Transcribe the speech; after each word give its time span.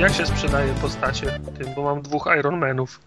jak 0.00 0.14
się 0.14 0.26
sprzedaje 0.26 0.74
postacie 0.74 1.40
tym, 1.58 1.74
bo 1.76 1.82
mam 1.82 2.02
dwóch 2.02 2.28
Ironmanów. 2.38 3.00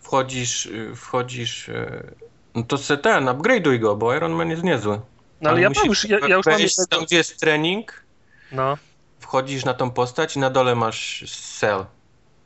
Wchodzisz, 0.00 0.66
y, 0.66 0.96
wchodzisz... 0.96 1.68
y, 1.68 2.14
No 2.54 2.62
to 2.62 2.78
se 2.78 2.96
ten, 2.98 3.24
upgrade'uj 3.26 3.78
go, 3.80 3.96
bo 3.96 4.14
Iron 4.14 4.32
Man 4.32 4.50
jest 4.50 4.62
niezły. 4.62 5.00
No 5.40 5.50
ale 5.50 5.60
ja 5.60 5.70
mam 5.70 5.86
już, 5.86 6.04
ja, 6.04 6.18
ja 6.28 6.36
już 6.36 6.46
mam 6.46 6.60
jednego. 6.60 6.86
tam, 6.90 7.04
gdzie 7.04 7.16
jest 7.16 7.40
trening, 7.40 8.04
No, 8.52 8.76
wchodzisz 9.18 9.64
na 9.64 9.74
tą 9.74 9.90
postać 9.90 10.36
i 10.36 10.38
na 10.38 10.50
dole 10.50 10.74
masz 10.74 11.24
cell. 11.58 11.84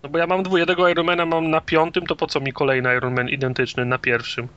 no 0.03 0.09
bo 0.09 0.19
ja 0.19 0.27
mam 0.27 0.43
dwu, 0.43 0.59
jednego 0.59 0.89
Ironmana 0.89 1.27
mam 1.27 1.51
na 1.51 1.61
piątym, 1.61 2.07
to 2.07 2.17
po 2.17 2.27
co 2.27 2.41
mi 2.41 2.53
kolejny 2.53 2.97
Ironman 2.97 3.29
identyczny 3.29 3.85
na 3.85 3.99
pierwszym? 3.99 4.49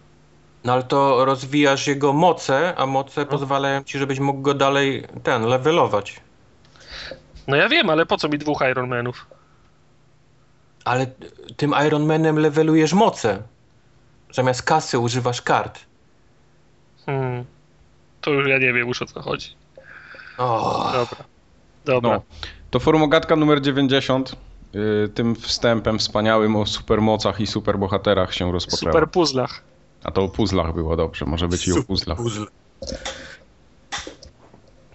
No 0.64 0.74
ale 0.74 0.84
to 0.84 1.26
rozwijasz 1.26 1.88
jego 1.88 2.14
moce, 2.14 2.74
a 2.78 2.86
moce 2.86 3.22
No. 3.22 3.28
pozwalają 3.28 3.84
ci, 3.84 4.00
żebyś 4.00 4.20
mógł 4.20 4.42
go 4.42 4.54
dalej, 4.54 5.04
ten, 5.24 5.46
levelować. 5.46 6.16
No 7.48 7.56
ja 7.56 7.70
wiem, 7.70 7.90
ale 7.90 8.06
po 8.06 8.18
co 8.18 8.30
mi 8.30 8.38
dwóch 8.38 8.62
Ironmanów? 8.72 9.26
Ale 10.86 11.08
tym 11.58 11.74
Iron 11.88 12.06
Manem 12.06 12.40
levelujesz 12.40 12.94
moce. 12.94 13.44
Zamiast 14.34 14.62
kasy 14.64 15.00
używasz 15.00 15.42
kart. 15.42 15.80
Hmm. 17.06 17.46
To 18.22 18.32
już 18.32 18.48
ja 18.48 18.58
nie 18.58 18.74
wiem 18.74 18.88
już 18.88 19.02
o 19.02 19.06
co 19.06 19.22
chodzi. 19.22 19.56
O, 20.38 20.92
Dobra. 20.94 21.26
Dobra. 21.86 22.10
No. 22.12 22.22
To 22.72 22.80
formogatka 22.80 23.36
numer 23.36 23.62
90 23.62 24.36
y, 24.76 25.10
tym 25.10 25.36
wstępem 25.36 26.00
wspaniałym 26.00 26.56
o 26.56 26.66
supermocach 26.66 27.40
i 27.40 27.48
superbohaterach 27.48 28.34
się 28.34 28.52
rozpoczęła. 28.52 28.92
Super 28.92 29.10
puzzlach. 29.10 29.62
A 30.04 30.12
to 30.12 30.24
o 30.24 30.30
puzzlach 30.30 30.74
było 30.74 30.96
dobrze, 30.96 31.26
może 31.26 31.48
być 31.48 31.68
i 31.68 31.72
o 31.72 31.76
super 31.76 31.88
puzzlach. 31.88 32.18
puzzle. 32.18 32.46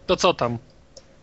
To 0.06 0.16
co 0.16 0.34
tam? 0.34 0.58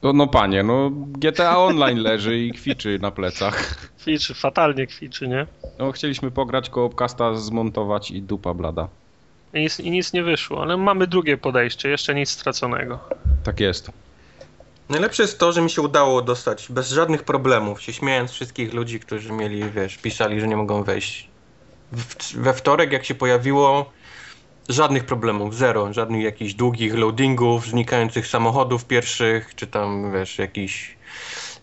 No, 0.01 0.13
no 0.13 0.27
panie, 0.27 0.63
no 0.63 0.89
GTA 0.93 1.57
Online 1.57 1.97
leży 1.97 2.39
i 2.39 2.51
kwiczy 2.51 2.99
na 3.01 3.11
plecach. 3.11 3.89
Kwiczy, 3.99 4.33
fatalnie 4.33 4.87
kwiczy, 4.87 5.27
nie? 5.27 5.47
No 5.79 5.91
chcieliśmy 5.91 6.31
pograć, 6.31 6.69
koopcasta 6.69 7.35
zmontować 7.35 8.11
i 8.11 8.21
dupa 8.21 8.53
blada. 8.53 8.87
I 9.53 9.59
nic, 9.61 9.79
I 9.79 9.91
nic 9.91 10.13
nie 10.13 10.23
wyszło, 10.23 10.61
ale 10.61 10.77
mamy 10.77 11.07
drugie 11.07 11.37
podejście, 11.37 11.89
jeszcze 11.89 12.15
nic 12.15 12.29
straconego. 12.29 12.99
Tak 13.43 13.59
jest. 13.59 13.91
Najlepsze 14.89 15.23
jest 15.23 15.39
to, 15.39 15.51
że 15.51 15.61
mi 15.61 15.69
się 15.69 15.81
udało 15.81 16.21
dostać 16.21 16.67
bez 16.69 16.89
żadnych 16.89 17.23
problemów, 17.23 17.81
się 17.81 17.93
śmiejąc 17.93 18.31
wszystkich 18.31 18.73
ludzi, 18.73 18.99
którzy 18.99 19.31
mieli, 19.31 19.63
wiesz, 19.69 19.97
pisali, 19.97 20.39
że 20.41 20.47
nie 20.47 20.57
mogą 20.57 20.83
wejść. 20.83 21.29
We 22.35 22.53
wtorek, 22.53 22.91
jak 22.91 23.05
się 23.05 23.15
pojawiło, 23.15 23.91
żadnych 24.69 25.05
problemów, 25.05 25.55
zero. 25.55 25.93
Żadnych 25.93 26.23
jakichś 26.23 26.53
długich 26.53 26.95
loadingów, 26.97 27.65
znikających 27.67 28.27
samochodów 28.27 28.85
pierwszych, 28.85 29.55
czy 29.55 29.67
tam, 29.67 30.11
wiesz, 30.13 30.37
jakichś 30.37 30.97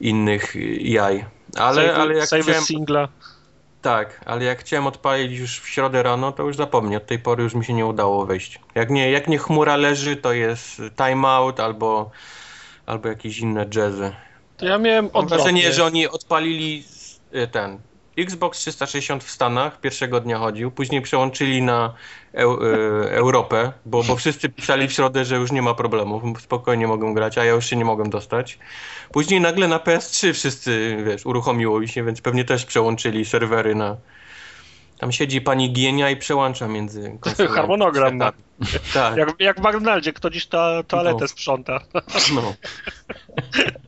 innych 0.00 0.54
jaj. 0.80 1.24
Ale, 1.56 1.82
Save- 1.88 1.94
ale 2.00 2.14
jak 2.14 2.28
save 2.28 2.42
chciałem, 2.42 2.62
singla. 2.64 3.08
tak, 3.82 4.20
ale 4.26 4.44
jak 4.44 4.60
chciałem 4.60 4.86
odpalić 4.86 5.38
już 5.38 5.60
w 5.60 5.68
środę 5.68 6.02
rano, 6.02 6.32
to 6.32 6.42
już 6.42 6.56
zapomnij, 6.56 6.96
od 6.96 7.06
tej 7.06 7.18
pory 7.18 7.42
już 7.42 7.54
mi 7.54 7.64
się 7.64 7.72
nie 7.72 7.86
udało 7.86 8.26
wejść. 8.26 8.60
Jak 8.74 8.90
nie, 8.90 9.10
jak 9.10 9.28
nie 9.28 9.38
chmura 9.38 9.76
leży, 9.76 10.16
to 10.16 10.32
jest 10.32 10.82
timeout 10.96 11.60
albo, 11.60 12.10
albo 12.86 13.08
jakieś 13.08 13.38
inne 13.38 13.66
jazzy. 13.74 14.12
To 14.56 14.66
ja 14.66 14.78
miałem 14.78 15.04
Mam 15.04 15.14
odwrotnie. 15.14 15.36
wrażenie, 15.36 15.72
że 15.72 15.84
oni 15.84 16.08
odpalili 16.08 16.84
ten 17.52 17.78
Xbox 18.18 18.58
360 18.58 19.24
w 19.24 19.30
Stanach, 19.30 19.80
pierwszego 19.80 20.20
dnia 20.20 20.38
chodził, 20.38 20.70
później 20.70 21.02
przełączyli 21.02 21.62
na 21.62 21.94
y, 22.34 22.38
Europę, 23.10 23.72
bo, 23.86 24.02
bo 24.02 24.16
wszyscy 24.16 24.48
pisali 24.48 24.88
w 24.88 24.92
środę, 24.92 25.24
że 25.24 25.36
już 25.36 25.52
nie 25.52 25.62
ma 25.62 25.74
problemów, 25.74 26.22
spokojnie 26.40 26.86
mogą 26.86 27.14
grać, 27.14 27.38
a 27.38 27.44
ja 27.44 27.52
już 27.52 27.66
się 27.66 27.76
nie 27.76 27.84
mogłem 27.84 28.10
dostać. 28.10 28.58
Później 29.12 29.40
nagle 29.40 29.68
na 29.68 29.78
PS3 29.78 30.32
wszyscy, 30.32 30.96
wiesz, 31.06 31.26
uruchomiło 31.26 31.80
mi 31.80 31.88
się, 31.88 32.04
więc 32.04 32.20
pewnie 32.20 32.44
też 32.44 32.64
przełączyli 32.64 33.24
serwery 33.24 33.74
na... 33.74 33.96
Tam 34.98 35.12
siedzi 35.12 35.40
pani 35.40 35.72
Gienia 35.72 36.10
i 36.10 36.16
przełącza 36.16 36.68
między 36.68 37.18
konsolami. 37.20 37.54
Harmonogram 37.56 38.16
ma. 38.16 38.32
Tak, 38.94 39.16
Jak, 39.16 39.28
jak 39.38 39.56
w 39.60 39.64
McDonaldzie, 39.64 40.12
kto 40.12 40.30
dziś 40.30 40.46
ta 40.46 40.82
toaletę 40.82 41.18
No. 41.20 41.28
sprząta. 41.28 41.80
no. 42.34 42.54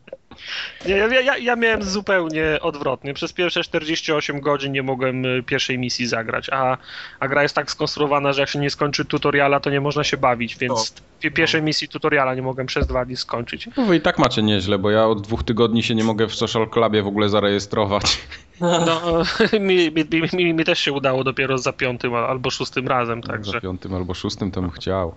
Nie, 0.87 0.95
ja, 0.97 1.21
ja, 1.21 1.37
ja 1.39 1.57
miałem 1.57 1.83
zupełnie 1.83 2.59
odwrotnie. 2.63 3.15
Przez 3.15 3.33
pierwsze 3.33 3.63
48 3.63 4.41
godzin 4.41 4.73
nie 4.73 4.83
mogłem 4.83 5.25
y, 5.25 5.43
pierwszej 5.43 5.79
misji 5.79 6.07
zagrać, 6.07 6.49
a, 6.53 6.79
a 7.21 7.29
gra 7.29 7.43
jest 7.43 7.55
tak 7.55 7.71
skonstruowana, 7.71 8.33
że 8.33 8.41
jak 8.41 8.49
się 8.51 8.59
nie 8.59 8.71
skończy 8.71 9.05
tutoriala, 9.05 9.61
to 9.61 9.71
nie 9.71 9.81
można 9.81 10.05
się 10.05 10.17
bawić, 10.17 10.57
więc 10.57 10.95
pi- 11.21 11.31
pierwszej 11.31 11.63
misji 11.63 11.89
tutoriala 11.89 12.35
nie 12.35 12.43
mogłem 12.43 12.67
przez 12.67 12.87
dwa 12.87 13.05
dni 13.05 13.17
skończyć. 13.17 13.69
No 13.77 13.85
wy 13.85 13.97
i 13.97 14.01
tak 14.01 14.19
macie 14.19 14.43
nieźle, 14.43 14.79
bo 14.79 14.91
ja 14.91 15.07
od 15.07 15.23
dwóch 15.23 15.43
tygodni 15.45 15.83
się 15.83 15.95
nie 15.95 16.05
mogę 16.05 16.27
w 16.29 16.35
Social 16.35 16.69
Clubie 16.69 17.03
w 17.03 17.07
ogóle 17.07 17.29
zarejestrować. 17.29 18.19
No, 18.61 19.23
mi, 19.61 19.91
mi, 19.91 20.05
mi, 20.13 20.29
mi, 20.45 20.55
mi 20.55 20.65
też 20.65 20.79
się 20.79 20.93
udało 20.93 21.25
dopiero 21.25 21.59
za 21.59 21.73
piątym 21.73 22.15
al- 22.15 22.25
albo 22.25 22.51
szóstym 22.51 22.89
razem, 22.89 23.23
Za 23.23 23.33
także 23.33 23.61
piątym 23.61 23.95
albo 23.95 24.15
szóstym 24.15 24.51
to 24.51 24.61
bym 24.61 24.71
chciał. 24.71 25.15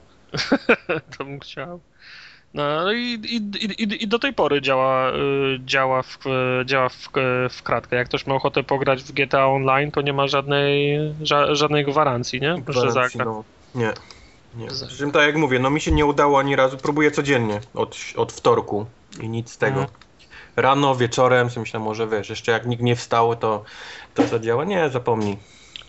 to 1.17 1.25
bym 1.25 1.39
chciał. 1.39 1.79
No 2.53 2.91
i, 2.91 3.19
i, 3.29 3.35
i, 3.83 4.03
i 4.03 4.07
do 4.07 4.19
tej 4.19 4.33
pory 4.33 4.61
działa, 4.61 5.11
y, 5.11 5.59
działa, 5.65 6.01
w, 6.03 6.17
działa 6.65 6.89
w, 6.89 6.95
w 7.49 7.63
kratkę. 7.63 7.95
Jak 7.95 8.07
ktoś 8.07 8.27
ma 8.27 8.35
ochotę 8.35 8.63
pograć 8.63 9.03
w 9.03 9.11
GTA 9.11 9.47
Online, 9.47 9.91
to 9.91 10.01
nie 10.01 10.13
ma 10.13 10.27
żadnej, 10.27 10.97
ża, 11.21 11.55
żadnej 11.55 11.85
gwarancji, 11.85 12.41
nie? 12.41 12.55
Że 12.55 12.61
Gwarancji, 12.61 13.17
zagra. 13.17 13.25
no. 13.25 13.43
Nie. 13.75 13.93
Nie. 14.55 14.67
Przy 14.67 14.97
czym 14.97 15.11
tak 15.11 15.23
jak 15.27 15.35
mówię, 15.35 15.59
no 15.59 15.69
mi 15.69 15.81
się 15.81 15.91
nie 15.91 16.05
udało 16.05 16.39
ani 16.39 16.55
razu. 16.55 16.77
Próbuję 16.77 17.11
codziennie 17.11 17.59
od, 17.73 17.97
od 18.15 18.31
wtorku 18.31 18.85
i 19.21 19.29
nic 19.29 19.51
z 19.51 19.57
tego. 19.57 19.79
Mhm. 19.81 19.99
Rano, 20.55 20.95
wieczorem, 20.95 21.49
myślę, 21.57 21.79
może 21.79 22.07
wiesz, 22.07 22.29
jeszcze 22.29 22.51
jak 22.51 22.65
nikt 22.65 22.83
nie 22.83 22.95
wstał, 22.95 23.35
to 23.35 23.63
to 24.13 24.27
zadziała. 24.27 24.63
Nie, 24.65 24.89
zapomnij. 24.89 25.37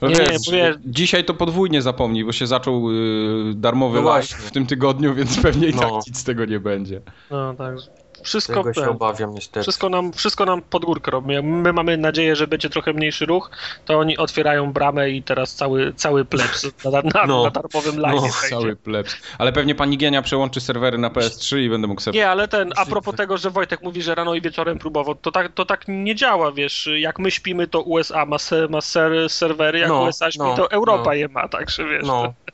No 0.03 0.09
Nie, 0.09 0.15
wiesz, 0.17 0.49
nie, 0.53 0.75
Dzisiaj 0.85 1.25
to 1.25 1.35
podwójnie 1.35 1.83
zapomnij, 1.83 2.25
bo 2.25 2.33
się 2.33 2.47
zaczął 2.47 2.91
y, 2.91 3.55
darmowy 3.55 4.03
No 4.03 4.09
live 4.09 4.27
w 4.29 4.51
tym 4.51 4.67
tygodniu, 4.67 5.15
więc 5.15 5.43
pewnie 5.43 5.69
i 5.69 5.75
No. 5.75 5.81
tak 5.81 5.91
nic 6.07 6.19
z 6.19 6.25
tego 6.25 6.45
nie 6.45 6.61
będzie. 6.61 7.01
No 7.31 7.55
tak. 7.55 7.75
Wszystko, 8.23 8.55
Tego 8.65 8.75
się 8.75 8.91
obawiam 8.91 9.35
niestety. 9.35 9.63
wszystko, 9.63 9.89
nam, 9.89 10.13
wszystko 10.13 10.45
nam 10.45 10.63
pod 10.63 10.85
górkę 10.85 11.11
robi. 11.11 11.35
Jak 11.35 11.45
My 11.45 11.73
mamy 11.73 11.97
nadzieję, 11.97 12.37
że 12.37 12.47
będzie 12.47 12.71
trochę 12.71 12.93
mniejszy 12.93 13.27
ruch, 13.27 13.51
to 13.85 13.99
oni 13.99 14.19
otwierają 14.19 14.73
bramę 14.73 15.11
i 15.11 15.23
teraz 15.23 15.55
cały, 15.55 15.93
cały 15.95 16.25
plebs 16.25 16.67
na, 16.85 16.91
na, 17.15 17.27
No. 17.27 17.43
na 17.45 17.51
darmowym 17.51 18.01
live 18.01 18.21
No. 18.23 18.29
Cały 18.51 18.77
plebs. 18.77 19.17
Ale 19.39 19.53
pewnie 19.53 19.75
pani 19.75 19.99
Gienia 19.99 20.23
przełączy 20.23 20.61
serwery 20.61 20.99
na 20.99 21.11
PS3 21.11 21.59
i 21.59 21.71
będę 21.71 21.87
mógł 21.87 22.01
sobie... 22.01 22.19
Nie, 22.19 22.31
ale 22.31 22.49
ten, 22.49 22.73
a 22.77 22.87
propos 22.87 23.15
tego, 23.17 23.37
że 23.39 23.51
Wojtek 23.51 23.83
mówi, 23.83 24.03
że 24.03 24.15
rano 24.15 24.35
i 24.35 24.41
wieczorem 24.41 24.79
próbował, 24.79 25.15
to 25.15 25.31
tak, 25.33 25.53
to 25.53 25.65
tak 25.65 25.85
nie 25.89 26.15
działa, 26.15 26.53
wiesz, 26.53 26.89
jak 26.99 27.19
my 27.19 27.31
śpimy, 27.31 27.67
to 27.67 27.81
USA 27.83 28.27
ma, 28.27 28.39
se, 28.39 28.69
ma 28.69 28.81
ser, 28.81 29.13
serwery, 29.31 29.79
jak 29.79 29.89
No, 29.89 30.03
USA 30.03 30.31
śpi, 30.31 30.39
no, 30.39 30.55
to 30.57 30.71
Europa 30.71 31.05
no. 31.05 31.13
je 31.13 31.29
ma, 31.29 31.49
także 31.49 31.85
wiesz, 31.89 32.07
No. 32.07 32.33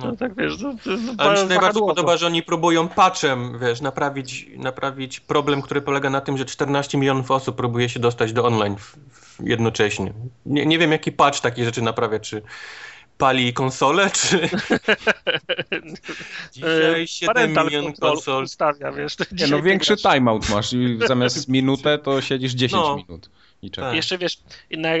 to, 0.00 0.10
to 0.10 0.16
tak 0.16 0.34
wiesz, 0.34 0.58
to, 0.58 0.72
to, 0.72 0.90
to 1.16 1.22
Ale 1.22 1.32
mi 1.32 1.38
się 1.38 1.44
najbardziej 1.46 1.82
podoba, 1.82 2.16
że 2.16 2.26
oni 2.26 2.42
próbują 2.42 2.88
patchem, 2.88 3.58
wiesz, 3.58 3.80
naprawić, 3.80 4.46
naprawić 4.56 5.20
problem, 5.20 5.62
który 5.62 5.80
polega 5.82 6.10
na 6.10 6.20
tym, 6.20 6.38
że 6.38 6.44
14 6.44 6.98
milionów 6.98 7.30
osób 7.30 7.56
próbuje 7.56 7.88
się 7.88 8.00
dostać 8.00 8.32
do 8.32 8.44
online 8.44 8.76
w, 8.76 8.96
w 9.12 9.46
jednocześnie. 9.48 10.12
Nie, 10.46 10.66
nie 10.66 10.78
wiem, 10.78 10.92
jaki 10.92 11.12
patch 11.12 11.40
takie 11.40 11.64
rzeczy 11.64 11.82
naprawia, 11.82 12.18
czy 12.20 12.42
pali 13.18 13.52
konsolę, 13.52 14.10
czy... 14.20 14.48
Dzisiaj 16.52 17.06
7 17.06 17.34
Parental 17.34 17.66
milionów 17.66 17.90
control 17.90 18.12
konsol. 18.12 18.44
ustawia, 18.44 18.92
wiesz. 18.92 19.16
Nie, 19.32 19.46
no 19.46 19.62
większy 19.62 19.96
grasz. 19.96 20.14
timeout 20.14 20.50
masz 20.50 20.72
i 20.72 20.98
zamiast 21.06 21.48
minutę 21.48 21.98
to 21.98 22.20
siedzisz 22.20 22.52
10 22.52 22.82
No. 22.82 22.96
minut 22.96 23.30
i. 23.62 23.70
Tak. 23.70 23.94
Jeszcze 23.94 24.18
wiesz, 24.18 24.38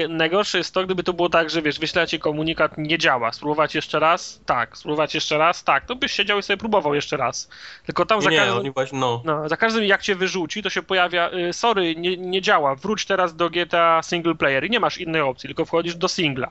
najgorsze 0.08 0.58
jest 0.58 0.74
to, 0.74 0.84
gdyby 0.84 1.02
to 1.02 1.12
było 1.12 1.28
tak, 1.28 1.50
że 1.50 1.62
wiesz, 1.62 1.78
wyślecie 1.78 2.18
komunikat, 2.18 2.78
nie 2.78 2.98
działa, 2.98 3.32
spróbować 3.32 3.74
jeszcze 3.74 3.98
raz, 3.98 4.40
tak, 4.46 4.78
spróbować 4.78 5.14
jeszcze 5.14 5.38
raz, 5.38 5.64
tak, 5.64 5.86
to 5.86 5.96
byś 5.96 6.12
siedział 6.12 6.38
i 6.38 6.42
sobie 6.42 6.56
próbował 6.56 6.94
jeszcze 6.94 7.16
raz. 7.16 7.48
Tylko 7.86 8.06
tam 8.06 8.22
za 8.22 8.30
nie, 8.30 8.36
każdym, 8.36 8.58
oni 8.58 8.70
właśnie, 8.70 8.98
no. 8.98 9.22
no, 9.24 9.48
za 9.48 9.56
każdym 9.56 9.84
jak 9.84 10.02
cię 10.02 10.14
wyrzuci, 10.14 10.62
to 10.62 10.70
się 10.70 10.82
pojawia, 10.82 11.30
y, 11.32 11.52
sorry, 11.52 11.96
nie, 11.96 12.16
nie 12.16 12.42
działa, 12.42 12.74
wróć 12.74 13.06
teraz 13.06 13.36
do 13.36 13.50
GTA 13.50 14.02
single 14.02 14.34
player 14.34 14.64
i 14.64 14.70
nie 14.70 14.80
masz 14.80 14.98
innej 14.98 15.20
opcji, 15.20 15.48
tylko 15.48 15.64
wchodzisz 15.64 15.96
do 15.96 16.08
singla. 16.08 16.50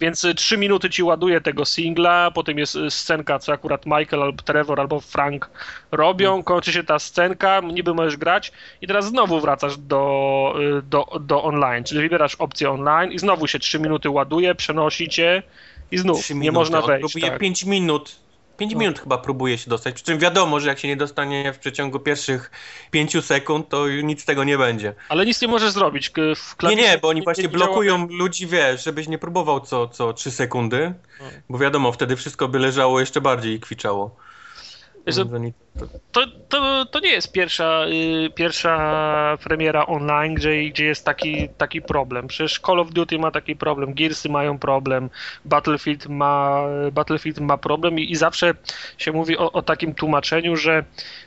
Więc 0.00 0.24
y, 0.24 0.34
trzy 0.34 0.58
minuty 0.58 0.90
ci 0.90 1.02
ładuje 1.02 1.40
tego 1.40 1.64
singla, 1.64 2.30
potem 2.30 2.58
jest 2.58 2.76
y, 2.76 2.90
scenka, 2.90 3.38
co 3.38 3.52
akurat 3.52 3.86
Michael 3.86 4.22
albo 4.22 4.42
Trevor 4.42 4.80
albo 4.80 5.00
Frank 5.00 5.50
robią, 5.92 6.42
kończy 6.42 6.72
się 6.72 6.84
ta 6.84 6.98
scenka, 6.98 7.60
niby 7.60 7.94
możesz 7.94 8.16
grać 8.16 8.52
i 8.82 8.86
teraz 8.86 9.04
znowu 9.06 9.40
wracasz 9.40 9.76
do, 9.76 10.54
y, 10.78 10.82
do, 10.82 11.06
do 11.20 11.42
online, 11.42 11.84
czyli 11.84 12.00
wybierasz 12.00 12.34
opcję 12.34 12.70
online 12.70 13.12
i 13.12 13.18
znowu 13.18 13.46
się 13.46 13.58
trzy 13.58 13.78
minuty 13.78 14.10
ładuje, 14.10 14.54
przenosi 14.54 15.08
cię 15.08 15.42
i 15.90 15.98
znów 15.98 16.30
nie 16.30 16.36
minuty. 16.36 16.52
można 16.54 16.82
wejść. 16.82 17.12
próbuje 17.12 17.30
Tak. 17.30 17.40
5 17.40 17.64
minut. 17.64 18.23
5 18.56 18.72
No. 18.72 18.78
minut 18.80 19.00
chyba 19.00 19.18
próbuje 19.18 19.58
się 19.58 19.70
dostać. 19.70 19.94
Przy 19.94 20.04
czym 20.04 20.18
wiadomo, 20.18 20.60
że 20.60 20.68
jak 20.68 20.78
się 20.78 20.88
nie 20.88 20.96
dostanie 20.96 21.52
w 21.52 21.58
przeciągu 21.58 22.00
pierwszych 22.00 22.50
5 22.90 23.22
sekund, 23.24 23.68
to 23.68 23.88
nic 23.88 24.22
z 24.22 24.24
tego 24.24 24.44
nie 24.44 24.58
będzie. 24.58 24.94
Ale 25.08 25.26
nic 25.26 25.42
nie 25.42 25.48
możesz 25.48 25.70
zrobić. 25.70 26.10
W 26.36 26.62
Nie, 26.62 26.76
nie, 26.76 26.98
bo 26.98 27.08
oni 27.08 27.20
nie- 27.20 27.24
właśnie 27.24 27.42
nie 27.42 27.48
blokują 27.48 28.08
ludzi, 28.10 28.46
wiesz, 28.46 28.84
żebyś 28.84 29.08
nie 29.08 29.18
próbował 29.18 29.60
co, 29.60 29.88
co 29.88 30.12
3 30.12 30.30
sekundy, 30.30 30.94
No. 31.20 31.26
bo 31.48 31.58
wiadomo, 31.58 31.92
wtedy 31.92 32.16
wszystko 32.16 32.48
by 32.48 32.58
leżało 32.58 33.00
jeszcze 33.00 33.20
bardziej 33.20 33.54
i 33.54 33.60
kwiczało. 33.60 34.16
To, 36.12 36.20
to, 36.48 36.86
to 36.86 37.00
nie 37.00 37.10
jest 37.10 37.32
pierwsza, 37.32 37.84
y, 38.26 38.30
pierwsza 38.34 39.38
premiera 39.44 39.86
online, 39.86 40.34
gdzie, 40.34 40.64
gdzie 40.70 40.84
jest 40.84 41.04
taki, 41.04 41.48
taki 41.48 41.82
problem. 41.82 42.26
Przecież 42.26 42.60
Call 42.66 42.80
of 42.80 42.90
Duty 42.90 43.18
ma 43.18 43.30
taki 43.30 43.56
problem, 43.56 43.94
Gearsy 43.94 44.28
mają 44.28 44.58
problem, 44.58 45.10
Battlefield 45.44 46.06
ma, 46.08 46.62
Battlefield 46.92 47.40
ma 47.40 47.58
problem 47.58 47.98
i, 47.98 48.12
i 48.12 48.16
zawsze 48.16 48.54
się 48.98 49.12
mówi 49.12 49.38
o, 49.38 49.52
o 49.52 49.62
takim 49.62 49.94
tłumaczeniu, 49.94 50.56
że 50.56 50.84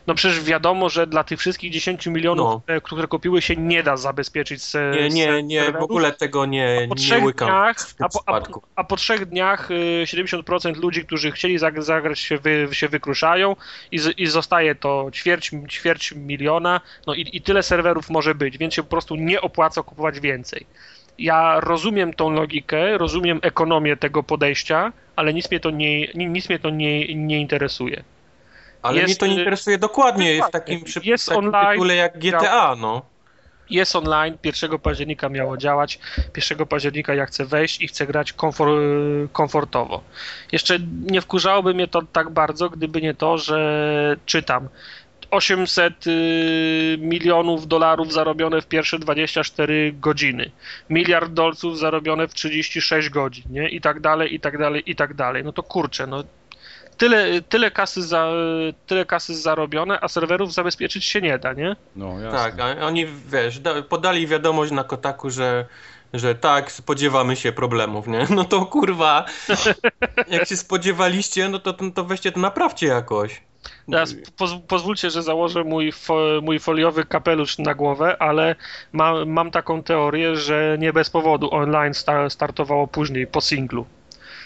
no 0.08 0.16
przecież 0.16 0.44
wiadomo, 0.44 0.90
że 0.90 1.08
dla 1.08 1.24
tych 1.24 1.40
wszystkich 1.40 1.72
10 1.72 2.08
milionów, 2.08 2.48
No. 2.48 2.60
które, 2.60 2.82
które 2.82 3.08
kupiły 3.08 3.42
się, 3.42 3.56
nie 3.56 3.84
da 3.84 3.98
zabezpieczyć 3.98 4.64
se, 4.64 4.92
Nie, 4.96 5.10
nie, 5.10 5.44
nie, 5.44 5.72
w 5.72 5.76
ogóle 5.84 6.12
tego 6.12 6.46
nie, 6.46 6.88
po 6.90 6.96
nie 6.96 7.26
łykam 7.26 7.48
dniach, 7.50 7.76
a 8.00 8.10
po, 8.10 8.24
a, 8.26 8.42
a 8.76 8.84
po 8.84 8.96
trzech 8.96 9.26
dniach 9.26 9.72
y, 9.72 10.04
70% 10.06 10.78
ludzi, 10.82 11.06
którzy 11.06 11.32
chcieli 11.32 11.60
zag- 11.60 11.82
zagrać 11.82 12.20
się, 12.20 12.38
wy, 12.38 12.68
się 12.72 12.88
wykruszają 12.88 13.56
i, 13.92 14.00
z, 14.00 14.20
i 14.20 14.28
zostaje 14.28 14.76
to 14.76 15.10
ćwierć, 15.14 15.52
ćwierć 15.70 16.12
miliona, 16.12 16.82
no 17.08 17.14
i, 17.14 17.30
i 17.34 17.42
tyle 17.42 17.64
serwerów 17.64 18.10
może 18.10 18.36
być, 18.36 18.58
więc 18.58 18.74
się 18.74 18.84
po 18.84 18.90
prostu 18.90 19.16
nie 19.16 19.42
opłaca 19.42 19.84
kupować 19.84 20.20
więcej. 20.20 20.66
Ja 21.20 21.60
rozumiem 21.60 22.14
tą 22.14 22.30
logikę, 22.32 22.98
rozumiem 22.98 23.40
ekonomię 23.44 23.98
tego 23.98 24.24
podejścia, 24.24 24.94
ale 25.16 25.34
nic 25.34 25.52
mnie 25.52 25.60
to 25.60 25.70
nie, 25.72 26.08
ni- 26.08 26.28
nic 26.28 26.50
mnie 26.50 26.60
to 26.60 26.70
nie, 26.70 27.16
nie 27.16 27.40
interesuje. 27.40 28.04
Ale 28.82 29.02
jest, 29.02 29.08
mnie 29.08 29.16
to 29.16 29.28
nie 29.28 29.40
interesuje 29.40 29.78
dokładnie 29.78 30.34
w 30.34 30.38
dokładnie. 30.38 30.60
takim, 30.60 30.84
przy, 30.84 31.00
Jest 31.04 31.26
takim 31.26 31.46
online, 31.46 31.72
tytule 31.72 31.96
jak 31.96 32.20
GTA, 32.20 32.76
no. 32.76 33.02
Jest 33.70 33.96
online, 33.96 34.38
1 34.44 34.80
października 34.80 35.30
miało 35.30 35.58
działać, 35.58 36.00
1 36.52 36.68
października 36.68 37.16
ja 37.16 37.26
chcę 37.26 37.46
wejść 37.46 37.82
i 37.82 37.88
chcę 37.88 38.08
grać 38.08 38.34
komfor, 38.34 38.70
komfortowo. 39.32 40.04
Jeszcze 40.52 40.80
nie 41.04 41.22
wkurzałoby 41.22 41.74
mnie 41.74 41.88
to 41.88 42.02
tak 42.02 42.30
bardzo, 42.30 42.70
gdyby 42.70 43.02
nie 43.02 43.14
to, 43.14 43.38
że 43.38 44.18
czytam 44.26 44.70
800 45.32 46.08
y, 46.08 46.98
milionów 47.00 47.68
dolarów 47.68 48.14
zarobione 48.14 48.62
w 48.62 48.68
pierwsze 48.68 49.00
24 49.00 49.94
godziny, 49.94 50.52
miliard 50.90 51.34
dolców 51.34 51.80
zarobione 51.80 52.28
w 52.28 52.34
36 52.34 53.10
godzin, 53.10 53.44
nie? 53.50 53.70
I 53.70 53.82
tak 53.82 54.00
dalej, 54.00 54.34
i 54.34 54.40
tak 54.40 54.58
dalej, 54.58 54.84
i 54.86 54.96
tak 54.96 55.14
dalej. 55.14 55.44
No 55.44 55.52
to 55.54 55.64
kurczę, 55.64 56.08
no 56.08 56.24
tyle, 56.98 57.42
tyle, 57.42 57.72
kasy 57.72 58.02
za, 58.02 58.32
tyle 58.88 59.06
kasy 59.06 59.36
zarobione, 59.36 60.00
a 60.02 60.08
serwerów 60.08 60.54
zabezpieczyć 60.54 61.06
się 61.06 61.22
nie 61.22 61.40
da, 61.40 61.54
nie? 61.54 61.76
No, 61.96 62.20
jasne. 62.20 62.40
Tak, 62.40 62.60
a 62.60 62.86
oni, 62.86 63.06
wiesz, 63.06 63.60
da, 63.60 63.82
podali 63.82 64.28
wiadomość 64.28 64.72
na 64.72 64.84
Kotaku, 64.84 65.30
że, 65.30 65.66
że 66.14 66.36
tak, 66.36 66.72
spodziewamy 66.72 67.36
się 67.36 67.52
problemów, 67.52 68.08
nie? 68.08 68.28
No 68.30 68.46
to 68.46 68.66
kurwa, 68.66 69.26
jak 70.28 70.48
się 70.48 70.58
spodziewaliście, 70.58 71.50
no 71.50 71.60
to, 71.60 71.74
to, 71.74 72.04
weźcie 72.04 72.32
to 72.32 72.40
naprawcie 72.40 72.88
jakoś. 72.88 73.42
Teraz 73.92 74.16
poz, 74.38 74.52
pozwólcie, 74.68 75.10
że 75.10 75.24
założę 75.24 75.64
mój, 75.64 75.92
fo, 75.92 76.20
mój 76.42 76.60
foliowy 76.60 77.06
kapelusz 77.06 77.58
na 77.58 77.74
głowę, 77.74 78.22
ale 78.22 78.56
ma, 78.92 79.26
mam 79.26 79.52
taką 79.52 79.84
teorię, 79.84 80.36
że 80.36 80.78
nie 80.80 80.94
bez 80.94 81.10
powodu 81.10 81.54
online 81.54 81.94
sta, 81.94 82.30
startowało 82.30 82.88
później 82.88 83.28
po 83.28 83.42
singlu. 83.42 83.86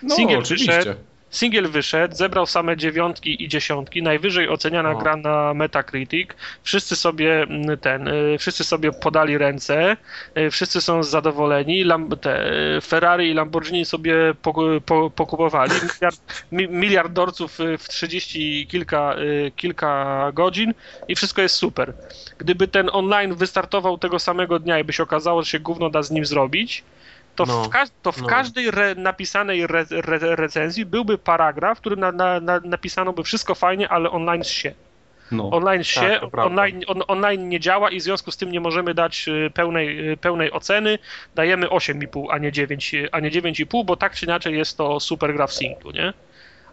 No, 0.04 0.16
Singiel 0.16 0.40
oczywiście. 0.40 0.78
wyszedł, 0.78 1.00
Singiel 1.32 1.68
wyszedł, 1.68 2.16
zebrał 2.16 2.46
same 2.46 2.78
dziewiątki 2.78 3.44
i 3.44 3.48
dziesiątki, 3.48 4.04
najwyżej 4.04 4.50
oceniana 4.50 4.92
O. 4.92 4.98
gra 4.98 5.16
na 5.16 5.54
Metacritic. 5.54 6.30
Wszyscy 6.64 6.96
sobie 6.96 7.42
mm, 7.42 7.78
ten, 7.78 8.08
y, 8.08 8.38
wszyscy 8.40 8.64
sobie 8.64 8.92
podali 8.92 9.38
ręce, 9.38 9.98
y, 10.38 10.52
wszyscy 10.52 10.82
są 10.82 11.04
zadowoleni. 11.04 11.84
Lam, 11.84 12.10
te, 12.22 12.52
y, 12.78 12.82
Ferrari 12.82 13.30
i 13.30 13.34
Lamborghini 13.34 13.86
sobie 13.86 14.16
poku- 14.44 14.82
po, 14.82 15.10
pokupowali. 15.10 15.72
Miliard, 15.94 16.46
mi, 16.52 16.68
miliard 16.68 17.14
dorców 17.14 17.60
y, 17.60 17.78
w 17.78 17.90
30 17.90 18.68
kilka, 18.68 19.16
kilka 19.56 20.32
godzin 20.34 20.74
i 21.08 21.16
wszystko 21.16 21.42
jest 21.42 21.56
super. 21.56 21.94
Gdyby 22.38 22.68
ten 22.68 22.90
online 22.94 23.36
wystartował 23.36 23.98
tego 23.98 24.20
samego 24.20 24.60
dnia 24.60 24.80
i 24.80 24.84
by 24.84 24.94
się 24.94 25.04
okazało, 25.04 25.44
że 25.44 25.50
się 25.50 25.60
gówno 25.60 25.90
da 25.90 26.04
z 26.04 26.12
nim 26.12 26.26
zrobić, 26.26 26.84
to 27.36 27.46
No, 27.46 27.64
w, 27.64 27.70
każ- 27.70 27.90
to 28.02 28.12
w 28.12 28.22
no. 28.22 28.28
każdej 28.28 28.68
re- 28.68 28.96
napisanej 28.96 29.62
re- 29.64 29.86
re- 29.92 30.36
recenzji 30.36 30.86
byłby 30.86 31.18
paragraf, 31.18 31.78
w 31.78 31.82
którym 31.82 32.00
na, 32.00 32.12
na, 32.12 32.40
na, 32.40 32.60
napisano 32.64 33.14
by 33.14 33.24
wszystko 33.24 33.56
fajnie, 33.56 33.90
ale 33.90 34.10
online 34.12 34.44
się. 34.44 34.74
No. 35.32 35.50
Online 35.50 35.84
się, 35.84 36.02
Tak, 36.02 36.20
to 36.22 36.28
prawda. 36.28 36.50
online, 36.64 36.82
on, 36.88 37.02
online 37.08 37.50
nie 37.50 37.60
działa 37.60 37.90
i 37.92 38.00
w 38.00 38.04
związku 38.04 38.32
z 38.32 38.38
tym 38.38 38.52
nie 38.52 38.60
możemy 38.60 38.94
dać 38.94 39.28
y, 39.28 39.52
pełnej, 39.54 40.10
y, 40.12 40.18
pełnej 40.18 40.52
oceny. 40.52 41.00
Dajemy 41.36 41.68
8,5, 41.68 42.26
a 42.32 42.38
nie 42.38 42.52
9, 42.52 42.94
y, 42.94 43.10
a 43.12 43.20
nie 43.20 43.32
9,5, 43.32 43.86
bo 43.86 43.96
tak 43.96 44.16
czy 44.16 44.26
inaczej 44.26 44.58
jest 44.58 44.78
to 44.78 45.00
super 45.00 45.34
gra 45.34 45.48
w 45.48 45.54
singlu, 45.54 45.92
nie? 45.92 46.14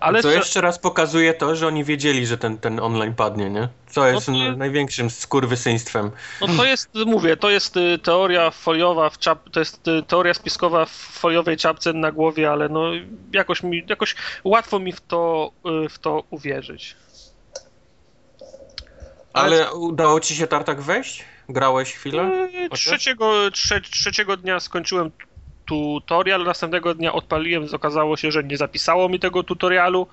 Ale 0.00 0.22
Co 0.22 0.28
strze- 0.28 0.38
jeszcze 0.38 0.60
raz 0.60 0.78
pokazuje 0.78 1.34
to, 1.34 1.56
że 1.56 1.66
oni 1.66 1.84
wiedzieli, 1.84 2.26
że 2.26 2.38
ten, 2.38 2.58
ten 2.58 2.80
online 2.80 3.14
padnie, 3.14 3.50
nie? 3.50 3.68
Co 3.90 4.06
jest 4.06 4.26
to 4.26 4.32
jest- 4.32 4.58
największym 4.58 5.10
skurwysyństwem. 5.10 6.10
No 6.40 6.46
to 6.56 6.64
jest, 6.64 6.90
mówię, 7.06 7.36
to 7.36 7.50
jest 7.50 7.76
y, 7.76 7.98
teoria 7.98 8.50
foliowa, 8.50 9.10
w 9.10 9.18
czap, 9.18 9.50
to 9.50 9.60
jest 9.60 9.88
y, 9.88 10.02
teoria 10.02 10.34
spiskowa 10.34 10.84
w 10.84 10.90
foliowej 10.90 11.56
czapce 11.56 11.92
na 11.92 12.12
głowie, 12.12 12.50
ale 12.50 12.68
no 12.68 12.82
jakoś 13.32 13.62
mi, 13.62 13.84
jakoś 13.88 14.14
łatwo 14.44 14.78
mi 14.78 14.92
w 14.92 15.00
to, 15.00 15.52
y, 15.84 15.88
w 15.88 15.98
to 15.98 16.22
uwierzyć. 16.30 16.96
Ale 19.32 19.72
udało 19.74 20.20
ci 20.20 20.36
się 20.36 20.46
Tartak 20.46 20.80
wejść? 20.80 21.24
Grałeś 21.48 21.92
chwilę? 21.94 22.48
Trzeciego, 22.72 23.50
trze, 23.50 23.80
trzeciego 23.80 24.36
dnia 24.36 24.60
skończyłem 24.60 25.10
tutorial, 25.68 26.44
następnego 26.44 26.94
dnia 26.94 27.12
odpaliłem, 27.12 27.66
okazało 27.72 28.16
się, 28.16 28.32
że 28.32 28.44
nie 28.44 28.56
zapisało 28.56 29.08
mi 29.08 29.20
tego 29.20 29.42
tutorialu, 29.42 30.06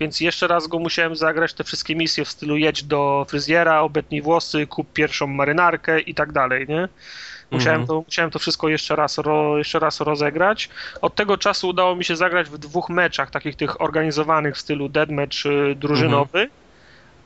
więc 0.00 0.20
jeszcze 0.20 0.46
raz 0.46 0.66
go 0.66 0.78
musiałem 0.78 1.16
zagrać, 1.16 1.54
te 1.54 1.64
wszystkie 1.64 1.96
misje 1.96 2.24
w 2.24 2.28
stylu 2.28 2.56
jedź 2.56 2.82
do 2.84 3.26
fryzjera, 3.28 3.80
obetnij 3.80 4.22
włosy, 4.22 4.66
kup 4.66 4.92
pierwszą 4.92 5.26
marynarkę 5.26 6.00
i 6.00 6.14
tak 6.14 6.32
dalej, 6.32 6.66
nie? 6.68 6.88
Musiałem, 7.50 7.80
Mhm. 7.80 7.86
to, 7.98 8.04
musiałem 8.06 8.30
to 8.30 8.38
wszystko 8.38 8.68
jeszcze 8.68 8.96
raz, 8.96 9.18
ro, 9.18 9.58
jeszcze 9.58 9.78
raz 9.78 10.00
rozegrać. 10.00 10.68
Od 11.00 11.14
tego 11.14 11.38
czasu 11.38 11.68
udało 11.68 11.96
mi 11.96 12.04
się 12.04 12.16
zagrać 12.16 12.48
w 12.50 12.58
dwóch 12.58 12.88
meczach, 12.90 13.30
takich 13.30 13.56
tych 13.56 13.80
organizowanych 13.80 14.54
w 14.54 14.58
stylu 14.60 14.88
deathmatch 14.88 15.46
y, 15.46 15.74
drużynowy. 15.74 16.50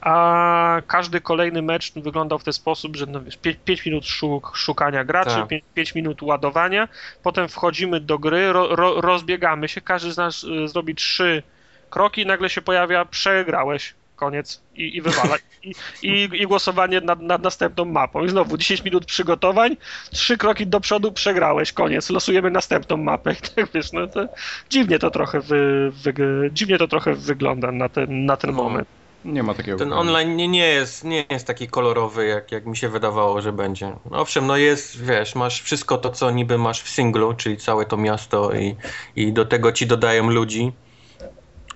A 0.05 0.83
każdy 0.87 1.21
kolejny 1.21 1.63
mecz 1.63 1.93
wyglądał 1.93 2.39
w 2.39 2.45
ten 2.45 2.53
sposób, 2.53 2.97
że 2.97 3.07
no 3.07 3.21
wiesz, 3.21 3.39
5 3.65 3.87
minut 3.87 4.07
szuk, 4.07 4.53
szukania 4.57 5.05
graczy, 5.05 5.35
Tak. 5.35 5.49
5 5.75 5.95
minut 5.95 6.23
ładowania, 6.23 6.89
potem 7.23 7.49
wchodzimy 7.49 8.01
do 8.01 8.19
gry, 8.19 8.53
ro, 8.53 8.77
ro, 8.77 9.01
rozbiegamy 9.01 9.69
się, 9.69 9.81
każdy 9.81 10.13
z 10.13 10.17
nas 10.17 10.45
y, 10.45 10.69
zrobi 10.69 10.95
trzy 10.95 11.43
kroki 11.91 12.23
i 12.23 12.27
nagle 12.27 12.51
się 12.51 12.63
pojawia 12.63 13.05
przegrałeś, 13.05 13.95
koniec 14.17 14.63
i, 14.75 14.97
i 14.97 15.03
wywala. 15.03 15.37
I, 15.63 15.75
i, 16.03 16.29
I 16.33 16.47
głosowanie 16.47 17.01
nad, 17.01 17.21
nad 17.21 17.43
następną 17.43 17.85
mapą. 17.85 18.25
I 18.25 18.29
znowu 18.29 18.57
10 18.57 18.85
minut 18.85 19.05
przygotowań, 19.07 19.77
trzy 20.11 20.39
kroki 20.39 20.67
do 20.67 20.81
przodu, 20.81 21.13
przegrałeś, 21.13 21.73
koniec, 21.73 22.11
losujemy 22.11 22.51
następną 22.51 22.97
mapę. 22.97 23.33
I 23.33 23.37
tak 23.55 23.73
wiesz, 23.75 23.93
no 23.93 24.07
to 24.07 24.29
dziwnie 24.71 24.99
to 24.99 25.11
trochę, 25.11 25.41
wy, 25.41 25.91
wy, 26.05 26.15
dziwnie 26.53 26.79
to 26.79 26.89
trochę 26.89 27.15
wygląda 27.15 27.73
na 27.73 27.89
ten, 27.89 28.25
na 28.27 28.37
ten 28.37 28.51
No. 28.51 28.57
moment. 28.57 28.89
Nie 29.25 29.43
ma 29.43 29.55
takiego. 29.55 29.79
Ten 29.79 29.89
problemu. 29.89 30.11
online 30.11 30.37
nie, 30.37 30.49
nie, 30.49 30.67
jest, 30.67 31.05
nie 31.05 31.25
jest 31.31 31.47
taki 31.47 31.69
kolorowy, 31.69 32.27
jak, 32.27 32.53
jak 32.53 32.67
mi 32.67 32.77
się 32.77 32.89
wydawało, 32.89 33.41
że 33.41 33.53
będzie. 33.53 33.97
Owszem, 34.11 34.47
no 34.47 34.57
jest, 34.57 35.05
wiesz, 35.05 35.35
masz 35.35 35.63
wszystko 35.63 35.99
to, 35.99 36.11
co 36.11 36.31
niby 36.31 36.59
masz 36.59 36.83
w 36.83 36.89
singlu, 36.89 37.35
czyli 37.35 37.57
całe 37.57 37.87
to 37.87 37.97
miasto 37.97 38.55
i, 38.55 38.77
i 39.17 39.33
do 39.33 39.45
tego 39.45 39.73
ci 39.73 39.87
dodają 39.87 40.31
ludzi. 40.31 40.73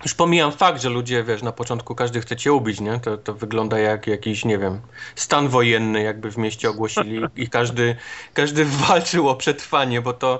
Już 0.03 0.13
pomijam 0.13 0.51
fakt, 0.51 0.81
że 0.81 0.89
ludzie, 0.89 1.23
wiesz, 1.23 1.41
na 1.41 1.51
początku 1.51 1.95
każdy 1.95 2.21
chce 2.21 2.35
cię 2.35 2.53
ubić, 2.53 2.81
nie? 2.81 2.99
To, 2.99 3.17
to 3.17 3.33
wygląda 3.33 3.79
jak 3.79 4.07
jakiś, 4.07 4.45
nie 4.45 4.57
wiem, 4.57 4.81
stan 5.15 5.47
wojenny 5.47 6.03
jakby 6.03 6.31
w 6.31 6.37
mieście 6.37 6.69
ogłosili 6.69 7.21
i 7.35 7.49
każdy, 7.49 7.95
każdy 8.33 8.65
walczył 8.87 9.29
o 9.29 9.35
przetrwanie, 9.35 10.01
bo 10.01 10.13
to 10.13 10.39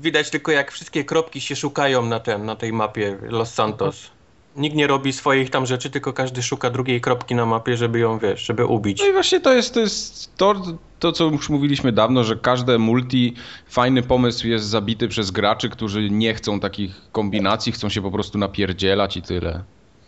widać 0.00 0.30
tylko 0.30 0.52
jak 0.52 0.72
wszystkie 0.72 1.04
kropki 1.04 1.40
się 1.40 1.56
szukają 1.56 2.06
na, 2.06 2.20
ten, 2.20 2.44
na 2.44 2.56
tej 2.56 2.72
mapie 2.72 3.18
Los 3.22 3.54
Santos. 3.54 4.17
Nikt 4.56 4.76
nie 4.76 4.86
robi 4.86 5.12
swoich 5.12 5.50
tam 5.50 5.66
rzeczy, 5.66 5.90
tylko 5.90 6.12
każdy 6.12 6.42
szuka 6.42 6.70
drugiej 6.70 7.00
kropki 7.00 7.34
na 7.34 7.46
mapie, 7.46 7.76
żeby 7.76 7.98
ją, 7.98 8.18
wiesz, 8.18 8.46
żeby 8.46 8.66
ubić. 8.66 9.00
No 9.00 9.06
i 9.06 9.12
właśnie 9.12 9.40
to 9.40 9.52
jest, 9.52 9.74
to 9.74 9.80
jest 9.80 10.36
to, 10.36 10.54
to, 10.98 11.12
co 11.12 11.24
już 11.24 11.48
mówiliśmy 11.48 11.92
dawno, 11.92 12.24
że 12.24 12.36
każde 12.36 12.78
multi, 12.78 13.34
fajny 13.68 14.02
pomysł 14.02 14.48
jest 14.48 14.66
zabity 14.66 15.08
przez 15.08 15.30
graczy, 15.30 15.68
którzy 15.68 16.10
nie 16.10 16.34
chcą 16.34 16.60
takich 16.60 16.94
kombinacji, 17.12 17.72
chcą 17.72 17.88
się 17.88 18.02
po 18.02 18.10
prostu 18.10 18.38
napierdzielać 18.38 19.16
i 19.16 19.22
tyle. 19.22 19.64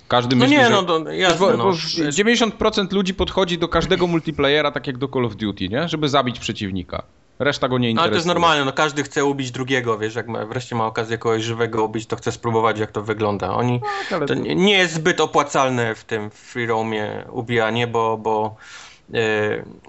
Każdy 0.09 0.37
No 0.37 0.41
myśli, 0.41 0.57
nie, 0.57 0.65
że... 0.65 0.71
no 0.71 0.83
to 0.83 1.01
Bo, 1.01 1.11
jasne, 1.11 1.39
bo 1.39 1.57
no. 1.57 1.71
90% 1.71 2.93
ludzi 2.93 3.15
podchodzi 3.15 3.59
do 3.59 3.69
każdego 3.69 4.07
multiplayera 4.07 4.71
tak 4.71 4.87
jak 4.87 4.99
do 4.99 5.09
Call 5.09 5.25
of 5.25 5.37
Duty, 5.37 5.69
nie? 5.69 5.89
Żeby 5.89 6.09
zabić 6.09 6.39
przeciwnika. 6.39 7.03
Reszta 7.41 7.69
go 7.69 7.79
nie 7.79 7.87
Ale 7.87 7.91
interesuje. 7.91 8.11
to 8.11 8.17
jest 8.17 8.27
normalne, 8.27 8.65
no 8.65 8.73
każdy 8.73 9.03
chce 9.03 9.25
ubić 9.25 9.51
drugiego, 9.51 9.99
wiesz, 9.99 10.15
jak 10.15 10.29
ma, 10.29 10.47
wreszcie 10.47 10.77
ma 10.77 10.87
okazję 10.87 11.19
kogoś 11.19 11.43
żywego 11.43 11.85
ubić, 11.85 12.07
to 12.07 12.17
chce 12.17 12.33
spróbować 12.33 12.79
jak 12.79 12.93
to 12.93 13.03
wygląda. 13.03 13.55
Oni, 13.55 13.81
Tak, 13.81 14.13
ale 14.13 14.27
to 14.27 14.35
nie 14.35 14.55
nie 14.55 14.79
jest 14.79 14.95
zbyt 14.95 15.21
opłacalne 15.21 15.95
w 15.95 16.05
tym 16.05 16.31
free 16.31 16.67
roamie 16.67 17.25
ubijanie, 17.33 17.87
bo, 17.87 18.17
bo 18.17 18.57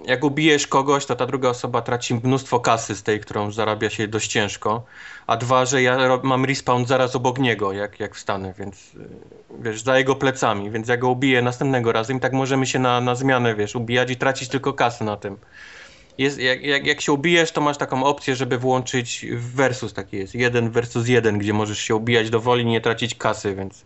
jak 0.04 0.24
ubijesz 0.24 0.66
kogoś, 0.66 1.06
to 1.06 1.16
ta 1.16 1.26
druga 1.26 1.48
osoba 1.48 1.82
traci 1.82 2.14
mnóstwo 2.14 2.60
kasy 2.60 2.96
z 2.96 3.02
tej, 3.02 3.20
którą 3.20 3.50
zarabia 3.50 3.90
się 3.90 4.08
dość 4.08 4.30
ciężko, 4.30 4.82
a 5.26 5.36
dwa, 5.36 5.64
że 5.64 5.82
ja 5.82 6.18
mam 6.22 6.44
respawn 6.44 6.84
zaraz 6.84 7.16
obok 7.16 7.38
niego, 7.38 7.72
jak, 7.72 8.00
jak 8.00 8.14
wstanę, 8.14 8.54
więc 8.58 8.90
wiesz, 9.60 9.82
za 9.82 9.98
jego 9.98 10.14
plecami, 10.14 10.70
więc 10.70 10.88
ja 10.88 10.96
go 10.96 11.08
ubiję 11.08 11.42
następnego 11.42 11.92
razem 11.92 12.16
i 12.16 12.20
tak 12.20 12.32
możemy 12.32 12.66
się 12.66 12.78
na, 12.78 13.00
na 13.00 13.14
zmianę, 13.14 13.54
wiesz, 13.54 13.76
ubijać 13.76 14.10
i 14.10 14.16
tracić 14.16 14.48
tylko 14.48 14.72
kasę 14.72 15.04
na 15.04 15.16
tym. 15.16 15.36
Jest, 16.18 16.38
jak, 16.38 16.62
jak, 16.62 16.86
jak 16.86 17.00
się 17.00 17.12
ubijesz, 17.12 17.52
to 17.52 17.60
masz 17.60 17.78
taką 17.78 18.04
opcję, 18.04 18.36
żeby 18.36 18.58
włączyć 18.58 19.26
versus, 19.32 19.92
taki 19.92 20.16
jest, 20.16 20.34
jeden 20.34 20.70
versus 20.70 21.08
jeden, 21.08 21.38
gdzie 21.38 21.52
możesz 21.52 21.78
się 21.78 21.94
ubijać 21.94 22.30
do 22.30 22.40
woli, 22.40 22.64
nie 22.64 22.80
tracić 22.80 23.14
kasy, 23.14 23.54
więc, 23.54 23.84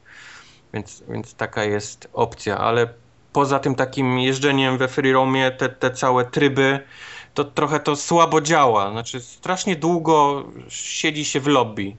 więc, 0.75 1.04
więc 1.09 1.35
taka 1.35 1.64
jest 1.64 2.09
opcja, 2.12 2.59
ale 2.59 2.88
poza 3.33 3.59
tym 3.59 3.75
takim 3.75 4.18
jeżdżeniem 4.18 4.78
we 4.78 4.88
free 4.88 5.12
roamie, 5.12 5.50
te, 5.50 5.68
te 5.68 5.90
całe 5.90 6.25
tryby, 6.25 6.80
to 7.35 7.45
trochę 7.45 7.80
to 7.80 7.97
słabo 7.97 8.40
działa. 8.40 8.90
Znaczy, 8.90 9.21
strasznie 9.21 9.76
długo 9.76 10.45
siedzi 10.68 11.25
się 11.25 11.40
w 11.40 11.47
lobby. 11.47 11.97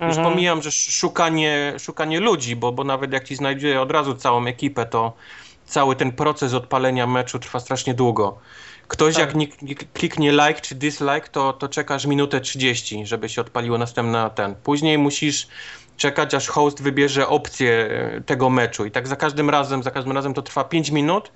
Już 0.00 0.16
mhm. 0.16 0.28
pomijam, 0.28 0.62
że 0.62 0.72
szukanie, 0.72 1.74
szukanie 1.78 2.20
ludzi, 2.20 2.56
bo, 2.56 2.72
bo 2.72 2.84
nawet 2.84 3.12
jak 3.12 3.24
ci 3.24 3.36
znajdzie 3.36 3.80
od 3.80 3.90
razu 3.90 4.14
całą 4.14 4.46
ekipę, 4.46 4.86
to 4.86 5.12
cały 5.66 5.96
ten 5.96 6.12
proces 6.12 6.54
odpalenia 6.54 7.06
meczu 7.06 7.38
trwa 7.38 7.60
strasznie 7.60 7.94
długo. 7.94 8.38
Ktoś 8.88 9.14
tak. 9.14 9.26
jak 9.26 9.34
nie, 9.34 9.46
nie 9.62 9.74
kliknie 9.74 10.32
like 10.32 10.60
czy 10.60 10.74
dislike, 10.74 11.28
to, 11.32 11.52
to 11.52 11.68
czekasz 11.68 12.06
minutę 12.06 12.40
30, 12.40 13.06
żeby 13.06 13.28
się 13.28 13.40
odpaliło 13.40 13.78
następna 13.78 14.30
ten. 14.30 14.54
Później 14.54 14.98
musisz 14.98 15.48
czekać, 15.96 16.34
aż 16.34 16.48
host 16.48 16.82
wybierze 16.82 17.28
opcję 17.28 17.88
e, 17.90 18.20
tego 18.20 18.50
meczu. 18.50 18.84
I 18.84 18.90
tak 18.90 19.08
za 19.08 19.16
każdym 19.16 19.50
razem, 19.50 19.82
za 19.82 19.90
każdym 19.90 20.12
razem 20.12 20.34
to 20.34 20.42
trwa 20.42 20.64
5 20.64 20.90
minut, 20.90 21.32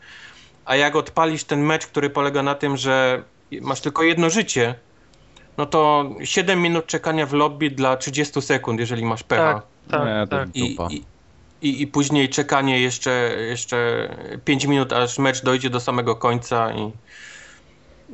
a 0.64 0.76
jak 0.76 0.96
odpalisz 0.96 1.44
ten 1.44 1.62
mecz, 1.62 1.86
który 1.86 2.10
polega 2.10 2.42
na 2.42 2.54
tym, 2.54 2.76
że 2.76 3.22
masz 3.60 3.80
tylko 3.80 4.02
jedno 4.02 4.30
życie, 4.30 4.74
no 5.58 5.66
to 5.66 6.10
7 6.24 6.62
minut 6.62 6.86
czekania 6.86 7.26
w 7.26 7.32
lobby 7.32 7.70
dla 7.70 7.96
30 7.96 8.42
sekund, 8.42 8.80
jeżeli 8.80 9.04
masz 9.04 9.22
pecha. 9.22 9.62
Tak, 9.90 10.00
tak, 10.00 10.06
Nie, 10.06 10.26
tak. 10.26 10.56
I, 10.56 10.76
i, 10.90 11.04
i, 11.62 11.82
I 11.82 11.86
później 11.86 12.28
czekanie 12.28 12.80
jeszcze, 12.80 13.36
jeszcze 13.48 14.08
5 14.44 14.64
minut, 14.64 14.92
aż 14.92 15.18
mecz 15.18 15.42
dojdzie 15.42 15.70
do 15.70 15.80
samego 15.80 16.16
końca 16.16 16.72
i 16.72 16.92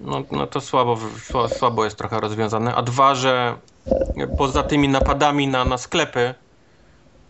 no, 0.02 0.24
no 0.30 0.46
to 0.46 0.60
słabo, 0.60 0.98
słabo 1.48 1.84
jest 1.84 1.96
trochę 1.96 2.20
rozwiązane. 2.20 2.74
A 2.74 2.82
dwa, 2.82 3.14
że 3.14 3.56
poza 4.38 4.62
tymi 4.62 4.88
napadami 4.88 5.48
na, 5.48 5.64
na 5.64 5.78
sklepy, 5.78 6.34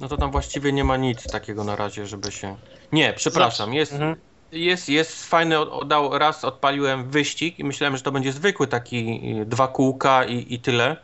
no 0.00 0.08
to 0.08 0.16
tam 0.16 0.30
właściwie 0.30 0.72
nie 0.72 0.84
ma 0.84 0.96
nic 0.96 1.22
takiego 1.22 1.64
na 1.64 1.76
razie, 1.76 2.06
żeby 2.06 2.32
się... 2.32 2.56
Nie, 2.92 3.12
przepraszam, 3.12 3.74
jest, 3.74 3.92
mhm. 3.92 4.16
jest, 4.52 4.88
jest 4.88 5.24
fajny, 5.24 5.58
oddał, 5.58 6.18
raz 6.18 6.44
odpaliłem 6.44 7.10
wyścig 7.10 7.58
i 7.58 7.64
myślałem, 7.64 7.96
że 7.96 8.02
to 8.02 8.12
będzie 8.12 8.32
zwykły 8.32 8.66
taki 8.66 9.20
dwa 9.46 9.68
kółka 9.68 10.24
i, 10.24 10.54
i 10.54 10.58
tyle, 10.60 10.96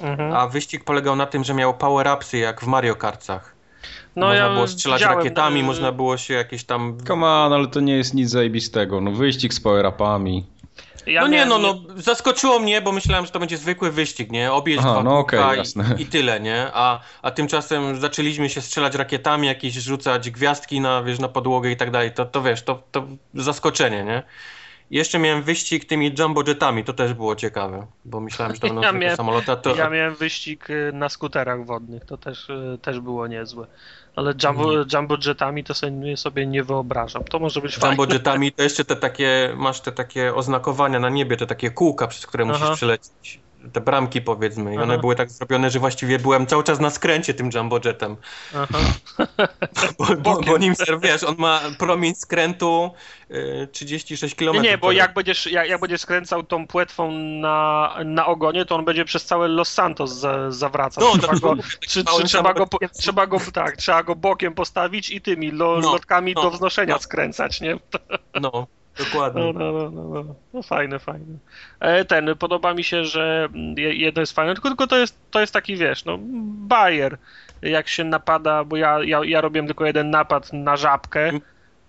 mhm. 0.00 0.32
a 0.32 0.46
wyścig 0.46 0.84
polegał 0.84 1.16
na 1.16 1.26
tym, 1.26 1.44
że 1.44 1.54
miał 1.54 1.74
power-upsy 1.74 2.38
jak 2.38 2.60
w 2.60 2.66
Mario 2.66 2.94
Kartach. 2.94 3.58
No, 4.16 4.26
można 4.26 4.44
ja 4.44 4.52
było 4.52 4.68
strzelać 4.68 5.02
rakietami, 5.02 5.60
y, 5.60 5.62
można 5.62 5.92
było 5.92 6.16
się 6.16 6.34
jakieś 6.34 6.64
tam... 6.64 6.98
Come 7.06 7.26
on, 7.26 7.52
ale 7.52 7.66
to 7.66 7.80
nie 7.80 7.96
jest 7.96 8.14
nic 8.14 8.30
zajebistego. 8.30 9.00
No 9.00 9.10
wyścig 9.10 9.54
z 9.54 9.60
power-upami. 9.60 10.44
Ja 11.08 11.20
no 11.20 11.28
nie, 11.28 11.46
no, 11.46 11.58
no, 11.58 11.80
zaskoczyło 11.96 12.58
mnie, 12.58 12.82
bo 12.82 12.92
myślałem, 12.92 13.26
że 13.26 13.32
to 13.32 13.38
będzie 13.38 13.56
zwykły 13.56 13.92
wyścig, 13.92 14.32
nie? 14.32 14.52
Objedź 14.52 14.80
Aha, 14.80 15.02
no 15.04 15.18
okay, 15.18 15.62
i, 15.98 16.02
i, 16.02 16.06
tyle, 16.06 16.40
nie? 16.40 16.70
A, 16.74 17.00
a 17.22 17.30
tymczasem 17.30 18.00
zaczęliśmy 18.00 18.48
się 18.48 18.60
strzelać 18.60 18.94
rakietami, 18.94 19.46
jakieś 19.46 19.74
rzucać 19.74 20.30
gwiazdki 20.30 20.80
na, 20.80 21.02
wiesz, 21.02 21.18
na 21.18 21.28
podłogę 21.28 21.70
i 21.70 21.76
tak 21.76 21.90
dalej. 21.90 22.12
To, 22.12 22.24
to 22.24 22.42
wiesz, 22.42 22.62
to, 22.62 22.82
to 22.90 23.06
zaskoczenie, 23.34 24.04
nie? 24.04 24.22
Jeszcze 24.90 25.18
miałem 25.18 25.42
wyścig 25.42 25.84
tymi 25.84 26.14
jumbo 26.18 26.42
jetami, 26.46 26.84
to 26.84 26.92
też 26.92 27.14
było 27.14 27.36
ciekawe, 27.36 27.86
bo 28.04 28.20
myślałem, 28.20 28.54
że 28.54 28.60
to 28.60 28.66
będą 28.68 28.82
ja 28.82 28.92
miałem, 28.92 29.16
samoloty. 29.16 29.56
To... 29.62 29.76
Ja 29.76 29.90
miałem 29.90 30.14
wyścig 30.14 30.70
y, 30.70 30.90
na 30.92 31.08
skuterach 31.08 31.64
wodnych, 31.64 32.04
to 32.04 32.16
też, 32.16 32.48
y, 32.48 32.78
też 32.82 33.00
było 33.00 33.26
niezłe. 33.26 33.66
Ale 34.18 34.34
jumbo, 34.44 34.74
mhm. 34.74 34.88
jumbo 34.92 35.16
jetami 35.26 35.64
to 35.64 35.74
sobie, 35.74 36.16
sobie 36.16 36.46
nie 36.46 36.64
wyobrażam. 36.64 37.24
To 37.24 37.38
może 37.38 37.60
być 37.60 37.72
Jumbo 37.72 37.96
fajne. 37.96 38.14
jetami 38.14 38.52
to 38.52 38.62
jeszcze 38.62 38.84
te 38.84 38.96
takie, 38.96 39.54
masz 39.56 39.80
te 39.80 39.92
takie 39.92 40.34
oznakowania 40.34 41.00
na 41.00 41.08
niebie, 41.08 41.36
te 41.36 41.46
takie 41.46 41.70
kółka, 41.70 42.06
przez 42.06 42.26
które 42.26 42.44
Aha. 42.44 42.52
musisz 42.52 42.76
przelecieć 42.76 43.40
te 43.72 43.80
bramki 43.80 44.22
powiedzmy 44.22 44.74
i 44.74 44.78
one 44.78 44.98
były 44.98 45.16
tak 45.16 45.30
zrobione, 45.30 45.70
że 45.70 45.78
właściwie 45.78 46.18
byłem 46.18 46.46
cały 46.46 46.64
czas 46.64 46.80
na 46.80 46.90
skręcie 46.90 47.34
tym 47.34 47.50
jumbo 47.54 47.80
jetem. 47.84 48.16
Aha. 48.54 48.78
bo, 49.98 50.16
bo, 50.16 50.40
bo, 50.40 50.58
nim 50.58 50.74
wiesz, 51.02 51.24
on 51.24 51.34
ma 51.38 51.60
promień 51.78 52.14
skrętu 52.14 52.90
y, 53.30 53.68
36 53.72 54.34
km. 54.34 54.54
Nie, 54.54 54.62
nie 54.62 54.78
bo 54.78 54.92
jak 54.92 55.14
będziesz, 55.14 55.46
jak, 55.46 55.68
jak 55.68 55.80
będziesz 55.80 56.00
skręcał 56.00 56.42
tą 56.42 56.66
płetwą 56.66 57.12
na, 57.12 57.94
na 58.04 58.26
ogonie, 58.26 58.64
to 58.64 58.74
on 58.76 58.84
będzie 58.84 59.04
przez 59.04 59.24
całe 59.24 59.48
Los 59.48 59.68
Santos 59.68 60.12
za, 60.12 60.50
zawracał. 60.50 61.04
No, 61.04 61.18
trzeba, 61.18 61.38
go, 61.38 61.62
czy, 61.80 62.04
czy, 62.04 62.24
trzeba, 62.24 62.54
go, 62.54 62.68
trzeba 62.92 63.26
go, 63.26 63.38
tak, 63.52 63.76
trzeba 63.76 64.02
go 64.02 64.16
bokiem 64.16 64.54
postawić 64.54 65.10
i 65.10 65.20
tymi 65.20 65.50
lo, 65.50 65.78
no, 65.80 65.92
lotkami 65.92 66.34
no, 66.34 66.42
do 66.42 66.50
wznoszenia 66.50 66.94
no. 66.94 67.00
skręcać, 67.00 67.60
nie? 67.60 67.78
No. 68.40 68.66
Dokładnie. 68.98 69.42
No, 69.42 69.52
no, 69.52 69.90
no, 69.90 69.90
no, 69.90 70.34
no. 70.52 70.62
fajne, 70.62 70.98
fajne. 70.98 71.38
E, 71.80 72.04
ten, 72.04 72.36
podoba 72.38 72.74
mi 72.74 72.84
się, 72.84 73.04
że 73.04 73.48
jedno 73.76 74.22
jest 74.22 74.32
fajne, 74.32 74.54
tylko, 74.54 74.68
tylko 74.68 74.86
to, 74.86 74.96
jest, 74.96 75.18
to 75.30 75.40
jest 75.40 75.52
taki, 75.52 75.76
wiesz, 75.76 76.04
no, 76.04 76.18
bajer. 76.68 77.18
Jak 77.62 77.88
się 77.88 78.04
napada, 78.04 78.64
bo 78.64 78.76
ja, 78.76 79.04
ja, 79.04 79.20
ja 79.24 79.40
robiłem 79.40 79.66
tylko 79.66 79.86
jeden 79.86 80.10
napad 80.10 80.52
na 80.52 80.76
żabkę, 80.76 81.30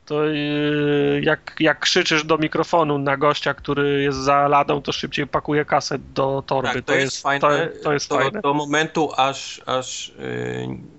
to 0.05 0.25
yy, 0.25 1.21
jak, 1.23 1.55
jak 1.59 1.79
krzyczysz 1.79 2.23
do 2.23 2.37
mikrofonu 2.37 2.97
na 2.97 3.17
gościa, 3.17 3.53
który 3.53 4.01
jest 4.01 4.17
za 4.17 4.47
ladą, 4.47 4.81
to 4.81 4.91
szybciej 4.91 5.27
pakuje 5.27 5.65
kasę 5.65 5.99
do 5.99 6.43
torby. 6.45 6.73
Tak, 6.73 6.85
to, 6.85 6.91
to, 6.93 6.95
jest, 6.95 7.21
fajne. 7.21 7.67
To, 7.67 7.83
to 7.83 7.93
jest 7.93 8.09
do, 8.09 8.15
fajne. 8.15 8.41
Do 8.41 8.53
momentu, 8.53 9.11
aż, 9.17 9.61
aż 9.65 10.13
yy, 10.19 10.98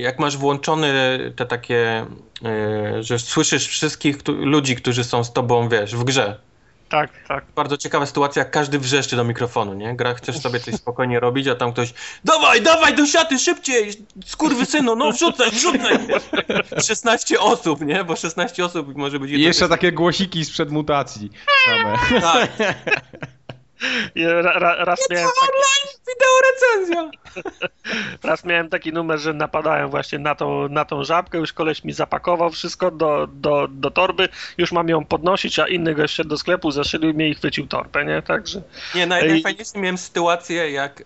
jak 0.00 0.18
masz 0.18 0.36
włączone 0.36 1.18
te 1.36 1.46
takie, 1.46 2.06
yy, 2.42 3.02
że 3.02 3.18
słyszysz 3.18 3.68
wszystkich 3.68 4.16
ludzi, 4.28 4.76
którzy 4.76 5.04
są 5.04 5.24
z 5.24 5.32
tobą, 5.32 5.68
wiesz, 5.68 5.96
w 5.96 6.04
grze. 6.04 6.36
Tak, 6.90 7.10
tak. 7.28 7.44
Bardzo 7.54 7.76
ciekawa 7.76 8.06
sytuacja, 8.06 8.42
jak 8.42 8.50
każdy 8.50 8.78
wrzeszczy 8.78 9.16
do 9.16 9.24
mikrofonu, 9.24 9.74
nie? 9.74 9.96
Gra, 9.96 10.14
chcesz 10.14 10.38
sobie 10.38 10.60
coś 10.60 10.74
spokojnie 10.74 11.20
robić, 11.20 11.46
a 11.46 11.54
tam 11.54 11.72
ktoś 11.72 11.94
dawaj, 12.24 12.62
dawaj 12.62 12.94
do 12.94 13.06
siaty, 13.06 13.38
szybciej, 13.38 13.92
synu, 14.64 14.96
no 14.96 15.12
wrzucaj, 15.12 15.50
wrzucaj. 15.50 15.98
16 16.88 17.40
osób, 17.40 17.80
nie? 17.80 18.04
Bo 18.04 18.16
16 18.16 18.64
osób 18.64 18.96
może 18.96 19.18
być... 19.18 19.30
I 19.30 19.40
jeszcze 19.40 19.68
takie 19.68 19.92
głosiki 19.92 20.44
sprzed 20.44 20.70
mutacji 20.70 21.30
same. 21.64 22.20
Tak. 22.20 22.50
Ra, 24.16 24.58
ra, 24.58 24.84
raz 24.84 25.10
miałem 25.10 25.28
taki... 25.40 25.98
wideo 26.08 26.40
recenzja. 26.50 27.10
raz 28.30 28.44
miałem 28.44 28.68
taki 28.68 28.92
numer, 28.92 29.18
że 29.18 29.34
napadałem 29.34 29.90
właśnie 29.90 30.18
na 30.18 30.34
tą, 30.34 30.68
na 30.68 30.84
tą 30.84 31.04
żabkę, 31.04 31.38
już 31.38 31.52
koleś 31.52 31.84
mi 31.84 31.92
zapakował 31.92 32.50
wszystko 32.50 32.90
do, 32.90 33.26
do, 33.26 33.68
do 33.68 33.90
torby, 33.90 34.28
już 34.58 34.72
mam 34.72 34.88
ją 34.88 35.04
podnosić, 35.04 35.58
a 35.58 35.68
inny 35.68 35.94
gość 35.94 36.14
szedł 36.14 36.30
do 36.30 36.38
sklepu, 36.38 36.70
zaszylił 36.70 37.14
mnie 37.14 37.28
i 37.28 37.34
chwycił 37.34 37.66
torbę, 37.66 38.04
nie? 38.04 38.22
Także... 38.22 38.62
Nie, 38.94 39.06
naj, 39.06 39.28
najfajniejsze 39.28 39.78
miałem 39.78 39.98
sytuację, 39.98 40.70
jak... 40.70 41.02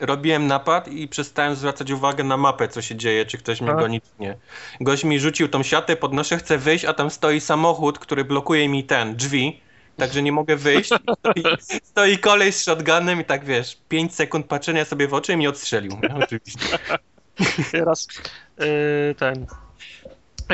robiłem 0.00 0.46
napad 0.46 0.88
i 0.88 1.08
przestałem 1.08 1.54
zwracać 1.54 1.90
uwagę 1.90 2.24
na 2.24 2.36
mapę, 2.36 2.68
co 2.68 2.82
się 2.82 2.96
dzieje, 2.96 3.26
czy 3.26 3.38
ktoś 3.38 3.60
mnie 3.60 3.70
a? 3.70 3.74
goni, 3.74 4.00
czy 4.00 4.10
nie. 4.18 4.36
Gość 4.80 5.04
mi 5.04 5.20
rzucił 5.20 5.48
tą 5.48 5.62
siatę, 5.62 5.96
podnoszę, 5.96 6.36
chcę 6.36 6.58
wyjść, 6.58 6.84
a 6.84 6.92
tam 6.92 7.10
stoi 7.10 7.40
samochód, 7.40 7.98
który 7.98 8.24
blokuje 8.24 8.68
mi 8.68 8.84
ten, 8.84 9.16
drzwi 9.16 9.60
także 10.00 10.22
nie 10.22 10.32
mogę 10.32 10.56
wyjść. 10.56 10.90
Stoi, 11.18 11.42
stoi 11.82 12.18
kolej 12.18 12.52
z 12.52 12.64
shotgunem 12.64 13.20
i 13.20 13.24
tak 13.24 13.44
wiesz, 13.44 13.78
5 13.88 14.14
sekund 14.14 14.46
patrzenia 14.46 14.84
sobie 14.84 15.08
w 15.08 15.14
oczy 15.14 15.32
i 15.32 15.36
mnie 15.36 15.48
odstrzelił. 15.48 15.98
Oczywiście. 16.22 16.78
Raz 17.72 18.08
yy, 18.58 19.14
ten. 19.18 19.46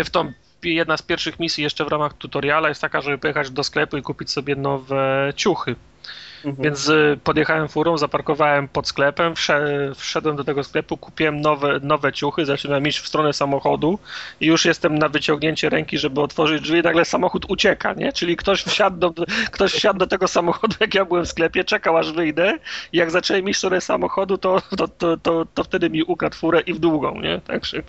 W 0.04 0.10
tą 0.10 0.32
jedna 0.62 0.96
z 0.96 1.02
pierwszych 1.02 1.40
misji 1.40 1.64
jeszcze 1.64 1.84
w 1.84 1.88
ramach 1.88 2.14
tutoriala 2.14 2.68
jest 2.68 2.80
taka, 2.80 3.00
żeby 3.00 3.18
pojechać 3.18 3.50
do 3.50 3.64
sklepu 3.64 3.96
i 3.96 4.02
kupić 4.02 4.30
sobie 4.30 4.56
nowe 4.56 5.32
ciuchy. 5.36 5.76
Mhm. 6.46 6.64
Więc 6.64 6.88
y, 6.88 7.18
podjechałem 7.24 7.68
furą, 7.68 7.98
zaparkowałem 7.98 8.68
pod 8.68 8.88
sklepem, 8.88 9.34
wszedłem 9.96 10.36
do 10.36 10.44
tego 10.44 10.64
sklepu, 10.64 10.96
kupiłem 10.96 11.40
nowe, 11.40 11.80
nowe 11.82 12.12
ciuchy, 12.12 12.46
zaczynam 12.46 12.86
iść 12.86 12.98
w 12.98 13.08
stronę 13.08 13.32
samochodu 13.32 13.98
i 14.40 14.46
już 14.46 14.64
jestem 14.64 14.98
na 14.98 15.08
wyciągnięcie 15.08 15.68
ręki, 15.68 15.98
żeby 15.98 16.20
otworzyć 16.20 16.62
drzwi, 16.62 16.78
i 16.78 16.82
nagle 16.82 17.04
samochód 17.04 17.46
ucieka, 17.48 17.92
nie? 17.92 18.12
Czyli 18.12 18.36
ktoś 18.36 18.62
wsiadł 18.62 18.96
do, 18.96 19.12
ktoś 19.50 19.72
wsiadł 19.72 19.98
do 19.98 20.06
tego 20.06 20.28
samochodu, 20.28 20.76
jak 20.80 20.94
ja 20.94 21.04
byłem 21.04 21.24
w 21.24 21.28
sklepie, 21.28 21.64
czekał 21.64 21.96
aż 21.96 22.12
wyjdę 22.12 22.58
i 22.92 22.96
jak 22.96 23.10
zacząłem 23.10 23.48
iść 23.48 23.56
w 23.56 23.58
stronę 23.58 23.80
samochodu, 23.80 24.38
to, 24.38 24.62
to, 24.76 24.88
to, 24.88 25.16
to, 25.16 25.46
to 25.54 25.64
wtedy 25.64 25.90
mi 25.90 26.02
ukradł 26.02 26.36
furę 26.36 26.60
i 26.60 26.74
w 26.74 26.78
długą, 26.78 27.20
nie? 27.20 27.40
Także 27.40 27.82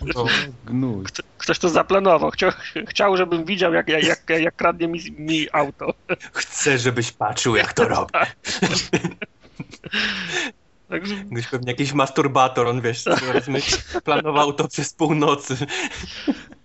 ktoś 1.38 1.58
to 1.58 1.68
zaplanował. 1.68 2.30
Chciał, 2.30 2.50
chciał 2.88 3.16
żebym 3.16 3.44
widział, 3.44 3.74
jak, 3.74 3.88
jak, 3.88 4.04
jak, 4.04 4.30
jak 4.40 4.56
kradnie 4.56 4.88
mi, 4.88 5.00
mi 5.18 5.46
auto. 5.52 5.94
Chcę, 6.32 6.78
żebyś 6.78 7.12
patrzył, 7.12 7.56
jak 7.56 7.72
to 7.72 7.88
robi. 7.94 8.12
Także... 10.88 11.14
Gdyś 11.14 11.46
pewnie 11.46 11.72
jakiś 11.72 11.92
masturbator, 11.92 12.66
on 12.66 12.80
wiesz, 12.80 13.04
planował 14.04 14.52
to 14.52 14.68
przez 14.68 14.92
północy. 14.92 15.56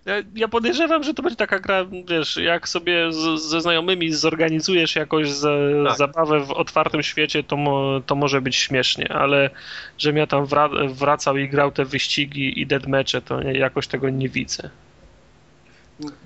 Ja, 0.04 0.14
ja 0.34 0.48
podejrzewam, 0.48 1.02
że 1.02 1.14
to 1.14 1.22
będzie 1.22 1.36
taka 1.36 1.58
gra, 1.60 1.86
wiesz, 2.08 2.36
jak 2.36 2.68
sobie 2.68 3.12
z, 3.12 3.42
ze 3.42 3.60
znajomymi 3.60 4.12
zorganizujesz 4.12 4.96
jakoś 4.96 5.30
za, 5.30 5.50
Tak. 5.88 5.98
zabawę 5.98 6.40
w 6.40 6.50
otwartym 6.50 7.02
świecie, 7.02 7.42
to, 7.42 7.56
mo, 7.56 8.00
to 8.06 8.14
może 8.14 8.40
być 8.40 8.56
śmiesznie, 8.56 9.12
ale 9.12 9.50
żebym 9.98 10.16
ja 10.16 10.26
tam 10.26 10.46
wra, 10.46 10.68
wracał 10.88 11.36
i 11.36 11.48
grał 11.48 11.72
te 11.72 11.84
wyścigi 11.84 12.60
i 12.60 12.66
deadmatche, 12.66 13.20
to 13.20 13.42
jakoś 13.42 13.86
tego 13.86 14.10
nie 14.10 14.28
widzę. 14.28 14.70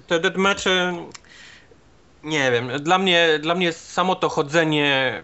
Te 0.07 0.21
deathmatche, 0.21 1.07
nie 2.25 2.51
wiem, 2.51 2.71
dla 2.81 2.99
mnie, 2.99 3.39
dla 3.43 3.55
mnie 3.55 3.73
samo 3.73 4.15
to 4.15 4.29
chodzenie 4.29 5.23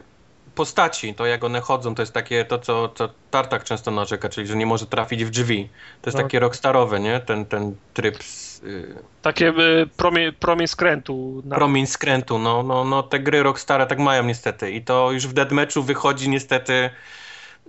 postaci, 0.54 1.14
to 1.14 1.26
jak 1.26 1.44
one 1.44 1.60
chodzą, 1.60 1.94
to 1.94 2.02
jest 2.02 2.12
takie 2.12 2.44
to, 2.44 2.58
co, 2.58 2.88
co 2.88 3.08
Tartak 3.30 3.64
często 3.64 3.90
narzeka, 3.90 4.28
czyli 4.28 4.46
że 4.46 4.56
nie 4.56 4.66
może 4.66 4.86
trafić 4.86 5.24
w 5.24 5.30
drzwi. 5.30 5.68
To 6.02 6.10
jest 6.10 6.16
No. 6.18 6.22
takie 6.22 6.40
rockstarowe, 6.40 7.00
nie? 7.00 7.20
Ten, 7.20 7.46
ten 7.46 7.76
tryb 7.94 8.22
z, 8.24 8.62
y, 8.62 8.94
Takie 9.22 9.48
y, 9.48 9.86
promień, 9.96 10.32
promień 10.32 10.66
skrętu. 10.68 11.42
Na, 11.44 11.56
promień 11.56 11.86
skrętu, 11.86 12.38
no, 12.38 12.62
no, 12.62 12.84
no 12.84 13.02
te 13.02 13.18
gry 13.20 13.42
rockstare 13.42 13.86
tak 13.86 13.98
mają 13.98 14.24
niestety 14.24 14.70
i 14.70 14.82
to 14.82 15.12
już 15.12 15.26
w 15.26 15.32
deathmatchu 15.32 15.82
wychodzi 15.82 16.28
niestety 16.28 16.90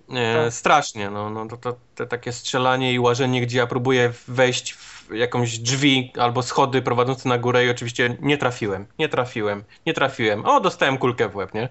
e, 0.10 0.44
Tak. 0.44 0.54
strasznie, 0.54 1.10
no, 1.10 1.30
no 1.30 1.48
to, 1.48 1.58
to 1.58 1.76
te 1.96 2.08
takie 2.08 2.32
strzelanie 2.32 2.94
i 2.94 3.00
łażenie, 3.00 3.42
gdzie 3.42 3.58
ja 3.58 3.68
próbuję 3.68 4.14
wejść 4.28 4.74
w 4.74 5.14
jakąś 5.14 5.60
drzwi 5.60 6.14
albo 6.20 6.44
schody 6.44 6.82
prowadzące 6.82 7.30
na 7.30 7.38
górę 7.38 7.66
i 7.66 7.70
oczywiście 7.70 8.18
nie 8.22 8.38
trafiłem, 8.38 8.86
nie 9.00 9.10
trafiłem, 9.10 9.64
nie 9.86 9.94
trafiłem. 9.94 10.46
O, 10.46 10.60
dostałem 10.60 10.98
kulkę 10.98 11.30
w 11.30 11.36
łeb, 11.36 11.54
nie? 11.54 11.70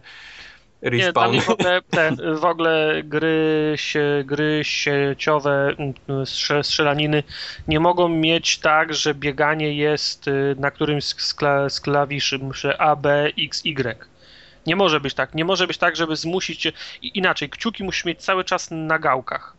Nie, 0.84 0.90
dla 0.90 1.06
Respawn. 1.06 1.30
mnie 1.32 1.40
w 1.40 1.50
ogóle, 1.50 1.82
te, 1.90 2.10
w 2.36 2.44
ogóle 2.44 3.02
gry, 3.04 3.72
się, 3.76 4.22
gry 4.26 4.60
sieciowe, 4.64 5.74
mm, 5.78 6.26
strze- 6.26 6.64
strzelaniny 6.64 7.22
nie 7.68 7.80
mogą 7.80 8.08
mieć 8.08 8.58
tak, 8.58 8.94
że 8.94 9.14
bieganie 9.14 9.74
jest 9.74 10.28
y, 10.28 10.56
na 10.58 10.70
którymś 10.70 11.04
z, 11.04 11.34
kla, 11.34 11.68
z 11.68 11.80
klawiszy 11.80 12.40
A, 12.78 12.96
B, 12.96 13.28
X, 13.38 13.60
Y. 13.64 14.08
Nie 14.66 14.76
może 14.76 15.00
być 15.00 15.14
tak. 15.14 15.34
Nie 15.34 15.44
może 15.44 15.66
być 15.66 15.78
tak, 15.78 15.96
żeby 15.96 16.16
zmusić 16.16 16.72
Inaczej, 17.02 17.50
kciuki 17.50 17.84
musisz 17.84 18.04
mieć 18.04 18.22
cały 18.24 18.44
czas 18.44 18.68
na 18.70 18.98
gałkach. 18.98 19.56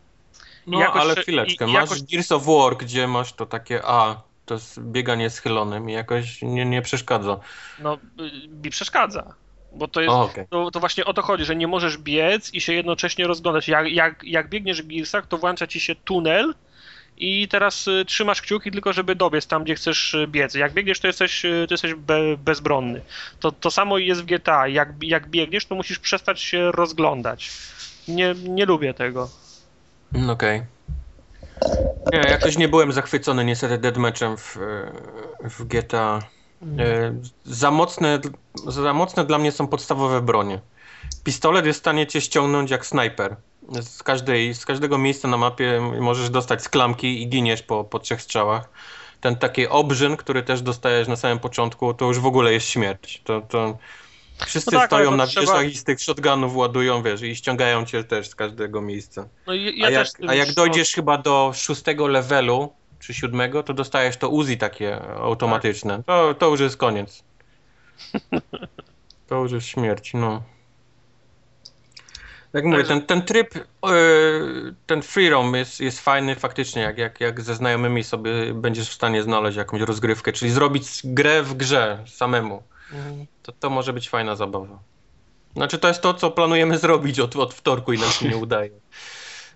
No, 0.67 0.79
jakoś- 0.79 1.01
ale 1.01 1.15
chwileczkę, 1.15 1.65
i- 1.65 1.73
masz 1.73 1.81
jakoś- 1.81 2.03
Gears 2.03 2.31
of 2.31 2.45
War, 2.45 2.77
gdzie 2.77 3.07
masz 3.07 3.33
to 3.33 3.45
takie 3.45 3.81
A, 3.85 4.21
to 4.45 4.53
jest 4.53 4.81
bieganie 4.81 5.29
schylonym 5.29 5.89
i 5.89 5.93
jakoś 5.93 6.41
nie, 6.41 6.65
nie 6.65 6.81
przeszkadza. 6.81 7.39
No, 7.79 7.93
y, 8.19 8.47
mi 8.63 8.69
przeszkadza. 8.69 9.33
Bo 9.75 9.87
to 9.87 10.01
jest. 10.01 10.13
O, 10.13 10.21
okej. 10.21 10.45
To, 10.49 10.71
to 10.71 10.79
właśnie 10.79 11.05
o 11.05 11.13
to 11.13 11.21
chodzi, 11.21 11.45
że 11.45 11.55
nie 11.55 11.67
możesz 11.67 11.97
biec 11.97 12.53
i 12.53 12.61
się 12.61 12.73
jednocześnie 12.73 13.27
rozglądać. 13.27 13.67
Jak, 13.67 13.91
jak, 13.91 14.23
jak 14.23 14.49
biegniesz 14.49 14.81
w 14.81 14.87
Gearsach, 14.87 15.27
to 15.27 15.37
włącza 15.37 15.67
ci 15.67 15.79
się 15.79 15.95
tunel 15.95 16.53
i 17.17 17.47
teraz 17.47 17.87
y, 17.87 18.05
trzymasz 18.05 18.41
kciuki 18.41 18.71
tylko, 18.71 18.93
żeby 18.93 19.15
dobiec 19.15 19.47
tam, 19.47 19.63
gdzie 19.63 19.75
chcesz 19.75 20.13
y, 20.13 20.27
biec. 20.27 20.55
Jak 20.55 20.73
biegniesz, 20.73 20.99
to 20.99 21.07
jesteś, 21.07 21.45
y, 21.45 21.65
to 21.67 21.73
jesteś 21.73 21.93
be, 21.93 22.37
bezbronny. 22.37 23.01
To, 23.39 23.51
to 23.51 23.71
samo 23.71 23.97
jest 23.97 24.21
w 24.21 24.25
GTA. 24.25 24.67
Jak, 24.67 24.89
jak 25.01 25.27
biegniesz, 25.27 25.65
to 25.65 25.75
musisz 25.75 25.99
przestać 25.99 26.41
się 26.41 26.71
rozglądać. 26.71 27.51
Nie, 28.07 28.35
nie 28.43 28.65
lubię 28.65 28.93
tego. 28.93 29.29
Mm, 30.13 30.29
Okej. 30.29 30.61
Nie, 32.13 32.19
jakoś 32.19 32.57
nie 32.57 32.67
byłem 32.67 32.91
zachwycony 32.91 33.45
niestety 33.45 33.77
deadmatchem 33.77 34.37
w, 34.37 34.57
w 35.43 35.63
GTA. 35.63 36.19
E, 36.79 37.15
Za 37.43 37.71
mocne, 37.71 38.19
za 38.67 38.93
mocne 38.93 39.25
dla 39.25 39.37
mnie 39.37 39.51
są 39.51 39.67
podstawowe 39.67 40.21
bronie. 40.21 40.59
Pistolet 41.23 41.65
jest 41.65 41.79
w 41.79 41.83
stanie 41.83 42.07
cię 42.07 42.21
ściągnąć 42.21 42.71
jak 42.71 42.85
snajper. 42.85 43.35
Z, 43.81 44.03
każdej, 44.03 44.53
z 44.55 44.65
każdego 44.65 44.97
miejsca 44.97 45.27
na 45.27 45.37
mapie 45.37 45.81
możesz 45.99 46.29
dostać 46.29 46.63
z 46.63 46.69
klamki 46.69 47.21
i 47.21 47.27
giniesz 47.29 47.61
po, 47.63 47.83
po 47.83 47.99
trzech 47.99 48.21
strzałach. 48.21 48.69
Ten 49.21 49.35
taki 49.35 49.67
obrzyn, 49.67 50.17
który 50.17 50.43
też 50.43 50.61
dostajesz 50.61 51.07
na 51.07 51.15
samym 51.15 51.39
początku, 51.39 51.93
to 51.93 52.05
już 52.05 52.19
w 52.19 52.25
ogóle 52.25 52.53
jest 52.53 52.67
śmierć. 52.67 53.21
To, 53.23 53.41
to 53.41 53.77
wszyscy 54.45 54.71
No 54.73 54.79
tak, 54.79 54.89
stoją 54.89 55.09
to 55.09 55.15
na 55.17 55.27
trzeba- 55.27 55.41
wieżach 55.45 55.71
i 55.73 55.77
z 55.77 55.83
tych 55.83 56.01
shotgunów 56.01 56.55
ładują, 56.55 57.03
wiesz, 57.03 57.21
i 57.21 57.35
ściągają 57.35 57.85
cię 57.85 58.03
też 58.03 58.29
z 58.29 58.35
każdego 58.35 58.81
miejsca. 58.81 59.27
No 59.47 59.53
i 59.53 59.79
ja 59.79 59.87
A 59.87 59.89
jak, 59.89 60.07
a 60.27 60.35
jak 60.35 60.53
dojdziesz 60.53 60.93
chyba 60.93 61.17
do 61.17 61.51
szóstego 61.55 62.07
levelu, 62.07 62.73
czy 63.05 63.13
siódmego, 63.13 63.63
to 63.63 63.73
dostajesz 63.73 64.17
to 64.17 64.29
Uzi 64.29 64.57
takie 64.57 65.01
automatyczne. 65.01 66.03
To, 66.05 66.33
to 66.33 66.49
już 66.49 66.59
jest 66.59 66.77
koniec. 66.77 67.23
To 69.27 69.35
już 69.35 69.51
jest 69.51 69.67
śmierć, 69.67 70.13
no. 70.13 70.41
Jak 72.53 72.65
mówię, 72.65 72.83
ten, 72.83 73.01
ten 73.01 73.21
tryb, 73.21 73.55
e, 73.55 73.61
ten 74.85 75.01
free 75.01 75.29
roam 75.29 75.55
jest, 75.55 75.79
jest 75.79 75.99
fajny 75.99 76.35
faktycznie, 76.35 76.81
jak, 76.81 76.97
jak, 76.97 77.21
jak 77.21 77.41
ze 77.41 77.55
znajomymi 77.55 78.03
sobie 78.03 78.53
będziesz 78.53 78.89
w 78.89 78.93
stanie 78.93 79.23
znaleźć 79.23 79.57
jakąś 79.57 79.81
rozgrywkę, 79.81 80.31
czyli 80.33 80.51
zrobić 80.51 81.01
grę 81.03 81.43
w 81.43 81.53
grze 81.53 82.03
samemu. 82.07 82.63
Mhm. 82.91 83.25
To, 83.43 83.51
to 83.51 83.69
może 83.69 83.93
być 83.93 84.09
fajna 84.09 84.35
zabawa. 84.35 84.79
Znaczy 85.53 85.79
to 85.79 85.87
jest 85.87 86.01
to, 86.01 86.13
co 86.13 86.31
planujemy 86.31 86.77
zrobić 86.77 87.19
od, 87.19 87.35
od 87.35 87.53
wtorku 87.53 87.93
i 87.93 87.99
nam 87.99 88.09
się 88.09 88.29
nie 88.29 88.37
udaje. 88.45 88.71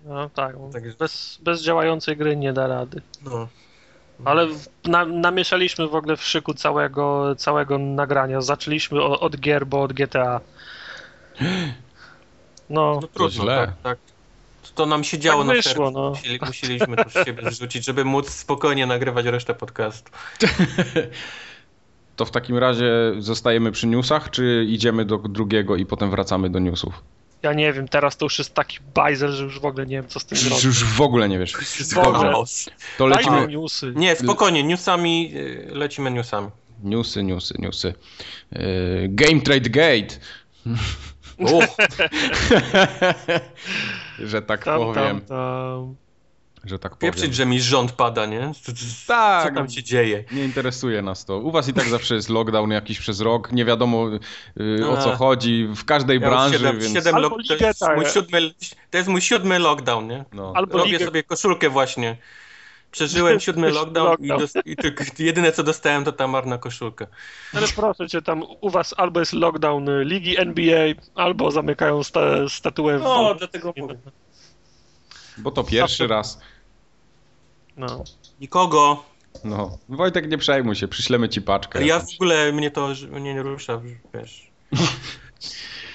No 0.04 0.30
tak. 0.30 0.56
Także- 0.72 0.96
bez, 0.98 1.38
bez 1.42 1.62
działającej 1.62 2.16
gry 2.16 2.36
nie 2.36 2.52
da 2.52 2.66
rady. 2.66 3.02
No. 3.24 3.48
Ale 4.24 4.46
w, 4.46 4.68
na, 4.84 5.04
namieszaliśmy 5.04 5.88
w 5.88 5.94
ogóle 5.94 6.16
w 6.16 6.22
szyku 6.24 6.54
całego, 6.54 7.34
całego 7.36 7.78
nagrania. 7.78 8.40
Zaczęliśmy 8.40 9.02
o, 9.02 9.20
od 9.20 9.36
gier, 9.36 9.66
bo 9.66 9.82
od 9.82 9.92
GTA. 9.92 10.40
No, 12.70 12.98
No 13.02 13.08
trudno, 13.14 13.30
źle. 13.44 13.56
tak, 13.56 13.70
tak. 13.82 13.98
To 14.74 14.86
nam 14.86 15.04
się 15.04 15.18
działo 15.18 15.40
Tak 15.42 15.48
na 15.48 15.52
wyszło, 15.54 15.72
sercu. 15.72 15.90
no. 15.90 16.10
Musieli, 16.10 16.38
musieliśmy 16.46 16.96
to 16.96 17.10
z 17.10 17.24
siebie 17.24 17.50
zrzucić, 17.50 17.84
żeby 17.84 18.04
móc 18.04 18.30
spokojnie 18.30 18.86
nagrywać 18.86 19.26
resztę 19.26 19.54
podcastu. 19.54 20.10
To 22.16 22.24
w 22.24 22.30
takim 22.30 22.58
razie 22.58 22.92
zostajemy 23.18 23.72
przy 23.72 23.86
newsach, 23.86 24.30
czy 24.30 24.64
idziemy 24.68 25.04
do 25.04 25.18
drugiego 25.18 25.76
i 25.76 25.86
potem 25.86 26.10
wracamy 26.10 26.50
do 26.50 26.58
newsów? 26.58 27.02
Ja 27.42 27.52
nie 27.52 27.72
wiem, 27.72 27.88
teraz 27.88 28.16
to 28.16 28.26
już 28.26 28.38
jest 28.38 28.54
taki 28.54 28.78
bajzel, 28.94 29.32
że 29.32 29.44
już 29.44 29.60
w 29.60 29.64
ogóle 29.64 29.86
nie 29.86 29.96
wiem, 29.96 30.08
co 30.08 30.20
z 30.20 30.24
tym 30.24 30.36
Już, 30.36 30.44
zrobić. 30.44 30.64
już 30.64 30.84
w 30.84 31.00
ogóle 31.00 31.28
nie 31.28 31.38
wiesz. 31.38 31.52
Dobrze. 31.94 32.20
Chaos. 32.20 32.70
To 32.98 33.06
lecimy. 33.06 33.46
newsy. 33.48 33.92
Nie, 33.96 34.16
spokojnie, 34.16 34.62
newsami, 34.64 35.32
y, 35.36 35.68
lecimy 35.72 36.10
newsami. 36.10 36.48
Newsy, 36.82 37.22
newsy, 37.22 37.54
newsy. 37.58 37.94
Yy, 38.52 38.60
Game 39.08 39.40
Trade 39.40 39.70
Gate. 39.70 40.14
Uch, 41.38 41.64
że 44.18 44.42
tak 44.42 44.64
Tam, 44.64 44.78
powiem. 44.78 44.94
tam, 44.94 45.20
tam. 45.20 45.94
Że 46.64 46.78
tak 46.78 46.96
powiem. 46.96 47.12
pieprzyć, 47.12 47.34
że 47.34 47.46
mi 47.46 47.60
rząd 47.60 47.92
pada, 47.92 48.26
nie? 48.26 48.52
Co, 48.62 48.72
co, 48.72 48.78
Tak, 49.06 49.48
co 49.48 49.54
tam 49.54 49.70
się 49.70 49.82
dzieje? 49.82 50.24
Nie 50.32 50.44
interesuje 50.44 51.02
nas 51.02 51.24
to. 51.24 51.38
U 51.38 51.50
was 51.50 51.68
i 51.68 51.72
tak 51.72 51.88
zawsze 51.88 52.14
jest 52.14 52.28
lockdown 52.28 52.70
jakiś 52.70 52.98
przez 52.98 53.20
rok. 53.20 53.52
Nie 53.52 53.64
wiadomo 53.64 54.08
yy, 54.56 54.88
o 54.88 54.96
co 54.96 55.12
A. 55.12 55.16
chodzi 55.16 55.68
w 55.76 55.84
każdej 55.84 56.20
Ja 56.20 56.28
branży, 56.28 56.58
siedem, 56.58 56.78
więc. 56.78 56.94
siedem 56.94 57.14
Albo 57.14 57.36
to, 57.48 57.64
jest 57.64 57.80
tak. 57.80 57.96
mój 57.96 58.06
siódmy, 58.06 58.50
to 58.90 58.96
jest 58.98 59.08
mój 59.08 59.20
siódmy 59.20 59.58
lockdown, 59.58 60.06
nie? 60.08 60.24
No. 60.32 60.52
Albo 60.56 60.78
Robię 60.78 60.92
ligę, 60.92 61.04
sobie 61.04 61.22
koszulkę 61.22 61.68
właśnie. 61.70 62.16
Przeżyłem 62.90 63.40
siódmy 63.46 63.70
lockdown, 63.70 64.06
i, 64.20 64.26
Lockdown. 64.26 64.40
dos- 64.40 64.64
i 64.66 64.76
tylko 64.76 65.04
jedyne 65.18 65.52
co 65.52 65.62
dostałem 65.62 66.04
to 66.04 66.12
ta 66.12 66.26
marna 66.26 66.58
koszulka. 66.58 67.06
ale 67.54 67.66
proszę 67.76 68.08
cię, 68.08 68.22
tam 68.22 68.42
u 68.60 68.70
was 68.70 68.94
albo 68.96 69.20
jest 69.20 69.32
lockdown 69.32 69.88
y, 69.88 70.04
ligi 70.04 70.38
NBA, 70.40 70.86
albo 71.14 71.50
zamykają 71.50 72.02
sta, 72.02 72.20
statuę 72.48 72.98
w 72.98 73.02
No, 73.02 73.34
dlatego 73.38 73.72
mówię. 73.76 73.94
Bo 75.42 75.50
to 75.50 75.64
pierwszy 75.64 76.06
raz. 76.06 76.40
No. 77.76 78.04
Nikogo. 78.40 79.04
No. 79.44 79.78
Wojtek, 79.88 80.30
nie 80.30 80.38
przejmuj 80.38 80.74
się, 80.74 80.88
przyślemy 80.88 81.28
ci 81.28 81.42
paczkę. 81.42 81.86
Ja 81.86 82.00
w 82.00 82.14
ogóle 82.14 82.52
mnie 82.52 82.70
to 82.70 82.88
mnie 83.10 83.34
nie 83.34 83.42
rusza, 83.42 83.80
wiesz. 84.14 84.50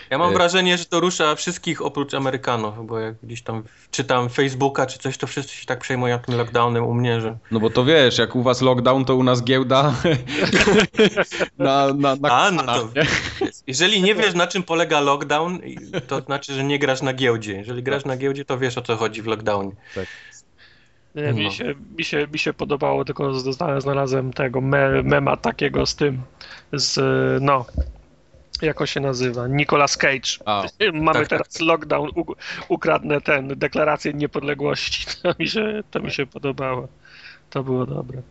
Ja 0.10 0.18
mam 0.18 0.32
E. 0.32 0.34
wrażenie, 0.34 0.78
że 0.78 0.86
to 0.86 1.00
rusza 1.00 1.36
wszystkich 1.36 1.82
oprócz 1.82 2.14
Amerykanów, 2.14 2.88
bo 2.88 3.00
jak 3.00 3.16
gdzieś 3.24 3.42
tam 3.42 3.64
czytam 3.92 4.30
Facebooka 4.30 4.86
czy 4.86 5.00
coś, 5.00 5.18
to 5.18 5.28
wszyscy 5.28 5.56
się 5.56 5.66
tak 5.66 5.80
przejmują 5.80 6.20
tym 6.20 6.36
lockdownem 6.36 6.84
u 6.84 6.94
mnie, 6.94 7.22
że... 7.22 7.38
No 7.52 7.60
bo 7.60 7.70
to 7.70 7.86
wiesz, 7.86 8.18
jak 8.18 8.36
u 8.36 8.44
was 8.44 8.62
lockdown, 8.62 9.06
to 9.06 9.16
u 9.16 9.24
nas 9.24 9.44
giełda 9.44 9.94
na, 11.58 11.94
na, 11.94 12.16
na 12.16 12.30
A, 12.32 12.52
no 12.52 12.64
to-? 12.64 12.90
Jeżeli 13.68 14.02
nie 14.02 14.16
wiesz 14.16 14.34
na 14.34 14.48
czym 14.48 14.64
polega 14.64 15.00
lockdown, 15.00 15.60
to 16.08 16.22
znaczy, 16.22 16.54
że 16.54 16.64
nie 16.64 16.80
grasz 16.80 17.02
na 17.02 17.14
giełdzie. 17.14 17.54
Jeżeli 17.54 17.84
grasz 17.84 18.06
na 18.06 18.18
giełdzie, 18.18 18.46
to 18.46 18.58
wiesz 18.58 18.78
o 18.78 18.82
co 18.82 18.96
chodzi 18.96 19.22
w 19.22 19.26
lockdownie. 19.28 19.72
Nie, 21.16 21.34
mi, 21.34 21.44
No. 21.44 21.52
się, 21.52 21.76
mi, 21.98 22.04
się, 22.04 22.28
mi 22.34 22.40
się 22.40 22.54
podobało, 22.54 23.06
tylko 23.06 23.34
zna- 23.34 23.82
znalazłem 23.82 24.34
tego 24.34 24.62
me, 24.62 25.04
mema 25.04 25.38
takiego 25.38 25.86
z 25.86 25.96
tym, 25.96 26.22
z, 26.74 26.98
no, 27.44 27.66
jak 28.62 28.82
on 28.82 28.88
się 28.88 29.00
nazywa, 29.00 29.48
Nicolas 29.48 29.98
Cage. 29.98 30.30
A, 30.46 30.64
Mamy 30.94 31.20
tak, 31.20 31.28
teraz 31.28 31.60
lockdown, 31.60 32.10
u, 32.16 32.26
ukradnę 32.70 33.22
ten, 33.22 33.48
deklarację 33.48 34.14
niepodległości. 34.14 35.06
To 35.24 35.34
mi 35.40 35.48
się, 35.48 35.84
to 35.92 36.00
mi 36.00 36.12
się 36.12 36.26
podobało. 36.26 36.88
To 37.50 37.64
było 37.64 37.86
dobre. 37.86 38.22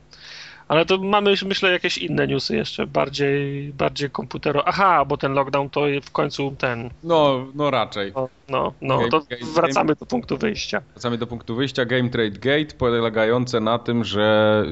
Ale 0.68 0.86
to 0.86 0.98
mamy, 0.98 1.34
myślę, 1.46 1.72
jakieś 1.72 1.98
inne 1.98 2.26
newsy 2.26 2.56
jeszcze, 2.56 2.86
bardziej, 2.86 3.72
bardziej 3.72 4.10
komputero. 4.10 4.68
Aha, 4.68 5.04
bo 5.04 5.16
ten 5.16 5.32
lockdown 5.32 5.70
to 5.70 5.80
w 6.02 6.10
końcu 6.10 6.56
ten. 6.58 6.90
No, 7.02 7.46
no 7.54 7.70
raczej. 7.70 8.12
No, 8.14 8.28
no, 8.48 8.72
no 8.80 9.08
to 9.08 9.20
Game- 9.20 9.54
wracamy 9.54 9.94
do 9.94 10.06
punktu 10.06 10.36
wyjścia. 10.38 10.82
Wracamy 10.94 11.18
do 11.18 11.26
punktu 11.26 11.56
wyjścia. 11.56 11.84
Game 11.84 12.08
Trade 12.10 12.30
Gate 12.38 12.74
polegające 12.78 13.60
na 13.60 13.78
tym, 13.78 14.04
że 14.04 14.62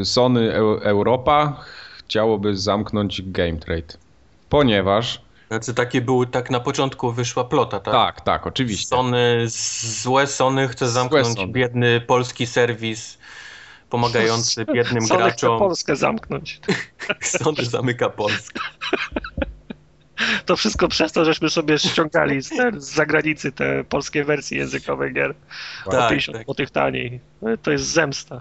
y, 0.00 0.04
Sony 0.04 0.52
Eu- 0.52 0.80
Europa 0.82 1.64
chciałoby 1.98 2.56
zamknąć 2.56 3.22
Game 3.22 3.56
Trade. 3.56 3.94
Ponieważ. 4.48 5.20
Znaczy 5.48 5.74
takie 5.74 6.00
były, 6.00 6.26
tak 6.26 6.50
na 6.50 6.60
początku 6.60 7.12
wyszła 7.12 7.44
plota, 7.44 7.80
tak? 7.80 7.94
Tak, 7.94 8.20
tak, 8.20 8.46
oczywiście. 8.46 8.86
Sony, 8.86 9.44
złe 10.02 10.26
Sony 10.26 10.68
chce 10.68 10.88
zamknąć 10.88 11.26
Sony. 11.26 11.52
biedny 11.52 12.00
polski 12.00 12.46
serwis 12.46 13.18
pomagający 13.90 14.64
biednym 14.64 15.06
Sony 15.06 15.20
chce 15.20 15.28
graczom. 15.28 15.58
Polskę 15.58 15.96
zamknąć. 15.96 16.60
Sony 17.22 17.64
zamyka 17.64 18.10
Polskę. 18.10 18.60
To 20.46 20.56
wszystko 20.56 20.88
przez 20.88 21.12
to, 21.12 21.24
żeśmy 21.24 21.50
sobie 21.50 21.78
ściągali 21.78 22.42
z, 22.42 22.48
z 22.76 22.94
zagranicy 22.94 23.52
te 23.52 23.84
polskie 23.84 24.24
wersje 24.24 24.58
językowe 24.58 25.10
gier. 25.10 25.34
Po 25.84 25.90
Tak, 25.90 26.08
50 26.08 26.36
tak. 26.36 26.46
złotych 26.46 26.70
taniej. 26.70 27.20
To 27.62 27.70
jest 27.70 27.84
zemsta. 27.84 28.40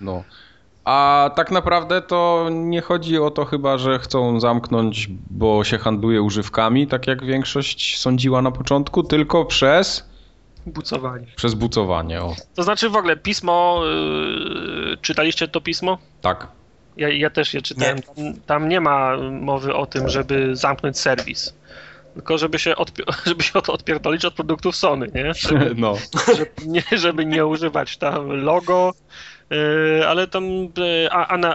No. 0.00 0.24
A 0.84 1.30
tak 1.36 1.50
naprawdę 1.50 2.02
to 2.02 2.48
nie 2.52 2.80
chodzi 2.80 3.18
o 3.18 3.30
to 3.30 3.44
chyba, 3.44 3.78
że 3.78 3.98
chcą 3.98 4.40
zamknąć, 4.40 5.08
bo 5.30 5.64
się 5.64 5.78
handluje 5.78 6.22
używkami, 6.22 6.86
tak 6.86 7.06
jak 7.06 7.24
większość 7.24 8.00
sądziła 8.00 8.42
na 8.42 8.50
początku, 8.50 9.02
tylko 9.02 9.44
przez, 9.44 10.08
Bucowanie. 10.66 11.26
przez 11.36 11.54
bucowanie. 11.54 12.20
O, 12.22 12.34
To 12.54 12.62
znaczy 12.62 12.90
w 12.90 12.96
ogóle 12.96 13.16
pismo, 13.16 13.80
yy, 13.84 14.96
czytaliście 15.02 15.48
to 15.48 15.60
pismo? 15.60 15.98
tak. 16.20 16.48
Ja, 16.96 17.08
ja 17.08 17.30
też 17.30 17.54
je 17.54 17.62
czytałem. 17.62 18.02
Tam, 18.02 18.14
tam 18.46 18.68
nie 18.68 18.80
ma 18.80 19.16
mowy 19.30 19.74
o 19.74 19.86
tym, 19.86 20.08
żeby 20.08 20.56
zamknąć 20.56 20.98
serwis. 20.98 21.54
Tylko 22.14 22.38
żeby 22.38 22.58
się, 22.58 22.72
odpi- 22.72 23.12
żeby 23.28 23.42
się 23.42 23.52
od- 23.52 23.68
odpierdolić 23.70 24.24
od 24.24 24.34
produktów 24.34 24.76
Sony, 24.76 25.06
nie? 25.14 25.34
Żeby, 25.48 25.74
No. 25.76 25.94
żeby, 26.36 26.50
nie, 26.66 26.82
żeby 26.92 27.26
nie 27.26 27.46
używać 27.46 27.96
tam 27.96 28.28
logo, 28.44 28.94
yy, 29.50 30.08
ale 30.08 30.26
tam 30.26 30.44
yy, 30.44 31.08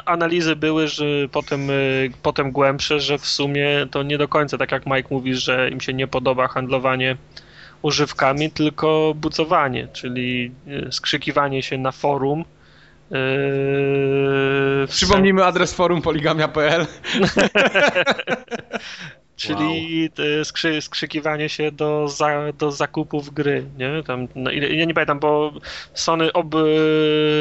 analizy 0.05 0.55
były, 0.55 0.87
że 0.87 1.05
potem, 1.31 1.67
yy, 1.67 2.11
potem 2.23 2.51
głębsze, 2.51 2.99
że 2.99 3.17
w 3.17 3.25
sumie 3.25 3.87
to 3.91 4.03
nie 4.03 4.17
do 4.17 4.27
końca, 4.27 4.57
tak 4.57 4.71
jak 4.71 4.85
Mike 4.85 5.07
mówi, 5.11 5.35
że 5.35 5.69
im 5.69 5.81
się 5.81 5.93
nie 5.93 6.07
podoba 6.07 6.47
handlowanie 6.47 7.17
używkami, 7.81 8.51
tylko 8.51 9.13
bucowanie, 9.15 9.87
czyli 9.93 10.51
yy, 10.67 10.91
skrzykiwanie 10.91 11.63
się 11.63 11.77
na 11.77 11.91
forum. 11.91 12.45
yy, 13.11 13.17
Przypomnijmy 14.87 15.45
adres 15.45 15.73
forum 15.73 16.01
poligamia.pl. 16.01 16.85
Czyli 19.35 20.09
te 20.09 20.45
skrzy, 20.45 20.81
skrzykiwanie 20.81 21.49
się 21.49 21.71
do, 21.71 22.07
za, 22.07 22.53
do 22.57 22.71
zakupów 22.71 23.33
gry, 23.33 23.65
nie? 23.77 24.03
Tam, 24.03 24.27
no, 24.35 24.51
ja 24.51 24.85
nie 24.85 24.93
pamiętam, 24.93 25.19
bo 25.19 25.53
Sony 25.93 26.33
ob, 26.33 26.55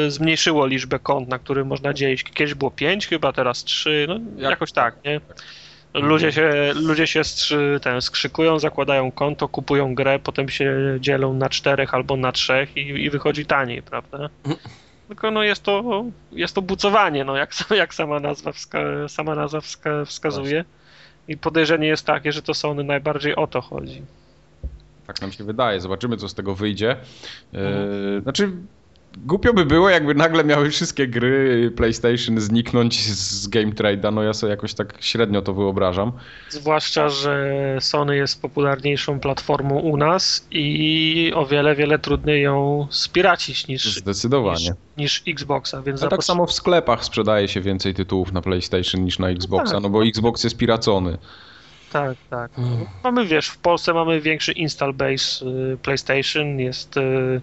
zmniejszyło 0.07 0.65
liczbę 0.65 0.99
kont, 0.99 1.27
na 1.29 1.39
których 1.39 1.65
można 1.65 1.93
dzielić. 1.93 2.23
Kiedyś 2.23 2.53
było 2.53 2.71
5 2.71 3.07
chyba, 3.07 3.33
teraz 3.33 3.63
3, 3.63 4.05
no 4.07 4.19
Jak- 4.37 4.51
jakoś 4.51 4.71
tak, 4.71 4.95
nie? 5.05 5.21
Ludzie 5.93 6.31
się, 6.31 6.73
ludzie 6.75 7.07
się 7.07 7.23
strzy, 7.23 7.79
ten, 7.81 8.01
skrzykują, 8.01 8.59
zakładają 8.59 9.11
konto, 9.11 9.47
kupują 9.47 9.95
grę, 9.95 10.19
potem 10.19 10.49
się 10.49 10.97
dzielą 10.99 11.33
na 11.33 11.49
czterech 11.49 11.93
albo 11.93 12.17
na 12.17 12.31
trzech 12.31 12.77
i, 12.77 12.81
i 12.81 13.09
wychodzi 13.09 13.45
taniej, 13.45 13.81
prawda? 13.81 14.29
Tylko 15.07 15.31
no 15.31 15.43
jest 15.43 15.63
to, 15.63 16.05
jest 16.31 16.55
to 16.55 16.61
bucowanie, 16.61 17.25
no 17.25 17.37
jak, 17.37 17.51
jak 17.77 17.93
sama 17.93 18.19
nazwa, 18.19 18.51
wska, 18.51 18.79
sama 19.07 19.35
nazwa 19.35 19.61
wska, 19.61 20.05
wskazuje. 20.05 20.65
I 21.27 21.37
podejrzenie 21.37 21.87
jest 21.87 22.05
takie, 22.05 22.31
że 22.31 22.41
to 22.41 22.53
Sony 22.53 22.83
najbardziej 22.83 23.35
o 23.35 23.47
to 23.47 23.61
chodzi. 23.61 24.01
Tak 25.07 25.21
nam 25.21 25.31
się 25.31 25.43
wydaje. 25.43 25.79
Zobaczymy, 25.79 26.17
co 26.17 26.29
z 26.29 26.33
tego 26.33 26.55
wyjdzie. 26.55 26.91
E, 26.91 26.97
Mhm. 27.57 28.21
Znaczy, 28.21 28.51
głupio 29.17 29.53
by 29.53 29.65
było, 29.65 29.89
jakby 29.89 30.15
nagle 30.15 30.43
miały 30.43 30.69
wszystkie 30.69 31.07
gry 31.07 31.71
PlayStation 31.75 32.39
zniknąć 32.39 33.03
z 33.03 33.47
Game 33.47 33.71
Trade'a. 33.71 34.13
No 34.13 34.23
ja 34.23 34.33
sobie 34.33 34.51
jakoś 34.51 34.73
tak 34.73 34.97
średnio 34.99 35.41
to 35.41 35.53
wyobrażam. 35.53 36.11
Zwłaszcza, 36.49 37.09
że 37.09 37.77
Sony 37.79 38.17
jest 38.17 38.41
popularniejszą 38.41 39.19
platformą 39.19 39.79
u 39.79 39.97
nas 39.97 40.47
i 40.51 41.31
o 41.35 41.45
wiele, 41.45 41.75
wiele 41.75 41.99
trudniej 41.99 42.41
ją 42.41 42.87
spiracić 42.89 43.67
niż, 43.67 43.85
niż, 43.85 43.95
Zdecydowanie. 43.95 44.73
niż 44.97 45.23
Xboxa, 45.27 45.81
więc 45.81 46.03
A 46.03 46.07
tak 46.07 46.23
samo 46.23 46.45
w 46.45 46.53
sklepach 46.53 47.05
sprzedaje 47.05 47.47
się 47.47 47.61
więcej 47.61 47.93
tytułów 47.93 48.31
na 48.31 48.41
PlayStation 48.41 49.03
niż 49.03 49.19
na 49.19 49.29
Xboxa, 49.29 49.73
tak. 49.73 49.83
no 49.83 49.89
bo 49.89 50.05
Xbox 50.05 50.43
jest 50.43 50.57
piracony. 50.57 51.17
Tak, 51.91 52.17
tak. 52.29 52.51
Mamy, 53.03 53.25
wiesz, 53.25 53.47
w 53.47 53.57
Polsce 53.57 53.93
mamy 53.93 54.21
większy 54.21 54.51
install 54.51 54.93
base 54.93 55.45
y, 55.45 55.77
PlayStation, 55.81 56.59
jest 56.59 56.97
y, 56.97 57.41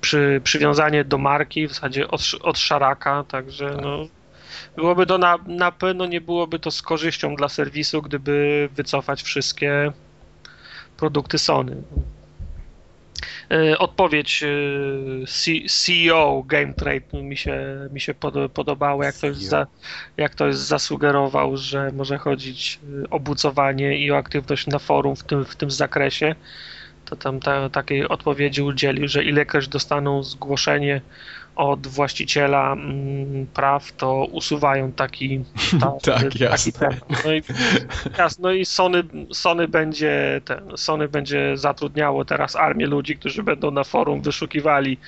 przy, 0.00 0.40
przywiązanie 0.44 1.04
do 1.04 1.18
marki 1.18 1.66
w 1.68 1.72
zasadzie 1.72 2.08
od, 2.08 2.20
od 2.42 2.58
szaraka, 2.58 3.24
także 3.28 3.76
no, 3.82 4.06
byłoby 4.76 5.06
to 5.06 5.18
na, 5.18 5.38
na 5.46 5.72
pewno 5.72 6.06
nie 6.06 6.20
byłoby 6.20 6.58
to 6.58 6.70
z 6.70 6.82
korzyścią 6.82 7.36
dla 7.36 7.48
serwisu, 7.48 8.02
gdyby 8.02 8.68
wycofać 8.74 9.22
wszystkie 9.22 9.92
produkty 10.96 11.38
Sony. 11.38 11.82
Y, 13.52 13.78
Odpowiedź 13.78 14.44
C- 15.26 15.68
CEO 15.68 16.42
Game 16.46 16.74
Trade 16.74 17.22
mi 17.22 17.36
się, 17.36 17.58
mi 17.92 18.00
się 18.00 18.14
pod, 18.14 18.34
podobała, 18.54 19.04
jak 19.04 19.14
ktoś, 19.14 19.36
za, 19.36 19.66
jak 20.16 20.32
ktoś 20.32 20.54
zasugerował, 20.56 21.56
że 21.56 21.90
może 21.92 22.18
chodzić 22.18 22.80
o 23.10 23.20
bucowanie 23.20 23.98
i 23.98 24.10
o 24.10 24.16
aktywność 24.16 24.66
na 24.66 24.78
forum 24.78 25.16
w 25.16 25.24
tym, 25.24 25.44
w 25.44 25.56
tym 25.56 25.70
zakresie, 25.70 26.34
to 27.10 27.16
tam 27.16 27.40
ta, 27.40 27.68
takiej 27.68 28.08
odpowiedzi 28.08 28.62
udzielił, 28.62 29.08
że 29.08 29.24
ilekroć 29.24 29.68
dostaną 29.68 30.22
zgłoszenie 30.22 31.00
od 31.56 31.86
właściciela 31.86 32.72
mm, 32.72 33.46
praw, 33.46 33.92
to 33.92 34.24
usuwają 34.32 34.92
taki, 34.92 35.44
ta, 35.80 35.92
Tak, 36.02 36.22
taki 36.22 36.42
jasne. 36.44 36.72
temat. 36.72 37.24
No 37.24 37.32
i, 37.32 37.42
jasne, 38.18 38.42
no 38.42 38.52
i 38.52 38.64
Sony, 38.64 39.02
Sony, 39.32 39.68
będzie 39.68 40.40
ten, 40.44 40.60
Sony 40.76 41.08
będzie 41.08 41.56
zatrudniało 41.56 42.24
teraz 42.24 42.56
armię 42.56 42.86
ludzi, 42.86 43.16
którzy 43.16 43.42
będą 43.42 43.70
na 43.70 43.84
forum 43.84 44.22
wyszukiwali, 44.22 44.98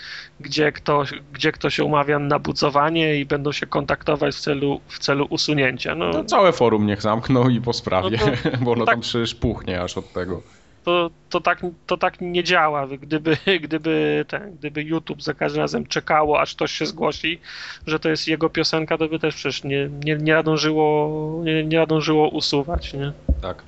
gdzie 0.40 0.72
kto, 0.72 1.04
gdzie 1.32 1.52
kto 1.52 1.70
się 1.70 1.84
umawia 1.84 2.18
na 2.18 2.38
bucowanie 2.38 3.20
i 3.20 3.26
będą 3.26 3.52
się 3.52 3.66
kontaktować 3.66 4.34
w 4.34 4.40
celu, 4.40 4.80
w 4.88 4.98
celu 4.98 5.26
usunięcia. 5.30 5.94
No, 5.94 6.10
No, 6.10 6.24
całe 6.24 6.52
forum 6.52 6.86
niech 6.86 7.02
zamkną 7.02 7.48
i 7.48 7.60
po 7.60 7.72
sprawie, 7.72 8.18
No 8.24 8.50
bo 8.64 8.72
ono 8.72 8.84
tak. 8.84 8.94
tam 8.94 9.00
przecież 9.00 9.34
puchnie 9.34 9.80
aż 9.82 9.98
od 9.98 10.12
tego. 10.12 10.42
To, 10.84 11.10
to, 11.30 11.40
tak, 11.40 11.60
to 11.86 11.96
tak 11.96 12.20
nie 12.20 12.44
działa. 12.44 12.86
Gdyby, 12.86 13.36
gdyby, 13.64 14.24
ten, 14.28 14.56
gdyby 14.56 14.82
YouTube 14.82 15.22
za 15.22 15.34
każdym 15.34 15.60
razem 15.60 15.86
czekało, 15.86 16.40
aż 16.40 16.54
ktoś 16.54 16.72
się 16.72 16.86
zgłosi, 16.86 17.40
że 17.86 18.00
to 18.00 18.08
jest 18.08 18.28
jego 18.28 18.50
piosenka, 18.50 18.98
to 18.98 19.08
by 19.08 19.18
też 19.18 19.34
przecież 19.34 19.64
nie, 19.64 19.90
nie, 20.04 20.16
nie, 20.16 20.34
nadążyło, 20.34 21.10
nie, 21.44 21.64
nie 21.64 21.78
nadążyło 21.78 22.28
usuwać. 22.28 22.94
Nie? 22.94 23.12
Tak. 23.42 23.62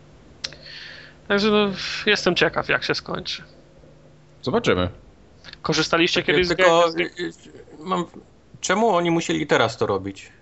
Także 1.28 1.50
no, 1.50 1.70
jestem 2.06 2.34
ciekaw, 2.34 2.68
jak 2.68 2.84
się 2.84 2.94
skończy. 2.94 3.42
Zobaczymy. 4.42 4.88
Korzystaliście 5.62 6.22
kiedyś 6.22 6.46
z 6.46 6.48
Tylko 6.48 6.88
Game- 6.88 7.00
y, 7.00 7.22
y, 7.22 7.32
mam... 7.78 8.04
czemu 8.60 8.88
oni 8.88 9.10
musieli 9.10 9.46
teraz 9.46 9.76
to 9.76 9.86
robić? 9.86 10.32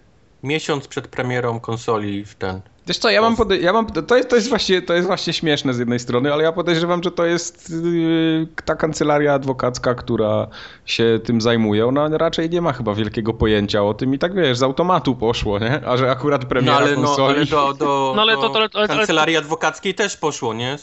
Miesiąc 0.43 0.89
przed 0.89 1.09
premierą 1.09 1.61
konsoli 1.61 2.25
w 2.25 2.35
ten. 2.35 2.61
Wiesz 2.87 2.99
co, 2.99 3.11
ja 3.11 3.21
mam, 3.21 3.37
pode- 3.37 3.61
ja 3.61 3.73
mam 3.73 3.87
to, 3.87 4.17
jest, 4.17 4.29
to, 4.29 4.37
jest 4.37 4.49
właśnie, 4.49 4.83
to 4.83 4.95
jest 4.95 5.07
właśnie 5.07 5.33
śmieszne 5.33 5.75
z 5.75 5.79
jednej 5.79 5.99
strony, 5.99 6.33
ale 6.33 6.43
ja 6.45 6.53
podejrzewam, 6.53 7.03
że 7.03 7.11
to 7.11 7.25
jest 7.25 7.71
yy, 7.71 8.47
ta 8.65 8.75
kancelaria 8.77 9.35
adwokacka, 9.35 9.95
która 9.95 10.47
się 10.85 11.21
tym 11.25 11.41
zajmuje. 11.41 11.87
Ona 11.87 12.09
raczej 12.19 12.51
nie 12.51 12.61
ma 12.61 12.73
chyba 12.73 12.95
wielkiego 12.95 13.35
pojęcia 13.35 13.83
o 13.85 13.95
tym 13.95 14.15
i 14.15 14.19
tak 14.19 14.35
wiesz, 14.35 14.59
z 14.59 14.63
automatu 14.63 15.15
poszło, 15.17 15.59
nie? 15.59 15.87
A 15.87 15.97
że 15.97 16.11
akurat 16.11 16.43
No 16.43 16.49
premiera 16.49 16.77
ale, 16.77 16.97
no, 16.97 17.03
konsoli... 17.03 17.37
ale 17.37 17.47
do, 17.47 17.75
do, 17.75 18.13
No 18.17 18.23
ale 18.23 18.35
to- 18.35 18.43
do 18.43 18.49
to- 18.49 18.59
ale- 18.59 18.69
ale- 18.75 18.89
kancelarii 18.89 19.37
adwokackiej 19.37 19.95
też 19.95 20.17
poszło, 20.17 20.55
nie? 20.55 20.79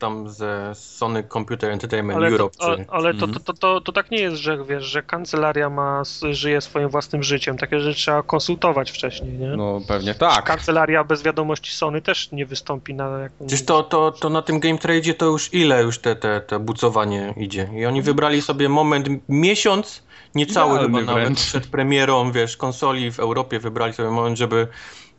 Tam 0.00 0.28
ze 0.28 0.70
Sony 0.74 1.22
Computer 1.24 1.70
Entertainment 1.70 2.16
Ale, 2.16 2.28
to, 2.28 2.32
Europe. 2.34 2.56
ale, 2.60 2.76
czy... 2.76 2.84
ale 2.90 3.14
to, 3.14 3.24
Mhm. 3.26 3.32
to, 3.32 3.40
to, 3.40 3.52
to, 3.52 3.80
to 3.80 3.92
tak 3.92 4.10
nie 4.10 4.18
jest, 4.18 4.36
że 4.36 4.64
wiesz, 4.64 4.84
że 4.84 5.02
kancelaria 5.02 5.70
ma, 5.70 6.02
żyje 6.30 6.60
swoim 6.60 6.88
własnym 6.88 7.22
życiem. 7.22 7.58
Takie 7.58 7.80
rzeczy 7.80 7.98
trzeba 8.00 8.22
konsultować 8.22 8.90
wcześniej, 8.90 9.32
nie? 9.32 9.46
No 9.56 9.80
pewnie 9.88 10.14
tak. 10.14 10.44
Kancelaria 10.44 11.04
bez 11.04 11.22
wiadomości 11.22 11.72
Sony 11.72 12.02
też 12.02 12.32
nie 12.32 12.46
wystąpi 12.46 12.94
na 12.94 13.18
jakąś... 13.18 13.38
Przecież 13.48 13.66
to, 13.66 13.82
to, 13.82 14.12
to 14.12 14.28
na 14.30 14.42
tym 14.42 14.60
Game 14.60 14.78
Trade 14.78 15.14
to 15.14 15.26
już 15.26 15.54
ile 15.54 15.82
już 15.82 15.98
te, 15.98 16.16
te, 16.16 16.40
te 16.40 16.58
bucowanie 16.58 17.34
idzie. 17.36 17.68
I 17.76 17.86
oni 17.86 18.02
wybrali 18.02 18.42
sobie 18.42 18.68
moment, 18.68 19.08
miesiąc, 19.28 20.02
niecały 20.34 20.70
Idealny 20.72 20.98
chyba 20.98 21.12
nawet 21.12 21.24
wręcz. 21.24 21.38
przed 21.40 21.66
premierą, 21.66 22.32
wiesz, 22.32 22.56
konsoli 22.56 23.12
w 23.12 23.20
Europie 23.20 23.58
wybrali 23.58 23.92
sobie 23.92 24.10
moment, 24.10 24.38
żeby, 24.38 24.66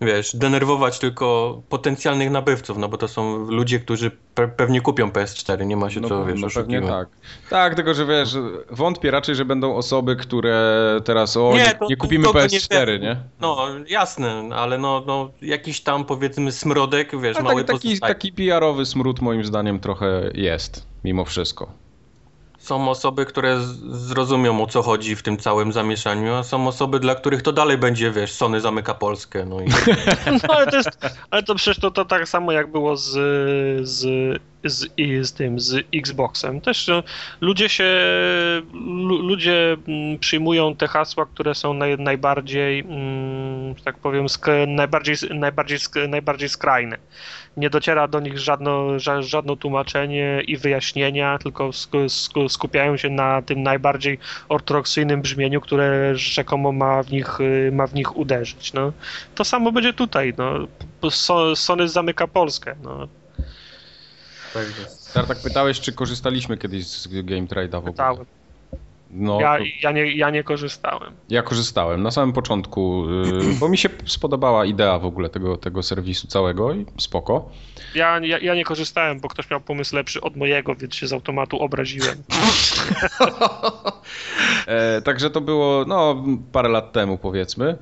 wiesz, 0.01 0.35
denerwować 0.35 0.99
tylko 0.99 1.61
potencjalnych 1.69 2.31
nabywców, 2.31 2.77
no 2.77 2.89
bo 2.89 2.97
to 2.97 3.07
są 3.07 3.37
ludzie, 3.45 3.79
którzy 3.79 4.11
pe 4.35 4.47
pewnie 4.47 4.81
kupią 4.81 5.09
PS4, 5.09 5.65
nie 5.65 5.77
ma 5.77 5.89
się 5.89 6.01
co, 6.01 6.25
wiesz, 6.25 6.41
no 6.41 6.47
pewnie 6.55 6.81
tak. 6.81 7.07
Tak, 7.49 7.75
tylko 7.75 7.93
że 7.93 8.05
wiesz, 8.05 8.37
wątpię 8.71 9.11
raczej, 9.11 9.35
że 9.35 9.45
będą 9.45 9.75
osoby, 9.75 10.15
które 10.15 10.81
teraz 11.05 11.37
o, 11.37 11.51
nie, 11.53 11.59
Nie, 11.63 11.75
to- 11.75 11.87
nie 11.89 11.97
kupimy 11.97 12.23
to- 12.23 12.33
to 12.33 12.39
nie 12.41 12.47
PS4, 12.47 12.85
te- 12.85 12.99
nie? 12.99 13.17
No, 13.41 13.67
jasne, 13.87 14.49
ale 14.55 14.77
no, 14.77 15.03
no 15.07 15.31
jakiś 15.41 15.81
tam 15.81 16.05
powiedzmy 16.05 16.51
smrodek, 16.51 17.21
wiesz, 17.21 17.37
A 17.37 17.41
mały 17.43 17.63
tak, 17.63 17.75
taki, 17.75 17.87
pozostaje. 17.87 18.13
taki 18.15 18.33
PR-owy 18.33 18.85
smród 18.85 19.21
moim 19.21 19.45
zdaniem 19.45 19.79
trochę 19.79 20.31
jest, 20.33 20.85
mimo 21.03 21.25
wszystko. 21.25 21.80
Są 22.61 22.89
osoby, 22.89 23.25
które 23.25 23.59
zrozumią 23.89 24.63
o 24.63 24.67
co 24.67 24.81
chodzi 24.81 25.15
w 25.15 25.23
tym 25.23 25.37
całym 25.37 25.71
zamieszaniu, 25.71 26.33
a 26.33 26.43
są 26.43 26.67
osoby, 26.67 26.99
dla 26.99 27.15
których 27.15 27.41
to 27.41 27.51
dalej 27.51 27.77
będzie, 27.77 28.11
wiesz, 28.11 28.31
Sony 28.31 28.61
zamyka 28.61 28.93
Polskę, 28.93 29.45
no 29.45 29.61
i 29.61 29.65
No 30.47 30.55
ale 30.55 30.67
to 30.67 30.77
jest, 30.77 30.89
ale 31.31 31.43
to 31.43 31.55
przecież 31.55 31.79
to, 31.79 31.91
to 31.91 32.05
tak 32.05 32.29
samo 32.29 32.51
jak 32.51 32.71
było 32.71 32.97
z, 32.97 33.09
z, 33.87 34.05
z, 34.63 34.87
z 35.21 35.33
tym, 35.33 35.59
z 35.59 35.85
Xboxem. 35.95 36.61
Też 36.61 36.87
no, 36.87 37.03
ludzie 37.41 37.69
się, 37.69 37.89
lu, 38.73 39.17
ludzie 39.17 39.77
mm, 39.87 40.19
przyjmują 40.19 40.75
te 40.75 40.87
hasła, 40.87 41.25
które 41.25 41.55
są 41.55 41.73
naj, 41.73 41.97
najbardziej, 41.97 42.79
mm, 42.79 43.75
tak 43.75 43.97
powiem, 43.97 44.25
najbardziej, 44.67 45.15
najbardziej, 45.33 45.79
najbardziej 46.09 46.49
skrajne. 46.49 46.97
Nie 47.57 47.69
dociera 47.69 48.07
do 48.07 48.19
nich 48.19 48.39
żadno, 48.39 48.99
ża, 48.99 49.21
żadne 49.21 49.57
tłumaczenie 49.57 50.41
i 50.47 50.57
wyjaśnienia, 50.57 51.37
tylko 51.37 51.73
sku, 51.73 52.09
sku, 52.09 52.49
skupiają 52.49 52.97
się 52.97 53.09
na 53.09 53.41
tym 53.41 53.63
najbardziej 53.63 54.19
ortodoksyjnym 54.49 55.21
brzmieniu, 55.21 55.61
które 55.61 56.15
rzekomo 56.15 56.71
ma 56.71 57.03
w 57.03 57.11
nich, 57.11 57.39
y, 57.41 57.71
ma 57.73 57.87
w 57.87 57.93
nich 57.93 58.17
uderzyć. 58.17 58.73
No. 58.73 58.93
To 59.35 59.43
samo 59.43 59.71
będzie 59.71 59.93
tutaj. 59.93 60.33
No. 60.37 60.67
So- 61.09 61.55
Sony 61.55 61.89
zamyka 61.89 62.27
Polskę. 62.27 62.75
No. 62.83 63.20
Tak 64.53 64.65
jest. 64.79 65.13
Tartak 65.13 65.37
pytałeś, 65.43 65.79
czy 65.79 65.93
korzystaliśmy 65.93 66.57
kiedyś 66.57 66.87
z 66.87 67.07
Game 67.07 67.41
Trade'a 67.47 67.71
w 67.71 67.75
ogóle? 67.75 67.91
Pytałem. 67.91 68.25
No, 69.13 69.41
Ja, 69.41 69.57
ja, 69.81 69.91
nie, 69.91 70.11
ja 70.15 70.29
nie 70.29 70.43
korzystałem. 70.43 71.13
ja 71.29 71.41
korzystałem 71.41 72.03
na 72.03 72.11
samym 72.11 72.33
początku, 72.33 73.05
yy, 73.09 73.53
bo 73.59 73.69
mi 73.69 73.77
się 73.77 73.89
spodobała 74.05 74.65
idea 74.65 74.99
w 74.99 75.05
ogóle 75.05 75.29
tego, 75.29 75.57
tego 75.57 75.83
serwisu 75.83 76.27
całego 76.27 76.73
i 76.73 76.85
spoko. 76.97 77.49
Ja, 77.95 78.19
ja, 78.19 78.39
ja 78.39 78.55
nie 78.55 78.63
korzystałem, 78.63 79.19
bo 79.19 79.27
ktoś 79.27 79.49
miał 79.49 79.61
pomysł 79.61 79.95
lepszy 79.95 80.21
od 80.21 80.35
mojego, 80.35 80.75
więc 80.75 80.95
się 80.95 81.07
z 81.07 81.13
automatu 81.13 81.59
obraziłem. 81.59 82.23
E, 84.67 85.01
także 85.01 85.29
to 85.29 85.41
było 85.41 85.85
no, 85.87 86.23
parę 86.51 86.69
lat 86.69 86.91
temu 86.91 87.17
powiedzmy, 87.17 87.77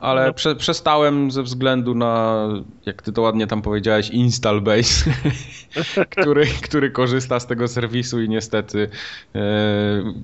ale 0.00 0.26
No. 0.26 0.32
prze, 0.32 0.56
przestałem 0.56 1.30
ze 1.30 1.42
względu 1.42 1.94
na, 1.94 2.48
jak 2.86 3.02
ty 3.02 3.12
to 3.12 3.22
ładnie 3.22 3.46
tam 3.46 3.62
powiedziałeś, 3.62 4.10
install 4.10 4.60
base, 4.60 5.10
który, 6.16 6.46
który 6.62 6.90
korzysta 6.90 7.40
z 7.40 7.46
tego 7.46 7.68
serwisu 7.68 8.22
i 8.22 8.28
niestety 8.28 8.90
e, 9.34 9.40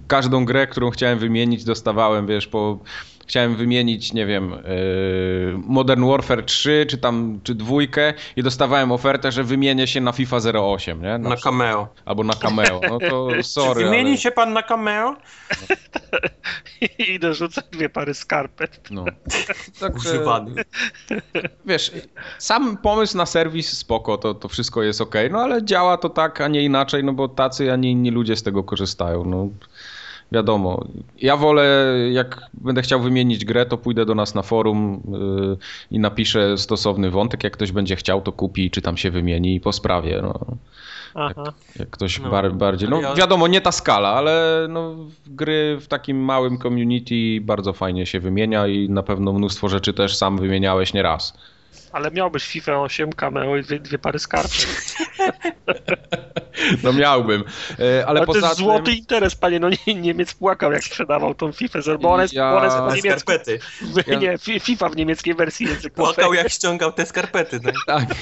każdą 0.07 0.45
grę, 0.45 0.67
którą 0.67 0.91
chciałem 0.91 1.19
wymienić 1.19 1.65
dostawałem, 1.65 2.27
wiesz, 2.27 2.47
po... 2.47 2.79
Chciałem 3.27 3.57
wymienić, 3.57 4.13
nie 4.13 4.27
wiem, 4.27 4.53
e, 4.53 4.59
Modern 5.57 6.05
Warfare 6.07 6.45
3 6.45 6.87
czy 6.91 6.99
tam, 6.99 7.41
czy 7.43 7.55
dwójkę 7.55 8.15
i 8.37 8.43
dostawałem 8.43 8.93
ofertę, 8.93 9.33
że 9.33 9.45
wymienię 9.45 9.87
się 9.87 10.01
na 10.01 10.13
FIFA 10.13 10.37
08, 10.55 11.03
nie? 11.03 11.19
Na 11.19 11.37
cameo. 11.37 11.89
Albo 12.05 12.25
na 12.25 12.35
Cameo. 12.35 12.81
No 12.89 12.99
to 12.99 13.29
sorry, 13.43 13.81
Czy 13.81 13.89
wymieni 13.89 14.11
ale... 14.11 14.19
się 14.19 14.31
pan 14.31 14.53
na 14.53 14.63
cameo? 14.63 15.17
I 16.99 17.13
idę 17.13 17.35
rzucać 17.35 17.65
dwie 17.73 17.89
pary 17.89 18.15
skarpet. 18.15 18.81
No. 18.91 19.05
Także, 19.81 20.11
Używany. 20.11 20.65
wiesz, 21.67 21.93
sam 22.39 22.77
pomysł 22.77 23.17
na 23.17 23.27
serwis 23.27 23.79
spoko, 23.79 24.19
to, 24.19 24.35
to 24.35 24.49
wszystko 24.49 24.83
jest 24.83 25.01
ok, 25.01 25.15
no 25.31 25.39
ale 25.39 25.65
działa 25.65 25.97
to 25.97 26.09
tak, 26.09 26.41
a 26.41 26.49
nie 26.49 26.63
inaczej, 26.63 27.05
no 27.05 27.13
bo 27.13 27.29
tacy, 27.29 27.73
a 27.73 27.77
nie 27.77 27.91
inni 27.91 28.11
ludzie 28.11 28.37
z 28.37 28.43
tego 28.43 28.65
korzystają, 28.65 29.25
no 29.25 29.49
wiadomo. 30.35 30.85
Ja 31.20 31.37
wolę, 31.37 31.94
jak 32.12 32.40
będę 32.55 32.83
chciał 32.83 33.01
wymienić 33.01 33.44
grę, 33.44 33.66
to 33.66 33.79
pójdę 33.79 34.07
do 34.07 34.14
nas 34.14 34.35
na 34.35 34.42
forum 34.42 35.03
yy, 35.12 35.57
i 35.90 35.99
napiszę 35.99 36.59
stosowny 36.59 37.11
wątek, 37.11 37.44
jak 37.44 37.53
ktoś 37.53 37.73
będzie 37.73 37.97
chciał, 37.97 38.20
to 38.20 38.33
kupi, 38.33 38.70
czy 38.70 38.83
tam 38.83 38.97
się 38.97 39.11
wymieni 39.11 39.55
i 39.55 39.61
po 39.61 39.73
sprawie, 39.73 40.20
no. 40.23 40.35
Aha. 41.14 41.53
Jak 41.79 41.90
ktoś 41.90 42.20
No, 42.20 42.31
bar, 42.31 42.53
bardziej. 42.53 42.88
No 42.88 43.14
wiadomo, 43.14 43.49
nie 43.49 43.61
ta 43.61 43.73
skala, 43.73 44.09
ale 44.09 44.66
no, 44.70 44.94
gry 45.27 45.79
w 45.81 45.87
takim 45.87 46.25
małym 46.25 46.59
community 46.59 47.40
bardzo 47.40 47.73
fajnie 47.73 48.07
się 48.07 48.20
wymienia 48.20 48.66
i 48.66 48.88
na 48.88 49.03
pewno 49.03 49.33
mnóstwo 49.33 49.68
rzeczy 49.68 49.92
też 49.92 50.16
sam 50.16 50.38
wymieniałeś 50.38 50.94
nieraz. 50.94 51.38
Ale 51.94 52.11
miałbyś 52.11 52.44
FIFA 52.46 52.80
8, 52.80 53.12
cameo 53.12 53.57
i 53.57 53.62
dwie, 53.62 53.78
dwie 53.80 53.98
pary 53.98 54.18
skarpet. 54.18 54.66
No 56.83 56.92
miałbym. 56.92 57.44
E, 58.00 58.07
Ale, 58.07 58.20
to 58.20 58.26
poza 58.26 58.46
jest 58.46 58.59
złoty 58.59 58.85
tym. 58.85 58.94
interes, 58.94 59.35
panie. 59.35 59.61
No 59.61 59.68
nie, 59.87 59.94
Niemiec 59.94 60.35
płakał, 60.35 60.72
jak 60.72 60.85
sprzedawał 60.85 61.35
tą 61.35 61.52
FIFA, 61.52 61.78
bo 62.00 62.12
ona 62.12 62.22
jest, 62.22 62.35
Ja- 62.35 62.50
bo 62.50 62.57
ona 62.57 62.64
jest 62.64 62.76
po 62.76 62.94
niemiecku. 62.94 63.20
skarpety. 63.33 63.59
Ja- 64.12 64.18
Nie, 64.18 64.38
fi- 64.38 64.61
FIFA 64.61 64.88
w 64.88 64.96
niemieckiej 64.96 65.35
wersji 65.35 65.66
językowej. 65.66 66.14
Płakał 66.14 66.35
jak 66.35 66.48
ściągał 66.48 66.92
te 66.92 67.07
skarpety. 67.07 67.61
No. 67.62 67.72
Tak. 67.87 68.04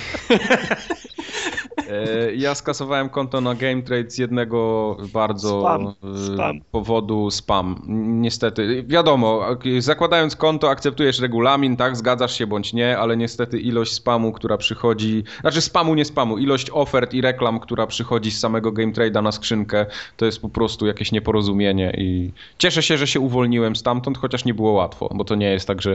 E, 1.88 2.34
Ja 2.34 2.54
skasowałem 2.54 3.08
konto 3.08 3.40
na 3.40 3.54
Game 3.54 3.82
Trade 3.82 4.10
z 4.10 4.18
jednego 4.18 4.96
bardzo 5.12 5.60
Spam. 5.60 5.86
e, 5.86 6.34
Spam. 6.34 6.60
powodu 6.70 7.30
spam. 7.30 7.82
Niestety, 8.20 8.84
wiadomo, 8.88 9.40
zakładając 9.78 10.36
konto 10.36 10.70
akceptujesz 10.70 11.20
regulamin, 11.20 11.76
tak, 11.76 11.96
zgadzasz 11.96 12.38
się 12.38 12.46
bądź 12.46 12.72
nie, 12.72 12.98
ale 12.98 13.16
niestety 13.16 13.60
ilość 13.60 13.92
spamu, 13.92 14.32
która 14.32 14.56
przychodzi, 14.56 15.24
znaczy 15.40 15.60
spamu 15.60 15.94
nie 15.94 16.04
spamu, 16.04 16.38
ilość 16.38 16.70
ofert 16.72 17.14
i 17.14 17.20
reklam, 17.20 17.60
która 17.60 17.86
przychodzi 17.86 18.30
z 18.30 18.38
samego 18.40 18.72
Game 18.72 18.92
Trade'a 18.92 19.22
na 19.22 19.32
skrzynkę, 19.32 19.86
to 20.16 20.26
jest 20.26 20.40
po 20.40 20.48
prostu 20.48 20.86
jakieś 20.86 21.12
nieporozumienie 21.12 21.92
i 21.98 22.32
cieszę 22.58 22.82
się, 22.82 22.98
że 22.98 23.06
się 23.06 23.20
uwolniłem 23.20 23.76
stamtąd, 23.76 24.18
chociaż 24.18 24.44
nie 24.44 24.54
było 24.54 24.72
łatwo, 24.72 25.08
bo 25.14 25.24
to 25.24 25.34
nie 25.34 25.50
jest 25.50 25.66
tak, 25.66 25.82
że 25.82 25.92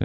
e, 0.00 0.04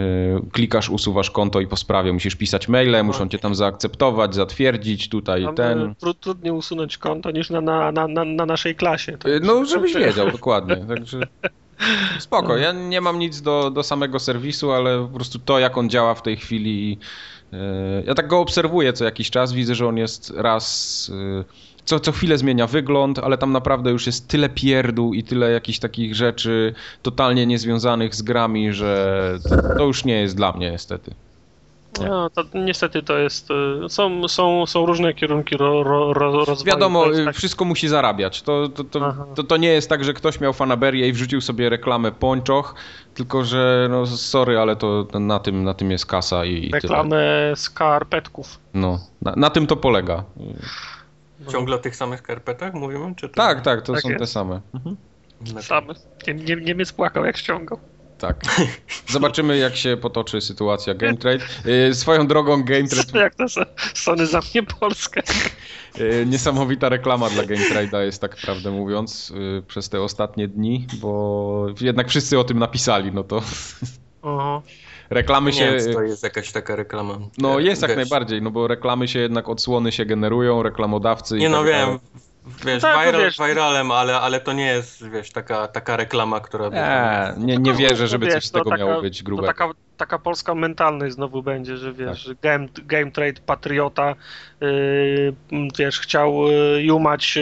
klikasz, 0.52 0.90
usuwasz 0.90 1.30
konto 1.30 1.60
i 1.60 1.66
po 1.66 1.76
sprawie 1.76 2.12
musisz 2.12 2.36
pisać 2.36 2.68
maile, 2.68 3.04
muszą 3.04 3.28
cię 3.28 3.38
tam 3.38 3.54
zaakceptować, 3.54 4.34
zatwierdzić 4.34 4.61
tutaj 5.10 5.44
Tam, 5.44 5.54
ten. 5.54 5.80
e, 5.82 5.94
tru- 6.02 6.14
Trudniej 6.20 6.52
usunąć 6.52 6.98
konto 6.98 7.30
niż 7.30 7.50
na, 7.50 7.60
na, 7.60 7.92
na, 7.92 8.08
na, 8.08 8.24
na 8.24 8.46
naszej 8.46 8.74
klasie. 8.74 9.12
Y, 9.26 9.40
No, 9.42 9.64
żebyś 9.64 9.94
wiedział, 10.06 10.30
dokładnie. 10.30 10.76
Także 10.76 11.20
spoko. 12.18 12.56
Ja 12.56 12.72
nie 12.72 13.00
mam 13.00 13.18
nic 13.18 13.40
do, 13.42 13.70
do 13.70 13.82
samego 13.82 14.18
serwisu, 14.18 14.72
ale 14.72 14.98
po 15.08 15.14
prostu 15.14 15.38
to, 15.38 15.58
jak 15.58 15.78
on 15.78 15.90
działa 15.90 16.14
w 16.14 16.22
tej 16.22 16.36
chwili. 16.36 16.98
y, 17.52 17.56
Ja 18.06 18.14
tak 18.14 18.28
go 18.28 18.40
obserwuję 18.40 18.92
co 18.92 19.04
jakiś 19.04 19.30
czas. 19.30 19.52
Widzę, 19.52 19.74
że 19.74 19.86
on 19.88 19.96
jest 19.96 20.32
raz. 20.36 21.12
Co, 21.84 22.00
co 22.00 22.12
chwilę 22.12 22.38
zmienia 22.38 22.66
wygląd, 22.66 23.18
ale 23.18 23.38
tam 23.38 23.52
naprawdę 23.52 23.90
już 23.90 24.06
jest 24.06 24.28
tyle 24.28 24.48
pierdół 24.48 25.14
i 25.14 25.22
tyle 25.22 25.50
jakichś 25.50 25.78
takich 25.78 26.14
rzeczy 26.14 26.74
totalnie 27.02 27.46
niezwiązanych 27.46 28.14
z 28.14 28.22
grami, 28.22 28.72
że 28.72 29.38
to, 29.48 29.56
to 29.78 29.84
już 29.84 30.04
nie 30.04 30.20
jest 30.20 30.36
dla 30.36 30.52
mnie 30.52 30.70
niestety. 30.70 31.14
No, 32.00 32.30
to 32.30 32.42
niestety 32.54 33.02
to 33.02 33.18
jest. 33.18 33.48
e, 33.84 33.88
Są, 33.88 34.28
są, 34.28 34.66
są 34.66 34.86
różne 34.86 35.14
kierunki 35.14 35.56
ro, 35.56 35.82
ro, 35.82 36.12
ro, 36.12 36.30
rozwoju. 36.44 36.64
Wiadomo, 36.64 37.04
tak- 37.24 37.34
wszystko 37.36 37.64
musi 37.64 37.88
zarabiać. 37.88 38.42
To, 38.42 38.68
to, 38.68 38.84
to, 38.84 39.14
to, 39.34 39.42
to 39.44 39.56
nie 39.56 39.68
jest 39.68 39.88
tak, 39.88 40.04
że 40.04 40.12
ktoś 40.14 40.40
miał 40.40 40.52
fanaberię 40.52 41.08
i 41.08 41.12
wrzucił 41.12 41.40
sobie 41.40 41.68
reklamę 41.68 42.12
pończoch, 42.12 42.74
tylko 43.14 43.44
że, 43.44 43.86
no 43.90 44.06
sorry, 44.06 44.58
ale 44.58 44.76
to 44.76 45.06
na 45.20 45.38
tym, 45.38 45.64
na 45.64 45.74
tym 45.74 45.90
jest 45.90 46.06
kasa 46.06 46.44
i, 46.44 46.54
i 46.54 46.60
tyle. 46.70 46.80
reklamę 46.80 47.22
skarpetków. 47.54 48.58
No, 48.74 48.98
na, 49.22 49.34
na 49.36 49.50
tym 49.50 49.66
to 49.66 49.76
polega. 49.76 50.24
Ciągle 51.52 51.76
o 51.76 51.78
tych 51.78 51.96
samych 51.96 52.20
skarpetach 52.20 52.74
mówimy? 52.74 53.14
Czy 53.16 53.28
to... 53.28 53.34
Tak, 53.34 53.60
tak, 53.60 53.82
to 53.82 53.92
Tak 53.92 54.02
są 54.02 54.08
te 54.08 54.14
jest. 54.14 54.32
same. 54.32 54.60
Mhm. 54.74 54.96
Sam 55.62 55.84
nie, 56.26 56.34
nie, 56.34 56.56
Niemiec 56.56 56.92
płakał, 56.92 57.24
jak 57.24 57.36
ściągał. 57.36 57.78
Tak. 58.22 58.40
Zobaczymy, 59.08 59.58
jak 59.58 59.76
się 59.76 59.96
potoczy 59.96 60.40
sytuacja 60.40 60.94
Game 60.94 61.16
Trade. 61.16 61.44
Y, 61.90 61.94
Swoją 61.94 62.26
drogą 62.26 62.62
Game 62.64 62.88
Trade, 62.88 63.18
Jak 63.24 63.34
to 63.34 63.48
so- 63.48 63.64
Sony 63.94 64.26
za 64.26 64.40
mnie 64.54 64.62
Polskę. 64.62 65.22
y, 66.00 66.26
niesamowita 66.26 66.88
reklama 66.88 67.30
dla 67.30 67.44
Game 67.44 67.60
Trade'a 67.70 68.00
jest 68.00 68.20
tak 68.20 68.36
prawdę 68.36 68.70
mówiąc 68.70 69.30
y, 69.58 69.62
przez 69.66 69.88
te 69.88 70.00
ostatnie 70.00 70.48
dni, 70.48 70.86
bo 71.00 71.66
jednak 71.80 72.08
wszyscy 72.08 72.38
o 72.38 72.44
tym 72.44 72.58
napisali, 72.58 73.12
no 73.12 73.24
to 73.24 73.42
Oho. 74.22 74.62
reklamy 75.10 75.50
Nie 75.50 75.56
się... 75.56 75.76
wiem, 75.76 75.94
to 75.94 76.02
jest 76.02 76.22
jakaś 76.22 76.52
taka 76.52 76.76
reklama. 76.76 77.18
No 77.38 77.58
jest 77.58 77.82
jak 77.82 77.90
wiesz. 77.90 77.96
najbardziej, 77.96 78.42
no 78.42 78.50
bo 78.50 78.68
reklamy 78.68 79.08
się 79.08 79.18
jednak, 79.18 79.48
odsłony 79.48 79.92
się 79.92 80.06
generują, 80.06 80.62
reklamodawcy 80.62 81.36
i 81.36 81.40
Nie 81.40 81.48
no 81.48 81.58
tak 81.58 81.66
wiem, 81.66 81.86
dalej. 81.86 81.98
Wiesz, 82.46 82.82
tak, 82.82 82.96
no 82.96 83.02
viral, 83.12 83.20
wiesz. 83.20 83.38
viralem, 83.38 83.90
ale, 83.90 84.20
ale 84.20 84.40
to 84.40 84.52
nie 84.52 84.66
jest, 84.66 85.08
wiesz, 85.10 85.30
taka, 85.32 85.68
taka 85.68 85.96
reklama, 85.96 86.40
która 86.40 86.70
by... 86.70 86.76
Nie, 86.76 87.34
nie, 87.46 87.58
nie 87.58 87.72
No, 87.72 87.78
wierzę, 87.78 88.02
no 88.02 88.08
żeby 88.08 88.26
wiesz, 88.26 88.34
coś 88.34 88.44
z 88.44 88.50
to 88.50 88.58
tego 88.58 88.70
taka- 88.70 88.84
miało 88.84 89.02
być 89.02 89.18
To 89.18 89.24
grubego. 89.24 89.46
taka, 89.48 89.68
taka 90.02 90.18
polska 90.18 90.54
mentalność 90.54 91.14
znowu 91.14 91.42
będzie, 91.42 91.76
że 91.76 91.92
wiesz, 91.92 92.24
tak. 92.24 92.40
game, 92.40 92.66
game 92.84 93.10
Trade 93.10 93.40
Patriota, 93.46 94.14
yy, 94.60 95.34
wiesz, 95.78 96.00
chciał 96.00 96.48
yy, 96.48 96.82
jumać 96.82 97.36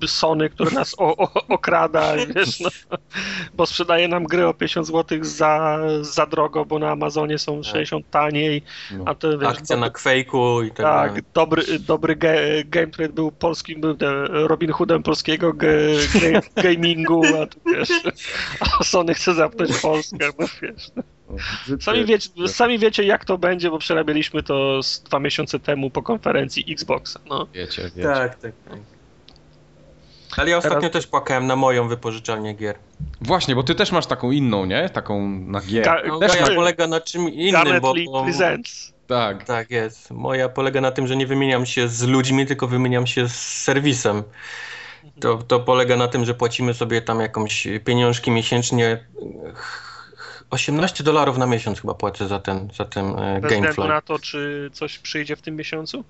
yy, 0.00 0.08
Sony, 0.08 0.50
który 0.50 0.70
nas 0.70 0.94
o, 0.98 1.16
o, 1.16 1.46
okrada, 1.48 2.12
wiesz, 2.34 2.60
no, 2.60 2.70
bo 3.54 3.66
sprzedaje 3.66 4.08
nam 4.08 4.24
gry 4.24 4.46
o 4.46 4.54
50 4.54 4.86
zł 4.86 5.18
za, 5.22 5.78
za 6.00 6.26
drogo, 6.26 6.64
bo 6.64 6.78
na 6.78 6.90
Amazonie 6.90 7.38
są 7.38 7.62
60 7.62 8.04
tak. 8.04 8.12
taniej, 8.12 8.62
no. 8.92 9.04
a 9.06 9.14
to 9.14 9.38
wiesz... 9.38 9.48
Akcja 9.48 9.76
na 9.76 9.90
Quake'u 9.90 10.66
i 10.66 10.70
tak 10.70 10.86
Tak, 10.86 11.24
dobry, 11.34 11.78
dobry 11.78 12.16
ge, 12.16 12.64
Game 12.64 12.86
Trade 12.86 13.12
był 13.12 13.32
polskim, 13.32 13.80
był 13.80 13.96
Robin 14.28 14.72
Hoodem 14.72 15.02
polskiego 15.02 15.52
ge, 15.52 15.76
ge, 16.20 16.40
gamingu, 16.62 17.22
a 17.42 17.46
tu 17.46 17.60
wiesz, 17.66 17.90
a 18.60 18.84
Sony 18.84 19.14
chce 19.14 19.34
zapnąć 19.34 19.78
Polskę, 19.78 20.30
no 20.38 20.46
wiesz. 20.62 20.90
No. 20.96 21.02
Sami 21.80 22.04
wiecie, 22.04 22.28
sami 22.46 22.78
wiecie, 22.78 23.04
jak 23.04 23.24
to 23.24 23.38
będzie, 23.38 23.70
bo 23.70 23.78
przerabialiśmy 23.78 24.42
to 24.42 24.82
z 24.82 25.00
dwa 25.00 25.18
miesiące 25.18 25.60
temu 25.60 25.90
po 25.90 26.02
konferencji 26.02 26.72
Xboxa. 26.72 27.20
No. 27.28 27.46
Wiecie, 27.54 27.82
wiecie. 27.82 28.02
Tak, 28.02 28.34
tak. 28.34 28.52
tak. 28.68 28.78
Ale 30.36 30.50
ja 30.50 30.56
ostatnio 30.56 30.80
Teraz... 30.80 30.92
też 30.92 31.06
płakałem 31.06 31.46
na 31.46 31.56
moją 31.56 31.88
wypożyczalnię 31.88 32.54
gier. 32.54 32.78
Właśnie, 33.20 33.54
bo 33.54 33.62
ty 33.62 33.74
też 33.74 33.92
masz 33.92 34.06
taką 34.06 34.30
inną, 34.30 34.64
nie? 34.64 34.88
Taką 34.88 35.28
na 35.28 35.60
gier. 35.60 35.84
Ga 35.84 36.02
no, 36.06 36.18
też 36.18 36.40
moja 36.40 36.56
polega 36.56 36.86
na 36.86 37.00
czym 37.00 37.28
innym, 37.28 37.80
bo... 37.80 37.94
bo... 38.12 38.24
Presents. 38.24 38.92
Tak. 39.06 39.44
Tak 39.44 39.70
jest. 39.70 40.10
Moja 40.10 40.48
polega 40.48 40.80
na 40.80 40.90
tym, 40.90 41.06
że 41.06 41.16
nie 41.16 41.26
wymieniam 41.26 41.66
się 41.66 41.88
z 41.88 42.02
ludźmi, 42.02 42.46
tylko 42.46 42.66
wymieniam 42.66 43.06
się 43.06 43.28
z 43.28 43.62
serwisem. 43.62 44.22
To, 45.20 45.36
to 45.36 45.60
polega 45.60 45.96
na 45.96 46.08
tym, 46.08 46.24
że 46.24 46.34
płacimy 46.34 46.74
sobie 46.74 47.02
tam 47.02 47.20
jakąś 47.20 47.68
pieniążki 47.84 48.30
miesięcznie 48.30 49.06
18 50.50 51.04
dolarów 51.04 51.38
na 51.38 51.46
miesiąc 51.46 51.80
chyba 51.80 51.94
płacę 51.94 52.28
za 52.28 52.40
ten, 52.40 52.68
za 52.74 52.84
ten 52.84 53.06
e, 53.18 53.40
Bez 53.40 53.50
Gamefly. 53.50 53.70
względu 53.70 53.94
na 53.94 54.00
to, 54.00 54.18
czy 54.18 54.70
coś 54.72 54.98
przyjdzie 54.98 55.36
w 55.36 55.42
tym 55.42 55.56
miesiącu? 55.56 56.04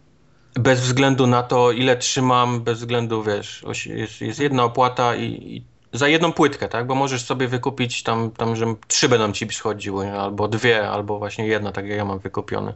Bez 0.55 0.81
względu 0.81 1.27
na 1.27 1.43
to, 1.43 1.73
ile 1.73 1.97
trzymam, 1.97 2.61
bez 2.61 2.79
względu, 2.79 3.23
wiesz, 3.23 3.65
jest, 3.87 4.21
jest 4.21 4.41
jedna 4.41 4.65
opłata 4.65 5.17
i, 5.17 5.25
i 5.25 5.65
za 5.93 6.09
jedną 6.09 6.33
płytkę, 6.33 6.69
tak? 6.69 6.87
Bo 6.87 6.95
możesz 6.95 7.25
sobie 7.25 7.49
wykupić 7.49 8.03
tam, 8.03 8.31
tam 8.31 8.57
że 8.57 8.67
trzy 8.87 9.09
będą 9.09 9.33
ci 9.33 9.47
przychodziły, 9.47 10.13
albo 10.13 10.49
dwie, 10.49 10.89
albo 10.89 11.19
właśnie 11.19 11.47
jedna, 11.47 11.73
tak 11.73 11.87
jak 11.87 11.97
ja 11.99 12.05
mam 12.05 12.19
wykupione. 12.19 12.75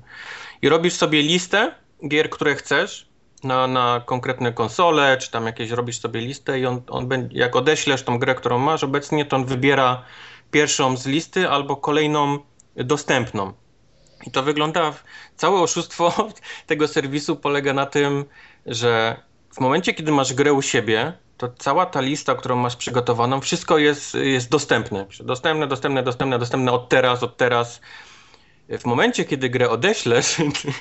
I 0.62 0.68
robisz 0.68 0.94
sobie 0.94 1.22
listę 1.22 1.74
gier, 2.08 2.30
które 2.30 2.54
chcesz 2.54 3.06
na, 3.44 3.66
na 3.66 4.02
konkretne 4.06 4.52
konsole, 4.52 5.18
czy 5.18 5.30
tam 5.30 5.46
jakieś 5.46 5.70
robisz 5.70 6.00
sobie 6.00 6.20
listę 6.20 6.60
i 6.60 6.66
on, 6.66 6.82
on 6.88 7.08
będzie, 7.08 7.38
jak 7.38 7.56
odeślesz 7.56 8.02
tą 8.02 8.18
grę, 8.18 8.34
którą 8.34 8.58
masz 8.58 8.84
obecnie, 8.84 9.24
to 9.24 9.36
on 9.36 9.44
wybiera 9.44 10.02
pierwszą 10.50 10.96
z 10.96 11.06
listy 11.06 11.48
albo 11.48 11.76
kolejną 11.76 12.38
dostępną. 12.76 13.52
I 14.26 14.30
to 14.30 14.42
wygląda, 14.42 14.94
całe 15.36 15.60
oszustwo 15.60 16.28
tego 16.66 16.88
serwisu 16.88 17.36
polega 17.36 17.72
na 17.72 17.86
tym, 17.86 18.24
że 18.66 19.22
w 19.54 19.60
momencie, 19.60 19.94
kiedy 19.94 20.12
masz 20.12 20.34
grę 20.34 20.52
u 20.52 20.62
siebie, 20.62 21.12
to 21.36 21.48
cała 21.58 21.86
ta 21.86 22.00
lista, 22.00 22.34
którą 22.34 22.56
masz 22.56 22.76
przygotowaną, 22.76 23.40
wszystko 23.40 23.78
jest, 23.78 24.14
jest 24.14 24.50
dostępne. 24.50 25.06
Dostępne, 25.20 25.66
dostępne, 25.66 26.02
dostępne, 26.02 26.38
dostępne 26.38 26.72
od 26.72 26.88
teraz, 26.88 27.22
od 27.22 27.36
teraz 27.36 27.80
w 28.78 28.84
momencie, 28.84 29.24
kiedy 29.24 29.50
grę 29.50 29.70
odeślesz 29.70 30.36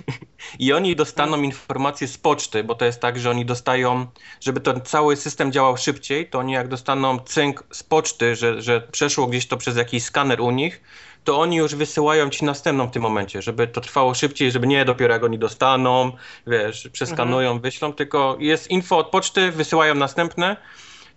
i 0.59 0.73
oni 0.73 0.95
dostaną 0.95 1.41
informacje 1.41 2.07
z 2.07 2.17
poczty, 2.17 2.63
bo 2.63 2.75
to 2.75 2.85
jest 2.85 3.01
tak, 3.01 3.19
że 3.19 3.29
oni 3.29 3.45
dostają, 3.45 4.07
żeby 4.41 4.59
ten 4.59 4.81
cały 4.81 5.15
system 5.15 5.51
działał 5.51 5.77
szybciej, 5.77 6.29
to 6.29 6.39
oni 6.39 6.53
jak 6.53 6.67
dostaną 6.67 7.19
cynk 7.19 7.63
z 7.71 7.83
poczty, 7.83 8.35
że, 8.35 8.61
że 8.61 8.81
przeszło 8.81 9.27
gdzieś 9.27 9.47
to 9.47 9.57
przez 9.57 9.77
jakiś 9.77 10.03
skaner 10.03 10.41
u 10.41 10.51
nich, 10.51 10.81
to 11.23 11.39
oni 11.39 11.57
już 11.57 11.75
wysyłają 11.75 12.29
ci 12.29 12.45
następną 12.45 12.87
w 12.87 12.91
tym 12.91 13.01
momencie, 13.01 13.41
żeby 13.41 13.67
to 13.67 13.81
trwało 13.81 14.13
szybciej, 14.13 14.51
żeby 14.51 14.67
nie 14.67 14.85
dopiero 14.85 15.13
jak 15.13 15.23
oni 15.23 15.39
dostaną, 15.39 16.11
wiesz, 16.47 16.89
przeskanują, 16.91 17.49
mhm. 17.49 17.61
wyślą, 17.61 17.93
tylko 17.93 18.37
jest 18.39 18.71
info 18.71 18.97
od 18.97 19.09
poczty, 19.09 19.51
wysyłają 19.51 19.95
następne, 19.95 20.57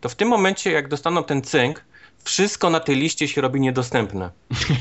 to 0.01 0.09
w 0.09 0.15
tym 0.15 0.29
momencie 0.29 0.73
jak 0.73 0.89
dostaną 0.89 1.25
ten 1.25 1.43
cynk, 1.43 1.85
wszystko 2.25 2.71
na 2.71 2.81
tej 2.81 2.97
liście 2.97 3.29
się 3.29 3.41
robi 3.41 3.61
niedostępne. 3.61 4.31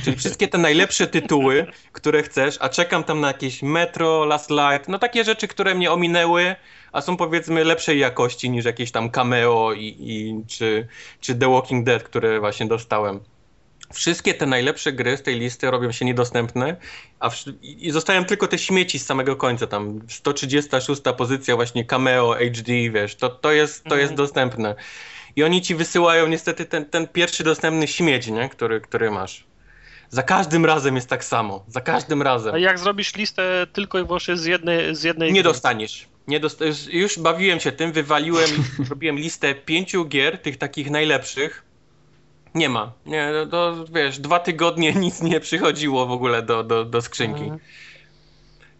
Czyli 0.03 0.17
wszystkie 0.17 0.47
te 0.47 0.57
najlepsze 0.57 1.07
tytuły, 1.07 1.67
które 1.91 2.23
chcesz, 2.23 2.57
a 2.59 2.69
czekam 2.69 3.03
tam 3.03 3.21
na 3.21 3.27
jakieś 3.27 3.63
Metro, 3.63 4.25
Last 4.25 4.49
Light, 4.49 4.87
no 4.87 4.99
takie 4.99 5.23
rzeczy, 5.23 5.47
które 5.47 5.75
mnie 5.75 5.91
ominęły, 5.91 6.55
a 6.91 7.01
są 7.01 7.17
powiedzmy 7.17 7.63
lepszej 7.63 7.99
jakości 7.99 8.49
niż 8.49 8.65
jakieś 8.65 8.91
tam 8.91 9.09
Cameo 9.09 9.73
i, 9.73 9.95
i 9.99 10.43
czy, 10.47 10.87
czy 11.19 11.35
The 11.35 11.51
Walking 11.51 11.85
Dead, 11.85 12.03
które 12.03 12.39
właśnie 12.39 12.65
dostałem. 12.65 13.19
Wszystkie 13.93 14.33
te 14.33 14.45
najlepsze 14.45 14.93
gry 14.93 15.17
z 15.17 15.23
tej 15.23 15.39
listy 15.39 15.71
robią 15.71 15.91
się 15.91 16.05
niedostępne, 16.05 16.75
a 17.19 17.29
w, 17.29 17.35
i 17.61 17.91
zostają 17.91 18.25
tylko 18.25 18.47
te 18.47 18.57
śmieci 18.57 18.99
z 18.99 19.05
samego 19.05 19.35
końca, 19.35 19.67
tam 19.67 20.01
136 20.07 21.01
pozycja 21.17 21.55
właśnie 21.55 21.85
Cameo, 21.85 22.33
HD, 22.33 22.71
wiesz, 22.93 23.15
to, 23.15 23.29
to, 23.29 23.51
jest, 23.51 23.83
to 23.83 23.95
jest 23.95 24.11
mhm. 24.11 24.17
dostępne 24.17 24.75
i 25.35 25.43
oni 25.43 25.61
ci 25.61 25.75
wysyłają 25.75 26.27
niestety 26.27 26.65
ten, 26.65 26.85
ten 26.85 27.07
pierwszy 27.07 27.43
dostępny 27.43 27.87
śmieć, 27.87 28.27
nie? 28.27 28.49
Który, 28.49 28.81
który 28.81 29.11
masz. 29.11 29.43
Za 30.09 30.23
każdym 30.23 30.65
razem 30.65 30.95
jest 30.95 31.09
tak 31.09 31.23
samo. 31.23 31.65
Za 31.67 31.81
każdym 31.81 32.21
razem. 32.21 32.55
A 32.55 32.57
jak 32.57 32.79
zrobisz 32.79 33.15
listę 33.15 33.67
tylko 33.73 33.99
i 33.99 34.03
wyłącznie 34.03 34.37
z 34.37 34.45
jednej. 34.45 34.95
Z 34.95 35.03
jednej 35.03 35.33
nie 35.33 35.43
dostaniesz. 35.43 36.07
Nie 36.27 36.39
dost... 36.39 36.63
Już 36.91 37.19
bawiłem 37.19 37.59
się 37.59 37.71
tym, 37.71 37.91
wywaliłem, 37.91 38.49
robiłem 38.89 39.15
listę 39.15 39.55
pięciu 39.55 40.05
gier, 40.05 40.37
tych 40.37 40.57
takich 40.57 40.91
najlepszych. 40.91 41.63
Nie 42.55 42.69
ma. 42.69 42.91
Nie, 43.05 43.31
to 43.51 43.85
wiesz, 43.93 44.19
dwa 44.19 44.39
tygodnie 44.39 44.93
nic 45.05 45.21
nie 45.21 45.39
przychodziło 45.39 46.05
w 46.05 46.11
ogóle 46.11 46.41
do, 46.41 46.63
do, 46.63 46.85
do 46.85 47.01
skrzynki. 47.01 47.51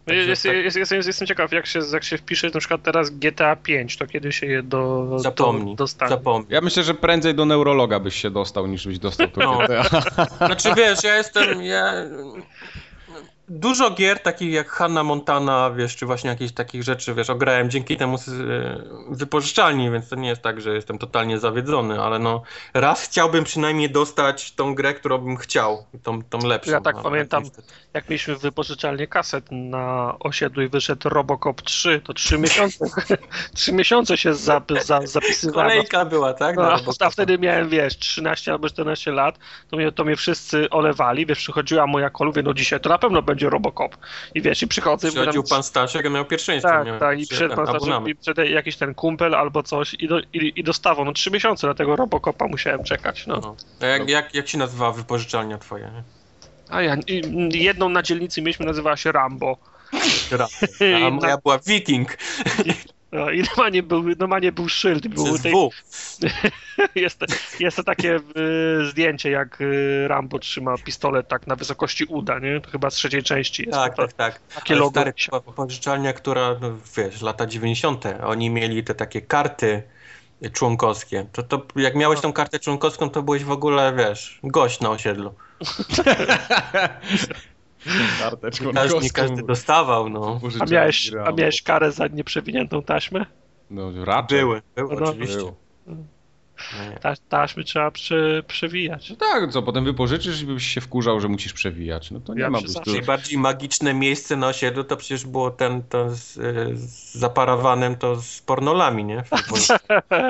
Mhm. 0.06 0.28
Jest, 0.28 0.42
tak... 0.42 0.54
jest, 0.56 0.76
jest, 0.76 1.06
jestem 1.06 1.26
ciekaw, 1.26 1.52
jak 1.52 1.66
się, 1.66 1.80
jak 1.92 2.04
się 2.04 2.18
wpisze 2.18 2.50
na 2.54 2.60
przykład 2.60 2.82
teraz 2.82 3.10
GTA 3.10 3.56
5, 3.56 3.96
to 3.96 4.06
kiedy 4.06 4.32
się 4.32 4.46
je 4.46 4.62
do, 4.62 5.10
Zapomnij, 5.18 5.76
do, 5.76 5.84
dostanie. 5.84 6.10
Zapomnij. 6.10 6.46
Ja 6.50 6.60
myślę, 6.60 6.82
że 6.82 6.94
prędzej 6.94 7.34
do 7.34 7.44
neurologa 7.44 8.00
byś 8.00 8.22
się 8.22 8.30
dostał, 8.30 8.66
niż 8.66 8.86
byś 8.86 8.98
dostał 8.98 9.28
to 9.28 9.40
no. 9.44 9.58
GTA. 9.58 9.82
Znaczy 10.46 10.74
wiesz, 10.76 11.04
ja 11.04 11.16
jestem, 11.16 11.62
ja 11.62 11.94
dużo 13.52 13.90
gier 13.90 14.18
takich 14.18 14.52
jak 14.52 14.68
Hanna 14.68 15.04
Montana, 15.04 15.70
wiesz, 15.70 15.96
czy 15.96 16.06
właśnie 16.06 16.30
jakichś 16.30 16.52
takich 16.52 16.82
rzeczy, 16.82 17.14
wiesz, 17.14 17.30
ograłem 17.30 17.70
dzięki 17.70 17.96
temu 17.96 18.16
e, 18.16 18.20
wypożyczalni, 19.10 19.90
więc 19.90 20.08
to 20.08 20.16
nie 20.16 20.28
jest 20.28 20.42
tak, 20.42 20.60
że 20.60 20.74
jestem 20.74 20.98
totalnie 20.98 21.38
zawiedzony, 21.38 22.02
ale 22.02 22.18
no 22.18 22.42
raz 22.74 23.02
chciałbym 23.02 23.44
przynajmniej 23.44 23.90
dostać 23.90 24.52
tą 24.52 24.74
grę, 24.74 24.94
którą 24.94 25.18
bym 25.18 25.36
chciał, 25.36 25.86
tą, 26.02 26.22
tą 26.22 26.38
lepszą. 26.38 26.70
Ja 26.70 26.80
tak 26.80 26.96
no, 26.96 27.02
pamiętam, 27.02 27.42
jak 27.94 28.08
mieliśmy 28.08 28.36
wypożyczalnię 28.36 29.06
kaset 29.06 29.44
na 29.50 30.16
osiedlu 30.20 30.62
i 30.62 30.68
wyszedł 30.68 31.08
Robocop 31.08 31.62
3, 31.62 32.00
to 32.04 32.12
trzy 32.12 32.38
miesiące, 32.38 32.84
trzy 33.54 33.72
miesiące 33.72 34.18
się 34.18 34.34
za, 34.34 34.62
zapisywałem. 35.04 35.70
Kolejka 35.70 36.04
była, 36.04 36.34
tak? 36.34 36.56
No, 36.56 36.76
a 37.00 37.10
wtedy 37.10 37.38
miałem, 37.38 37.68
wiesz, 37.68 37.98
13 37.98 38.52
albo 38.52 38.68
14 38.68 39.12
lat, 39.12 39.38
to 39.70 39.76
mnie, 39.76 39.92
to 39.92 40.04
mnie 40.04 40.16
wszyscy 40.16 40.70
olewali, 40.70 41.26
wiesz, 41.26 41.38
przychodziła 41.38 41.86
moja 41.86 42.10
kolumna, 42.10 42.42
no 42.42 42.54
dzisiaj 42.54 42.80
to 42.80 42.88
na 42.88 42.98
pewno 42.98 43.22
będzie 43.22 43.41
Robocop. 43.50 43.96
I 44.34 44.42
wiesz, 44.42 44.62
i 44.62 44.68
przychodzę... 44.68 45.08
Przychodził 45.08 45.42
pan 45.42 45.62
Staszek, 45.62 46.06
a 46.06 46.08
miał 46.08 46.24
pierwszeństwo. 46.24 46.70
Tak, 46.70 46.86
miał 46.86 46.98
tak, 46.98 47.20
i 47.20 47.26
przed 47.26 47.54
pan 47.54 47.66
Staszek, 47.66 48.06
i 48.06 48.14
przed 48.14 48.38
jakiś 48.38 48.76
ten 48.76 48.94
kumpel 48.94 49.34
albo 49.34 49.62
coś 49.62 49.94
i, 49.94 50.08
do, 50.08 50.20
i, 50.20 50.52
i 50.56 50.64
dostawał. 50.64 51.04
No 51.04 51.12
trzy 51.12 51.30
miesiące 51.30 51.66
na 51.66 51.74
tego 51.74 51.96
Robocopa 51.96 52.48
musiałem 52.48 52.84
czekać, 52.84 53.26
no. 53.26 53.40
no. 53.42 53.56
A 53.80 53.86
jak, 53.86 54.08
jak, 54.08 54.34
jak 54.34 54.48
się 54.48 54.58
nazywa 54.58 54.92
wypożyczalnia 54.92 55.58
twoja? 55.58 55.90
A 56.68 56.82
ja, 56.82 56.96
jedną 57.50 57.88
na 57.88 58.02
dzielnicy 58.02 58.42
mieliśmy, 58.42 58.66
nazywała 58.66 58.96
się 58.96 59.12
Rambo. 59.12 59.56
Rambo. 60.30 61.06
A 61.06 61.10
moja 61.10 61.36
była 61.36 61.58
Viking. 61.58 62.16
No 63.12 63.30
i 63.30 63.42
normalnie 63.48 63.82
był, 63.82 64.02
normalnie 64.18 64.52
był 64.52 64.68
szyld. 64.68 65.08
Był 65.08 65.38
tej... 65.38 65.54
jest, 66.94 67.20
jest 67.60 67.76
to 67.76 67.84
takie 67.84 68.16
y, 68.16 68.20
zdjęcie, 68.90 69.30
jak 69.30 69.60
y, 69.60 70.08
Rambo 70.08 70.38
trzyma 70.38 70.78
pistolet 70.78 71.28
tak 71.28 71.46
na 71.46 71.56
wysokości 71.56 72.04
uda, 72.04 72.38
nie? 72.38 72.60
To 72.60 72.70
chyba 72.70 72.90
z 72.90 72.94
trzeciej 72.94 73.22
części 73.22 73.62
jest. 73.62 73.78
Tak, 73.78 73.96
to, 73.96 74.02
tak, 74.02 74.14
tak. 74.14 74.40
Takie 74.54 74.74
logo. 74.74 74.90
Stary, 74.90 75.12
pożyczalnia, 75.56 76.12
która, 76.12 76.56
no, 76.60 76.78
wiesz, 76.96 77.22
lata 77.22 77.46
90. 77.46 78.04
Oni 78.24 78.50
mieli 78.50 78.84
te 78.84 78.94
takie 78.94 79.22
karty 79.22 79.82
członkowskie. 80.52 81.26
To, 81.32 81.42
to 81.42 81.66
jak 81.76 81.94
miałeś 81.94 82.20
tą 82.20 82.32
kartę 82.32 82.58
członkowską, 82.58 83.10
to 83.10 83.22
byłeś 83.22 83.44
w 83.44 83.50
ogóle, 83.50 83.92
wiesz, 83.96 84.40
gość 84.44 84.80
na 84.80 84.90
osiedlu. 84.90 85.34
Kartę 88.18 88.50
każdy, 88.74 89.00
nie 89.00 89.10
każdy 89.10 89.42
dostawał, 89.42 90.08
no. 90.08 90.40
A 90.60 90.64
miałeś, 90.64 91.12
a 91.26 91.32
miałeś 91.32 91.62
karę 91.62 91.92
za 91.92 92.06
nieprzewiniętą 92.06 92.82
taśmę? 92.82 93.26
No 93.70 94.04
raczej. 94.04 94.38
Były, 94.38 94.62
były 94.76 94.96
no, 95.00 95.10
oczywiście. 95.10 95.36
Był. 95.36 95.56
Ta, 97.00 97.14
taśmy 97.28 97.64
trzeba 97.64 97.90
prze, 97.90 98.42
przewijać. 98.46 99.10
No 99.10 99.16
tak, 99.16 99.50
co, 99.50 99.62
potem 99.62 99.84
wypożyczysz 99.84 100.42
i 100.42 100.46
byś 100.46 100.66
się 100.66 100.80
wkurzał, 100.80 101.20
że 101.20 101.28
musisz 101.28 101.52
przewijać. 101.52 102.10
No 102.10 102.20
to 102.20 102.34
nie 102.34 102.40
ja 102.40 102.50
ma 102.50 102.58
po 102.58 102.90
Najbardziej 102.90 103.38
magiczne 103.38 103.94
miejsce 103.94 104.36
na 104.36 104.46
osiedlu 104.46 104.84
to 104.84 104.96
przecież 104.96 105.26
było 105.26 105.50
ten, 105.50 105.82
to 105.82 106.10
z, 106.10 106.32
z 106.78 107.14
zaparowanym 107.14 107.96
to 107.96 108.16
z 108.16 108.42
pornolami, 108.42 109.04
nie? 109.04 109.18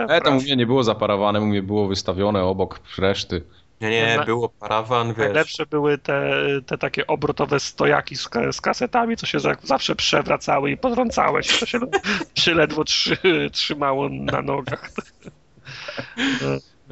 e, 0.08 0.20
tam 0.20 0.38
u 0.38 0.40
mnie 0.40 0.56
nie 0.56 0.66
było 0.66 0.82
zaparowane, 0.82 1.40
u 1.40 1.46
mnie 1.46 1.62
było 1.62 1.88
wystawione 1.88 2.42
obok 2.44 2.80
reszty. 2.98 3.42
Nie, 3.82 3.90
nie, 3.90 4.16
Na- 4.16 4.24
było 4.24 4.48
parawan, 4.48 5.08
wiesz. 5.08 5.16
Najlepsze 5.18 5.66
były 5.66 5.98
te, 5.98 6.32
te 6.66 6.78
takie 6.78 7.06
obrotowe 7.06 7.60
stojaki 7.60 8.16
z, 8.16 8.28
z 8.52 8.60
kasetami, 8.60 9.16
co 9.16 9.26
się 9.26 9.40
za, 9.40 9.56
zawsze 9.62 9.96
przewracały 9.96 10.70
i 10.70 10.76
podrącałeś. 10.76 11.60
To 11.60 11.66
się, 11.66 11.78
się 12.34 12.54
ledwo 12.54 12.84
trzy, 12.84 13.16
trzymało 13.52 14.08
na 14.08 14.42
nogach. 14.42 14.90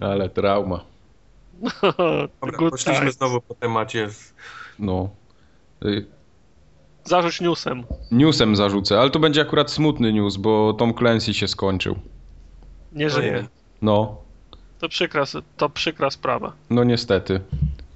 Ale 0.01 0.29
trauma. 0.29 0.85
Dobra, 2.41 2.59
Good 2.59 2.71
poszliśmy 2.71 3.13
znowu 3.13 3.41
po 3.41 3.55
temacie. 3.55 4.11
z- 4.11 4.35
No. 4.79 5.09
Y, 5.85 6.07
Zarzuć 7.05 7.41
newsem. 7.41 7.85
Newsem 8.11 8.57
zarzucę, 8.57 9.01
ale 9.01 9.11
to 9.11 9.19
będzie 9.19 9.41
akurat 9.41 9.71
smutny 9.71 10.13
news, 10.13 10.37
bo 10.37 10.73
Tom 10.73 10.95
Clancy 10.95 11.35
się 11.35 11.49
skończył. 11.49 11.97
Nie 12.93 13.11
żyje. 13.11 13.47
No, 13.83 14.17
To 14.81 14.89
przykra, 14.89 15.25
to 15.57 15.69
przykra 15.69 16.11
sprawa. 16.11 16.53
no 16.71 16.85
niestety. 16.85 17.41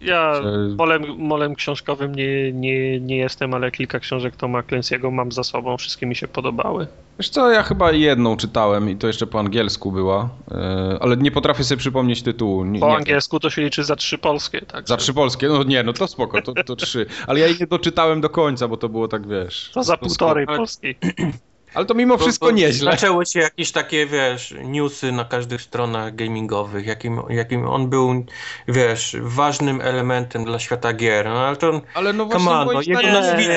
Ja 0.00 0.34
Że- 0.34 0.74
molem, 0.78 1.02
molem 1.18 1.54
książkowym 1.54 2.14
nie, 2.14 2.52
nie, 2.52 3.00
nie 3.00 3.16
jestem, 3.16 3.54
ale 3.54 3.70
kilka 3.70 4.00
książek 4.00 4.36
Toma 4.36 4.60
Clancy'ego 4.62 5.12
mam 5.12 5.32
za 5.32 5.44
sobą. 5.44 5.76
Wszystkie 5.76 6.06
mi 6.06 6.16
się 6.16 6.28
podobały. 6.28 6.86
Wiesz 7.18 7.28
co, 7.28 7.50
ja 7.50 7.62
chyba 7.62 7.92
jedną 7.92 8.36
czytałem 8.36 8.90
i 8.90 8.96
to 8.96 9.06
jeszcze 9.06 9.26
po 9.26 9.38
angielsku 9.38 9.92
była, 9.92 10.28
y, 10.52 10.54
ale 11.00 11.16
nie 11.16 11.30
potrafię 11.30 11.64
sobie 11.64 11.78
przypomnieć 11.78 12.22
tytułu. 12.22 12.64
Nie, 12.64 12.80
Po 12.80 12.88
nie, 12.88 12.96
angielsku 12.96 13.40
to 13.40 13.50
się 13.50 13.62
liczy 13.62 13.84
za 13.84 13.96
trzy 13.96 14.18
polskie. 14.18 14.60
Tak 14.62 14.88
Za 14.88 14.96
trzy 14.96 15.14
polskie? 15.14 15.48
No 15.48 15.62
nie, 15.62 15.82
no 15.82 15.92
to 15.92 16.06
spoko, 16.08 16.42
to, 16.42 16.64
to 16.64 16.76
trzy. 16.76 17.06
Ale 17.26 17.40
ja 17.40 17.46
jej 17.46 17.56
nie 17.60 17.66
doczytałem 17.66 18.20
do 18.20 18.30
końca, 18.30 18.68
bo 18.68 18.76
to 18.76 18.88
było 18.88 19.08
tak, 19.08 19.28
wiesz... 19.28 19.70
To 19.74 19.82
za 19.82 19.96
półtorej 19.96 20.46
polskiej. 20.46 20.96
Ale 21.74 21.86
to 21.86 21.94
mimo 21.94 22.18
wszystko 22.18 22.46
Bo- 22.46 22.52
bo 22.52 22.56
nieźle. 22.58 22.90
Zaczęły 22.90 23.26
się 23.26 23.40
jakieś 23.40 23.72
takie, 23.72 24.06
wiesz, 24.06 24.54
newsy 24.64 25.12
na 25.12 25.24
każdych 25.24 25.62
stronach 25.62 26.14
gamingowych, 26.14 26.86
jakim, 26.86 27.22
jakim 27.28 27.66
on 27.66 27.88
był, 27.90 28.24
wiesz, 28.68 29.16
ważnym 29.20 29.80
elementem 29.80 30.44
dla 30.44 30.58
świata 30.58 30.92
gier. 30.92 31.26
No 31.26 31.46
ale 31.46 31.56
to, 31.56 31.80
Ale 31.94 32.12
no 32.12 32.26
właśnie 32.26 32.44
come 32.44 32.58
on, 32.58 32.68
no, 32.72 32.80
jego 32.80 33.02
nazwisko. 33.02 33.52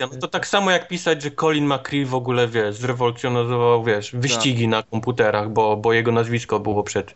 No 0.00 0.08
to 0.20 0.28
tak 0.28 0.46
samo 0.46 0.70
jak 0.70 0.88
pisać, 0.88 1.22
że 1.22 1.30
Colin 1.30 1.66
McRae 1.66 2.04
w 2.06 2.14
ogóle, 2.14 2.48
wiesz, 2.48 2.74
zrewolucjonizował, 2.74 3.84
wiesz, 3.84 4.10
wyścigi 4.14 4.68
na 4.68 4.82
komputerach, 4.82 5.50
bo, 5.50 5.76
bo 5.76 5.92
jego 5.92 6.12
nazwisko 6.12 6.60
było 6.60 6.82
przed, 6.82 7.14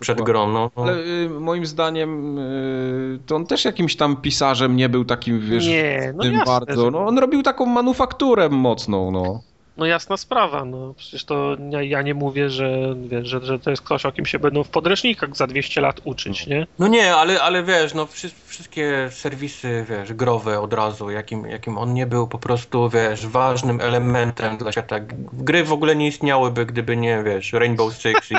przed 0.00 0.20
grą, 0.22 0.52
no. 0.52 0.70
Ale 0.76 0.92
y, 0.98 1.30
moim 1.40 1.66
zdaniem 1.66 2.38
y, 2.38 3.18
to 3.26 3.36
on 3.36 3.46
też 3.46 3.64
jakimś 3.64 3.96
tam 3.96 4.16
pisarzem 4.16 4.76
nie 4.76 4.88
był 4.88 5.04
takim, 5.04 5.40
wiesz, 5.40 5.66
Nie, 5.66 6.12
no 6.16 6.22
tym 6.22 6.32
jasne, 6.32 6.52
bardzo. 6.52 6.84
że- 6.84 6.90
No, 6.90 7.06
on 7.06 7.18
robił 7.18 7.42
taką 7.42 7.66
manufakturę 7.66 8.48
mocną, 8.48 9.10
no. 9.10 9.40
No 9.78 9.86
jasna 9.86 10.16
sprawa, 10.16 10.64
no 10.64 10.94
przecież 10.96 11.24
to 11.24 11.56
ja, 11.70 11.82
ja 11.82 12.02
nie 12.02 12.14
mówię, 12.14 12.50
że, 12.50 12.94
wiesz, 13.08 13.28
że, 13.28 13.40
że 13.42 13.58
to 13.58 13.70
jest 13.70 13.82
ktoś, 13.82 14.06
o 14.06 14.12
kim 14.12 14.26
się 14.26 14.38
będą 14.38 14.64
w 14.64 14.68
podręcznikach 14.68 15.36
za 15.36 15.46
200 15.46 15.80
lat 15.80 16.00
uczyć, 16.04 16.46
nie? 16.46 16.66
No 16.78 16.88
nie, 16.88 17.14
ale, 17.14 17.42
ale 17.42 17.62
wiesz, 17.62 17.94
no 17.94 18.06
wszy, 18.06 18.30
wszystkie 18.46 19.08
serwisy, 19.12 19.86
wiesz, 19.88 20.12
growe 20.12 20.60
od 20.60 20.72
razu, 20.72 21.10
jakim, 21.10 21.46
jakim 21.46 21.78
on 21.78 21.94
nie 21.94 22.06
był 22.06 22.28
po 22.28 22.38
prostu, 22.38 22.90
wiesz, 22.90 23.26
ważnym 23.26 23.80
elementem 23.80 24.56
dla 24.56 24.72
świata. 24.72 24.96
Gry 25.32 25.64
w 25.64 25.72
ogóle 25.72 25.96
nie 25.96 26.06
istniałyby, 26.06 26.66
gdyby 26.66 26.96
nie, 26.96 27.22
wiesz, 27.22 27.52
Rainbow 27.52 27.94
Six 27.94 28.30
i, 28.30 28.34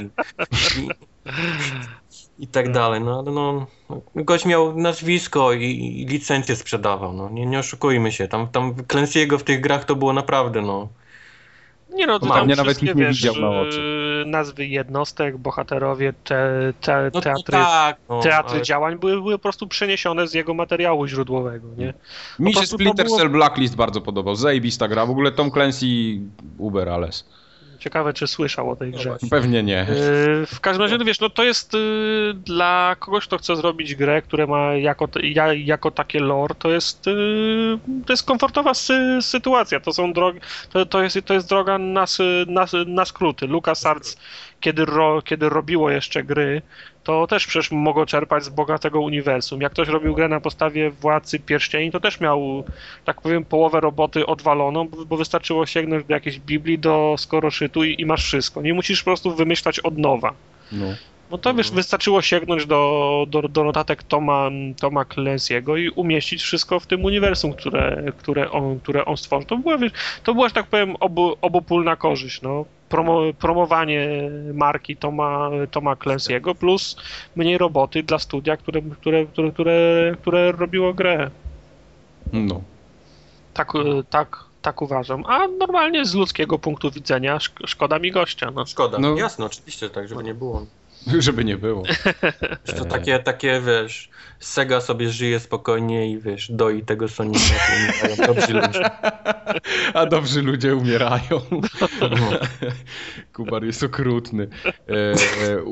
i, 0.81 0.89
i 2.39 2.47
tak 2.47 2.71
dalej, 2.71 3.01
no 3.01 3.19
ale 3.19 3.31
no, 3.31 3.67
gość 4.15 4.45
miał 4.45 4.77
nazwisko 4.77 5.53
i, 5.53 5.65
i 6.01 6.05
licencję 6.05 6.55
sprzedawał, 6.55 7.13
no 7.13 7.29
nie, 7.29 7.45
nie 7.45 7.59
oszukujmy 7.59 8.11
się, 8.11 8.27
tam, 8.27 8.47
tam 8.47 8.73
Clancy'ego 8.73 9.37
w 9.37 9.43
tych 9.43 9.61
grach 9.61 9.85
to 9.85 9.95
było 9.95 10.13
naprawdę, 10.13 10.61
no. 10.61 10.87
Nie 11.93 12.07
no, 12.07 12.19
to 12.19 12.25
tam 12.25 12.45
mnie 12.45 12.55
nawet 12.55 12.83
ich 12.83 12.95
nie 12.95 13.05
wiesz, 13.05 13.17
widział 13.17 13.35
na 13.35 13.49
oczy. 13.61 13.81
y, 14.25 14.29
nazwy 14.29 14.65
jednostek, 14.67 15.37
bohaterowie, 15.37 16.13
te, 16.23 16.73
te, 16.81 17.11
No 17.13 17.21
teatry, 17.21 17.51
tak, 17.51 17.97
no, 18.09 18.19
teatry 18.21 18.53
ale- 18.55 18.61
działań 18.61 18.97
były, 18.99 19.13
były 19.21 19.33
po 19.33 19.39
prostu 19.41 19.67
przeniesione 19.67 20.27
z 20.27 20.33
jego 20.33 20.53
materiału 20.53 21.07
źródłowego, 21.07 21.67
nie? 21.77 21.93
Mi 22.39 22.53
się 22.53 22.67
Splinter 22.67 23.05
było- 23.05 23.17
Cell 23.17 23.29
Blacklist 23.29 23.75
bardzo 23.75 24.01
podobał. 24.01 24.35
Zajebista 24.35 24.87
gra. 24.87 25.05
W 25.05 25.09
ogóle 25.09 25.31
Tom 25.31 25.51
Clancy 25.51 25.85
Uber 26.57 26.89
alles. 26.89 27.25
Ciekawe, 27.79 28.13
czy 28.13 28.27
słyszał 28.27 28.69
o 28.69 28.75
tej 28.75 28.91
grze. 28.91 29.17
Pewnie 29.29 29.63
nie. 29.63 29.87
Yy, 29.89 30.45
W 30.45 30.59
każdym 30.61 30.81
razie, 30.81 30.97
no 30.97 31.05
wiesz, 31.05 31.19
no 31.19 31.29
to 31.29 31.43
jest 31.43 31.73
yy, 31.73 32.33
dla 32.33 32.95
kogoś, 32.99 33.27
kto 33.27 33.37
chce 33.37 33.55
zrobić 33.55 33.95
grę, 33.95 34.21
które 34.21 34.47
ma 34.47 34.75
jako, 34.75 35.07
jako 35.55 35.91
takie 35.91 36.19
lore, 36.19 36.55
to 36.55 36.71
jest, 36.71 37.05
yy, 37.07 37.79
to 38.05 38.13
jest 38.13 38.23
komfortowa 38.23 38.73
sy, 38.73 39.17
sytuacja. 39.21 39.79
To 39.79 39.93
są 39.93 40.13
drogi, 40.13 40.39
to, 40.69 40.85
to, 40.85 41.03
jest, 41.03 41.17
to 41.25 41.33
jest 41.33 41.49
droga 41.49 41.77
na, 41.77 42.05
na, 42.47 42.65
na 42.87 43.05
skróty. 43.05 43.47
LucasArts, 43.47 44.17
kiedy, 44.59 44.85
ro, 44.85 45.21
kiedy 45.21 45.49
robiło 45.49 45.89
jeszcze 45.89 46.23
gry, 46.23 46.61
to 47.09 47.27
też 47.27 47.47
przecież 47.47 47.71
mogło 47.71 48.05
czerpać 48.05 48.43
z 48.43 48.49
bogatego 48.49 49.01
uniwersum. 49.01 49.61
Jak 49.61 49.71
ktoś 49.71 49.87
robił 49.87 50.15
grę 50.15 50.27
na 50.27 50.39
podstawie 50.39 50.91
Władcy 50.91 51.39
Pierścieni, 51.39 51.91
to 51.91 51.99
też 51.99 52.19
miał, 52.19 52.63
tak 53.05 53.21
powiem, 53.21 53.45
połowę 53.45 53.79
roboty 53.79 54.25
odwaloną, 54.25 54.87
bo, 54.87 55.05
bo 55.05 55.17
wystarczyło 55.17 55.65
sięgnąć 55.65 56.05
do 56.05 56.13
jakiejś 56.13 56.39
Biblii, 56.39 56.79
do 56.79 57.15
skoroszytu 57.17 57.83
i, 57.83 58.01
i 58.01 58.05
masz 58.05 58.23
wszystko. 58.23 58.61
Nie 58.61 58.73
musisz 58.73 58.99
po 58.99 59.05
prostu 59.05 59.35
wymyślać 59.35 59.79
od 59.79 59.97
nowa. 59.97 60.33
No. 60.71 60.85
No 61.31 61.37
to 61.37 61.53
wiesz, 61.53 61.71
wystarczyło 61.71 62.21
sięgnąć 62.21 62.65
do, 62.65 63.25
do, 63.27 63.41
do 63.41 63.63
notatek 63.63 64.03
Toma, 64.03 64.49
Toma 64.79 65.03
Clancy'ego 65.03 65.79
i 65.79 65.89
umieścić 65.89 66.41
wszystko 66.41 66.79
w 66.79 66.87
tym 66.87 67.05
uniwersum, 67.05 67.53
które, 67.53 68.03
które, 68.17 68.51
on, 68.51 68.79
które 68.79 69.05
on 69.05 69.17
stworzył. 69.17 69.47
To 69.47 69.57
była, 69.57 69.77
wiesz, 69.77 69.91
to 70.23 70.33
była, 70.33 70.47
że 70.47 70.53
tak 70.53 70.67
powiem, 70.67 70.95
obu, 70.99 71.35
obopólna 71.41 71.95
korzyść. 71.95 72.41
No. 72.41 72.65
Promo, 72.89 73.21
promowanie 73.39 74.09
marki 74.53 74.97
Toma, 74.97 75.49
Toma 75.71 75.93
Clancy'ego 75.95 76.55
plus 76.55 76.95
mniej 77.35 77.57
roboty 77.57 78.03
dla 78.03 78.19
studia, 78.19 78.57
które, 78.57 78.81
które, 78.81 79.25
które, 79.25 79.51
które, 79.51 80.15
które 80.21 80.51
robiło 80.51 80.93
grę. 80.93 81.29
no. 82.33 82.61
Tak, 83.53 83.71
tak, 84.09 84.37
tak 84.61 84.81
uważam. 84.81 85.23
A 85.25 85.47
normalnie 85.47 86.05
z 86.05 86.13
ludzkiego 86.13 86.59
punktu 86.59 86.91
widzenia 86.91 87.37
szk- 87.37 87.67
szkoda 87.67 87.99
mi 87.99 88.11
gościa. 88.11 88.51
No. 88.51 88.65
Szkoda, 88.65 88.99
No. 88.99 89.15
jasne, 89.17 89.45
oczywiście, 89.45 89.89
tak, 89.89 90.07
żeby 90.07 90.23
nie 90.23 90.33
było. 90.33 90.65
Żeby 91.19 91.45
nie 91.45 91.57
było. 91.57 91.83
To 92.77 92.85
takie, 92.85 93.19
takie, 93.19 93.61
wiesz, 93.61 94.09
Sega 94.39 94.81
sobie 94.81 95.09
żyje 95.09 95.39
spokojnie 95.39 96.11
i 96.11 96.19
wiesz, 96.19 96.51
doi 96.51 96.83
tego 96.83 97.07
Sonika, 97.07 97.55
dobrzy 98.27 98.53
ludzie. 98.53 98.89
A 99.93 100.05
dobrzy 100.05 100.41
ludzie 100.41 100.75
umierają. 100.75 101.41
No. 102.01 102.39
Kubar 103.33 103.63
jest 103.63 103.83
okrutny. 103.83 104.47
E, 104.65 104.93
e, 104.93 105.15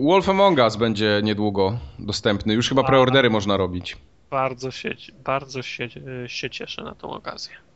Wolf 0.04 0.30
Among 0.30 0.60
Us 0.60 0.76
będzie 0.76 1.22
niedługo 1.24 1.80
dostępny. 2.00 2.54
Już 2.54 2.70
chyba 2.70 2.84
preordery 2.84 3.30
można 3.30 3.58
robić. 3.58 3.98
Bardzo 4.30 4.72
się, 4.72 4.96
bardzo 5.24 5.62
się, 5.62 5.88
się 6.28 6.50
cieszę 6.50 6.84
na 6.84 6.96
tą 6.96 7.10
okazję. 7.10 7.67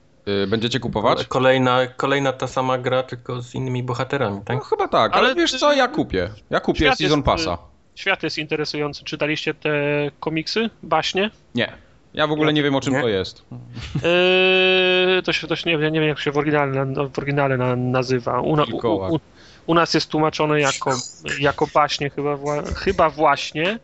E, 0.43 0.47
Będziecie 0.47 0.79
kupować? 0.79 1.25
Kolejna, 1.27 1.88
kolejna 1.88 2.34
ta 2.34 2.47
sama 2.47 2.77
gra, 2.77 3.03
tylko 3.03 3.41
z 3.41 3.55
innymi 3.55 3.84
bohaterami, 3.84 4.36
No 4.38 4.43
tak? 4.45 4.63
chyba 4.63 4.88
tak, 4.88 5.13
ale, 5.13 5.25
Ale 5.25 5.36
wiesz 5.36 5.59
co, 5.59 5.73
ja 5.73 5.88
kupię. 5.88 6.29
Ja 6.49 6.59
kupię 6.59 6.79
Świat 6.79 6.97
Season 6.97 7.17
jest, 7.19 7.25
Passa. 7.25 7.57
Świat 7.95 8.23
jest 8.23 8.38
interesujący. 8.38 9.03
Czytaliście 9.03 9.53
te 9.53 9.71
komiksy, 10.19 10.69
baśnie? 10.84 11.29
Nie. 11.55 11.71
Ja 12.13 12.27
w 12.27 12.32
ogóle 12.32 12.53
nie 12.53 12.63
wiem 12.63 12.75
o 12.75 12.82
czym 12.82 12.93
Nie? 12.93 13.01
to 13.01 13.07
jest. 13.07 13.45
Yy, 13.95 15.21
to 15.23 15.34
się, 15.34 15.47
to 15.47 15.55
się 15.55 15.69
nie, 15.69 15.91
nie 15.91 15.99
wiem, 15.99 16.09
jak 16.09 16.19
się 16.19 16.32
w 16.32 16.38
oryginale, 16.38 16.86
na- 16.86 17.03
w 17.07 17.17
oryginale 17.19 17.57
na, 17.57 17.75
nazywa. 17.75 18.41
U, 18.41 18.53
u, 18.53 19.13
u, 19.15 19.19
u 19.67 19.73
nas 19.73 19.93
jest 19.93 20.09
tłumaczone 20.09 20.59
jako, 20.61 20.95
jako 21.39 21.67
baśnie, 21.73 22.09
chyba, 22.09 22.36
wła- 22.36 22.73
chyba 22.75 23.09
właśnie. 23.09 23.79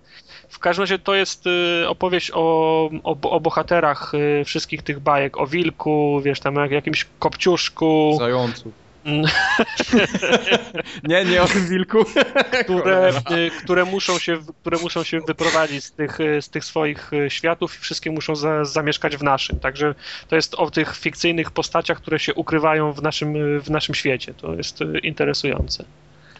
W 0.50 0.60
każdym 0.60 0.84
razie 0.84 1.00
to 1.00 1.16
jest 1.16 1.48
y, 1.48 1.88
opowieść 1.88 2.32
o, 2.34 2.90
o, 3.04 3.18
o 3.22 3.40
bohaterach 3.40 4.14
y, 4.14 4.44
wszystkich 4.46 4.84
tych 4.84 5.00
bajek, 5.00 5.38
o 5.38 5.48
wilku, 5.48 6.22
wiesz, 6.24 6.40
tam 6.40 6.56
jak, 6.56 6.72
jakimś 6.72 7.08
kopciuszku, 7.20 8.18
Zającu. 8.20 8.72
Nie, 11.04 11.26
nie 11.26 11.42
o 11.42 11.48
tym 11.48 11.68
wilku. 11.68 12.06
które, 12.64 13.12
y, 13.32 13.52
które, 13.64 13.86
muszą 13.86 14.20
się, 14.20 14.38
które 14.62 14.78
muszą 14.78 15.04
się 15.04 15.20
wyprowadzić 15.20 15.84
z 15.84 15.92
tych, 15.92 16.18
z 16.42 16.50
tych 16.50 16.66
swoich 16.66 17.12
światów 17.28 17.76
i 17.76 17.80
wszystkie 17.80 18.12
muszą 18.12 18.36
za, 18.36 18.66
zamieszkać 18.66 19.18
w 19.18 19.24
naszym. 19.24 19.60
Także 19.60 19.96
to 20.28 20.36
jest 20.36 20.56
o 20.56 20.72
tych 20.72 20.98
fikcyjnych 20.98 21.52
postaciach, 21.52 21.98
które 21.98 22.20
się 22.20 22.34
ukrywają 22.34 22.94
w 22.94 23.02
naszym, 23.02 23.62
w 23.62 23.70
naszym 23.70 23.96
świecie. 23.96 24.34
To 24.34 24.54
jest 24.54 24.80
interesujące. 25.04 25.86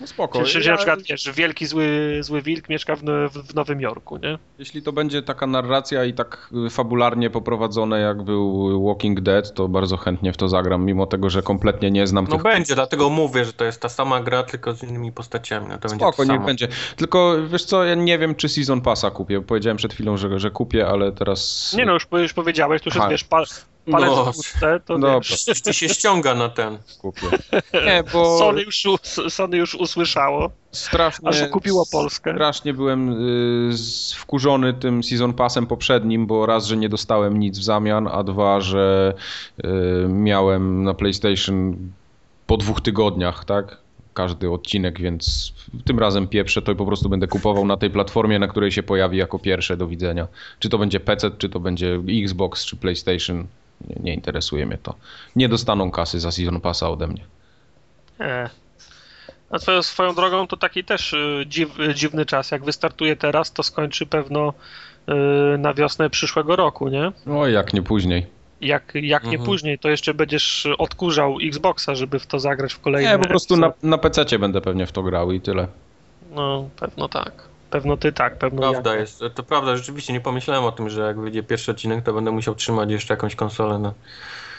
No 0.02 0.08
spoko. 0.08 0.44
Czy, 0.44 0.62
czy 0.62 0.68
Ja- 0.68 0.72
na 0.72 0.78
przykład, 0.78 1.00
wiesz, 1.10 1.32
wielki 1.36 1.66
zły, 1.66 2.18
zły 2.22 2.42
wilk 2.42 2.70
mieszka 2.70 2.96
w, 2.96 3.02
w, 3.32 3.56
Nowym 3.56 3.82
Jorku, 3.82 4.18
nie? 4.18 4.38
Jeśli 4.60 4.82
to 4.82 4.92
będzie 4.92 5.22
taka 5.22 5.48
narracja 5.48 6.06
i 6.06 6.14
tak 6.14 6.50
y, 6.68 6.70
fabularnie 6.70 7.30
poprowadzone 7.30 8.00
jak 8.00 8.24
był 8.24 8.86
Walking 8.88 9.22
Dead, 9.22 9.54
to 9.54 9.68
bardzo 9.68 9.98
chętnie 9.98 10.34
w 10.34 10.38
to 10.38 10.48
zagram, 10.48 10.86
mimo 10.86 11.06
tego, 11.06 11.30
że 11.30 11.42
kompletnie 11.42 11.92
nie 11.92 12.08
znam 12.08 12.26
No 12.30 12.32
tych 12.32 12.44
będzie, 12.44 12.76
dlatego 12.76 13.10
mówię, 13.10 13.46
że 13.46 13.54
to 13.54 13.66
jest 13.66 13.82
ta 13.82 13.90
sama 13.90 14.22
gra, 14.22 14.44
tylko 14.44 14.74
z 14.74 14.84
innymi 14.84 15.12
postaciami. 15.12 15.68
No 15.70 15.78
to 15.78 15.90
będzie 15.90 15.96
Spoko, 15.96 16.18
to 16.18 16.24
niech 16.24 16.36
samo. 16.36 16.46
będzie. 16.46 16.68
Tylko 16.96 17.36
wiesz 17.48 17.66
co, 17.66 17.84
ja 17.84 17.96
nie 17.96 18.20
wiem, 18.20 18.36
czy 18.36 18.50
Season 18.50 18.82
Passa 18.82 19.12
kupię. 19.12 19.42
Powiedziałem 19.42 19.78
przed 19.78 19.94
chwilą, 19.94 20.18
że, 20.18 20.40
że 20.40 20.52
kupię, 20.52 20.88
ale 20.88 21.12
teraz. 21.12 21.74
Nie 21.78 21.86
no, 21.86 21.94
już, 21.94 22.08
już 22.12 22.34
powiedziałeś, 22.34 22.82
to 22.82 22.90
już 22.90 22.96
jest, 22.96 23.10
wiesz, 23.10 23.24
pa, 23.24 23.44
palec 23.92 24.10
No. 24.10 24.32
w 24.32 24.36
wódce, 24.36 24.80
to 24.86 25.00
Dobra. 25.00 25.20
wiesz, 25.20 25.62
Ci 25.62 25.74
się 25.74 25.90
ściąga 25.90 26.36
na 26.36 26.50
ten. 26.50 26.78
Kupię. 27.02 27.28
Nie, 27.86 28.04
bo 28.14 28.38
Sony 28.40 28.62
już, 28.62 28.84
Sony 29.30 29.58
już 29.58 29.76
usłyszało, 29.76 30.52
strasznie, 30.72 31.30
aż 31.30 31.48
kupiło 31.52 31.86
Polskę. 31.92 32.34
strasznie 32.34 32.74
byłem 32.74 33.10
y, 33.10 33.74
wkurzony 34.16 34.74
tym 34.74 35.04
Season 35.04 35.34
Passem 35.34 35.68
poprzednim, 35.68 36.28
bo 36.28 36.46
raz, 36.46 36.66
że 36.66 36.78
nie 36.78 36.90
dostałem 36.90 37.40
nic 37.40 37.60
w 37.60 37.64
zamian, 37.64 38.08
a 38.12 38.24
dwa, 38.24 38.62
że 38.62 39.14
y, 39.66 39.68
miałem 40.08 40.84
na 40.84 40.94
PlayStation 40.94 41.78
po 42.48 42.58
dwóch 42.58 42.82
tygodniach, 42.82 43.46
tak? 43.46 43.78
Każdy 44.14 44.52
odcinek, 44.52 45.02
więc 45.02 45.54
tym 45.86 46.00
razem 46.00 46.28
pieprzę 46.28 46.62
to 46.62 46.72
i 46.72 46.76
po 46.76 46.86
prostu 46.86 47.10
będę 47.10 47.28
kupował 47.28 47.66
na 47.66 47.78
tej 47.78 47.90
platformie, 47.90 48.40
na 48.40 48.48
której 48.48 48.72
się 48.72 48.84
pojawi 48.84 49.18
jako 49.18 49.40
pierwsze 49.40 49.78
do 49.78 49.88
widzenia. 49.88 50.28
Czy 50.60 50.70
to 50.70 50.78
będzie 50.78 51.00
PC, 51.00 51.32
czy 51.38 51.50
to 51.50 51.60
będzie 51.60 52.00
Xbox, 52.24 52.66
czy 52.66 52.76
PlayStation. 52.76 53.48
Nie, 53.82 53.96
nie 54.00 54.14
interesuje 54.14 54.66
mnie 54.66 54.78
to. 54.78 54.96
Nie 55.36 55.50
dostaną 55.50 55.92
kasy 55.92 56.20
za 56.20 56.32
Season 56.32 56.62
Passa 56.62 56.90
ode 56.90 57.08
mnie. 57.08 57.26
Nie. 58.20 58.50
A 59.50 59.60
swoją, 59.60 59.84
swoją 59.84 60.16
drogą 60.16 60.48
to 60.48 60.58
taki 60.58 60.84
też 60.84 61.14
y, 61.14 61.44
dziw, 61.48 61.78
dziwny 61.94 62.26
czas. 62.26 62.52
Jak 62.52 62.64
wystartuje 62.66 63.16
teraz, 63.16 63.54
to 63.54 63.64
skończy 63.64 64.06
pewno 64.06 64.54
y, 65.54 65.58
na 65.58 65.74
wiosnę 65.74 66.10
przyszłego 66.10 66.56
roku, 66.56 66.88
nie? 66.90 67.12
O, 67.34 67.48
jak 67.48 67.74
nie 67.74 67.82
później. 67.82 68.28
Jak, 68.62 68.92
jak 68.96 69.24
nie 69.24 69.30
Mhm. 69.30 69.46
później, 69.46 69.80
to 69.80 69.90
jeszcze 69.90 70.14
będziesz 70.14 70.68
odkurzał 70.78 71.38
Xboxa, 71.44 71.96
żeby 71.96 72.20
w 72.20 72.28
to 72.28 72.40
zagrać 72.40 72.74
w 72.74 72.80
kolejne. 72.80 73.12
Nie, 73.12 73.20
po 73.20 73.28
prostu 73.28 73.58
na, 73.58 73.74
na 73.84 73.98
PC 73.98 74.40
będę 74.40 74.62
pewnie 74.62 74.86
w 74.86 74.92
to 74.92 75.04
grał 75.04 75.32
i 75.32 75.42
tyle. 75.42 75.68
No, 76.32 76.70
pewno 76.80 77.10
tak. 77.10 77.47
Pewno 77.70 77.98
ty 77.98 78.12
tak, 78.12 78.38
pewno 78.38 78.62
Prawda 78.72 78.94
ja. 78.94 79.00
jest, 79.00 79.24
to 79.36 79.44
prawda, 79.44 79.78
rzeczywiście 79.78 80.14
nie 80.14 80.22
pomyślałem 80.22 80.64
o 80.64 80.72
tym, 80.72 80.90
że 80.90 81.02
jak 81.02 81.20
wyjdzie 81.20 81.44
pierwszy 81.44 81.72
odcinek, 81.72 82.06
to 82.06 82.14
będę 82.14 82.32
musiał 82.32 82.56
trzymać 82.56 82.92
jeszcze 82.92 83.14
jakąś 83.14 83.36
konsolę. 83.36 83.80
No. 83.80 83.94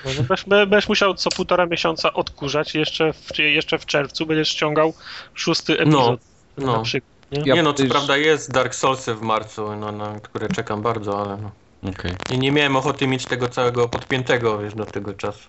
No, 0.04 0.10
no, 0.16 0.22
będziesz, 0.22 0.44
będziesz 0.46 0.88
musiał 0.88 1.14
co 1.14 1.30
półtora 1.30 1.66
miesiąca 1.66 2.12
odkurzać. 2.12 2.74
Jeszcze 2.74 3.12
w, 3.12 3.38
jeszcze 3.38 3.78
w 3.78 3.86
czerwcu 3.86 4.26
będziesz 4.26 4.48
ściągał 4.48 4.94
szósty 5.34 5.78
epizod. 5.78 6.20
no. 6.58 6.76
Na 6.76 6.82
przykład. 6.82 7.12
Nie? 7.32 7.42
Ja 7.46 7.54
nie 7.54 7.62
no, 7.62 7.72
co 7.72 7.82
też- 7.82 7.90
prawda 7.92 8.16
jest 8.16 8.52
Dark 8.52 8.74
Soulsy 8.74 9.14
w 9.14 9.22
marcu, 9.22 9.76
no, 9.76 9.92
na 9.92 10.20
które 10.20 10.48
czekam 10.48 10.82
bardzo, 10.82 11.20
ale 11.22 11.36
no. 11.36 11.50
Okej. 11.90 12.12
nie, 12.30 12.38
nie 12.38 12.52
miałem 12.52 12.76
ochoty 12.76 13.06
mieć 13.06 13.24
tego 13.24 13.48
całego 13.48 13.88
podpiętego, 13.88 14.58
wiesz, 14.58 14.74
do 14.74 14.86
tego 14.86 15.14
czasu. 15.14 15.48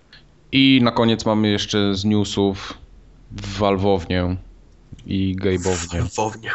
I 0.52 0.80
na 0.82 0.90
koniec 0.90 1.26
mamy 1.26 1.48
jeszcze 1.48 1.94
z 1.94 2.04
newsów 2.04 2.74
Valve'ownię 3.58 4.36
i 5.06 5.36
Gabe'ownię. 5.40 6.16
Wownie. 6.16 6.50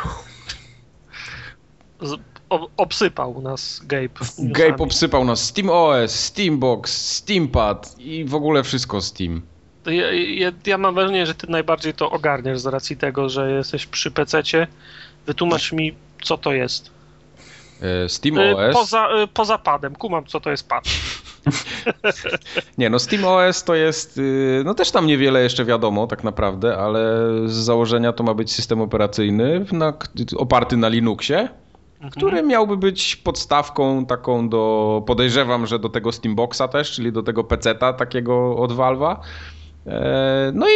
Z, 2.01 2.15
o, 2.49 2.69
obsypał 2.77 3.41
nas 3.41 3.81
Gabe. 3.85 4.09
Gabe 4.39 4.83
obsypał 4.83 5.25
nas 5.25 5.43
SteamOS, 5.43 6.11
Steambox, 6.11 7.11
Steampad 7.15 7.95
i 7.99 8.25
w 8.25 8.35
ogóle 8.35 8.63
wszystko 8.63 9.01
Steam. 9.01 9.41
Ja, 9.85 10.13
ja, 10.13 10.51
ja 10.65 10.77
mam 10.77 10.95
wrażenie, 10.95 11.25
że 11.25 11.35
ty 11.35 11.47
najbardziej 11.49 11.93
to 11.93 12.11
ogarniasz 12.11 12.59
z 12.59 12.65
racji 12.65 12.97
tego, 12.97 13.29
że 13.29 13.51
jesteś 13.51 13.85
przy 13.85 14.11
PC-cie. 14.11 14.67
Wytłumacz 15.25 15.71
mi, 15.71 15.95
co 16.23 16.37
to 16.37 16.53
jest. 16.53 16.87
E, 17.81 18.05
Y, 18.05 18.09
SteamOS. 18.09 18.73
Poza, 18.73 19.07
y, 19.23 19.27
poza 19.27 19.57
padem. 19.57 19.95
Kumam, 19.95 20.25
co 20.25 20.39
to 20.39 20.51
jest 20.51 20.69
pad. 20.69 20.83
Nie, 22.77 22.89
no 22.89 22.99
SteamOS 22.99 23.63
to 23.63 23.75
jest, 23.75 24.17
y, 24.17 24.61
no 24.65 24.73
też 24.73 24.91
tam 24.91 25.07
niewiele 25.07 25.43
jeszcze 25.43 25.65
wiadomo 25.65 26.07
tak 26.07 26.23
naprawdę, 26.23 26.77
ale 26.77 27.29
z 27.45 27.53
założenia 27.53 28.13
to 28.13 28.23
ma 28.23 28.33
być 28.33 28.51
system 28.53 28.81
operacyjny 28.81 29.65
na, 29.71 29.93
oparty 30.37 30.77
na 30.77 30.87
Linuxie, 30.87 31.49
który 32.11 32.43
miałby 32.43 32.77
być 32.77 33.15
podstawką 33.15 34.05
taką 34.05 34.49
do, 34.49 35.03
podejrzewam, 35.07 35.67
że 35.67 35.79
do 35.79 35.89
tego 35.89 36.11
Steamboxa 36.11 36.61
też, 36.71 36.91
czyli 36.91 37.11
do 37.11 37.23
tego 37.23 37.43
PC-ta 37.43 37.93
takiego 37.93 38.57
od 38.57 38.71
Valve'a. 38.71 39.15
E, 39.87 40.51
No 40.53 40.67
i 40.69 40.71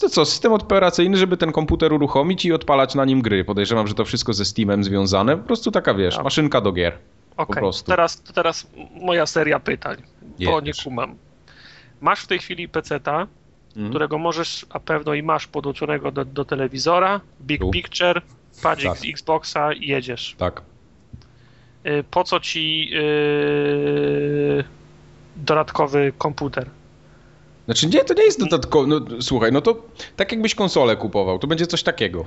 to 0.00 0.08
co, 0.08 0.24
system 0.24 0.52
operacyjny, 0.52 1.16
żeby 1.16 1.36
ten 1.36 1.52
komputer 1.52 1.92
uruchomić 1.92 2.44
i 2.44 2.52
odpalać 2.52 2.94
na 2.94 3.04
nim 3.04 3.22
gry. 3.22 3.44
Podejrzewam, 3.44 3.86
że 3.86 3.94
to 3.94 4.04
wszystko 4.04 4.32
ze 4.32 4.44
Steamem 4.44 4.84
związane. 4.84 5.36
Po 5.36 5.42
prostu 5.44 5.70
taka, 5.70 5.94
wiesz, 5.94 6.14
Tak. 6.14 6.24
maszynka 6.24 6.60
do 6.60 6.72
gier. 6.72 6.98
Okej, 7.36 7.56
prostu. 7.60 7.86
teraz, 7.90 8.20
teraz 8.20 8.66
moja 9.00 9.26
seria 9.26 9.60
pytań, 9.60 9.96
bo 10.22 10.60
nie 10.60 10.66
Jedziesz. 10.66 10.84
kumam. 10.84 11.14
Masz 12.00 12.20
w 12.22 12.26
tej 12.26 12.38
chwili 12.38 12.68
PC-ta, 12.68 13.26
Mhm. 13.70 13.90
którego 13.90 14.18
możesz, 14.18 14.66
a 14.70 14.80
pewno 14.80 15.14
i 15.14 15.22
masz 15.22 15.46
podłączonego 15.46 16.10
do, 16.10 16.24
do 16.24 16.44
telewizora, 16.44 17.20
Big 17.40 17.60
Tu. 17.60 17.70
Picture, 17.70 18.22
padzik 18.62 18.88
Tak. 18.90 18.98
z 18.98 19.04
Xboxa 19.04 19.72
i 19.72 19.86
jedziesz. 19.86 20.34
Tak. 20.38 20.62
Y, 21.86 22.04
Po 22.10 22.24
co 22.24 22.40
ci 22.40 22.88
yy, 22.90 24.64
dodatkowy 25.36 26.12
komputer? 26.18 26.70
Znaczy 27.64 27.86
nie, 27.86 28.04
to 28.04 28.14
nie 28.14 28.22
jest 28.22 28.40
dodatkowo. 28.40 28.86
No, 28.86 29.00
słuchaj, 29.20 29.52
no 29.52 29.60
to 29.60 29.82
tak 30.16 30.32
jakbyś 30.32 30.54
konsolę 30.54 30.96
kupował, 30.96 31.38
to 31.38 31.46
będzie 31.46 31.66
coś 31.66 31.82
takiego. 31.82 32.24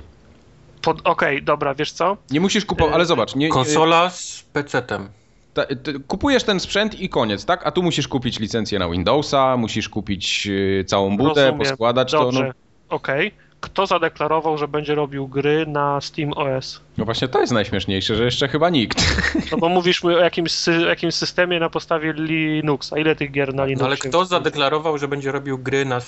Okej, 1.04 1.42
dobra, 1.42 1.74
wiesz 1.74 1.92
co? 1.92 2.16
Nie 2.30 2.40
musisz 2.40 2.64
kupować, 2.64 2.94
ale 2.94 3.06
zobacz, 3.06 3.34
nie, 3.34 3.48
Konsola 3.48 4.10
z 4.10 4.44
PC-tem. 4.54 5.08
ta, 5.54 5.66
ty, 5.66 6.00
kupujesz 6.00 6.44
ten 6.44 6.60
sprzęt 6.60 7.00
i 7.00 7.08
koniec, 7.08 7.44
tak? 7.44 7.66
A 7.66 7.70
tu 7.70 7.82
musisz 7.82 8.08
kupić 8.08 8.38
licencję 8.40 8.78
na 8.78 8.88
Windowsa, 8.88 9.56
musisz 9.56 9.88
kupić 9.88 10.46
y, 10.46 10.84
całą 10.86 11.16
budę, 11.16 11.28
Rozumiem. 11.44 11.58
poskładać 11.58 12.12
Dobrze, 12.12 12.40
to. 12.40 12.44
No, 12.46 12.52
okej. 12.88 13.32
Kto 13.64 13.86
zadeklarował, 13.86 14.58
że 14.58 14.68
będzie 14.68 14.94
robił 14.94 15.28
gry 15.28 15.66
na 15.66 16.00
Steam 16.00 16.32
OS? 16.32 16.80
no 16.98 17.04
właśnie 17.04 17.28
to 17.28 17.40
jest 17.40 17.52
najśmieszniejsze, 17.52 18.14
że 18.16 18.24
jeszcze 18.24 18.48
chyba 18.48 18.70
nikt. 18.70 18.98
No 19.52 19.58
bo 19.58 19.68
mówisz 19.68 20.04
o 20.04 20.10
jakimś, 20.10 20.50
sy- 20.52 20.86
jakimś 20.86 21.14
systemie 21.14 21.60
na 21.60 21.70
podstawie 21.70 22.12
Linuxa. 22.12 22.98
Ile 22.98 23.16
tych 23.16 23.30
gier 23.30 23.54
na 23.54 23.62
No 23.62 23.66
Linuxie? 23.66 23.86
ale 23.86 23.96
kto 23.96 24.24
zadeklarował, 24.24 24.98
że 24.98 25.08
będzie 25.08 25.32
robił 25.32 25.58
gry 25.58 25.84
na, 25.84 26.00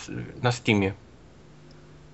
na 0.42 0.52
Steamie? 0.52 0.92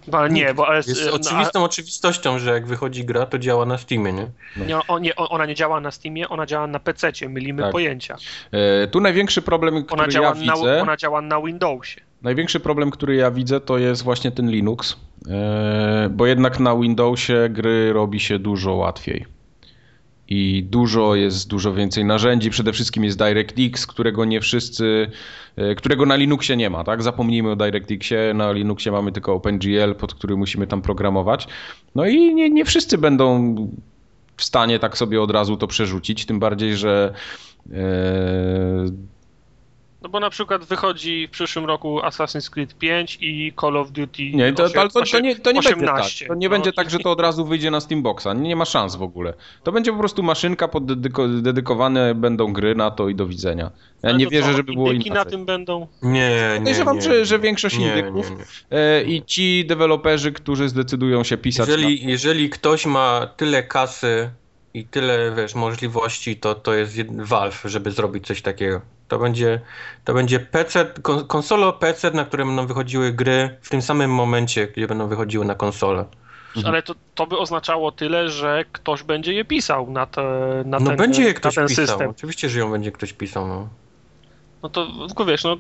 Bo, 0.07 0.19
ale 0.19 0.31
nie, 0.31 0.55
bo 0.55 0.67
ale, 0.69 0.77
Jest 0.77 1.07
no, 1.07 1.13
oczywistą 1.13 1.65
oczywistością, 1.65 2.39
że 2.39 2.51
jak 2.51 2.67
wychodzi 2.67 3.05
gra, 3.05 3.27
to 3.27 3.39
działa 3.39 3.67
na 3.67 3.79
Steamie, 3.79 4.13
nie? 4.13 4.27
nie, 4.67 4.79
o, 4.89 4.99
nie, 4.99 5.17
ona 5.17 5.47
nie 5.47 5.55
działa 5.55 5.81
na 5.81 5.91
Steamie, 5.91 6.29
ona 6.29 6.47
działa 6.47 6.67
na 6.67 6.79
PC-cie, 6.81 7.29
mylimy 7.29 7.63
Tak. 7.63 7.73
pojęcia. 7.73 8.17
E, 8.53 8.87
tu 8.87 9.01
największy 9.01 9.43
problem, 9.43 9.75
Ona 9.77 9.85
który 9.87 10.09
działa, 10.09 10.27
ja 10.29 10.35
na, 10.45 10.55
widzę, 10.57 10.83
ona 10.83 10.97
działa 10.97 11.23
na 11.23 11.41
Windowsie. 11.43 12.01
Największy 12.23 12.61
problem, 12.61 12.91
który 12.91 13.17
ja 13.17 13.31
widzę, 13.31 13.61
to 13.61 13.79
jest 13.79 14.03
właśnie 14.03 14.31
ten 14.31 14.51
Linux, 14.51 14.97
e, 15.29 16.11
bo 16.15 16.27
jednak 16.27 16.61
na 16.61 16.77
Windowsie 16.77 17.49
gry 17.51 17.93
robi 17.93 18.21
się 18.21 18.39
dużo 18.39 18.75
łatwiej. 18.75 19.27
I 20.29 20.67
dużo 20.71 21.15
jest, 21.15 21.49
dużo 21.49 21.75
więcej 21.75 22.05
narzędzi. 22.05 22.51
Przede 22.51 22.73
wszystkim 22.73 23.05
jest 23.05 23.19
DirectX, 23.19 23.87
którego 23.87 24.25
nie 24.25 24.41
wszyscy, 24.41 25.11
e, 25.57 25.75
którego 25.75 26.07
na 26.07 26.17
Linuxie 26.17 26.57
nie 26.57 26.71
ma, 26.71 26.85
tak? 26.85 27.03
Zapomnijmy 27.03 27.51
o 27.51 27.57
DirectXie, 27.57 28.35
na 28.35 28.53
Linuxie 28.53 28.93
mamy 28.93 29.13
tylko 29.13 29.33
OpenGL, 29.33 29.95
pod 29.99 30.15
który 30.15 30.37
musimy 30.37 30.67
tam 30.67 30.83
programować. 30.83 31.49
No 31.95 32.07
i 32.07 32.35
nie, 32.35 32.51
nie 32.51 32.65
wszyscy 32.65 32.99
będą 32.99 33.55
w 34.37 34.45
stanie 34.45 34.79
tak 34.79 34.99
sobie 34.99 35.23
od 35.23 35.31
razu 35.31 35.57
to 35.57 35.67
przerzucić, 35.67 36.27
tym 36.27 36.39
bardziej, 36.39 36.77
że 36.77 37.15
e, 37.73 37.73
No 40.03 40.09
bo 40.09 40.21
na 40.21 40.31
przykład 40.31 40.65
wychodzi 40.65 41.27
w 41.29 41.31
przyszłym 41.31 41.65
roku 41.65 42.01
Assassin's 42.01 42.51
Creed 42.51 42.75
5 42.79 43.19
i 43.21 43.53
Call 43.61 43.77
of 43.77 43.91
Duty 43.93 44.23
Nie, 44.31 44.53
to, 44.53 44.65
osiem- 44.65 44.79
ale 44.81 44.91
to, 44.91 45.03
to 45.05 45.21
nie, 45.21 45.37
to 45.37 45.53
nie 45.53 45.61
będzie 45.61 45.77
18. 45.77 46.25
tak. 46.25 46.29
To 46.29 46.35
nie 46.35 46.49
No 46.49 46.51
będzie 46.51 46.73
tak, 46.73 46.91
że 46.91 46.99
to 46.99 47.11
od 47.11 47.21
razu 47.21 47.45
wyjdzie 47.47 47.71
na 47.71 47.81
Steamboxa. 47.81 48.27
Nie, 48.35 48.49
nie 48.49 48.57
ma 48.57 48.65
szans 48.65 48.97
w 48.97 49.03
ogóle. 49.03 49.35
To 49.63 49.73
będzie 49.73 49.93
po 49.93 49.99
prostu 49.99 50.23
maszynka 50.23 50.69
pod 50.69 50.85
dedyko, 50.87 51.29
dedykowane 51.29 52.15
będą 52.15 52.53
gry 52.53 52.75
na 52.75 52.91
to 52.91 53.09
i 53.09 53.15
do 53.15 53.27
widzenia. 53.27 53.71
Ja 54.03 54.09
Ale 54.09 54.19
nie 54.19 54.25
to 54.25 54.31
wierzę, 54.31 54.51
co, 54.51 54.57
żeby 54.57 54.73
było 54.73 54.93
indyki 54.93 55.09
inaczej. 55.09 55.25
na 55.25 55.31
tym 55.31 55.45
będą. 55.47 55.87
Nie, 56.03 56.11
nie, 56.31 56.55
Podejrzewam, 56.59 56.97
nie. 56.97 57.03
że, 57.03 57.25
że 57.27 57.39
większość 57.39 57.79
Nie, 57.79 57.89
indyków 57.89 58.31
nie, 58.31 58.37
nie. 58.37 58.79
e, 58.79 59.03
i 59.05 59.23
ci 59.23 59.65
deweloperzy, 59.67 60.33
którzy 60.33 60.69
zdecydują 60.69 61.25
się 61.25 61.37
pisać 61.37 61.69
Jeżeli, 61.69 62.07
jeżeli 62.07 62.51
ktoś 62.51 62.87
ma 62.87 63.27
tyle 63.37 63.63
kasy 63.63 64.31
i 64.75 64.85
tyle, 64.85 65.33
wiesz, 65.37 65.55
możliwości, 65.55 66.37
to 66.37 66.55
to 66.55 66.75
jest 66.75 66.97
jed- 66.97 67.25
Valve, 67.27 67.63
żeby 67.65 67.91
zrobić 67.91 68.27
coś 68.27 68.43
takiego. 68.43 68.81
To 69.13 69.19
będzie, 69.19 69.61
to 70.05 70.15
będzie 70.15 70.41
PC, 70.41 70.87
kon- 71.03 71.27
konsolo 71.27 71.73
PC, 71.73 72.11
na 72.11 72.25
którym 72.25 72.49
będą 72.49 72.67
wychodziły 72.67 73.13
gry 73.13 73.57
w 73.63 73.69
tym 73.71 73.83
samym 73.83 74.11
momencie, 74.11 74.67
gdzie 74.67 74.87
będą 74.87 75.09
wychodziły 75.09 75.45
na 75.45 75.55
konsolę. 75.55 76.05
Mhm. 76.57 76.67
Ale 76.75 76.83
to, 76.83 76.95
to 77.15 77.27
by 77.27 77.39
oznaczało 77.39 77.93
tyle, 77.93 78.29
że 78.29 78.65
ktoś 78.73 79.03
będzie 79.03 79.33
je 79.33 79.45
pisał 79.45 79.91
na, 79.91 80.07
te, 80.07 80.23
na 80.67 80.79
No 80.81 80.87
ten, 80.87 80.97
będzie 80.97 81.23
je 81.23 81.29
na 81.29 81.35
ktoś 81.35 81.55
ten 81.55 81.69
pisał. 81.69 81.87
system. 81.87 82.11
Oczywiście, 82.11 82.49
że 82.49 82.59
ją 82.59 82.71
będzie 82.71 82.93
ktoś 82.93 83.13
pisał. 83.13 83.49
No. 83.49 83.69
No 84.63 84.69
to 84.69 84.87
tylko 85.07 85.25
wiesz, 85.25 85.45
no, 85.45 85.57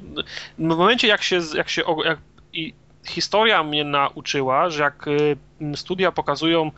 w 0.58 0.62
momencie 0.62 1.08
jak 1.08 1.22
się, 1.22 1.40
jak 1.54 1.68
się 1.68 1.82
jak, 2.04 2.18
i 2.52 2.74
historia 3.06 3.62
mnie 3.62 3.84
nauczyła, 3.84 4.70
że 4.70 4.82
jak 4.82 5.06
y, 5.08 5.36
studia 5.76 6.12
pokazują 6.12 6.70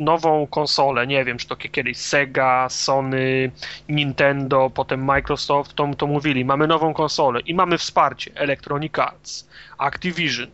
nową 0.00 0.46
konsolę, 0.46 1.06
nie 1.06 1.24
wiem, 1.24 1.38
czy 1.38 1.48
to 1.48 1.56
kiedyś 1.56 1.96
Sega, 1.96 2.68
Sony, 2.68 3.50
Nintendo, 3.88 4.70
potem 4.74 5.04
Microsoft, 5.04 5.74
to, 5.74 5.94
to 5.98 6.06
mówili, 6.06 6.44
mamy 6.44 6.66
nową 6.66 6.94
konsolę 6.94 7.40
i 7.40 7.54
mamy 7.54 7.78
wsparcie 7.78 8.30
Electronic 8.34 8.98
Arts, 8.98 9.48
Activision, 9.78 10.50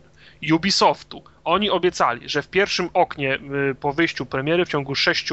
Ubisoftu. 0.53 1.23
Oni 1.43 1.69
obiecali, 1.69 2.29
że 2.29 2.41
w 2.41 2.47
pierwszym 2.47 2.89
oknie 2.93 3.35
y, 3.71 3.75
po 3.75 3.93
wyjściu 3.93 4.25
premiery 4.25 4.65
w 4.65 4.69
ciągu 4.69 4.95
6 4.95 5.29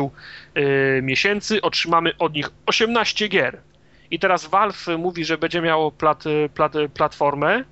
miesięcy 1.02 1.62
otrzymamy 1.62 2.12
od 2.18 2.34
nich 2.34 2.50
18 2.66 3.28
gier. 3.28 3.58
I 4.10 4.18
teraz 4.18 4.46
Valve 4.46 4.86
mówi, 4.98 5.24
że 5.24 5.38
będzie 5.38 5.60
miało 5.60 5.92
plat, 5.92 6.24
plat, 6.54 6.72
platformę 6.94 7.64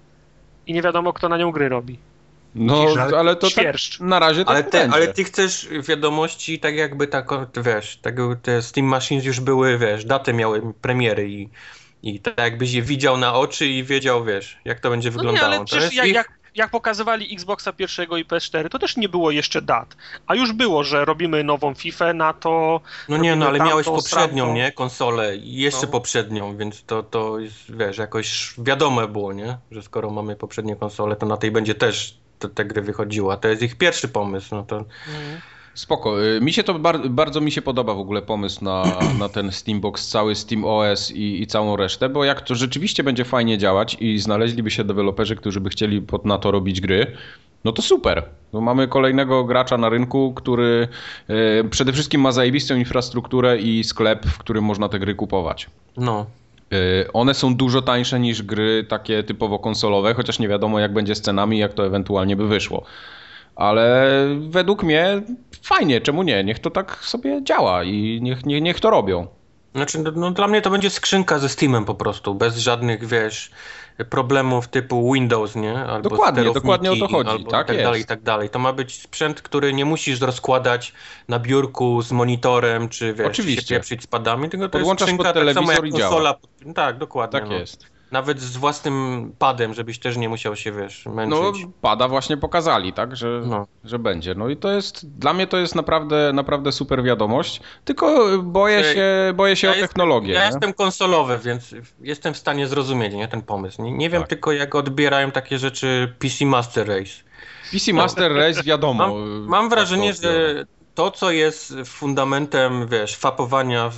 i 0.67 0.73
nie 0.73 0.83
wiadomo, 0.83 1.13
kto 1.13 1.29
na 1.29 1.39
nią 1.39 1.51
gry 1.51 1.69
robi. 1.69 1.99
No, 2.55 2.87
ale 3.19 3.37
to 3.37 3.41
tak, 3.41 3.51
Świerszcz. 3.51 4.01
na 4.01 4.19
razie 4.19 4.45
tak 4.45 4.55
Ale, 4.55 4.65
te, 4.65 4.89
ale 4.93 5.09
ty 5.09 5.25
chcesz 5.25 5.69
wiadomości 5.89 6.59
tak 6.61 6.75
jakby 6.77 7.07
tak, 7.07 7.29
wiesz, 7.65 7.97
tak, 8.03 8.15
te 8.43 8.63
Steam 8.63 8.87
Machines 8.87 9.25
już 9.25 9.41
były, 9.41 9.79
wiesz, 9.79 10.05
datę 10.05 10.33
miały 10.33 10.63
premiery 10.81 11.31
i, 11.31 11.49
i 12.03 12.21
tak 12.21 12.39
jakbyś 12.39 12.73
je 12.73 12.83
widział 12.83 13.17
na 13.17 13.35
oczy 13.35 13.67
i 13.67 13.85
wiedział, 13.85 14.25
wiesz, 14.25 14.59
jak 14.65 14.81
to 14.81 14.91
będzie 14.91 15.11
No 15.11 15.13
nie, 15.15 15.19
wyglądało. 15.19 15.47
ale 15.47 15.59
To 15.59 15.65
przecież 15.65 15.85
jest 15.85 15.95
jak, 15.97 16.07
ich- 16.07 16.15
jak, 16.15 16.33
jak 16.55 16.71
pokazywali 16.71 17.35
Xboxa 17.35 17.73
pierwszego 17.73 18.17
i 18.17 18.25
PS4, 18.25 18.69
to 18.69 18.79
też 18.79 18.97
nie 18.97 19.09
było 19.09 19.31
jeszcze 19.31 19.63
dat. 19.63 19.97
A 20.27 20.35
już 20.35 20.53
było, 20.53 20.85
że 20.85 21.05
robimy 21.05 21.45
nową 21.45 21.75
FIFA 21.75 22.13
na 22.13 22.33
to. 22.33 22.81
No 23.09 23.17
nie, 23.17 23.37
no 23.37 23.47
ale 23.49 23.59
miałeś 23.59 23.87
poprzednią, 23.87 24.55
nie? 24.55 24.73
Konsolę 24.73 25.37
i 25.37 25.55
jeszcze 25.57 25.87
No. 25.87 25.93
poprzednią, 25.93 26.57
więc 26.57 26.85
to, 26.85 27.03
to 27.03 27.39
jest, 27.39 27.77
wiesz, 27.77 27.99
jakoś 27.99 28.55
wiadome 28.59 29.09
było, 29.09 29.33
nie? 29.33 29.59
Że 29.71 29.83
skoro 29.83 30.11
mamy 30.11 30.37
poprzednie 30.37 30.77
konsole, 30.77 31.17
to 31.17 31.27
na 31.27 31.37
tej 31.37 31.51
będzie 31.51 31.75
też 31.75 32.22
te, 32.49 32.49
te 32.55 32.65
gry 32.65 32.83
wychodziła. 32.83 33.37
To 33.37 33.49
jest 33.49 33.63
ich 33.63 33.77
pierwszy 33.77 34.09
pomysł, 34.09 34.55
no 34.55 34.63
to... 34.63 34.85
Spoko. 35.75 36.23
Y, 36.25 36.41
Mi 36.41 36.53
się 36.53 36.63
to 36.63 36.79
bar- 36.79 37.09
bardzo 37.11 37.41
mi 37.41 37.53
się 37.53 37.63
podoba 37.63 37.95
w 37.95 37.99
ogóle 37.99 38.23
pomysł 38.23 38.65
na, 38.65 38.85
na 39.19 39.29
ten 39.29 39.53
Steambox, 39.53 40.09
cały 40.09 40.35
Steam 40.35 40.65
OS 40.65 41.11
i, 41.11 41.43
i 41.43 41.47
całą 41.47 41.77
resztę, 41.77 42.09
bo 42.09 42.25
jak 42.25 42.41
to 42.41 42.55
rzeczywiście 42.55 43.03
będzie 43.05 43.25
fajnie 43.25 43.59
działać 43.59 43.97
i 44.01 44.19
znaleźliby 44.19 44.71
się 44.71 44.85
deweloperzy, 44.85 45.37
którzy 45.37 45.61
by 45.61 45.71
chcieli 45.71 46.03
pod, 46.03 46.25
na 46.25 46.39
to 46.39 46.51
robić 46.51 46.81
gry, 46.81 47.07
no 47.65 47.73
to 47.73 47.83
super. 47.83 48.25
No 48.53 48.61
mamy 48.61 48.89
kolejnego 48.89 49.45
gracza 49.45 49.79
na 49.79 49.89
rynku, 49.89 50.33
który 50.35 50.89
y, 51.31 51.69
przede 51.71 51.93
wszystkim 51.93 52.21
ma 52.21 52.33
zajebistą 52.33 52.77
infrastrukturę 52.77 53.59
i 53.59 53.85
sklep, 53.85 54.27
w 54.27 54.39
którym 54.39 54.65
można 54.65 54.89
te 54.89 54.99
gry 54.99 55.15
kupować. 55.15 55.67
No, 55.97 56.27
One 57.13 57.35
są 57.35 57.55
dużo 57.55 57.83
tańsze 57.83 58.21
niż 58.21 58.43
gry 58.43 58.85
takie 58.89 59.23
typowo 59.23 59.59
konsolowe, 59.59 60.15
chociaż 60.15 60.39
nie 60.39 60.49
wiadomo 60.49 60.81
jak 60.81 60.93
będzie 60.93 61.15
z 61.15 61.21
cenami, 61.21 61.59
jak 61.59 61.75
to 61.75 61.87
ewentualnie 61.87 62.37
by 62.37 62.49
wyszło. 62.49 62.85
Ale 63.57 64.09
według 64.49 64.83
mnie 64.83 65.23
fajnie, 65.63 66.01
czemu 66.01 66.23
nie? 66.23 66.45
Niech 66.45 66.59
to 66.59 66.71
tak 66.71 66.99
sobie 67.05 67.45
działa 67.45 67.85
i 67.85 68.19
niech, 68.23 68.47
niech, 68.47 68.63
niech 68.63 68.81
to 68.81 68.91
robią. 68.91 69.27
Znaczy, 69.75 69.99
no, 69.99 70.11
no 70.17 70.31
dla 70.31 70.49
mnie 70.49 70.63
to 70.63 70.71
będzie 70.71 70.91
skrzynka 70.91 71.39
ze 71.39 71.49
Steamem 71.49 71.85
po 71.85 71.95
prostu, 71.95 72.35
bez 72.35 72.57
żadnych, 72.57 73.07
wiesz, 73.07 73.51
problemów 74.11 74.69
typu 74.69 75.13
Windows, 75.13 75.57
nie? 75.57 75.79
Albo 75.79 76.11
Dokładnie, 76.11 76.45
dokładnie 76.45 76.93
o 76.93 76.97
to 76.97 77.09
chodzi, 77.09 77.31
Albo 77.31 77.51
tak 77.51 77.67
tak 77.67 77.77
dalej, 77.77 78.05
tak 78.05 78.23
dalej. 78.23 78.51
To 78.51 78.59
ma 78.59 78.73
być 78.73 79.03
sprzęt, 79.03 79.43
który 79.43 79.73
nie 79.73 79.85
musisz 79.85 80.21
rozkładać 80.21 80.93
na 81.29 81.39
biurku 81.39 82.03
z 82.03 82.13
monitorem, 82.13 82.89
czy 82.89 83.15
wiesz, 83.15 83.27
Oczywiście. 83.27 83.67
się 83.67 83.75
pieprzyć 83.75 84.03
z 84.03 84.07
padami, 84.07 84.49
tylko 84.49 84.69
to 84.69 84.79
Podłączasz 84.79 85.09
jest 85.09 85.19
pod 85.19 85.27
skrzynka 85.27 85.45
tak 85.47 85.55
samo 85.55 85.67
telewizor 85.67 85.85
jak 85.85 85.95
i 85.95 85.99
działa. 85.99 86.11
konsola. 86.11 86.35
Tak, 86.75 86.99
dokładnie. 86.99 87.41
Tak 87.41 87.49
no. 87.49 87.55
jest. 87.55 87.93
Nawet 88.13 88.41
z 88.41 88.57
własnym 88.57 89.33
padem, 89.39 89.75
żebyś 89.75 89.99
też 89.99 90.17
nie 90.17 90.29
musiał 90.29 90.57
się, 90.57 90.73
wiesz, 90.73 91.07
męczyć. 91.07 91.39
No, 91.41 91.53
pada 91.81 92.09
właśnie 92.09 92.37
pokazali, 92.37 92.93
tak, 92.93 93.17
że, 93.17 93.43
No. 93.47 93.67
że 93.85 93.99
będzie. 93.99 94.35
No 94.35 94.49
i 94.49 94.57
to 94.57 94.73
jest, 94.73 95.19
dla 95.19 95.33
mnie 95.33 95.47
to 95.47 95.57
jest 95.59 95.75
naprawdę, 95.75 96.31
naprawdę 96.35 96.73
super 96.73 97.03
wiadomość, 97.03 97.61
tylko 97.85 98.29
boję 98.43 98.85
się, 98.85 99.07
boję 99.35 99.57
się 99.57 99.67
ja 99.67 99.73
o 99.73 99.77
jest- 99.77 99.89
technologię. 99.89 100.33
Ja 100.35 100.41
nie? 100.41 100.47
jestem 100.47 100.73
konsolowy, 100.73 101.39
więc 101.45 101.75
jestem 102.01 102.35
w 102.35 102.39
stanie 102.39 102.67
zrozumieć 102.67 103.15
nie, 103.15 103.29
ten 103.29 103.43
pomysł. 103.43 103.83
Nie, 103.83 103.93
nie 103.93 104.11
wiem 104.11 104.23
Tak. 104.23 104.29
tylko, 104.29 104.53
jak 104.53 104.75
odbierają 104.75 105.31
takie 105.31 105.59
rzeczy 105.59 106.15
PC 106.19 106.47
Master 106.47 106.89
Race. 106.89 107.11
PC 107.73 107.93
Master 107.93 108.33
Race 108.37 108.63
wiadomo. 108.63 109.09
Mam, 109.09 109.41
mam 109.49 109.69
wrażenie, 109.71 110.11
odbiorą. 110.11 110.33
że 110.35 110.65
to, 110.95 111.11
co 111.11 111.31
jest 111.31 111.75
fundamentem, 111.85 112.89
wiesz, 112.89 113.17
fapowania 113.17 113.89
w 113.89 113.97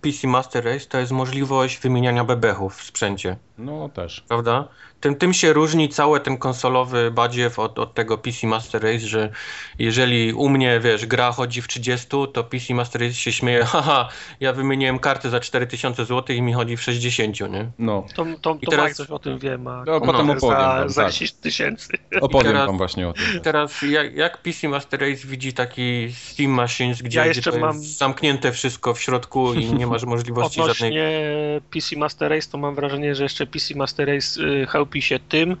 PC 0.00 0.28
Master 0.28 0.64
Race, 0.64 0.86
to 0.86 0.98
jest 0.98 1.12
możliwość 1.12 1.78
wymieniania 1.78 2.24
bebechów 2.24 2.76
w 2.76 2.82
sprzęcie, 2.82 3.36
No 3.58 3.88
też. 3.88 4.24
prawda? 4.28 4.68
Tym, 5.02 5.14
tym 5.16 5.34
się 5.34 5.52
różni 5.52 5.88
cały 5.88 6.20
ten 6.20 6.38
konsolowy 6.38 7.10
badziew 7.10 7.58
od, 7.58 7.78
od 7.78 7.94
tego 7.94 8.18
PC 8.18 8.46
Master 8.46 8.82
Race, 8.82 8.98
że 9.06 9.30
jeżeli 9.78 10.32
u 10.32 10.48
mnie, 10.48 10.80
wiesz, 10.80 11.06
gra 11.06 11.32
chodzi 11.32 11.62
w 11.62 11.68
30, 11.68 12.06
to 12.32 12.44
PC 12.44 12.74
Master 12.74 13.00
Race 13.02 13.14
się 13.14 13.32
śmieje, 13.32 13.64
haha, 13.72 14.08
ja 14.40 14.52
wymieniłem 14.52 14.98
kartę 14.98 15.30
za 15.30 15.40
4000 15.40 16.04
zł 16.04 16.36
i 16.36 16.42
mi 16.42 16.52
chodzi 16.52 16.76
w 16.76 16.82
60, 16.82 17.40
nie? 17.40 17.70
No, 17.78 18.06
To, 18.14 18.26
to, 18.42 18.58
I 18.60 18.64
to 18.64 18.70
teraz- 18.70 18.84
Mike 18.84 18.94
coś 18.94 19.10
o 19.10 19.18
tym 19.18 19.38
wie, 19.38 19.58
ma 19.58 19.84
No, 19.86 20.00
potem 20.00 20.26
komputer 20.26 20.36
opowiem 20.36 20.40
za, 20.40 20.78
wam, 20.78 20.88
za 20.90 21.02
tak. 21.02 21.12
10 21.12 21.32
tysięcy. 21.32 21.88
opowiem 22.20 22.52
teraz- 22.52 22.66
wam 22.66 22.78
właśnie 22.78 23.08
o 23.08 23.12
tym. 23.12 23.40
Teraz 23.42 23.82
jak, 23.82 24.14
jak 24.16 24.38
PC 24.42 24.68
Master 24.68 25.00
Race 25.00 25.26
widzi 25.28 25.52
taki 25.52 26.08
Steam 26.16 26.50
Machines, 26.50 27.02
gdzie, 27.02 27.18
Ja 27.18 27.24
gdzie 27.24 27.30
jeszcze 27.38 27.52
to 27.52 27.58
mam- 27.58 27.76
jest 27.76 27.98
zamknięte 27.98 28.52
wszystko 28.52 28.94
w 28.94 29.00
środku 29.00 29.54
i 29.54 29.72
nie 29.74 29.86
masz 29.86 30.04
możliwości 30.04 30.60
żadnej... 30.66 30.90
Odnośnie 30.90 31.60
PC 31.72 31.96
Master 31.96 32.30
Race, 32.30 32.48
to 32.52 32.58
mam 32.58 32.74
wrażenie, 32.74 33.14
że 33.14 33.22
jeszcze 33.22 33.46
PC 33.46 33.74
Master 33.74 34.08
Race 34.08 34.40
y, 34.42 34.66
się 35.00 35.18
tym, 35.28 35.56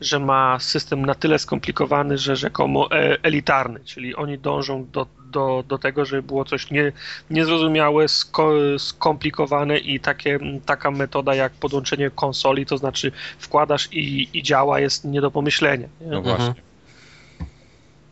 że 0.00 0.18
ma 0.18 0.58
system 0.60 1.06
na 1.06 1.14
tyle 1.14 1.38
skomplikowany, 1.38 2.18
że 2.18 2.36
rzekomo 2.36 2.90
e, 2.92 3.18
elitarny, 3.22 3.80
czyli 3.84 4.14
oni 4.16 4.38
dążą 4.38 4.86
do, 4.92 5.06
do, 5.30 5.64
do 5.68 5.78
tego, 5.78 6.04
żeby 6.04 6.22
było 6.22 6.44
coś 6.44 6.70
nie, 6.70 6.92
niezrozumiałe, 7.30 8.08
sko, 8.08 8.50
skomplikowane 8.78 9.78
i 9.78 10.00
takie, 10.00 10.38
taka 10.66 10.90
metoda 10.90 11.34
jak 11.34 11.52
podłączenie 11.52 12.10
konsoli, 12.10 12.66
to 12.66 12.78
znaczy 12.78 13.12
wkładasz 13.38 13.88
i, 13.92 14.28
i 14.38 14.42
działa, 14.42 14.80
jest 14.80 15.04
nie 15.04 15.20
do 15.20 15.30
pomyślenia. 15.30 15.88
Nie? 16.00 16.06
No 16.06 16.16
Mhm. 16.18 16.36
właśnie. 16.36 16.62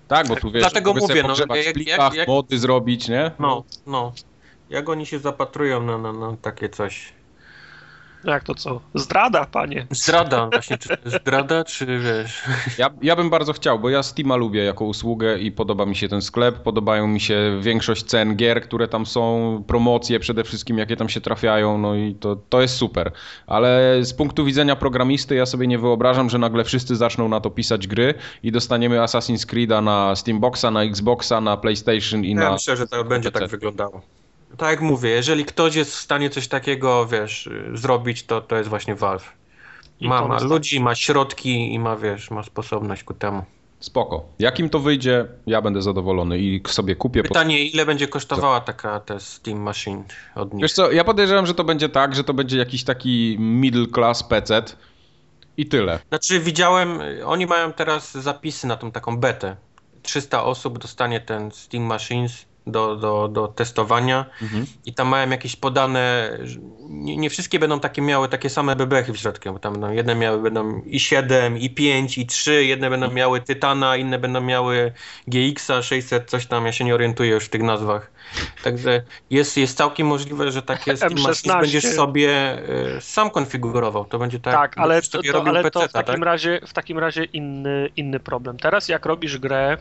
Tak, 0.08 0.28
bo 0.28 0.36
tu 0.36 0.50
wiesz, 0.50 0.62
Dlatego 0.62 0.94
mówię, 0.94 1.22
no, 1.22 1.34
jak- 1.38 1.52
w 1.52 1.64
jak- 1.64 1.74
plikach, 1.74 2.14
jak- 2.14 2.28
mody 2.28 2.58
zrobić, 2.58 3.08
nie? 3.08 3.30
No, 3.38 3.64
no. 3.86 4.12
Jak 4.70 4.88
oni 4.88 5.06
się 5.06 5.18
zapatrują 5.18 5.82
na, 5.82 5.98
na, 5.98 6.12
na 6.12 6.36
takie 6.42 6.68
coś? 6.68 7.12
Jak 8.24 8.44
to 8.44 8.54
co? 8.54 8.80
Zdrada, 8.94 9.44
panie. 9.44 9.86
Zdrada, 9.90 10.48
właśnie, 10.52 10.78
czy 10.78 10.88
to 10.88 10.94
jest 11.04 11.16
zdrada, 11.22 11.64
czy 11.64 11.86
wiesz... 11.86 12.42
Ja, 12.78 12.90
ja 13.02 13.16
bym 13.16 13.30
bardzo 13.30 13.52
chciał, 13.52 13.78
bo 13.78 13.90
ja 13.90 14.02
Steama 14.02 14.36
lubię 14.36 14.64
jako 14.64 14.84
usługę 14.84 15.38
i 15.38 15.52
podoba 15.52 15.86
mi 15.86 15.96
się 15.96 16.08
ten 16.08 16.22
sklep, 16.22 16.62
podobają 16.62 17.06
mi 17.06 17.20
się 17.20 17.58
większość 17.60 18.04
cen 18.04 18.36
gier, 18.36 18.62
które 18.62 18.88
tam 18.88 19.06
są, 19.06 19.64
promocje 19.66 20.20
przede 20.20 20.44
wszystkim, 20.44 20.78
jakie 20.78 20.96
tam 20.96 21.08
się 21.08 21.20
trafiają, 21.20 21.78
no 21.78 21.94
i 21.94 22.14
to, 22.14 22.36
to 22.36 22.60
jest 22.60 22.76
super. 22.76 23.12
Ale 23.46 23.98
z 24.04 24.12
punktu 24.14 24.44
widzenia 24.44 24.76
programisty 24.76 25.34
ja 25.34 25.46
sobie 25.46 25.66
nie 25.66 25.78
wyobrażam, 25.78 26.30
że 26.30 26.38
nagle 26.38 26.64
wszyscy 26.64 26.96
zaczną 26.96 27.28
na 27.28 27.40
to 27.40 27.50
pisać 27.50 27.86
gry 27.86 28.14
i 28.42 28.52
dostaniemy 28.52 28.98
Assassin's 28.98 29.46
Creed'a 29.46 29.82
na 29.82 30.16
Steamboxa, 30.16 30.70
na 30.70 30.82
Xboxa, 30.82 31.40
na 31.40 31.56
PlayStation 31.56 32.24
i 32.24 32.30
Ja 32.30 32.40
na... 32.40 32.52
myślę, 32.52 32.76
że 32.76 32.88
to 32.88 33.04
będzie 33.04 33.30
tak 33.30 33.48
wyglądało. 33.48 34.02
Tak 34.57 34.70
jak 34.70 34.80
mówię, 34.80 35.11
jeżeli 35.11 35.44
ktoś 35.44 35.74
jest 35.74 35.92
w 35.92 36.00
stanie 36.00 36.30
coś 36.30 36.48
takiego, 36.48 37.07
wiesz, 37.07 37.46
y, 37.46 37.70
zrobić, 37.74 38.22
to, 38.22 38.40
to 38.40 38.57
jest 38.57 38.68
właśnie 38.68 38.94
Valve. 38.94 39.32
I 40.00 40.09
Ma, 40.09 40.28
ma 40.28 40.40
ludzi, 40.40 40.80
ma 40.80 40.94
środki 40.94 41.74
i 41.74 41.78
ma, 41.78 41.96
wiesz, 41.96 42.30
ma 42.30 42.42
sposobność 42.42 43.05
ku 43.05 43.14
temu. 43.14 43.44
Spoko. 43.80 44.24
Jakim 44.38 44.68
to 44.70 44.78
wyjdzie, 44.78 45.26
ja 45.46 45.62
będę 45.62 45.82
zadowolony 45.82 46.38
i 46.38 46.62
sobie 46.68 46.96
kupię... 46.96 47.22
po- 47.22 47.28
Pytanie, 47.28 47.64
ile 47.64 47.86
będzie 47.86 48.09
kosztowała 48.09 48.61
taka 48.61 49.00
ta 49.00 49.20
Steam 49.20 49.59
Machine 49.61 50.05
od 50.34 50.55
nich? 50.55 50.62
Wiesz 50.62 50.72
co, 50.72 50.92
ja 50.92 51.05
podejrzewam, 51.05 51.46
że 51.46 51.55
to 51.55 51.64
będzie 51.64 51.88
tak, 51.88 52.14
że 52.14 52.24
to 52.24 52.34
będzie 52.34 52.59
jakiś 52.59 52.84
taki 52.84 53.36
middle 53.38 53.86
class 53.86 54.22
PC 54.22 54.62
i 55.57 55.66
tyle. 55.66 55.98
Znaczy 56.09 56.40
widziałem, 56.40 57.00
y, 57.00 57.26
oni 57.26 57.46
mają 57.46 57.72
teraz 57.72 58.12
zapisy 58.14 58.66
na 58.66 58.76
tą 58.76 58.90
taką 58.92 59.16
betę. 59.16 59.57
300 60.03 60.44
osób 60.44 60.78
dostanie 60.78 61.20
ten 61.20 61.50
Steam 61.50 61.84
Machines 61.84 62.44
do, 62.66 62.96
do, 62.96 63.28
do 63.28 63.48
testowania 63.48 64.24
Mhm. 64.42 64.66
i 64.86 64.94
tam 64.94 65.08
mają 65.08 65.30
jakieś 65.30 65.56
podane, 65.56 66.30
nie, 66.88 67.16
nie 67.16 67.30
wszystkie 67.30 67.58
będą 67.58 67.80
takie 67.80 68.02
miały 68.02 68.28
takie 68.28 68.50
same 68.50 68.76
bebechy 68.76 69.12
w 69.12 69.16
środku, 69.16 69.52
bo 69.52 69.58
tam 69.58 69.72
będą, 69.72 69.90
jedne 69.92 70.14
miały 70.14 70.42
będą 70.42 70.82
i 70.86 71.00
7, 71.00 71.58
i 71.58 71.70
5, 71.70 72.18
i 72.18 72.26
3, 72.26 72.64
jedne 72.64 72.90
będą 72.90 73.10
miały 73.10 73.40
Tytana, 73.40 73.96
inne 73.96 74.18
będą 74.18 74.40
miały 74.40 74.92
GX-a 75.28 75.82
600, 75.82 76.30
coś 76.30 76.46
tam, 76.46 76.66
ja 76.66 76.72
się 76.72 76.84
nie 76.84 76.94
orientuję 76.94 77.30
już 77.30 77.44
w 77.44 77.48
tych 77.48 77.62
nazwach. 77.62 78.10
Także 78.64 79.02
jest, 79.30 79.56
jest 79.56 79.76
całkiem 79.76 80.06
możliwe, 80.06 80.52
że 80.52 80.62
takie 80.62 80.96
Steam 80.96 81.12
M16. 81.12 81.28
Machines 81.28 81.60
będziesz 81.60 81.84
sobie 81.84 82.58
y, 82.96 83.00
sam 83.00 83.30
konfigurował, 83.30 84.04
to 84.04 84.18
będzie 84.18 84.40
tak, 84.40 84.54
Tak, 84.54 84.78
ale, 84.78 85.02
to, 85.02 85.22
to, 85.22 85.44
ale 85.44 85.70
to 85.70 85.88
w 85.88 85.92
takim 85.92 86.14
tak? 86.14 86.24
razie, 86.24 86.60
w 86.66 86.72
takim 86.72 86.98
razie 86.98 87.24
inny, 87.24 87.88
inny 87.96 88.20
problem. 88.20 88.56
Teraz 88.56 88.88
jak 88.88 89.06
robisz 89.06 89.38
grę 89.38 89.78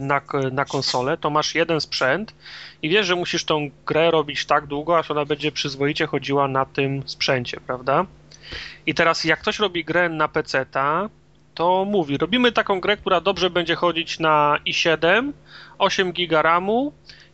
na, 0.00 0.20
na 0.52 0.64
konsolę, 0.64 1.16
to 1.16 1.30
masz 1.30 1.54
jeden 1.54 1.80
sprzęt 1.80 2.34
i 2.82 2.88
wiesz, 2.88 3.06
że 3.06 3.16
musisz 3.16 3.44
tą 3.44 3.70
grę 3.86 4.10
robić 4.10 4.46
tak 4.46 4.66
długo, 4.66 4.98
aż 4.98 5.10
ona 5.10 5.24
będzie 5.24 5.52
przyzwoicie 5.52 6.06
chodziła 6.06 6.48
na 6.48 6.64
tym 6.64 7.02
sprzęcie, 7.06 7.60
prawda? 7.66 8.06
I 8.86 8.94
teraz 8.94 9.24
jak 9.24 9.40
ktoś 9.40 9.58
robi 9.58 9.84
grę 9.84 10.08
na 10.08 10.28
PC-ta, 10.28 11.08
to 11.54 11.84
mówi, 11.84 12.18
robimy 12.18 12.52
taką 12.52 12.80
grę, 12.80 12.96
która 12.96 13.20
dobrze 13.20 13.50
będzie 13.50 13.74
chodzić 13.74 14.18
na 14.18 14.58
i7, 14.66 15.32
8 15.78 16.12
GB 16.12 16.42
RAMu 16.42 16.92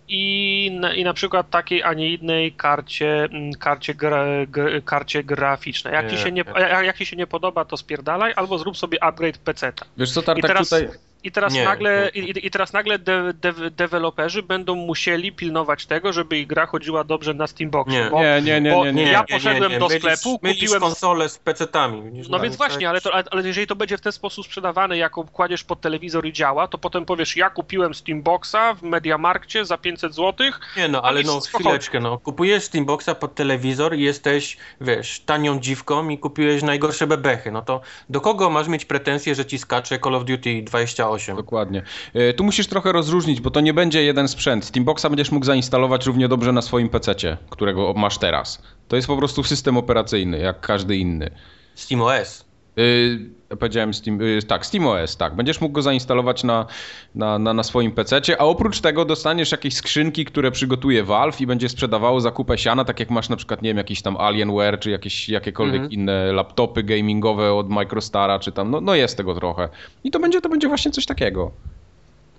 i 0.08 0.70
na, 0.80 0.94
i 0.94 1.04
na 1.04 1.14
przykład 1.14 1.50
takiej, 1.50 1.82
a 1.82 1.94
nie 1.94 2.14
innej 2.14 2.52
karcie, 2.52 3.24
mm, 3.24 3.52
karcie, 3.52 3.94
gra, 3.94 4.24
gr, 4.48 4.84
karcie 4.84 5.24
graficznej. 5.24 5.94
Jak, 5.94 6.06
ci 6.10 6.16
Nie, 6.16 6.22
się 6.22 6.32
nie, 6.32 6.44
jak, 6.58 6.84
jak 6.84 6.98
ci 6.98 7.06
się 7.06 7.16
nie 7.16 7.26
podoba, 7.26 7.64
to 7.64 7.76
spierdalaj, 7.76 8.32
albo 8.36 8.58
zrób 8.58 8.76
sobie 8.76 9.04
upgrade 9.04 9.38
PC-ta. 9.38 9.86
Wiesz 9.96 10.12
co, 10.12 10.20
I 10.20 10.24
Tartak, 10.24 10.46
teraz- 10.46 10.68
tutaj, 10.68 10.88
I 11.24 11.32
teraz 11.32 11.52
Nie, 11.54 11.64
nagle, 11.64 12.10
nie. 12.14 12.20
i, 12.22 12.46
i 12.46 12.50
teraz 12.50 12.72
nagle 12.72 12.98
de, 12.98 13.32
de, 13.34 13.52
deweloperzy 13.70 14.42
będą 14.42 14.74
musieli 14.74 15.32
pilnować 15.32 15.86
tego, 15.86 16.12
żeby 16.12 16.38
ich 16.38 16.46
gra 16.46 16.66
chodziła 16.66 17.04
dobrze 17.04 17.34
na 17.34 17.46
Steamboxie. 17.46 18.04
Nie. 18.04 18.10
Bo, 18.10 18.20
Nie, 18.22 18.42
nie, 18.42 18.60
nie, 18.60 18.70
bo 18.70 18.84
nie, 18.84 18.92
nie. 18.92 19.02
ja 19.12 19.22
poszedłem 19.24 19.78
do 19.78 19.88
sklepu, 19.90 20.38
mylisz 20.42 20.60
kupiłem- 20.70 20.80
konsolę 20.80 21.28
z 21.28 21.38
PC-tami. 21.38 22.02
widzisz, 22.02 22.28
No 22.28 22.36
tam 22.38 22.42
więc 22.42 22.56
właśnie, 22.56 22.88
ale, 22.88 23.00
to, 23.00 23.14
ale 23.30 23.42
jeżeli 23.46 23.66
to 23.66 23.76
będzie 23.76 23.98
w 23.98 24.00
ten 24.00 24.12
sposób 24.12 24.46
sprzedawane, 24.46 24.98
jako 24.98 25.24
kładziesz 25.24 25.64
pod 25.64 25.80
telewizor 25.80 26.26
i 26.26 26.32
działa, 26.32 26.68
to 26.68 26.78
potem 26.78 27.04
powiesz, 27.04 27.36
ja 27.36 27.50
kupiłem 27.50 27.94
Steamboxa 27.94 28.74
w 28.74 28.82
Mediamarkcie 28.82 29.64
za 29.64 29.78
500 29.78 30.14
zł, 30.14 30.46
Nie 30.76 30.88
no, 30.88 31.02
ale 31.02 31.22
no 31.22 31.40
chwileczkę, 31.40 32.00
no. 32.00 32.18
Kupujesz 32.18 32.64
Steamboxa 32.64 33.14
pod 33.20 33.34
telewizor 33.34 33.94
i 33.96 34.02
jesteś, 34.02 34.56
wiesz, 34.80 35.20
tanią 35.20 35.60
dziwką 35.60 36.08
i 36.08 36.18
kupiłeś 36.18 36.62
najgorsze 36.62 37.06
bebechy. 37.06 37.50
No 37.50 37.62
to 37.62 37.80
do 38.08 38.20
kogo 38.20 38.50
masz 38.50 38.68
mieć 38.68 38.84
pretensje, 38.84 39.34
że 39.34 39.46
ci 39.46 39.58
skacze 39.58 39.98
Call 39.98 40.14
of 40.14 40.24
Duty 40.24 40.62
28? 40.62 41.13
Dokładnie. 41.36 41.82
E, 42.14 42.32
Tu 42.34 42.44
musisz 42.44 42.66
trochę 42.66 42.92
rozróżnić, 42.92 43.40
bo 43.40 43.50
to 43.50 43.60
nie 43.60 43.74
będzie 43.74 44.02
jeden 44.04 44.28
sprzęt. 44.28 44.64
Steamboxa 44.64 45.02
będziesz 45.10 45.30
mógł 45.30 45.46
zainstalować 45.46 46.06
równie 46.06 46.28
dobrze 46.28 46.52
na 46.52 46.62
swoim 46.62 46.88
PC-cie, 46.88 47.36
którego 47.50 47.92
masz 47.96 48.18
teraz. 48.18 48.62
To 48.88 48.96
jest 48.96 49.08
po 49.08 49.16
prostu 49.16 49.42
system 49.42 49.76
operacyjny, 49.76 50.38
jak 50.38 50.60
każdy 50.60 50.96
inny. 50.96 51.30
SteamOS. 51.74 52.44
Yy, 52.76 53.56
powiedziałem 53.58 53.94
Steam, 53.94 54.20
yy, 54.20 54.42
tak, 54.42 54.66
SteamOS, 54.66 55.16
tak. 55.16 55.36
Będziesz 55.36 55.60
mógł 55.60 55.72
go 55.72 55.82
zainstalować 55.82 56.44
na, 56.44 56.66
na, 57.14 57.38
na, 57.38 57.54
na 57.54 57.62
swoim 57.62 57.92
PC-cie, 57.92 58.40
a 58.40 58.44
oprócz 58.44 58.80
tego 58.80 59.04
dostaniesz 59.04 59.52
jakieś 59.52 59.74
skrzynki, 59.74 60.24
które 60.24 60.50
przygotuje 60.50 61.04
Valve 61.04 61.40
i 61.40 61.46
będzie 61.46 61.68
sprzedawało 61.68 62.20
za 62.20 62.30
kupę 62.30 62.58
siana, 62.58 62.84
tak 62.84 63.00
jak 63.00 63.10
masz 63.10 63.28
na 63.28 63.36
przykład, 63.36 63.62
nie 63.62 63.70
wiem, 63.70 63.76
jakiś 63.76 64.02
tam 64.02 64.16
Alienware, 64.16 64.78
czy 64.78 64.90
jakieś 64.90 65.28
jakiekolwiek 65.28 65.74
Mhm. 65.82 65.92
inne 65.92 66.32
laptopy 66.32 66.82
gamingowe 66.82 67.52
od 67.54 67.70
Microstara, 67.70 68.38
czy 68.38 68.52
tam, 68.52 68.70
no, 68.70 68.80
no 68.80 68.94
jest 68.94 69.16
tego 69.16 69.34
trochę. 69.34 69.68
I 70.04 70.10
to 70.10 70.20
będzie, 70.20 70.40
to 70.40 70.48
będzie 70.48 70.68
właśnie 70.68 70.90
coś 70.90 71.06
takiego. 71.06 71.50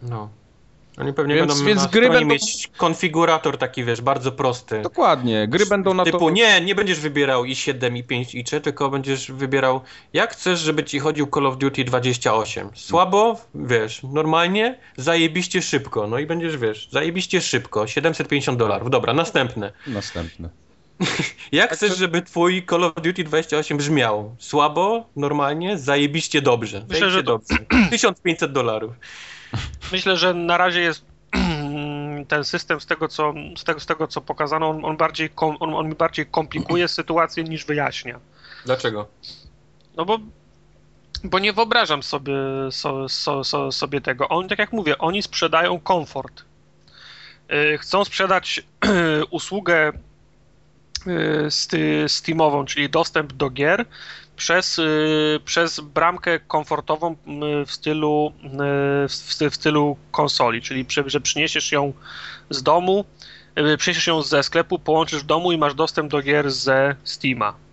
No. 0.02 0.30
Oni 0.98 1.14
pewnie 1.14 1.36
Więc- 1.36 1.48
będą 1.48 1.66
więc 1.66 1.82
na 1.84 1.88
gry 1.88 2.10
będą- 2.10 2.26
mieć 2.26 2.70
konfigurator 2.78 3.58
taki, 3.58 3.84
wiesz, 3.84 4.02
bardzo 4.02 4.32
prosty. 4.32 4.82
Dokładnie, 4.82 5.48
gry 5.48 5.66
będą 5.66 5.94
na 5.94 6.04
Typu 6.04 6.20
to... 6.20 6.30
nie, 6.30 6.62
nie 6.62 6.76
będziesz 6.76 7.00
wybierał 7.00 7.44
i7, 7.44 7.80
i5, 8.04 8.44
i3, 8.44 8.62
tylko 8.62 8.90
będziesz 8.90 9.32
wybierał 9.32 9.82
jak 10.14 10.32
chcesz, 10.34 10.60
żeby 10.60 10.84
ci 10.84 11.00
chodził 11.00 11.28
Call 11.34 11.46
of 11.46 11.58
Duty 11.58 11.84
28. 11.84 12.70
Słabo, 12.74 13.40
wiesz, 13.56 14.02
normalnie, 14.04 14.80
zajebiście 14.98 15.62
szybko. 15.62 16.08
No 16.08 16.20
i 16.20 16.26
będziesz, 16.26 16.58
wiesz, 16.58 16.88
zajebiście 16.92 17.42
szybko, 17.42 17.88
750 17.88 18.60
dolarów. 18.60 18.90
Dobra, 18.90 19.14
następne. 19.14 19.72
Następne. 19.88 20.50
Jak 21.52 21.74
chcesz, 21.74 21.98
żeby 21.98 22.22
twój 22.22 22.66
Call 22.70 22.84
of 22.84 22.94
Duty 22.96 23.24
28 23.24 23.78
brzmiał? 23.78 24.36
Słabo, 24.40 25.10
normalnie, 25.16 25.78
zajebiście 25.78 26.42
dobrze. 26.42 26.78
Myślę, 26.90 27.00
Zajebiście 27.00 27.10
że 27.12 27.24
to- 27.24 27.32
dobrze. 27.32 27.58
1500 27.92 28.52
dolarów. 28.52 28.94
Myślę, 29.92 30.18
że 30.18 30.34
na 30.34 30.58
razie 30.58 30.82
jest 30.82 31.06
ten 32.28 32.44
system 32.44 32.82
z 32.82 32.86
tego, 32.86 33.08
co, 33.08 33.34
z 33.58 33.64
tego, 33.64 33.80
z 33.80 33.86
tego, 33.86 34.08
co 34.08 34.22
pokazano, 34.22 34.70
on, 34.70 34.86
on, 34.86 34.98
bardziej, 34.98 35.30
kom, 35.30 35.58
on, 35.60 35.74
on 35.74 35.90
mi 35.90 35.96
bardziej 35.96 36.26
komplikuje 36.26 36.88
sytuację 37.00 37.44
niż 37.44 37.66
wyjaśnia. 37.66 38.20
Dlaczego? 38.66 39.08
No 39.98 40.06
bo, 40.06 40.20
bo 41.24 41.40
nie 41.40 41.54
wyobrażam 41.54 42.04
sobie, 42.04 42.34
so, 42.72 43.10
so, 43.10 43.44
so, 43.44 43.72
sobie 43.72 44.02
tego. 44.02 44.30
Oni, 44.30 44.50
tak 44.50 44.60
jak 44.60 44.74
mówię, 44.74 44.98
oni 44.98 45.24
sprzedają 45.24 45.80
komfort. 45.80 46.44
Y, 47.52 47.78
Chcą 47.78 48.06
sprzedać 48.06 48.64
usługę 49.30 49.92
y, 51.08 52.10
Steamową, 52.10 52.66
czyli 52.66 52.90
dostęp 52.90 53.34
do 53.34 53.50
gier 53.50 53.86
przez, 54.36 54.80
y, 54.80 55.40
przez 55.46 55.80
bramkę 55.80 56.40
komfortową 56.40 57.12
y, 57.12 57.66
w 57.66 57.72
stylu, 57.72 58.34
y, 58.44 58.50
w, 59.08 59.52
w 59.52 59.56
stylu 59.56 59.98
konsoli, 60.12 60.62
czyli 60.62 60.86
przy, 60.86 61.04
że 61.08 61.22
przyniesiesz 61.22 61.72
ją 61.72 61.94
z 62.50 62.64
domu, 62.64 63.06
przyniesiesz 63.78 64.08
ją 64.08 64.22
ze 64.22 64.44
sklepu, 64.44 64.80
połączysz 64.80 65.24
w 65.24 65.26
domu 65.26 65.52
i 65.52 65.58
masz 65.58 65.74
dostęp 65.74 66.12
do 66.12 66.22
gier 66.22 66.52
ze 66.52 66.96
Steama. 67.04 67.65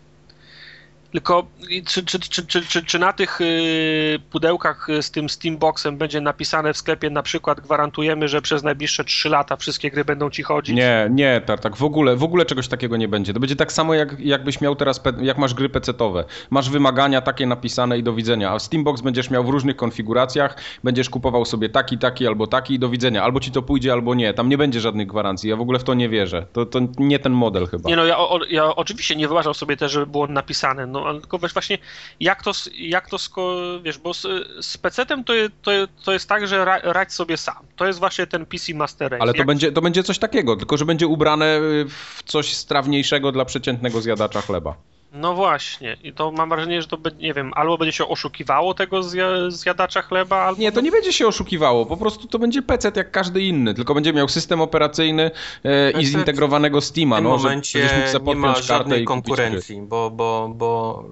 Tylko 1.12 1.46
czy, 1.86 2.04
czy, 2.04 2.20
czy, 2.20 2.46
czy, 2.46 2.62
czy, 2.66 2.84
czy 2.84 2.98
na 2.98 3.12
tych 3.12 3.40
y, 3.40 4.18
pudełkach 4.30 4.88
z 5.00 5.10
tym 5.10 5.28
Steamboxem 5.28 5.96
będzie 5.96 6.20
napisane 6.20 6.72
w 6.72 6.76
sklepie 6.76 7.10
na 7.10 7.22
przykład 7.22 7.60
gwarantujemy, 7.60 8.28
że 8.28 8.42
przez 8.42 8.62
najbliższe 8.62 9.04
3 9.04 9.28
lata 9.28 9.56
wszystkie 9.56 9.90
gry 9.90 10.04
będą 10.04 10.30
ci 10.30 10.42
chodzić? 10.42 10.76
Nie, 10.76 11.08
nie, 11.10 11.40
Tartak, 11.46 11.76
w 11.76 11.82
ogóle, 11.82 12.16
w 12.16 12.22
ogóle 12.22 12.46
czegoś 12.46 12.68
takiego 12.68 12.96
nie 12.96 13.08
będzie. 13.08 13.34
To 13.34 13.40
będzie 13.40 13.56
tak 13.56 13.72
samo, 13.72 13.94
jak, 13.94 14.20
jakbyś 14.20 14.60
miał 14.60 14.76
teraz, 14.76 15.00
jak 15.20 15.38
masz 15.38 15.54
gry 15.54 15.68
PC-towe. 15.68 16.24
Masz 16.50 16.70
wymagania 16.70 17.20
takie 17.20 17.46
napisane 17.46 17.98
i 17.98 18.02
do 18.02 18.12
widzenia, 18.12 18.52
a 18.52 18.58
Steambox 18.58 19.00
będziesz 19.00 19.30
miał 19.30 19.44
w 19.44 19.48
różnych 19.48 19.76
konfiguracjach, 19.76 20.56
będziesz 20.84 21.10
kupował 21.10 21.44
sobie 21.44 21.68
taki, 21.68 21.98
taki 21.98 22.26
albo 22.26 22.46
taki 22.46 22.74
i 22.74 22.78
do 22.78 22.88
widzenia. 22.88 23.22
Albo 23.22 23.40
ci 23.40 23.50
to 23.50 23.62
pójdzie, 23.62 23.92
albo 23.92 24.14
nie. 24.14 24.34
Tam 24.34 24.48
nie 24.48 24.58
będzie 24.58 24.80
żadnych 24.80 25.06
gwarancji. 25.06 25.50
Ja 25.50 25.56
w 25.56 25.60
ogóle 25.60 25.78
w 25.78 25.84
to 25.84 25.94
nie 25.94 26.08
wierzę. 26.08 26.46
To, 26.52 26.66
to 26.66 26.78
nie 26.98 27.18
ten 27.18 27.32
model 27.32 27.66
chyba. 27.66 27.88
Nie 27.88 27.96
no, 27.96 28.04
ja, 28.04 28.18
o, 28.18 28.40
ja 28.50 28.76
oczywiście 28.76 29.16
nie 29.16 29.28
wyobrażam 29.28 29.54
sobie 29.54 29.76
też, 29.76 29.92
żeby 29.92 30.06
było 30.06 30.26
napisane, 30.26 30.86
no 30.86 31.01
ale 31.06 31.20
tylko 31.20 31.38
weź 31.38 31.52
właśnie 31.52 31.78
jak 32.20 32.42
to, 32.42 32.52
jak 32.74 33.08
to 33.10 33.18
sko, 33.18 33.56
wiesz, 33.82 33.98
bo 33.98 34.14
z, 34.14 34.22
z 34.60 34.78
PC-tem 34.78 35.24
to, 35.24 35.32
to, 35.62 35.70
to 36.04 36.12
jest 36.12 36.28
tak, 36.28 36.48
że 36.48 36.64
ra, 36.64 36.78
radź 36.82 37.12
sobie 37.12 37.36
sam. 37.36 37.56
To 37.76 37.86
jest 37.86 37.98
właśnie 37.98 38.26
ten 38.26 38.46
PC 38.46 38.74
Master 38.74 39.10
Race. 39.12 39.22
Ale 39.22 39.32
to 39.32 39.38
Jak- 39.38 39.46
będzie, 39.46 39.72
to 39.72 39.80
będzie 39.80 40.02
coś 40.02 40.18
takiego, 40.18 40.56
tylko 40.56 40.76
że 40.76 40.84
będzie 40.84 41.06
ubrane 41.06 41.60
w 41.88 42.22
coś 42.24 42.54
strawniejszego 42.54 43.32
dla 43.32 43.44
przeciętnego 43.44 44.00
zjadacza 44.00 44.40
chleba. 44.40 44.74
No 45.14 45.34
właśnie, 45.34 45.96
i 46.02 46.12
to 46.12 46.30
mam 46.30 46.48
wrażenie, 46.48 46.82
że 46.82 46.88
to 46.88 46.96
będzie, 46.96 47.26
nie 47.26 47.34
wiem, 47.34 47.52
albo 47.54 47.78
będzie 47.78 47.92
się 47.92 48.08
oszukiwało 48.08 48.74
tego 48.74 49.02
zja, 49.02 49.26
zjadacza 49.48 50.02
chleba, 50.02 50.36
albo... 50.36 50.60
Nie, 50.60 50.72
to 50.72 50.80
nie 50.80 50.90
będzie 50.90 51.12
się 51.12 51.26
oszukiwało, 51.26 51.86
po 51.86 51.96
prostu 51.96 52.28
to 52.28 52.38
będzie 52.38 52.62
PC 52.62 52.92
jak 52.96 53.10
każdy 53.10 53.42
inny, 53.42 53.74
tylko 53.74 53.94
będzie 53.94 54.12
miał 54.12 54.28
system 54.28 54.60
operacyjny 54.60 55.30
e, 55.64 55.90
i 55.90 56.06
zintegrowanego 56.06 56.80
Steama, 56.80 57.20
no, 57.20 57.38
że 57.38 57.42
momencie 57.42 57.78
będziesz 57.78 58.14
mógł 58.14 58.28
nie 58.28 58.36
ma 58.36 58.54
żadnej 58.54 59.04
konkurencji, 59.04 59.82
bo, 59.82 60.10
bo, 60.10 60.52
bo 60.54 61.04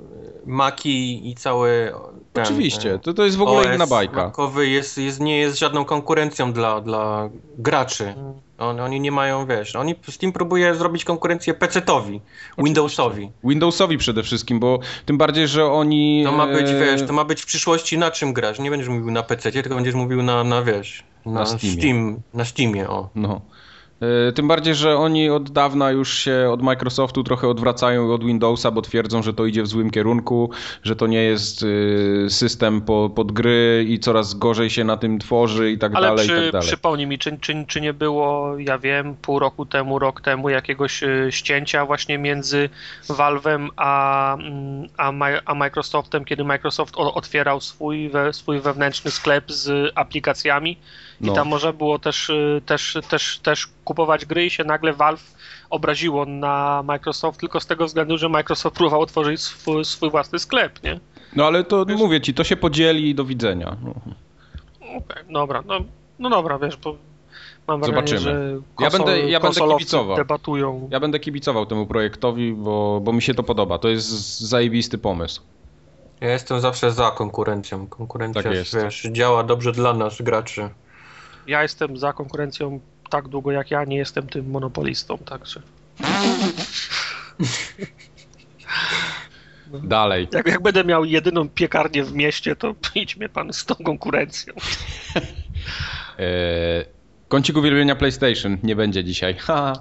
Maki 0.46 1.30
i 1.30 1.34
cały 1.34 1.92
ten, 2.32 2.44
Oczywiście, 2.44 2.98
to, 2.98 3.14
to 3.14 3.24
jest 3.24 3.36
w 3.36 3.42
ogóle 3.42 3.60
OS 3.60 3.74
inna 3.74 3.86
bajka. 3.86 4.24
Macowy 4.24 4.68
jest, 4.68 4.98
jest, 4.98 5.20
nie 5.20 5.38
jest 5.38 5.58
żadną 5.58 5.84
konkurencją 5.84 6.52
dla, 6.52 6.80
dla 6.80 7.30
graczy. 7.58 8.14
On, 8.60 8.80
oni 8.80 9.00
nie 9.00 9.12
mają, 9.12 9.46
wiesz, 9.46 9.76
oni 9.76 9.94
Steam 10.08 10.32
próbuje 10.32 10.74
zrobić 10.74 11.04
konkurencję 11.04 11.54
PC-towi, 11.54 12.20
Windowsowi. 12.58 13.30
Windowsowi 13.44 13.98
przede 13.98 14.22
wszystkim, 14.22 14.60
bo 14.60 14.78
tym 15.06 15.18
bardziej, 15.18 15.48
że 15.48 15.66
oni... 15.66 16.22
To 16.24 16.32
ma 16.32 16.46
być, 16.46 16.70
e, 16.70 16.80
wiesz, 16.80 17.06
to 17.06 17.12
ma 17.12 17.24
być 17.24 17.42
w 17.42 17.46
przyszłości 17.46 17.98
na 17.98 18.10
czym 18.10 18.32
grasz. 18.32 18.58
Nie 18.58 18.70
będziesz 18.70 18.88
mówił 18.88 19.10
na 19.10 19.22
PC, 19.22 19.52
tylko 19.52 19.74
będziesz 19.74 19.94
mówił 19.94 20.22
na, 20.22 20.44
na 20.44 20.62
wiesz, 20.62 21.02
na, 21.26 21.32
Na 21.32 21.46
Steamie. 21.46 21.76
Steam, 21.76 22.22
na 22.34 22.44
Steamie, 22.44 22.88
o. 22.88 23.08
No. 23.14 23.40
E, 24.28 24.32
Tym 24.32 24.48
bardziej, 24.48 24.74
że 24.74 24.96
oni 24.96 25.30
od 25.30 25.50
dawna 25.50 25.90
już 25.90 26.14
się 26.18 26.48
od 26.52 26.62
Microsoftu 26.62 27.22
trochę 27.24 27.48
odwracają 27.48 28.14
od 28.14 28.24
Windowsa, 28.24 28.70
bo 28.70 28.82
twierdzą, 28.82 29.22
że 29.22 29.34
to 29.34 29.46
idzie 29.46 29.62
w 29.62 29.66
złym 29.66 29.90
kierunku, 29.90 30.50
że 30.82 30.96
to 30.96 31.06
nie 31.06 31.22
jest 31.22 31.64
e, 32.26 32.30
system 32.30 32.80
po, 32.80 33.10
pod 33.14 33.32
gry 33.32 33.84
i 33.88 33.98
coraz 33.98 34.34
gorzej 34.34 34.70
się 34.70 34.84
na 34.84 34.96
tym 34.96 35.18
tworzy 35.18 35.70
i 35.70 35.78
tak 35.78 35.94
Ale 35.94 36.06
dalej, 36.08 36.26
i 36.26 36.28
przy, 36.28 36.42
tak 36.42 36.52
dalej. 36.52 36.68
przypomnij 36.68 37.06
mi, 37.06 37.18
czy, 37.18 37.38
czy, 37.40 37.64
czy 37.68 37.80
nie 37.80 37.92
było, 37.92 38.58
ja 38.58 38.78
wiem, 38.78 39.16
pół 39.22 39.38
roku 39.38 39.66
temu, 39.66 39.98
rok 39.98 40.20
temu 40.20 40.48
jakiegoś 40.48 41.02
y, 41.02 41.26
ścięcia 41.30 41.86
właśnie 41.86 42.18
między 42.18 42.68
Valve'em 43.08 43.68
a, 43.76 44.34
mm, 44.34 44.88
a, 44.96 45.12
a 45.44 45.54
Microsoftem, 45.54 46.24
kiedy 46.24 46.44
Microsoft 46.44 46.94
otwierał 46.96 47.60
swój, 47.60 48.08
we, 48.08 48.32
swój 48.32 48.60
wewnętrzny 48.60 49.10
sklep 49.10 49.52
z 49.52 49.92
aplikacjami 49.94 50.76
i 51.20 51.26
No. 51.26 51.32
tam 51.32 51.48
można 51.48 51.72
było 51.72 51.98
też, 51.98 52.30
y, 52.30 52.62
też, 52.66 52.98
też, 53.08 53.38
też 53.38 53.68
kupować 53.84 54.26
gry 54.26 54.46
i 54.46 54.50
się 54.50 54.64
nagle 54.64 54.92
Valve 54.92 55.34
obraziło 55.70 56.26
na 56.26 56.82
Microsoft 56.86 57.40
tylko 57.40 57.60
z 57.60 57.66
tego 57.66 57.86
względu, 57.86 58.18
że 58.18 58.28
Microsoft 58.28 58.76
próbował 58.76 59.00
otworzyć 59.00 59.40
swój, 59.40 59.84
swój 59.84 60.10
własny 60.10 60.38
sklep, 60.38 60.82
nie? 60.82 61.00
No 61.36 61.46
ale 61.46 61.64
to 61.64 61.86
mówię 61.98 62.20
ci, 62.20 62.34
to 62.34 62.44
się 62.44 62.56
podzieli 62.56 63.08
i 63.10 63.14
do 63.14 63.24
widzenia. 63.24 63.76
No. 63.84 63.94
Okej, 64.96 65.24
dobra, 65.30 65.62
no, 65.66 65.80
no 66.18 66.30
dobra, 66.30 66.58
wiesz, 66.58 66.76
bo 66.76 66.96
mam 67.68 67.80
wrażenie, 67.80 67.96
Zobaczymy. 68.08 68.20
że 68.20 68.60
Ja 68.84 68.90
będę- 68.90 69.20
ja 69.30 69.40
będę 69.40 69.60
kibicował. 69.78 70.16
debatują. 70.16 70.88
Ja 70.92 71.00
będę 71.00 71.20
kibicował 71.20 71.66
temu 71.66 71.86
projektowi, 71.86 72.52
bo, 72.52 73.00
bo 73.02 73.12
mi 73.12 73.22
się 73.22 73.34
to 73.34 73.42
podoba. 73.42 73.78
To 73.78 73.88
jest 73.88 74.40
zajebisty 74.40 74.98
pomysł. 74.98 75.42
Ja 76.20 76.30
jestem 76.30 76.60
zawsze 76.60 76.92
za 76.92 77.10
konkurencją. 77.10 77.86
Konkurencja, 77.86 78.42
Tak 78.42 78.52
jest. 78.52 78.76
wiesz, 78.76 79.02
działa 79.12 79.42
dobrze 79.44 79.72
dla 79.72 79.92
nas, 79.94 80.22
graczy. 80.22 80.68
Ja 81.50 81.62
jestem 81.62 81.96
za 81.96 82.12
konkurencją 82.12 82.80
tak 83.10 83.28
długo 83.28 83.50
jak 83.52 83.70
ja 83.70 83.84
nie 83.84 83.96
jestem 83.96 84.26
tym 84.26 84.50
monopolistą, 84.50 85.18
także 85.18 85.62
Dalej. 89.66 90.28
jak, 90.32 90.46
jak 90.46 90.62
będę 90.62 90.84
miał 90.84 91.04
jedyną 91.04 91.48
piekarnię 91.48 92.04
w 92.04 92.12
mieście, 92.12 92.56
to 92.56 92.74
idź 92.94 93.16
mnie 93.16 93.28
pan 93.28 93.52
z 93.52 93.64
tą 93.64 93.74
konkurencją. 93.74 94.54
E, 96.18 96.84
kącik 97.28 97.56
uwielbienia 97.56 97.96
PlayStation 97.96 98.58
nie 98.62 98.76
będzie 98.76 99.04
dzisiaj. 99.04 99.34
Ha. 99.38 99.72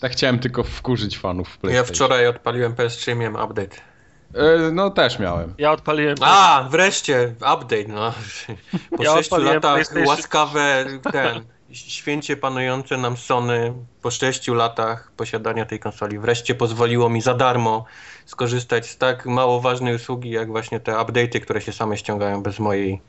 Tak 0.00 0.12
chciałem 0.12 0.38
tylko 0.38 0.64
wkurzyć 0.64 1.18
fanów 1.18 1.58
Ja 1.62 1.84
wczoraj 1.84 2.26
odpaliłem 2.26 2.74
PS3 2.74 3.12
i 3.12 3.14
miałem 3.14 3.34
update. 3.34 3.89
E, 4.34 4.70
No 4.72 4.90
też 4.90 5.18
miałem. 5.18 5.54
Ja 5.58 5.72
odpaliłem. 5.72 6.16
A, 6.20 6.66
wreszcie, 6.70 7.34
update, 7.36 7.88
no. 7.88 8.12
Po 8.96 9.02
Ja 9.04 9.14
sześciu 9.14 9.34
odpaliłem 9.34 9.54
latach 9.54 9.72
PlayStation. 9.72 10.06
łaskawe, 10.06 10.84
ten, 11.12 11.44
święcie 11.72 12.36
panujące 12.36 12.96
nam 12.96 13.16
Sony 13.16 13.74
po 14.02 14.10
sześciu 14.10 14.54
latach 14.54 15.12
posiadania 15.16 15.66
tej 15.66 15.78
konsoli 15.78 16.18
wreszcie 16.18 16.54
pozwoliło 16.54 17.08
mi 17.08 17.20
za 17.22 17.34
darmo 17.34 17.84
skorzystać 18.26 18.86
z 18.86 18.96
tak 18.98 19.26
mało 19.26 19.60
ważnej 19.60 19.94
usługi, 19.94 20.30
jak 20.30 20.48
właśnie 20.48 20.80
te 20.80 20.92
update'y, 20.92 21.40
które 21.40 21.60
się 21.60 21.72
same 21.72 21.96
ściągają 21.96 22.42
bez 22.42 22.58
mojej, 22.58 23.00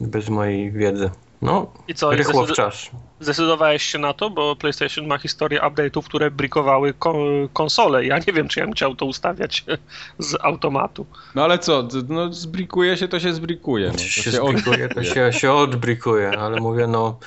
bez 0.00 0.28
mojej 0.28 0.72
wiedzy. 0.72 1.10
No, 1.42 1.72
I 1.88 1.94
co? 1.94 2.10
Rychło 2.10 2.46
w 2.46 2.52
czas. 2.52 2.90
Zdecydowałeś 3.20 3.82
się 3.82 3.98
na 3.98 4.12
to, 4.12 4.30
bo 4.30 4.56
PlayStation 4.56 5.06
ma 5.06 5.18
historię 5.18 5.60
update'ów, 5.60 6.02
które 6.02 6.30
brikowały 6.30 6.94
ko- 6.94 7.48
konsole. 7.52 8.04
Ja 8.06 8.18
nie 8.18 8.32
wiem, 8.32 8.48
czy 8.48 8.60
ja 8.60 8.66
bym 8.66 8.74
chciał 8.74 8.94
to 8.94 9.04
ustawiać 9.06 9.64
z 10.18 10.36
automatu. 10.42 11.06
No 11.34 11.44
ale 11.44 11.58
co, 11.58 11.88
no 12.08 12.32
zbrikuje 12.32 12.96
się, 12.96 13.08
to 13.08 13.20
się 13.20 13.32
zbrikuje. 13.34 13.86
No. 13.86 13.92
To 13.92 13.98
się 13.98 14.22
się 14.22 14.30
zbrikuje, 14.30 14.88
to 14.88 15.00
odbrikuje. 15.00 15.32
się, 15.32 15.38
się 15.38 15.52
odbrikuje, 15.52 16.38
ale 16.38 16.60
mówię, 16.60 16.86
no. 16.86 17.18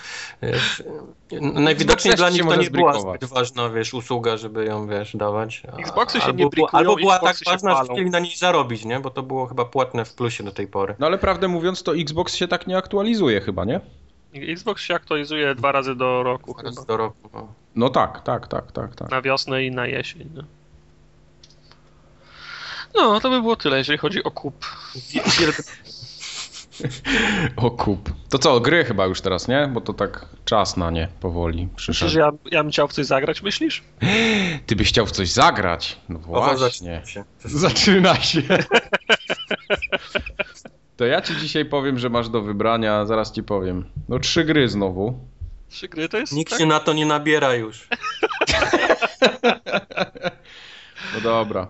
Wiesz, 0.41 0.83
najwidoczniej 1.41 2.15
dla 2.15 2.29
nich 2.29 2.43
to 2.45 2.55
nie 2.55 2.69
była 2.69 2.93
zbrikować. 2.93 3.19
zbyt 3.21 3.29
ważna, 3.33 3.69
wiesz, 3.69 3.93
usługa, 3.93 4.37
żeby 4.37 4.65
ją, 4.65 4.87
wiesz, 4.87 5.15
dawać. 5.15 5.61
A- 5.73 5.77
Xboxy 5.77 6.19
się 6.19 6.25
albo, 6.25 6.37
nie 6.39 6.49
brikują, 6.49 6.67
Albo 6.79 6.95
była 6.95 7.19
tak 7.19 7.29
Xboxy 7.29 7.45
się 7.45 7.51
ważna, 7.51 7.85
że 7.85 7.93
chcieli 7.93 8.09
na 8.09 8.19
niej 8.19 8.35
zarobić, 8.35 8.85
nie? 8.85 8.99
Bo 8.99 9.09
to 9.09 9.23
było 9.23 9.45
chyba 9.45 9.65
płatne 9.65 10.05
w 10.05 10.13
plusie 10.13 10.43
do 10.43 10.51
tej 10.51 10.67
pory. 10.67 10.95
No 10.99 11.05
ale 11.07 11.17
prawdę 11.17 11.47
mówiąc, 11.47 11.83
to 11.83 11.95
Xbox 11.95 12.35
się 12.35 12.47
tak 12.47 12.67
nie 12.67 12.77
aktualizuje 12.77 13.41
chyba, 13.41 13.65
nie? 13.65 13.79
Xbox 14.33 14.81
się 14.81 14.95
aktualizuje 14.95 15.55
dwa 15.55 15.71
razy 15.71 15.95
do 15.95 16.23
roku 16.23 16.53
Raz 16.63 16.75
chyba. 16.75 16.85
do 16.87 16.97
roku. 16.97 17.29
No. 17.33 17.53
No 17.75 17.89
tak, 17.89 18.23
tak, 18.23 18.47
tak, 18.47 18.71
tak, 18.71 18.95
tak. 18.95 19.11
Na 19.11 19.21
wiosnę 19.21 19.63
i 19.63 19.71
na 19.71 19.85
jesień. 19.87 20.29
No. 20.35 20.43
no, 22.95 23.19
to 23.19 23.29
by 23.29 23.41
było 23.41 23.55
tyle, 23.55 23.77
jeżeli 23.77 23.97
chodzi 23.97 24.23
o 24.23 24.31
kup. 24.31 24.65
O 27.55 27.71
kup. 27.71 28.09
To 28.29 28.39
co, 28.39 28.59
gry 28.59 28.85
chyba 28.85 29.05
już 29.05 29.21
teraz, 29.21 29.47
nie? 29.47 29.69
Bo 29.73 29.81
to 29.81 29.93
tak 29.93 30.25
czas 30.45 30.77
na 30.77 30.91
nie 30.91 31.07
powoli 31.19 31.57
Myślisz, 31.63 31.75
przyszedł. 31.77 32.11
że 32.11 32.19
ja, 32.19 32.31
ja 32.51 32.63
bym 32.63 32.71
chciał 32.71 32.87
w 32.87 32.93
coś 32.93 33.05
zagrać, 33.05 33.41
myślisz? 33.41 33.83
Ty 34.65 34.75
byś 34.75 34.89
chciał 34.89 35.05
w 35.05 35.11
coś 35.11 35.29
zagrać? 35.31 35.97
No 36.09 36.19
Owo 36.19 36.41
właśnie. 36.41 36.57
zaczyna 36.57 37.05
się. 37.05 37.23
Zaczyna 37.45 38.15
się. 38.15 38.41
To 41.01 41.05
ja 41.05 41.21
ci 41.21 41.35
dzisiaj 41.35 41.65
powiem, 41.65 41.99
że 41.99 42.09
masz 42.09 42.29
do 42.29 42.41
wybrania, 42.41 43.05
zaraz 43.05 43.31
ci 43.31 43.43
powiem. 43.43 43.85
No 44.09 44.19
trzy 44.19 44.43
gry 44.45 44.67
znowu. 44.69 45.19
Trzy 45.69 45.87
gry 45.87 46.09
to 46.09 46.17
jest 46.17 46.33
Nikt 46.33 46.49
tak? 46.51 46.59
się 46.59 46.65
na 46.65 46.79
to 46.79 46.93
nie 46.93 47.05
nabiera 47.05 47.53
już. 47.53 47.87
No 51.15 51.21
dobra. 51.23 51.67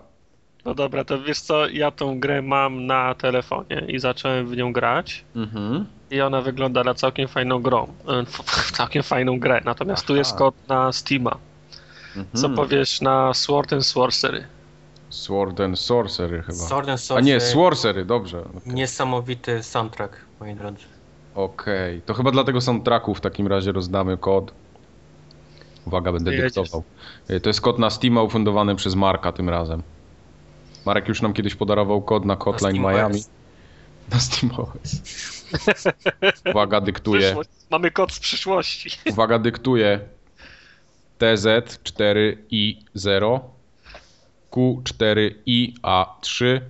No 0.64 0.74
dobra, 0.74 1.04
to 1.04 1.22
wiesz 1.22 1.40
co, 1.40 1.68
ja 1.68 1.90
tą 1.90 2.20
grę 2.20 2.42
mam 2.42 2.86
na 2.86 3.14
telefonie 3.14 3.82
i 3.88 3.98
zacząłem 3.98 4.46
w 4.46 4.56
nią 4.56 4.72
grać. 4.72 5.24
Mhm. 5.36 5.86
I 6.10 6.20
ona 6.20 6.40
wygląda 6.42 6.84
na 6.84 6.94
całkiem 6.94 7.28
fajną 7.28 7.62
grą. 7.62 7.94
E, 8.08 8.24
Całkiem 8.72 9.02
fajną 9.02 9.38
grę. 9.40 9.60
Natomiast 9.64 10.06
tu 10.06 10.12
Aha. 10.12 10.18
jest 10.18 10.34
kod 10.36 10.54
na 10.68 10.92
Steama. 10.92 11.36
Co 12.14 12.20
Mhm. 12.46 12.54
powiesz 12.54 13.00
na 13.00 13.34
Sword 13.34 13.72
and 13.72 13.86
Sorcery? 13.86 14.44
Sword 15.12 15.60
and 15.60 15.78
Sorcery 15.78 16.42
chyba. 16.42 16.58
Sword 16.58 16.88
and 16.88 17.00
A 17.10 17.20
nie, 17.20 17.40
Sorcery. 17.40 17.40
Sorcery, 17.40 18.04
dobrze. 18.04 18.40
Okej, 18.40 18.74
Niesamowity 18.74 19.62
soundtrack, 19.62 20.16
moi 20.40 20.54
drodzy. 20.54 20.84
Okej. 21.34 22.02
to 22.02 22.14
chyba 22.14 22.30
dlatego 22.30 22.60
soundtracku 22.60 23.14
w 23.14 23.20
takim 23.20 23.46
razie 23.46 23.72
rozdamy 23.72 24.16
kod. 24.16 24.52
Uwaga, 25.86 26.12
będę 26.12 26.34
Jedziesz. 26.34 26.52
dyktował. 26.52 26.82
Y, 27.30 27.40
To 27.40 27.48
jest 27.50 27.60
kod 27.60 27.78
na 27.78 27.90
Steama 27.90 28.22
ufundowany 28.22 28.76
przez 28.76 28.94
Marka 28.94 29.32
tym 29.32 29.48
razem. 29.48 29.82
Marek 30.86 31.08
już 31.08 31.22
nam 31.22 31.32
kiedyś 31.32 31.54
podarował 31.54 32.02
kod 32.02 32.24
na 32.24 32.36
Hotline. 32.36 32.82
Miami. 32.82 33.22
Na 34.12 34.20
SteamOS. 34.20 35.02
Uwaga. 36.50 36.80
Przyszłość. 36.80 37.50
Mamy 37.70 37.90
kod 37.90 38.12
z 38.12 38.18
przyszłości. 38.18 38.90
Uwaga, 39.10 39.38
dyktuję. 39.38 40.00
TZ4I0 41.20 43.40
Q4IA3 44.52 46.60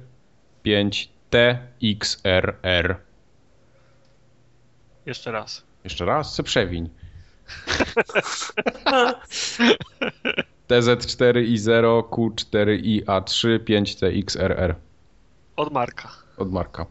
5TXRR. 0.67 2.95
Jeszcze 5.07 5.33
raz. 5.33 5.63
Jeszcze 5.85 6.05
raz, 6.05 6.35
se 6.35 6.43
przewiń. 6.43 6.91
TZ4I0 10.69 12.03
Q4IA3 12.11 13.59
5TXRR 13.59 14.75
Od 15.57 15.73
Marka. 15.73 16.09
od 16.39 16.53
Marka. 16.53 16.87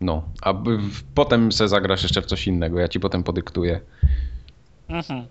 No, 0.00 0.22
a 0.42 0.52
w- 0.52 1.02
potem 1.14 1.52
se 1.52 1.68
zagrasz 1.68 2.02
jeszcze 2.02 2.22
w 2.22 2.26
coś 2.26 2.46
innego, 2.46 2.80
ja 2.80 2.88
ci 2.88 3.00
potem 3.00 3.22
podyktuję. 3.22 3.80
Mhm. 4.88 5.26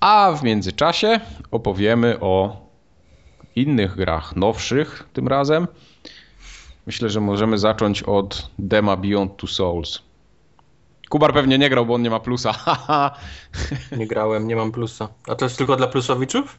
A 0.00 0.32
w 0.32 0.42
międzyczasie 0.42 1.20
opowiemy 1.50 2.20
o 2.20 2.65
innych 3.56 3.96
grach, 3.96 4.36
nowszych 4.36 5.08
tym 5.12 5.28
razem. 5.28 5.66
Myślę, 6.86 7.08
że 7.10 7.20
możemy 7.20 7.58
zacząć 7.58 8.02
od 8.02 8.50
Dema 8.58 8.96
Beyond 8.96 9.36
Two 9.36 9.46
Souls. 9.46 10.02
Kubar 11.08 11.32
pewnie 11.34 11.58
nie 11.58 11.70
grał, 11.70 11.86
bo 11.86 11.94
on 11.94 12.02
nie 12.02 12.10
ma 12.10 12.20
plusa. 12.20 12.54
Nie 13.98 14.06
grałem, 14.06 14.48
nie 14.48 14.56
mam 14.56 14.72
plusa. 14.72 15.08
A 15.28 15.34
to 15.34 15.44
jest 15.44 15.58
tylko 15.58 15.76
dla 15.76 15.86
plusowiczów? 15.86 16.58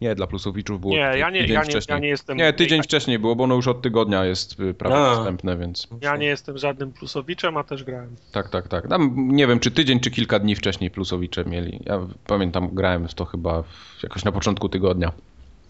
nie, 0.00 0.14
dla 0.14 0.26
plusowiczów 0.26 0.80
było 0.80 0.92
Nie, 0.92 0.98
tydzień 1.06 1.20
ja 1.20 1.30
nie, 1.30 1.46
ja, 1.46 1.60
nie, 1.60 1.64
wcześniej. 1.64 1.94
ja 1.94 1.98
nie 1.98 2.08
jestem. 2.08 2.38
Nie, 2.38 2.52
tydzień 2.52 2.76
ja, 2.76 2.82
wcześniej 2.82 3.18
było, 3.18 3.36
bo 3.36 3.44
ono 3.44 3.54
już 3.54 3.68
od 3.68 3.82
tygodnia 3.82 4.24
jest 4.24 4.60
y, 4.60 4.74
prawie 4.74 4.96
A. 4.96 5.14
dostępne, 5.14 5.56
więc 5.56 5.88
ja 6.00 6.16
nie 6.16 6.26
jestem 6.26 6.58
żadnym 6.58 6.92
plusowiczem, 6.92 7.56
a 7.56 7.64
też 7.64 7.84
grałem. 7.84 8.16
tak, 8.32 8.48
tak, 8.48 8.68
tak. 8.68 8.88
Tam, 8.88 9.28
nie 9.28 9.46
wiem, 9.46 9.60
czy 9.60 9.70
tydzień, 9.70 10.00
czy 10.00 10.10
kilka 10.10 10.38
dni 10.38 10.56
wcześniej 10.56 10.90
plusowicze 10.90 11.44
mieli. 11.44 11.80
Ja 11.86 12.00
pamiętam, 12.26 12.68
grałem 12.74 13.08
w 13.08 13.14
to 13.14 13.24
chyba 13.24 13.62
jakoś 14.02 14.24
na 14.24 14.32
początku 14.32 14.68
tygodnia. 14.68 15.12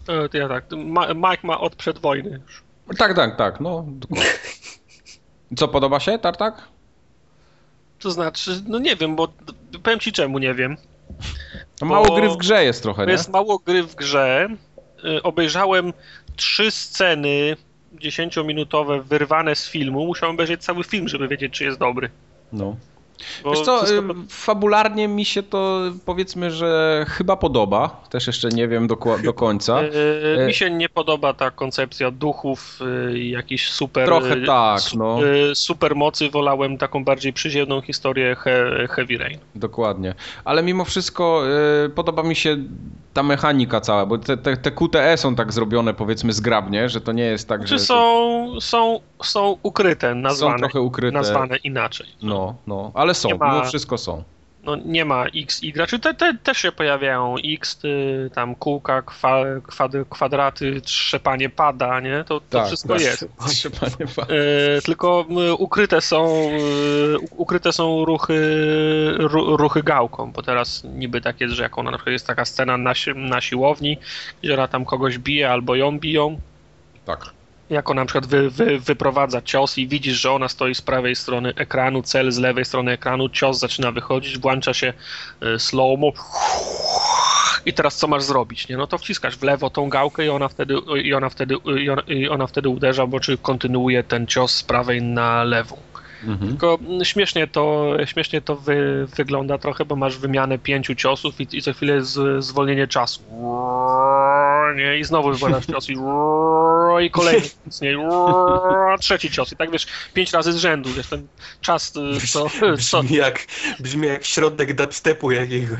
E, 0.07 0.29
to 0.29 0.37
ja 0.37 0.47
tak. 0.47 0.65
Ma, 0.71 1.13
Mike 1.13 1.47
ma 1.47 1.59
od 1.59 1.75
przedwojny. 1.75 2.41
Tak, 2.97 3.15
tak, 3.15 3.37
tak, 3.37 3.59
no. 3.59 3.85
Co, 5.57 5.67
podoba 5.67 5.99
się, 5.99 6.19
Tartak? 6.19 6.67
To 7.99 8.11
znaczy, 8.11 8.63
no 8.67 8.79
nie 8.79 8.95
wiem, 8.95 9.15
bo 9.15 9.27
powiem 9.83 9.99
ci 9.99 10.11
czemu 10.11 10.39
nie 10.39 10.53
wiem. 10.53 10.77
To 11.79 11.85
mało 11.85 12.05
Bo- 12.07 12.15
gry 12.15 12.29
w 12.29 12.37
grze 12.37 12.63
jest 12.63 12.83
trochę, 12.83 13.05
nie? 13.05 13.11
jest 13.11 13.29
mało 13.29 13.59
gry 13.59 13.83
w 13.83 13.95
grze. 13.95 14.47
Y, 15.05 15.23
Obejrzałem 15.23 15.93
trzy 16.35 16.71
sceny 16.71 17.57
10-minutowe 17.95 19.03
wyrwane 19.03 19.55
z 19.55 19.67
filmu. 19.69 20.05
Musiałem 20.05 20.35
obejrzeć 20.35 20.63
cały 20.63 20.83
film, 20.83 21.07
żeby 21.07 21.27
wiedzieć, 21.27 21.53
czy 21.53 21.63
jest 21.63 21.79
dobry. 21.79 22.09
No. 22.53 22.75
Bo 23.43 23.51
Wiesz 23.51 23.61
co, 23.61 23.77
wszystko 23.77 24.13
fabularnie 24.29 25.07
mi 25.07 25.25
się 25.25 25.43
to 25.43 25.81
powiedzmy, 26.05 26.51
że 26.51 27.05
chyba 27.09 27.37
podoba. 27.37 28.01
Też 28.09 28.27
jeszcze 28.27 28.49
nie 28.49 28.67
wiem 28.67 28.87
dokła- 28.87 29.23
do 29.23 29.33
końca. 29.33 29.81
Y, 29.83 30.41
E- 30.41 30.45
Mi 30.47 30.53
się 30.53 30.71
nie 30.71 30.89
podoba 30.89 31.33
ta 31.33 31.51
koncepcja 31.51 32.11
duchów 32.11 32.79
y, 33.11 33.19
i 33.19 33.29
jakichś 33.29 33.69
super. 33.69 34.05
Trochę 34.05 34.33
y, 34.37 34.45
tak, 34.45 34.79
su- 34.81 34.97
no. 34.97 35.19
y, 35.27 35.55
Super 35.55 35.95
mocy 35.95 36.29
wolałem 36.29 36.77
taką 36.77 37.03
bardziej 37.03 37.33
przyziemną 37.33 37.81
historię 37.81 38.35
he, 38.35 38.87
Heavy 38.89 39.17
Rain. 39.17 39.37
Dokładnie. 39.55 40.13
Ale 40.45 40.63
mimo 40.63 40.85
wszystko 40.85 41.43
podoba 41.95 42.23
mi 42.23 42.35
się 42.35 42.57
ta 43.13 43.23
mechanika 43.23 43.81
cała, 43.81 44.05
bo 44.05 44.17
te, 44.17 44.37
te, 44.37 44.57
te 44.57 44.71
QTE 44.71 45.17
są 45.17 45.35
tak 45.35 45.53
zrobione 45.53 45.93
powiedzmy 45.93 46.33
zgrabnie, 46.33 46.89
że 46.89 47.01
to 47.01 47.11
nie 47.11 47.23
jest 47.23 47.47
tak, 47.47 47.61
Czy 47.61 47.67
że... 47.67 47.79
są, 47.79 48.53
są, 48.61 48.99
są 49.25 49.57
ukryte, 49.63 50.15
nazwane, 50.15 50.53
są 50.53 50.59
trochę 50.59 50.81
ukryte. 50.81 51.17
nazwane 51.17 51.57
inaczej. 51.57 52.07
No, 52.21 52.55
no, 52.67 52.91
ale 52.93 53.13
są, 53.13 53.29
Nie 53.29 53.35
ma- 53.35 53.53
mimo 53.53 53.65
wszystko 53.65 53.97
są. 53.97 54.23
no 54.63 54.75
nie 54.75 55.05
ma 55.05 55.25
X, 55.35 55.63
Y, 55.63 55.75
znaczy 55.75 55.99
te, 55.99 56.13
te 56.13 56.33
też 56.43 56.57
się 56.57 56.71
pojawiają 56.71 57.35
X, 57.45 57.79
y, 57.85 58.29
tam 58.35 58.55
kółka, 58.55 59.01
kwa, 59.01 59.43
kwad, 59.67 59.91
kwadraty, 60.09 60.81
trzepanie 60.81 61.49
pada, 61.49 61.99
nie? 61.99 62.23
To, 62.27 62.39
to 62.39 62.45
Tak, 62.49 62.67
wszystko 62.67 62.93
tak. 62.93 63.01
jest. 63.01 63.25
Panie 63.79 64.07
Fa- 64.07 64.21
E, 64.77 64.81
tylko 64.81 65.25
y, 65.49 65.53
ukryte 65.53 66.01
są, 66.01 66.49
y, 66.51 67.17
ukryte 67.37 67.73
są 67.73 68.05
ruchy, 68.05 68.35
ru, 69.17 69.57
ruchy 69.57 69.83
gałką, 69.83 70.31
bo 70.31 70.41
teraz 70.43 70.83
niby 70.83 71.21
tak 71.21 71.41
jest, 71.41 71.53
że 71.53 71.63
jak 71.63 71.77
ona 71.77 71.91
na 71.91 71.97
przykład 71.97 72.11
jest 72.13 72.27
taka 72.27 72.45
scena 72.45 72.77
na, 72.77 72.93
si- 72.95 73.15
na 73.15 73.41
siłowni, 73.41 73.97
gdzie 74.43 74.53
ona 74.53 74.67
tam 74.67 74.85
kogoś 74.85 75.17
bije 75.17 75.51
albo 75.51 75.75
ją 75.75 75.99
biją, 75.99 76.39
Tak. 77.05 77.25
Jak 77.71 77.89
ona 77.89 78.01
na 78.01 78.05
przykład 78.05 78.25
wy, 78.25 78.49
wy, 78.49 78.79
wyprowadza 78.79 79.41
cios 79.41 79.77
i 79.77 79.87
widzisz, 79.87 80.21
że 80.21 80.31
ona 80.31 80.47
stoi 80.47 80.75
z 80.75 80.81
prawej 80.81 81.15
strony 81.15 81.53
ekranu, 81.55 82.01
cel 82.01 82.31
z 82.31 82.37
lewej 82.37 82.65
strony 82.65 82.91
ekranu, 82.91 83.29
cios 83.29 83.59
zaczyna 83.59 83.91
wychodzić, 83.91 84.37
włącza 84.37 84.73
się 84.73 84.93
e, 85.41 85.59
slow-mo 85.59 86.11
i 87.65 87.73
teraz 87.73 87.97
co 87.97 88.07
masz 88.07 88.23
zrobić, 88.23 88.67
nie? 88.67 88.77
No 88.77 88.87
to 88.87 88.97
wciskasz 88.97 89.37
w 89.37 89.43
lewo 89.43 89.69
tą 89.69 89.89
gałkę 89.89 90.25
i 90.25 90.29
ona 90.29 90.47
wtedy, 90.47 90.75
i 91.03 91.13
ona 91.13 91.29
wtedy, 91.29 91.55
i 91.83 91.89
ona, 91.89 92.01
i 92.01 92.29
ona 92.29 92.47
wtedy 92.47 92.69
uderza, 92.69 93.07
bo 93.07 93.19
czy 93.19 93.37
kontynuuje 93.37 94.03
ten 94.03 94.27
cios 94.27 94.55
z 94.55 94.63
prawej 94.63 95.01
na 95.01 95.43
lewą. 95.43 95.77
Mhm. 96.23 96.49
Tylko 96.49 96.79
mm, 96.81 97.05
śmiesznie 97.05 97.47
to, 97.47 97.93
śmiesznie 98.05 98.41
to 98.41 98.55
wy, 98.55 99.07
wygląda 99.15 99.57
trochę, 99.57 99.85
bo 99.85 99.95
masz 99.95 100.17
wymianę 100.17 100.57
pięciu 100.57 100.95
ciosów 100.95 101.41
i, 101.41 101.47
i 101.57 101.61
co 101.61 101.73
chwilę 101.73 102.03
z, 102.03 102.45
zwolnienie 102.45 102.87
czasu. 102.87 103.21
Nie, 104.75 104.99
i 104.99 105.03
znowu 105.03 105.33
wypadasz 105.33 105.65
cios 105.65 105.89
i, 105.89 105.93
i 107.05 107.11
kolejny 107.11 107.47
nie, 107.81 107.97
trzeci 108.99 109.31
cios 109.31 109.51
i 109.51 109.55
tak 109.55 109.71
wiesz, 109.71 109.87
pięć 110.13 110.33
razy 110.33 110.53
z 110.53 110.57
rzędu, 110.57 110.89
wiesz, 110.93 111.07
ten 111.07 111.27
czas, 111.61 111.93
y, 111.95 112.27
co... 112.27 112.47
co... 112.89 113.03
Brzmi, 113.03 113.17
jak, 113.25 113.45
brzmi 113.79 114.07
jak 114.07 114.25
środek 114.25 114.73
dubstepu 114.73 115.31
jakiegoś. 115.31 115.79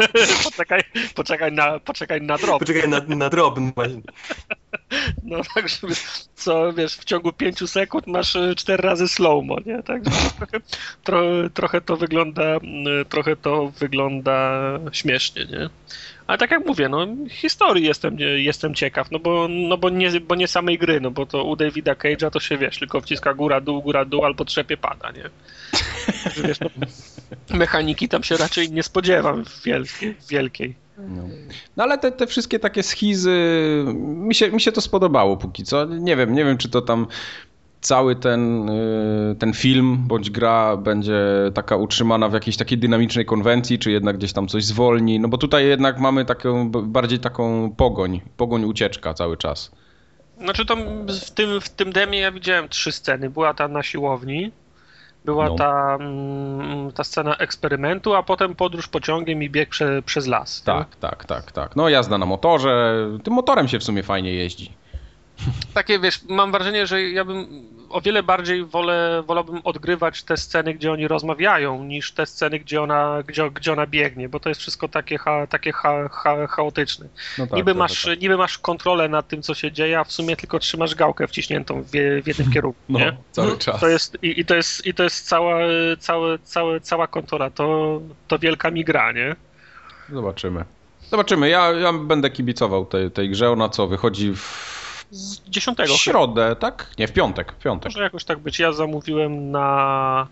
poczekaj, 0.44 0.82
poczekaj 1.14 1.52
na, 1.52 1.80
poczekaj 1.80 2.22
na 2.22 2.38
drop. 2.38 2.58
Poczekaj 2.58 2.88
na, 2.88 3.00
na 3.00 3.30
drop. 3.30 3.58
właśnie. 3.74 4.02
No 5.22 5.40
także 5.54 5.78
co, 6.34 6.72
wiesz, 6.72 6.96
w 6.96 7.04
ciągu 7.04 7.32
pięciu 7.32 7.66
sekund 7.66 8.06
masz 8.06 8.36
y, 8.36 8.54
cztery 8.56 8.82
razy 8.82 9.08
slow-mo, 9.08 9.56
nie? 9.66 9.82
Także 9.82 10.10
trochę, 10.36 10.60
tro, 11.04 11.20
trochę 11.54 11.80
to 11.80 11.96
wygląda, 11.96 12.56
y, 12.56 13.04
trochę 13.08 13.36
to 13.36 13.72
wygląda 13.78 14.60
śmiesznie, 14.92 15.44
nie? 15.44 15.70
Ale 16.26 16.38
tak 16.38 16.50
jak 16.50 16.66
mówię, 16.66 16.88
no 16.88 17.06
historii 17.30 17.84
jestem, 17.84 18.16
jestem 18.36 18.74
ciekaw, 18.74 19.10
no 19.10 19.18
bo, 19.18 19.48
no 19.48 19.76
bo, 19.76 19.90
nie, 19.90 20.20
bo 20.20 20.34
nie 20.34 20.48
samej 20.48 20.78
gry, 20.78 21.00
no 21.00 21.10
bo 21.10 21.26
to 21.26 21.44
u 21.44 21.56
Davida 21.56 21.94
Cage'a 21.94 22.30
to 22.30 22.40
się 22.40 22.58
wiesz, 22.58 22.78
tylko 22.78 23.00
wciska 23.00 23.34
góra, 23.34 23.60
dół, 23.60 23.82
góra, 23.82 24.04
dół 24.04 24.24
albo 24.24 24.44
trzepie 24.44 24.76
pada, 24.76 25.10
nie? 25.10 25.30
Wiesz, 26.42 26.60
no, 26.60 26.70
mechaniki 27.58 28.08
tam 28.08 28.22
się 28.22 28.36
raczej 28.36 28.70
nie 28.70 28.82
spodziewam 28.82 29.44
wielkiej. 29.64 30.14
wielkiej. 30.28 30.74
No. 30.98 31.22
no, 31.76 31.84
ale 31.84 31.98
te, 31.98 32.12
te 32.12 32.26
wszystkie 32.26 32.58
takie 32.58 32.82
schizy, 32.82 33.34
mi 34.04 34.34
się, 34.34 34.50
mi 34.50 34.60
się 34.60 34.72
to 34.72 34.80
spodobało 34.80 35.36
póki 35.36 35.64
co. 35.64 35.84
Nie 35.84 36.16
wiem, 36.16 36.34
nie 36.34 36.44
wiem 36.44 36.58
czy 36.58 36.68
to 36.68 36.82
tam 36.82 37.06
cały 37.86 38.16
ten, 38.16 38.68
y, 38.68 39.36
ten 39.38 39.52
film 39.52 40.04
bądź 40.06 40.30
gra 40.30 40.76
będzie 40.76 41.20
taka 41.54 41.76
utrzymana 41.76 42.28
w 42.28 42.32
jakiejś 42.32 42.56
takiej 42.56 42.78
dynamicznej 42.78 43.24
konwencji, 43.24 43.78
czy 43.78 43.90
jednak 43.90 44.16
gdzieś 44.16 44.32
tam 44.32 44.48
coś 44.48 44.64
zwolni, 44.64 45.20
no 45.20 45.28
bo 45.28 45.38
tutaj 45.38 45.66
jednak 45.66 45.98
mamy 45.98 46.24
taką, 46.24 46.70
bardziej 46.70 47.18
taką 47.18 47.70
pogoń, 47.76 48.20
pogoń 48.36 48.64
ucieczka 48.64 49.14
cały 49.14 49.36
czas. 49.36 49.70
Znaczy 50.40 50.66
to 50.66 50.76
w 51.26 51.30
tym, 51.30 51.60
w 51.60 51.68
tym 51.68 51.92
demie 51.92 52.18
ja 52.18 52.32
widziałem 52.32 52.68
trzy 52.68 52.92
sceny. 52.92 53.30
Była 53.30 53.54
ta 53.54 53.68
na 53.68 53.82
siłowni, 53.82 54.52
była 55.24 55.48
no. 55.48 55.54
ta, 55.54 55.98
mm, 56.00 56.92
ta 56.92 57.04
scena 57.04 57.36
eksperymentu, 57.36 58.14
a 58.14 58.22
potem 58.22 58.54
podróż 58.54 58.88
pociągiem 58.88 59.42
i 59.42 59.50
bieg 59.50 59.68
prze, 59.68 60.02
przez 60.02 60.26
las. 60.26 60.62
Tak, 60.62 60.88
nie? 60.88 61.00
tak, 61.00 61.24
tak, 61.24 61.52
tak. 61.52 61.76
No 61.76 61.88
jazda 61.88 62.18
na 62.18 62.26
motorze, 62.26 62.96
tym 63.24 63.34
motorem 63.34 63.68
się 63.68 63.78
w 63.78 63.84
sumie 63.84 64.02
fajnie 64.02 64.34
jeździ. 64.34 64.72
Takie, 65.74 65.98
wiesz, 65.98 66.20
mam 66.28 66.52
wrażenie, 66.52 66.86
że 66.86 67.02
ja 67.02 67.24
bym 67.24 67.46
o 67.88 68.00
wiele 68.00 68.22
bardziej 68.22 68.64
wolę, 68.64 69.22
wolałbym 69.26 69.60
odgrywać 69.64 70.22
te 70.22 70.36
sceny, 70.36 70.74
gdzie 70.74 70.92
oni 70.92 71.08
rozmawiają, 71.08 71.84
niż 71.84 72.12
te 72.12 72.26
sceny, 72.26 72.58
gdzie 72.58 72.82
ona, 72.82 73.22
gdzie, 73.26 73.50
gdzie 73.50 73.72
ona 73.72 73.86
biegnie, 73.86 74.28
bo 74.28 74.40
to 74.40 74.48
jest 74.48 74.60
wszystko 74.60 74.88
takie, 74.88 75.18
ha, 75.18 75.46
takie 75.46 75.72
ha, 75.72 76.08
ha, 76.08 76.46
chaotyczne. 76.46 77.08
No 77.38 77.46
tak, 77.46 77.56
niby, 77.56 77.74
masz, 77.74 78.02
tak. 78.02 78.20
niby 78.20 78.36
masz 78.36 78.58
kontrolę 78.58 79.08
nad 79.08 79.28
tym, 79.28 79.42
co 79.42 79.54
się 79.54 79.72
dzieje, 79.72 80.00
a 80.00 80.04
w 80.04 80.12
sumie 80.12 80.36
tylko 80.36 80.58
trzymasz 80.58 80.94
gałkę 80.94 81.28
wciśniętą 81.28 81.82
w, 81.82 81.90
w 82.22 82.26
jednym 82.26 82.50
kierunku, 82.52 82.80
no, 82.88 82.98
nie? 82.98 83.16
cały 83.32 83.58
czas. 83.58 83.80
To 83.80 83.88
jest, 83.88 84.18
i, 84.22 84.40
i, 84.40 84.44
to 84.44 84.54
jest, 84.54 84.86
I 84.86 84.94
to 84.94 85.02
jest 85.02 85.28
cała, 85.28 85.58
cała, 85.98 86.38
cała, 86.44 86.80
cała 86.80 87.06
kontrola, 87.06 87.50
to, 87.50 88.00
to 88.28 88.38
wielka 88.38 88.70
migra, 88.70 89.12
nie? 89.12 89.36
Zobaczymy. 90.12 90.64
Zobaczymy. 91.10 91.48
Ja, 91.48 91.72
ja 91.72 91.92
będę 91.92 92.30
kibicował 92.30 92.86
tej, 92.86 93.10
tej 93.10 93.30
grze. 93.30 93.50
Ona 93.50 93.68
co, 93.68 93.86
wychodzi 93.86 94.32
w 94.36 94.75
z 95.10 95.40
10. 95.48 95.78
W 95.78 95.90
środę, 95.90 96.56
tak? 96.56 96.86
Nie, 96.98 97.08
w 97.08 97.12
piątek. 97.12 97.52
W 97.52 97.62
piątek. 97.62 97.92
Może 97.92 98.02
jakoś 98.02 98.24
tak 98.24 98.38
być. 98.38 98.58
Ja 98.58 98.72
zamówiłem 98.72 99.50
na, 99.50 100.26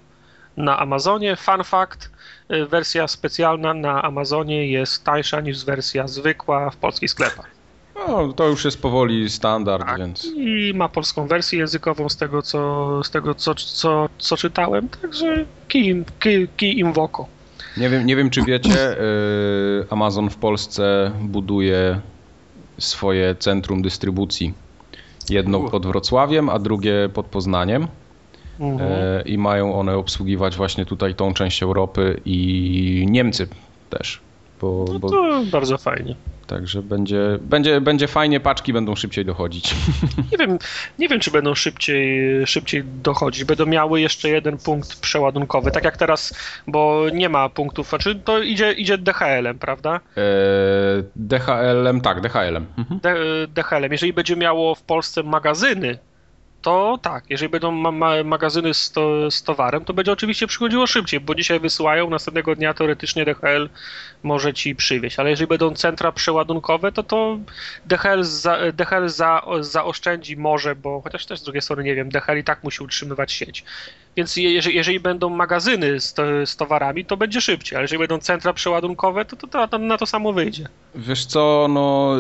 na 0.57 0.79
Amazonie. 0.79 1.37
Fun 1.37 1.65
fact, 1.65 2.11
y, 2.53 2.67
wersja 2.67 3.09
specjalna 3.09 3.75
na 3.75 4.03
Amazonie 4.03 4.69
jest 4.69 5.05
tańsza 5.05 5.41
niż 5.41 5.65
wersja 5.65 6.09
zwykła 6.09 6.71
w 6.71 6.77
polskich 6.77 7.11
sklepach. 7.11 7.51
No, 7.95 8.33
to 8.33 8.49
już 8.49 8.65
jest 8.65 8.83
powoli 8.83 9.31
standard, 9.31 9.87
tak, 9.87 9.99
więc. 9.99 10.25
I 10.37 10.73
ma 10.75 10.89
polską 10.89 11.27
wersję 11.27 11.59
językową 11.59 12.09
z 12.09 12.17
tego, 12.17 12.43
co, 12.43 13.01
z 13.05 13.11
tego, 13.11 13.35
co, 13.35 13.55
co, 13.55 14.09
co 14.19 14.37
czytałem, 14.37 14.89
także 14.89 15.45
kij, 15.69 16.05
kij, 16.21 16.49
kij 16.57 16.79
im 16.79 16.93
w 16.93 16.99
oko. 16.99 17.27
Nie 17.77 17.89
wiem, 17.89 18.07
nie 18.07 18.17
wiem 18.17 18.31
czy 18.31 18.43
wiecie, 18.43 19.01
y, 19.01 19.87
Amazon 19.91 20.31
w 20.31 20.37
Polsce 20.37 21.13
buduje 21.21 22.01
swoje 22.79 23.35
centrum 23.35 23.83
dystrybucji. 23.83 24.55
Jedno 25.31 25.61
pod 25.61 25.87
Wrocławiem, 25.87 26.49
a 26.49 26.59
drugie 26.59 27.09
pod 27.15 27.27
Poznaniem. 27.27 27.87
Mhm. 28.61 28.93
E, 28.93 29.23
I 29.23 29.39
mają 29.39 29.75
one 29.75 29.97
obsługiwać 29.97 30.57
właśnie 30.57 30.87
tutaj 30.87 31.15
tą 31.15 31.35
część 31.35 31.63
Europy 31.63 32.21
i 32.25 33.07
Niemcy 33.11 33.49
też. 33.91 34.21
Bo, 34.61 34.85
no 34.93 35.01
to 35.01 35.43
bardzo 35.53 35.79
fajnie. 35.79 36.17
Także 36.45 36.83
będzie, 36.83 37.39
będzie, 37.41 37.81
będzie 37.81 38.09
fajnie, 38.09 38.41
paczki 38.41 38.73
będą 38.73 38.97
szybciej 38.97 39.25
dochodzić. 39.25 39.75
Nie 40.33 40.39
wiem, 40.39 40.59
nie 40.99 41.09
wiem, 41.09 41.21
czy 41.21 41.31
będą 41.31 41.55
szybciej, 41.55 42.47
szybciej 42.47 42.85
dochodzić. 42.85 43.45
Będą 43.45 43.67
miały 43.67 44.01
jeszcze 44.01 44.29
jeden 44.29 44.59
punkt 44.59 45.01
przeładunkowy, 45.01 45.71
tak 45.71 45.85
jak 45.85 45.97
teraz, 45.97 46.35
bo 46.67 47.05
nie 47.13 47.29
ma 47.29 47.49
punktów, 47.49 47.89
znaczy 47.89 48.15
to 48.15 48.43
idzie, 48.43 48.73
idzie 48.73 48.99
DHL-em, 48.99 49.59
prawda? 49.59 50.01
Eee, 50.17 50.23
DHL-em, 51.17 52.01
tak, 52.01 52.21
DHL-em. 52.21 52.67
Mhm. 52.79 53.01
DHL-em. 53.55 53.93
Jeżeli 53.93 54.13
będzie 54.13 54.37
miało 54.37 54.75
w 54.75 54.83
Polsce 54.83 55.23
magazyny 55.23 55.99
to 56.65 56.99
tak, 57.03 57.25
jeżeli 57.29 57.51
będą 57.51 57.71
ma 57.71 57.93
ma 57.93 58.25
magazyny 58.25 58.75
z, 58.75 58.91
to, 58.91 59.31
z, 59.31 59.43
towarem, 59.43 59.85
to 59.85 59.95
będzie 59.95 60.13
oczywiście 60.13 60.47
przychodziło 60.47 60.87
szybciej, 60.87 61.21
bo 61.21 61.35
dzisiaj 61.35 61.61
wysyłają, 61.61 62.11
następnego 62.11 62.57
dnia 62.57 62.75
teoretycznie 62.75 63.25
DHL 63.25 63.69
może 64.23 64.55
ci 64.55 64.75
przywieźć, 64.75 65.19
ale 65.19 65.31
jeżeli 65.31 65.49
będą 65.49 65.75
centra 65.75 66.13
przeładunkowe, 66.13 66.93
to 66.93 67.03
to 67.03 67.39
DHL, 67.87 68.23
za, 68.23 68.59
DHL 68.73 69.09
za, 69.09 69.43
zaoszczędzi 69.61 70.37
może, 70.37 70.77
bo 70.77 71.01
chociaż 71.01 71.27
też 71.27 71.41
z 71.41 71.43
drugiej 71.43 71.63
strony 71.63 71.85
nie 71.85 71.95
wiem, 71.95 72.09
DHL 72.09 72.39
i 72.39 72.45
tak 72.45 72.65
musi 72.65 72.83
utrzymywać 72.83 73.33
sieć. 73.33 73.65
Więc 74.17 74.37
jeżeli, 74.37 74.77
jeżeli 74.77 75.01
będą 75.01 75.31
magazyny 75.31 76.01
z, 76.01 76.15
z, 76.45 76.57
towarami, 76.57 77.05
to 77.05 77.17
będzie 77.17 77.41
szybciej, 77.41 77.77
ale 77.77 77.85
jeżeli 77.85 77.99
będą 77.99 78.19
centra 78.19 78.53
przeładunkowe, 78.53 79.25
to, 79.25 79.37
to, 79.37 79.69
to 79.69 79.79
na 79.79 79.99
to 79.99 80.07
samo 80.07 80.33
wyjdzie. 80.33 80.69
Wiesz 80.95 81.27
co, 81.27 81.67
no 81.71 82.15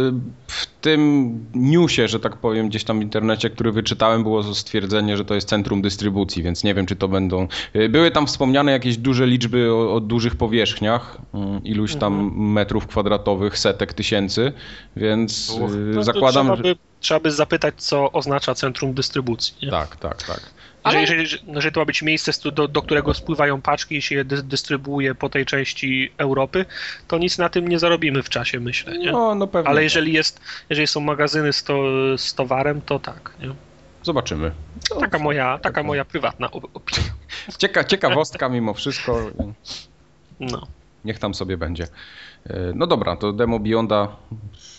w 0.46 0.66
tym 0.66 1.38
newsie, 1.54 2.08
że 2.08 2.20
tak 2.20 2.36
powiem, 2.36 2.68
gdzieś 2.68 2.84
tam 2.84 3.00
w 3.00 3.02
internecie, 3.02 3.50
który 3.50 3.72
wyczytałem, 3.72 4.22
było 4.22 4.54
stwierdzenie, 4.54 5.16
że 5.16 5.24
to 5.24 5.34
jest 5.34 5.48
centrum 5.48 5.82
dystrybucji, 5.82 6.42
więc 6.42 6.64
nie 6.64 6.74
wiem, 6.74 6.86
czy 6.86 6.96
to 6.96 7.08
będą... 7.08 7.48
Były 7.90 8.10
tam 8.10 8.26
wspomniane 8.26 8.72
jakieś 8.72 8.96
duże 8.96 9.26
liczby 9.26 9.72
o, 9.72 9.94
o 9.94 10.00
dużych 10.00 10.36
powierzchniach, 10.36 11.18
mm, 11.34 11.64
iluś 11.64 11.96
tam 11.96 12.20
mhm. 12.20 12.52
metrów 12.52 12.86
kwadratowych, 12.86 13.58
setek 13.58 13.94
tysięcy, 13.94 14.52
więc 14.96 15.50
Uf, 15.50 15.72
no 15.94 16.02
zakładam... 16.02 16.46
Trzeba 16.46 16.62
by, 16.62 16.76
trzeba 17.00 17.20
by 17.20 17.32
zapytać, 17.32 17.74
co 17.76 18.12
oznacza 18.12 18.54
centrum 18.54 18.94
dystrybucji. 18.94 19.54
Nie? 19.62 19.70
Tak, 19.70 19.96
tak, 19.96 20.22
tak. 20.22 20.40
Ale... 20.84 21.00
Jeżeli, 21.00 21.22
jeżeli, 21.22 21.42
jeżeli 21.46 21.74
to 21.74 21.80
ma 21.80 21.84
być 21.86 22.02
miejsce, 22.02 22.50
do, 22.50 22.68
do 22.68 22.82
którego 22.82 23.14
spływają 23.14 23.62
paczki 23.62 23.96
i 23.96 24.02
się 24.02 24.14
je 24.14 24.24
dy, 24.24 24.42
dystrybuuje 24.42 25.14
po 25.14 25.28
tej 25.28 25.46
części 25.46 26.12
Europy, 26.18 26.64
to 27.08 27.18
nic 27.18 27.38
na 27.38 27.48
tym 27.48 27.68
nie 27.68 27.78
zarobimy 27.78 28.22
w 28.22 28.28
czasie, 28.28 28.60
myślę. 28.60 28.98
Nie? 28.98 29.12
No, 29.12 29.34
no 29.34 29.46
pewnie. 29.46 29.68
Ale 29.68 29.82
jeżeli, 29.82 30.12
jest, 30.12 30.40
jeżeli 30.70 30.86
są 30.86 31.00
magazyny 31.00 31.52
z, 31.52 31.64
to, 31.64 31.82
z 32.18 32.34
towarem, 32.34 32.80
to 32.80 32.98
tak. 32.98 33.34
Nie? 33.40 33.54
Zobaczymy. 34.02 34.52
taka 35.00 35.18
moja, 35.18 35.58
taka 35.58 35.82
moja 35.82 36.04
prywatna 36.04 36.50
opinia. 36.50 37.10
Cieka, 37.58 37.84
ciekawostka 37.84 38.48
mimo 38.48 38.74
wszystko. 38.74 39.30
No. 40.40 40.66
Niech 41.04 41.18
tam 41.18 41.34
sobie 41.34 41.56
będzie. 41.56 41.84
E, 42.46 42.72
no 42.74 42.86
dobra, 42.86 43.16
to 43.16 43.32
demo 43.32 43.58
Beyonda 43.58 44.16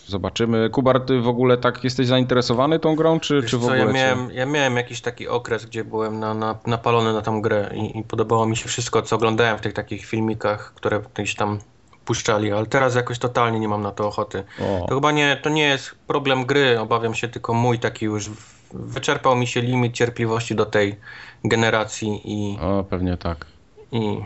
zobaczymy. 0.06 0.70
Kubar, 0.70 1.00
ty 1.00 1.20
w 1.20 1.28
ogóle 1.28 1.56
tak 1.56 1.84
jesteś 1.84 2.06
zainteresowany 2.06 2.78
tą 2.78 2.96
grą, 2.96 3.20
czy, 3.20 3.42
czy 3.42 3.58
w 3.58 3.64
ogóle? 3.64 3.78
ja, 3.78 3.92
miałem, 3.92 4.30
ja 4.32 4.46
miałem 4.46 4.76
jakiś 4.76 5.00
taki 5.00 5.28
okres, 5.28 5.66
gdzie 5.66 5.84
byłem 5.84 6.20
na, 6.20 6.34
na, 6.34 6.58
napalony 6.66 7.12
na 7.12 7.22
tą 7.22 7.42
grę 7.42 7.70
i, 7.74 7.98
i 7.98 8.02
podobało 8.02 8.46
mi 8.46 8.56
się 8.56 8.68
wszystko, 8.68 9.02
co 9.02 9.16
oglądałem 9.16 9.58
w 9.58 9.60
tych 9.60 9.72
takich 9.72 10.06
filmikach, 10.06 10.72
które 10.74 11.00
gdzieś 11.14 11.34
tam 11.34 11.58
puszczali, 12.04 12.52
ale 12.52 12.66
teraz 12.66 12.94
jakoś 12.94 13.18
totalnie 13.18 13.60
nie 13.60 13.68
mam 13.68 13.82
na 13.82 13.92
to 13.92 14.08
ochoty. 14.08 14.44
O. 14.60 14.86
To 14.88 14.94
chyba 14.94 15.12
nie, 15.12 15.36
to 15.42 15.50
nie 15.50 15.62
jest 15.62 15.94
problem 16.06 16.46
gry, 16.46 16.80
obawiam 16.80 17.14
się 17.14 17.28
tylko 17.28 17.54
mój 17.54 17.78
taki 17.78 18.04
już 18.04 18.30
wyczerpał 18.72 19.36
mi 19.36 19.46
się 19.46 19.60
limit 19.60 19.92
cierpliwości 19.92 20.54
do 20.54 20.66
tej 20.66 20.96
generacji 21.44 22.20
i... 22.24 22.58
O, 22.60 22.84
pewnie 22.84 23.16
tak. 23.16 23.46
I 23.92 24.20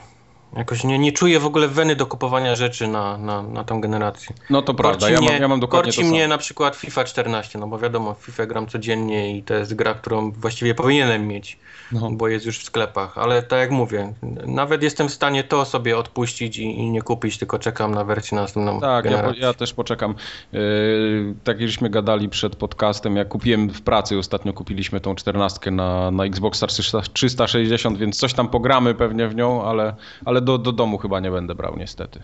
Jakoś 0.57 0.85
nie, 0.85 0.99
nie 0.99 1.13
czuję 1.13 1.41
w 1.41 1.47
ogóle 1.47 1.69
weny 1.69 1.97
do 1.97 2.07
kupowania 2.07 2.57
rzeczy 2.57 2.89
na, 2.89 3.19
na, 3.19 3.43
na 3.43 3.65
tą 3.65 3.81
generację. 3.81 4.35
No 4.51 4.63
to 4.63 4.75
prawda, 4.75 5.11
ja, 5.11 5.21
mnie, 5.21 5.31
mam, 5.31 5.41
ja 5.41 5.49
mam 5.49 5.61
dokładnie 5.61 5.93
korci 5.93 6.03
to 6.03 6.09
mnie 6.09 6.29
na 6.29 6.39
przykład 6.39 6.77
FIFA 6.77 7.05
14, 7.05 7.59
no 7.59 7.67
bo 7.67 7.79
wiadomo, 7.79 8.15
FIFA 8.15 8.47
gram 8.47 8.67
codziennie 8.67 9.37
i 9.37 9.43
to 9.43 9.55
jest 9.55 9.75
gra, 9.75 9.95
którą 9.95 10.31
właściwie 10.33 10.75
powinienem 10.75 11.29
mieć, 11.29 11.59
no. 11.93 12.11
bo 12.11 12.29
jest 12.29 12.47
już 12.47 12.59
w 12.59 12.65
sklepach. 12.65 13.19
Ale 13.19 13.43
tak 13.43 13.59
jak 13.59 13.71
mówię, 13.71 14.13
nawet 14.47 14.83
jestem 14.83 15.09
w 15.09 15.13
stanie 15.13 15.45
to 15.45 15.65
sobie 15.65 15.99
odpuścić 15.99 16.59
i, 16.59 16.79
i 16.79 16.91
nie 16.91 17.03
kupić, 17.03 17.39
tylko 17.39 17.59
czekam 17.59 17.95
na 17.95 18.05
wersję 18.05 18.37
następną 18.37 18.81
Tak, 18.81 19.05
ja, 19.05 19.33
ja, 19.37 19.55
też 19.55 19.75
poczekam. 19.75 20.15
Yy, 20.53 21.35
tak 21.45 21.61
jak 21.61 21.69
żeśmy 21.69 21.91
gadali 21.91 22.29
przed 22.29 22.57
podcastem, 22.57 23.17
jak 23.17 23.29
kupiłem 23.29 23.69
w 23.69 23.83
pracy, 23.83 24.19
ostatnio 24.19 24.53
kupiliśmy 24.53 25.01
tą 25.01 25.15
14 25.15 25.71
na, 25.71 26.11
na 26.11 26.25
Xbox 26.25 26.65
360, 27.13 27.99
więc 27.99 28.17
coś 28.17 28.35
tam 28.35 28.49
pogramy 28.49 28.95
pewnie 28.95 29.29
w 29.29 29.35
nią, 29.35 29.65
ale, 29.65 29.95
ale 30.25 30.40
ale 30.41 30.47
do, 30.47 30.59
do 30.59 30.73
domu 30.73 30.99
chyba 30.99 31.21
nie 31.21 31.31
będę 31.31 31.55
brał 31.55 31.77
niestety. 31.77 32.23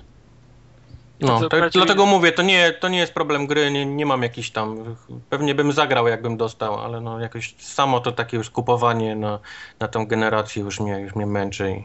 No, 1.21 1.41
To 1.49 1.61
raczej- 1.61 1.71
dlatego 1.83 2.07
mówię, 2.07 2.33
to 2.33 2.43
nie, 2.43 2.73
to 2.73 2.89
nie 2.89 2.99
jest 2.99 3.15
problem 3.15 3.47
gry, 3.47 3.71
nie, 3.71 3.87
nie 3.87 4.07
mam 4.07 4.23
jakiś 4.23 4.51
tam, 4.51 4.97
pewnie 5.31 5.55
bym 5.55 5.73
zagrał 5.73 6.09
jakbym 6.09 6.37
dostał, 6.37 6.81
ale 6.81 7.01
no 7.01 7.21
jakoś 7.21 7.55
samo 7.59 8.01
to 8.01 8.13
takie 8.13 8.37
już 8.37 8.51
kupowanie 8.51 9.17
na, 9.17 9.39
na 9.81 9.89
tą 9.89 10.07
generację 10.07 10.63
już 10.63 10.81
mnie, 10.81 10.93
już 11.01 11.15
mnie 11.15 11.27
męczy. 11.27 11.71
i- 11.71 11.85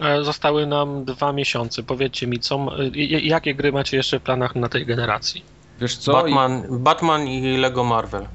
E, 0.00 0.24
Zostały 0.24 0.66
nam 0.66 1.04
dwa 1.04 1.32
miesiące. 1.32 1.82
Powiedzcie 1.82 2.26
mi, 2.26 2.38
co, 2.40 2.66
jakie 3.22 3.54
gry 3.54 3.72
macie 3.72 3.96
jeszcze 3.96 4.18
w 4.20 4.22
planach 4.22 4.54
na 4.56 4.68
tej 4.68 4.86
generacji? 4.86 5.44
Wiesz 5.80 5.96
co? 5.96 6.12
Batman, 6.12 6.62
Batman 6.70 7.28
i 7.28 7.56
Lego 7.56 7.84
Marvel. 7.84 8.26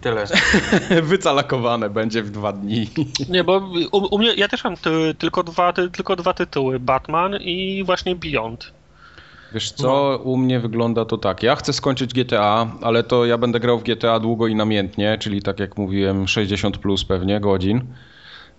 To 0.00 0.02
tyle. 0.02 0.26
Wycalakowane 1.02 1.90
będzie 1.90 2.22
w 2.22 2.30
dwa 2.30 2.52
dni. 2.52 2.86
Nie, 3.28 3.44
bo 3.44 3.70
u, 3.92 4.14
u 4.14 4.18
mnie, 4.18 4.34
ja 4.34 4.48
też 4.48 4.64
mam 4.64 4.76
ty, 4.76 5.14
tylko, 5.18 5.42
dwa, 5.42 5.72
ty, 5.72 5.90
tylko 5.90 6.16
dwa 6.16 6.34
tytuły. 6.34 6.80
Batman 6.80 7.36
i 7.40 7.84
właśnie 7.86 8.16
Beyond. 8.16 8.72
Wiesz 9.54 9.70
co, 9.70 10.20
u 10.24 10.36
mnie 10.36 10.60
wygląda 10.60 11.04
to 11.04 11.18
tak. 11.18 11.42
Ja 11.42 11.56
chcę 11.56 11.72
skończyć 11.72 12.14
GTA, 12.14 12.70
ale 12.82 13.02
to 13.02 13.24
ja 13.26 13.38
będę 13.38 13.60
grał 13.60 13.78
w 13.78 13.82
GTA 13.82 14.20
długo 14.20 14.46
i 14.46 14.54
namiętnie, 14.54 15.18
czyli 15.20 15.42
tak 15.42 15.60
jak 15.60 15.76
mówiłem, 15.76 16.28
60 16.28 16.78
plus 16.78 17.04
pewnie 17.04 17.40
godzin. 17.40 17.84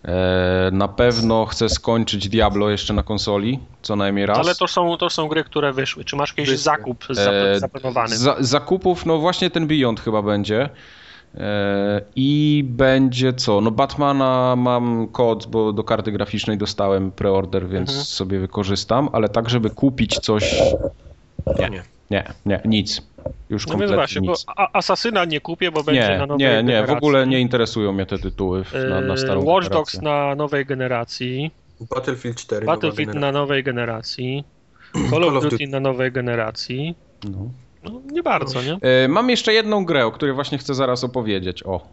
E, 0.06 0.70
na 0.72 0.88
pewno 0.88 1.46
chcę 1.46 1.70
skończyć 1.70 2.30
Diablo 2.30 2.70
jeszcze 2.70 2.94
na 2.94 3.04
konsoli, 3.04 3.60
co 3.82 3.96
najmniej 3.96 4.26
raz. 4.26 4.38
Ale 4.38 4.56
to 4.56 4.68
są, 4.68 4.98
to 4.98 5.10
są 5.10 5.28
gry, 5.28 5.44
które 5.44 5.74
wyszły. 5.74 6.06
Czy 6.06 6.16
masz 6.16 6.30
jakiś 6.30 6.50
Wyszły. 6.50 6.58
zakup 6.58 7.06
E, 7.18 7.60
zaplanowany? 7.60 8.18
Za, 8.18 8.36
zakupów, 8.40 9.06
no 9.06 9.18
właśnie 9.18 9.50
ten 9.50 9.68
Beyond 9.68 10.00
chyba 10.00 10.22
będzie. 10.22 10.70
E, 11.38 12.02
I 12.16 12.64
będzie 12.68 13.34
co? 13.34 13.62
No 13.62 13.72
Batmana 13.72 14.56
mam 14.58 15.08
kod, 15.08 15.48
bo 15.48 15.74
do 15.74 15.84
karty 15.84 16.12
graficznej 16.12 16.58
dostałem 16.58 17.12
preorder, 17.12 17.68
więc 17.68 17.90
Mhm. 17.90 18.06
sobie 18.06 18.40
wykorzystam, 18.40 19.10
ale 19.14 19.30
tak, 19.30 19.50
żeby 19.50 19.70
kupić 19.70 20.20
coś. 20.20 20.62
Nie. 21.60 21.70
nie. 21.70 21.84
Nie, 22.12 22.24
nie, 22.46 22.62
nic. 22.66 23.02
Już 23.50 23.68
No 23.68 23.72
więc 23.72 23.72
kompletnie 23.72 23.96
właśnie, 23.96 24.22
bo 24.22 24.32
nic. 24.32 24.44
a, 24.56 24.70
Asasyna 24.78 25.26
nie 25.26 25.42
kupię, 25.42 25.72
bo 25.72 25.84
będzie 25.84 26.02
na 26.08 26.10
Nie, 26.10 26.18
nowej 26.26 26.38
nie, 26.40 26.48
nie, 26.48 26.62
w 26.62 26.66
generacji. 26.66 26.98
ogóle 26.98 27.28
nie 27.28 27.40
interesują 27.40 27.94
mnie 27.94 28.06
te 28.06 28.18
tytuły 28.20 28.64
w- 28.64 28.74
na, 28.90 29.02
na 29.02 29.14
E, 29.14 29.18
starą 29.18 29.44
Watch 29.46 29.70
Dogs 29.70 30.02
na 30.02 30.36
nowej 30.36 30.66
generacji. 30.66 31.52
Battlefield 31.96 32.38
4. 32.38 32.66
nowa 32.66 32.76
Battlefield 32.76 33.10
generacja. 33.14 33.32
na 33.32 33.40
nowej 33.40 33.64
generacji. 33.64 34.44
Call 35.10 35.24
of 35.24 35.44
Duty 35.44 35.68
na 35.68 35.80
nowej 35.80 36.12
generacji. 36.12 36.96
No. 37.32 37.38
No, 37.84 38.02
nie 38.12 38.24
bardzo, 38.24 38.62
nie? 38.62 38.78
E, 38.82 39.08
Mam 39.08 39.30
jeszcze 39.30 39.54
jedną 39.54 39.86
grę, 39.86 40.06
o 40.06 40.12
której 40.12 40.36
właśnie 40.36 40.58
chcę 40.58 40.74
zaraz 40.76 41.04
opowiedzieć. 41.04 41.64
O, 41.64 41.88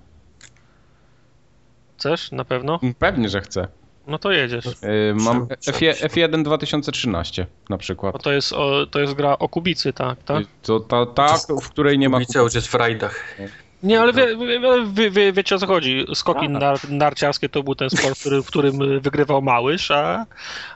Chcesz? 1.99 2.33
Na 2.33 2.45
pewno? 2.45 2.81
pewnie, 2.99 3.29
że 3.29 3.41
chcę. 3.41 3.69
No 4.07 4.19
to 4.19 4.33
jedziesz. 4.33 4.67
E, 4.67 5.15
Mam 5.15 5.49
Trzeba- 5.61 5.79
F- 5.79 6.13
F1 6.13 6.43
2013 6.43 7.47
na 7.69 7.79
przykład. 7.79 8.23
To 8.23 8.33
jest, 8.33 8.53
o, 8.53 8.87
to 8.87 9.01
jest 9.01 9.15
gra 9.15 9.39
o 9.39 9.49
kubicy, 9.49 9.93
tak? 9.93 10.23
tak? 10.23 10.45
To 10.63 10.81
ta, 10.81 11.07
ta, 11.07 11.37
w 11.63 11.69
której 11.71 11.99
nie 11.99 12.09
ma. 12.09 12.17
Ulica 12.17 12.41
już 12.41 12.55
jest 12.55 12.69
w 12.69 12.75
rajdach. 12.75 13.37
Nie, 13.83 14.01
ale 14.01 14.13
wie, 14.13 14.37
wie, 14.37 14.61
wie, 14.93 15.11
wie, 15.11 15.33
wiecie 15.33 15.55
o 15.55 15.59
co 15.59 15.67
chodzi. 15.67 16.07
Skoki 16.15 16.41
Tak. 16.41 16.51
nar, 16.51 16.91
narciarskie 16.91 17.49
to 17.49 17.63
był 17.63 17.75
ten 17.75 17.91
sport, 17.91 18.21
który, 18.21 18.43
w 18.43 18.47
którym 18.47 19.01
wygrywał 19.01 19.43
Małysz, 19.43 19.91
a, 19.91 20.27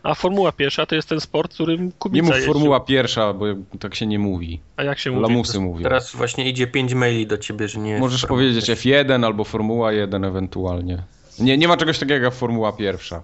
a 0.03 0.15
Formuła 0.15 0.53
Piesza 0.53 0.87
to 0.87 0.95
jest 0.95 1.09
ten 1.09 1.21
sport, 1.21 1.53
w 1.53 1.55
którym 1.55 1.85
Nie 1.85 1.93
Kubica 1.99 2.27
mów 2.27 2.35
jeździł. 2.35 2.53
Formuła 2.53 2.81
pierwsza, 2.81 3.33
bo 3.33 3.47
tak 3.81 3.95
się 3.95 4.07
nie 4.07 4.19
mówi. 4.19 4.61
A 4.77 4.83
jak 4.83 4.99
się 4.99 5.11
mówi? 5.11 5.23
Lamusy 5.23 5.61
mówią. 5.61 5.83
Teraz 5.83 6.17
właśnie 6.17 6.49
idzie 6.49 6.67
5 6.67 6.95
maili 6.95 7.27
do 7.27 7.39
ciebie, 7.39 7.69
że 7.69 7.81
nie. 7.81 7.99
Możesz 7.99 8.27
powiedzieć 8.27 8.67
pierwsza. 8.67 8.89
F1 8.89 9.25
albo 9.25 9.45
Formuła 9.45 9.93
1 9.93 10.25
ewentualnie. 10.25 11.03
Nie, 11.39 11.59
nie 11.59 11.69
ma 11.69 11.77
czegoś 11.77 11.99
takiego 11.99 12.25
jak 12.25 12.35
Formuła 12.35 12.73
pierwsza. 12.73 13.23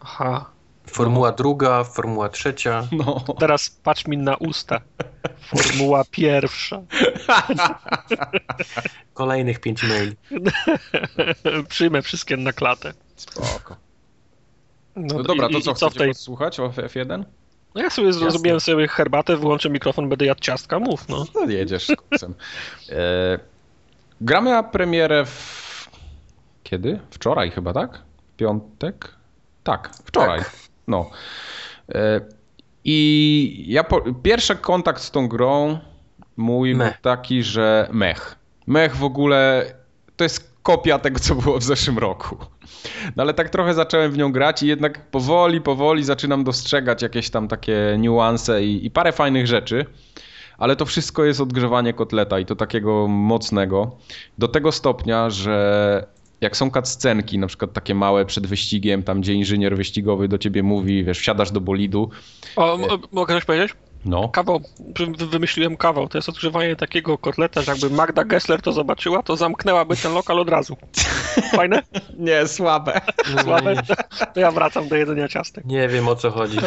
Aha. 0.00 0.50
Formuła 0.88 1.32
druga, 1.32 1.84
formuła 1.84 2.28
trzecia. 2.28 2.88
No. 2.92 3.24
Teraz 3.38 3.70
patrz 3.70 4.06
mi 4.06 4.18
na 4.18 4.36
usta. 4.36 4.80
Formuła 5.40 6.02
pierwsza. 6.10 6.82
Kolejnych 9.14 9.60
5 9.60 9.82
maili. 9.82 10.16
Przyjmę 11.68 12.02
wszystkie 12.02 12.36
na 12.36 12.52
klatę. 12.52 12.92
Spoko. 13.16 13.76
No, 14.96 15.14
No 15.16 15.22
dobra, 15.22 15.48
i- 15.48 15.52
to 15.52 15.58
i 15.58 15.62
co, 15.62 15.74
co 15.74 15.86
w 15.86 15.90
chcecie 15.90 15.98
tej... 16.04 16.12
posłuchać 16.12 16.60
o 16.60 16.68
F1? 16.68 17.24
No 17.74 17.82
ja 17.82 17.90
sobie 17.90 18.12
zrobiłem 18.12 18.60
sobie 18.60 18.88
herbatę, 18.88 19.36
wyłączę 19.36 19.70
mikrofon, 19.70 20.08
będę 20.08 20.24
jadł 20.26 20.40
ciastka, 20.40 20.78
mów 20.78 21.08
no. 21.08 21.24
No 21.34 21.44
jedziesz 21.50 21.86
z 21.86 21.96
kucem. 21.96 22.34
E, 22.90 23.38
gra 24.20 24.40
miała 24.40 24.62
premierę 24.62 25.24
w... 25.26 25.68
Kiedy? 26.62 27.00
Wczoraj 27.10 27.50
chyba, 27.50 27.72
tak? 27.72 28.02
Piątek? 28.36 29.14
Tak, 29.64 29.90
wczoraj. 30.04 30.38
Tak. 30.38 30.52
No. 30.88 31.10
E, 31.94 32.20
I 32.84 33.64
ja 33.68 33.84
po... 33.84 34.02
pierwszy 34.22 34.56
kontakt 34.56 35.02
z 35.02 35.10
tą 35.10 35.28
grą 35.28 35.78
mój 36.36 36.70
był 36.70 36.78
Mech. 36.78 37.00
taki, 37.00 37.42
że 37.42 37.88
mech. 37.92 38.36
Mech 38.66 38.96
w 38.96 39.04
ogóle 39.04 39.64
to 40.16 40.24
jest 40.24 40.58
kopia 40.62 40.98
tego, 40.98 41.20
co 41.20 41.34
było 41.34 41.58
w 41.58 41.62
zeszłym 41.62 41.98
roku. 41.98 42.36
No 43.16 43.22
ale 43.22 43.34
tak 43.34 43.48
trochę 43.48 43.74
zacząłem 43.74 44.12
w 44.12 44.18
nią 44.18 44.32
grać 44.32 44.62
i 44.62 44.66
jednak 44.66 45.10
powoli, 45.10 45.60
powoli 45.60 46.04
zaczynam 46.04 46.44
dostrzegać 46.44 47.02
jakieś 47.02 47.30
tam 47.30 47.48
takie 47.48 47.96
niuanse 47.98 48.64
i, 48.64 48.86
i 48.86 48.90
parę 48.90 49.12
fajnych 49.12 49.46
rzeczy. 49.46 49.86
Ale 50.58 50.76
to 50.76 50.86
wszystko 50.86 51.24
jest 51.24 51.40
odgrzewanie 51.40 51.92
kotleta 51.92 52.38
i 52.38 52.46
to 52.46 52.56
takiego 52.56 53.08
mocnego. 53.08 53.96
Do 54.38 54.48
tego 54.48 54.72
stopnia, 54.72 55.30
że 55.30 56.06
jak 56.40 56.56
są 56.56 56.70
cutscenki, 56.70 57.38
na 57.38 57.46
przykład 57.46 57.72
takie 57.72 57.94
małe 57.94 58.24
przed 58.24 58.46
wyścigiem, 58.46 59.02
tam 59.02 59.20
gdzie 59.20 59.32
inżynier 59.34 59.76
wyścigowy 59.76 60.28
do 60.28 60.38
ciebie 60.38 60.62
mówi, 60.62 61.04
wiesz, 61.04 61.18
wsiadasz 61.18 61.50
do 61.50 61.60
bolidu. 61.60 62.10
O, 62.56 62.74
m- 62.74 63.00
mogę 63.12 63.34
coś 63.34 63.44
powiedzieć? 63.44 63.74
No. 64.04 64.28
Kawał, 64.28 64.60
wy- 65.18 65.26
wymyśliłem 65.26 65.76
kawał, 65.76 66.08
to 66.08 66.18
jest 66.18 66.28
odgrzewanie 66.28 66.76
takiego 66.76 67.18
kotleta, 67.18 67.62
że 67.62 67.72
jakby 67.72 67.90
Magda 67.90 68.24
Gessler 68.24 68.62
to 68.62 68.72
zobaczyła, 68.72 69.22
to 69.22 69.36
zamknęłaby 69.36 69.96
ten 69.96 70.12
lokal 70.12 70.38
od 70.38 70.48
razu. 70.48 70.76
Fajne? 71.56 71.82
Nie, 72.18 72.46
słabe. 72.46 73.00
Słabe? 73.44 73.74
To 74.34 74.40
ja 74.40 74.50
wracam 74.50 74.88
do 74.88 74.96
jedzenia 74.96 75.28
ciastek. 75.28 75.64
Nie 75.64 75.88
wiem 75.88 76.08
o 76.08 76.16
co 76.16 76.30
chodzi. 76.30 76.58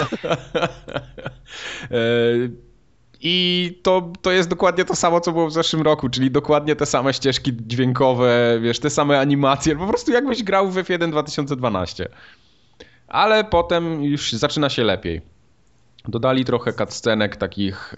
I 3.23 3.79
to, 3.83 4.11
to 4.21 4.31
jest 4.31 4.49
dokładnie 4.49 4.85
to 4.85 4.95
samo, 4.95 5.21
co 5.21 5.31
było 5.31 5.47
w 5.47 5.53
zeszłym 5.53 5.81
roku, 5.81 6.09
czyli 6.09 6.31
dokładnie 6.31 6.75
te 6.75 6.85
same 6.85 7.13
ścieżki 7.13 7.51
dźwiękowe, 7.67 8.59
wiesz, 8.61 8.79
te 8.79 8.89
same 8.89 9.19
animacje, 9.19 9.75
po 9.75 9.87
prostu 9.87 10.11
jakbyś 10.11 10.43
grał 10.43 10.71
w 10.71 10.75
F1 10.75 11.11
2012. 11.11 12.09
Ale 13.07 13.43
potem 13.43 14.03
już 14.03 14.31
zaczyna 14.31 14.69
się 14.69 14.83
lepiej. 14.83 15.21
Dodali 16.07 16.45
trochę 16.45 16.73
cutscenek 16.73 17.35
takich 17.35 17.93
e, 17.93 17.97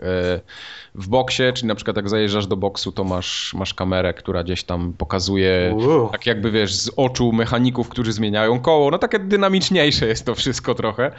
w 0.96 1.08
boksie, 1.08 1.44
czyli 1.54 1.68
na 1.68 1.76
przykład 1.76 1.98
jak 1.98 2.10
zajeżdżasz 2.10 2.48
do 2.48 2.58
boksu, 2.58 2.92
to 2.92 3.04
masz, 3.04 3.54
masz 3.54 3.74
kamerę, 3.74 4.14
która 4.14 4.44
gdzieś 4.44 4.64
tam 4.64 4.94
pokazuje 4.94 5.76
Uuu. 5.76 6.10
tak 6.10 6.26
jakby 6.26 6.52
wiesz, 6.52 6.76
z 6.76 6.92
oczu 6.96 7.32
mechaników, 7.32 7.90
którzy 7.90 8.14
zmieniają 8.14 8.60
koło. 8.60 8.92
No 8.92 8.98
takie 8.98 9.20
dynamiczniejsze 9.20 10.08
jest 10.08 10.26
to 10.26 10.36
wszystko 10.36 10.76
trochę. 10.76 11.12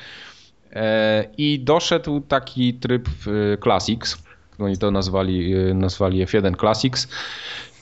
E, 0.74 1.24
I 1.38 1.60
doszedł 1.60 2.20
taki 2.20 2.74
tryb 2.74 3.08
e, 3.08 3.56
Classics, 3.62 4.18
oni 4.58 4.78
to 4.78 4.90
nazwali, 4.90 5.54
e, 5.54 5.74
nazwali 5.74 6.26
F1 6.26 6.60
Classics, 6.60 7.08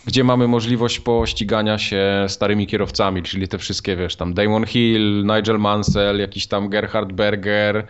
gdzie 0.07 0.25
mamy 0.25 0.49
możliwość 0.49 1.01
pościgania 1.01 1.79
się 1.79 2.25
starymi 2.29 2.67
kierowcami, 2.67 3.23
czyli 3.23 3.49
te 3.49 3.59
wszystkie, 3.59 3.97
wiesz, 3.97 4.17
tam 4.17 4.35
Damon 4.35 4.67
Hill, 4.67 5.25
Nigel 5.25 5.59
Mansell, 5.59 6.19
jakiś 6.19 6.47
tam 6.47 6.69
Gerhard 6.69 7.13
Berger, 7.13 7.87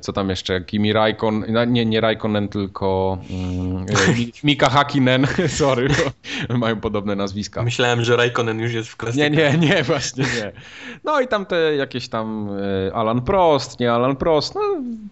co 0.00 0.12
tam 0.12 0.30
jeszcze, 0.30 0.60
Kimi 0.60 0.92
Raikon, 0.92 1.44
no, 1.48 1.64
nie, 1.64 1.86
nie 1.86 2.00
Raikkonen, 2.00 2.48
tylko 2.48 3.18
mm, 3.30 3.86
e, 4.08 4.12
Mi- 4.14 4.32
Mika 4.44 4.70
Hakkinen, 4.70 5.26
sorry, 5.48 5.88
bo 6.48 6.58
mają 6.58 6.80
podobne 6.80 7.16
nazwiska. 7.16 7.62
Myślałem, 7.62 8.04
że 8.04 8.16
Raikkonen 8.16 8.60
już 8.60 8.72
jest 8.72 8.88
w 8.88 8.96
klasie. 8.96 9.18
Nie, 9.18 9.30
nie, 9.30 9.58
nie, 9.58 9.82
właśnie 9.82 10.24
nie. 10.24 10.52
No 11.04 11.20
i 11.20 11.28
tam 11.28 11.46
te 11.46 11.76
jakieś 11.76 12.08
tam 12.08 12.48
e, 12.88 12.94
Alan 12.94 13.22
Prost, 13.22 13.80
nie 13.80 13.92
Alan 13.92 14.16
Prost, 14.16 14.54
no 14.54 14.60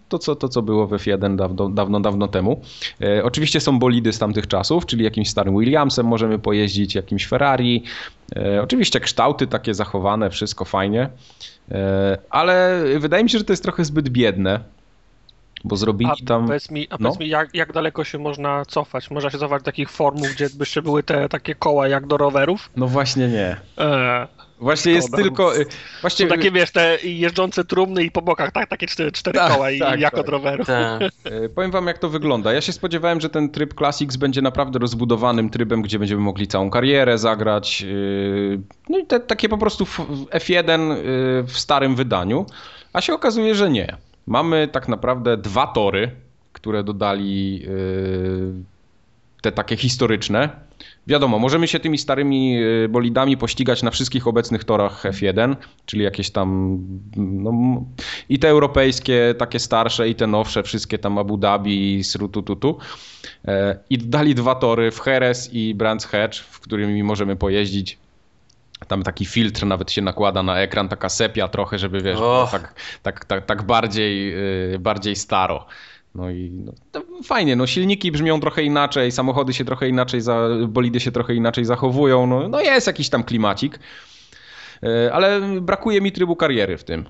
to 0.09 0.19
co, 0.19 0.35
to, 0.35 0.49
co 0.49 0.61
było 0.61 0.87
w 0.87 0.91
F1 0.91 1.35
dawno, 1.35 1.69
dawno, 1.69 1.99
dawno 1.99 2.27
temu. 2.27 2.61
E, 3.01 3.23
oczywiście 3.23 3.59
są 3.59 3.79
bolidy 3.79 4.13
z 4.13 4.19
tamtych 4.19 4.47
czasów, 4.47 4.85
czyli 4.85 5.03
jakimś 5.03 5.29
starym 5.29 5.59
Williamsem 5.59 6.05
możemy 6.05 6.39
pojeździć, 6.39 6.95
jakimś 6.95 7.27
Ferrari. 7.27 7.83
E, 8.35 8.61
oczywiście 8.61 8.99
kształty 8.99 9.47
takie 9.47 9.73
zachowane, 9.73 10.29
wszystko 10.29 10.65
fajnie. 10.65 11.09
E, 11.71 12.17
ale 12.29 12.83
wydaje 12.99 13.23
mi 13.23 13.29
się, 13.29 13.37
że 13.37 13.43
to 13.43 13.53
jest 13.53 13.63
trochę 13.63 13.85
zbyt 13.85 14.09
biedne, 14.09 14.59
bo 15.63 15.75
zrobili 15.75 16.11
A 16.23 16.25
tam... 16.25 16.45
powiedz 16.45 16.71
mi, 16.71 16.87
a 16.89 16.93
no. 16.93 16.97
powiedz 16.97 17.19
mi 17.19 17.29
jak, 17.29 17.55
jak 17.55 17.73
daleko 17.73 18.03
się 18.03 18.17
można 18.17 18.65
cofać? 18.65 19.11
Można 19.11 19.29
się 19.29 19.37
cofać 19.37 19.61
do 19.61 19.65
takich 19.65 19.89
formuł, 19.89 20.25
gdzie 20.33 20.45
by 20.49 20.59
jeszcze 20.59 20.81
były 20.81 21.03
te 21.03 21.29
takie 21.29 21.55
koła 21.55 21.87
jak 21.87 22.07
do 22.07 22.17
rowerów? 22.17 22.69
No 22.75 22.87
właśnie 22.87 23.27
nie. 23.27 23.57
Eee, 23.77 24.27
Właśnie 24.59 24.91
jest 24.93 25.13
tylko... 25.15 25.57
e, 25.57 25.65
Właśnie 26.01 26.25
są 26.25 26.35
takie, 26.35 26.51
wiesz, 26.51 26.71
te 26.71 26.97
jeżdżące 27.03 27.65
trumny 27.65 28.03
i 28.03 28.11
po 28.11 28.21
bokach, 28.21 28.51
tak? 28.51 28.69
Takie 28.69 28.87
cztery, 28.87 29.11
cztery 29.11 29.39
Tak, 29.39 29.51
koła 29.53 29.71
i 29.71 29.79
tak, 29.79 29.99
jak 29.99 30.11
tak. 30.11 30.19
od 30.19 30.29
rowerów. 30.29 30.67
Tak. 30.67 31.01
E, 31.23 31.49
Powiem 31.55 31.71
wam, 31.71 31.87
jak 31.87 31.97
to 31.97 32.09
wygląda. 32.09 32.53
Ja 32.53 32.61
się 32.61 32.71
spodziewałem, 32.73 33.21
że 33.21 33.29
ten 33.29 33.49
tryb 33.49 33.73
Classics 33.73 34.15
będzie 34.15 34.41
naprawdę 34.41 34.79
rozbudowanym 34.79 35.49
trybem, 35.49 35.81
gdzie 35.81 35.99
będziemy 35.99 36.21
mogli 36.21 36.47
całą 36.47 36.69
karierę 36.69 37.17
zagrać. 37.17 37.81
Yy, 37.81 38.59
No 38.89 38.97
i 38.97 39.05
te, 39.05 39.19
takie 39.19 39.49
po 39.49 39.57
prostu 39.57 39.83
f- 39.83 40.01
F1 40.31 40.89
yy, 40.89 41.43
w 41.43 41.51
starym 41.53 41.95
wydaniu. 41.95 42.45
A 42.93 43.01
się 43.01 43.13
okazuje, 43.13 43.55
że 43.55 43.69
nie. 43.69 43.97
Mamy 44.27 44.67
tak 44.71 44.87
naprawdę 44.87 45.37
dwa 45.37 45.67
tory, 45.67 46.11
które 46.53 46.83
dodali 46.83 47.65
te 49.41 49.51
takie 49.51 49.77
historyczne. 49.77 50.49
Wiadomo, 51.07 51.39
możemy 51.39 51.67
się 51.67 51.79
tymi 51.79 51.97
starymi 51.97 52.53
yy, 52.53 52.89
bolidami 52.89 53.37
pościgać 53.37 53.83
na 53.83 53.91
wszystkich 53.91 54.27
obecnych 54.27 54.63
torach 54.63 55.03
F1, 55.03 55.55
czyli 55.85 56.03
jakieś 56.03 56.29
tam 56.29 56.77
no, 57.17 57.53
i 58.29 58.39
te 58.39 58.49
europejskie, 58.49 59.35
takie 59.37 59.59
starsze, 59.59 60.09
i 60.09 60.15
te 60.15 60.27
nowsze, 60.27 60.63
wszystkie 60.63 60.97
tam 60.97 61.17
Abu 61.17 61.37
Dhabi, 61.37 62.03
Srutututu. 62.03 62.77
Yy, 63.43 63.53
I 63.89 63.97
dodali 63.97 64.35
dwa 64.35 64.55
tory 64.55 64.91
w 64.91 65.05
Jerez 65.07 65.53
i 65.53 65.75
Brands 65.75 66.05
Hatch, 66.05 66.39
w 66.39 66.59
którymi 66.59 67.03
możemy 67.03 67.35
pojeździć 67.35 67.97
tam 68.87 69.03
taki 69.03 69.25
filtr 69.25 69.65
nawet 69.65 69.91
się 69.91 70.01
nakłada 70.01 70.43
na 70.43 70.59
ekran, 70.59 70.89
taka 70.89 71.09
sepia 71.09 71.47
trochę, 71.47 71.79
żeby 71.79 72.01
wiesz, 72.01 72.19
oh. 72.19 72.51
tak, 72.51 72.73
tak, 73.03 73.25
tak, 73.25 73.45
tak 73.45 73.63
bardziej, 73.63 74.31
yy, 74.71 74.79
bardziej 74.79 75.15
staro. 75.15 75.65
No 76.15 76.29
i 76.29 76.51
no, 76.51 76.73
fajnie, 77.23 77.55
no 77.55 77.67
silniki 77.67 78.11
brzmią 78.11 78.39
trochę 78.39 78.63
inaczej, 78.63 79.11
samochody 79.11 79.53
się 79.53 79.65
trochę 79.65 79.89
inaczej, 79.89 80.21
za, 80.21 80.47
bolidy 80.67 80.99
się 80.99 81.11
trochę 81.11 81.33
inaczej 81.33 81.65
zachowują, 81.65 82.27
no, 82.27 82.47
no 82.47 82.61
jest 82.61 82.87
jakiś 82.87 83.09
tam 83.09 83.23
klimacik, 83.23 83.79
yy, 84.81 85.13
ale 85.13 85.41
brakuje 85.61 86.01
mi 86.01 86.11
trybu 86.11 86.35
kariery 86.35 86.77
w 86.77 86.83
tym. 86.83 87.05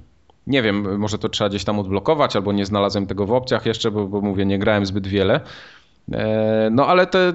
Nie 0.47 0.61
wiem, 0.61 0.99
może 0.99 1.17
to 1.17 1.29
trzeba 1.29 1.49
gdzieś 1.49 1.63
tam 1.63 1.79
odblokować, 1.79 2.35
albo 2.35 2.51
nie 2.51 2.65
znalazłem 2.65 3.07
tego 3.07 3.25
w 3.25 3.33
opcjach 3.33 3.65
jeszcze, 3.65 3.91
bo, 3.91 4.07
bo 4.07 4.21
mówię, 4.21 4.45
nie 4.45 4.59
grałem 4.59 4.85
zbyt 4.85 5.07
wiele. 5.07 5.39
Yy, 6.07 6.17
no 6.71 6.87
ale 6.87 7.07
te 7.07 7.33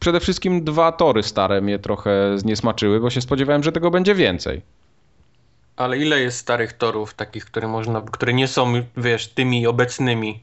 przede 0.00 0.20
wszystkim 0.20 0.64
dwa 0.64 0.92
tory 0.92 1.22
stare 1.22 1.60
mnie 1.60 1.78
trochę 1.78 2.38
zniesmaczyły, 2.38 3.00
bo 3.00 3.10
się 3.10 3.20
spodziewałem, 3.20 3.62
że 3.62 3.72
tego 3.72 3.90
będzie 3.90 4.14
więcej. 4.14 4.62
Ale 5.76 5.98
ile 5.98 6.20
jest 6.20 6.38
starych 6.38 6.72
torów 6.72 7.14
takich, 7.14 7.44
które 7.44 7.68
można, 7.68 8.00
które 8.00 8.32
nie 8.32 8.48
są, 8.48 8.72
wiesz, 8.96 9.28
tymi 9.28 9.66
obecnymi? 9.66 10.42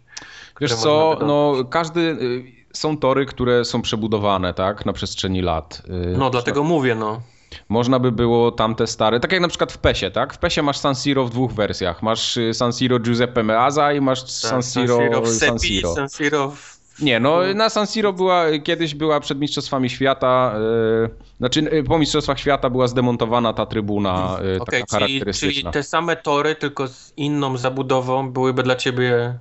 Wiesz 0.62 0.74
co, 0.74 1.18
no 1.22 1.56
każdy, 1.70 2.00
y, 2.02 2.44
są 2.74 2.98
tory, 2.98 3.26
które 3.26 3.66
są 3.66 3.82
przebudowane, 3.82 4.54
tak, 4.54 4.86
na 4.86 4.94
przestrzeni 4.94 5.42
lat. 5.42 5.82
Y, 6.14 6.18
no, 6.18 6.30
dlatego 6.30 6.64
mówię, 6.64 6.96
no. 6.96 7.22
Można 7.70 8.00
by 8.00 8.12
było 8.12 8.52
tamte 8.52 8.88
stare, 8.88 9.20
tak 9.20 9.32
jak 9.32 9.42
na 9.42 9.48
przykład 9.48 9.72
w 9.72 9.78
PESie, 9.78 10.12
tak? 10.12 10.34
W 10.34 10.38
PESie 10.38 10.64
masz 10.64 10.78
San 10.78 10.96
Siro 10.96 11.26
w 11.26 11.30
dwóch 11.30 11.52
wersjach. 11.52 12.04
Masz 12.04 12.38
y, 12.38 12.54
San 12.54 12.74
Siro 12.74 13.00
Giuseppe 13.00 13.44
Meazza 13.44 13.94
i 13.94 14.02
masz 14.02 14.22
tak, 14.22 14.30
San 14.30 14.64
Siro 14.64 14.98
San 14.98 15.08
Siro 15.08 15.22
w 15.22 15.30
San 15.30 15.60
Siro. 15.60 15.96
San 15.96 16.10
Siro 16.10 16.52
w 16.52 16.78
nie, 17.00 17.20
no 17.20 17.40
na 17.56 17.70
San 17.70 17.88
Siro 17.88 18.14
była, 18.14 18.46
kiedyś 18.64 18.96
była 18.96 19.20
przed 19.20 19.40
Mistrzostwami 19.40 19.90
Świata, 19.90 20.54
yy, 21.02 21.10
znaczy 21.38 21.62
yy, 21.62 21.84
po 21.84 22.00
Mistrzostwach 22.00 22.40
Świata 22.40 22.70
była 22.70 22.88
zdemontowana 22.88 23.54
ta 23.54 23.66
trybuna 23.66 24.38
yy, 24.44 24.62
okay, 24.62 24.66
taka 24.66 24.72
czyli, 24.72 24.84
charakterystyczna. 24.92 25.62
Czyli 25.62 25.74
te 25.74 25.84
same 25.84 26.16
tory, 26.16 26.56
tylko 26.56 26.88
z 26.88 27.14
inną 27.18 27.58
zabudową 27.58 28.32
byłyby 28.32 28.64
dla 28.64 28.76
ciebie 28.76 29.40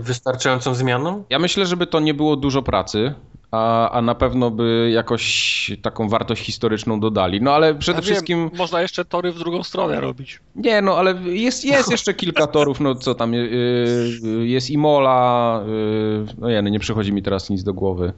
wystarczającą 0.00 0.74
zmianą? 0.74 1.24
Ja 1.30 1.38
myślę, 1.38 1.66
żeby 1.66 1.86
to 1.86 2.00
nie 2.00 2.14
było 2.14 2.36
dużo 2.36 2.62
pracy, 2.62 3.14
a, 3.50 3.90
a 3.90 4.02
na 4.02 4.14
pewno 4.14 4.50
by 4.50 4.90
jakoś 4.94 5.70
taką 5.82 6.08
wartość 6.08 6.42
historyczną 6.42 7.00
dodali. 7.00 7.40
No 7.40 7.52
ale 7.52 7.74
przede 7.74 7.98
ja 7.98 8.02
wszystkim. 8.02 8.48
Wiem, 8.48 8.58
można 8.58 8.82
jeszcze 8.82 9.04
tory 9.04 9.32
w 9.32 9.38
drugą 9.38 9.62
stronę 9.62 10.00
robić. 10.00 10.40
Nie, 10.56 10.82
no 10.82 10.96
ale 10.96 11.14
jest, 11.24 11.64
jest 11.64 11.90
jeszcze 11.96 12.14
kilka 12.14 12.46
torów, 12.46 12.80
no 12.80 12.94
co 12.94 13.14
tam, 13.14 13.34
yy, 13.34 14.46
jest 14.46 14.70
Imola, 14.70 15.62
yy, 15.66 16.26
no 16.38 16.48
ja 16.48 16.60
nie 16.60 16.80
przychodzi 16.80 17.12
mi 17.12 17.22
teraz 17.22 17.50
nic 17.50 17.62
do 17.62 17.74
głowy. 17.74 18.12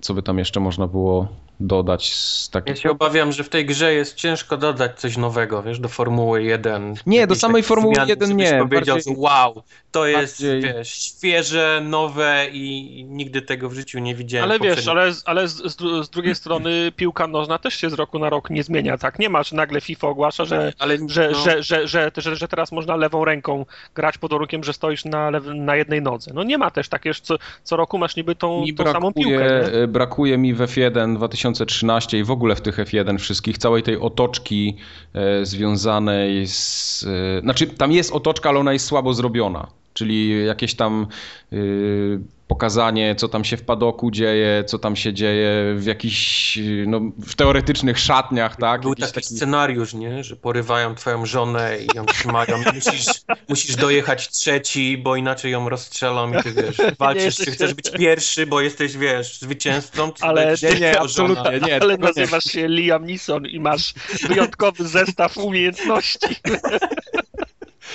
Co 0.00 0.14
by 0.14 0.22
tam 0.22 0.38
jeszcze 0.38 0.60
można 0.60 0.86
było 0.86 1.28
dodać 1.66 2.14
z 2.14 2.50
takich... 2.50 2.76
Ja 2.76 2.82
się 2.82 2.90
obawiam, 2.90 3.32
że 3.32 3.44
w 3.44 3.48
tej 3.48 3.66
grze 3.66 3.94
jest 3.94 4.14
ciężko 4.14 4.56
dodać 4.56 5.00
coś 5.00 5.16
nowego, 5.16 5.62
wiesz, 5.62 5.78
do 5.78 5.88
Formuły 5.88 6.42
1. 6.42 6.94
Nie, 7.06 7.26
do 7.26 7.34
samej 7.34 7.62
Formuły 7.62 7.94
1 8.06 8.36
nie. 8.36 8.58
powiedział, 8.58 8.96
bardziej... 8.96 9.14
wow, 9.16 9.62
to 9.92 10.06
jest, 10.06 10.42
bardziej... 10.42 10.62
wiesz, 10.62 10.88
świeże, 10.88 11.82
nowe 11.84 12.46
i 12.52 13.04
nigdy 13.08 13.42
tego 13.42 13.68
w 13.68 13.74
życiu 13.74 13.98
nie 13.98 14.14
widziałem. 14.14 14.50
Ale 14.50 14.60
wiesz, 14.60 14.88
ale, 14.88 15.12
ale 15.24 15.48
z, 15.48 15.76
z, 15.76 16.10
drugiej 16.10 16.34
strony 16.34 16.92
piłka 16.96 17.26
nożna 17.26 17.58
też 17.58 17.74
się 17.74 17.90
z 17.90 17.92
roku 17.92 18.18
na 18.18 18.30
rok 18.30 18.50
nie 18.50 18.62
zmienia, 18.62 18.98
tak? 18.98 19.18
Nie 19.18 19.28
masz 19.28 19.52
nagle 19.52 19.80
FIFA 19.80 20.08
ogłasza, 20.08 20.44
że, 20.44 20.72
ale, 20.78 20.98
że, 21.08 21.30
no... 21.32 21.38
że, 21.38 21.62
że, 21.62 21.88
że, 21.88 22.10
że, 22.16 22.36
że, 22.36 22.48
teraz 22.48 22.72
można 22.72 22.96
lewą 22.96 23.24
ręką 23.24 23.66
grać 23.94 24.18
pod 24.18 24.30
warunkiem, 24.30 24.64
że 24.64 24.72
stoisz 24.72 25.04
na, 25.04 25.30
lew, 25.30 25.44
na 25.54 25.76
jednej 25.76 26.02
nodze. 26.02 26.30
No 26.34 26.42
nie 26.42 26.58
ma 26.58 26.70
też 26.70 26.88
takie, 26.88 27.14
co, 27.14 27.36
co 27.62 27.76
roku 27.76 27.98
masz 27.98 28.16
niby 28.16 28.34
tą, 28.34 28.64
tą 28.66 28.74
brakuje, 28.74 28.92
samą 28.92 29.12
piłkę. 29.12 29.70
Nie? 29.80 29.88
Brakuje 29.88 30.38
mi 30.38 30.54
w 30.54 30.58
F1 30.58 31.18
2013 31.52 32.18
i 32.18 32.24
w 32.24 32.30
ogóle 32.30 32.56
w 32.56 32.60
tych 32.60 32.76
F1 32.78 33.18
wszystkich 33.18 33.58
całej 33.58 33.82
tej 33.82 33.98
otoczki 34.00 34.76
e, 35.14 35.46
związanej 35.46 36.46
z... 36.46 37.06
E, 37.38 37.40
znaczy 37.40 37.66
tam 37.66 37.92
jest 37.92 38.12
otoczka, 38.12 38.48
ale 38.48 38.58
ona 38.58 38.72
jest 38.72 38.86
słabo 38.86 39.14
zrobiona. 39.14 39.81
Czyli 39.94 40.46
jakieś 40.46 40.74
tam 40.74 41.06
y, 41.52 42.18
pokazanie, 42.52 43.14
co 43.14 43.28
tam 43.28 43.44
się 43.44 43.56
w 43.56 43.62
padoku 43.62 44.10
dzieje, 44.10 44.64
co 44.66 44.78
tam 44.78 44.96
się 44.96 45.12
dzieje 45.12 45.74
w 45.76 45.84
jakichś, 45.84 46.58
no, 46.86 47.00
w 47.26 47.34
teoretycznych 47.34 47.98
szatniach, 47.98 48.56
tak? 48.56 48.80
Był 48.80 48.94
taki, 48.94 49.12
taki, 49.12 49.36
scenariusz, 49.36 49.94
nie? 49.94 50.24
Że 50.24 50.36
porywają 50.36 50.94
twoją 50.94 51.26
żonę 51.26 51.78
i 51.78 51.96
ją 51.96 52.06
trzymają. 52.06 52.58
musisz, 52.74 53.06
musisz 53.48 53.76
dojechać 53.76 54.28
trzeci, 54.28 54.98
bo 54.98 55.16
inaczej 55.16 55.52
ją 55.52 55.68
rozstrzelą 55.68 56.32
i 56.32 56.42
ty 56.42 56.52
wiesz, 56.52 56.76
walczysz, 56.98 57.36
czy 57.36 57.50
chcesz 57.50 57.74
być 57.74 57.90
pierwszy, 57.98 58.46
bo 58.46 58.60
jesteś, 58.60 58.96
wiesz, 58.96 59.40
zwycięzcą, 59.40 60.12
czy 60.12 60.24
ale 60.24 60.54
nie, 60.62 60.80
nie, 60.80 61.00
absolutnie 61.00 61.60
nie. 61.60 61.82
Ale 61.82 61.96
nazywasz 61.96 62.44
się 62.44 62.68
Liam 62.68 63.06
Neeson 63.06 63.46
i 63.46 63.60
masz 63.60 63.94
wyjątkowy 64.28 64.88
zestaw 64.88 65.38
umiejętności. 65.38 66.26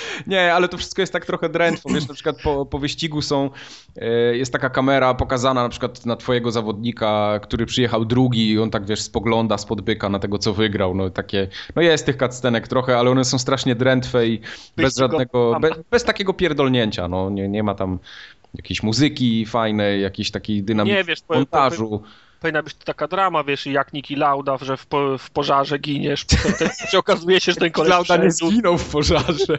Nie, 0.26 0.54
ale 0.54 0.68
to 0.68 0.78
wszystko 0.78 1.02
jest 1.02 1.12
tak 1.12 1.26
trochę 1.26 1.48
drętwo. 1.48 1.88
Wiesz, 1.88 2.08
na 2.08 2.14
przykład 2.14 2.42
po, 2.42 2.66
po 2.66 2.78
wyścigu 2.78 3.22
są, 3.22 3.50
e, 3.96 4.36
jest 4.36 4.52
taka 4.52 4.70
kamera 4.70 5.14
pokazana 5.14 5.62
na 5.62 5.68
przykład 5.68 6.06
na 6.06 6.16
twojego 6.16 6.50
zawodnika, 6.50 7.40
który 7.42 7.66
przyjechał 7.66 8.04
drugi 8.04 8.50
i 8.50 8.58
on 8.58 8.70
tak, 8.70 8.86
wiesz, 8.86 9.02
spogląda 9.02 9.58
spod 9.58 9.80
byka 9.80 10.08
na 10.08 10.18
tego, 10.18 10.38
co 10.38 10.54
wygrał. 10.54 10.94
No 10.94 11.10
takie, 11.10 11.48
no 11.76 11.82
jest 11.82 12.06
tych 12.06 12.16
cutscenek 12.16 12.68
trochę, 12.68 12.98
ale 12.98 13.10
one 13.10 13.24
są 13.24 13.38
strasznie 13.38 13.74
drętwe 13.74 14.26
i 14.26 14.40
bez 14.76 14.96
żadnego, 14.96 15.58
bez, 15.60 15.72
bez 15.90 16.04
takiego 16.04 16.34
pierdolnięcia, 16.34 17.08
no 17.08 17.30
nie, 17.30 17.48
nie 17.48 17.62
ma 17.62 17.74
tam 17.74 17.98
jakiejś 18.54 18.82
muzyki 18.82 19.46
fajnej, 19.46 20.02
jakiejś 20.02 20.30
takiej 20.30 20.62
dynamiki 20.62 20.96
montażu. 21.28 21.90
Po, 21.90 21.98
po, 21.98 22.27
powinna 22.40 22.62
być 22.62 22.74
taka 22.74 23.08
drama, 23.08 23.44
wiesz, 23.44 23.66
jak 23.66 23.92
Niki 23.92 24.16
Lauda, 24.16 24.58
że 24.60 24.76
w, 24.76 24.86
po, 24.86 25.18
w 25.18 25.30
pożarze 25.30 25.78
giniesz, 25.78 26.24
potem 26.24 26.68
się 26.90 26.98
okazuje 26.98 27.40
się, 27.40 27.52
że 27.52 27.58
ten 27.60 27.70
koleś 27.70 27.90
Lauda 27.90 28.16
nie 28.16 28.30
zginął 28.30 28.78
w 28.78 28.90
pożarze. 28.90 29.58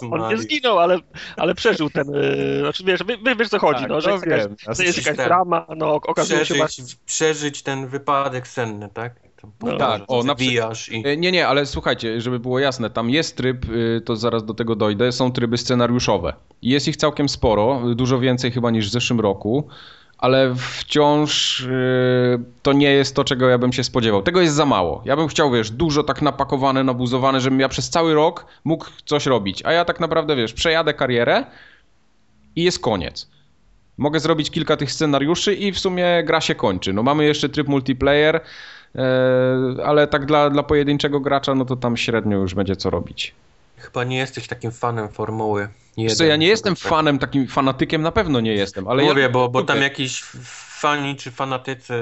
on, 0.00 0.22
on, 0.22 0.30
nie 0.30 0.38
zginął, 0.38 0.78
ale, 0.78 0.98
ale 1.36 1.54
przeżył 1.54 1.90
ten, 1.90 2.10
yy, 2.12 2.60
znaczy 2.60 2.84
wiesz, 2.84 3.00
wiesz, 3.24 3.36
wiesz 3.38 3.48
co 3.48 3.58
chodzi, 3.58 3.80
tak, 3.80 3.88
no, 3.88 4.00
że, 4.00 4.10
jest 4.12 4.26
jakaś, 4.26 4.76
że 4.78 4.84
jest 4.84 5.06
jakaś 5.06 5.26
drama, 5.26 5.66
no 5.76 5.94
okazuje 5.94 6.40
przeżyć, 6.40 6.76
się... 6.76 6.82
Przeżyć 7.06 7.62
ten 7.62 7.86
wypadek 7.86 8.48
senny, 8.48 8.88
tak? 8.94 9.14
No, 9.62 9.76
tak, 9.76 10.02
o, 10.08 10.22
na 10.22 10.34
przykład. 10.34 10.88
I... 10.90 11.06
E, 11.06 11.16
nie, 11.16 11.32
nie, 11.32 11.48
ale 11.48 11.66
słuchajcie, 11.66 12.20
żeby 12.20 12.40
było 12.40 12.58
jasne, 12.58 12.90
tam 12.90 13.10
jest 13.10 13.36
tryb, 13.36 13.64
y, 13.68 14.00
to 14.04 14.16
zaraz 14.16 14.44
do 14.44 14.54
tego 14.54 14.76
dojdę, 14.76 15.12
są 15.12 15.32
tryby 15.32 15.58
scenariuszowe. 15.58 16.34
Jest 16.62 16.88
ich 16.88 16.96
całkiem 16.96 17.28
sporo, 17.28 17.82
dużo 17.94 18.18
więcej 18.18 18.50
chyba 18.50 18.70
niż 18.70 18.88
w 18.88 18.92
zeszłym 18.92 19.20
roku 19.20 19.68
ale 20.22 20.54
wciąż 20.54 21.60
yy, 21.60 22.44
to 22.62 22.72
nie 22.72 22.90
jest 22.90 23.16
to, 23.16 23.24
czego 23.24 23.48
ja 23.48 23.58
bym 23.58 23.72
się 23.72 23.84
spodziewał. 23.84 24.22
Tego 24.22 24.40
jest 24.40 24.54
za 24.54 24.66
mało. 24.66 25.02
Ja 25.04 25.16
bym 25.16 25.28
chciał, 25.28 25.50
wiesz, 25.50 25.70
dużo 25.70 26.02
tak 26.02 26.22
napakowane, 26.22 26.84
nabuzowane, 26.84 27.40
żebym 27.40 27.60
ja 27.60 27.68
przez 27.68 27.90
cały 27.90 28.14
rok 28.14 28.46
mógł 28.64 28.86
coś 29.04 29.26
robić. 29.26 29.62
A 29.64 29.72
ja 29.72 29.84
tak 29.84 30.00
naprawdę, 30.00 30.36
wiesz, 30.36 30.52
przejadę 30.52 30.94
karierę 30.94 31.44
i 32.56 32.62
jest 32.62 32.78
koniec. 32.78 33.30
Mogę 33.98 34.20
zrobić 34.20 34.50
kilka 34.50 34.76
tych 34.76 34.92
scenariuszy 34.92 35.54
i 35.54 35.72
w 35.72 35.78
sumie 35.78 36.22
gra 36.24 36.40
się 36.40 36.54
kończy. 36.54 36.92
No 36.92 37.02
mamy 37.02 37.24
jeszcze 37.24 37.48
tryb 37.48 37.68
multiplayer, 37.68 38.40
yy, 38.94 39.02
ale 39.84 40.06
tak 40.06 40.26
dla, 40.26 40.50
dla 40.50 40.62
pojedynczego 40.62 41.20
gracza, 41.20 41.54
no 41.54 41.64
to 41.64 41.76
tam 41.76 41.96
średnio 41.96 42.38
już 42.38 42.54
będzie 42.54 42.76
co 42.76 42.90
robić. 42.90 43.34
Chyba 43.82 44.04
nie 44.04 44.16
jesteś 44.16 44.48
takim 44.48 44.70
fanem 44.70 45.08
formuły. 45.08 45.68
Jeden, 45.96 46.16
co, 46.16 46.24
ja 46.24 46.36
nie 46.36 46.46
jestem 46.46 46.74
tak. 46.74 46.84
fanem, 46.84 47.18
takim 47.18 47.46
fanatykiem 47.46 48.02
na 48.02 48.12
pewno 48.12 48.40
nie 48.40 48.52
jestem, 48.52 48.88
ale 48.88 49.02
Mówię, 49.02 49.22
ja... 49.22 49.28
bo, 49.28 49.48
bo 49.48 49.62
tam 49.62 49.82
jakiś 49.82 50.22
fani 50.82 51.16
czy 51.16 51.30
fanatycy, 51.30 51.94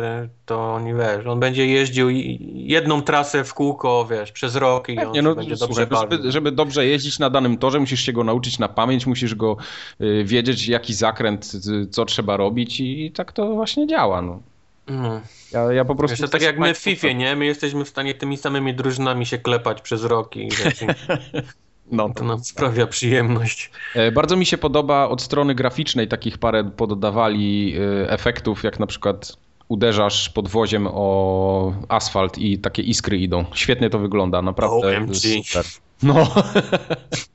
to 0.47 0.74
oni 0.74 0.94
wiesz, 0.94 1.27
on 1.27 1.40
będzie 1.40 1.66
jeździł 1.66 2.11
jedną 2.55 3.02
trasę 3.02 3.44
w 3.44 3.55
kółko, 3.55 4.07
wiesz, 4.11 4.32
przez 4.32 4.57
rok 4.57 4.89
i 4.89 4.98
on 4.98 5.12
no, 5.23 5.35
będzie 5.35 5.57
słuchaj, 5.57 5.86
dobrze 5.86 6.16
żeby, 6.16 6.32
żeby, 6.32 6.52
dobrze 6.52 6.86
jeździć 6.86 7.19
na 7.19 7.31
danym 7.31 7.59
torze, 7.59 7.81
musisz 7.81 8.01
się 8.01 8.12
go 8.12 8.24
nauczyć 8.24 8.59
na 8.59 8.69
pamięć, 8.69 9.07
musisz 9.07 9.35
go 9.35 9.57
y, 10.01 10.24
wiedzieć, 10.24 10.69
jaki 10.69 10.94
zakręt, 10.94 11.52
y, 11.55 11.86
co 11.86 12.05
trzeba 12.05 12.36
robić 12.36 12.81
i, 12.81 13.07
i 13.07 13.12
tak 13.12 13.32
to 13.32 13.55
właśnie 13.55 13.86
działa, 13.86 14.23
no. 14.23 14.40
No. 14.86 15.20
Ja, 15.52 15.73
ja 15.73 15.85
po 15.85 15.94
prostu. 15.94 16.12
Wiesz, 16.12 16.20
to 16.20 16.28
tak 16.28 16.43
jak 16.43 16.59
my 16.59 16.74
w 16.74 16.78
FIFA, 16.78 17.12
nie? 17.12 17.36
My 17.36 17.47
jesteśmy 17.47 17.85
w 17.85 17.89
stanie 17.89 18.15
tymi 18.15 18.36
samymi 18.36 18.74
drużynami 18.74 19.27
się 19.27 19.39
klepać 19.39 19.82
przez 19.82 20.05
rok 20.05 20.36
i 20.36 20.48
No, 21.93 22.09
to 22.15 22.25
nam 22.25 22.45
sprawia 22.45 22.87
przyjemność. 22.87 23.71
E, 23.95 24.12
bardzo 24.12 24.37
mi 24.37 24.47
się 24.47 24.59
podoba 24.59 25.09
od 25.09 25.23
strony 25.23 25.55
graficznej 25.55 26.09
takich 26.09 26.39
parę 26.39 26.71
poddawali 26.77 27.75
e, 27.77 28.11
efektów, 28.11 28.65
jak 28.65 28.79
na 28.79 28.87
przykład 28.87 29.37
uderzasz 29.69 30.29
podwoziem 30.29 30.89
o 30.91 31.73
asfalt 31.89 32.39
i 32.39 32.59
takie 32.59 32.83
iskry 32.83 33.19
idą. 33.19 33.45
Świetnie 33.55 33.91
to 33.91 33.99
wygląda, 33.99 34.43
naprawdę 34.43 34.99
OMG. 34.99 35.15
super. 35.17 35.65
No. 36.03 36.15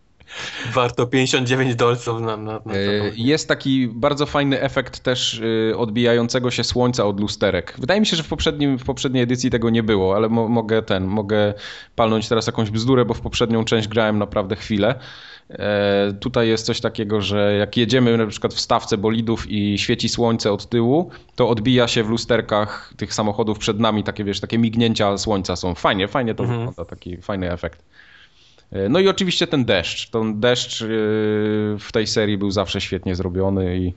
warto 0.73 1.07
59 1.07 1.75
dolców 1.75 2.21
na, 2.21 2.37
na, 2.37 2.61
na 2.65 2.73
E, 2.73 3.11
Jest 3.15 3.47
taki 3.47 3.87
bardzo 3.87 4.25
fajny 4.25 4.61
efekt 4.61 4.99
też 4.99 5.41
e, 5.71 5.77
odbijającego 5.77 6.51
się 6.51 6.63
słońca 6.63 7.05
od 7.05 7.19
lusterek. 7.19 7.75
Wydaje 7.77 7.99
mi 7.99 8.05
się, 8.05 8.17
że 8.17 8.23
w, 8.23 8.27
poprzednim, 8.27 8.79
w 8.79 8.83
poprzedniej 8.83 9.23
edycji 9.23 9.49
tego 9.49 9.69
nie 9.69 9.83
było, 9.83 10.15
ale 10.15 10.29
mo 10.29 10.47
mogę 10.47 10.81
ten, 10.81 11.05
mogę 11.05 11.53
palnąć 11.95 12.29
teraz 12.29 12.47
jakąś 12.47 12.69
bzdurę, 12.71 13.05
bo 13.05 13.13
w 13.13 13.21
poprzednią 13.21 13.65
część 13.65 13.87
grałem 13.87 14.19
naprawdę 14.19 14.55
chwilę. 14.55 14.95
E, 15.49 16.13
tutaj 16.19 16.47
jest 16.47 16.65
coś 16.65 16.81
takiego, 16.81 17.21
że 17.21 17.55
jak 17.59 17.77
jedziemy 17.77 18.17
na 18.17 18.27
przykład 18.27 18.53
w 18.53 18.59
stawce 18.59 18.97
bolidów 18.97 19.45
i 19.51 19.77
świeci 19.77 20.09
słońce 20.09 20.51
od 20.51 20.69
tyłu, 20.69 21.09
to 21.35 21.49
odbija 21.49 21.87
się 21.87 22.03
w 22.03 22.09
lusterkach 22.09 22.93
tych 22.97 23.13
samochodów 23.13 23.59
przed 23.59 23.79
nami, 23.79 24.03
takie 24.03 24.23
wiesz, 24.23 24.39
takie 24.39 24.57
mignięcia 24.57 25.17
słońca 25.17 25.55
są. 25.55 25.75
Fajnie, 25.75 26.07
fajnie 26.07 26.35
to 26.35 26.43
Mhm. 26.43 26.59
wygląda, 26.59 26.85
taki 26.85 27.17
fajny 27.17 27.51
efekt. 27.51 27.83
E, 28.71 28.89
No 28.89 28.99
i 28.99 29.07
oczywiście 29.07 29.47
ten 29.47 29.65
deszcz. 29.65 30.09
Ten 30.09 30.39
deszcz 30.39 30.81
e, 30.81 30.87
w 31.79 31.89
tej 31.93 32.07
serii 32.07 32.37
był 32.37 32.51
zawsze 32.51 32.81
świetnie 32.81 33.15
zrobiony 33.15 33.77
i, 33.77 33.93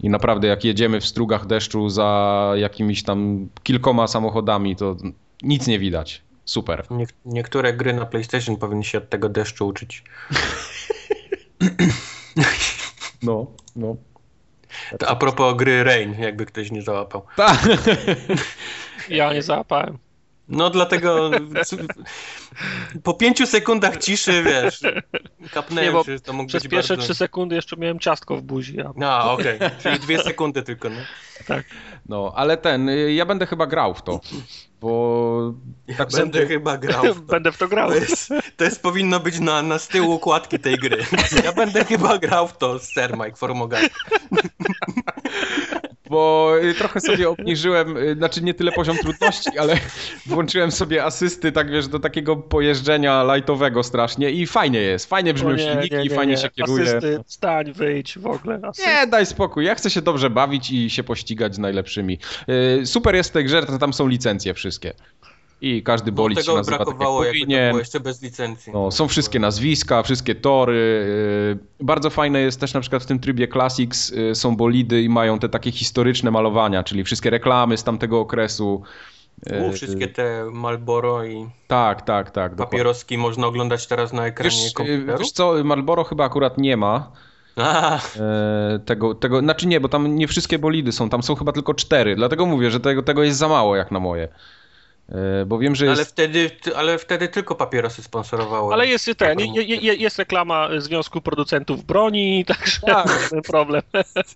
i 0.00 0.10
naprawdę 0.10 0.48
jak 0.48 0.64
jedziemy 0.64 1.00
w 1.00 1.06
strugach 1.06 1.46
deszczu 1.46 1.88
za 1.88 2.52
jakimiś 2.56 3.02
tam 3.02 3.48
kilkoma 3.62 4.06
samochodami, 4.06 4.76
to 4.76 4.96
nic 5.42 5.66
nie 5.66 5.78
widać. 5.78 6.22
Super. 6.44 6.86
Nie, 6.90 7.06
niektóre 7.24 7.72
gry 7.72 7.92
na 7.92 8.06
PlayStation 8.06 8.56
powinny 8.56 8.84
się 8.84 8.98
od 8.98 9.08
tego 9.08 9.28
deszczu 9.28 9.66
uczyć. 9.66 10.04
No, 13.22 13.46
no. 13.76 13.96
To 14.98 15.08
a 15.08 15.16
propos 15.16 15.56
gry 15.56 15.84
Rain, 15.84 16.14
jakby 16.18 16.46
ktoś 16.46 16.70
nie 16.70 16.82
załapał. 16.82 17.22
Tak. 17.36 17.68
Ja 19.08 19.32
nie 19.32 19.42
załapałem. 19.42 19.98
No 20.48 20.70
dlatego 20.70 21.30
po 23.02 23.14
pięciu 23.14 23.46
sekundach 23.46 23.96
ciszy, 23.96 24.42
wiesz, 24.42 24.80
kapnęłem, 25.52 26.04
Nie, 26.08 26.14
że 26.14 26.20
to 26.20 26.32
mógł 26.32 26.48
Przez 26.48 26.62
być 26.62 26.72
pierwsze 26.72 26.94
bardzo... 26.96 27.04
trzy 27.04 27.14
sekundy 27.14 27.54
jeszcze 27.54 27.76
miałem 27.76 27.98
ciastko 27.98 28.36
w 28.36 28.42
buzi. 28.42 28.76
A... 28.80 29.06
A, 29.06 29.32
okej, 29.32 29.58
czyli 29.82 29.98
dwie 29.98 30.22
sekundy 30.22 30.62
tylko, 30.62 30.88
no. 30.90 30.96
No, 32.08 32.32
ale 32.36 32.56
ten, 32.56 32.88
y, 32.88 33.12
ja 33.12 33.26
będę 33.26 33.46
chyba 33.46 33.66
grał 33.66 33.94
w 33.94 34.02
to, 34.02 34.20
bo 34.80 35.54
tak 35.98 36.10
Będę 36.10 36.38
sobie... 36.38 36.46
chyba 36.46 36.78
grał 36.78 37.02
w 37.02 37.16
to. 37.16 37.22
Będę 37.22 37.52
w 37.52 37.58
to 37.58 37.68
grał. 37.68 37.88
To 37.88 37.94
jest, 37.94 38.28
to 38.56 38.64
jest 38.64 38.82
powinno 38.82 39.20
być 39.20 39.40
na, 39.40 39.62
na 39.62 39.78
z 39.78 39.88
tyłu 39.88 40.14
układki 40.14 40.58
tej 40.58 40.76
gry. 40.76 41.04
Ja 41.44 41.52
będę 41.52 41.84
chyba 41.84 42.18
grał 42.18 42.48
w 42.48 42.56
to, 42.56 42.78
Sir 42.78 43.16
Mike 43.18 43.36
Formogan. 43.36 43.82
Bo 46.10 46.52
y, 46.62 46.74
trochę 46.74 47.00
sobie 47.00 47.28
obniżyłem, 47.28 47.96
y, 47.96 48.14
znaczy 48.14 48.42
nie 48.42 48.54
tyle 48.54 48.72
poziom 48.72 48.96
trudności, 48.98 49.58
ale 49.58 49.76
włączyłem 50.26 50.72
sobie 50.72 51.04
asysty, 51.04 51.52
tak 51.52 51.70
wiesz, 51.70 51.88
do 51.88 52.00
takiego 52.00 52.36
pojeżdżenia 52.36 53.24
lightowego 53.34 53.82
strasznie 53.82 54.30
i 54.30 54.46
fajnie 54.46 54.78
jest, 54.78 55.08
fajnie 55.08 55.34
brzmią 55.34 55.52
nie, 55.52 55.58
silniki, 55.58 55.94
nie, 55.94 56.02
nie, 56.02 56.10
fajnie 56.10 56.32
nie. 56.32 56.38
się 56.38 56.50
kieruje. 56.50 56.82
Asysty, 56.82 57.20
wstań, 57.26 57.72
wyjdź 57.72 58.18
w 58.18 58.26
ogóle. 58.26 58.60
Asysty. 58.62 58.90
Nie, 58.90 59.06
daj 59.06 59.26
spokój, 59.26 59.64
ja 59.64 59.74
chcę 59.74 59.90
się 59.90 60.02
dobrze 60.02 60.30
bawić 60.30 60.70
i 60.70 60.90
się 60.90 61.04
pościgać 61.04 61.54
z 61.54 61.58
najlepszymi. 61.58 62.18
Y, 62.82 62.86
Super 62.86 63.14
jest 63.14 63.30
w 63.30 63.32
tej 63.32 63.44
grze, 63.44 63.62
tam 63.80 63.92
są 63.92 64.08
licencje 64.08 64.54
wszystkie. 64.54 64.92
I 65.60 65.82
każdy 65.82 66.12
Bo 66.12 66.22
bolid 66.22 66.44
się 66.44 66.54
nazywa 66.54 66.78
tak 66.78 66.86
brakowało, 66.86 67.24
jak 67.24 67.34
jakby 67.34 67.40
to 67.40 67.46
powinien. 67.46 67.70
było 67.70 67.78
jeszcze 67.78 68.00
bez 68.00 68.22
licencji. 68.22 68.72
No, 68.72 68.90
są 68.90 69.08
wszystkie 69.08 69.38
nazwiska, 69.38 70.02
wszystkie 70.02 70.34
tory. 70.34 70.74
y, 71.80 71.84
Bardzo 71.84 72.10
fajne 72.10 72.40
jest 72.40 72.60
też 72.60 72.74
na 72.74 72.80
przykład 72.80 73.02
w 73.02 73.06
tym 73.06 73.18
trybie 73.18 73.48
Classics 73.48 74.10
y, 74.12 74.34
są 74.34 74.56
bolidy 74.56 75.02
i 75.02 75.08
mają 75.08 75.38
te 75.38 75.48
takie 75.48 75.72
historyczne 75.72 76.30
malowania, 76.30 76.82
czyli 76.84 77.04
wszystkie 77.04 77.30
reklamy 77.30 77.76
z 77.76 77.84
tamtego 77.84 78.20
okresu. 78.20 78.82
U, 79.46 79.70
Y, 79.70 79.72
wszystkie 79.72 80.08
te 80.08 80.44
Malboro 80.52 81.24
i 81.24 81.46
Tak, 81.66 82.02
tak, 82.02 82.30
tak. 82.30 82.50
dokładnie. 82.54 82.70
papieroski 82.78 83.18
można 83.18 83.46
oglądać 83.46 83.86
teraz 83.86 84.12
na 84.12 84.26
ekranie 84.26 84.50
Wiesz, 84.62 84.72
komputera. 84.72 85.18
wiesz 85.18 85.30
co, 85.30 85.54
Marlboro 85.64 86.04
chyba 86.04 86.24
akurat 86.24 86.58
nie 86.58 86.76
ma 86.76 87.10
A, 87.56 87.98
tego, 88.86 89.14
tego, 89.14 89.40
znaczy 89.40 89.66
nie, 89.66 89.80
bo 89.80 89.88
tam 89.88 90.14
nie 90.16 90.28
wszystkie 90.28 90.58
bolidy 90.58 90.92
są, 90.92 91.08
tam 91.08 91.22
są 91.22 91.34
chyba 91.34 91.52
tylko 91.52 91.74
cztery, 91.74 92.16
dlatego 92.16 92.46
mówię, 92.46 92.70
że 92.70 92.80
tego, 92.80 93.02
tego 93.02 93.22
jest 93.22 93.38
za 93.38 93.48
mało 93.48 93.76
jak 93.76 93.90
na 93.90 94.00
moje. 94.00 94.28
E, 95.08 95.46
Bo 95.46 95.58
wiem, 95.58 95.74
że 95.74 95.86
ale, 95.90 95.98
jest... 95.98 96.10
wtedy, 96.10 96.50
ale 96.76 96.98
wtedy 96.98 97.28
tylko 97.28 97.54
papierosy 97.54 98.02
sponsorowały. 98.02 98.74
Ale 98.74 98.86
jest 98.86 99.10
ten, 99.18 99.38
je, 99.40 99.62
je, 99.62 99.94
jest 99.94 100.18
reklama 100.18 100.68
Związku 100.78 101.20
Producentów 101.20 101.84
Broni, 101.84 102.44
także 102.48 102.80
Tak. 102.80 103.28
ten 103.30 103.42
problem. 103.42 103.82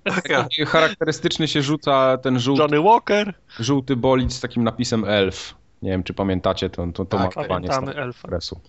Taka. 0.05 0.49
Charakterystyczny 0.67 1.49
się 1.49 1.63
rzuca 1.63 2.19
ten 2.19 2.41
żółty, 2.41 2.63
Johnny 2.63 2.83
Walker, 2.83 3.35
żółty 3.61 3.97
bolid 3.97 4.33
z 4.33 4.41
takim 4.41 4.65
napisem 4.65 5.05
elf. 5.05 5.55
Nie 5.83 5.91
wiem, 5.91 6.03
czy 6.03 6.15
pamiętacie 6.15 6.71
to, 6.71 6.87
to, 6.87 7.05
to 7.05 7.19
Tak, 7.19 7.37
malowanie 7.37 7.69
z 7.69 7.97
elfa. 7.97 8.29
okresu. 8.29 8.61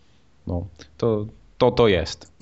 No, 0.48 0.66
to, 0.98 1.26
to 1.58 1.72
to 1.72 1.88
jest. 1.88 2.34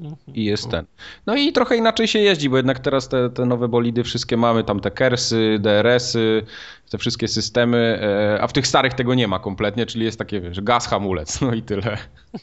Mhm. 0.00 0.16
I 0.34 0.44
jest 0.44 0.70
ten. 0.70 0.86
No 1.26 1.36
i 1.36 1.52
trochę 1.52 1.76
inaczej 1.76 2.08
się 2.08 2.18
jeździ, 2.18 2.50
bo 2.50 2.56
jednak 2.56 2.78
teraz 2.78 3.08
te, 3.08 3.30
te 3.30 3.46
nowe 3.46 3.68
bolidy 3.68 4.04
wszystkie 4.04 4.36
mamy, 4.36 4.64
tam 4.64 4.80
te 4.80 4.90
kersy, 4.90 5.58
DRS-y, 5.60 6.46
te 6.90 6.98
wszystkie 6.98 7.28
systemy, 7.28 8.00
e, 8.02 8.42
a 8.42 8.46
w 8.46 8.52
tych 8.52 8.66
starych 8.66 8.94
tego 8.94 9.14
nie 9.14 9.28
ma 9.28 9.38
kompletnie, 9.38 9.86
czyli 9.86 10.04
jest 10.04 10.18
takie, 10.18 10.40
wiesz, 10.40 10.60
gaz, 10.60 10.86
hamulec, 10.86 11.40
no 11.40 11.54
i 11.54 11.62
tyle. 11.62 11.98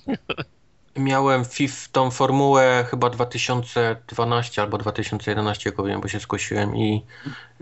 Miałem 0.97 1.45
FIF 1.45 1.89
tą 1.91 2.11
formułę 2.11 2.85
chyba 2.89 3.09
2012 3.09 4.61
albo 4.61 4.77
2011, 4.77 5.69
jak 5.69 5.75
powiem, 5.75 6.01
bo 6.01 6.07
się 6.07 6.19
skusiłem 6.19 6.75
i 6.75 7.03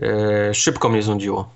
e, 0.02 0.54
szybko 0.54 0.88
mnie 0.88 1.02
znudziło. 1.02 1.50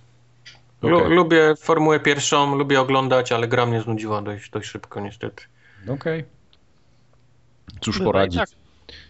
Okej. 0.82 1.08
Lubię 1.08 1.54
formułę 1.60 2.00
pierwszą, 2.00 2.54
lubię 2.54 2.80
oglądać, 2.80 3.32
ale 3.32 3.48
gra 3.48 3.66
mnie 3.66 3.80
znudziła 3.80 4.22
dość, 4.22 4.50
dość 4.50 4.68
szybko 4.68 5.00
niestety. 5.00 5.44
Okej. 5.88 6.24
Cóż 7.80 7.98
Bywa 7.98 8.10
poradzić. 8.10 8.40
tak. 8.40 8.48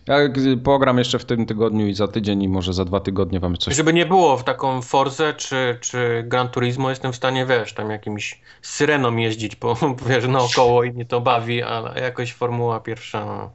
Ja 0.07 0.17
pogram 0.65 0.99
jeszcze 0.99 1.19
w 1.19 1.25
tym 1.25 1.47
tygodniu 1.47 1.87
i 1.87 1.95
za 1.95 2.09
tydzień 2.09 2.43
i 2.43 2.49
może 2.49 2.73
za 2.73 2.85
dwa 2.85 3.01
tygodnie 3.01 3.41
wam 3.41 3.57
coś... 3.57 3.77
Żeby 3.77 3.93
nie 3.93 4.07
było 4.07 4.37
w 4.37 4.45
taką 4.45 4.83
Forzę 4.83 5.35
czy, 5.35 5.79
czy 5.81 6.25
Gran 6.27 6.49
Turismo, 6.49 6.91
jestem 6.91 7.13
w 7.13 7.17
stanie, 7.17 7.47
wiesz, 7.47 7.73
tam 7.73 7.91
jakimś 7.91 8.41
syreną 8.63 9.17
jeździć, 9.17 9.57
bo 9.57 9.77
wiesz, 10.09 10.27
naokoło 10.27 10.85
i 10.85 10.93
mnie 10.93 11.05
to 11.05 11.21
bawi, 11.21 11.63
ale 11.63 12.01
jakoś 12.01 12.33
formuła 12.33 12.81
pierwsza, 12.81 13.25
no. 13.27 13.51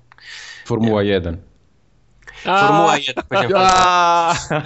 Formuła 0.65 1.03
1. 1.03 1.37
A, 2.45 2.67
Formuła 2.67 2.97
1, 2.97 3.23
powiedziałem. 3.29 4.63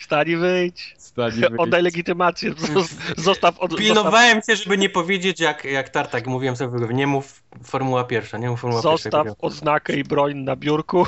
Wstań 0.00 0.28
i 0.28 0.36
wyjdź. 0.36 0.96
Wyjść. 1.18 1.38
Oddaj 1.58 1.82
legitymację. 1.82 2.52
Zos- 2.54 2.94
Zostaw 3.16 3.58
od, 3.58 3.70
zostaw, 3.70 3.78
Pilnowałem 3.86 4.40
się, 4.42 4.56
żeby 4.56 4.78
nie 4.78 4.88
powiedzieć 4.90 5.40
jak, 5.40 5.64
jak 5.64 5.88
Tartak, 5.88 6.26
mówiłem 6.26 6.56
sobie, 6.56 6.94
nie 6.94 7.06
mów 7.06 7.42
formuła 7.64 8.04
pierwsza, 8.04 8.38
nie 8.38 8.50
mów 8.50 8.60
formuła 8.60 8.82
pierwsza. 8.82 9.02
zostaw 9.10 9.26
odznakę 9.40 9.96
i 9.96 10.04
broń 10.04 10.36
na 10.36 10.56
biurku. 10.56 11.06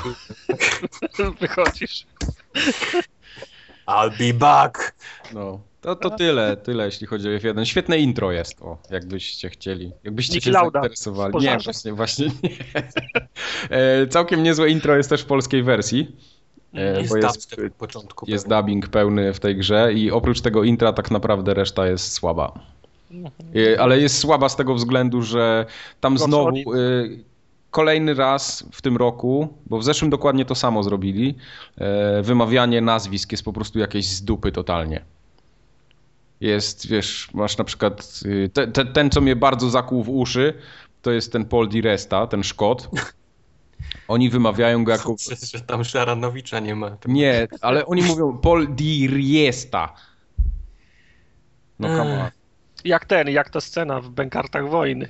Wychodzisz. 1.41 2.05
I'll 3.87 4.17
be 4.17 4.33
back. 4.33 4.95
No. 5.33 5.59
To, 5.81 5.95
to 5.95 6.09
tyle, 6.09 6.57
tyle 6.57 6.85
jeśli 6.85 7.07
chodzi 7.07 7.27
o 7.29 7.31
F1. 7.31 7.65
Świetne 7.65 7.97
intro 7.99 8.31
jest, 8.31 8.61
o, 8.61 8.77
jakbyście 8.89 9.49
chcieli. 9.49 9.91
Jakbyście 10.03 10.33
Niki 10.33 10.45
się 10.45 10.51
Lauda 10.51 10.79
zainteresowali. 10.79 11.37
Nie, 11.39 11.57
właśnie, 11.63 11.93
właśnie 11.93 12.25
nie. 12.43 12.49
E, 13.69 14.07
Całkiem 14.07 14.43
niezłe 14.43 14.69
intro 14.69 14.97
jest 14.97 15.09
też 15.09 15.21
w 15.21 15.25
polskiej 15.25 15.63
wersji. 15.63 16.15
E, 16.73 16.99
Jest 17.01 17.09
bo 17.09 17.17
jest, 17.17 17.55
początku. 17.77 18.25
jest 18.29 18.45
pewnie. 18.45 18.57
dubbing 18.57 18.87
pełny 18.87 19.33
w 19.33 19.39
tej 19.39 19.55
grze 19.55 19.93
i 19.93 20.11
oprócz 20.11 20.41
tego 20.41 20.63
intra 20.63 20.93
tak 20.93 21.11
naprawdę 21.11 21.53
reszta 21.53 21.87
jest 21.87 22.13
słaba. 22.13 22.51
E, 23.55 23.81
Ale 23.81 23.99
jest 23.99 24.17
słaba 24.17 24.49
z 24.49 24.55
tego 24.55 24.75
względu, 24.75 25.21
że 25.21 25.65
tam 25.99 26.17
znowu 26.17 26.49
e, 26.57 26.57
kolejny 27.71 28.13
raz 28.13 28.65
w 28.71 28.81
tym 28.81 28.97
roku, 28.97 29.53
bo 29.65 29.77
w 29.77 29.83
zeszłym 29.83 30.11
dokładnie 30.11 30.45
to 30.45 30.55
samo 30.55 30.83
zrobili, 30.83 31.35
wymawianie 32.21 32.81
nazwisk 32.81 33.31
jest 33.31 33.43
po 33.43 33.53
prostu 33.53 33.79
jakieś 33.79 34.07
z 34.07 34.21
dupy 34.23 34.51
totalnie. 34.51 35.05
Jest, 36.41 36.87
wiesz, 36.87 37.29
masz 37.33 37.57
na 37.57 37.63
przykład 37.63 38.19
te, 38.53 38.67
te, 38.67 38.85
ten, 38.85 39.09
co 39.09 39.21
mnie 39.21 39.35
bardzo 39.35 39.69
zakłuł 39.69 40.03
w 40.03 40.09
uszy, 40.09 40.53
to 41.01 41.11
jest 41.11 41.31
ten 41.31 41.45
Paul 41.45 41.69
Di 41.69 41.81
Resta, 41.81 42.27
ten 42.27 42.43
Szkot. 42.43 42.89
Oni 44.07 44.29
wymawiają 44.29 44.83
go 44.83 44.91
jako... 44.91 45.15
Że, 45.29 45.35
że 45.57 45.61
tam 45.61 45.83
Szaranowicza 45.83 46.59
nie 46.59 46.75
ma. 46.75 46.97
Nie, 47.05 47.47
ale 47.61 47.85
oni 47.85 48.01
mówią 48.01 48.37
Paul 48.37 48.75
Di 48.75 49.07
Riesta. 49.07 49.93
No 51.79 51.87
come 51.87 52.23
on. 52.23 52.29
Jak 52.85 53.05
ten, 53.05 53.29
jak 53.29 53.49
ta 53.49 53.61
scena 53.61 54.01
w 54.01 54.09
Bękartach 54.09 54.69
Wojny. 54.69 55.09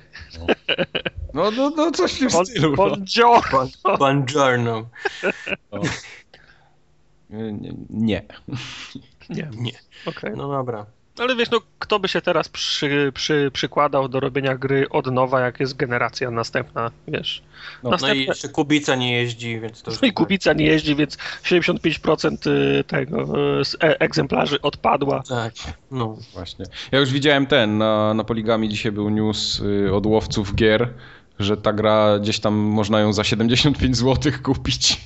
No, 1.34 1.50
no, 1.50 1.70
no 1.76 1.90
coś 1.90 2.14
w 2.14 2.18
tym 2.18 2.28
Bon, 2.28 2.46
stylu. 2.46 2.70
No. 2.70 2.76
Buongiorno. 2.76 3.68
Buongiorno. 3.98 4.88
Nie. 7.30 7.52
nie. 7.90 8.22
Nie, 9.30 9.50
Nie. 9.56 9.72
okej. 10.06 10.32
No 10.36 10.48
dobra. 10.48 10.86
Ale 11.18 11.36
wiesz, 11.36 11.50
no 11.50 11.60
kto 11.78 11.98
by 11.98 12.08
się 12.08 12.20
teraz 12.20 12.48
przy, 12.48 13.12
przy, 13.14 13.50
przykładał 13.52 14.08
do 14.08 14.20
robienia 14.20 14.56
gry 14.56 14.88
od 14.88 15.06
nowa, 15.06 15.40
jak 15.40 15.60
jest 15.60 15.76
generacja 15.76 16.30
następna, 16.30 16.90
wiesz. 17.08 17.42
No, 17.82 17.90
No 17.90 17.90
i 17.90 17.92
Następne... 17.92 18.24
jeszcze 18.24 18.48
Kubica 18.48 18.94
nie 18.94 19.12
jeździ, 19.12 19.60
więc 19.60 19.82
to 19.82 19.90
już... 19.90 20.00
No 20.00 20.08
i 20.08 20.12
Kubica 20.12 20.52
nie 20.52 20.66
jeździ, 20.66 20.96
więc 20.96 21.16
75% 21.44 22.50
y, 22.50 22.84
tego 22.84 23.22
y, 23.60 23.64
z 23.64 23.74
e- 23.74 24.00
egzemplarzy 24.00 24.60
odpadła. 24.60 25.22
Tak, 25.28 25.52
no. 25.90 26.16
Właśnie. 26.32 26.64
Ja 26.92 26.98
już 26.98 27.12
widziałem 27.12 27.46
ten, 27.46 27.78
na, 27.78 28.14
na 28.14 28.24
Poligami 28.24 28.68
dzisiaj 28.68 28.92
był 28.92 29.10
news 29.10 29.60
y, 29.60 29.94
od 29.94 30.06
łowców 30.06 30.54
gier, 30.54 30.88
że 31.38 31.56
ta 31.56 31.72
gra 31.72 32.18
gdzieś 32.18 32.40
tam 32.40 32.54
można 32.54 33.00
ją 33.00 33.12
za 33.12 33.24
75 33.24 33.96
zł 33.96 34.32
kupić. 34.42 35.00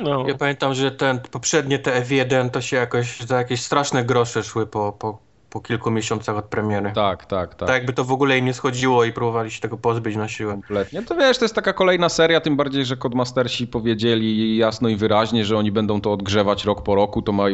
No. 0.00 0.24
Ja 0.28 0.34
pamiętam, 0.34 0.74
że 0.74 0.90
ten 0.90 1.20
poprzednie 1.30 1.78
te 1.78 2.02
F1 2.02 2.50
to 2.50 2.60
się 2.60 2.76
jakoś 2.76 3.20
za 3.20 3.36
jakieś 3.36 3.62
straszne 3.62 4.04
grosze 4.04 4.42
szły 4.42 4.66
po, 4.66 4.92
po, 4.92 5.18
po 5.50 5.60
kilku 5.60 5.90
miesiącach 5.90 6.36
od 6.36 6.44
premiery. 6.44 6.92
Tak, 6.94 7.26
tak, 7.26 7.54
tak. 7.54 7.68
Tak 7.68 7.76
jakby 7.76 7.92
to 7.92 8.04
w 8.04 8.12
ogóle 8.12 8.38
im 8.38 8.44
nie 8.44 8.54
schodziło 8.54 9.04
i 9.04 9.12
próbowali 9.12 9.50
się 9.50 9.60
tego 9.60 9.76
pozbyć 9.76 10.16
na 10.16 10.28
siłę. 10.28 10.52
Kompletnie. 10.52 11.02
To 11.02 11.14
wiesz, 11.14 11.38
to 11.38 11.44
jest 11.44 11.54
taka 11.54 11.72
kolejna 11.72 12.08
seria, 12.08 12.40
tym 12.40 12.56
bardziej, 12.56 12.84
że 12.84 12.96
Codemastersi 12.96 13.66
powiedzieli 13.66 14.56
jasno 14.56 14.88
i 14.88 14.96
wyraźnie, 14.96 15.44
że 15.44 15.56
oni 15.56 15.72
będą 15.72 16.00
to 16.00 16.12
odgrzewać 16.12 16.64
rok 16.64 16.82
po 16.82 16.94
roku, 16.94 17.22
to 17.22 17.32
ma, 17.32 17.44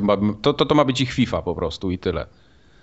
to, 0.42 0.52
to, 0.52 0.66
to 0.66 0.74
ma 0.74 0.84
być 0.84 1.00
ich 1.00 1.12
FIFA 1.12 1.42
po 1.42 1.54
prostu 1.54 1.90
i 1.90 1.98
tyle. 1.98 2.26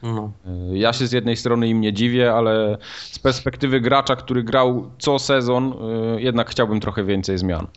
No. 0.03 0.31
Ja 0.73 0.93
się 0.93 1.07
z 1.07 1.11
jednej 1.11 1.37
strony 1.37 1.67
im 1.67 1.81
nie 1.81 1.93
dziwię, 1.93 2.33
ale 2.33 2.77
z 2.95 3.19
perspektywy 3.19 3.81
gracza, 3.81 4.15
który 4.15 4.43
grał 4.43 4.91
co 4.99 5.19
sezon, 5.19 5.73
y, 6.17 6.21
jednak 6.21 6.49
chciałbym 6.49 6.79
trochę 6.79 7.03
więcej 7.03 7.37
zmian. 7.37 7.67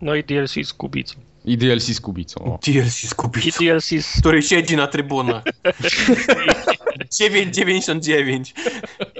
No 0.00 0.14
i 0.14 0.24
DLC 0.24 0.54
z 0.64 0.72
Kubicą. 0.72 1.16
I 1.46 1.58
DLC 1.58 1.84
z 1.84 2.00
Kubicą. 2.00 2.58
DLC 2.66 3.08
z 3.08 3.14
Kubicą. 3.14 3.48
I 3.48 3.52
DLC 3.64 3.84
z... 3.84 4.20
Który 4.20 4.42
siedzi 4.42 4.76
na 4.76 4.86
trybunach. 4.86 5.44
9,99. 7.20 8.52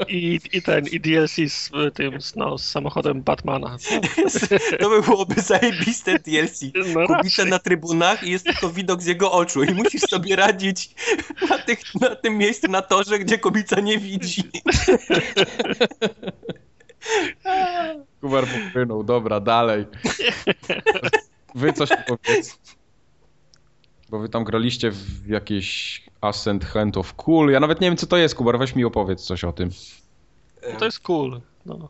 I, 0.09 0.41
I 0.53 0.63
ten, 0.63 0.87
i 0.87 1.01
DLC 1.01 1.35
z 1.47 1.71
tym, 1.95 2.19
no, 2.37 2.59
z 2.59 2.65
samochodem 2.65 3.23
Batmana. 3.23 3.77
To 4.81 4.91
by 4.91 5.03
byłoby 5.03 5.41
zajebiste 5.41 6.19
DLC. 6.19 6.61
No 6.95 7.07
Kubica 7.07 7.45
na 7.45 7.59
trybunach 7.59 8.23
i 8.23 8.31
jest 8.31 8.45
tylko 8.45 8.71
widok 8.71 9.03
z 9.03 9.07
jego 9.07 9.33
oczu 9.33 9.65
i 9.65 9.75
musisz 9.75 10.03
sobie 10.03 10.37
radzić 10.37 10.95
na, 11.51 11.59
tych, 11.59 11.79
na 12.01 12.17
tym 12.17 12.39
miejscu 12.39 12.71
na 12.71 12.83
torze, 12.83 13.19
gdzie 13.19 13.39
Kubica 13.39 13.81
nie 13.81 13.99
widzi. 13.99 14.43
Kubar 18.21 18.45
popłynął, 18.47 19.05
dobra, 19.05 19.41
dalej. 19.41 19.87
Wy 21.57 21.73
coś 21.73 21.89
powiedz. 22.07 22.59
Bo 24.11 24.19
wy 24.19 24.29
tam 24.29 24.45
graliście 24.45 24.91
w 24.91 25.27
jakieś 25.27 26.03
Ascent 26.21 26.65
Hand 26.65 26.97
of 26.97 27.15
Cool. 27.15 27.51
Ja 27.51 27.61
nawet 27.61 27.81
nie 27.81 27.89
wiem, 27.89 27.97
co 27.97 28.07
to 28.07 28.17
jest, 28.17 28.35
Kubar, 28.35 28.59
weź 28.59 28.75
mi 28.75 28.85
opowiedz 28.85 29.23
coś 29.23 29.45
o 29.45 29.53
tym. 29.53 29.71
To 30.79 30.85
jest 30.85 31.01
cool. 31.01 31.41
No. 31.67 31.89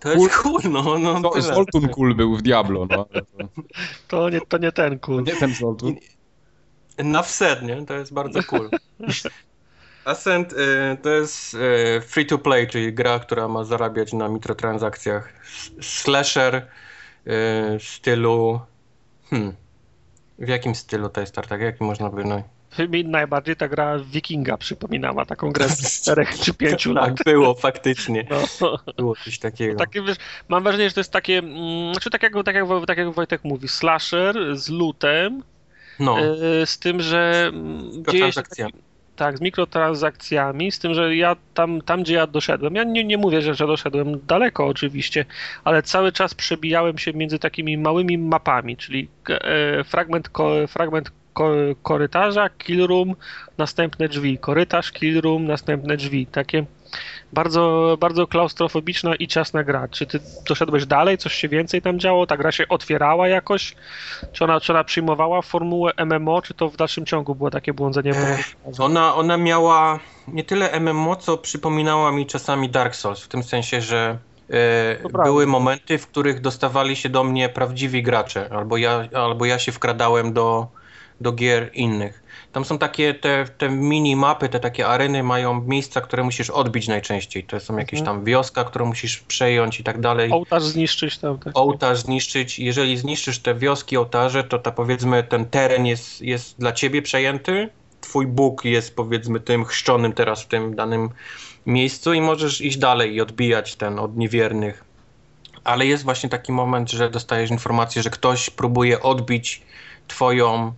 To 0.00 0.12
jest 0.12 0.36
cool, 0.36 0.60
no. 0.70 0.98
no 0.98 1.30
to 1.30 1.42
Zoltun 1.42 1.88
cool 1.88 2.14
był 2.14 2.36
w 2.36 2.42
Diablo, 2.42 2.86
no. 2.90 3.06
To... 4.08 4.30
nie, 4.30 4.40
to 4.40 4.58
nie 4.58 4.72
ten 4.72 4.98
cool. 4.98 5.24
nie 5.24 5.36
ten 5.36 5.54
Zoltun. 5.54 5.96
Na 6.98 7.22
wsed, 7.22 7.62
nie? 7.62 7.86
To 7.86 7.94
jest 7.94 8.12
bardzo 8.12 8.42
cool. 8.42 8.70
Ascent 10.04 10.52
y, 10.52 10.56
to 11.02 11.10
jest 11.10 11.54
y, 11.54 12.00
free 12.00 12.26
to 12.26 12.38
play, 12.38 12.66
czyli 12.66 12.92
gra, 12.92 13.18
która 13.18 13.48
ma 13.48 13.64
zarabiać 13.64 14.12
na 14.12 14.28
mikrotransakcjach. 14.28 15.32
Slasher 15.80 16.54
y, 16.54 16.62
w 17.78 17.84
stylu. 17.84 18.60
Hmm. 19.30 19.52
W 20.38 20.48
jakim 20.48 20.74
stylu 20.74 21.08
to 21.08 21.20
jest 21.20 21.34
tartak? 21.34 21.60
Jaki 21.60 21.84
można 21.84 22.10
by. 22.10 22.24
No... 22.24 22.42
Mi 22.88 23.04
najbardziej 23.04 23.56
ta 23.56 23.68
gra 23.68 23.98
Wikinga 23.98 24.56
przypominała, 24.56 25.24
taką 25.24 25.50
grę 25.50 25.68
z 25.68 26.00
4 26.02 26.26
czy 26.42 26.54
5 26.54 26.84
tak, 26.84 26.92
lat. 26.92 27.16
Tak, 27.16 27.24
było 27.24 27.54
faktycznie. 27.54 28.26
No. 28.30 28.78
Było 28.96 29.14
coś 29.24 29.38
takiego. 29.38 29.78
Takie, 29.84 30.02
wiesz, 30.02 30.16
mam 30.48 30.62
wrażenie, 30.62 30.88
że 30.88 30.94
to 30.94 31.00
jest 31.00 31.12
takie, 31.12 31.38
mm, 31.38 31.92
znaczy 31.94 32.10
tak 32.10 32.22
jak, 32.22 32.32
tak, 32.44 32.54
jak, 32.54 32.66
tak 32.86 32.98
jak 32.98 33.12
Wojtek 33.12 33.44
mówi, 33.44 33.68
slasher 33.68 34.56
z 34.56 34.68
lutem, 34.68 35.42
no. 35.98 36.16
z 36.64 36.78
tym, 36.78 37.00
że 37.00 37.50
mm, 37.52 38.04
dzieje 38.10 38.32
się 38.32 38.42
taki, 38.42 38.62
tak, 39.18 39.38
z 39.38 39.40
mikrotransakcjami, 39.40 40.72
z 40.72 40.78
tym, 40.78 40.94
że 40.94 41.16
ja 41.16 41.36
tam, 41.54 41.80
tam 41.80 42.02
gdzie 42.02 42.14
ja 42.14 42.26
doszedłem, 42.26 42.74
ja 42.74 42.84
nie, 42.84 43.04
nie 43.04 43.18
mówię, 43.18 43.42
że, 43.42 43.54
że 43.54 43.66
doszedłem 43.66 44.26
daleko 44.26 44.66
oczywiście, 44.66 45.24
ale 45.64 45.82
cały 45.82 46.12
czas 46.12 46.34
przebijałem 46.34 46.98
się 46.98 47.12
między 47.12 47.38
takimi 47.38 47.78
małymi 47.78 48.18
mapami, 48.18 48.76
czyli 48.76 49.08
e, 49.30 49.84
fragment, 49.84 50.28
ko, 50.28 50.66
fragment 50.68 51.10
ko, 51.32 51.52
korytarza, 51.82 52.48
kill 52.48 52.86
room, 52.86 53.14
następne 53.58 54.08
drzwi, 54.08 54.38
korytarz, 54.38 54.92
kill 54.92 55.20
room, 55.20 55.46
następne 55.46 55.96
drzwi, 55.96 56.26
takie 56.26 56.64
bardzo, 57.32 57.96
bardzo 58.00 58.26
klaustrofobiczna 58.26 59.14
i 59.14 59.28
ciasna 59.28 59.64
gra. 59.64 59.88
Czy 59.88 60.06
ty 60.06 60.20
doszedłeś 60.48 60.86
dalej, 60.86 61.18
coś 61.18 61.34
się 61.34 61.48
więcej 61.48 61.82
tam 61.82 61.98
działo? 61.98 62.26
Ta 62.26 62.36
gra 62.36 62.52
się 62.52 62.68
otwierała 62.68 63.28
jakoś? 63.28 63.74
Czy 64.32 64.44
ona, 64.44 64.60
czy 64.60 64.72
ona 64.72 64.84
przyjmowała 64.84 65.42
formułę 65.42 65.92
MMO, 66.06 66.42
czy 66.42 66.54
to 66.54 66.68
w 66.68 66.76
dalszym 66.76 67.06
ciągu 67.06 67.34
było 67.34 67.50
takie 67.50 67.72
błądzenie? 67.72 68.14
ona, 68.78 69.14
ona 69.14 69.36
miała 69.36 69.98
nie 70.28 70.44
tyle 70.44 70.80
MMO, 70.80 71.16
co 71.16 71.38
przypominała 71.38 72.12
mi 72.12 72.26
czasami 72.26 72.68
Dark 72.68 72.94
Souls, 72.94 73.20
w 73.20 73.28
tym 73.28 73.42
sensie, 73.42 73.80
że 73.80 74.18
e, 74.50 75.22
były 75.24 75.46
momenty, 75.46 75.98
w 75.98 76.06
których 76.06 76.40
dostawali 76.40 76.96
się 76.96 77.08
do 77.08 77.24
mnie 77.24 77.48
prawdziwi 77.48 78.02
gracze, 78.02 78.48
albo 78.52 78.76
ja, 78.76 79.08
albo 79.14 79.44
ja 79.44 79.58
się 79.58 79.72
wkradałem 79.72 80.32
do, 80.32 80.66
do 81.20 81.32
gier 81.32 81.70
innych. 81.74 82.27
Tam 82.52 82.64
są 82.64 82.78
takie 82.78 83.14
te, 83.14 83.44
te 83.58 83.68
mini 83.68 84.16
mapy, 84.16 84.48
te 84.48 84.60
takie 84.60 84.86
areny 84.86 85.22
mają 85.22 85.62
miejsca, 85.62 86.00
które 86.00 86.22
musisz 86.22 86.50
odbić 86.50 86.88
najczęściej. 86.88 87.44
To 87.44 87.60
są 87.60 87.76
jakieś 87.76 88.00
mhm. 88.00 88.16
tam 88.16 88.24
wioska, 88.24 88.64
którą 88.64 88.86
musisz 88.86 89.18
przejąć 89.18 89.80
i 89.80 89.84
tak 89.84 90.00
dalej. 90.00 90.32
Ołtarz 90.32 90.62
zniszczyć 90.62 91.18
tam. 91.18 91.38
Tak. 91.38 91.58
Ołtarz 91.58 91.98
zniszczyć. 91.98 92.58
Jeżeli 92.58 92.96
zniszczysz 92.96 93.38
te 93.38 93.54
wioski, 93.54 93.96
ołtarze, 93.96 94.44
to 94.44 94.58
ta 94.58 94.70
powiedzmy 94.70 95.22
ten 95.22 95.46
teren 95.46 95.86
jest, 95.86 96.22
jest 96.22 96.58
dla 96.58 96.72
ciebie 96.72 97.02
przejęty. 97.02 97.68
Twój 98.00 98.26
Bóg 98.26 98.64
jest 98.64 98.96
powiedzmy 98.96 99.40
tym 99.40 99.64
chrzczonym 99.64 100.12
teraz 100.12 100.42
w 100.42 100.46
tym 100.46 100.74
danym 100.74 101.08
miejscu 101.66 102.12
i 102.12 102.20
możesz 102.20 102.60
iść 102.60 102.76
dalej 102.76 103.14
i 103.14 103.20
odbijać 103.20 103.76
ten 103.76 103.98
od 103.98 104.16
niewiernych. 104.16 104.84
Ale 105.64 105.86
jest 105.86 106.04
właśnie 106.04 106.28
taki 106.28 106.52
moment, 106.52 106.90
że 106.90 107.10
dostajesz 107.10 107.50
informację, 107.50 108.02
że 108.02 108.10
ktoś 108.10 108.50
próbuje 108.50 109.02
odbić 109.02 109.62
twoją 110.08 110.72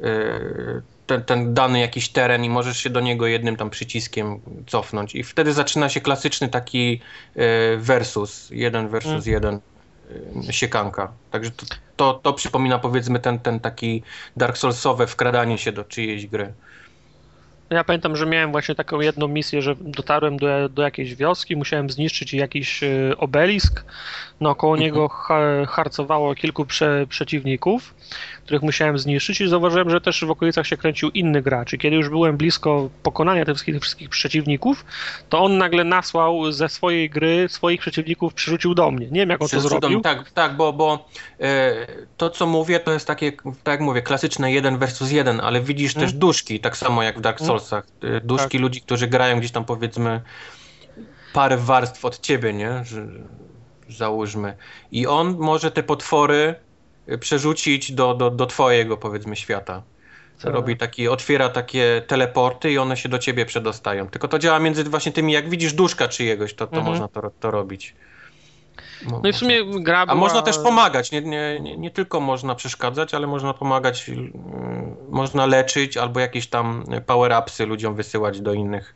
yy, 0.00 0.82
ten, 1.06 1.24
ten 1.24 1.54
dany 1.54 1.80
jakiś 1.80 2.08
teren 2.08 2.44
i 2.44 2.50
możesz 2.50 2.78
się 2.78 2.90
do 2.90 3.00
niego 3.00 3.26
jednym 3.26 3.56
tam 3.56 3.70
przyciskiem 3.70 4.40
cofnąć. 4.66 5.14
I 5.14 5.22
wtedy 5.22 5.52
zaczyna 5.52 5.88
się 5.88 6.00
klasyczny 6.00 6.48
taki 6.48 7.00
e, 7.36 7.76
versus, 7.76 8.50
jeden 8.50 8.88
versus 8.88 9.12
mm. 9.12 9.24
jeden 9.26 9.60
e, 10.48 10.52
siekanka. 10.52 11.12
Także 11.30 11.50
to, 11.50 11.66
to, 11.96 12.20
to, 12.22 12.32
przypomina 12.32 12.78
powiedzmy 12.78 13.20
ten, 13.20 13.38
ten 13.38 13.60
taki 13.60 14.02
Dark 14.36 14.56
Soulsowe 14.56 15.06
wkradanie 15.06 15.58
się 15.58 15.72
do 15.72 15.84
czyjejś 15.84 16.26
gry. 16.26 16.52
Ja 17.70 17.84
pamiętam, 17.84 18.16
że 18.16 18.26
miałem 18.26 18.52
właśnie 18.52 18.74
taką 18.74 19.00
jedną 19.00 19.28
misję, 19.28 19.62
że 19.62 19.74
dotarłem 19.80 20.36
do, 20.36 20.68
do 20.68 20.82
jakiejś 20.82 21.14
wioski, 21.14 21.56
musiałem 21.56 21.90
zniszczyć 21.90 22.34
jakiś 22.34 22.82
e, 22.82 23.16
obelisk. 23.18 23.84
Naokoło 24.40 24.74
mhm. 24.74 24.86
niego 24.86 25.08
harcowało 25.68 26.34
kilku 26.34 26.66
prze, 26.66 27.06
przeciwników 27.08 27.94
których 28.44 28.62
musiałem 28.62 28.98
zniszczyć 28.98 29.40
i 29.40 29.48
zauważyłem, 29.48 29.90
że 29.90 30.00
też 30.00 30.24
w 30.24 30.30
okolicach 30.30 30.66
się 30.66 30.76
kręcił 30.76 31.10
inny 31.10 31.42
gracz 31.42 31.72
i 31.72 31.78
kiedy 31.78 31.96
już 31.96 32.08
byłem 32.08 32.36
blisko 32.36 32.90
pokonania 33.02 33.44
tych 33.44 33.54
wszystkich, 33.54 33.80
wszystkich 33.80 34.08
przeciwników, 34.08 34.84
to 35.28 35.44
on 35.44 35.58
nagle 35.58 35.84
nasłał 35.84 36.52
ze 36.52 36.68
swojej 36.68 37.10
gry 37.10 37.48
swoich 37.48 37.80
przeciwników, 37.80 38.34
przerzucił 38.34 38.74
do 38.74 38.90
mnie. 38.90 39.06
Nie 39.06 39.20
wiem, 39.20 39.30
jak 39.30 39.42
on 39.42 39.48
to 39.48 39.60
zrobił. 39.60 40.00
Tak, 40.00 40.30
tak, 40.30 40.56
bo, 40.56 40.72
bo 40.72 41.08
e, 41.40 41.72
to, 42.16 42.30
co 42.30 42.46
mówię, 42.46 42.80
to 42.80 42.92
jest 42.92 43.06
takie, 43.06 43.32
tak 43.32 43.72
jak 43.72 43.80
mówię, 43.80 44.02
klasyczne 44.02 44.52
jeden 44.52 44.78
versus 44.78 45.10
jeden, 45.10 45.40
ale 45.40 45.60
widzisz 45.60 45.94
hmm. 45.94 46.10
też 46.10 46.18
duszki, 46.18 46.60
tak 46.60 46.76
samo 46.76 47.02
jak 47.02 47.18
w 47.18 47.20
Dark 47.20 47.40
mhm. 47.40 47.48
Soulsach. 47.58 47.86
E, 48.02 48.20
duszki 48.20 48.58
tak. 48.58 48.60
ludzi, 48.60 48.80
którzy 48.80 49.06
grają 49.06 49.38
gdzieś 49.38 49.50
tam 49.50 49.64
powiedzmy 49.64 50.20
parę 51.32 51.56
warstw 51.56 52.04
od 52.04 52.20
ciebie, 52.20 52.52
nie? 52.52 52.84
Że, 52.84 53.06
załóżmy. 53.88 54.56
I 54.92 55.06
on 55.06 55.36
może 55.38 55.70
te 55.70 55.82
potwory 55.82 56.54
przerzucić 57.20 57.92
do, 57.92 58.14
do, 58.14 58.30
do 58.30 58.46
twojego, 58.46 58.96
powiedzmy, 58.96 59.36
świata. 59.36 59.82
Tak. 60.42 60.52
Robi 60.52 60.76
taki, 60.76 61.08
otwiera 61.08 61.48
takie 61.48 62.02
teleporty 62.06 62.72
i 62.72 62.78
one 62.78 62.96
się 62.96 63.08
do 63.08 63.18
ciebie 63.18 63.46
przedostają. 63.46 64.08
Tylko 64.08 64.28
to 64.28 64.38
działa 64.38 64.58
między 64.58 64.84
właśnie 64.84 65.12
tymi, 65.12 65.32
jak 65.32 65.50
widzisz 65.50 65.72
duszka 65.72 66.08
czyjegoś, 66.08 66.54
to, 66.54 66.66
to 66.66 66.76
mhm. 66.76 66.92
można 66.92 67.08
to, 67.08 67.30
to 67.40 67.50
robić. 67.50 67.94
No, 69.10 69.20
no 69.22 69.28
i 69.28 69.32
w 69.32 69.36
sumie 69.36 69.82
gra 69.82 70.06
była... 70.06 70.16
A 70.16 70.20
można 70.20 70.42
też 70.42 70.58
pomagać, 70.58 71.12
nie, 71.12 71.22
nie, 71.22 71.60
nie, 71.60 71.76
nie, 71.76 71.90
tylko 71.90 72.20
można 72.20 72.54
przeszkadzać, 72.54 73.14
ale 73.14 73.26
można 73.26 73.54
pomagać, 73.54 74.08
yy, 74.08 74.32
można 75.08 75.46
leczyć 75.46 75.96
albo 75.96 76.20
jakieś 76.20 76.46
tam 76.46 76.84
power-upsy 77.06 77.66
ludziom 77.66 77.94
wysyłać 77.94 78.40
do 78.40 78.54
innych 78.54 78.94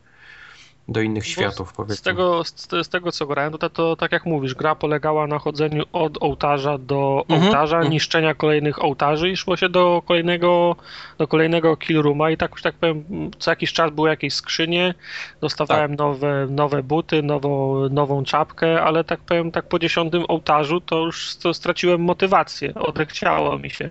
do 0.89 1.01
innych 1.01 1.27
światów, 1.27 1.73
powiedzmy. 1.73 1.97
Z 1.97 2.02
tego, 2.02 2.44
z, 2.44 2.69
z, 2.82 2.89
tego 2.89 3.12
co 3.12 3.27
grałem, 3.27 3.52
to, 3.52 3.70
to 3.70 3.97
tak 3.97 4.12
jak 4.12 4.27
mówisz, 4.27 4.55
gra 4.55 4.74
polegała 4.74 5.27
na 5.27 5.39
chodzeniu 5.39 5.85
od 5.93 6.23
ołtarza 6.23 6.78
do 6.78 7.24
mhm. 7.28 7.43
ołtarza, 7.43 7.77
mhm. 7.77 7.93
niszczenia 7.93 8.35
kolejnych 8.35 8.85
ołtarzy 8.85 9.31
i 9.31 9.36
szło 9.36 9.56
się 9.56 9.69
do 9.69 10.02
kolejnego, 10.06 10.77
do 11.19 11.28
kolejnego 11.28 11.77
killrooma 11.77 12.31
i 12.31 12.36
tak 12.36 12.51
już 12.51 12.62
tak 12.62 12.74
powiem, 12.74 13.05
co 13.39 13.51
jakiś 13.51 13.73
czas 13.73 13.90
były 13.90 14.09
jakieś 14.09 14.35
skrzynie, 14.35 14.94
dostawałem 15.40 15.90
tak. 15.90 15.98
nowe, 15.98 16.47
nowe 16.51 16.82
buty, 16.82 17.23
nową, 17.23 17.89
nową 17.89 18.24
czapkę, 18.24 18.82
ale 18.82 19.05
tak 19.05 19.20
powiem, 19.20 19.51
tak 19.51 19.69
po 19.69 19.78
dziesiątym 19.78 20.24
ołtarzu 20.28 20.81
to 20.81 20.98
już 20.98 21.36
to 21.36 21.55
straciłem 21.55 22.01
motywację, 22.01 22.74
odechciało 22.74 23.59
mi 23.59 23.70
się. 23.70 23.90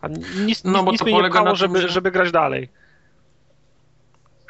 A 0.00 0.08
nic, 0.08 0.64
no, 0.64 0.82
nic, 0.82 0.92
nic 0.92 1.02
mi 1.02 1.14
nie 1.14 1.30
pchało, 1.30 1.56
żeby, 1.56 1.80
że... 1.80 1.88
żeby 1.88 2.10
grać 2.10 2.30
dalej. 2.30 2.68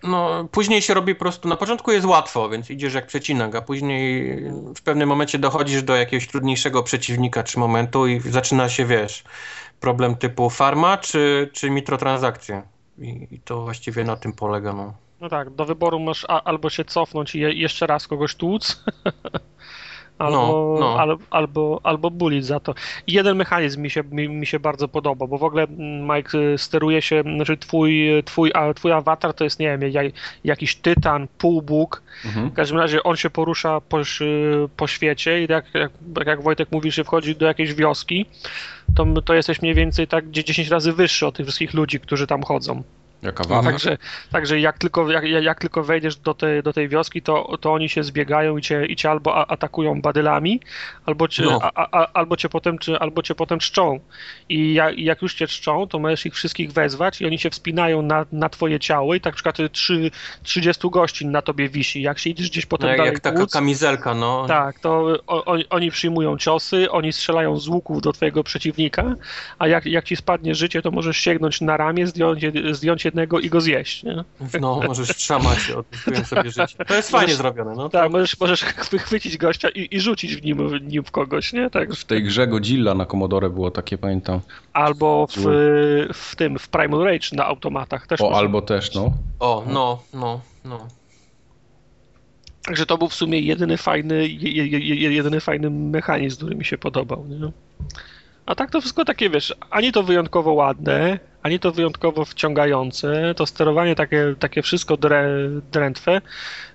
No, 0.03 0.49
później 0.53 0.83
się 0.83 0.95
robi 0.95 1.15
po 1.15 1.19
prostu, 1.19 1.49
na 1.49 1.57
początku 1.57 1.93
jest 1.93 2.07
łatwo, 2.07 2.49
więc 2.49 2.71
idziesz 2.71 2.95
jak 2.95 3.07
przecinak, 3.07 3.55
a 3.55 3.63
później 3.63 4.35
w 4.77 4.83
pewnym 4.83 5.09
momencie 5.09 5.39
dochodzisz 5.39 5.83
do 5.83 5.97
jakiegoś 5.97 6.29
trudniejszego 6.29 6.83
przeciwnika 6.83 7.43
czy 7.43 7.59
momentu 7.59 8.07
i 8.07 8.21
zaczyna 8.21 8.69
się, 8.69 8.85
wiesz, 8.85 9.25
problem 9.81 10.17
typu 10.17 10.51
farma 10.51 10.97
czy, 10.97 11.51
czy 11.53 11.71
mikrotransakcje. 11.71 12.63
I, 12.99 13.29
I 13.31 13.41
to 13.41 13.63
właściwie 13.63 14.05
na 14.05 14.17
tym 14.17 14.33
polega, 14.33 14.73
no. 14.73 14.95
No 15.21 15.29
tak, 15.29 15.51
do 15.51 15.65
wyboru 15.65 16.01
masz 16.01 16.27
a, 16.29 16.43
albo 16.43 16.71
się 16.71 16.85
cofnąć 16.85 17.35
i 17.35 17.41
je, 17.41 17.53
jeszcze 17.53 17.87
raz 17.87 18.09
kogoś 18.09 18.35
tłuc, 18.35 18.85
albo, 20.19 20.77
No, 20.81 20.87
no. 20.87 21.01
Al, 21.01 21.19
albo, 21.31 21.81
albo 21.83 22.11
bulić 22.11 22.47
za 22.47 22.61
to. 22.61 22.75
I 23.07 23.13
jeden 23.13 23.37
mechanizm 23.37 23.83
mi 23.83 23.91
się, 23.91 24.03
mi, 24.11 24.29
mi 24.29 24.47
się 24.47 24.61
bardzo 24.61 24.89
podoba, 24.89 25.27
bo 25.27 25.39
w 25.39 25.45
ogóle 25.45 25.63
mm, 25.63 26.17
Mike 26.17 26.39
y, 26.39 26.59
steruje 26.59 27.03
się, 27.03 27.23
znaczy 27.23 27.57
twój, 27.57 28.09
twój, 28.25 28.51
a, 28.55 28.75
twój 28.75 28.93
awatar 28.93 29.35
to 29.35 29.45
jest, 29.45 29.61
nie 29.61 29.79
wiem, 29.79 29.93
jak, 29.93 30.07
jakiś 30.45 30.77
tytan, 30.77 31.29
półbóg, 31.39 32.03
Mhm. 32.25 32.51
w 32.51 32.55
każdym 32.55 32.79
razie 32.79 33.03
on 33.03 33.17
się 33.17 33.31
porusza 33.31 33.81
po, 33.81 33.99
po 34.77 34.87
świecie 34.87 35.45
i 35.45 35.47
jak, 35.51 35.65
jak, 35.75 35.91
jak 36.27 36.43
Wojtek 36.43 36.73
mówi, 36.73 36.91
że 36.91 37.05
wchodzi 37.05 37.37
do 37.37 37.47
jakiejś 37.47 37.75
wioski, 37.75 38.27
to, 38.95 39.23
to 39.23 39.35
jesteś 39.35 39.63
mniej 39.63 39.75
więcej 39.75 40.07
tak 40.07 40.29
gdzie 40.29 40.45
10 40.45 40.69
razy 40.69 40.93
wyższy 40.93 41.27
od 41.27 41.37
tych 41.37 41.47
wszystkich 41.47 41.75
ludzi, 41.75 42.01
którzy 42.01 42.27
tam 42.27 42.43
chodzą. 42.43 42.83
Jaka. 43.23 43.63
Także, 43.63 43.99
także 44.33 44.61
jak, 44.61 44.79
tylko, 44.79 45.11
jak, 45.11 45.25
jak 45.25 45.61
tylko 45.61 45.85
wejdziesz 45.85 46.17
do 46.17 46.35
tej, 46.35 46.63
do 46.63 46.73
tej 46.73 46.89
wioski, 46.89 47.23
to, 47.23 47.59
to 47.61 47.73
oni 47.73 47.89
się 47.89 48.03
zbiegają 48.03 48.57
i 48.57 48.63
cię, 48.63 48.87
i 48.87 48.97
cię 48.97 49.11
albo 49.11 49.51
atakują 49.51 50.01
badylami, 50.01 50.61
albo 51.07 51.29
cię, 51.29 51.43
No. 51.43 51.59
a, 51.63 51.89
a, 51.93 52.13
albo, 52.13 52.37
cię 52.37 52.49
potem, 52.49 52.79
czy, 52.79 52.99
albo 52.99 53.23
cię 53.23 53.35
potem 53.35 53.59
czczą. 53.59 54.01
I 54.49 54.75
jak, 54.75 54.99
jak 54.99 55.23
już 55.23 55.35
cię 55.35 55.47
czczą, 55.47 55.87
to 55.87 55.99
możesz 55.99 56.27
ich 56.27 56.35
wszystkich 56.35 56.73
wezwać 56.73 57.21
i 57.21 57.27
oni 57.27 57.39
się 57.39 57.51
wspinają 57.51 58.03
na, 58.03 58.27
na 58.33 58.49
twoje 58.49 58.81
ciało 58.81 59.15
i 59.15 59.21
tak 59.21 59.33
na 59.33 59.35
przykład 59.35 59.61
y, 59.61 59.69
trzy, 59.71 60.11
30 60.43 60.91
gości 60.91 61.27
na 61.27 61.43
tobie 61.43 61.69
wisi. 61.69 62.03
Jak 62.03 62.19
się 62.19 62.31
idziesz 62.31 62.51
gdzieś 62.51 62.67
potem 62.67 62.87
No, 62.87 62.91
jak, 62.91 62.99
dalej 62.99 63.13
jak 63.13 63.23
taka 63.23 63.39
tłuc, 63.39 63.53
kamizelka, 63.53 64.15
no. 64.15 64.45
tak, 64.49 64.81
to 64.81 65.19
o, 65.27 65.45
oni, 65.45 65.69
oni 65.69 65.91
przyjmują 65.91 66.39
ciosy, 66.39 66.91
oni 66.91 67.13
strzelają 67.13 67.57
z 67.57 67.69
łuków 67.69 68.03
do 68.03 68.13
twojego 68.13 68.45
przeciwnika, 68.45 69.15
a 69.59 69.69
jak, 69.69 69.87
jak 69.87 70.05
ci 70.05 70.17
spadnie 70.17 70.55
życie, 70.55 70.83
to 70.83 70.91
możesz 70.91 71.17
sięgnąć 71.17 71.61
na 71.61 71.77
ramię, 71.77 72.07
zdjąć, 72.07 72.43
zdjąć 72.73 73.08
jednego 73.09 73.41
i 73.41 73.51
go 73.51 73.61
zjeść. 73.61 74.03
Nie? 74.03 74.25
No, 74.61 74.81
możesz 74.87 75.17
trzamać, 75.17 75.71
odpisują 75.71 76.25
sobie 76.25 76.51
życie. 76.51 76.85
To 76.87 76.95
jest 76.95 77.11
fajnie 77.11 77.35
zrobione, 77.35 77.75
no. 77.77 77.89
Tak, 77.89 78.13
możesz, 78.13 78.41
możesz 78.41 78.65
wychwycić 78.91 79.37
gościa 79.37 79.69
i, 79.69 79.89
i 79.97 80.01
rzucić 80.01 80.37
w 80.37 80.45
nim, 80.45 80.69
w 80.69 80.83
nim 80.83 81.05
w 81.05 81.11
kogoś, 81.11 81.53
nie? 81.53 81.71
Tak. 81.71 81.95
W 81.95 82.05
tej 82.05 82.23
grze 82.23 82.47
Godzilla 82.47 82.95
na 82.95 83.07
Commodore 83.07 83.51
było 83.51 83.71
takie, 83.71 83.99
pamiętam. 83.99 84.41
Albo 84.73 85.27
w, 85.37 85.45
w 86.15 86.37
tym, 86.37 86.59
w 86.59 86.69
Primal 86.69 87.01
Rage 87.01 87.29
na 87.33 87.47
automatach 87.47 88.07
też. 88.07 88.21
O, 88.21 88.37
albo 88.37 88.63
też, 88.63 88.95
no. 88.95 89.13
O, 89.41 89.65
no, 89.67 90.03
no, 90.15 90.41
no. 90.65 90.89
Także 92.63 92.87
to 92.87 92.99
był 92.99 93.09
w 93.09 93.15
sumie 93.15 93.41
jedyny 93.41 93.77
fajny, 93.77 94.29
je, 94.29 94.67
je, 94.67 94.79
je, 94.79 95.13
jedyny 95.13 95.41
fajny 95.41 95.71
mechanizm, 95.71 96.37
który 96.37 96.57
mi 96.57 96.65
się 96.65 96.79
podobał, 96.79 97.25
nie? 97.29 97.53
A 98.47 98.55
tak 98.55 98.71
to 98.71 98.81
wszystko 98.81 99.05
takie, 99.05 99.31
wiesz, 99.31 99.55
ani 99.71 99.93
to 99.93 100.03
wyjątkowo 100.03 100.53
ładne, 100.53 101.19
ani 101.49 101.59
to 101.59 101.73
wyjątkowo 101.73 102.25
wciągające, 102.25 103.35
to 103.37 103.47
sterowanie 103.47 103.95
takie, 103.95 104.35
takie 104.39 104.63
wszystko 104.63 104.97
drę, 104.97 105.29
drętwe. 105.73 106.21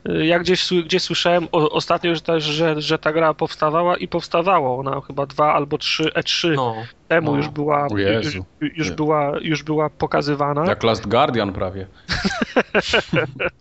Y, 0.09 0.25
Ja 0.25 0.39
gdzieś, 0.39 0.69
gdzieś 0.85 1.03
słyszałem 1.03 1.47
o, 1.51 1.69
ostatnio, 1.69 2.15
że 2.15 2.21
ta, 2.21 2.39
że, 2.39 2.81
że 2.81 2.99
ta 2.99 3.13
gra 3.13 3.33
powstawała 3.33 3.97
i 3.97 4.07
powstawała. 4.07 4.79
Ona 4.79 5.01
chyba 5.01 5.25
dwa 5.25 5.53
albo 5.53 5.77
trzy 5.77 6.03
E3 6.03 6.55
no. 6.55 6.75
Temu 7.13 7.31
no. 7.31 7.37
już 7.37 7.49
była, 7.49 7.87
już, 8.21 8.37
już, 8.61 8.91
była, 8.91 9.31
już 9.41 9.63
była 9.63 9.89
pokazywana. 9.89 10.65
Jak 10.65 10.83
Last 10.83 11.07
Guardian 11.07 11.53
prawie. 11.53 11.87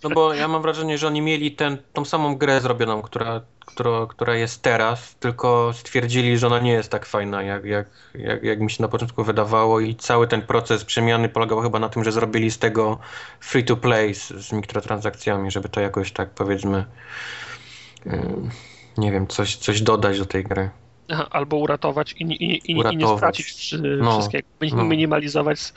No 0.04 0.10
bo 0.10 0.34
ja 0.34 0.48
mam 0.48 0.62
wrażenie, 0.62 0.98
że 0.98 1.06
oni 1.06 1.20
mieli 1.20 1.52
ten, 1.52 1.78
tą 1.92 2.04
samą 2.04 2.36
grę 2.36 2.60
zrobioną, 2.60 3.02
która, 3.02 3.40
która, 3.66 4.06
która 4.08 4.36
jest 4.36 4.62
teraz, 4.62 5.14
tylko 5.14 5.72
stwierdzili, 5.72 6.38
że 6.38 6.46
ona 6.46 6.58
nie 6.58 6.72
jest 6.72 6.90
tak 6.90 7.06
fajna, 7.06 7.42
jak, 7.42 7.64
jak, 7.64 7.86
jak, 8.14 8.42
jak 8.42 8.60
mi 8.60 8.70
się 8.70 8.82
na 8.82 8.88
początku 8.88 9.24
wydawało 9.24 9.80
i 9.80 9.94
cały 9.94 10.28
ten 10.28 10.42
proces 10.42 10.84
przemiany 10.84 11.28
polegał 11.28 11.60
chyba 11.60 11.78
na 11.78 11.88
tym, 11.88 12.04
że 12.04 12.12
zrobili 12.12 12.50
z 12.50 12.58
tego 12.58 12.98
free 13.40 13.64
to 13.64 13.76
play 13.76 14.14
z, 14.14 14.28
z 14.28 14.52
mikrotransakcjami, 14.52 15.50
żeby 15.50 15.68
to 15.68 15.80
jakoś 15.80 16.12
tak 16.12 16.30
powiedzmy 16.30 16.84
nie 18.98 19.12
wiem, 19.12 19.26
coś, 19.26 19.56
coś 19.56 19.82
dodać 19.82 20.18
do 20.18 20.26
tej 20.26 20.44
gry. 20.44 20.70
Albo 21.30 21.56
uratować 21.56 22.12
i, 22.12 22.22
i, 22.22 22.44
i, 22.44 22.70
i 22.70 22.74
nie 22.74 22.80
Uratować. 22.80 23.16
stracić 23.18 23.46
wszy- 23.46 23.98
No, 24.02 24.12
wszystkiego, 24.12 24.48
no. 24.76 24.84
minimalizować 24.84 25.72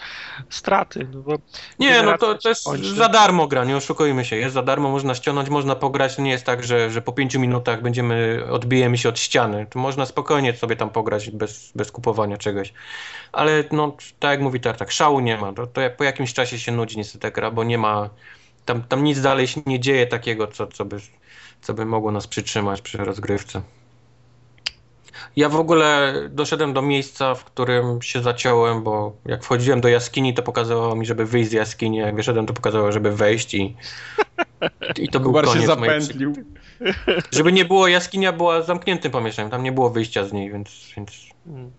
straty. 0.50 1.08
No 1.28 1.38
Nie, 1.80 2.04
no 2.04 2.18
to, 2.18 2.36
to 2.36 2.50
jest 2.50 2.66
kończy. 2.66 2.94
za 2.96 3.10
darmo 3.10 3.48
gra, 3.48 3.66
nie 3.66 3.78
oszukujmy 3.78 4.26
się. 4.26 4.36
Jest 4.36 4.54
za 4.54 4.62
darmo, 4.62 4.90
można 4.92 5.16
ściągnąć, 5.16 5.50
można 5.50 5.76
pograć. 5.76 6.18
Nie 6.18 6.32
jest 6.32 6.46
tak, 6.46 6.64
że, 6.64 6.90
że 6.92 7.02
po 7.02 7.14
pięciu 7.14 7.40
minutach 7.40 7.82
będziemy, 7.82 8.44
odbijemy 8.52 8.98
się 8.98 9.10
od 9.10 9.20
ściany. 9.20 9.68
To 9.70 9.80
można 9.80 10.06
spokojnie 10.06 10.54
sobie 10.54 10.76
tam 10.76 10.90
pograć 10.90 11.30
bez, 11.30 11.72
bez 11.76 11.92
kupowania 11.92 12.38
czegoś. 12.38 12.74
Ale 13.32 13.64
no, 13.72 13.98
tak 14.20 14.32
jak 14.32 14.42
mówi 14.42 14.60
Tartak, 14.60 14.92
szału 14.92 15.20
nie 15.20 15.38
ma. 15.38 15.54
To, 15.54 15.68
to 15.68 15.82
po 15.98 16.04
jakimś 16.04 16.34
czasie 16.34 16.60
się 16.60 16.72
nudzi 16.72 16.98
niestety 16.98 17.32
gra, 17.32 17.52
bo 17.52 17.64
nie 17.64 17.78
ma, 17.78 18.10
tam, 18.66 18.84
tam 18.84 19.04
nic 19.04 19.22
dalej 19.22 19.48
się 19.48 19.62
nie 19.66 19.80
dzieje 19.80 20.08
takiego, 20.08 20.48
co, 20.48 20.68
co, 20.68 20.86
by, 20.86 20.98
co 21.62 21.74
by 21.74 21.86
mogło 21.86 22.12
nas 22.12 22.28
przytrzymać 22.28 22.82
przy 22.82 22.98
rozgrywce. 22.98 23.62
Ja 25.36 25.50
w 25.50 25.56
ogóle 25.56 26.14
doszedłem 26.30 26.74
do 26.74 26.82
miejsca, 26.82 27.36
w 27.36 27.44
którym 27.46 28.02
się 28.02 28.22
zaciąłem, 28.22 28.84
bo 28.84 29.16
jak 29.26 29.44
wchodziłem 29.44 29.82
do 29.82 29.88
jaskini, 29.88 30.34
to 30.34 30.44
pokazało 30.44 30.96
mi, 30.96 31.06
żeby 31.06 31.26
wyjść 31.26 31.50
z 31.50 31.54
jaskini, 31.54 31.98
jak 31.98 32.16
wyszedłem, 32.16 32.46
to 32.46 32.54
pokazało, 32.54 32.92
żeby 32.92 33.12
wejść 33.16 33.54
i, 33.54 33.76
i 35.04 35.10
to 35.10 35.20
był 35.20 35.30
Kubar 35.30 35.46
się 35.46 35.52
koniec 35.54 35.68
mojej 35.80 36.02
zapętlił. 36.02 36.32
przy- 36.34 36.46
Żeby 37.32 37.52
nie 37.52 37.66
było, 37.66 37.88
jaskinia 37.88 38.32
była 38.34 38.62
zamkniętym 38.62 39.12
pomieszczeniem, 39.12 39.52
tam 39.52 39.64
nie 39.64 39.72
było 39.72 39.90
wyjścia 39.90 40.26
z 40.26 40.34
niej, 40.34 40.52
więc, 40.52 40.92
więc 40.98 41.12
mm, 41.48 41.72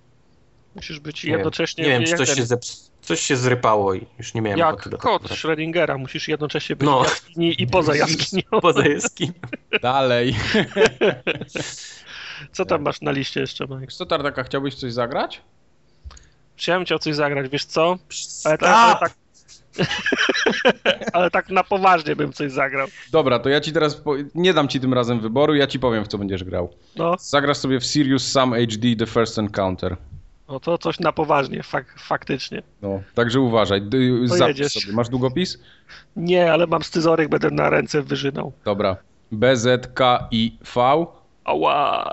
musisz 0.75 1.01
być 1.01 1.25
nie, 1.25 1.31
jednocześnie 1.31 1.85
nie 1.85 1.91
wiem, 1.91 2.05
czy 2.05 2.17
coś 2.17 2.29
ten- 2.29 2.37
się, 2.37 2.43
zeps- 2.45 2.91
coś 3.01 3.21
się 3.21 3.37
zrypało 3.37 3.95
i 3.95 4.07
już 4.19 4.35
nie 4.35 4.43
miałem 4.43 4.59
jak 4.59 4.75
ochoty 4.75 4.97
kot. 4.97 5.23
Schrödingera. 5.23 5.99
Musisz 5.99 6.29
jednocześnie 6.29 6.77
być 6.77 6.87
No. 6.87 7.01
w 7.03 7.05
jaskini 7.05 7.63
i 7.63 7.67
poza 7.67 7.97
jaskinią. 8.07 8.43
Poza 8.63 8.89
jaskinią. 8.89 9.33
Dalej. 9.83 10.37
Co 12.53 12.65
tam 12.65 12.83
masz 12.83 13.01
na 13.01 13.11
liście 13.11 13.41
jeszcze, 13.41 13.67
Mike? 13.67 13.93
Co, 13.93 14.07
Tartaka, 14.07 14.43
chciałbyś 14.43 14.75
coś 14.75 14.93
zagrać? 14.93 15.43
Chciałem 16.57 16.87
cię 16.87 16.95
o 16.95 16.99
coś 16.99 17.15
zagrać, 17.15 17.49
wiesz 17.49 17.65
co? 17.65 17.99
Ale 18.45 18.59
tak, 18.59 18.69
ale 18.71 18.97
tak, 19.01 19.15
ale 21.13 21.31
tak 21.31 21.51
na 21.51 21.65
poważnie 21.65 22.17
bym 22.17 22.33
coś 22.33 22.53
zagrał. 22.53 22.89
Dobra, 23.13 23.39
to 23.39 23.49
ja 23.49 23.61
ci 23.61 23.73
teraz, 23.73 23.95
po... 23.95 24.15
nie 24.35 24.55
dam 24.55 24.69
ci 24.69 24.81
tym 24.81 24.95
razem 24.95 25.21
wyboru, 25.21 25.55
ja 25.55 25.67
ci 25.67 25.79
powiem, 25.79 26.05
w 26.05 26.09
co 26.09 26.19
będziesz 26.19 26.45
grał. 26.45 26.69
No, 26.97 27.17
Zagrasz 27.19 27.57
sobie 27.57 27.81
w 27.81 27.85
Sirius 27.85 28.33
Sam 28.33 28.53
HD 28.53 28.97
The 28.99 29.07
First 29.07 29.39
Encounter. 29.39 29.97
no 30.49 30.61
to 30.61 30.79
coś 30.79 31.01
na 31.01 31.13
poważnie, 31.13 31.63
fak, 31.63 31.95
faktycznie. 31.99 32.63
No, 32.83 33.03
także 33.15 33.41
uważaj. 33.41 33.83
Zapisz 34.25 34.73
sobie. 34.73 34.93
Masz 34.93 35.09
długopis? 35.09 35.59
Nie, 36.17 36.53
ale 36.53 36.67
mam 36.67 36.83
scyzoryk, 36.83 37.29
będę 37.29 37.51
na 37.51 37.71
ręce 37.71 38.03
wyżynał. 38.03 38.53
Dobra. 38.65 38.97
BZKIV 39.33 41.07
Ała, 41.45 42.11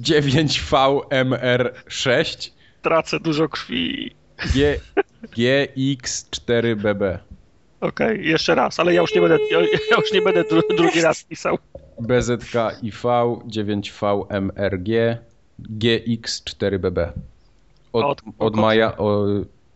9VMR6 0.00 2.50
tracę 2.82 3.20
dużo 3.20 3.48
krwi. 3.48 4.14
G... 4.54 4.80
GX4BB. 5.36 7.18
Okej, 7.80 8.28
jeszcze 8.28 8.54
raz, 8.54 8.80
ale 8.80 8.94
ja 8.94 9.00
już 9.00 9.14
nie 9.14 9.20
będę, 9.20 9.38
ja, 9.50 9.60
ja 9.60 9.96
już 9.96 10.12
nie 10.12 10.22
będę 10.22 10.44
dru, 10.44 10.60
drugi 10.76 11.00
raz 11.00 11.24
pisał. 11.24 11.58
BZKIV 12.00 13.02
9VMRG 13.46 15.16
GX4BB. 15.60 17.08
Od, 17.92 18.04
Od- 18.04 18.22
od, 18.38 18.56
Maja, 18.56 18.96
o, 18.98 19.26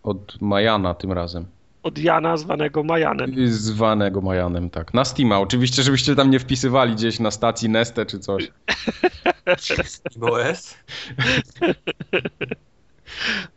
od 0.03 0.41
Majana 0.41 0.95
tym 0.95 1.13
razem. 1.13 1.47
Od 1.82 1.98
Jana 1.98 2.36
zwanego 2.36 2.82
Majanem. 2.82 3.32
Zwanego 3.47 4.20
Majanem, 4.20 4.70
tak. 4.70 4.94
Na 4.94 5.05
Steama. 5.05 5.39
Oczywiście, 5.39 5.82
żebyście 5.82 6.16
tam 6.16 6.31
nie 6.31 6.39
wpisywali 6.39 6.94
gdzieś 6.94 7.20
na 7.20 7.31
stacji 7.31 7.69
Neste 7.69 8.07
czy 8.07 8.19
coś. 8.19 8.51
OS? 10.20 10.77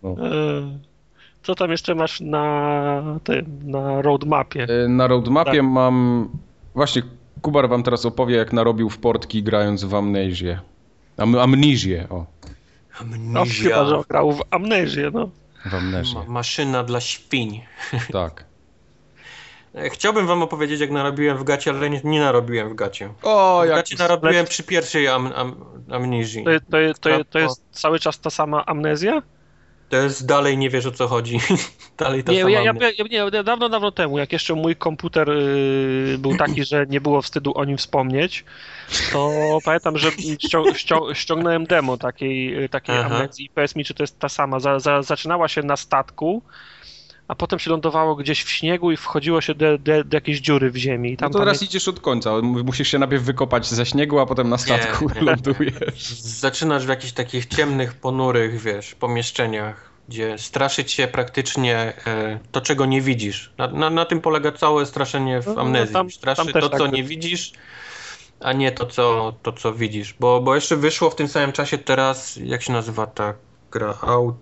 E, 0.03 0.79
Co 1.43 1.55
tam 1.55 1.71
jeszcze 1.71 1.95
masz 1.95 2.21
na 2.21 3.19
tym, 3.23 3.59
na 3.63 4.01
roadmapie? 4.01 4.67
E, 4.85 4.87
Na 4.87 5.07
roadmapie 5.07 5.51
Tak. 5.57 5.63
mam... 5.63 6.29
Właśnie, 6.75 7.01
Kubar 7.41 7.69
wam 7.69 7.83
teraz 7.83 8.05
opowie, 8.05 8.35
jak 8.35 8.53
narobił 8.53 8.89
w 8.89 8.97
portki 8.97 9.43
grając 9.43 9.83
w 9.83 9.95
Amnesię. 9.95 10.59
Am 11.17 11.35
Amnesię, 11.35 12.07
o. 12.09 12.25
No 13.19 13.43
chyba, 13.63 13.85
że 13.85 14.01
grał 14.09 14.31
w 14.31 14.41
Amnezję, 14.51 15.11
no. 15.13 15.29
Ma- 16.15 16.25
maszyna 16.27 16.83
dla 16.83 17.01
świń. 17.01 17.61
tak. 18.13 18.45
E, 19.75 19.89
Chciałbym 19.89 20.27
wam 20.27 20.41
opowiedzieć, 20.43 20.81
jak 20.81 20.91
narobiłem 20.91 21.37
w 21.37 21.43
gacie, 21.43 21.71
ale 21.71 21.89
nie, 21.89 22.01
nie 22.03 22.19
narobiłem 22.19 22.69
w 22.69 22.75
gacie. 22.75 23.13
O, 23.21 23.61
W 23.63 23.67
jak... 23.67 23.75
gacie 23.75 23.95
narobiłem 23.95 24.45
przy 24.45 24.63
pierwszej 24.63 25.07
am, 25.07 25.31
am, 25.35 25.55
amnezji. 25.91 26.43
To, 26.43 26.51
to, 26.59 26.99
to, 26.99 27.23
to 27.25 27.39
jest 27.39 27.63
cały 27.71 27.99
czas 27.99 28.19
ta 28.19 28.29
sama 28.29 28.65
amnezja? 28.65 29.21
To 29.93 29.97
jest 29.97 30.25
dalej 30.25 30.57
nie 30.57 30.69
wiesz 30.69 30.85
o 30.85 30.91
co 30.91 31.07
chodzi. 31.07 31.39
dalej 31.97 32.23
ta 32.23 32.31
Nie, 32.31 32.39
ja, 32.39 32.49
ja, 32.49 32.73
ja, 32.97 33.25
nie, 33.31 33.43
dawno, 33.43 33.69
dawno 33.69 33.91
temu, 33.91 34.17
jak 34.17 34.33
jeszcze 34.33 34.53
mój 34.53 34.75
komputer 34.75 35.29
y, 35.29 36.15
był 36.19 36.37
taki, 36.37 36.65
że 36.65 36.85
nie 36.89 37.01
było 37.01 37.21
wstydu 37.21 37.57
o 37.57 37.65
nim 37.65 37.77
wspomnieć, 37.77 38.45
to 39.11 39.31
pamiętam, 39.65 39.97
że 39.97 40.11
ścią, 40.11 40.73
ścią, 40.73 41.13
ściągnąłem 41.13 41.65
demo 41.65 41.97
takiej, 41.97 42.69
takiej 42.69 42.97
Aha. 42.97 43.05
amnezji 43.05 43.45
i 43.45 43.49
powiedz 43.49 43.75
mi, 43.75 43.85
czy 43.85 43.93
to 43.93 44.03
jest 44.03 44.19
ta 44.19 44.29
sama. 44.29 44.59
Za, 44.59 44.79
za, 44.79 45.01
zaczynała 45.01 45.47
się 45.47 45.61
na 45.61 45.77
statku, 45.77 46.41
a 47.27 47.35
potem 47.35 47.59
się 47.59 47.71
lądowało 47.71 48.15
gdzieś 48.15 48.43
w 48.43 48.49
śniegu 48.49 48.91
i 48.91 48.97
wchodziło 48.97 49.41
się 49.41 49.55
do, 49.55 49.77
do, 49.77 50.03
do 50.03 50.17
jakiejś 50.17 50.39
dziury 50.39 50.71
w 50.71 50.75
ziemi. 50.75 51.09
I 51.09 51.11
No 51.13 51.17
tam 51.17 51.31
to 51.31 51.39
teraz 51.39 51.57
pamię- 51.59 51.65
idziesz 51.65 51.87
od 51.87 51.99
końca. 51.99 52.31
Musisz 52.41 52.87
się 52.87 52.99
najpierw 52.99 53.23
wykopać 53.23 53.67
ze 53.67 53.85
śniegu, 53.85 54.19
a 54.19 54.25
potem 54.25 54.49
na 54.49 54.57
statku 54.57 55.05
Nie, 55.09 55.15
nie. 55.15 55.21
lądujesz. 55.21 56.09
Zaczynasz 56.19 56.85
w 56.85 56.89
jakichś 56.89 57.13
takich 57.13 57.45
ciemnych, 57.45 57.93
ponurych, 57.93 58.61
wiesz, 58.61 58.95
pomieszczeniach, 58.95 59.89
gdzie 60.09 60.37
straszyć 60.37 60.91
się 60.91 61.07
praktycznie 61.07 61.77
e, 62.07 62.39
to, 62.51 62.61
czego 62.61 62.85
nie 62.85 63.01
widzisz. 63.01 63.53
Na, 63.57 63.67
na, 63.67 63.89
na 63.89 64.05
tym 64.05 64.21
polega 64.21 64.51
całe 64.51 64.85
straszenie 64.85 65.41
w 65.41 65.47
No, 65.47 65.53
no, 65.53 65.61
amnezji. 65.61 65.93
tam- 65.93 66.11
Straszy 66.11 66.53
tam 66.53 66.61
to, 66.61 66.69
tak 66.69 66.77
co 66.79 66.85
jest. 66.85 66.95
nie 66.95 67.03
widzisz, 67.03 67.51
a 68.39 68.53
nie 68.53 68.71
to, 68.71 68.85
co, 68.85 69.33
to, 69.43 69.53
co 69.53 69.73
widzisz. 69.73 70.13
Bo, 70.19 70.41
bo 70.41 70.55
jeszcze 70.55 70.77
wyszło 70.77 71.09
w 71.09 71.15
tym 71.15 71.27
samym 71.27 71.51
czasie 71.51 71.77
teraz, 71.77 72.39
jak 72.43 72.61
się 72.61 72.73
nazywa 72.73 73.07
ta 73.07 73.33
gra? 73.71 73.97
Out... 74.01 74.35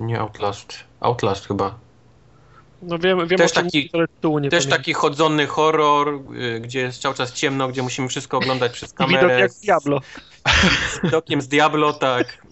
Nie 0.00 0.20
Outlast. 0.20 0.74
Outlast 1.00 1.46
chyba. 1.48 1.83
No 2.86 2.98
wiem, 2.98 3.28
wiem 3.28 3.38
Też 3.38 3.50
o 3.52 3.54
czym 3.54 3.64
taki- 3.64 3.90
tytułu 3.90 4.38
nie 4.38 4.50
Też 4.50 4.64
pamiętam. 4.64 4.78
taki 4.78 4.92
chodzony 4.92 5.46
horror, 5.46 6.08
y, 6.36 6.60
gdzie 6.60 6.80
jest 6.80 7.02
cały 7.02 7.14
czas 7.14 7.32
ciemno, 7.32 7.68
gdzie 7.68 7.82
musimy 7.82 8.08
wszystko 8.08 8.36
oglądać 8.36 8.72
przez 8.72 8.90
Widok 8.92 9.08
kamerę. 9.08 9.40
jak 9.40 9.52
Diablo. 9.62 10.00
z 10.92 11.02
widokiem 11.02 11.40
z 11.42 11.48
Diablo, 11.48 11.92
tak. 11.92 12.42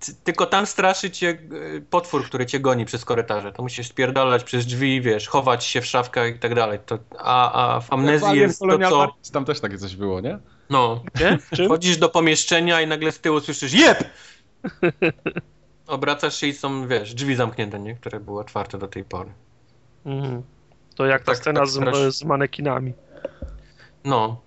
Ty- 0.00 0.14
Tylko 0.24 0.46
tam 0.46 0.66
straszy 0.66 1.10
cię 1.10 1.38
y, 1.76 1.84
potwór, 1.90 2.24
który 2.24 2.46
cię 2.46 2.60
goni 2.60 2.84
przez 2.84 3.04
korytarze. 3.04 3.52
To 3.52 3.62
musisz 3.62 3.88
spierdalać 3.88 4.44
przez 4.44 4.66
drzwi, 4.66 5.00
wiesz, 5.00 5.28
chować 5.28 5.64
się 5.64 5.80
w 5.80 5.86
szafkach 5.86 6.36
i 6.36 6.38
tak 6.38 6.54
dalej. 6.54 6.78
To, 6.86 6.98
a, 7.18 7.74
a 7.76 7.80
w 7.80 7.92
amnezji 7.92 8.38
jest 8.38 8.58
to, 8.60 8.78
co... 8.90 9.14
Tam 9.32 9.44
też 9.44 9.60
takie 9.60 9.78
coś 9.78 9.96
było, 9.96 10.20
nie? 10.20 10.38
No, 10.70 11.02
Nie? 11.20 11.38
Wchodzisz 11.66 11.96
do 11.96 12.08
pomieszczenia 12.08 12.80
i 12.80 12.86
nagle 12.86 13.12
z 13.12 13.20
tyłu 13.20 13.40
słyszysz 13.40 13.72
jeb! 13.72 14.04
Obracasz 15.88 16.36
się 16.36 16.46
i 16.46 16.52
są, 16.52 16.88
wiesz, 16.88 17.14
drzwi 17.14 17.34
zamknięte, 17.34 17.78
nie? 17.80 17.94
Które 17.94 18.20
były 18.20 18.40
otwarte 18.40 18.78
do 18.78 18.88
tej 18.88 19.04
pory. 19.04 19.30
Mhm. 20.06 20.42
To 20.94 21.06
jak 21.06 21.24
ta 21.24 21.32
Tak, 21.32 21.36
scena 21.40 21.60
tak, 21.60 21.68
z, 21.68 21.72
strasznie. 21.72 22.12
z 22.12 22.24
manekinami. 22.24 22.92
No. 24.04 24.40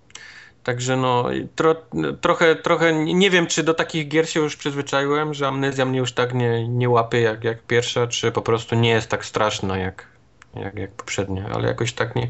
Także 0.64 0.96
no, 0.96 1.24
tro, 1.56 1.74
trochę, 2.20 2.56
trochę 2.56 3.04
nie 3.04 3.30
wiem, 3.30 3.46
czy 3.46 3.62
do 3.62 3.74
takich 3.74 4.08
gier 4.08 4.28
się 4.28 4.40
już 4.40 4.56
przyzwyczaiłem, 4.56 5.34
że 5.34 5.48
amnezja 5.48 5.84
mnie 5.84 5.98
już 5.98 6.12
tak 6.12 6.34
nie, 6.34 6.68
nie 6.68 6.88
łapie 6.88 7.20
jak, 7.20 7.44
jak 7.44 7.62
pierwsza, 7.62 8.06
czy 8.06 8.32
po 8.32 8.42
prostu 8.42 8.74
nie 8.74 8.90
jest 8.90 9.08
tak 9.08 9.24
straszna 9.24 9.78
jak, 9.78 10.06
jak, 10.54 10.78
jak 10.78 10.90
poprzednia, 10.92 11.48
ale 11.54 11.68
jakoś 11.68 11.92
tak 11.92 12.16
nie. 12.16 12.28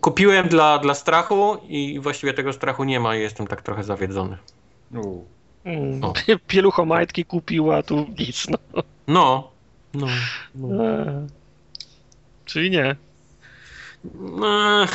Kupiłem 0.00 0.48
dla, 0.48 0.78
dla 0.78 0.94
strachu 0.94 1.56
i 1.68 2.00
właściwie 2.00 2.34
tego 2.34 2.52
strachu 2.52 2.84
nie 2.84 3.00
ma 3.00 3.16
i 3.16 3.20
jestem 3.20 3.46
tak 3.46 3.62
trochę 3.62 3.84
zawiedzony. 3.84 4.38
Mm. 5.64 6.04
O. 6.04 6.12
Pieluchomajtki 6.46 7.24
kupiła, 7.24 7.82
tu 7.82 8.06
nic. 8.18 8.46
No. 8.48 8.58
No. 9.08 9.50
No. 9.94 10.06
no. 10.54 10.84
Eee. 10.84 11.26
Czyli 12.44 12.70
nie. 12.70 12.96
no. 14.14 14.86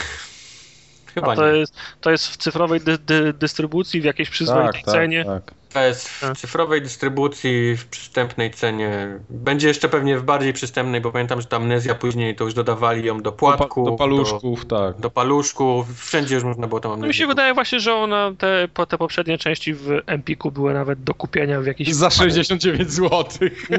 Chyba 1.14 1.32
A 1.32 1.36
to 1.36 1.52
nie. 1.52 1.58
jest, 1.58 1.76
to 2.02 2.12
jest 2.12 2.28
w 2.28 2.38
cyfrowej 2.38 2.82
dy, 2.82 2.98
dy, 2.98 3.34
dystrybucji, 3.34 4.02
w 4.02 4.04
jakiejś 4.04 4.30
przyzwoitej 4.30 4.84
Tak, 4.84 4.94
cenie. 4.94 5.26
tak, 5.26 5.44
tak. 5.46 5.54
Jest 5.86 6.08
w 6.10 6.22
Tak. 6.22 6.38
cyfrowej 6.38 6.82
dystrybucji, 6.82 7.76
w 7.78 7.86
przystępnej 7.88 8.52
cenie. 8.52 9.20
Będzie 9.30 9.68
jeszcze 9.68 9.90
pewnie 9.90 10.18
w 10.18 10.24
bardziej 10.24 10.54
przystępnej, 10.54 11.02
bo 11.02 11.12
pamiętam, 11.12 11.42
że 11.42 11.48
ta 11.48 11.58
amnezja 11.58 11.96
później 11.96 12.36
to 12.36 12.44
już 12.44 12.54
dodawali 12.54 13.06
ją 13.06 13.18
do 13.18 13.22
Do, 13.22 13.32
pa, 13.32 13.38
płatków, 13.58 13.86
do 13.86 13.92
paluszków, 13.96 14.66
tak. 14.66 14.70
do, 14.96 15.00
do 15.00 15.10
paluszków, 15.10 16.00
wszędzie 16.06 16.36
już 16.36 16.44
można 16.44 16.68
było 16.68 16.80
tą 16.80 16.90
No 16.90 16.96
mi 16.96 17.02
amnezję. 17.02 17.14
się 17.14 17.28
wydaje 17.28 17.54
właśnie, 17.54 17.80
że 17.80 17.94
ona, 17.94 18.32
te, 18.38 18.68
po- 18.74 18.86
te 18.86 18.98
poprzednie 18.98 19.38
części 19.38 19.74
w 19.74 19.90
Empiku 20.06 20.52
były 20.52 20.74
nawet 20.74 21.04
do 21.04 21.14
kupienia 21.14 21.62
w 21.62 21.66
jakichś... 21.66 21.92
Za 21.92 22.10
69 22.10 22.92
zł. 22.92 23.24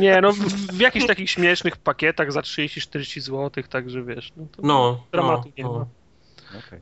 Nie, 0.01 0.21
no 0.21 0.33
w, 0.33 0.37
w 0.77 0.81
jakichś 0.81 1.07
takich 1.07 1.31
śmiesznych 1.31 1.77
pakietach 1.77 2.33
za 2.33 2.41
30-40 2.41 3.21
zł, 3.21 3.65
także 3.71 4.03
wiesz, 4.03 4.33
no 4.37 4.47
to 4.57 4.63
No, 4.63 5.01
dramatu 5.13 5.43
no, 5.47 5.53
nie 5.59 5.65
no. 5.65 5.73
ma. 5.79 5.87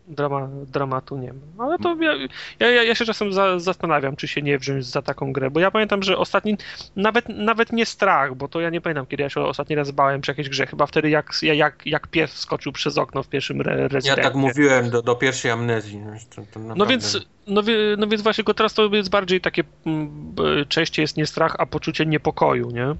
Drama, 0.09 0.48
dramatu 0.66 1.16
nie 1.16 1.32
ma. 1.32 1.64
Ale 1.64 1.78
to 1.78 1.97
ja, 2.02 2.12
ja, 2.60 2.70
ja- 2.70 2.82
ja 2.82 2.94
się 2.94 3.05
czasem 3.05 3.32
za, 3.32 3.59
zastanawiam, 3.59 4.16
czy 4.16 4.28
się 4.28 4.43
nie 4.43 4.59
wziąć 4.59 4.86
za 4.86 5.02
taką 5.02 5.32
grę, 5.32 5.51
bo 5.51 5.60
ja 5.60 5.70
pamiętam, 5.70 6.02
że 6.02 6.18
ostatni, 6.18 6.56
nawet, 6.97 7.28
nawet 7.28 7.72
nie 7.72 7.86
strach, 7.86 8.34
bo 8.34 8.48
to 8.48 8.60
ja 8.60 8.70
nie 8.70 8.80
pamiętam, 8.80 9.06
kiedy 9.06 9.22
ja 9.22 9.28
się 9.30 9.40
ostatni 9.40 9.76
raz 9.76 9.90
bałem 9.90 10.20
przy 10.20 10.30
jakiejś 10.30 10.48
grze, 10.48 10.66
chyba 10.66 10.86
wtedy 10.86 11.10
jak, 11.10 11.30
jak, 11.43 11.86
jak 11.86 12.06
pies 12.09 12.32
skoczył 12.32 12.72
przez 12.72 12.98
okno 12.98 13.22
w 13.22 13.28
pierwszym 13.28 13.60
re, 13.60 13.80
Ja 13.82 13.88
Rezydencie. 13.88 14.22
tak 14.22 14.34
mówiłem 14.34 14.90
do, 14.90 15.02
do 15.02 15.14
pierwszej 15.14 15.51
amnezji. 15.51 15.98
no, 15.98 16.12
To, 16.36 16.43
to 16.52 16.60
No 16.76 16.86
więc, 16.86 17.18
no, 17.47 17.62
no 17.98 18.06
więc 18.06 18.22
właśnie 18.22 18.44
go 18.44 18.55
teraz 18.55 18.74
to 18.74 18.94
jest 18.94 19.10
bardziej 19.10 19.40
takie, 19.40 19.64
mm, 19.86 20.34
częściej 20.68 21.02
jest 21.02 21.16
nie 21.16 21.26
strach, 21.26 21.56
a 21.59 21.66
poczucie 21.66 22.06
niepokoju, 22.06 22.70
nie? 22.70 22.94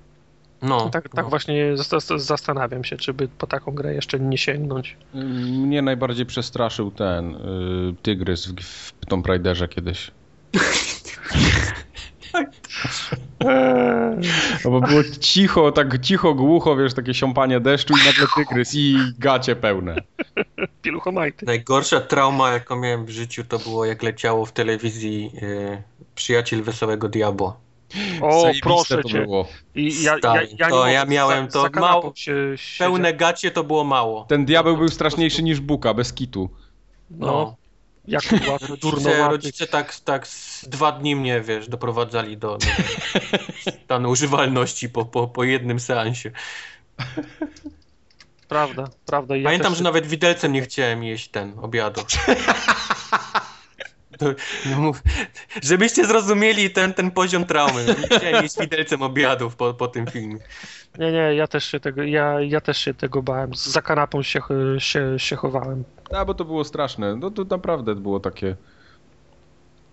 No, 0.63 0.91
Tak, 0.91 1.09
tak 1.09 1.25
no. 1.25 1.31
właśnie 1.31 1.77
zas- 1.77 2.19
zastanawiam 2.19 2.85
się, 2.85 2.97
czy 2.97 3.15
by 3.15 3.29
po 3.29 3.47
taką 3.47 3.73
grę 3.73 3.95
jeszcze 3.95 4.21
nie 4.21 4.39
sięgnąć. 4.39 4.97
Mnie 5.15 5.83
najbardziej 5.83 6.27
przestraszył 6.27 6.91
ten 6.91 7.35
y, 7.35 7.39
tygrys 8.03 8.47
w, 8.47 8.61
w 8.63 9.07
Tomb 9.07 9.27
Raiderze 9.27 9.69
kiedyś. 9.69 10.11
No 14.65 14.71
bo 14.71 14.81
było 14.81 15.01
cicho, 15.21 15.73
tak 15.73 16.01
cicho, 16.01 16.35
głucho, 16.35 16.77
wiesz, 16.77 16.95
takie 16.95 17.15
siąpanie 17.15 17.61
deszczu 17.61 17.95
i 18.03 18.07
nagle 18.07 18.27
tygrys 18.37 18.75
i 18.75 18.97
gacie 19.19 19.57
pełne. 19.57 19.97
Pieluchomajty. 20.83 21.47
Najgorsza 21.47 22.01
trauma, 22.01 22.51
jaką 22.51 22.77
miałem 22.77 23.07
w 23.07 23.11
życiu, 23.11 23.45
to 23.45 23.59
było 23.59 23.85
jak 23.85 24.03
leciało 24.03 24.47
w 24.47 24.53
telewizji 24.53 25.33
e, 25.43 25.83
Przyjaciel 26.15 26.63
Wesołego 26.63 27.09
Diabła. 27.09 27.57
O, 28.23 28.41
Zajebiste 28.41 28.63
proszę 28.69 29.03
to 29.03 29.09
cię. 29.09 29.21
było. 29.23 29.49
I 29.75 30.03
ja, 30.03 30.17
ja, 30.25 30.35
ja, 30.43 30.67
nie 30.67 30.71
to 30.71 30.87
ja 30.87 31.05
miałem 31.05 31.51
za, 31.51 31.71
to 31.71 31.81
mało- 31.81 32.13
Się, 32.17 32.55
Pełne 32.79 33.15
gacie 33.15 33.51
to 33.51 33.65
było 33.65 33.85
mało. 33.85 34.25
Ten 34.25 34.45
diabeł 34.45 34.77
był 34.77 34.89
straszniejszy 34.89 35.43
niż 35.43 35.61
Buka, 35.61 35.95
bez 35.95 36.13
kitu. 36.13 36.51
No, 37.11 37.57
jak 38.09 38.23
ładny, 38.49 38.69
Rodzice, 38.83 39.29
rodzice 39.29 39.67
tak, 39.67 39.95
tak 39.95 40.27
z 40.27 40.69
dwa 40.69 40.93
dni 40.93 41.17
mnie, 41.17 41.41
wiesz, 41.41 41.69
doprowadzali 41.69 42.37
do, 42.37 42.59
do 42.59 42.67
stanu 43.85 44.11
używalności 44.11 44.89
po, 44.89 45.05
po, 45.05 45.29
po 45.29 45.45
jednym 45.45 45.81
seansie. 45.81 46.31
Prawda, 48.49 48.85
prawda. 49.07 49.37
Ja 49.37 49.45
Pamiętam, 49.45 49.73
też, 49.73 49.79
że 49.79 49.85
nawet 49.85 50.07
widelcem 50.07 50.53
nie 50.53 50.63
chciałem 50.63 51.05
jeść 51.05 51.29
ten 51.29 51.59
obiadu. 51.59 52.01
To, 54.19 54.27
no 54.71 54.81
mów, 54.81 55.03
żebyście 55.63 56.07
zrozumieli 56.07 56.71
ten, 56.71 56.95
ten 56.95 57.11
poziom 57.11 57.45
traumy. 57.45 57.85
Nie 57.87 58.19
chciałem 58.19 58.47
widelcem 58.61 59.03
obiadów 59.03 59.57
po, 59.57 59.75
po 59.75 59.89
tym 59.89 60.07
filmie. 60.07 60.39
Nie, 60.99 61.13
nie, 61.13 61.35
ja 61.35 61.47
też 61.47 61.65
się 61.65 61.81
tego, 61.81 62.03
ja, 62.03 62.41
ja 62.41 62.61
też 62.61 62.79
się 62.79 62.95
tego 62.95 63.23
bałem. 63.23 63.55
Za 63.55 63.83
kanapą 63.83 64.23
się, 64.23 64.41
się, 64.79 65.19
się 65.19 65.37
chowałem. 65.37 65.85
A, 66.11 66.25
bo 66.25 66.35
to 66.35 66.45
było 66.45 66.65
straszne. 66.65 67.17
No 67.17 67.31
to 67.31 67.45
naprawdę 67.45 67.95
było 67.95 68.21
takie... 68.21 68.57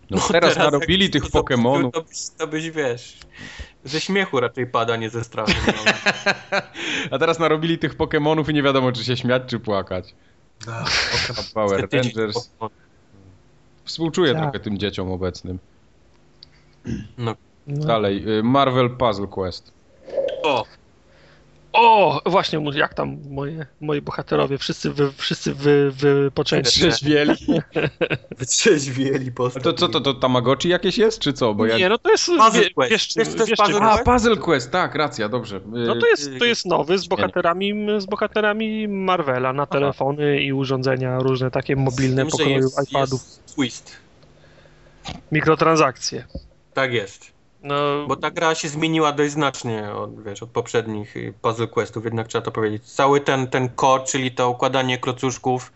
No, 0.10 0.18
No 0.18 0.28
teraz, 0.32 0.56
jak 0.56 0.66
narobili 0.66 1.10
tych 1.10 1.24
to 1.24 1.30
Pokemonów. 1.30 1.94
To 1.94 2.02
byś, 2.02 2.18
to 2.38 2.48
byś, 2.48 2.72
wiesz, 2.72 3.18
ze 3.84 4.02
śmiechu 4.02 4.40
raczej 4.40 4.68
pada, 4.68 4.96
nie 4.96 5.10
ze 5.10 5.24
strachu. 5.24 5.52
No. 5.68 5.92
A 7.12 7.20
teraz 7.20 7.40
narobili 7.40 7.78
tych 7.78 7.96
Pokemonów 7.96 8.50
i 8.50 8.54
nie 8.54 8.64
wiadomo, 8.64 8.92
czy 8.92 9.04
się 9.04 9.18
śmiać, 9.18 9.44
czy 9.48 9.60
płakać. 9.60 10.16
Power 11.54 11.82
Te 11.82 11.88
tydzień 11.88 12.14
Rangers. 12.16 12.48
Pokemon. 12.48 12.83
Współczuję 13.84 14.34
Tak. 14.34 14.42
trochę 14.44 14.60
tym 14.60 14.78
dzieciom 14.78 15.12
obecnym. 15.12 15.60
No. 17.18 17.36
No. 17.68 17.86
Dalej, 17.86 18.40
y, 18.40 18.44
Marvel 18.44 18.90
Puzzle 18.90 19.28
Quest. 19.28 19.72
O, 20.44 20.66
O, 21.74 22.22
właśnie, 22.26 22.60
jak 22.74 22.94
tam 22.94 23.18
moje, 23.30 23.66
moi 23.82 24.02
bohaterowie, 24.02 24.58
wszyscy, 24.58 24.92
wy, 24.92 25.12
wszyscy 25.18 25.54
wy, 25.54 25.92
wypoczęci. 25.92 26.70
Trzeźwieli. 26.80 27.36
wytrzeźwieli 28.38 29.30
A 29.32 29.32
postać. 29.32 29.64
to 29.64 29.74
co, 29.74 29.88
to, 29.88 30.02
to 30.02 30.14
Tamagotchi 30.14 30.70
jakieś 30.70 30.98
jest, 30.98 31.20
czy 31.20 31.34
co? 31.34 31.54
Bo 31.54 31.66
ja... 31.66 31.78
Nie, 31.78 31.90
no 31.90 31.98
to 31.98 32.12
jest, 32.12 32.26
Puzzle 32.26 32.62
wie, 32.62 32.70
Quest. 32.70 32.92
wiesz, 32.92 33.14
Wiesz, 33.18 33.28
co 33.28 33.34
to 33.34 33.38
jest 33.40 33.50
wiesz, 33.50 33.58
Puzzle 33.60 33.80
A, 33.82 33.90
Quest? 33.94 34.04
Puzzle 34.06 34.38
Quest, 34.38 34.72
tak, 34.72 34.96
racja, 34.96 35.30
dobrze. 35.30 35.58
Y, 35.58 35.62
No 35.66 35.96
to 35.96 36.08
jest, 36.08 36.30
to 36.40 36.46
jest 36.46 36.66
nowy 36.66 36.98
z 36.98 37.08
bohaterami, 37.08 37.74
z 37.98 38.06
bohaterami 38.06 38.88
Marvela 38.88 39.54
na 39.54 39.66
telefony 39.66 40.42
i 40.42 40.54
urządzenia 40.54 41.20
różne 41.20 41.52
takie 41.52 41.76
mobilne 41.76 42.24
że 42.26 42.30
pokroju 42.32 42.56
jest, 42.56 42.90
iPadów. 42.90 43.22
jest 43.22 43.56
twist. 43.56 43.92
Mikrotransakcje. 45.32 46.26
Tak 46.74 46.94
jest. 46.94 47.33
No, 47.64 48.08
Bo 48.08 48.16
ta 48.16 48.32
gra 48.32 48.56
się 48.56 48.70
zmieniła 48.70 49.12
dość 49.12 49.32
znacznie 49.34 49.92
od, 49.94 50.24
wiesz, 50.24 50.44
od 50.44 50.50
poprzednich 50.50 51.18
y, 51.18 51.34
Puzzle 51.42 51.68
Questów, 51.68 52.06
jednak 52.06 52.28
trzeba 52.28 52.46
to 52.46 52.52
powiedzieć. 52.52 52.84
Cały 52.94 53.22
ten, 53.22 53.48
ten 53.48 53.70
core, 53.76 54.04
czyli 54.04 54.32
to 54.32 54.50
układanie 54.50 54.98
klocuszków, 54.98 55.74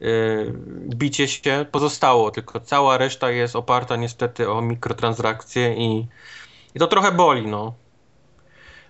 yy, 0.00 0.54
bicie 0.96 1.28
się 1.28 1.66
pozostało, 1.72 2.30
tylko 2.30 2.60
cała 2.60 2.98
reszta 2.98 3.30
jest 3.30 3.56
oparta 3.56 3.96
niestety 3.96 4.50
o 4.50 4.60
mikrotransakcje 4.62 5.74
i 5.74 6.06
I 6.74 6.78
to 6.78 6.86
trochę 6.86 7.12
boli, 7.12 7.46
no. 7.46 7.74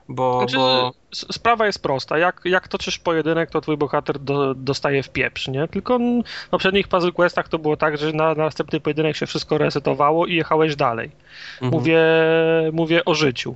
Bo, 0.09 0.39
Znaczy, 0.39 0.56
bo... 0.56 0.93
Sprawa 1.12 1.66
jest 1.66 1.82
prosta. 1.82 2.18
Jak, 2.18 2.40
jak 2.44 2.68
toczysz 2.68 2.98
pojedynek, 2.98 3.51
to 3.51 3.60
twój 3.60 3.76
bohater 3.76 4.18
do, 4.18 4.55
dostaje 4.55 5.02
w 5.02 5.09
pieprz, 5.09 5.48
nie? 5.48 5.68
Tylko 5.68 5.98
w 6.47 6.48
poprzednich 6.51 6.89
Puzzle 6.89 7.12
Questach 7.12 7.48
to 7.48 7.59
było 7.59 7.76
tak, 7.76 7.98
że 7.98 8.12
na, 8.12 8.28
na 8.35 8.44
następny 8.44 8.81
pojedynek 8.81 9.16
się 9.16 9.26
wszystko 9.26 9.59
resetowało 9.59 10.26
i 10.26 10.35
jechałeś 10.35 10.76
dalej. 10.76 11.10
Mhm. 11.55 11.72
Mówię, 11.72 12.01
mówię 12.72 13.05
o 13.05 13.14
życiu. 13.14 13.55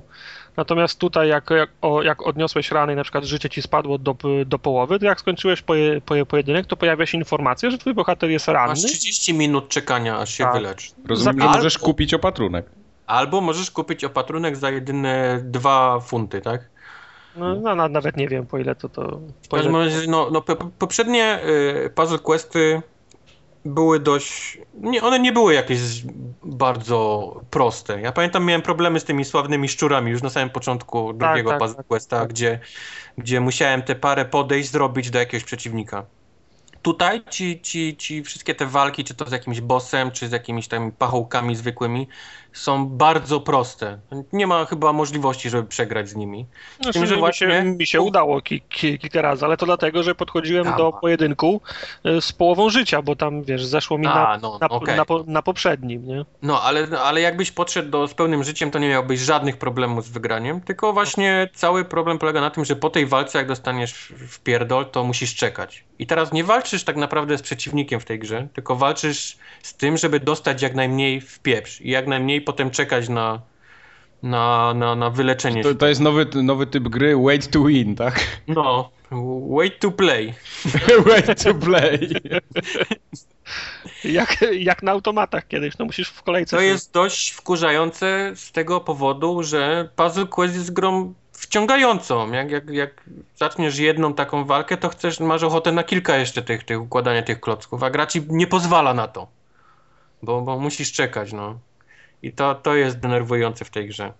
Natomiast 0.57 0.99
tutaj, 0.99 1.29
jak, 1.29 1.49
jak, 1.49 1.69
o, 1.81 2.03
jak 2.03 2.27
odniosłeś 2.27 2.71
rany 2.71 2.93
i 2.93 2.95
na 2.95 3.03
przykład 3.03 3.23
życie 3.23 3.49
ci 3.49 3.61
spadło 3.61 3.97
do, 3.97 4.15
do 4.45 4.59
połowy, 4.59 4.99
to 4.99 5.05
jak 5.05 5.19
skończyłeś 5.19 5.61
poje, 5.61 6.01
poje, 6.01 6.25
pojedynek, 6.25 6.65
to 6.65 6.77
pojawia 6.77 7.05
się 7.05 7.17
informacja, 7.17 7.71
że 7.71 7.77
twój 7.77 7.93
bohater 7.93 8.29
jest 8.29 8.47
ranny. 8.47 8.69
Masz 8.69 8.83
30 8.83 9.33
minut 9.33 9.69
czekania, 9.69 10.19
aż 10.19 10.33
się 10.33 10.43
Tak. 10.43 10.53
wyleczy. 10.53 10.91
Rozumiem, 11.07 11.39
Za- 11.39 11.45
że 11.51 11.57
możesz 11.57 11.75
Albo- 11.75 11.85
kupić 11.85 12.13
opatrunek. 12.13 12.65
Albo 13.09 13.41
możesz 13.41 13.71
kupić 13.71 14.03
opatrunek 14.03 14.57
za 14.57 14.69
jedyne 14.71 15.41
2 15.43 15.99
funty, 15.99 16.41
tak? 16.41 16.69
No, 17.35 17.55
no, 17.55 17.75
na- 17.75 17.87
nawet 17.87 18.17
nie 18.17 18.27
wiem, 18.27 18.45
po 18.45 18.57
ile 18.57 18.75
to 18.75 18.89
to... 18.89 19.19
Po 19.49 19.57
ile 19.57 19.71
no, 20.07 20.29
no 20.31 20.41
po- 20.41 20.55
po- 20.55 20.69
poprzednie 20.79 21.39
y, 21.85 21.89
puzzle 21.95 22.19
questy 22.19 22.81
były 23.65 23.99
dość. 23.99 24.57
Nie, 24.73 25.03
one 25.03 25.19
nie 25.19 25.31
były 25.31 25.53
jakieś 25.53 25.79
bardzo 26.43 27.33
proste. 27.49 28.01
Ja 28.01 28.11
pamiętam, 28.11 28.45
miałem 28.45 28.61
problemy 28.61 28.99
z 28.99 29.05
tymi 29.05 29.25
sławnymi 29.25 29.69
szczurami 29.69 30.11
już 30.11 30.21
na 30.21 30.29
samym 30.29 30.49
początku 30.49 31.13
drugiego 31.13 31.49
tak, 31.49 31.59
puzzle 31.59 31.77
tak, 31.77 31.87
questa, 31.87 32.19
tak. 32.19 32.29
Gdzie, 32.29 32.59
gdzie 33.17 33.39
musiałem 33.41 33.81
te 33.81 33.95
parę 33.95 34.25
podejść 34.25 34.71
zrobić 34.71 35.09
do 35.09 35.19
jakiegoś 35.19 35.43
przeciwnika. 35.43 36.05
Tutaj 36.81 37.23
ci, 37.29 37.61
ci, 37.61 37.97
ci 37.97 38.23
wszystkie 38.23 38.55
te 38.55 38.65
walki, 38.65 39.03
czy 39.03 39.15
to 39.15 39.25
z 39.25 39.31
jakimś 39.31 39.61
bossem, 39.61 40.11
czy 40.11 40.27
z 40.27 40.31
jakimiś 40.31 40.67
tam 40.67 40.91
pachołkami 40.91 41.55
zwykłymi, 41.55 42.07
są 42.53 42.87
bardzo 42.87 43.39
proste. 43.39 43.99
Nie 44.33 44.47
ma 44.47 44.65
chyba 44.65 44.93
możliwości, 44.93 45.49
żeby 45.49 45.67
przegrać 45.67 46.09
z 46.09 46.15
nimi. 46.15 46.45
Znaczy, 46.81 46.99
tym, 46.99 47.07
że 47.07 47.15
mi, 47.15 47.19
właśnie- 47.19 47.47
się, 47.47 47.63
mi 47.63 47.87
się 47.87 48.01
udało 48.01 48.41
ki, 48.41 48.61
ki, 48.61 48.99
kilka 48.99 49.21
razy, 49.21 49.45
ale 49.45 49.57
to 49.57 49.65
dlatego, 49.65 50.03
że 50.03 50.15
podchodziłem 50.15 50.77
do 50.77 50.91
pojedynku 50.91 51.61
y, 52.05 52.21
z 52.21 52.31
połową 52.31 52.69
życia, 52.69 53.01
bo 53.01 53.15
tam, 53.15 53.43
wiesz, 53.43 53.65
zeszło 53.65 53.97
mi 53.97 54.03
na, 54.03 54.29
A, 54.29 54.37
no, 54.37 54.57
na, 54.61 54.69
okej. 54.69 54.97
na, 54.97 55.05
na 55.27 55.41
poprzednim, 55.41 56.07
nie? 56.07 56.25
No, 56.41 56.61
ale, 56.61 56.87
ale 57.03 57.21
jakbyś 57.21 57.51
podszedł 57.51 57.89
do, 57.89 58.07
z 58.07 58.13
pełnym 58.13 58.43
życiem, 58.43 58.71
to 58.71 58.79
nie 58.79 58.89
miałbyś 58.89 59.19
żadnych 59.19 59.57
problemów 59.57 60.05
z 60.05 60.09
wygraniem, 60.09 60.61
tylko 60.61 60.93
właśnie 60.93 61.49
cały 61.53 61.85
problem 61.85 62.17
polega 62.17 62.41
na 62.41 62.49
tym, 62.49 62.65
że 62.65 62.75
po 62.75 62.89
tej 62.89 63.05
walce, 63.05 63.37
jak 63.37 63.47
dostaniesz 63.47 64.13
w 64.27 64.39
pierdol, 64.39 64.85
to 64.85 65.03
musisz 65.03 65.35
czekać. 65.35 65.83
I 65.99 66.07
teraz 66.07 66.31
nie 66.31 66.43
walczysz 66.43 66.83
tak 66.83 66.95
naprawdę 66.95 67.37
z 67.37 67.41
przeciwnikiem 67.41 67.99
w 67.99 68.05
tej 68.05 68.19
grze, 68.19 68.47
tylko 68.53 68.75
walczysz 68.75 69.37
z 69.61 69.73
tym, 69.73 69.97
żeby 69.97 70.19
dostać 70.19 70.61
jak 70.61 70.75
najmniej 70.75 71.21
w 71.21 71.39
pieprz 71.39 71.81
i 71.81 71.89
jak 71.89 72.07
najmniej 72.07 72.38
potem 72.41 72.71
czekać 72.71 73.09
na, 73.09 73.41
na, 74.23 74.73
na, 74.73 74.95
na 74.95 75.09
wyleczenie 75.09 75.63
To, 75.63 75.75
to 75.75 75.87
jest 75.87 76.01
nowy, 76.01 76.25
nowy 76.43 76.67
typ 76.67 76.83
gry 76.87 77.15
wait 77.17 77.51
to 77.51 77.63
win, 77.63 77.95
tak? 77.95 78.19
No, 78.47 78.89
wait 79.49 79.79
to 79.79 79.91
play. 79.91 80.33
wait 81.05 81.43
to 81.43 81.53
play. 81.53 82.09
Jak, 84.03 84.45
jak 84.51 84.83
na 84.83 84.91
automatach 84.91 85.47
kiedyś, 85.47 85.77
no 85.77 85.85
musisz 85.85 86.09
w 86.09 86.23
kolejce... 86.23 86.57
To 86.57 86.61
jest 86.61 86.93
dość 86.93 87.29
wkurzające 87.29 88.31
z 88.35 88.51
tego 88.51 88.79
powodu, 88.79 89.43
że 89.43 89.89
Puzzle 89.95 90.27
Quest 90.27 90.55
jest 90.55 90.73
grą 90.73 91.13
wciągającą. 91.31 92.31
Jak, 92.31 92.51
jak, 92.51 92.69
jak 92.69 93.03
zaczniesz 93.35 93.77
jedną 93.77 94.13
taką 94.13 94.45
walkę, 94.45 94.77
to 94.77 94.89
chcesz, 94.89 95.19
masz 95.19 95.43
ochotę 95.43 95.71
na 95.71 95.83
kilka 95.83 96.17
jeszcze 96.17 96.41
tych, 96.41 96.63
tych 96.63 96.81
układania 96.81 97.23
tych 97.23 97.39
klocków, 97.39 97.83
a 97.83 97.89
gra 97.89 98.05
ci 98.05 98.21
nie 98.27 98.47
pozwala 98.47 98.93
na 98.93 99.07
to. 99.07 99.27
Bo, 100.23 100.41
bo 100.41 100.59
musisz 100.59 100.91
czekać, 100.91 101.33
no. 101.33 101.59
I 102.23 102.31
to, 102.31 102.55
to 102.55 102.75
jest 102.75 102.99
denerwujące 102.99 103.65
w 103.65 103.69
tej 103.69 103.87
grze. 103.87 104.13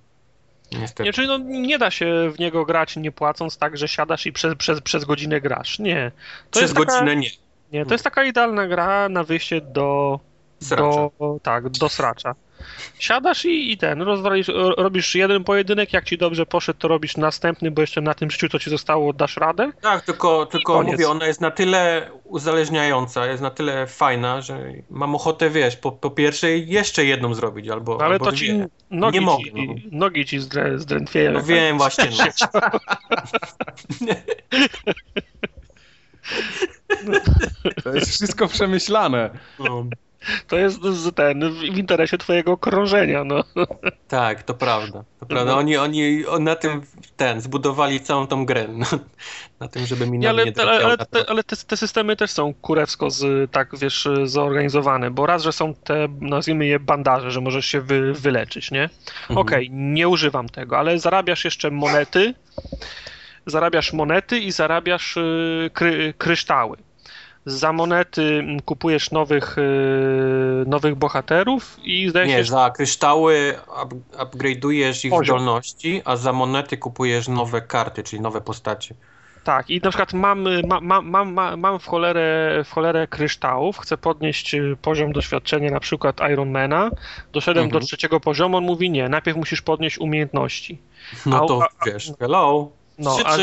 Niestety. 0.72 1.04
Nie, 1.04 1.14
czyli 1.14 1.28
no, 1.28 1.38
nie 1.38 1.78
da 1.78 1.92
się 1.92 2.32
w 2.36 2.40
niego 2.40 2.66
grać 2.66 2.96
nie 2.96 3.12
płacąc 3.12 3.58
tak, 3.58 3.78
że 3.78 3.88
siadasz 3.88 4.26
i 4.26 4.34
przez, 4.34 4.56
przez, 4.56 4.82
przez 4.82 5.06
godzinę 5.06 5.42
grasz. 5.42 5.80
Nie. 5.80 6.12
To 6.52 6.60
Przez 6.60 6.62
jest 6.62 6.74
taka, 6.74 6.86
godzinę 6.86 7.16
nie. 7.16 7.30
Nie, 7.72 7.86
to 7.86 7.94
jest 7.94 8.04
taka 8.04 8.24
idealna 8.24 8.68
gra 8.68 9.10
na 9.10 9.24
wyjście 9.24 9.62
do... 9.62 10.20
Sracza. 10.62 11.10
Do, 11.20 11.40
tak, 11.44 11.70
do 11.70 11.90
sracza. 11.90 12.36
Siadasz 12.99 13.45
i, 13.45 13.72
i 13.72 13.77
ten, 13.77 14.02
rozwalisz, 14.02 14.48
ro- 14.48 14.76
robisz 14.77 15.15
jeden 15.15 15.44
pojedynek, 15.44 15.94
jak 15.94 16.06
ci 16.06 16.18
dobrze 16.18 16.45
poszedł, 16.45 16.80
to 16.80 16.88
robisz 16.88 17.18
następny, 17.18 17.72
bo 17.72 17.81
jeszcze 17.81 18.02
na 18.02 18.14
tym 18.14 18.31
życiu, 18.31 18.49
co 18.49 18.60
ci 18.60 18.69
zostało, 18.69 19.14
dasz 19.14 19.38
radę. 19.38 19.72
Tak, 19.81 20.06
tylko, 20.06 20.45
tylko 20.45 20.84
mówię, 20.84 21.10
ona 21.10 21.27
jest 21.27 21.41
na 21.41 21.52
tyle 21.52 22.11
uzależniająca, 22.23 23.26
jest 23.26 23.41
na 23.41 23.49
tyle 23.49 23.88
fajna, 23.88 24.41
że 24.41 24.73
mam 24.90 25.15
ochotę, 25.15 25.49
wiesz, 25.49 25.76
po, 25.76 25.91
po 25.91 26.10
pierwszej 26.11 26.69
jeszcze 26.69 27.06
jedną 27.06 27.34
zrobić, 27.34 27.69
albo, 27.69 28.02
ale 28.02 28.14
albo 28.14 28.26
to 28.26 28.31
ci 28.31 28.53
nogi, 28.91 29.19
Nie 29.19 29.26
mogę, 29.26 29.44
ci, 29.44 29.52
no. 29.53 29.73
nogi 29.91 30.26
ci 30.26 30.40
zdrę, 30.40 30.80
zdrętwieją. 30.80 31.31
No 31.31 31.41
wiem 31.44 31.77
właśnie. 31.77 32.06
No. 34.02 34.11
To 37.84 37.94
jest 37.95 38.11
wszystko 38.11 38.48
przemyślane. 38.48 39.30
No, 39.60 39.86
To 40.47 40.57
jest 40.57 40.80
ten, 41.15 41.53
w 41.53 41.64
interesie 41.64 42.18
twojego 42.18 42.57
krążenia, 42.57 43.23
no. 43.23 43.43
tak, 44.07 44.43
to 44.43 44.53
prawda. 44.53 45.03
To 45.19 45.26
prawda. 45.26 45.56
Oni, 45.56 45.77
oni 45.77 46.23
na 46.39 46.56
tym 46.56 46.81
ten 47.18 47.41
zbudowali 47.41 47.99
całą 47.99 48.27
tą 48.27 48.45
grę. 48.45 48.68
No, 48.68 48.85
na 49.60 49.68
tym, 49.68 49.85
żeby 49.85 50.07
mi 50.07 50.19
Nie, 50.19 50.30
ale, 50.30 50.45
nie 50.45 50.51
te, 50.51 50.61
ale, 50.61 50.85
ale, 50.85 50.97
te, 50.97 51.30
ale 51.30 51.43
te, 51.43 51.56
te 51.56 51.77
systemy 51.77 52.15
też 52.15 52.31
są 52.31 52.53
kurewsko 52.53 53.10
z, 53.10 53.51
tak, 53.51 53.77
wiesz, 53.77 54.07
zorganizowane, 54.23 55.11
bo 55.11 55.26
raz, 55.26 55.43
że 55.43 55.51
są 55.51 55.73
te, 55.73 56.07
nazwijmy 56.22 56.65
je 56.65 56.80
bandaże, 56.80 57.31
że 57.31 57.41
możesz 57.41 57.65
się 57.65 57.81
wy, 57.81 58.14
wyleczyć, 58.14 58.72
nie? 58.72 58.84
Mhm. 58.84 59.38
Okej, 59.38 59.69
nie 59.72 60.07
używam 60.07 60.49
tego, 60.49 60.77
ale 60.77 60.99
zarabiasz 60.99 61.45
jeszcze 61.45 61.72
monety, 61.72 62.34
zarabiasz 63.45 63.93
monety 63.93 64.39
i 64.39 64.51
zarabiasz 64.51 65.18
y, 65.18 65.69
kry, 65.73 66.14
kryształy. 66.18 66.77
Za 67.50 67.74
monety 67.74 68.44
kupujesz 68.66 69.12
nowych, 69.12 69.58
y, 69.58 69.62
nowych 70.68 70.96
bohaterów 70.96 71.78
i 71.84 72.10
zdaje 72.10 72.28
Nie, 72.28 72.38
się, 72.38 72.44
za 72.44 72.70
kryształy 72.70 73.54
up, 73.84 73.96
upgrade'ujesz 74.18 75.06
ich 75.06 75.12
Poziom. 75.12 75.40
zdolności, 75.40 76.02
a 76.06 76.16
za 76.16 76.34
monety 76.34 76.78
kupujesz 76.78 77.28
nowe 77.28 77.62
karty, 77.62 78.04
czyli 78.04 78.22
nowe 78.22 78.42
postacie. 78.42 78.96
tak. 79.44 79.70
I 79.70 79.82
na 79.84 79.90
przykład 79.90 80.14
mam, 80.14 80.48
y, 80.48 80.62
ma, 80.68 80.82
ma, 80.82 81.02
mam, 81.02 81.34
ma, 81.34 81.58
mam 81.58 81.80
w, 81.80 81.86
cholerę, 81.86 82.62
w 82.66 82.72
cholerę 82.72 83.08
kryształów, 83.08 83.78
chcę 83.78 83.98
podnieść 83.98 84.54
y, 84.56 84.78
poziom 84.82 85.12
doświadczenia 85.12 85.72
na 85.72 85.80
przykład 85.80 86.20
Ironmana, 86.32 86.90
doszedłem 87.34 87.66
Mhm. 87.66 87.82
do 87.82 87.88
trzeciego 87.88 88.20
poziomu, 88.20 88.58
on 88.58 88.64
mówi 88.64 88.90
nie, 88.90 89.10
najpierw 89.10 89.38
musisz 89.38 89.62
podnieść 89.62 89.98
umiejętności. 89.98 90.82
No 91.26 91.44
A- 91.44 91.48
to 91.48 91.60
a- 91.80 91.86
wiesz, 91.86 92.12
hello, 92.20 92.70
No, 93.00 93.18
a. 93.26 93.38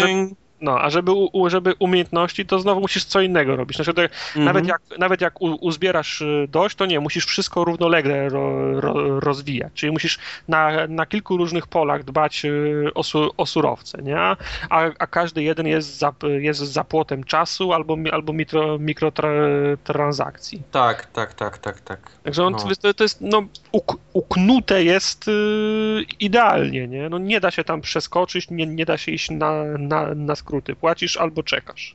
No, 0.60 0.80
a 0.80 0.90
żeby, 0.90 1.12
u, 1.12 1.50
żeby 1.50 1.74
umiejętności, 1.78 2.46
to 2.46 2.58
znowu 2.60 2.80
musisz 2.80 3.04
co 3.04 3.20
innego 3.20 3.56
robić. 3.56 3.76
Znaczy, 3.76 3.90
Mhm. 3.90 4.44
nawet, 4.44 4.66
jak, 4.66 4.80
nawet 4.98 5.20
jak 5.20 5.42
u, 5.42 5.46
uzbierasz 5.46 6.20
y, 6.20 6.46
dość, 6.50 6.76
to 6.76 6.86
nie, 6.86 7.00
musisz 7.00 7.26
wszystko 7.26 7.64
równolegle 7.64 8.28
ro, 8.28 8.80
ro, 8.80 9.20
rozwijać. 9.20 9.72
Czyli 9.74 9.92
musisz 9.92 10.18
na, 10.48 10.86
na 10.88 11.06
kilku 11.06 11.36
różnych 11.36 11.66
polach 11.66 12.04
dbać 12.04 12.44
y, 12.44 12.90
o, 12.94 13.02
su, 13.02 13.30
o 13.36 13.46
surowce, 13.46 14.02
nie? 14.02 14.18
A, 14.18 14.36
a 14.70 15.06
każdy 15.06 15.42
jeden 15.42 15.66
jest 15.66 15.98
za, 15.98 16.12
jest 16.40 16.60
za 16.60 16.84
płotem 16.84 17.24
czasu 17.24 17.72
albo, 17.72 17.96
albo 18.12 18.32
mikro, 18.32 18.78
mikrotransakcji. 18.78 20.62
Tak, 20.70 21.06
tak, 21.06 21.34
tak, 21.34 21.58
tak, 21.58 21.80
tak. 21.80 22.10
Także 22.24 22.44
on, 22.44 22.52
No. 22.52 22.58
to, 22.82 22.94
to 22.94 23.04
jest, 23.04 23.20
no, 23.20 23.42
uk, 23.72 23.96
uknute 24.12 24.84
jest 24.84 25.28
y, 25.28 25.32
idealnie, 26.20 26.88
nie? 26.88 27.08
No 27.08 27.18
nie 27.18 27.40
da 27.40 27.50
się 27.50 27.64
tam 27.64 27.80
przeskoczyć, 27.80 28.50
nie, 28.50 28.66
nie 28.66 28.84
da 28.84 28.96
się 28.96 29.12
iść 29.12 29.30
na, 29.30 29.64
na, 29.78 30.14
na 30.14 30.36
skróty. 30.46 30.74
Płacisz 30.76 31.16
albo 31.16 31.42
czekasz. 31.42 31.94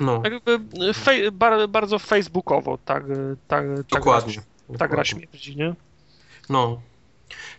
No, 0.00 0.22
jakby 0.24 0.60
y, 0.90 0.94
fej, 0.94 1.32
bar, 1.32 1.68
bardzo 1.68 1.98
facebookowo 1.98 2.78
tak, 2.84 3.10
y, 3.10 3.36
tak, 3.48 3.64
tak, 3.88 3.98
dokładnie. 3.98 4.34
gra, 4.68 4.78
tak 4.78 4.90
gra 4.90 5.04
śmierdzi, 5.04 5.56
nie? 5.56 5.74
No. 6.50 6.80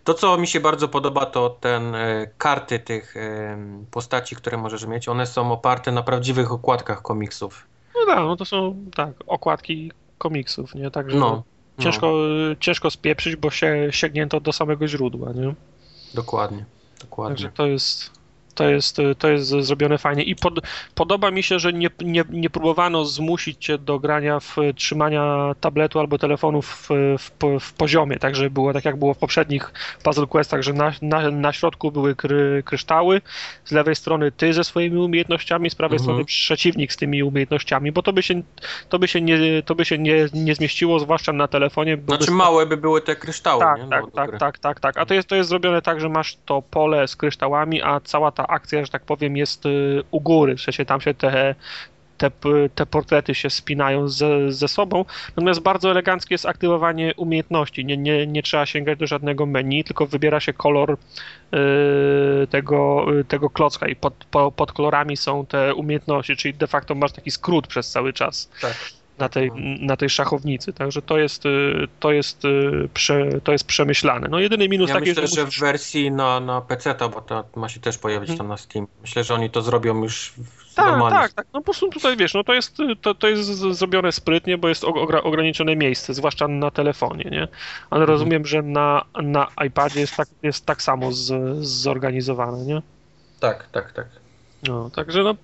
To, 0.03 0.13
co 0.13 0.37
mi 0.37 0.47
się 0.47 0.59
bardzo 0.59 0.87
podoba, 0.87 1.25
to 1.25 1.49
ten 1.49 1.95
e, 1.95 2.27
karty 2.37 2.79
tych 2.79 3.17
e, 3.17 3.57
postaci, 3.91 4.35
które 4.35 4.57
możesz 4.57 4.85
mieć. 4.85 5.07
One 5.07 5.27
są 5.27 5.51
oparte 5.51 5.91
na 5.91 6.03
prawdziwych 6.03 6.51
okładkach 6.51 7.01
komiksów. 7.01 7.67
No 7.95 8.13
tak, 8.13 8.17
no 8.19 8.35
to 8.35 8.45
są 8.45 8.75
tak, 8.95 9.09
okładki 9.27 9.91
komiksów, 10.17 10.75
nie? 10.75 10.91
Także 10.91 11.17
No. 11.17 11.43
ciężko, 11.79 12.07
No, 12.07 12.51
y, 12.51 12.57
ciężko 12.59 12.91
spieprzyć, 12.91 13.35
bo 13.35 13.49
się 13.51 13.87
sięgnięto 13.91 14.39
do 14.39 14.53
samego 14.53 14.87
źródła, 14.87 15.33
nie? 15.33 15.55
dokładnie. 16.13 16.65
Dokładnie. 17.01 17.35
Także 17.35 17.51
to 17.51 17.65
jest, 17.65 18.11
to 18.55 18.69
jest, 18.69 18.97
to 19.17 19.27
jest 19.29 19.47
zrobione 19.47 19.97
fajnie 19.97 20.23
i 20.23 20.35
pod, 20.35 20.53
podoba 20.95 21.31
mi 21.31 21.43
się, 21.43 21.59
że 21.59 21.73
nie, 21.73 21.89
nie, 22.01 22.23
nie 22.29 22.49
próbowano 22.49 23.05
zmusić 23.05 23.65
cię 23.65 23.77
do 23.77 23.99
grania 23.99 24.39
w 24.39 24.55
trzymania 24.75 25.55
tabletu 25.61 25.99
albo 25.99 26.17
telefonu 26.17 26.61
w, 26.61 26.89
w, 27.17 27.59
w 27.59 27.73
poziomie, 27.73 28.19
tak 28.19 28.35
żeby 28.35 28.49
było 28.49 28.73
tak 28.73 28.85
jak 28.85 28.95
było 28.95 29.13
w 29.13 29.17
poprzednich 29.17 29.73
Puzzle 30.03 30.27
Questach, 30.27 30.61
że 30.61 30.73
na, 30.73 30.93
na, 31.01 31.31
na 31.31 31.53
środku 31.53 31.91
były 31.91 32.15
kry, 32.15 32.63
kryształy, 32.65 33.21
z 33.65 33.71
lewej 33.71 33.95
strony 33.95 34.31
ty 34.31 34.53
ze 34.53 34.63
swoimi 34.63 34.97
umiejętnościami, 34.97 35.69
z 35.69 35.75
prawej 35.75 35.95
mhm. 35.95 36.03
strony 36.05 36.25
przeciwnik 36.25 36.93
z 36.93 36.97
tymi 36.97 37.23
umiejętnościami, 37.23 37.91
bo 37.91 38.01
to 38.01 38.13
by 38.13 38.23
się, 38.23 38.41
to 38.89 38.99
by 38.99 39.07
się, 39.07 39.21
nie, 39.21 39.63
to 39.65 39.75
by 39.75 39.85
się 39.85 39.97
nie, 39.97 40.25
nie 40.33 40.55
zmieściło, 40.55 40.99
zwłaszcza 40.99 41.33
na 41.33 41.47
telefonie. 41.47 41.97
Znaczy 42.07 42.31
małe 42.31 42.65
by 42.65 42.77
były 42.77 43.01
te 43.01 43.15
kryształy, 43.15 43.59
tak, 43.59 43.83
nie? 43.83 43.89
Tak, 43.89 44.05
tak, 44.15 44.39
tak, 44.39 44.59
tak, 44.59 44.79
tak. 44.79 44.97
A 44.97 45.05
to 45.05 45.13
jest, 45.13 45.27
to 45.27 45.35
jest 45.35 45.49
zrobione 45.49 45.81
tak, 45.81 46.01
że 46.01 46.09
masz 46.09 46.37
to 46.45 46.61
pole 46.61 47.07
z 47.07 47.15
kryształami, 47.15 47.81
a 47.81 47.99
cała 47.99 48.31
ta 48.31 48.44
akcja, 48.47 48.85
że 48.85 48.91
tak 48.91 49.05
powiem, 49.05 49.37
jest 49.37 49.65
y, 49.65 50.03
u 50.11 50.21
góry. 50.21 50.55
W 50.55 50.61
sensie 50.61 50.85
tam 50.85 51.01
się 51.01 51.13
te, 51.13 51.55
te, 52.17 52.31
te 52.75 52.85
portrety 52.85 53.35
się 53.35 53.49
spinają 53.49 54.07
ze, 54.07 54.51
ze 54.51 54.67
sobą. 54.67 55.05
Natomiast 55.29 55.59
bardzo 55.59 55.91
eleganckie 55.91 56.33
jest 56.33 56.45
aktywowanie 56.45 57.13
umiejętności. 57.17 57.85
Nie, 57.85 57.97
nie, 57.97 58.27
nie 58.27 58.43
trzeba 58.43 58.65
sięgać 58.65 58.99
do 58.99 59.07
żadnego 59.07 59.45
menu, 59.45 59.83
tylko 59.83 60.05
wybiera 60.05 60.39
się 60.39 60.53
kolor 60.53 60.91
y, 60.91 60.97
tego, 62.47 63.05
y, 63.19 63.25
tego 63.25 63.49
klocka 63.49 63.87
i 63.87 63.95
pod, 63.95 64.13
po, 64.31 64.51
pod 64.51 64.71
kolorami 64.71 65.17
są 65.17 65.45
te 65.45 65.75
umiejętności, 65.75 66.35
czyli 66.35 66.53
de 66.53 66.67
facto 66.67 66.95
masz 66.95 67.11
taki 67.11 67.31
skrót 67.31 67.67
przez 67.67 67.89
cały 67.91 68.13
czas. 68.13 68.49
Tak 68.61 68.75
na 69.19 69.29
tej, 69.29 69.51
na 69.79 69.97
tej 69.97 70.09
szachownicy. 70.09 70.73
Także 70.73 71.01
to 71.01 71.17
jest, 71.17 71.45
y, 71.45 71.87
to 71.99 72.11
jest, 72.11 72.45
y, 72.45 72.89
prze, 72.93 73.41
to 73.43 73.51
jest 73.51 73.67
przemyślane. 73.67 74.27
No 74.27 74.39
jedyny 74.39 74.69
minus 74.69 74.89
ja 74.89 74.95
taki, 74.95 75.09
myślę, 75.09 75.27
że, 75.27 75.45
musisz... 75.45 75.59
w 75.59 75.61
wersji 75.61 76.11
na, 76.11 76.39
na 76.39 76.61
PC, 76.61 76.95
bo 77.13 77.21
to 77.21 77.43
ma 77.55 77.69
się 77.69 77.79
też 77.79 77.97
pojawić 77.97 78.27
hmm. 78.27 78.37
tam 78.37 78.47
na 78.47 78.57
Steam. 78.57 78.87
Myślę, 79.01 79.23
że 79.23 79.33
oni 79.33 79.49
to 79.49 79.61
zrobią 79.61 80.03
już 80.03 80.33
tak, 80.75 80.85
normalnie. 80.85 81.19
Tak, 81.19 81.33
tak. 81.33 81.47
No 81.53 81.59
po 81.59 81.63
prostu 81.63 81.89
tutaj 81.89 82.17
wiesz, 82.17 82.33
no 82.33 82.43
to 82.43 82.53
jest, 82.53 82.77
to, 83.01 83.15
to 83.15 83.27
jest 83.27 83.49
zrobione 83.49 84.11
sprytnie, 84.11 84.57
bo 84.57 84.67
jest 84.69 84.83
ograniczone 85.23 85.75
miejsce, 85.75 86.13
zwłaszcza 86.13 86.47
na 86.47 86.71
telefonie, 86.71 87.23
nie? 87.23 87.47
Ale 87.89 88.01
mhm. 88.01 88.09
rozumiem, 88.09 88.45
że 88.45 88.61
na, 88.61 89.05
na 89.23 89.47
iPadzie 89.67 89.99
jest 89.99 90.15
tak, 90.15 90.27
jest 90.43 90.65
tak 90.65 90.81
samo 90.81 91.11
z, 91.11 91.57
zorganizowane, 91.65 92.65
nie? 92.65 92.81
Tak, 93.39 93.67
tak, 93.71 93.91
tak. 93.91 94.07
No, 94.67 94.89
także 94.89 95.23
no, 95.23 95.35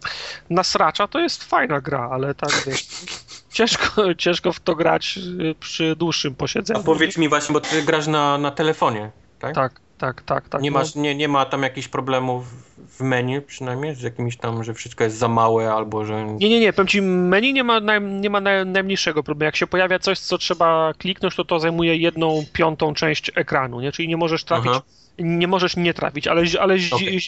na 0.50 0.64
sracza 0.64 1.08
to 1.08 1.20
jest 1.20 1.44
fajna 1.44 1.82
gra, 1.82 2.10
ale 2.12 2.36
tak 2.36 2.52
wiesz, 2.68 2.88
ciężko, 3.52 4.02
ciężko 4.24 4.54
w 4.54 4.60
to 4.60 4.76
grać 4.76 5.20
y, 5.42 5.56
przy 5.60 5.96
dłuższym 5.96 6.36
posiedzeniu. 6.36 6.80
A 6.80 6.84
powiedz 6.84 7.18
mi 7.18 7.30
właśnie, 7.30 7.54
bo 7.54 7.60
ty 7.60 7.82
grasz 7.82 8.08
na, 8.08 8.38
na 8.38 8.52
telefonie, 8.52 9.12
tak? 9.40 9.56
Tak, 9.56 9.80
tak, 9.98 10.22
tak. 10.22 10.50
tak 10.50 10.62
nie, 10.62 10.72
masz, 10.72 10.96
nie, 10.96 11.16
nie 11.16 11.28
ma 11.28 11.46
tam 11.46 11.64
jakichś 11.64 11.88
problemów 11.88 12.46
w 12.78 13.02
menu 13.02 13.42
przynajmniej, 13.42 13.96
z 13.96 14.02
jakimś 14.02 14.38
tam, 14.38 14.64
że 14.64 14.74
wszystko 14.74 15.04
jest 15.04 15.18
za 15.18 15.28
małe 15.28 15.74
albo 15.74 16.06
że... 16.06 16.26
Nie, 16.26 16.50
nie, 16.50 16.60
nie, 16.60 16.74
powiem 16.74 16.88
ci, 16.88 17.02
menu 17.02 17.54
nie 17.54 17.64
ma, 17.64 17.80
naj, 17.80 18.02
nie 18.02 18.30
ma 18.30 18.42
naj, 18.42 18.66
najmniejszego 18.66 19.24
problemu. 19.24 19.48
Jak 19.48 19.56
się 19.56 19.68
pojawia 19.68 20.00
coś, 20.00 20.20
co 20.20 20.38
trzeba 20.38 20.94
kliknąć, 20.98 21.36
to 21.36 21.46
to 21.46 21.60
zajmuje 21.60 21.98
jedną 21.98 22.44
piątą 22.54 22.94
część 22.94 23.32
ekranu, 23.36 23.82
nie? 23.82 23.92
Czyli 23.92 24.08
nie 24.08 24.18
możesz 24.18 24.44
trafić... 24.44 24.72
Aha 24.72 24.82
nie 25.20 25.48
możesz 25.48 25.78
nie 25.78 25.94
trafić, 25.94 26.28
ale, 26.28 26.44
ale, 26.60 26.76
okay. 26.92 27.20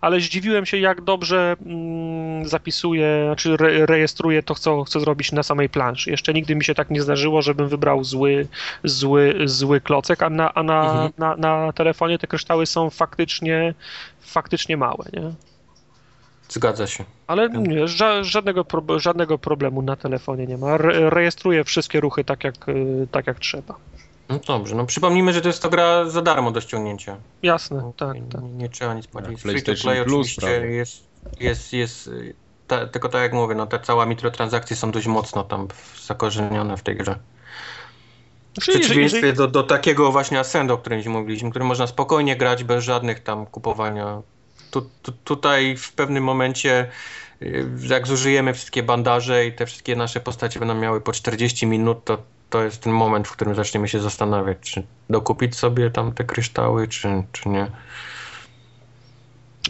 ale 0.00 0.20
zdziwiłem 0.20 0.66
się, 0.66 0.78
jak 0.78 1.00
dobrze 1.00 1.56
mm, 1.66 2.48
zapisuje, 2.48 3.22
znaczy 3.26 3.56
re, 3.60 3.86
rejestruje 3.86 4.42
to, 4.42 4.54
co 4.54 4.84
chcę 4.84 5.00
zrobić 5.00 5.32
na 5.32 5.42
samej 5.42 5.68
planszy. 5.68 6.10
Jeszcze 6.10 6.34
nigdy 6.34 6.54
mi 6.54 6.64
się 6.64 6.74
tak 6.74 6.90
nie 6.90 7.02
zdarzyło, 7.02 7.42
żebym 7.42 7.68
wybrał 7.68 8.04
zły, 8.04 8.46
zły, 8.84 9.34
zły 9.44 9.80
klocek, 9.80 10.22
a, 10.22 10.30
na, 10.30 10.54
a 10.54 10.62
na, 10.62 10.80
mhm. 10.80 11.12
na, 11.18 11.36
na 11.36 11.72
telefonie 11.72 12.18
te 12.18 12.26
kryształy 12.26 12.66
są 12.66 12.90
faktycznie, 12.90 13.74
faktycznie 14.20 14.76
małe, 14.76 15.04
nie? 15.12 15.32
Zgadza 16.48 16.86
się. 16.86 17.04
Ale 17.26 17.48
nie, 17.48 17.88
żadnego, 18.22 18.64
żadnego 18.96 19.38
problemu 19.38 19.82
na 19.82 19.96
telefonie 19.96 20.46
nie 20.46 20.58
ma. 20.58 20.74
Re, 20.74 21.10
rejestruje 21.10 21.64
wszystkie 21.64 22.00
ruchy 22.00 22.24
tak 22.24 22.44
jak, 22.44 22.54
tak 23.10 23.26
jak 23.26 23.38
trzeba. 23.38 23.74
No 24.28 24.38
dobrze, 24.46 24.74
no 24.74 24.86
przypomnijmy, 24.86 25.32
że 25.32 25.40
to 25.40 25.48
jest 25.48 25.62
to 25.62 25.70
gra 25.70 26.10
za 26.10 26.22
darmo 26.22 26.50
do 26.50 26.60
ściągnięcia. 26.60 27.16
Jasne, 27.42 27.76
no, 27.76 27.92
tak, 27.96 28.14
nie, 28.14 28.22
tak. 28.22 28.42
Nie, 28.42 28.50
nie, 28.50 28.68
trzeba 28.68 28.94
nic 28.94 29.06
płacić. 29.06 29.40
Free 29.40 29.62
to 29.62 29.72
play 29.82 30.04
Plus, 30.04 30.20
oczywiście 30.20 30.40
prawie. 30.40 30.70
jest, 30.70 31.04
jest, 31.40 31.72
jest 31.72 32.10
ta, 32.66 32.86
tylko 32.86 33.08
tak 33.08 33.22
jak 33.22 33.32
mówię, 33.32 33.54
no 33.54 33.66
te 33.66 33.80
całe 33.80 34.06
mikrotransakcje 34.06 34.76
są 34.76 34.90
dość 34.90 35.06
mocno 35.06 35.44
tam 35.44 35.68
zakorzenione 36.06 36.76
w 36.76 36.82
tej 36.82 36.96
grze. 36.96 37.18
W 38.56 38.60
przeciwieństwie 38.60 39.32
do, 39.32 39.48
do 39.48 39.62
takiego 39.62 40.12
właśnie 40.12 40.40
Ascendo, 40.40 40.74
o 40.74 40.78
którym 40.78 41.12
mówiliśmy, 41.12 41.50
który 41.50 41.64
można 41.64 41.86
spokojnie 41.86 42.36
grać 42.36 42.64
bez 42.64 42.84
żadnych 42.84 43.20
tam 43.20 43.46
kupowania. 43.46 44.22
Tu, 44.70 44.90
tu, 45.02 45.12
tutaj 45.12 45.76
w 45.76 45.92
pewnym 45.92 46.24
momencie 46.24 46.88
y, 47.42 47.66
jak 47.88 48.06
zużyjemy 48.06 48.54
wszystkie 48.54 48.82
bandaże 48.82 49.46
i 49.46 49.52
te 49.52 49.66
wszystkie 49.66 49.96
nasze 49.96 50.20
postacie 50.20 50.58
będą 50.58 50.74
miały 50.74 51.00
po 51.00 51.12
40 51.12 51.66
minut, 51.66 52.04
to 52.04 52.18
to 52.50 52.62
jest 52.62 52.82
ten 52.82 52.92
moment, 52.92 53.28
w 53.28 53.32
którym 53.32 53.54
zaczniemy 53.54 53.88
się 53.88 54.00
zastanawiać, 54.00 54.58
czy 54.60 54.86
dokupić 55.10 55.56
sobie 55.56 55.90
tam 55.90 56.12
te 56.12 56.24
kryształy, 56.24 56.88
czy, 56.88 57.22
czy 57.32 57.48
nie. 57.48 57.70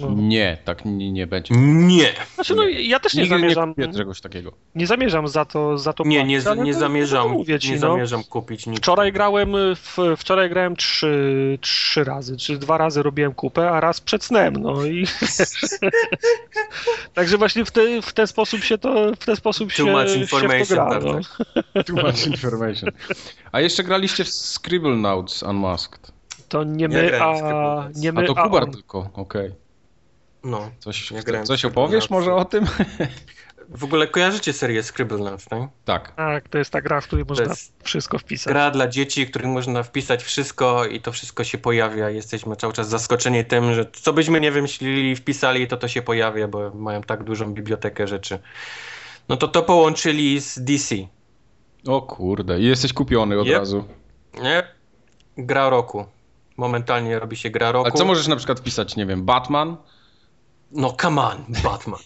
No. 0.01 0.09
Nie, 0.15 0.59
tak 0.65 0.85
nie, 0.85 1.13
nie 1.13 1.27
będzie. 1.27 1.55
Nie. 1.57 2.13
Znaczy, 2.35 2.55
no, 2.55 2.69
ja 2.69 3.01
też 3.01 3.15
nie 3.15 3.23
Nigdy 3.23 3.39
zamierzam. 3.39 3.75
Nie 3.79 3.93
czegoś 3.93 4.21
takiego. 4.21 4.53
Nie 4.75 4.87
zamierzam 4.87 5.29
za 5.29 5.45
to 5.45 5.79
za 5.79 5.93
to 5.93 6.05
Nie, 6.05 6.25
nie, 6.25 6.41
nie 6.57 6.75
zamierzam. 6.75 7.31
Mówię 7.31 7.59
ci, 7.59 7.69
nie 7.69 7.75
no. 7.75 7.81
zamierzam 7.81 8.25
kupić 8.25 8.67
nic. 8.67 8.79
Wczoraj 8.79 9.13
grałem 9.13 9.53
w, 9.75 9.97
wczoraj 10.17 10.51
grałem 10.51 10.77
trzy, 10.77 11.59
trzy 11.61 12.05
razy, 12.05 12.37
czy 12.37 12.59
dwa 12.59 12.79
razy 12.79 13.03
robiłem 13.03 13.35
kupę, 13.35 13.71
a 13.71 13.81
raz 13.81 14.01
przed 14.01 14.25
snem, 14.25 14.55
no 14.57 14.85
i 14.85 15.07
Także 17.15 17.39
właśnie 17.39 17.65
w, 17.65 17.71
te, 17.71 18.03
w 18.03 18.13
ten 18.13 18.27
sposób 18.27 18.65
się 18.65 18.79
to 18.79 19.13
w 19.21 19.25
ten 19.25 19.37
sposób 19.37 19.73
Too 19.73 19.87
się, 19.87 19.93
much 19.93 20.17
information, 20.17 20.59
się 20.59 20.65
w 20.65 20.69
to 20.69 20.75
gra, 20.75 21.01
no. 21.01 21.83
Too 21.87 21.97
much 21.97 22.27
information. 22.27 22.91
A 23.53 23.61
jeszcze 23.61 23.85
graliście 23.85 24.25
w 24.25 24.29
Scribble 24.29 24.97
Notes 24.97 25.43
Unmasked. 25.43 26.13
To 26.49 26.65
nie 26.65 26.89
my, 26.89 27.23
a 27.23 27.89
nie 27.97 28.13
my, 28.13 28.23
a 28.23 28.27
to 28.27 28.35
Kubar 28.35 28.71
tylko, 28.71 28.99
okej. 28.99 29.47
Okay. 29.47 29.64
No, 30.45 30.71
coś, 30.79 31.13
coś 31.45 31.65
opowiesz 31.65 32.11
może 32.11 32.35
o 32.35 32.45
tym? 32.45 32.67
W 33.69 33.85
ogóle 33.85 34.07
kojarzycie 34.07 34.53
serię 34.53 34.83
Scribblenauts, 34.83 35.45
tak? 35.45 35.63
Tak. 35.85 36.15
Tak, 36.15 36.49
to 36.49 36.59
jest 36.59 36.71
ta 36.71 36.81
gra, 36.81 37.01
w 37.01 37.07
której 37.07 37.25
można 37.29 37.55
wszystko 37.83 38.19
wpisać. 38.19 38.53
Gra 38.53 38.71
dla 38.71 38.89
dzieci, 38.89 39.27
w 39.27 39.31
której 39.31 39.49
można 39.49 39.83
wpisać 39.83 40.23
wszystko 40.23 40.85
i 40.85 41.01
to 41.01 41.13
wszystko 41.13 41.45
się 41.45 41.59
pojawia. 41.59 42.11
Jesteśmy 42.11 42.57
cały 42.57 42.73
czas 42.73 42.89
zaskoczeni 42.89 43.45
tym, 43.45 43.75
że 43.75 43.87
co 43.93 44.13
byśmy 44.13 44.41
nie 44.41 44.53
wymyślili, 44.53 45.17
wpisali, 45.17 45.69
to 45.69 45.77
to 45.77 45.89
się 45.89 46.03
pojawia, 46.03 46.49
bo 46.49 46.71
mają 46.71 47.03
tak 47.03 47.25
dużą 47.25 47.55
bibliotekę 47.55 48.09
rzeczy. 48.09 48.39
No 49.29 49.37
to 49.37 49.49
to 49.49 49.63
połączyli 49.63 50.41
z 50.41 50.59
DC. 50.65 50.95
O 51.87 52.03
kurde, 52.03 52.61
i 52.61 52.65
jesteś 52.65 52.93
kupiony 52.93 53.41
od 53.41 53.47
yep. 53.47 53.59
razu. 53.59 53.85
Nie, 54.43 54.63
gra 55.39 55.69
roku. 55.69 56.07
Momentalnie 56.57 57.19
robi 57.19 57.37
się 57.37 57.51
gra 57.51 57.73
roku. 57.73 57.89
A 57.89 57.91
co 57.91 58.05
możesz 58.05 58.27
na 58.27 58.37
przykład 58.37 58.61
wpisać, 58.61 58.97
nie 58.97 59.07
wiem, 59.07 59.25
Batman? 59.25 59.77
No 60.73 60.97
come 61.01 61.23
on, 61.23 61.45
Batman. 61.63 62.01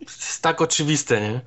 Jest 0.00 0.42
tak 0.42 0.60
oczywiste, 0.60 1.20
nie? 1.20 1.40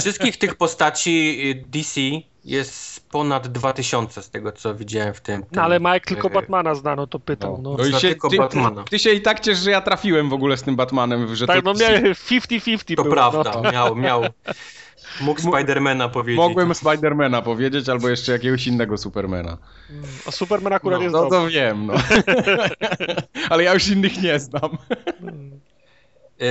Wszystkich 0.00 0.36
tych 0.36 0.54
postaci 0.54 1.40
y, 1.50 1.64
DC 1.68 2.00
jest 2.44 3.08
ponad 3.10 3.48
2000 3.48 4.22
z 4.22 4.30
tego, 4.30 4.52
co 4.52 4.74
widziałem 4.74 5.14
w 5.14 5.20
tym. 5.20 5.42
tym 5.42 5.50
no 5.52 5.62
ale 5.62 5.80
Mike 5.80 6.00
tylko 6.00 6.30
Batmana 6.30 6.74
znano, 6.74 7.06
to 7.06 7.18
pytał. 7.18 7.60
No. 7.62 7.76
no. 7.78 7.86
i 7.86 7.92
się, 7.92 8.14
ty, 8.30 8.36
Batmana. 8.36 8.84
Ty 8.84 8.98
się 8.98 9.10
i 9.10 9.20
tak 9.20 9.40
ciesz, 9.40 9.58
że 9.58 9.70
ja 9.70 9.80
trafiłem 9.80 10.28
w 10.28 10.32
ogóle 10.32 10.56
z 10.56 10.62
tym 10.62 10.76
Batmanem. 10.76 11.36
Że 11.36 11.46
tak, 11.46 11.64
to... 11.64 11.72
no 11.72 11.80
miał 11.80 11.90
50-50 11.90 12.96
To 12.96 13.02
było, 13.02 13.14
prawda, 13.14 13.60
no. 13.62 13.72
miał, 13.72 13.96
miał. 13.96 14.22
Mógł 15.20 15.40
Spidermana 15.40 16.08
powiedzieć. 16.08 16.36
Mogłem 16.36 16.74
Spidermana 16.74 17.42
powiedzieć, 17.42 17.88
albo 17.88 18.08
jeszcze 18.08 18.32
jakiegoś 18.32 18.66
innego 18.66 18.98
Supermana. 18.98 19.58
A 20.26 20.30
Superman 20.30 20.72
akurat 20.72 20.98
no, 20.98 21.02
jest 21.02 21.12
No 21.12 21.22
dobry. 21.22 21.38
to 21.38 21.48
wiem, 21.48 21.86
no. 21.86 21.94
ale 23.50 23.62
ja 23.62 23.74
już 23.74 23.88
innych 23.88 24.22
nie 24.22 24.38
znam. 24.38 24.78
Yy, 26.40 26.46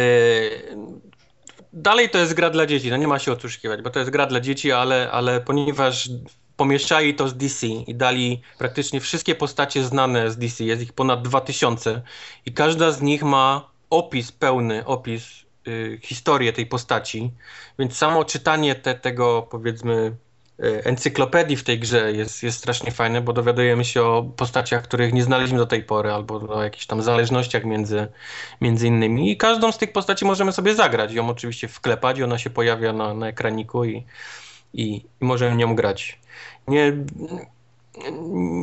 dalej 1.73 2.09
to 2.09 2.17
jest 2.17 2.33
gra 2.33 2.49
dla 2.49 2.65
dzieci, 2.65 2.89
no 2.89 2.97
nie 2.97 3.07
ma 3.07 3.19
się 3.19 3.31
odszukiwać, 3.31 3.81
bo 3.81 3.89
to 3.89 3.99
jest 3.99 4.11
gra 4.11 4.25
dla 4.25 4.39
dzieci, 4.39 4.71
ale, 4.71 5.11
ale 5.11 5.41
ponieważ 5.41 6.09
pomieszczali 6.57 7.15
to 7.15 7.27
z 7.27 7.33
DC 7.33 7.67
i 7.67 7.95
dali 7.95 8.41
praktycznie 8.57 8.99
wszystkie 8.99 9.35
postacie 9.35 9.83
znane 9.83 10.31
z 10.31 10.37
DC, 10.37 10.63
jest 10.63 10.81
ich 10.81 10.93
ponad 10.93 11.21
2000 11.21 12.01
i 12.45 12.53
każda 12.53 12.91
z 12.91 13.01
nich 13.01 13.23
ma 13.23 13.69
opis, 13.89 14.31
pełny 14.31 14.85
opis, 14.85 15.45
y, 15.67 15.99
historię 16.03 16.53
tej 16.53 16.65
postaci, 16.65 17.31
więc 17.79 17.97
samo 17.97 18.25
czytanie 18.25 18.75
te, 18.75 18.95
tego 18.95 19.47
powiedzmy 19.51 20.15
encyklopedii 20.63 21.57
w 21.57 21.63
tej 21.63 21.79
grze 21.79 22.11
jest, 22.13 22.43
jest 22.43 22.57
strasznie 22.57 22.91
fajne, 22.91 23.21
bo 23.21 23.33
dowiadujemy 23.33 23.85
się 23.85 24.03
o 24.03 24.23
postaciach, 24.23 24.83
których 24.83 25.13
nie 25.13 25.23
znaleźliśmy 25.23 25.57
do 25.57 25.65
tej 25.65 25.83
pory, 25.83 26.11
albo 26.11 26.35
o 26.35 26.63
jakichś 26.63 26.85
tam 26.85 27.01
zależnościach 27.01 27.63
między, 27.65 28.07
między 28.61 28.87
innymi. 28.87 29.31
I 29.31 29.37
każdą 29.37 29.71
z 29.71 29.77
tych 29.77 29.91
postaci 29.91 30.25
możemy 30.25 30.51
sobie 30.51 30.75
zagrać. 30.75 31.13
Ją 31.13 31.29
oczywiście 31.29 31.67
wklepać, 31.67 32.21
ona 32.21 32.37
się 32.37 32.49
pojawia 32.49 32.93
na, 32.93 33.13
na 33.13 33.27
ekraniku 33.27 33.85
i, 33.85 34.05
i, 34.73 34.95
i 34.95 35.25
możemy 35.25 35.55
nią 35.55 35.75
grać. 35.75 36.19
Nie, 36.67 36.93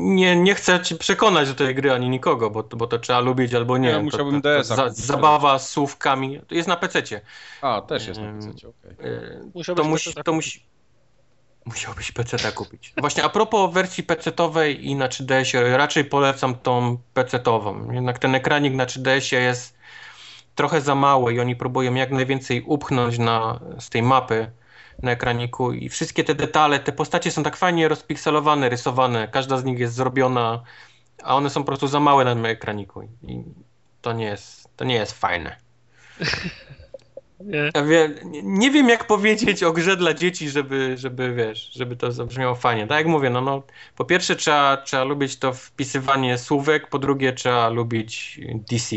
nie, 0.01 0.36
nie 0.36 0.55
chcę 0.55 0.81
ci 0.81 0.97
przekonać 0.97 1.48
do 1.48 1.55
tej 1.55 1.74
gry 1.74 1.93
ani 1.93 2.09
nikogo, 2.09 2.51
bo, 2.51 2.62
bo 2.62 2.86
to 2.86 2.98
trzeba 2.98 3.20
lubić 3.20 3.55
albo 3.55 3.78
nie. 3.78 3.89
Ja 3.89 3.97
To- 3.97 4.02
musiałbym 4.02 4.43
to, 4.43 4.48
to, 4.48 4.59
DS-a 4.59 4.77
za. 4.77 4.90
Zabawa 4.90 5.59
z 5.59 5.68
słówkami. 5.70 6.40
To 6.48 6.55
jest 6.55 6.68
na 6.68 6.77
PC-cie. 6.77 7.20
A, 7.62 7.81
też 7.81 8.06
jest 8.06 8.20
na 8.20 8.32
PC. 8.32 8.48
Yy, 9.68 9.74
to 9.74 9.85
musi, 9.85 10.10
PC-ta 10.10 10.22
to 10.22 10.32
musi... 10.32 10.70
Musiałbyś 11.65 12.12
PC-ta 12.12 12.53
kupić. 12.53 12.93
Właśnie 12.97 13.24
a 13.24 13.28
propos 13.28 13.74
wersji 13.74 14.05
PC-towej 14.05 14.81
i 14.81 14.95
na 14.95 15.09
3DS-ie, 15.09 15.77
raczej 15.77 16.05
polecam 16.05 16.55
tą 16.55 16.99
PC-tową. 17.15 17.93
Jednak 17.93 18.19
ten 18.19 18.35
ekranik 18.35 18.74
na 18.74 18.87
3DS-ie 18.87 19.43
jest 19.43 19.78
trochę 20.55 20.81
za 20.81 20.95
mały 20.95 21.35
i 21.35 21.41
oni 21.41 21.57
próbują 21.57 21.95
jak 21.95 22.11
najwięcej 22.11 22.62
upchnąć 22.62 23.19
na, 23.19 23.61
z 23.78 23.91
tej 23.91 24.03
mapy 24.03 24.51
na 25.03 25.11
ekraniku 25.11 25.73
i 25.73 25.89
wszystkie 25.89 26.24
te 26.24 26.35
detale, 26.35 26.78
te 26.78 26.93
postacie 26.93 27.31
są 27.31 27.43
tak 27.43 27.57
fajnie 27.57 27.89
rozpikselowane, 27.89 28.69
rysowane, 28.69 29.28
każda 29.28 29.59
z 29.59 29.65
nich 29.65 29.78
jest 29.78 29.95
zrobiona, 29.95 30.62
a 31.23 31.37
one 31.37 31.51
są 31.51 31.61
po 31.61 31.66
prostu 31.66 31.89
za 31.89 32.01
małe 32.01 32.24
na 32.24 32.35
tym 32.35 32.47
ekraniku 32.47 33.03
i 33.03 33.45
to 34.03 34.12
nie 34.12 34.24
jest, 34.24 34.69
to 34.77 34.85
nie 34.85 34.95
jest 34.95 35.12
fajne. 35.12 35.57
Nie. 37.45 37.71
Ja 37.75 37.83
wie, 37.83 38.11
nie, 38.25 38.43
nie 38.43 38.71
wiem 38.71 38.89
jak 38.89 39.07
powiedzieć 39.07 39.62
o 39.62 39.73
grze 39.73 39.97
dla 39.97 40.15
dzieci, 40.15 40.51
żeby, 40.51 40.99
żeby 40.99 41.35
wiesz, 41.35 41.71
żeby 41.73 41.97
to 41.97 42.12
zabrzmiało 42.12 42.55
fajnie. 42.55 42.87
Tak 42.87 42.99
jak 42.99 43.07
mówię, 43.07 43.31
no, 43.31 43.41
no 43.41 43.62
po 43.97 44.05
pierwsze 44.05 44.37
trzeba, 44.37 44.77
trzeba 44.77 45.05
lubić 45.05 45.37
to 45.37 45.53
wpisywanie 45.53 46.39
słówek, 46.39 46.89
po 46.89 46.99
drugie 46.99 47.33
trzeba 47.33 47.69
lubić 47.69 48.41
DC. 48.71 48.97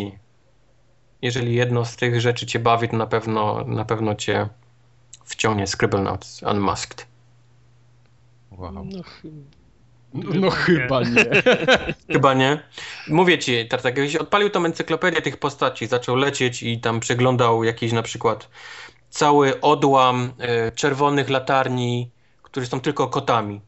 Jeżeli 1.21 1.55
jedno 1.55 1.85
z 1.85 1.95
tych 1.95 2.21
rzeczy 2.21 2.45
cię 2.45 2.59
bawi, 2.59 2.89
to 2.89 2.97
na 2.97 3.07
pewno, 3.07 3.63
na 3.67 3.85
pewno 3.85 4.15
cię 4.15 4.49
wciągnie 5.25 5.67
Scribblenauts 5.67 6.43
Unmasked. 6.43 7.07
Wow. 8.51 8.71
No, 8.71 8.83
No, 10.13 10.31
no 10.33 10.49
chyba 10.49 11.01
nie. 11.01 11.25
Chyba 12.13 12.33
nie. 12.33 12.59
Mówię 13.07 13.39
ci, 13.39 13.67
Tartak, 13.67 13.97
jakbyś 13.97 14.15
odpalił 14.15 14.49
tą 14.49 14.65
encyklopedię 14.65 15.21
tych 15.21 15.37
postaci, 15.37 15.87
zaczął 15.87 16.15
lecieć 16.15 16.63
i 16.63 16.79
tam 16.79 16.99
przeglądał 16.99 17.63
jakiś 17.63 17.91
na 17.91 18.03
przykład 18.03 18.49
cały 19.09 19.61
odłam 19.61 20.33
e, 20.37 20.71
czerwonych 20.71 21.29
latarni, 21.29 22.09
którzy 22.43 22.67
są 22.67 22.81
tylko 22.81 23.07
kotami. 23.07 23.61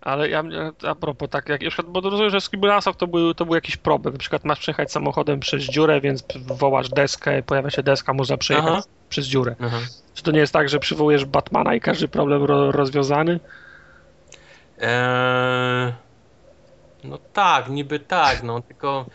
Ale 0.00 0.28
ja, 0.28 0.42
a 0.86 0.94
propos, 0.94 1.30
tak 1.30 1.48
jak, 1.48 1.60
bo 1.88 2.00
rozumiem, 2.00 2.30
że 2.30 2.40
w 2.40 2.44
Scribblenautsach 2.44 2.96
to 2.96 3.06
był, 3.06 3.34
to 3.34 3.44
był 3.44 3.54
jakiś 3.54 3.76
problem. 3.76 4.14
Na 4.14 4.18
przykład 4.18 4.44
masz 4.44 4.58
przejechać 4.58 4.92
samochodem 4.92 5.40
przez 5.40 5.62
dziurę, 5.62 6.00
więc 6.00 6.24
wołasz 6.46 6.88
deskę, 6.88 7.42
pojawia 7.42 7.70
się 7.70 7.82
deska, 7.82 8.14
można 8.14 8.36
przejechać 8.36 8.72
Aha. 8.72 8.82
przez 9.08 9.26
dziurę. 9.26 9.56
Aha. 9.60 9.78
Czy 10.14 10.22
to 10.22 10.30
nie 10.30 10.38
jest 10.38 10.52
tak, 10.52 10.68
że 10.68 10.78
przywołujesz 10.78 11.24
Batmana 11.24 11.74
i 11.74 11.80
każdy 11.80 12.08
problem 12.08 12.44
ro, 12.44 12.72
rozwiązany? 12.72 13.40
Eee, 14.80 15.92
no 17.04 17.18
tak, 17.32 17.68
niby 17.70 17.98
tak, 17.98 18.42
no 18.42 18.60
tylko 18.62 19.06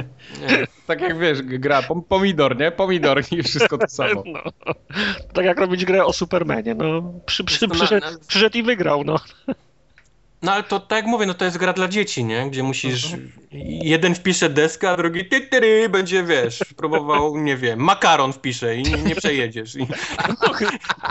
Tak 0.86 1.00
jak 1.00 1.18
wiesz, 1.18 1.42
gra 1.42 1.82
pom- 1.82 2.02
pomidor, 2.08 2.56
nie? 2.58 2.70
Pomidor 2.70 3.22
i 3.30 3.42
wszystko 3.42 3.78
to 3.78 3.88
samo. 3.88 4.22
No. 4.32 4.40
Tak 5.32 5.44
jak 5.44 5.58
robić 5.60 5.84
grę 5.84 6.04
o 6.04 6.12
Supermanie, 6.12 6.74
no. 6.74 7.12
Przy, 7.26 7.44
przy, 7.44 7.68
przyszedł, 7.68 8.06
na- 8.06 8.18
przyszedł 8.28 8.58
i 8.58 8.62
wygrał, 8.62 9.04
no. 9.04 9.16
No 10.42 10.52
ale 10.52 10.62
to 10.62 10.80
tak 10.80 10.96
jak 10.96 11.06
mówię, 11.06 11.26
no 11.26 11.34
to 11.34 11.44
jest 11.44 11.56
gra 11.56 11.72
dla 11.72 11.88
dzieci, 11.88 12.24
nie? 12.24 12.50
Gdzie 12.50 12.62
musisz. 12.62 13.12
Jeden 13.82 14.14
wpisze 14.14 14.48
deskę, 14.48 14.90
a 14.90 14.96
drugi 14.96 15.24
ty, 15.28 15.40
ty, 15.40 15.60
ty, 15.60 15.88
będzie, 15.88 16.24
wiesz, 16.24 16.64
próbował, 16.76 17.36
nie 17.38 17.56
wiem, 17.56 17.80
makaron 17.80 18.32
wpisze 18.32 18.76
i 18.76 18.82
nie, 18.82 19.02
nie 19.02 19.14
przejedziesz. 19.16 19.74
I, 19.76 19.86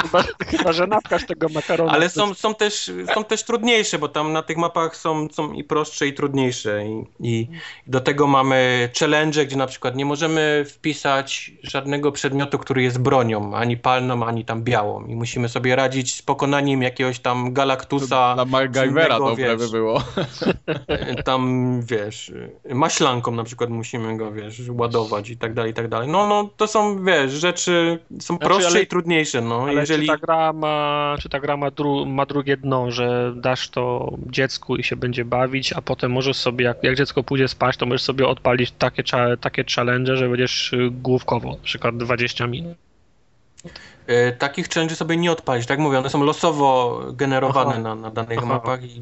Chyba, 0.01 0.23
chyba 0.47 0.73
że 0.73 0.87
napkasz 0.87 1.25
tego 1.25 1.49
makaronu. 1.49 1.89
ale 1.91 2.09
są, 2.09 2.33
są, 2.33 2.55
też, 2.55 2.91
są 3.13 3.23
też 3.23 3.43
trudniejsze, 3.43 3.99
bo 3.99 4.07
tam 4.09 4.33
na 4.33 4.41
tych 4.43 4.57
mapach 4.57 4.95
są, 4.95 5.27
są 5.31 5.53
i 5.53 5.63
prostsze, 5.63 6.07
i 6.07 6.13
trudniejsze. 6.13 6.85
I, 6.85 7.03
I 7.19 7.47
do 7.87 7.99
tego 8.01 8.27
mamy 8.27 8.89
challenge, 8.99 9.45
gdzie 9.45 9.57
na 9.57 9.67
przykład 9.67 9.95
nie 9.95 10.05
możemy 10.05 10.65
wpisać 10.69 11.51
żadnego 11.63 12.11
przedmiotu, 12.11 12.59
który 12.59 12.83
jest 12.83 12.99
bronią, 12.99 13.55
ani 13.55 13.77
palną, 13.77 14.25
ani 14.25 14.45
tam 14.45 14.63
białą. 14.63 15.05
I 15.05 15.15
musimy 15.15 15.49
sobie 15.49 15.75
radzić 15.75 16.15
z 16.15 16.21
pokonaniem 16.21 16.81
jakiegoś 16.83 17.19
tam 17.19 17.53
Galactusa. 17.53 18.35
Dla 18.35 18.45
MacGyvera 18.45 19.16
innego, 19.17 19.35
dobre 19.35 19.57
wiesz. 19.57 19.71
by 19.71 19.77
było. 19.77 20.03
tam, 21.25 21.81
wiesz, 21.81 22.31
maślanką 22.69 23.31
na 23.31 23.43
przykład 23.43 23.69
musimy 23.69 24.17
go, 24.17 24.31
wiesz, 24.31 24.61
ładować 24.69 25.29
i 25.29 25.37
tak 25.37 25.53
dalej, 25.53 25.71
i 25.71 25.73
tak 25.73 25.87
dalej. 25.87 26.07
No, 26.07 26.27
no, 26.27 26.49
to 26.57 26.67
są, 26.67 27.05
wiesz, 27.05 27.31
rzeczy 27.31 27.99
są 28.11 28.19
Znaczy, 28.19 28.45
prostsze 28.45 28.69
ale- 28.69 28.81
i 28.81 28.87
trudniejsze, 28.87 29.41
no. 29.41 29.61
Ale 29.61 29.73
Jeżeli... 29.73 30.07
czy 30.07 30.13
ta 30.13 30.17
gra 30.17 30.53
ma, 30.53 31.15
czy 31.19 31.29
ta 31.29 31.39
gra 31.39 31.57
ma, 31.57 31.71
dru, 31.71 32.05
ma 32.05 32.25
drugie 32.25 32.57
dno, 32.57 32.91
że 32.91 33.33
dasz 33.35 33.69
to 33.69 34.11
dziecku 34.29 34.75
i 34.75 34.83
się 34.83 34.95
będzie 34.95 35.25
bawić, 35.25 35.73
a 35.73 35.81
potem 35.81 36.11
możesz 36.11 36.37
sobie, 36.37 36.65
jak, 36.65 36.83
jak 36.83 36.95
dziecko 36.95 37.23
pójdzie 37.23 37.47
spać, 37.47 37.77
to 37.77 37.85
możesz 37.85 38.01
sobie 38.01 38.27
odpalić 38.27 38.71
takie, 38.71 39.03
takie 39.41 39.63
challenge, 39.75 40.17
że 40.17 40.29
będziesz 40.29 40.75
główkowo, 40.91 41.49
na 41.49 41.63
przykład 41.63 41.97
20 41.97 42.47
minut. 42.47 42.77
E, 44.07 44.31
takich 44.31 44.69
challenge 44.69 44.95
sobie 44.95 45.17
nie 45.17 45.31
odpalić, 45.31 45.65
tak 45.65 45.79
mówię, 45.79 45.99
one 45.99 46.09
są 46.09 46.23
losowo 46.23 47.01
generowane 47.11 47.71
Aha. 47.71 47.79
na, 47.79 47.95
na 47.95 48.11
danych 48.11 48.37
Aha. 48.37 48.47
mapach 48.47 48.83
i 48.83 49.01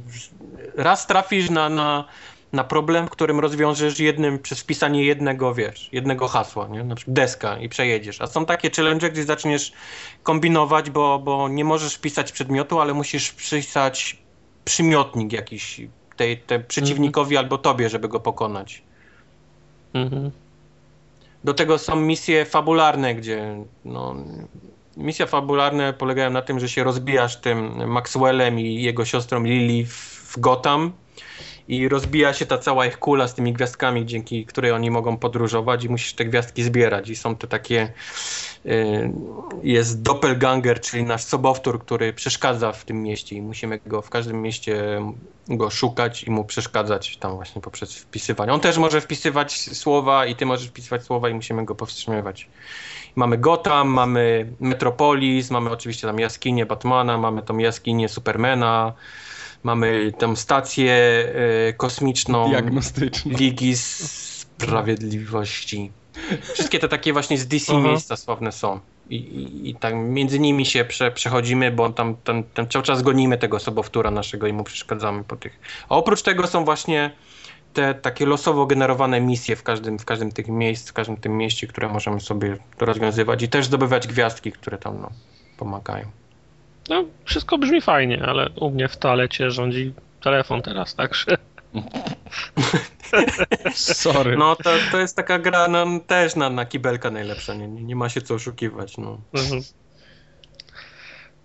raz 0.75 1.07
trafisz 1.07 1.49
na, 1.49 1.69
na, 1.69 2.05
na 2.53 2.63
problem, 2.63 3.07
w 3.07 3.09
którym 3.09 3.39
rozwiążesz 3.39 3.99
jednym, 3.99 4.39
przez 4.39 4.59
wpisanie 4.59 5.05
jednego, 5.05 5.53
wiesz, 5.53 5.89
jednego 5.91 6.27
hasła, 6.27 6.67
nie? 6.67 6.83
Na 6.83 6.95
przykład 6.95 7.15
deska 7.15 7.57
i 7.57 7.69
przejedziesz. 7.69 8.21
A 8.21 8.27
są 8.27 8.45
takie 8.45 8.69
challenge, 8.75 9.09
gdzie 9.09 9.23
zaczniesz 9.23 9.73
kombinować, 10.23 10.89
bo, 10.89 11.19
bo 11.19 11.49
nie 11.49 11.65
możesz 11.65 11.95
wpisać 11.95 12.31
przedmiotu, 12.31 12.79
ale 12.79 12.93
musisz 12.93 13.27
wpisać 13.27 14.17
przymiotnik 14.65 15.33
jakiś 15.33 15.81
tej, 16.15 16.37
tej 16.37 16.63
przeciwnikowi 16.63 17.37
albo 17.37 17.57
tobie, 17.57 17.89
żeby 17.89 18.07
go 18.07 18.19
pokonać. 18.19 18.83
Mhm. 19.93 20.31
Do 21.43 21.53
tego 21.53 21.77
są 21.77 21.95
misje 21.95 22.45
fabularne, 22.45 23.15
gdzie 23.15 23.63
no, 23.85 24.15
misje 24.97 25.27
fabularne 25.27 25.93
polegają 25.93 26.29
na 26.29 26.41
tym, 26.41 26.59
że 26.59 26.69
się 26.69 26.83
rozbijasz 26.83 27.37
tym 27.37 27.89
Maxwellem 27.89 28.59
i 28.59 28.81
jego 28.81 29.05
siostrą 29.05 29.43
Lily 29.43 29.85
w, 29.85 30.15
Gotham 30.39 30.91
i 31.67 31.89
rozbija 31.89 32.33
się 32.33 32.45
ta 32.45 32.57
cała 32.57 32.85
ich 32.85 32.99
kula 32.99 33.27
z 33.27 33.33
tymi 33.33 33.53
gwiazdkami, 33.53 34.05
dzięki 34.05 34.45
której 34.45 34.71
oni 34.71 34.91
mogą 34.91 35.17
podróżować 35.17 35.83
i 35.83 35.89
musisz 35.89 36.13
te 36.13 36.25
gwiazdki 36.25 36.63
zbierać 36.63 37.09
i 37.09 37.15
są 37.15 37.35
te 37.35 37.47
takie 37.47 37.93
y, 38.65 39.11
jest 39.63 40.01
doppelganger, 40.01 40.81
czyli 40.81 41.03
nasz 41.03 41.23
sobowtór, 41.23 41.79
który 41.79 42.13
przeszkadza 42.13 42.71
w 42.71 42.85
tym 42.85 43.03
mieście 43.03 43.35
i 43.35 43.41
musimy 43.41 43.79
go 43.85 44.01
w 44.01 44.09
każdym 44.09 44.41
mieście 44.41 45.01
go 45.47 45.69
szukać 45.69 46.23
i 46.23 46.31
mu 46.31 46.45
przeszkadzać 46.45 47.17
tam 47.17 47.35
właśnie 47.35 47.61
poprzez 47.61 47.97
wpisywanie. 47.97 48.53
On 48.53 48.59
też 48.59 48.77
może 48.77 49.01
wpisywać 49.01 49.53
słowa 49.53 50.25
i 50.25 50.35
ty 50.35 50.45
możesz 50.45 50.67
wpisywać 50.67 51.03
słowa 51.03 51.29
i 51.29 51.33
musimy 51.33 51.65
go 51.65 51.75
powstrzymywać. 51.75 52.47
Mamy 53.15 53.37
Gotham, 53.37 53.87
mamy 53.87 54.53
Metropolis, 54.59 55.51
mamy 55.51 55.69
oczywiście 55.69 56.07
tam 56.07 56.19
jaskinię 56.19 56.65
Batmana, 56.65 57.17
mamy 57.17 57.41
tą 57.41 57.57
jaskinię 57.57 58.09
Supermana, 58.09 58.93
mamy 59.63 60.11
tam 60.17 60.37
stację 60.37 60.93
e, 61.69 61.73
kosmiczną 61.73 62.49
Diagnostyczny. 62.49 63.33
Ligi 63.33 63.77
Sprawiedliwości. 63.77 65.91
Wszystkie 66.53 66.79
te 66.79 66.89
takie 66.89 67.13
właśnie 67.13 67.37
z 67.37 67.47
DC 67.47 67.73
Aha. 67.73 67.87
miejsca 67.87 68.15
sławne 68.15 68.51
są. 68.51 68.79
I, 69.09 69.15
i, 69.15 69.69
I 69.69 69.75
tak 69.75 69.95
między 69.95 70.39
nimi 70.39 70.65
się 70.65 70.85
prze, 70.85 71.11
przechodzimy, 71.11 71.71
bo 71.71 71.89
tam, 71.89 72.15
tam, 72.23 72.43
tam 72.43 72.67
cały 72.67 72.85
czas 72.85 73.01
gonimy 73.01 73.37
tego 73.37 73.59
sobowtóra 73.59 74.11
naszego 74.11 74.47
i 74.47 74.53
mu 74.53 74.63
przeszkadzamy 74.63 75.23
po 75.23 75.35
tych. 75.35 75.59
A 75.89 75.95
oprócz 75.95 76.21
tego 76.21 76.47
są 76.47 76.65
właśnie 76.65 77.11
te 77.75 77.93
takie 77.93 78.25
losowo 78.25 78.65
generowane 78.65 79.21
misje 79.21 79.55
w 79.55 79.63
każdym, 79.63 79.99
w 79.99 80.05
każdym 80.05 80.31
tych 80.31 80.47
miejsc, 80.47 80.89
w 80.89 80.93
każdym 80.93 81.17
tym 81.17 81.37
mieście, 81.37 81.67
które 81.67 81.89
możemy 81.89 82.19
sobie 82.19 82.57
rozwiązywać 82.79 83.43
i 83.43 83.49
też 83.49 83.65
zdobywać 83.65 84.07
gwiazdki, 84.07 84.51
które 84.51 84.77
tam 84.77 85.01
no, 85.01 85.09
pomagają. 85.57 86.05
No, 86.89 87.03
wszystko 87.25 87.57
brzmi 87.57 87.81
fajnie, 87.81 88.23
ale 88.25 88.49
u 88.49 88.69
mnie 88.69 88.87
w 88.87 88.97
toalecie 88.97 89.51
rządzi 89.51 89.93
telefon 90.23 90.61
teraz, 90.61 90.95
także... 90.95 91.37
Sorry. 93.73 94.37
No 94.37 94.55
to, 94.55 94.69
to 94.91 94.99
jest 94.99 95.15
taka 95.15 95.39
gra 95.39 95.67
no, 95.67 95.85
też 96.07 96.35
na, 96.35 96.49
na 96.49 96.65
kibelka 96.65 97.11
najlepsza, 97.11 97.53
nie, 97.53 97.67
nie, 97.67 97.83
nie 97.83 97.95
ma 97.95 98.09
się 98.09 98.21
co 98.21 98.33
oszukiwać. 98.33 98.97
No. 98.97 99.17
Mhm. 99.33 99.61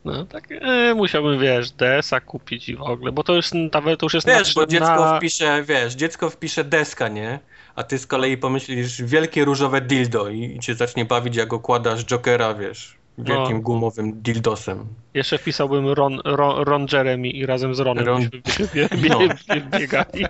No 0.04 0.24
tak, 0.26 0.48
e, 0.52 0.94
musiałbym, 0.94 1.40
wiesz, 1.40 1.70
DS-a 1.70 2.20
kupić 2.20 2.68
i 2.68 2.76
w 2.76 2.82
ogóle, 2.82 3.12
bo 3.12 3.22
to 3.22 3.34
już 3.34 3.46
nawet 3.72 4.00
to 4.00 4.06
już 4.06 4.14
jest 4.14 4.26
Wiesz, 4.26 4.54
bo 4.54 4.60
na, 4.60 4.66
dziecko 4.66 4.86
na, 5.04 5.16
wpisze, 5.18 5.62
wiesz, 5.62 5.94
dziecko 5.94 6.30
wpisze 6.30 6.64
deska, 6.64 7.08
nie? 7.08 7.38
A 7.74 7.82
ty 7.82 7.98
z 7.98 8.06
kolei 8.06 8.36
pomyślisz 8.36 9.02
wielkie 9.02 9.44
różowe 9.44 9.80
dildo 9.80 10.28
i, 10.28 10.42
i 10.56 10.58
cię 10.60 10.74
zacznie 10.74 11.04
bawić, 11.04 11.36
jak 11.36 11.52
okładasz 11.52 12.04
Jokera, 12.04 12.54
wiesz, 12.54 12.94
wielkim 13.18 13.56
No. 13.56 13.62
gumowym 13.62 14.22
dildosem. 14.22 14.84
Jeszcze 15.14 15.38
wpisałbym 15.38 15.88
Ron, 15.88 16.20
Ron, 16.24 16.62
Ron 16.64 16.86
Jeremy 16.92 17.28
i 17.28 17.46
razem 17.46 17.74
z 17.74 17.80
Ronem 17.80 18.04
Ron- 18.06 18.28
byśmy 18.44 18.68
bie, 18.74 18.88
bie, 18.92 18.98
bie, 18.98 19.08
No. 19.08 19.18
bie, 19.18 19.78
biegali. 19.78 20.26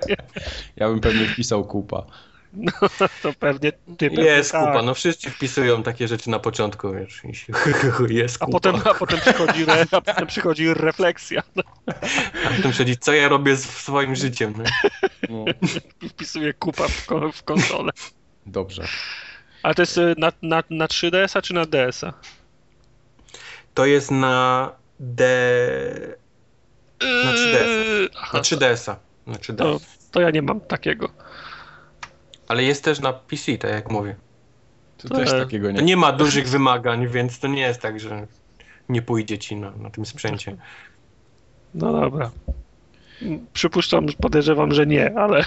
Ja 0.76 0.88
bym 0.88 1.00
pewnie 1.00 1.26
wpisał 1.26 1.64
kupa. 1.64 2.02
No 2.52 2.72
to 3.22 3.32
pewnie 3.38 3.72
ty 3.72 4.10
pewnie 4.10 4.24
Jest 4.24 4.52
tak. 4.52 4.66
kupa, 4.66 4.82
no 4.82 4.94
wszyscy 4.94 5.30
wpisują 5.30 5.82
takie 5.82 6.08
rzeczy 6.08 6.30
na 6.30 6.38
początku, 6.38 6.92
wiesz, 6.92 7.20
i 7.24 7.34
się, 7.34 7.52
jest 8.08 8.36
A 8.42 8.46
kupa. 8.46 8.52
potem, 8.60 8.76
a 8.84 8.94
potem 8.94 9.20
przychodzi, 9.20 9.62
re, 9.62 9.84
a 9.90 10.00
potem 10.00 10.26
przychodzi 10.26 10.74
refleksja. 10.74 11.42
No, 11.56 11.62
A 12.46 12.50
potem 12.56 12.70
przychodzi, 12.72 12.96
co 12.96 13.12
ja 13.12 13.28
robię 13.28 13.56
z 13.56 13.64
swoim 13.70 14.14
życiem, 14.16 14.54
no. 15.28 15.44
I 16.02 16.08
wpisuje 16.08 16.54
kupa 16.54 16.88
w, 16.88 17.06
w 17.32 17.42
konsolę. 17.42 17.92
dobrze. 18.46 18.84
Ale 19.62 19.74
to 19.74 19.82
jest 19.82 19.98
y, 19.98 20.14
na, 20.18 20.32
na, 20.42 20.62
na 20.70 20.86
3DS-a 20.86 21.42
czy 21.42 21.54
na 21.54 21.66
DS-a? 21.66 22.12
To 23.74 23.86
jest 23.86 24.10
na 24.10 24.72
D... 25.00 25.24
Na 27.24 27.32
3DS. 27.32 27.66
Yy, 27.66 28.08
Na 28.32 28.40
3DS-a. 28.40 28.96
Na 29.26 29.34
3DS. 29.34 29.56
to, 29.56 29.80
to 30.10 30.20
ja 30.20 30.30
nie 30.30 30.42
mam 30.42 30.60
takiego. 30.60 31.08
Ale 32.50 32.62
jest 32.64 32.84
też 32.84 33.00
na 33.00 33.12
PC, 33.12 33.58
tak 33.58 33.70
jak 33.70 33.90
mówię. 33.90 34.16
To 34.98 35.08
To 35.08 35.14
też 35.14 35.32
e- 35.32 35.40
takiego 35.40 35.66
To 35.68 35.72
nie. 35.72 35.82
nie 35.82 35.96
ma 35.96 36.12
dużych 36.12 36.48
wymagań, 36.48 37.08
więc 37.08 37.38
to 37.38 37.48
nie 37.48 37.60
jest 37.62 37.80
tak, 37.80 38.00
że 38.00 38.26
nie 38.88 39.02
pójdzie 39.02 39.38
ci 39.38 39.56
na, 39.56 39.70
na 39.70 39.90
tym 39.90 40.06
sprzęcie. 40.06 40.56
No 41.74 41.92
dobra. 41.92 42.30
Przypuszczam, 43.52 44.06
podejrzewam, 44.20 44.72
że 44.74 44.86
nie, 44.86 45.18
ale 45.18 45.44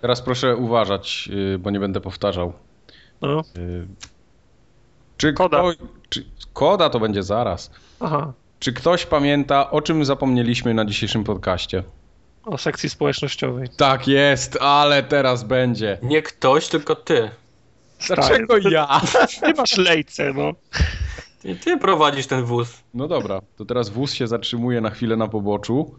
Teraz 0.00 0.22
proszę 0.22 0.56
uważać, 0.56 1.28
y, 1.54 1.58
bo 1.58 1.70
nie 1.70 1.80
będę 1.80 2.00
powtarzał. 2.00 2.52
no, 3.20 3.40
Y, 3.58 3.86
Czy 5.16 5.32
Koda. 5.32 5.58
Ktoś, 5.58 5.76
czy, 6.08 6.24
koda 6.52 6.90
to 6.90 7.00
będzie 7.00 7.22
zaraz. 7.22 7.70
aha, 8.00 8.32
Czy 8.58 8.72
ktoś 8.72 9.06
pamięta, 9.06 9.70
o 9.70 9.80
czym 9.82 10.04
zapomnieliśmy 10.04 10.74
na 10.74 10.84
dzisiejszym 10.84 11.24
podcaście? 11.24 11.82
O 12.44 12.58
sekcji 12.58 12.88
społecznościowej. 12.88 13.68
Tak 13.76 14.08
jest, 14.08 14.58
ale 14.60 15.02
teraz 15.02 15.44
będzie. 15.44 15.98
Nie 16.02 16.22
ktoś, 16.22 16.68
tylko 16.68 16.94
ty. 16.94 17.30
Dlaczego 18.06 18.60
Ty- 18.60 18.70
ja? 18.70 19.00
Ty 19.42 19.54
masz 19.54 19.76
lejce, 19.76 20.32
no. 20.32 20.52
Ty, 21.42 21.56
ty 21.56 21.78
prowadzisz 21.78 22.26
ten 22.26 22.44
wóz. 22.44 22.82
No 22.94 23.08
dobra, 23.08 23.40
to 23.56 23.64
teraz 23.64 23.88
wóz 23.88 24.14
się 24.14 24.26
zatrzymuje 24.26 24.80
na 24.80 24.90
chwilę 24.90 25.16
na 25.16 25.28
poboczu. 25.28 25.94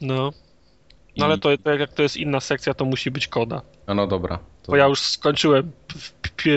No, 0.00 0.32
no 1.16 1.24
ale 1.24 1.38
to, 1.38 1.58
to 1.58 1.74
jak 1.74 1.92
to 1.92 2.02
jest 2.02 2.16
inna 2.16 2.40
sekcja, 2.40 2.74
to 2.74 2.84
musi 2.84 3.10
być 3.10 3.28
koda. 3.28 3.62
A 3.86 3.94
no 3.94 4.06
dobra. 4.06 4.38
To... 4.62 4.72
Bo 4.72 4.76
ja 4.76 4.86
już 4.86 5.00
skończyłem 5.00 5.72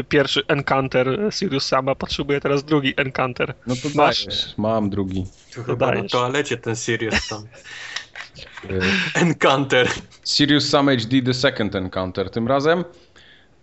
pierwszy 0.10 0.41
Encounter 0.48 1.20
Sirius 1.32 1.66
Sama, 1.66 1.96
potrzebuję 1.96 2.41
teraz 2.41 2.64
drugi 2.64 2.94
Encounter. 2.98 3.54
No 3.68 3.76
to 3.76 3.90
Masz. 3.96 4.26
dajesz, 4.26 4.54
mam 4.58 4.90
drugi. 4.90 5.26
Tu 5.54 5.64
chyba 5.64 5.86
na 5.88 5.94
dajesz. 5.94 6.12
toalecie 6.12 6.58
ten 6.58 6.76
Sirius 6.76 7.28
tam. 7.28 7.44
Y, 8.70 9.22
Encounter. 9.22 9.88
Sirius 10.24 10.70
Sam 10.70 10.90
HD 10.90 11.22
The 11.26 11.34
Second 11.34 11.76
Encounter 11.76 12.30
tym 12.30 12.48
razem. 12.48 12.84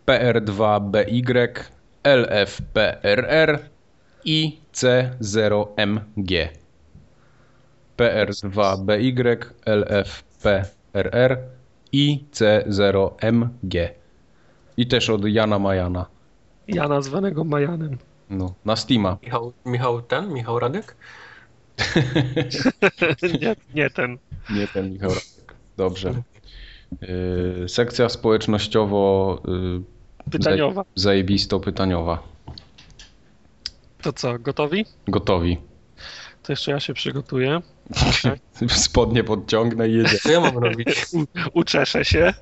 PR2BY 0.07 1.49
LFPRR 2.05 3.59
i 4.25 4.61
C0MG. 4.73 6.49
PR2BY 7.99 9.37
LFPRR 9.67 11.39
i 11.93 12.25
C0MG. 12.33 13.89
I 14.77 14.87
też 14.87 15.11
od 15.11 15.25
Jana 15.25 15.59
Majana. 15.59 16.07
Ja 16.69 16.89
nazwanego 16.89 17.45
Majanem. 17.45 17.99
No, 18.31 18.55
na 18.65 18.77
Steama. 18.77 19.17
Michał, 19.23 19.53
Michał 19.65 20.03
ten? 20.03 20.33
Michał 20.33 20.59
Radek? 20.59 20.97
nie, 23.41 23.57
nie 23.75 23.91
ten. 23.91 24.19
Nie 24.51 24.69
ten 24.69 24.93
Michał 24.93 25.09
Radek. 25.09 25.55
Dobrze. 25.77 26.23
Yy, 27.61 27.69
sekcja 27.69 28.09
społecznościowo 28.09 29.43
yy, 29.49 30.31
Pytaniowa. 30.31 30.85
zajebisto 30.95 31.61
pytaniowa. 31.61 32.23
To 34.03 34.13
co, 34.13 34.39
gotowi? 34.39 34.85
Gotowi. 35.09 35.59
To 36.43 36.53
jeszcze 36.53 36.71
ja 36.71 36.81
się 36.81 36.95
przygotuję. 36.95 37.61
Spodnie 38.69 39.25
podciągnę 39.25 39.89
i 39.89 39.93
jedzie. 39.95 40.19
Co 40.19 40.31
ja 40.33 40.41
mam 40.41 40.59
robić? 40.59 40.89
Uczeszę 41.53 42.05
się. 42.05 42.35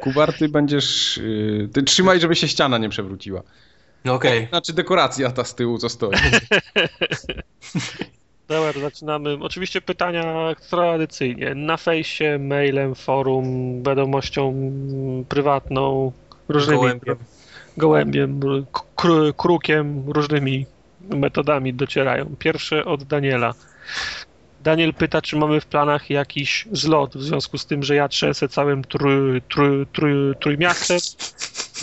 Kubar, 0.00 0.32
ty 0.32 0.48
będziesz... 0.48 1.16
Yy, 1.16 1.68
ty 1.72 1.82
trzymaj, 1.82 2.20
żeby 2.20 2.34
się 2.36 2.48
ściana 2.48 2.78
nie 2.78 2.88
przewróciła. 2.88 3.42
No 4.04 4.14
okej. 4.14 4.46
Znaczy 4.48 4.72
dekoracja 4.72 5.30
ta 5.30 5.44
z 5.44 5.54
tyłu, 5.54 5.78
co 5.78 5.88
stoi. 5.88 6.16
To 8.46 8.80
zaczynamy. 8.80 9.38
Oczywiście 9.40 9.80
pytania 9.80 10.54
tradycyjnie. 10.70 11.54
Na 11.54 11.76
fejsie, 11.76 12.38
mailem, 12.38 12.94
forum, 12.94 13.82
wiadomością 13.82 14.54
prywatną, 15.28 16.12
różnymi 16.48 16.78
Gołębiem. 16.80 17.16
gołębiem, 17.76 18.40
kr- 18.96 19.36
krukiem, 19.36 20.04
różnymi 20.06 20.66
metodami 21.00 21.74
docierają. 21.74 22.36
Pierwsze 22.38 22.84
od 22.84 23.04
Daniela. 23.04 23.54
Daniel 24.60 24.94
pyta, 24.94 25.22
czy 25.22 25.36
mamy 25.36 25.60
w 25.60 25.66
planach 25.66 26.10
jakiś 26.10 26.68
zlot, 26.72 27.16
w 27.16 27.22
związku 27.22 27.58
z 27.58 27.66
tym, 27.66 27.82
że 27.82 27.94
ja 27.94 28.08
trzęsę 28.08 28.48
całym 28.48 28.84
trój, 28.84 29.42
trój, 29.42 29.86
trój, 29.86 30.34
trójmiastem. 30.40 30.98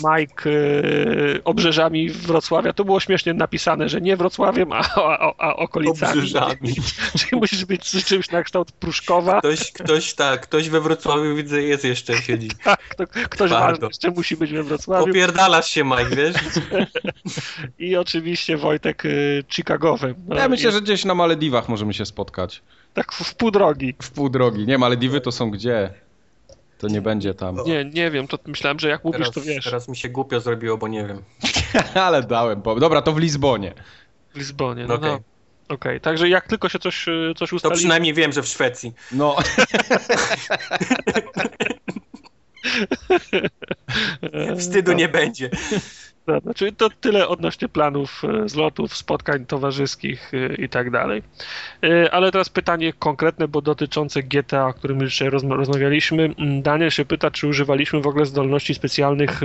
Mike 0.00 0.50
e, 0.50 1.44
obrzeżami 1.44 2.10
Wrocławia. 2.10 2.72
To 2.72 2.84
było 2.84 3.00
śmiesznie 3.00 3.34
napisane, 3.34 3.88
że 3.88 4.00
nie 4.00 4.16
Wrocławiem, 4.16 4.72
a, 4.72 4.78
a, 4.94 5.32
a 5.38 5.56
okolicami. 5.56 6.12
Obrzeżami. 6.12 6.74
Czyli 7.18 7.40
musisz 7.40 7.64
być 7.64 7.88
z 7.88 8.04
czymś 8.04 8.30
na 8.30 8.42
kształt 8.42 8.72
Pruszkowa. 8.72 9.38
Ktoś, 9.38 9.72
ktoś 9.72 10.14
tak, 10.14 10.40
ktoś 10.40 10.68
we 10.68 10.80
Wrocławiu 10.80 11.36
widzę 11.36 11.62
jest 11.62 11.84
jeszcze, 11.84 12.16
siedzi. 12.22 12.48
Tak, 12.64 12.94
to 12.94 13.04
ktoś 13.30 13.50
ważny 13.50 13.86
jeszcze 13.86 14.10
musi 14.10 14.36
być 14.36 14.52
we 14.52 14.62
Wrocławiu. 14.62 15.10
Opierdalasz 15.10 15.70
się, 15.70 15.84
Mike, 15.84 16.16
wiesz? 16.16 16.36
I 17.78 17.96
oczywiście 17.96 18.56
Wojtek 18.56 19.04
y, 19.04 19.44
Chicagowym. 19.48 20.14
No, 20.28 20.36
Ja 20.36 20.48
myślę, 20.48 20.70
i- 20.70 20.72
że 20.72 20.80
gdzieś 20.80 21.04
na 21.04 21.14
Malediwach 21.14 21.68
możemy 21.68 21.94
się 21.94 22.06
spotkać. 22.06 22.62
Tak 22.94 23.12
w, 23.12 23.24
w 23.24 23.34
pół 23.34 23.50
drogi. 23.50 23.94
W 24.02 24.10
pół 24.10 24.28
drogi. 24.28 24.66
Nie, 24.66 24.78
Malediwy 24.78 25.20
to 25.20 25.32
są 25.32 25.50
gdzie? 25.50 25.90
To 26.82 26.88
nie 26.88 27.00
będzie 27.00 27.34
tam. 27.34 27.56
Nie, 27.66 27.84
nie 27.84 28.10
wiem, 28.10 28.28
to 28.28 28.38
myślałem, 28.46 28.78
że 28.78 28.88
jak 28.88 29.04
mówisz, 29.04 29.18
Teraz, 29.18 29.34
to 29.34 29.40
wiesz. 29.40 29.64
teraz 29.64 29.88
mi 29.88 29.96
się 29.96 30.08
głupio 30.08 30.40
zrobiło, 30.40 30.78
bo 30.78 30.88
nie 30.88 31.06
wiem. 31.06 31.22
Ale 31.94 32.22
dałem. 32.22 32.62
po- 32.62 32.80
Dobra, 32.80 33.02
to 33.02 33.12
w 33.12 33.18
Lizbonie. 33.18 33.72
W 34.34 34.38
Lizbonie. 34.38 34.86
No, 34.86 34.94
Okej. 34.94 35.10
no. 35.10 35.20
Okej, 35.68 36.00
także 36.00 36.28
jak 36.28 36.48
tylko 36.48 36.68
się 36.68 36.78
coś, 36.78 37.08
y, 37.08 37.32
coś 37.36 37.50
To 37.50 37.56
ustali... 37.56 37.74
przynajmniej 37.74 38.14
wiem, 38.14 38.32
że 38.32 38.42
w 38.42 38.46
Szwecji. 38.48 38.92
No, 39.12 39.36
Wstydu 44.58 44.92
nie 44.92 45.08
będzie. 45.08 45.50
To, 46.26 46.40
znaczy, 46.40 46.72
to 46.72 46.88
tyle 47.00 47.28
odnośnie 47.28 47.68
planów, 47.68 48.22
e, 48.44 48.48
zlotów, 48.48 48.96
spotkań 48.96 49.46
towarzyskich 49.46 50.32
e, 50.34 50.54
i 50.54 50.68
tak 50.68 50.90
dalej. 50.90 51.22
E, 51.84 52.14
Ale 52.14 52.32
teraz 52.32 52.48
pytanie 52.48 52.92
konkretne, 52.92 53.48
bo 53.48 53.60
dotyczące 53.62 54.22
GTA, 54.22 54.66
o 54.66 54.72
którym 54.74 55.00
już 55.00 55.12
dzisiaj 55.12 55.28
rozma- 55.30 55.56
rozmawialiśmy. 55.56 56.34
Mm, 56.38 56.62
Daniel 56.62 56.90
się 56.90 57.04
pyta, 57.04 57.30
czy 57.30 57.48
używaliśmy 57.48 58.00
w 58.00 58.06
ogóle 58.06 58.26
zdolności 58.26 58.74
specjalnych 58.74 59.40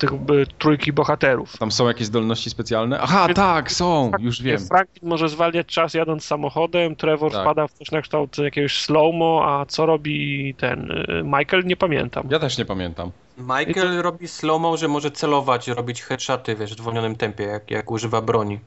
tych 0.00 0.10
trójki 0.58 0.92
bohaterów. 0.92 1.58
tam 1.58 1.70
są 1.72 1.88
jakieś 1.88 2.06
zdolności 2.06 2.50
specjalne? 2.50 3.00
Aha, 3.00 3.28
tak, 3.34 3.72
są, 3.72 4.10
już 4.20 4.42
wiem. 4.42 4.58
Franklin 4.58 5.08
może 5.08 5.28
zwalniać 5.28 5.66
czas 5.66 5.94
jadąc 5.94 6.24
samochodem, 6.24 6.96
Trevor 6.96 7.32
Tak. 7.32 7.40
wpada 7.40 7.66
w 7.66 7.72
coś 7.72 7.90
na 7.90 8.02
kształt 8.02 8.38
jakiegoś 8.38 8.78
slow-mo, 8.80 9.44
a 9.46 9.66
co 9.66 9.86
robi 9.86 10.54
ten 10.54 11.04
Michael? 11.24 11.64
Nie 11.64 11.76
pamiętam. 11.76 12.28
Ja 12.30 12.38
też 12.38 12.58
nie 12.58 12.64
pamiętam. 12.64 13.10
Michael 13.40 14.02
robi 14.02 14.28
slow-mo, 14.28 14.76
że 14.76 14.88
może 14.88 15.10
celować, 15.10 15.68
robić 15.68 16.02
headshoty, 16.02 16.56
wiesz, 16.56 16.74
w 16.74 16.78
zwolnionym 16.78 17.16
tempie, 17.16 17.44
jak, 17.44 17.70
jak 17.70 17.90
używa 17.90 18.22
broni. 18.22 18.60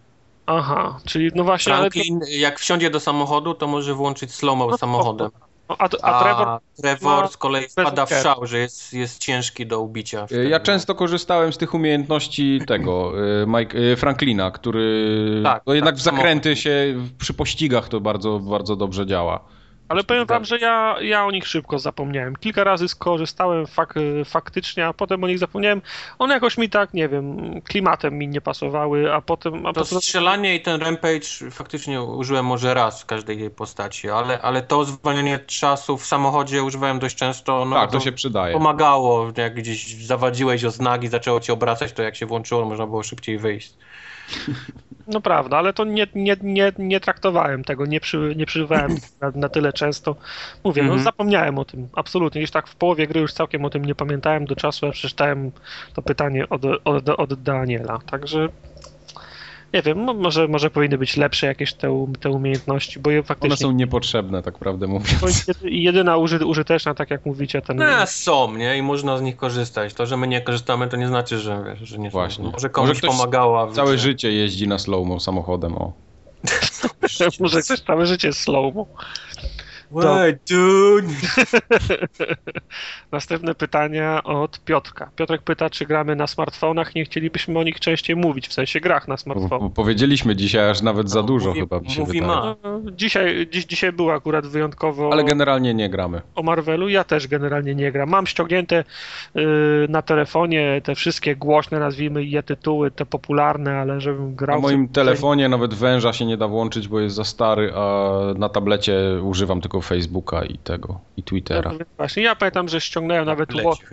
Aha, 0.46 1.00
czyli 1.06 1.32
no 1.36 1.44
właśnie, 1.44 1.74
ale... 1.74 1.90
To, 1.90 1.92
Franklin, 1.92 2.20
jak 2.30 2.60
wsiądzie 2.60 2.90
do 2.90 3.00
samochodu, 3.00 3.54
to 3.54 3.68
może 3.68 3.94
włączyć 3.94 4.32
slow-mo 4.32 4.78
samochodem. 4.78 5.30
a, 5.68 5.74
a, 5.78 5.90
a 6.02 6.24
Trevor 6.24 6.60
Trevor 6.82 7.22
ma 7.24 7.28
z 7.28 7.38
kolei 7.38 7.70
wpada 7.70 8.06
w 8.06 8.10
szał, 8.10 8.48
że 8.48 8.60
jest, 8.60 8.94
jest 8.94 9.20
ciężki 9.20 9.68
do 9.68 9.80
ubicia. 9.80 10.26
Wtedy. 10.28 10.50
Ja 10.50 10.60
często 10.60 10.96
korzystałem 10.96 11.54
z 11.54 11.58
tych 11.58 11.74
umiejętności 11.74 12.62
tego, 12.68 13.14
y, 13.44 13.48
Mike, 13.58 13.78
y, 13.78 13.96
Franklina, 13.96 14.52
który 14.52 15.42
Tak, 15.44 15.64
no 15.68 15.74
jednak 15.74 15.94
tak, 15.94 16.00
w 16.00 16.04
zakręty 16.04 16.56
się 16.56 16.96
przy 17.18 17.34
pościgach 17.34 17.90
to 17.90 18.02
bardzo, 18.02 18.40
bardzo 18.40 18.76
dobrze 18.76 19.06
działa. 19.06 19.40
Ale 19.94 20.04
powiem 20.04 20.26
wam, 20.26 20.38
Tak. 20.38 20.46
że 20.46 20.58
ja, 20.60 20.96
ja 21.02 21.26
o 21.26 21.32
nich 21.32 21.48
szybko 21.48 21.80
zapomniałem. 21.80 22.36
Kilka 22.36 22.64
razy 22.64 22.88
skorzystałem 22.88 23.68
fak, 23.68 23.94
faktycznie, 24.26 24.88
a 24.88 24.94
potem 24.94 25.24
o 25.24 25.28
nich 25.28 25.40
zapomniałem. 25.40 25.82
One 26.20 26.34
jakoś 26.34 26.58
mi 26.58 26.70
tak, 26.70 26.94
nie 26.94 27.10
wiem, 27.10 27.62
klimatem 27.62 28.18
mi 28.18 28.28
nie 28.28 28.42
pasowały, 28.42 29.14
a 29.14 29.22
potem... 29.22 29.66
A 29.66 29.74
To 29.74 29.82
potem 29.82 30.02
strzelanie 30.02 30.56
i 30.56 30.62
ten 30.62 30.82
rampage 30.82 31.52
faktycznie 31.52 32.02
użyłem 32.02 32.46
może 32.46 32.74
raz 32.74 33.02
w 33.02 33.06
każdej 33.06 33.40
jej 33.40 33.50
postaci, 33.50 34.10
ale, 34.10 34.42
ale 34.42 34.62
to 34.62 34.86
zwalnianie 34.86 35.40
czasu 35.40 35.98
w 35.98 36.06
samochodzie 36.06 36.64
używałem 36.64 37.00
dość 37.00 37.16
często. 37.16 37.66
No, 37.66 37.76
tak, 37.76 37.92
to 37.92 38.00
się 38.00 38.12
przydaje. 38.12 38.54
pomagało, 38.54 39.32
jak 39.38 39.54
gdzieś 39.54 39.96
zawadziłeś 40.06 40.66
o 40.66 40.72
znak 40.72 41.04
i 41.04 41.08
zaczęło 41.08 41.40
cię 41.40 41.54
obracać, 41.54 41.94
to 41.94 42.04
jak 42.04 42.16
się 42.16 42.26
włączyło, 42.26 42.66
można 42.66 42.88
było 42.88 43.04
szybciej 43.04 43.38
wyjść. 43.38 43.74
No 45.08 45.22
prawda, 45.22 45.58
ale 45.58 45.74
to 45.74 45.86
nie, 45.86 46.08
nie, 46.16 46.36
nie, 46.42 46.72
nie 46.78 47.00
traktowałem 47.00 47.64
tego, 47.64 47.86
nie, 47.86 48.00
przy, 48.00 48.34
nie 48.38 48.46
na, 49.22 49.32
na 49.36 49.50
tyle 49.50 49.74
często. 49.74 50.16
Mówię, 50.64 50.82
no 50.84 50.88
Mhm. 50.88 51.04
zapomniałem 51.04 51.60
o 51.60 51.66
tym, 51.66 51.90
absolutnie. 51.94 52.42
Gdzieś 52.42 52.52
tak 52.52 52.68
w 52.68 52.76
połowie 52.76 53.08
gry 53.08 53.22
już 53.22 53.34
całkiem 53.34 53.66
o 53.66 53.70
tym 53.70 53.86
nie 53.86 53.96
pamiętałem 53.96 54.46
do 54.46 54.56
czasu, 54.56 54.86
jak 54.86 54.96
przeczytałem 54.96 55.52
to 55.94 56.02
pytanie 56.02 56.50
od, 56.50 56.62
od, 56.86 57.10
od 57.10 57.34
Daniela. 57.44 58.00
Także 58.06 58.50
nie 59.74 59.82
wiem, 59.82 59.98
mo- 60.04 60.14
może, 60.14 60.48
może 60.48 60.70
powinny 60.70 60.98
być 60.98 61.18
lepsze 61.18 61.48
jakieś 61.48 61.74
te, 61.74 62.06
te 62.20 62.30
umiejętności, 62.30 63.00
bo 63.00 63.12
je 63.12 63.18
One 63.20 63.24
faktycznie 63.28 63.58
są 63.58 63.72
niepotrzebne, 63.72 64.42
tak 64.44 64.58
prawdę 64.58 64.88
mówiąc. 64.88 65.46
jedyna 65.64 66.18
uży, 66.18 66.46
użyteczna, 66.46 66.94
tak 66.94 67.10
jak 67.12 67.26
mówicie, 67.26 67.62
ten... 67.62 67.78
No, 67.78 67.86
są, 68.06 68.58
nie? 68.58 68.78
I 68.78 68.82
można 68.82 69.18
z 69.18 69.22
nich 69.22 69.36
korzystać. 69.38 69.94
To, 69.94 70.06
że 70.06 70.18
my 70.18 70.28
nie 70.28 70.42
korzystamy, 70.42 70.88
to 70.88 70.98
nie 70.98 71.08
znaczy, 71.08 71.40
że, 71.40 71.64
wiesz, 71.80 71.90
że 71.90 71.98
nie. 71.98 72.10
Właśnie. 72.10 72.46
Może 72.50 72.70
komuś 72.70 72.88
Może 72.90 73.00
ktoś 73.00 73.12
pomagała. 73.12 73.72
Całe 73.72 73.94
grze. 73.94 74.04
życie 74.04 74.32
jeździ 74.32 74.68
na 74.68 74.80
slowmo 74.80 75.20
samochodem, 75.20 75.76
o. 75.78 75.94
Może 77.40 77.62
ktoś 77.62 77.80
całe 77.80 78.06
życie 78.06 78.28
jest 78.28 78.40
slow-mo. 78.40 78.86
Wait, 79.94 80.38
dude. 80.50 81.08
Następne 83.12 83.56
pytania 83.56 84.24
od 84.24 84.60
Piotrka. 84.60 85.10
Piotrek 85.16 85.42
pyta, 85.42 85.70
czy 85.70 85.86
gramy 85.86 86.16
na 86.16 86.28
smartfonach. 86.28 86.96
Nie 86.96 87.06
chcielibyśmy 87.06 87.60
o 87.60 87.64
nich 87.64 87.80
częściej 87.80 88.16
mówić, 88.16 88.48
w 88.48 88.54
sensie 88.54 88.80
grach 88.80 89.08
na 89.08 89.18
smartfonach. 89.18 89.72
Powiedzieliśmy 89.76 90.36
dzisiaj 90.36 90.70
aż 90.70 90.82
nawet 90.82 91.10
za 91.10 91.20
No, 91.22 91.28
dużo 91.28 91.50
mówi- 91.50 91.60
chyba 91.60 91.80
mi 91.80 91.90
się 91.92 92.00
mówi 92.02 92.22
wydaje. 92.22 92.28
ma. 92.40 92.56
No, 92.64 92.80
dzisiaj, 92.92 93.48
dziś, 93.52 93.66
dzisiaj 93.66 93.92
było 93.92 94.14
akurat 94.14 94.48
wyjątkowo 94.48 95.10
Ale 95.12 95.24
generalnie 95.24 95.74
nie 95.74 95.90
gramy. 95.90 96.22
o 96.36 96.44
Marvelu. 96.44 96.90
Ja 96.90 97.04
też 97.04 97.28
generalnie 97.28 97.76
nie 97.76 97.92
gram. 97.92 98.10
Mam 98.10 98.28
ściągnięte 98.28 98.84
y, 99.36 99.42
na 99.90 100.02
telefonie 100.02 100.82
te 100.84 100.96
wszystkie 100.96 101.36
głośne, 101.36 101.80
nazwijmy 101.80 102.24
je 102.24 102.44
tytuły, 102.44 102.92
te 102.92 103.06
popularne, 103.06 103.78
ale 103.80 104.02
żebym 104.02 104.36
grał... 104.36 104.58
Na 104.58 104.62
moim 104.62 104.88
telefonie 104.88 105.50
nawet 105.50 105.74
węża 105.74 106.14
się 106.14 106.26
nie 106.26 106.38
da 106.38 106.48
włączyć, 106.48 106.88
bo 106.88 107.00
jest 107.00 107.16
za 107.16 107.24
stary, 107.24 107.72
a 107.76 108.12
na 108.38 108.50
tablecie 108.50 108.94
używam 109.24 109.62
tylko 109.62 109.82
Facebooka 109.84 110.44
i 110.46 110.58
tego, 110.58 111.00
i 111.18 111.24
Twittera. 111.24 111.72
No, 111.72 111.86
Właśnie, 111.98 112.24
ja 112.24 112.36
pamiętam, 112.36 112.70
że 112.70 112.82
ściągnąłem 112.82 113.26
nawet 113.26 113.54
Leci 113.54 113.84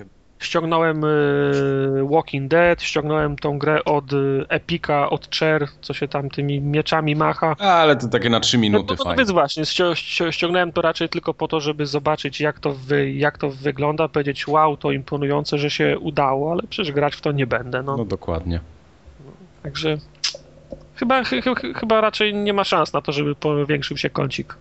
ściągnąłem 0.41 1.05
y, 1.05 2.07
Walking 2.11 2.49
Dead, 2.51 2.83
ściągnąłem 2.83 3.37
tą 3.37 3.59
grę 3.59 3.85
od 3.85 4.13
y, 4.13 4.45
Epika, 4.49 5.11
od 5.11 5.37
Cher, 5.37 5.69
co 5.83 5.95
się 5.95 6.09
tam 6.09 6.31
tymi 6.31 6.61
mieczami 6.61 7.17
macha. 7.17 7.57
Ale 7.59 7.97
to 7.97 8.09
takie 8.09 8.31
na 8.31 8.41
3 8.41 8.57
No, 8.57 8.61
minuty 8.63 8.85
no, 8.89 8.95
no 8.99 9.05
fajnie. 9.05 9.19
więc 9.19 9.31
właśnie, 9.31 9.63
ści- 9.65 9.93
ści- 9.95 10.31
ściągnąłem 10.33 10.73
to 10.73 10.83
raczej 10.83 11.09
tylko 11.09 11.35
po 11.35 11.49
to, 11.49 11.61
żeby 11.61 11.87
zobaczyć 11.87 12.41
jak 12.41 12.61
to, 12.61 12.73
wy, 12.73 13.13
jak 13.13 13.39
to 13.39 13.51
wygląda, 13.51 14.09
powiedzieć 14.09 14.49
wow, 14.49 14.77
to 14.77 14.91
imponujące, 14.93 15.59
że 15.59 15.71
się 15.71 15.99
udało, 15.99 16.53
ale 16.53 16.63
przecież 16.71 16.93
grać 16.93 17.15
w 17.15 17.21
to 17.21 17.33
nie 17.33 17.47
będę, 17.47 17.83
no. 17.83 17.97
No 17.97 18.05
dokładnie. 18.05 18.61
Także 19.63 19.97
chyba, 20.95 21.25
chy, 21.25 21.43
chy, 21.43 21.75
chyba 21.75 22.01
raczej 22.01 22.35
nie 22.35 22.53
ma 22.53 22.65
szans 22.65 22.93
na 22.93 23.01
to, 23.03 23.13
żeby 23.13 23.35
powiększył 23.35 23.97
się 23.97 24.11
kącik. 24.11 24.57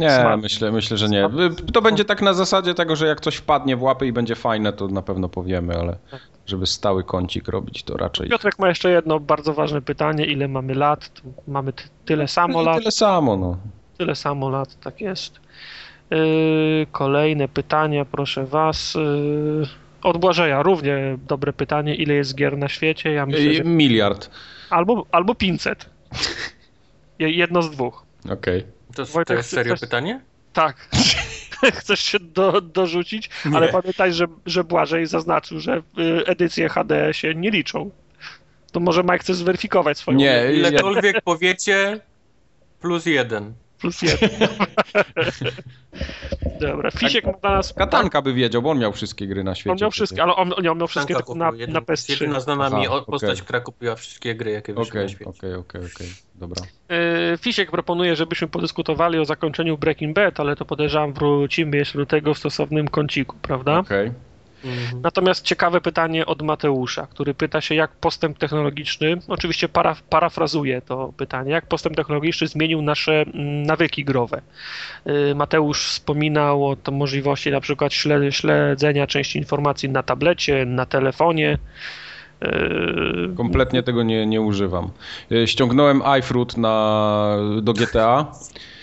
Nie, 0.00 0.36
myślę, 0.42 0.72
myślę, 0.72 0.96
że 0.96 1.08
nie. 1.08 1.28
To 1.72 1.82
będzie 1.82 2.04
tak 2.04 2.22
na 2.22 2.34
zasadzie 2.34 2.74
tego, 2.74 2.96
że 2.96 3.06
jak 3.06 3.20
coś 3.20 3.36
wpadnie 3.36 3.76
w 3.76 3.82
łapy 3.82 4.06
i 4.06 4.12
będzie 4.12 4.34
fajne, 4.34 4.72
to 4.72 4.88
na 4.88 5.02
pewno 5.02 5.28
powiemy, 5.28 5.78
ale 5.78 5.98
żeby 6.46 6.66
stały 6.66 7.04
kącik 7.04 7.48
robić, 7.48 7.82
to 7.82 7.96
raczej... 7.96 8.28
Piotrek 8.28 8.58
ma 8.58 8.68
jeszcze 8.68 8.90
jedno 8.90 9.20
bardzo 9.20 9.54
ważne 9.54 9.82
pytanie, 9.82 10.24
ile 10.26 10.48
mamy 10.48 10.74
lat? 10.74 11.08
Tu 11.08 11.22
Mamy 11.48 11.72
ty, 11.72 11.84
tyle 12.04 12.28
samo 12.28 12.62
lat. 12.62 12.78
Tyle 12.78 12.90
samo, 12.90 13.36
no. 13.36 13.56
Tyle 13.98 14.14
samo 14.14 14.50
lat, 14.50 14.80
tak 14.80 15.00
jest. 15.00 15.40
Yy, 16.10 16.86
kolejne 16.92 17.48
pytanie, 17.48 18.06
proszę 18.12 18.46
was. 18.46 18.94
Yy, 18.94 19.66
od 20.02 20.18
Błażeja, 20.18 20.62
równie 20.62 21.18
dobre 21.28 21.52
pytanie. 21.52 21.94
Ile 21.94 22.14
jest 22.14 22.34
gier 22.34 22.58
na 22.58 22.68
świecie? 22.68 23.12
Ja 23.12 23.26
myślę, 23.26 23.54
że 23.54 23.64
miliard. 23.64 24.30
albo, 24.70 25.06
albo 25.12 25.34
500. 25.34 25.90
Je- 27.18 27.30
Jedno 27.30 27.62
z 27.62 27.70
dwóch. 27.70 28.04
Okej. 28.32 28.62
To, 28.62 28.66
to 28.94 29.06
Wojtek, 29.06 29.36
jest 29.36 29.50
serio 29.50 29.74
chcesz- 29.74 29.80
pytanie? 29.80 30.20
Tak. 30.52 30.76
Chcesz 31.80 32.00
się 32.00 32.20
do, 32.20 32.60
dorzucić, 32.60 33.30
Nie. 33.44 33.56
ale 33.56 33.68
pamiętaj, 33.68 34.12
że, 34.12 34.26
że 34.46 34.64
Błażej 34.64 35.06
zaznaczył, 35.06 35.60
że 35.60 35.76
y, 35.98 36.26
edycje 36.26 36.68
HD 36.68 37.14
się 37.14 37.34
nie 37.34 37.50
liczą. 37.50 37.90
To 38.72 38.80
może 38.80 39.02
Mike 39.02 39.18
chce 39.18 39.34
zweryfikować 39.34 39.98
swoją 39.98 40.18
Nie, 40.18 40.52
Ilekolwiek 40.52 41.20
powiecie, 41.22 42.00
plus 42.80 43.06
jeden. 43.06 43.52
Plus 43.80 44.02
jeden. 44.02 44.30
Dobra, 46.60 46.90
Fisiek 46.90 47.24
ma 47.24 47.32
dla 47.32 47.50
nas... 47.50 47.72
Katanka 47.72 48.22
by 48.22 48.34
wiedział, 48.34 48.62
bo 48.62 48.70
on 48.70 48.78
miał 48.78 48.92
wszystkie 48.92 49.26
gry 49.26 49.44
na 49.44 49.54
świecie. 49.54 49.70
On 49.72 49.78
miał 49.80 49.90
wszystkie, 49.90 50.22
ale 50.22 50.36
on, 50.36 50.52
nie, 50.62 50.70
on 50.72 50.78
miał 50.78 50.88
wszystkie 50.88 51.14
tylko 51.14 51.34
na, 51.34 51.50
jeden- 51.56 51.72
na 51.72 51.80
PS3. 51.80 52.10
Jedyna 52.10 52.40
znana 52.40 52.70
mi 52.70 52.86
postać, 53.06 53.30
okej. 53.30 53.42
która 53.42 53.60
kupiła 53.60 53.96
wszystkie 53.96 54.34
gry, 54.34 54.50
jakie 54.50 54.74
wyszły 54.74 54.90
Okej, 54.90 55.02
na 55.02 55.08
świecie. 55.08 55.30
okej, 55.30 55.54
okej, 55.54 55.80
okej. 55.94 56.06
Dobra. 56.34 56.62
Yy, 56.88 57.38
Fisiek 57.38 57.70
proponuje, 57.70 58.16
żebyśmy 58.16 58.48
podyskutowali 58.48 59.18
o 59.18 59.24
zakończeniu 59.24 59.78
Breaking 59.78 60.16
Bad, 60.16 60.40
ale 60.40 60.56
to 60.56 60.64
podejrzewam 60.64 61.12
wrócimy 61.12 61.76
jeszcze 61.76 61.98
do 61.98 62.06
tego 62.06 62.34
w 62.34 62.38
stosownym 62.38 62.88
kąciku, 62.88 63.36
prawda? 63.42 63.78
Okej. 63.78 64.12
Mhm. 64.64 65.02
Natomiast 65.02 65.44
ciekawe 65.44 65.80
pytanie 65.80 66.26
od 66.26 66.42
Mateusza, 66.42 67.06
który 67.06 67.34
pyta 67.34 67.60
się, 67.60 67.74
jak 67.74 67.90
postęp 67.90 68.38
technologiczny, 68.38 69.16
oczywiście 69.28 69.68
para, 69.68 69.96
parafrazuję 70.10 70.82
to 70.82 71.12
pytanie, 71.16 71.52
jak 71.52 71.66
postęp 71.66 71.96
technologiczny 71.96 72.46
zmienił 72.46 72.82
nasze 72.82 73.12
mm, 73.12 73.62
nawyki 73.62 74.04
growe. 74.04 74.42
Yy, 75.06 75.34
Mateusz 75.34 75.84
wspominał 75.84 76.66
o 76.66 76.76
możliwości 76.92 77.50
na 77.50 77.60
przykład 77.60 77.92
śle- 77.92 78.30
śledzenia 78.30 79.06
części 79.06 79.38
informacji 79.38 79.88
na 79.88 80.02
tablecie, 80.02 80.66
na 80.66 80.86
telefonie. 80.86 81.58
Yy, 82.42 83.34
Kompletnie 83.36 83.82
tego 83.82 84.02
nie, 84.02 84.26
nie 84.26 84.40
używam. 84.40 84.90
E, 85.32 85.46
Ściągnąłem 85.46 86.02
iFruit 86.18 86.56
na, 86.56 87.36
do 87.62 87.72
GTA. 87.72 88.32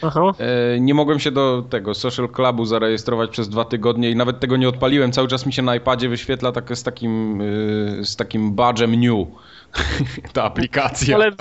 Aha. 0.02 0.22
E, 0.40 0.80
Nie 0.80 0.94
mogłem 0.94 1.20
się 1.20 1.32
do 1.32 1.64
tego 1.70 1.94
Social 1.94 2.30
Clubu 2.30 2.66
zarejestrować 2.66 3.30
przez 3.30 3.50
dwa 3.50 3.66
tygodnie 3.66 4.10
i 4.12 4.16
nawet 4.16 4.40
tego 4.40 4.58
nie 4.58 4.70
odpaliłem. 4.70 5.12
Cały 5.12 5.28
czas 5.28 5.46
mi 5.46 5.54
się 5.54 5.62
na 5.62 5.76
iPadzie 5.76 6.10
wyświetla 6.10 6.52
tak, 6.52 6.78
z 6.78 6.84
takim, 6.84 7.42
z 8.04 8.16
takim 8.16 8.54
badgem 8.56 8.96
new 9.00 9.28
ta 10.34 10.44
aplikacja. 10.44 11.16
Ale 11.16 11.28
y, 11.28 11.34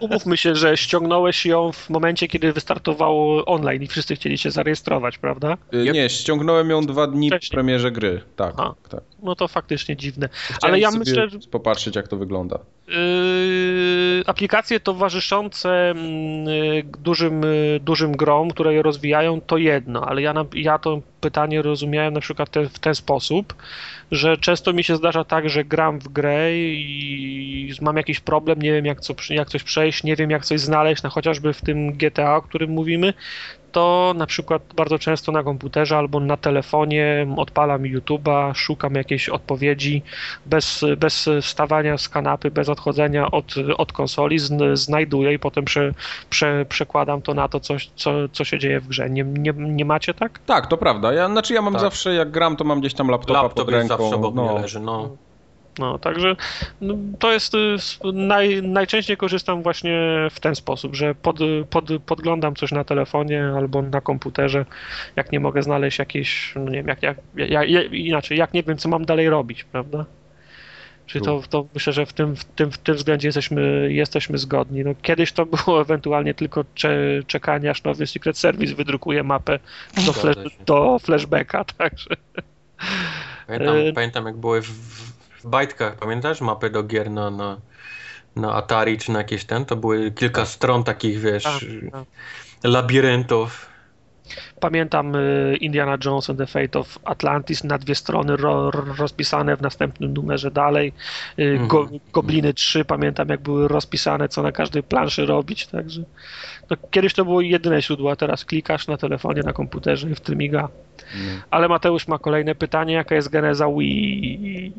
umówmy 0.00 0.36
się, 0.36 0.54
że 0.54 0.76
ściągnąłeś 0.76 1.46
ją 1.46 1.72
w 1.72 1.90
momencie, 1.90 2.28
kiedy 2.28 2.52
wystartowało 2.52 3.44
online 3.44 3.82
i 3.82 3.86
wszyscy 3.86 4.16
chcieli 4.16 4.38
się 4.38 4.50
zarejestrować, 4.50 5.18
prawda? 5.18 5.56
Nie, 5.92 6.10
ściągnąłem 6.10 6.70
ją 6.70 6.86
dwa 6.86 7.06
dni 7.06 7.30
po 7.30 7.36
Wcześniej. 7.36 7.54
premierze 7.56 7.90
gry. 7.90 8.20
Tak, 8.36 8.54
A. 8.56 8.74
tak. 8.88 9.00
No 9.22 9.36
to 9.36 9.48
faktycznie 9.48 9.96
dziwne. 9.96 10.28
Chciałem 10.32 10.58
Ale 10.62 10.80
ja 10.80 10.90
myślę, 10.90 11.28
że 11.28 11.38
popatrzeć 11.50 11.96
jak 11.96 12.08
to 12.08 12.16
wygląda. 12.16 12.58
Yy, 12.88 14.22
aplikacje 14.26 14.80
towarzyszące 14.80 15.90
mm, 15.90 16.48
y, 16.48 16.84
dużym, 16.98 17.44
y, 17.44 17.80
dużym 17.82 18.12
grom, 18.12 18.50
które 18.50 18.74
je 18.74 18.82
rozwijają, 18.82 19.40
to 19.40 19.56
jedno, 19.56 20.06
ale 20.06 20.22
ja, 20.22 20.32
na, 20.32 20.44
ja 20.54 20.78
to 20.78 21.00
pytanie 21.20 21.62
rozumiałem 21.62 22.14
na 22.14 22.20
przykład 22.20 22.50
te, 22.50 22.68
w 22.68 22.78
ten 22.78 22.94
sposób, 22.94 23.54
że 24.10 24.36
często 24.36 24.72
mi 24.72 24.84
się 24.84 24.96
zdarza 24.96 25.24
tak, 25.24 25.48
że 25.48 25.64
gram 25.64 25.98
w 25.98 26.08
grę 26.08 26.58
i 26.58 27.72
mam 27.80 27.96
jakiś 27.96 28.20
problem, 28.20 28.62
nie 28.62 28.72
wiem 28.72 28.86
jak, 28.86 29.00
co, 29.00 29.14
jak 29.30 29.48
coś 29.48 29.62
przejść, 29.62 30.04
nie 30.04 30.16
wiem 30.16 30.30
jak 30.30 30.44
coś 30.44 30.60
znaleźć, 30.60 31.02
no 31.02 31.10
chociażby 31.10 31.52
w 31.52 31.60
tym 31.60 31.92
GTA, 31.92 32.36
o 32.36 32.42
którym 32.42 32.70
mówimy, 32.70 33.14
to 33.72 34.14
na 34.16 34.26
przykład 34.26 34.62
bardzo 34.76 34.98
często 34.98 35.32
na 35.32 35.42
komputerze 35.42 35.96
albo 35.98 36.20
na 36.20 36.36
telefonie 36.36 37.26
odpalam 37.36 37.82
YouTube'a, 37.82 38.54
szukam 38.54 38.94
jakiejś 38.94 39.28
odpowiedzi 39.28 40.02
bez, 40.46 40.84
bez 40.98 41.28
wstawania 41.42 41.98
z 41.98 42.08
kanapy, 42.08 42.50
bez 42.50 42.68
odchodzenia 42.68 43.30
od, 43.30 43.54
od 43.78 43.92
konsoli, 43.92 44.38
zn, 44.38 44.62
znajduję 44.74 45.32
i 45.32 45.38
potem 45.38 45.64
prze, 45.64 45.94
prze, 46.30 46.66
przekładam 46.68 47.22
to 47.22 47.34
na 47.34 47.48
to, 47.48 47.60
coś, 47.60 47.90
co, 47.96 48.10
co 48.32 48.44
się 48.44 48.58
dzieje 48.58 48.80
w 48.80 48.88
grze. 48.88 49.10
Nie, 49.10 49.24
nie, 49.24 49.52
nie 49.56 49.84
macie 49.84 50.14
tak? 50.14 50.38
Tak, 50.46 50.66
to 50.66 50.76
prawda. 50.76 51.12
Ja, 51.12 51.28
znaczy 51.28 51.54
ja 51.54 51.62
mam 51.62 51.72
Tak. 51.72 51.82
zawsze, 51.82 52.14
jak 52.14 52.30
gram, 52.30 52.56
to 52.56 52.64
mam 52.64 52.80
gdzieś 52.80 52.94
tam 52.94 53.08
laptopa 53.08 53.42
Laptop 53.42 53.66
pod 53.66 53.74
jest 53.74 53.88
ręką. 53.90 54.02
zawsze 54.04 54.16
obok 54.16 54.34
mnie 54.34 54.44
no. 54.44 54.58
leży, 54.58 54.80
no. 54.80 55.08
No, 55.78 55.98
także 55.98 56.36
no, 56.80 56.94
to 57.18 57.32
jest 57.32 57.54
y, 57.54 57.76
naj, 58.12 58.62
najczęściej 58.62 59.16
korzystam 59.16 59.62
właśnie 59.62 60.00
w 60.30 60.40
ten 60.40 60.54
sposób, 60.54 60.96
że 60.96 61.14
pod, 61.14 61.38
pod, 61.70 61.84
podglądam 62.06 62.54
coś 62.54 62.72
na 62.72 62.84
telefonie 62.84 63.52
albo 63.56 63.82
na 63.82 64.00
komputerze, 64.00 64.64
jak 65.16 65.32
nie 65.32 65.40
mogę 65.40 65.62
znaleźć 65.62 65.98
jakiejś, 65.98 66.52
no 66.56 66.64
nie 66.64 66.76
wiem, 66.76 66.88
jak, 66.88 67.02
jak, 67.02 67.16
jak, 67.36 67.70
jak, 67.70 67.92
inaczej, 67.92 68.38
jak 68.38 68.54
nie 68.54 68.62
wiem, 68.62 68.78
co 68.78 68.88
mam 68.88 69.04
dalej 69.04 69.30
robić, 69.30 69.64
prawda? 69.64 70.04
Czyli 71.06 71.24
to, 71.24 71.42
to 71.50 71.66
myślę, 71.74 71.92
że 71.92 72.06
w 72.06 72.12
tym, 72.12 72.36
w 72.36 72.44
tym, 72.44 72.70
w 72.70 72.78
tym 72.78 72.94
względzie 72.94 73.28
jesteśmy, 73.28 73.92
jesteśmy 73.92 74.38
zgodni. 74.38 74.84
No, 74.84 74.90
kiedyś 75.02 75.32
to 75.32 75.46
było 75.46 75.80
ewentualnie 75.82 76.34
tylko 76.34 76.64
cze, 76.74 76.96
czekanie, 77.26 77.70
aż 77.70 77.82
nowy 77.84 78.06
Secret 78.06 78.38
Service 78.38 78.74
wydrukuje 78.74 79.22
mapę 79.22 79.58
do, 80.06 80.12
flash, 80.12 80.36
do 80.66 80.98
flashbacka, 80.98 81.64
także 81.78 82.16
Pamiętam, 83.46 83.76
E, 83.76 83.92
pamiętam 83.92 84.26
jak 84.26 84.36
były 84.36 84.62
w, 84.62 85.11
w 85.44 85.46
bajtkach, 85.48 85.94
pamiętasz? 85.96 86.40
Mapy 86.40 86.70
do 86.70 86.82
gier 86.82 87.10
na, 87.10 87.30
na, 87.30 87.60
na 88.36 88.54
Atari 88.54 88.98
czy 88.98 89.12
na 89.12 89.18
jakieś 89.18 89.44
ten, 89.44 89.64
to 89.64 89.76
były 89.76 90.10
kilka 90.10 90.46
stron 90.46 90.84
takich, 90.84 91.20
wiesz, 91.20 91.42
Tak, 91.42 91.62
tak. 91.92 92.04
labiryntów. 92.64 93.72
Pamiętam 94.60 95.14
y, 95.16 95.56
Indiana 95.60 95.96
Jones 96.04 96.30
and 96.30 96.38
the 96.38 96.46
Fate 96.46 96.78
of 96.78 96.98
Atlantis 97.04 97.64
na 97.64 97.78
dwie 97.78 97.94
strony 97.94 98.36
ro, 98.36 98.70
rozpisane 98.70 99.56
w 99.56 99.62
następnym 99.62 100.14
numerze 100.14 100.50
dalej. 100.50 100.92
Y, 101.38 101.58
Go, 101.66 101.80
Mhm. 101.80 102.00
Gobliny 102.12 102.54
3 102.54 102.84
pamiętam 102.84 103.28
jak 103.28 103.40
były 103.40 103.68
rozpisane, 103.68 104.28
co 104.28 104.42
na 104.42 104.52
każdej 104.52 104.82
planszy 104.82 105.26
robić, 105.26 105.66
także 105.66 106.02
no, 106.70 106.76
kiedyś 106.90 107.14
to 107.14 107.24
było 107.24 107.40
jedyne 107.40 107.82
źródło, 107.82 108.10
a 108.10 108.16
teraz 108.16 108.44
klikasz 108.44 108.86
na 108.86 108.96
telefonie, 108.96 109.42
na 109.42 109.52
komputerze 109.52 110.10
i 110.10 110.14
w 110.14 110.20
tym 110.20 110.38
miga. 110.38 110.68
Ale 111.50 111.68
Mateusz 111.68 112.08
ma 112.08 112.18
kolejne 112.18 112.54
pytanie, 112.54 112.94
jaka 112.94 113.14
jest 113.14 113.28
geneza 113.28 113.68
Wii? 113.68 114.72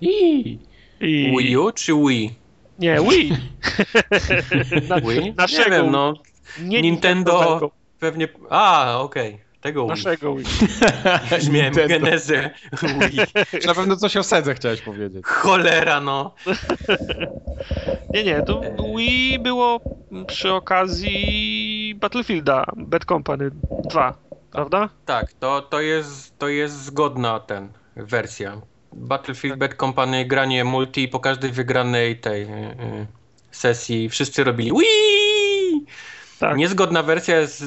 I... 0.00 0.58
I... 1.00 1.36
Wii 1.38 1.56
U 1.56 1.72
czy 1.72 1.92
Wii? 1.94 2.34
Nie, 2.78 2.98
Wii. 3.00 3.32
Na, 4.88 5.00
Wii? 5.00 5.34
naszego 5.36 5.70
Nie 5.70 5.76
wiem, 5.76 5.90
no. 5.90 6.14
nie 6.62 6.82
Nintendo 6.82 7.32
Nintendowego, 7.32 7.70
pewnie... 8.00 8.28
A, 8.50 8.96
okej. 8.98 9.43
Tego. 9.64 9.86
Naszego 9.86 10.34
Wii. 10.34 10.46
Miałem 11.52 11.74
Nintendo. 11.74 11.88
genezę 11.88 12.50
Wii. 12.82 13.20
Na 13.66 13.74
pewno 13.74 13.96
coś 13.96 14.16
o 14.16 14.22
sedze 14.22 14.54
chciałeś 14.54 14.80
powiedzieć. 14.80 15.26
Cholera, 15.26 16.00
no. 16.00 16.34
Nie, 18.14 18.24
nie, 18.24 18.42
to 18.42 18.60
Wii 18.96 19.38
było 19.38 19.80
przy 20.26 20.52
okazji 20.52 21.94
Battlefielda 22.00 22.64
Bad 22.76 23.04
Company 23.04 23.50
2, 23.84 24.14
prawda? 24.50 24.88
Tak, 25.06 25.32
to, 25.32 25.62
to, 25.62 25.80
jest, 25.80 26.38
to 26.38 26.48
jest 26.48 26.84
zgodna 26.84 27.40
ten 27.40 27.68
wersja. 27.96 28.60
Battlefield 28.92 29.58
Bad 29.58 29.74
Company, 29.74 30.24
granie 30.24 30.64
multi 30.64 31.08
po 31.08 31.20
każdej 31.20 31.50
wygranej 31.52 32.20
tej 32.20 32.42
y, 32.42 32.46
y, 32.46 33.06
sesji 33.50 34.08
wszyscy 34.08 34.44
robili 34.44 34.70
Wii! 34.72 35.86
Tak. 36.38 36.56
Niezgodna 36.56 37.02
wersja 37.02 37.40
jest 37.40 37.64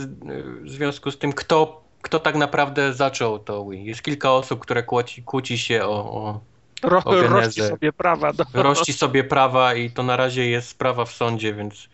w 0.62 0.70
związku 0.70 1.12
z 1.12 1.18
tym, 1.18 1.34
kto, 1.34 1.87
kto 2.02 2.20
tak 2.20 2.36
naprawdę 2.36 2.94
zaczął 2.94 3.40
to 3.40 3.66
Wii. 3.66 3.86
Jest 3.86 4.02
kilka 4.02 4.32
osób, 4.32 4.60
które 4.60 4.84
kłóci, 4.84 5.24
kłóci 5.24 5.58
się 5.58 5.86
o, 5.86 6.14
o 6.14 6.40
Ro, 6.84 7.02
o 7.06 7.12
genezę. 7.12 7.30
rości 7.30 7.62
sobie 7.62 7.94
prawa 7.94 8.34
do... 8.34 8.46
rości 8.54 8.94
sobie 8.94 9.24
prawa 9.24 9.74
i 9.74 9.90
to 9.90 10.04
na 10.04 10.18
razie 10.18 10.50
jest 10.50 10.70
sprawa 10.70 11.06
w 11.06 11.12
sądzie, 11.12 11.54
więc 11.54 11.90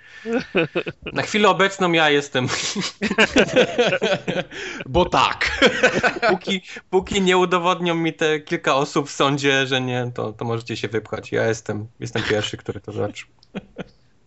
na 1.13 1.21
chwilę 1.21 1.49
obecną 1.49 1.91
ja 1.91 2.09
jestem. 2.09 2.47
Bo 4.85 5.05
tak. 5.05 5.65
Póki, 6.29 6.61
póki 6.89 7.21
nie 7.21 7.37
udowodnią 7.37 7.95
mi 7.95 8.13
te 8.13 8.39
kilka 8.39 8.75
osób 8.75 9.09
w 9.09 9.11
sądzie, 9.11 9.67
że 9.67 9.81
nie, 9.81 10.11
to, 10.13 10.33
to 10.33 10.45
możecie 10.45 10.77
się 10.77 10.87
wypchać. 10.87 11.31
Ja 11.31 11.47
jestem, 11.47 11.87
jestem 11.99 12.23
pierwszy, 12.23 12.57
który 12.57 12.79
to 12.79 12.91
zaczął. 12.91 13.29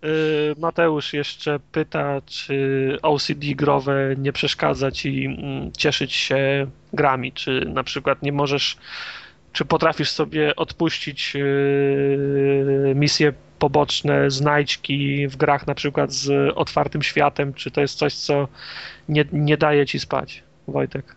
Y, 0.07 0.55
Mateusz 0.59 1.13
jeszcze 1.13 1.61
pyta, 1.73 2.21
czy 2.27 2.99
OCD 3.03 3.47
growe 3.55 4.15
nie 4.19 4.33
przeszkadza 4.33 4.91
ci 4.91 5.25
mm, 5.25 5.73
cieszyć 5.73 6.15
się 6.15 6.67
grami, 6.93 7.33
czy 7.33 7.61
na 7.61 7.85
przykład 7.85 8.23
nie 8.23 8.33
możesz, 8.33 8.77
czy 9.53 9.65
potrafisz 9.65 10.11
sobie 10.11 10.57
odpuścić 10.57 11.33
y, 11.37 12.93
misje 12.95 13.33
poboczne, 13.59 14.31
znajdźki 14.31 15.29
w 15.29 15.37
grach 15.37 15.67
na 15.67 15.75
przykład 15.75 16.13
z 16.13 16.53
otwartym 16.57 17.03
światem, 17.03 17.55
czy 17.55 17.71
to 17.71 17.81
jest 17.81 17.99
coś, 17.99 18.15
co 18.15 18.49
nie, 19.09 19.25
nie 19.33 19.57
daje 19.57 19.87
ci 19.87 20.01
spać, 20.01 20.43
Wojtek? 20.69 21.17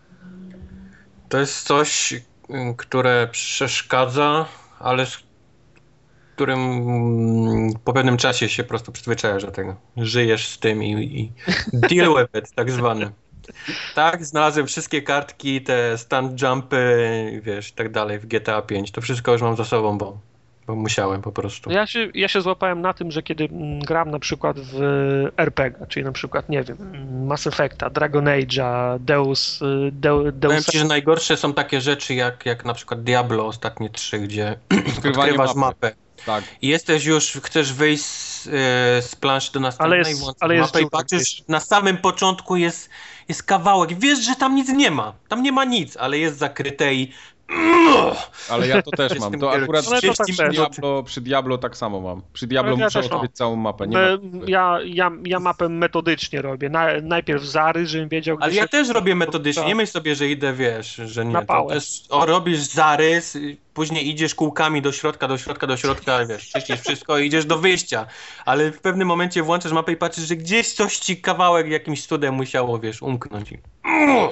To 1.30 1.40
jest 1.40 1.68
coś, 1.68 2.14
y, 2.14 2.22
które 2.78 3.28
przeszkadza, 3.32 4.46
ale 4.80 5.06
którym 6.40 6.60
mm, 6.60 7.74
po 7.84 7.94
pewnym 7.94 8.18
czasie 8.18 8.50
się 8.50 8.64
po 8.64 8.70
prostu 8.70 8.92
przyzwyczajasz 8.92 9.46
do 9.46 9.52
tego. 9.52 9.76
Żyjesz 9.98 10.48
z 10.48 10.60
tym 10.60 10.84
i, 10.84 10.92
i 10.92 11.32
deal 11.74 12.10
with 12.18 12.44
it, 12.44 12.56
tak 12.56 12.72
zwany. 12.72 13.12
Tak, 13.96 14.26
znalazłem 14.26 14.68
wszystkie 14.68 15.02
kartki, 15.02 15.62
te 15.62 15.98
stand 15.98 16.42
jumpy, 16.42 17.42
wiesz, 17.44 17.70
i 17.70 17.74
tak 17.74 17.92
dalej 17.92 18.20
w 18.20 18.26
GTA 18.26 18.62
5. 18.62 18.92
To 18.92 19.02
wszystko 19.02 19.32
już 19.32 19.42
mam 19.42 19.56
za 19.56 19.66
sobą, 19.66 19.98
bo, 19.98 20.18
bo 20.68 20.76
musiałem 20.76 21.22
po 21.22 21.32
prostu. 21.32 21.72
Ja 21.72 21.88
się, 21.88 22.08
ja 22.14 22.28
się 22.28 22.42
złapałem 22.42 22.82
na 22.82 22.94
tym, 22.94 23.12
że 23.12 23.24
kiedy 23.24 23.44
mm, 23.44 23.80
gram 23.80 24.12
na 24.12 24.20
przykład 24.20 24.60
w 24.60 24.80
RPG, 25.38 25.88
czyli 25.88 26.06
na 26.06 26.12
przykład, 26.12 26.50
nie 26.50 26.64
wiem, 26.64 26.78
mm, 26.82 27.26
Mass 27.26 27.48
Effecta, 27.48 27.90
Dragon 27.90 28.26
Age'a, 28.26 29.00
Deus, 29.00 29.62
y, 29.62 29.92
Powiem 30.02 30.32
Deus 30.34 30.66
ci, 30.66 30.78
że 30.78 30.86
najgorsze 30.86 31.38
są 31.38 31.54
takie 31.54 31.82
rzeczy 31.82 32.14
jak, 32.14 32.46
jak 32.46 32.66
na 32.66 32.74
przykład 32.74 33.04
Diablo 33.04 33.46
ostatnie 33.46 33.90
trzy, 33.90 34.20
gdzie 34.20 34.60
odkrywasz 34.98 35.56
mapy. 35.56 35.60
mapę. 35.60 36.09
Tak. 36.26 36.44
I 36.62 36.68
jesteś 36.68 37.06
już, 37.06 37.32
chcesz 37.44 37.74
wyjść 37.74 38.04
z, 38.04 38.48
e, 38.48 38.52
z 39.02 39.16
planszy 39.20 39.52
do 39.52 39.60
następnej, 39.60 40.00
Ale 40.00 40.10
jest- 40.10 40.24
ale 40.40 40.56
jest 40.56 40.74
mapę 40.74 40.86
i 40.86 40.90
patrzysz, 40.90 41.44
na 41.48 41.60
samym 41.60 41.98
początku 41.98 42.56
jest, 42.56 42.90
jest 43.28 43.44
kawałek, 43.44 44.00
wiesz, 44.00 44.20
że 44.20 44.36
tam 44.36 44.56
nic 44.56 44.70
nie 44.70 44.92
ma, 44.92 45.14
tam 45.28 45.44
nie 45.44 45.52
ma 45.52 45.66
nic, 45.66 45.98
ale 45.98 46.18
jest 46.18 46.38
zakryte 46.38 46.94
i 46.94 47.12
Ale 48.50 48.68
ja 48.68 48.82
to 48.82 48.92
też 48.92 49.20
mam. 49.20 49.40
To 49.40 49.52
akurat 49.52 49.88
Ale 49.88 50.02
to 50.02 50.14
tak 50.14 50.28
przy. 50.28 50.50
Diablo, 50.50 51.04
przy 51.04 51.22
Diablo 51.22 51.58
tak 51.58 51.78
samo 51.78 52.02
mam. 52.02 52.22
Przy 52.34 52.48
Diablo 52.48 52.72
Ale 52.72 52.80
ja 52.80 52.86
muszę 52.86 53.02
mam. 53.02 53.12
odkryć 53.12 53.32
całą 53.36 53.56
mapę. 53.56 53.88
Nie 53.88 53.98
ma... 53.98 54.02
ja, 54.48 54.78
ja, 54.86 55.12
ja 55.26 55.40
mapę 55.40 55.70
metodycznie 55.70 56.42
robię. 56.42 56.70
Na, 56.70 56.88
najpierw 57.02 57.44
zarys, 57.44 57.90
żebym 57.90 58.10
wiedział, 58.10 58.38
gdzie 58.38 58.44
Ale 58.46 58.54
ja 58.54 58.62
się- 58.64 58.68
też 58.70 58.90
robię 58.90 59.16
metodycznie, 59.16 59.66
nie 59.66 59.76
myśl 59.76 59.92
sobie, 59.92 60.16
że 60.16 60.28
idę, 60.30 60.54
wiesz, 60.54 60.96
że 61.06 61.26
nie. 61.26 61.32
Na 61.32 61.46
To 61.46 61.66
też, 61.66 62.02
o, 62.10 62.26
robisz 62.26 62.60
zarys, 62.60 63.38
później 63.80 64.10
idziesz 64.10 64.36
kółkami 64.36 64.82
do 64.82 64.92
środka, 64.92 65.28
do 65.28 65.38
środka, 65.38 65.68
do 65.68 65.78
środka, 65.78 66.26
wiesz, 66.26 66.50
czyścisz 66.50 66.80
wszystko 66.80 67.20
i 67.20 67.28
idziesz 67.28 67.46
do 67.46 67.58
wyjścia. 67.58 68.06
Ale 68.46 68.72
w 68.72 68.80
pewnym 68.82 69.08
momencie 69.08 69.44
włączasz 69.44 69.72
mapę 69.72 69.92
i 69.92 69.96
patrzysz, 69.98 70.28
że 70.28 70.36
gdzieś 70.36 70.74
coś 70.74 70.98
ci 70.98 71.18
kawałek 71.22 71.68
jakimś 71.68 72.06
cudem 72.08 72.34
musiało, 72.34 72.80
wiesz, 72.80 73.02
umknąć. 73.02 73.50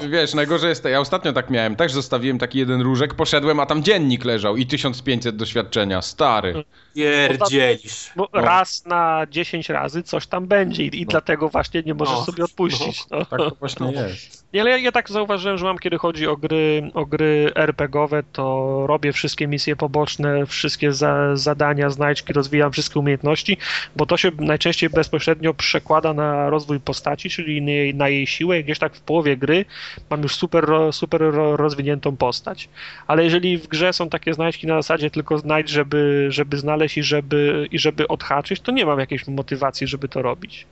Wiesz, 0.09 0.33
najgorzej 0.33 0.69
jest 0.69 0.83
to, 0.83 0.89
ja 0.89 0.99
ostatnio 0.99 1.33
tak 1.33 1.49
miałem, 1.49 1.75
też 1.75 1.91
zostawiłem 1.93 2.37
taki 2.39 2.59
jeden 2.59 2.81
różek, 2.81 3.13
poszedłem, 3.13 3.59
a 3.59 3.65
tam 3.65 3.83
dziennik 3.83 4.25
leżał 4.25 4.57
i 4.57 4.65
1500 4.65 5.35
doświadczenia, 5.35 6.01
stary. 6.01 6.63
Pierdzielisz. 6.95 8.11
Bo 8.15 8.27
No. 8.33 8.41
raz 8.41 8.85
na 8.85 9.25
10 9.29 9.69
razy 9.69 10.03
coś 10.03 10.27
tam 10.27 10.47
będzie 10.47 10.83
i, 10.83 11.01
i 11.01 11.05
No. 11.05 11.11
dlatego 11.11 11.49
właśnie 11.49 11.83
nie 11.85 11.93
możesz 11.93 12.15
No. 12.15 12.25
sobie 12.25 12.43
odpuścić. 12.43 13.03
No. 13.11 13.25
Tak 13.25 13.39
to 13.39 13.51
właśnie 13.59 13.91
jest. 14.07 14.46
Ale 14.59 14.69
ja, 14.69 14.77
ja 14.77 14.91
tak 14.91 15.09
zauważyłem, 15.09 15.57
że 15.57 15.65
mam, 15.65 15.77
kiedy 15.77 15.97
chodzi 15.97 16.27
o 16.27 16.37
gry, 16.37 16.91
o 16.93 17.05
gry 17.05 17.51
RPGowe, 17.55 18.23
to 18.31 18.83
robię 18.87 19.13
wszystkie 19.13 19.47
misje 19.47 19.75
poboczne, 19.75 20.45
wszystkie 20.45 20.93
za, 20.93 21.35
zadania, 21.35 21.89
znajdźki, 21.89 22.33
rozwijam 22.33 22.71
wszystkie 22.71 22.99
umiejętności, 22.99 23.57
bo 23.95 24.05
to 24.05 24.17
się 24.17 24.31
najczęściej 24.39 24.89
bezpośrednio 24.89 25.53
przekłada 25.53 26.13
na 26.13 26.49
rozwój 26.49 26.79
postaci, 26.79 27.29
czyli 27.29 27.61
na 27.61 27.71
jej, 27.71 27.95
na 27.95 28.09
jej 28.09 28.27
siłę. 28.27 28.63
Gdzieś 28.63 28.79
tak 28.79 28.95
w 28.95 29.01
połowie 29.01 29.37
gry 29.37 29.65
mam 30.09 30.21
już 30.23 30.35
super, 30.35 30.65
super 30.91 31.21
ro- 31.21 31.57
rozwiniętą 31.57 32.17
postać. 32.17 32.69
Ale 33.07 33.23
jeżeli 33.23 33.57
w 33.57 33.67
grze 33.67 33.93
są 33.93 34.09
takie 34.09 34.33
znajdźki 34.33 34.67
na 34.67 34.75
zasadzie 34.75 35.11
tylko 35.11 35.37
znajdź, 35.37 35.69
żeby, 35.69 36.27
żeby 36.29 36.57
znaleźć 36.57 36.97
i 36.97 37.03
żeby, 37.03 37.67
i 37.71 37.79
żeby 37.79 38.07
odhaczyć, 38.07 38.61
to 38.61 38.71
nie 38.71 38.85
mam 38.85 38.99
jakiejś 38.99 39.27
motywacji, 39.27 39.87
żeby 39.87 40.07
to 40.07 40.21
robić. 40.21 40.67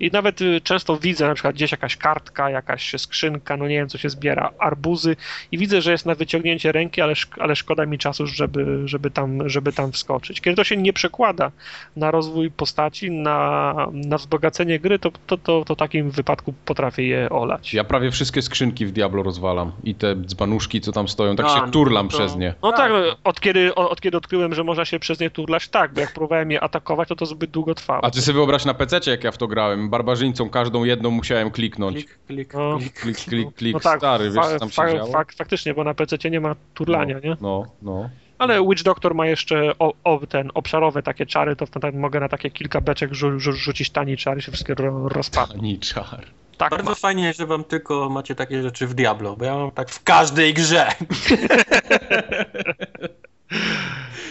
I 0.00 0.10
nawet 0.12 0.40
y, 0.40 0.60
często 0.60 0.96
widzę 0.96 1.28
na 1.28 1.34
przykład 1.34 1.54
gdzieś 1.54 1.72
jakaś 1.72 1.96
kartka, 1.96 2.50
jakaś 2.50 2.92
skrzynka, 2.98 3.56
no 3.56 3.68
nie 3.68 3.74
wiem 3.74 3.88
co 3.88 3.98
się 3.98 4.08
zbiera, 4.10 4.50
arbuzy 4.58 5.16
i 5.52 5.58
widzę, 5.58 5.82
że 5.82 5.92
jest 5.92 6.06
na 6.06 6.14
wyciągnięcie 6.14 6.72
ręki, 6.72 7.00
ale, 7.00 7.12
szk- 7.14 7.40
ale 7.42 7.56
szkoda 7.56 7.86
mi 7.86 7.98
czasu, 7.98 8.26
żeby, 8.26 8.88
żeby, 8.88 9.10
tam, 9.10 9.48
żeby 9.48 9.72
tam 9.72 9.92
wskoczyć. 9.92 10.40
Kiedy 10.40 10.56
to 10.56 10.64
się 10.64 10.76
nie 10.76 10.92
przekłada 10.92 11.50
na 11.96 12.10
rozwój 12.10 12.50
postaci, 12.50 13.10
na, 13.10 13.74
na 13.92 14.18
wzbogacenie 14.18 14.78
gry, 14.78 14.98
to, 14.98 15.10
to, 15.26 15.36
to, 15.38 15.64
to 15.64 15.74
w 15.74 15.78
takim 15.78 16.10
wypadku 16.10 16.54
potrafię 16.64 17.02
je 17.06 17.30
olać. 17.30 17.74
Ja 17.74 17.84
prawie 17.84 18.10
wszystkie 18.10 18.42
skrzynki 18.42 18.86
w 18.86 18.92
Diablo 18.92 19.22
rozwalam 19.22 19.72
i 19.84 19.94
te 19.94 20.16
dzbanuszki, 20.16 20.80
co 20.80 20.92
tam 20.92 21.08
stoją, 21.08 21.36
tak 21.36 21.46
A, 21.46 21.48
się 21.48 21.60
no 21.66 21.68
turlam 21.72 22.08
to- 22.08 22.16
przez 22.18 22.36
nie. 22.36 22.54
No 22.62 22.72
tak, 22.72 22.92
od 23.24 23.40
kiedy, 23.40 23.74
od 23.74 24.00
kiedy 24.00 24.16
odkryłem, 24.16 24.54
że 24.54 24.64
można 24.64 24.84
się 24.84 24.98
przez 24.98 25.20
nie 25.20 25.30
turlać, 25.30 25.68
tak, 25.68 25.92
bo 25.94 26.00
jak 26.00 26.12
próbowałem 26.12 26.50
je 26.50 26.60
atakować, 26.60 27.08
to 27.08 27.16
to 27.16 27.26
zbyt 27.26 27.50
długo 27.50 27.74
trwało. 27.74 28.04
A 28.04 28.10
ty 28.10 28.22
sobie 28.22 28.34
wyobraź 28.36 28.64
na 28.64 28.74
PC, 28.74 29.00
jak 29.10 29.24
ja 29.24 29.30
w 29.30 29.38
to 29.38 29.46
grałem, 29.48 29.87
barbarzyńcą 29.88 30.50
każdą 30.50 30.84
jedną 30.84 31.10
musiałem 31.10 31.50
kliknąć. 31.50 31.94
Klik, 31.96 32.18
klik, 32.26 32.54
No. 32.54 32.78
klik. 32.78 32.92
Klik, 33.00 33.16
klik, 33.16 33.54
klik, 33.54 33.74
No 33.74 33.80
tak, 33.80 33.98
stary, 34.00 34.30
wiesz 34.30 34.46
co 34.46 34.58
tam 34.58 34.68
się 34.70 34.74
fa- 34.74 34.92
działo? 34.92 35.12
fak- 35.12 35.36
faktycznie, 35.36 35.74
bo 35.74 35.84
na 35.84 35.94
PC 35.94 36.30
nie 36.30 36.40
ma 36.40 36.56
turlania, 36.74 37.18
nie? 37.24 37.36
No, 37.40 37.64
no. 37.82 38.10
Ale 38.38 38.62
Witch 38.68 38.82
Doctor 38.82 39.14
ma 39.14 39.26
jeszcze 39.26 39.72
o, 39.78 39.92
o, 40.04 40.26
ten 40.26 40.50
obszarowe 40.54 41.02
takie 41.02 41.26
czary, 41.26 41.56
to 41.56 41.66
wtedy 41.66 41.92
mogę 41.92 42.20
na 42.20 42.28
takie 42.28 42.50
kilka 42.50 42.80
beczek 42.80 43.14
rzu, 43.14 43.40
rzu, 43.40 43.52
rzucić 43.52 43.90
tani 43.90 44.16
czar 44.16 44.38
i 44.38 44.42
się 44.42 44.52
wszystkie 44.52 44.74
ro, 44.74 45.08
rozpadną. 45.08 45.54
Ani 45.60 45.78
czar. 45.78 46.26
Tak, 46.56 46.70
Bardzo 46.70 46.90
ma. 46.90 46.94
fajnie, 46.94 47.32
że 47.32 47.46
wam 47.46 47.64
tylko 47.64 48.08
macie 48.10 48.34
takie 48.34 48.62
rzeczy 48.62 48.86
w 48.86 48.94
Diablo, 48.94 49.36
bo 49.36 49.44
ja 49.44 49.56
mam 49.56 49.70
tak 49.70 49.90
w 49.90 50.02
każdej 50.02 50.54
grze. 50.54 50.86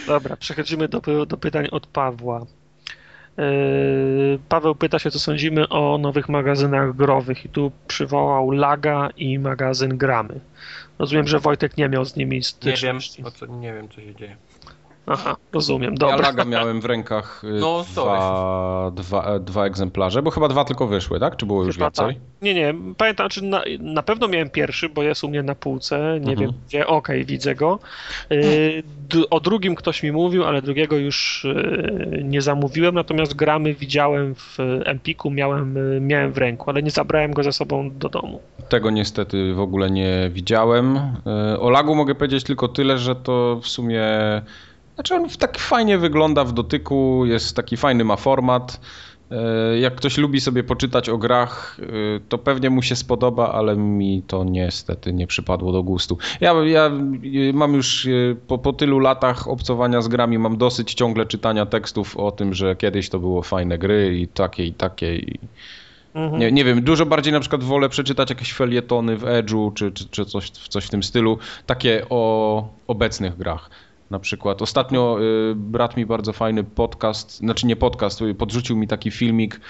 Dobra, 0.06 0.36
przechodzimy 0.36 0.88
do, 0.88 1.26
do 1.26 1.36
pytań 1.36 1.68
od 1.70 1.86
Pawła. 1.86 2.46
Yy, 3.38 4.38
Paweł 4.48 4.74
pyta 4.74 4.98
się, 4.98 5.10
co 5.10 5.18
sądzimy 5.18 5.68
o 5.68 5.98
nowych 5.98 6.28
magazynach 6.28 6.96
growych 6.96 7.44
i 7.44 7.48
tu 7.48 7.72
przywołał 7.88 8.50
Laga 8.50 9.08
i 9.16 9.38
magazyn 9.38 9.98
Gramy. 9.98 10.40
Rozumiem, 10.98 11.28
że 11.28 11.38
Wojtek 11.38 11.76
nie 11.76 11.88
miał 11.88 12.04
z 12.04 12.16
nimi 12.16 12.30
Nie 12.30 12.34
wiem, 12.36 12.42
styczności. 12.42 13.24
co, 13.36 13.46
nie 13.46 13.72
wiem, 13.72 13.88
co 13.88 14.00
się 14.00 14.14
dzieje. 14.14 14.36
Aha, 15.10 15.36
rozumiem, 15.52 15.92
Ja 15.92 15.98
dobra. 15.98 16.16
Laga 16.16 16.44
miałem 16.44 16.80
w 16.80 16.84
rękach 16.84 17.44
y, 17.44 17.60
No, 17.60 17.84
dwa, 17.92 18.90
dwa, 18.94 19.24
e, 19.34 19.40
dwa 19.40 19.64
egzemplarze, 19.66 20.22
bo 20.22 20.30
chyba 20.30 20.48
dwa 20.48 20.64
tylko 20.64 20.86
wyszły, 20.86 21.20
tak? 21.20 21.36
Czy 21.36 21.46
było 21.46 21.64
już 21.64 21.74
Chyba 21.76 21.86
więcej? 21.86 22.06
tak. 22.06 22.16
Nie, 22.42 22.54
nie, 22.54 22.74
pamiętam, 22.96 23.28
czy 23.28 23.44
na, 23.44 23.62
na 23.80 24.02
pewno 24.02 24.28
miałem 24.28 24.50
pierwszy, 24.50 24.88
bo 24.88 25.02
jest 25.02 25.24
u 25.24 25.28
mnie 25.28 25.42
na 25.42 25.54
półce, 25.54 25.98
nie 26.20 26.32
Mhm. 26.32 26.38
wiem 26.38 26.52
gdzie, 26.68 26.86
okej, 26.86 27.24
widzę 27.24 27.54
go. 27.54 27.78
Y, 28.32 28.82
o 29.30 29.40
drugim 29.40 29.74
ktoś 29.74 30.02
mi 30.02 30.12
mówił, 30.12 30.44
ale 30.44 30.62
drugiego 30.62 30.96
już 30.96 31.44
y, 31.44 32.20
nie 32.24 32.42
zamówiłem, 32.42 32.94
natomiast 32.94 33.34
gramy 33.34 33.74
widziałem 33.74 34.34
w 34.34 34.56
Empiku, 34.84 35.30
miałem, 35.30 35.78
miałem 36.06 36.32
w 36.32 36.38
ręku, 36.38 36.70
ale 36.70 36.82
nie 36.82 36.90
zabrałem 36.90 37.32
go 37.32 37.42
ze 37.42 37.52
sobą 37.52 37.90
do 37.98 38.08
domu. 38.08 38.40
Tego 38.68 38.90
niestety 38.90 39.54
w 39.54 39.60
ogóle 39.60 39.90
nie 39.90 40.30
widziałem. 40.32 40.98
O 41.60 41.70
Lagu 41.70 41.94
mogę 41.94 42.14
powiedzieć 42.14 42.44
tylko 42.44 42.68
tyle, 42.68 42.98
że 42.98 43.16
to 43.16 43.60
w 43.62 43.68
sumie. 43.68 44.02
Znaczy 44.98 45.14
on 45.14 45.28
tak 45.28 45.58
fajnie 45.58 45.98
wygląda 45.98 46.44
w 46.44 46.52
dotyku, 46.52 47.26
jest 47.26 47.56
taki 47.56 47.76
fajny, 47.76 48.04
ma 48.04 48.16
format. 48.16 48.80
E, 49.30 49.78
Jak 49.78 49.94
ktoś 49.94 50.18
lubi 50.18 50.40
sobie 50.40 50.64
poczytać 50.64 51.08
o 51.08 51.18
grach, 51.18 51.80
e, 51.82 51.84
to 52.28 52.38
pewnie 52.38 52.70
mu 52.70 52.82
się 52.82 52.96
spodoba, 52.96 53.52
ale 53.52 53.76
mi 53.76 54.22
to 54.26 54.44
niestety 54.44 55.12
nie 55.12 55.26
przypadło 55.26 55.72
do 55.72 55.82
gustu. 55.82 56.18
Ja, 56.40 56.52
ja 56.52 56.86
e, 56.86 56.92
mam 57.52 57.74
już 57.74 58.08
po, 58.46 58.58
po 58.58 58.72
tylu 58.72 58.98
latach 58.98 59.48
obcowania 59.48 60.02
z 60.02 60.08
grami, 60.08 60.38
mam 60.38 60.56
dosyć 60.56 60.94
ciągle 60.94 61.26
czytania 61.26 61.66
tekstów 61.66 62.16
o 62.16 62.32
tym, 62.32 62.54
że 62.54 62.76
kiedyś 62.76 63.08
to 63.08 63.18
było 63.18 63.42
fajne 63.42 63.78
gry 63.78 64.18
i 64.18 64.28
takie 64.28 64.64
i 64.64 64.72
takie. 64.72 65.16
I... 65.16 65.38
Mhm. 66.14 66.40
Nie, 66.40 66.52
nie 66.52 66.64
wiem, 66.64 66.82
dużo 66.82 67.06
bardziej 67.06 67.32
na 67.32 67.40
przykład 67.40 67.64
wolę 67.64 67.88
przeczytać 67.88 68.30
jakieś 68.30 68.52
felietony 68.52 69.16
w 69.16 69.22
Edge'u, 69.22 69.74
czy, 69.74 69.92
czy, 69.92 70.08
czy 70.08 70.24
coś, 70.24 70.50
coś 70.50 70.84
w 70.84 70.90
tym 70.90 71.02
stylu, 71.02 71.38
takie 71.66 72.06
o 72.10 72.68
obecnych 72.86 73.36
grach. 73.36 73.70
Na 74.10 74.18
przykład 74.18 74.62
ostatnio 74.62 75.18
y, 75.50 75.54
brat 75.54 75.96
mi 75.96 76.06
bardzo 76.06 76.32
fajny 76.32 76.64
podcast, 76.64 77.36
znaczy 77.36 77.66
nie 77.66 77.76
podcast, 77.76 78.22
y, 78.22 78.34
podrzucił 78.34 78.76
mi 78.76 78.88
taki 78.88 79.10
filmik, 79.10 79.60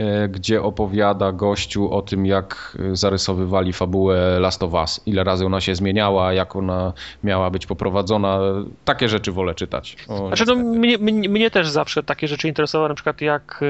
y, 0.00 0.28
gdzie 0.28 0.62
opowiada 0.62 1.32
gościu 1.32 1.92
o 1.94 2.02
tym, 2.02 2.26
jak 2.26 2.78
zarysowywali 2.92 3.72
fabułę 3.72 4.40
Last 4.40 4.62
of 4.62 4.72
Us, 4.72 5.00
ile 5.06 5.24
razy 5.24 5.46
ona 5.46 5.60
się 5.60 5.74
zmieniała, 5.74 6.32
jak 6.32 6.56
ona 6.56 6.92
miała 7.24 7.50
być 7.50 7.66
poprowadzona. 7.66 8.40
Takie 8.84 9.08
rzeczy 9.08 9.32
wolę 9.32 9.54
czytać. 9.54 9.96
O, 10.08 10.26
Znaczy, 10.26 10.44
no, 10.46 10.54
mnie, 10.54 10.98
mnie, 10.98 11.28
mnie 11.28 11.50
też 11.50 11.68
zawsze 11.68 12.02
takie 12.02 12.28
rzeczy 12.28 12.48
interesowały, 12.48 12.88
na 12.88 12.94
przykład 12.94 13.20
jak 13.20 13.60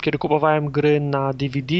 kiedy 0.00 0.18
kupowałem 0.18 0.70
gry 0.70 1.00
na 1.00 1.32
DVD, 1.32 1.74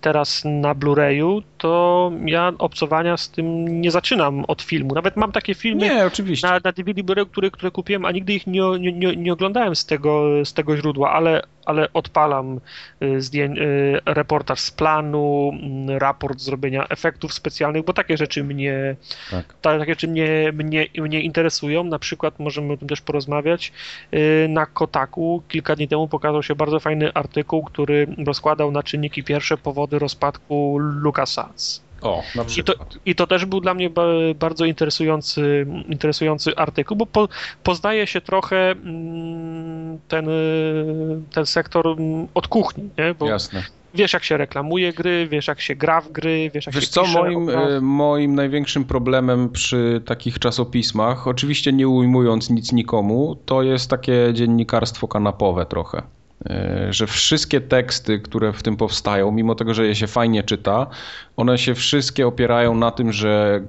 teraz 0.00 0.42
na 0.44 0.74
Blu-rayu, 0.74 1.42
to 1.58 2.12
ja 2.24 2.52
obcowania 2.58 3.16
z 3.16 3.30
tym 3.30 3.80
nie 3.80 3.90
zaczynam 3.90 4.44
od 4.44 4.62
filmu. 4.62 4.94
Nawet 4.94 5.16
mam 5.16 5.32
takie 5.32 5.54
filmy 5.54 5.88
Nie, 5.88 6.06
oczywiście. 6.06 6.48
na, 6.48 6.60
na 6.64 6.72
DVD, 6.72 7.02
Blu-ray, 7.06 7.26
które, 7.26 7.50
które 7.50 7.70
kupiłem, 7.70 8.04
a 8.04 8.10
nigdy 8.12 8.32
ich 8.34 8.46
nie, 8.46 8.62
nie, 8.92 9.16
nie, 9.16 9.32
oglądałem 9.32 9.76
z 9.76 9.86
tego, 9.86 10.24
z 10.44 10.52
tego 10.52 10.76
źródła, 10.76 11.12
ale, 11.12 11.42
ale 11.66 11.92
odpalam 11.92 12.60
y, 13.02 13.20
zdję, 13.20 13.44
y, 13.44 14.00
reportaż 14.04 14.60
z 14.60 14.70
planu, 14.70 15.50
mm, 15.62 15.98
raport 15.98 16.40
zrobienia 16.40 16.86
efektów 16.88 17.34
specjalnych, 17.34 17.84
bo 17.84 17.92
takie 17.92 18.16
rzeczy 18.16 18.44
mnie, 18.44 18.96
Tak. 19.30 19.54
ta- 19.60 19.78
takie 19.78 19.92
rzeczy 19.92 20.08
mnie, 20.08 20.52
mnie, 20.54 20.86
mnie 20.98 21.20
interesują. 21.20 21.84
Na 21.84 21.98
przykład 21.98 22.38
możemy 22.38 22.72
o 22.72 22.76
tym 22.76 22.88
też 22.88 23.00
porozmawiać. 23.00 23.72
Y, 24.14 24.46
Na 24.48 24.66
Kotaku 24.66 25.42
kilka 25.48 25.76
dni 25.76 25.88
temu 25.88 26.08
pokazał 26.08 26.42
się 26.42 26.54
bardzo 26.54 26.80
fajny 26.80 27.12
artykuł, 27.12 27.64
który 27.64 28.06
rozkładał 28.26 28.70
na 28.72 28.82
czynniki 28.82 29.24
pierwsze 29.24 29.56
powody 29.58 29.98
rozpadku 29.98 30.78
LucasArts. 30.78 31.85
O, 32.06 32.22
na 32.34 32.42
I 32.58 32.64
to. 32.64 32.72
I 33.06 33.14
to 33.14 33.26
też 33.26 33.44
był 33.44 33.60
dla 33.60 33.74
mnie 33.74 33.90
ba- 33.90 34.02
bardzo 34.38 34.64
interesujący, 34.64 35.66
interesujący 35.88 36.56
artykuł, 36.56 36.96
bo 36.96 37.06
po, 37.06 37.28
poznaje 37.62 38.06
się 38.06 38.20
trochę 38.20 38.70
mm, 38.70 39.98
ten, 40.08 40.28
y, 40.28 41.20
ten 41.34 41.46
sektor 41.46 41.86
mm, 41.86 42.28
od 42.34 42.48
kuchni, 42.48 42.90
nie? 42.98 43.14
bo 43.14 43.28
Jasne. 43.28 43.62
wiesz 43.94 44.12
jak 44.12 44.24
się 44.24 44.36
reklamuje 44.36 44.92
gry, 44.92 45.28
wiesz 45.30 45.46
jak 45.48 45.60
się 45.60 45.74
gra 45.76 46.00
w 46.00 46.12
gry, 46.12 46.50
wiesz 46.54 46.66
jak 46.66 46.74
Wiesz 46.74 46.84
się 46.84 46.90
co, 46.90 47.02
pisze 47.02 47.18
moim, 47.22 47.50
e, 47.50 47.80
moim 47.80 48.34
największym 48.34 48.84
problemem 48.84 49.48
przy 49.48 50.02
takich 50.06 50.38
czasopismach, 50.38 51.28
oczywiście 51.28 51.72
nie 51.72 51.88
ujmując 51.88 52.50
nic 52.50 52.72
nikomu, 52.72 53.36
to 53.46 53.62
jest 53.62 53.90
takie 53.90 54.28
dziennikarstwo 54.32 55.08
kanapowe 55.08 55.66
trochę. 55.66 56.02
E, 56.50 56.86
Że 56.90 57.06
wszystkie 57.06 57.60
teksty, 57.60 58.18
które 58.20 58.52
w 58.52 58.62
tym 58.62 58.76
powstają, 58.76 59.30
mimo 59.30 59.54
tego, 59.54 59.74
że 59.74 59.86
je 59.86 59.94
się 59.94 60.06
fajnie 60.06 60.42
czyta, 60.42 60.86
one 61.36 61.58
się 61.58 61.74
wszystkie 61.74 62.26
opierają 62.26 62.74
na 62.74 62.90
tym, 62.90 63.12
że 63.12 63.62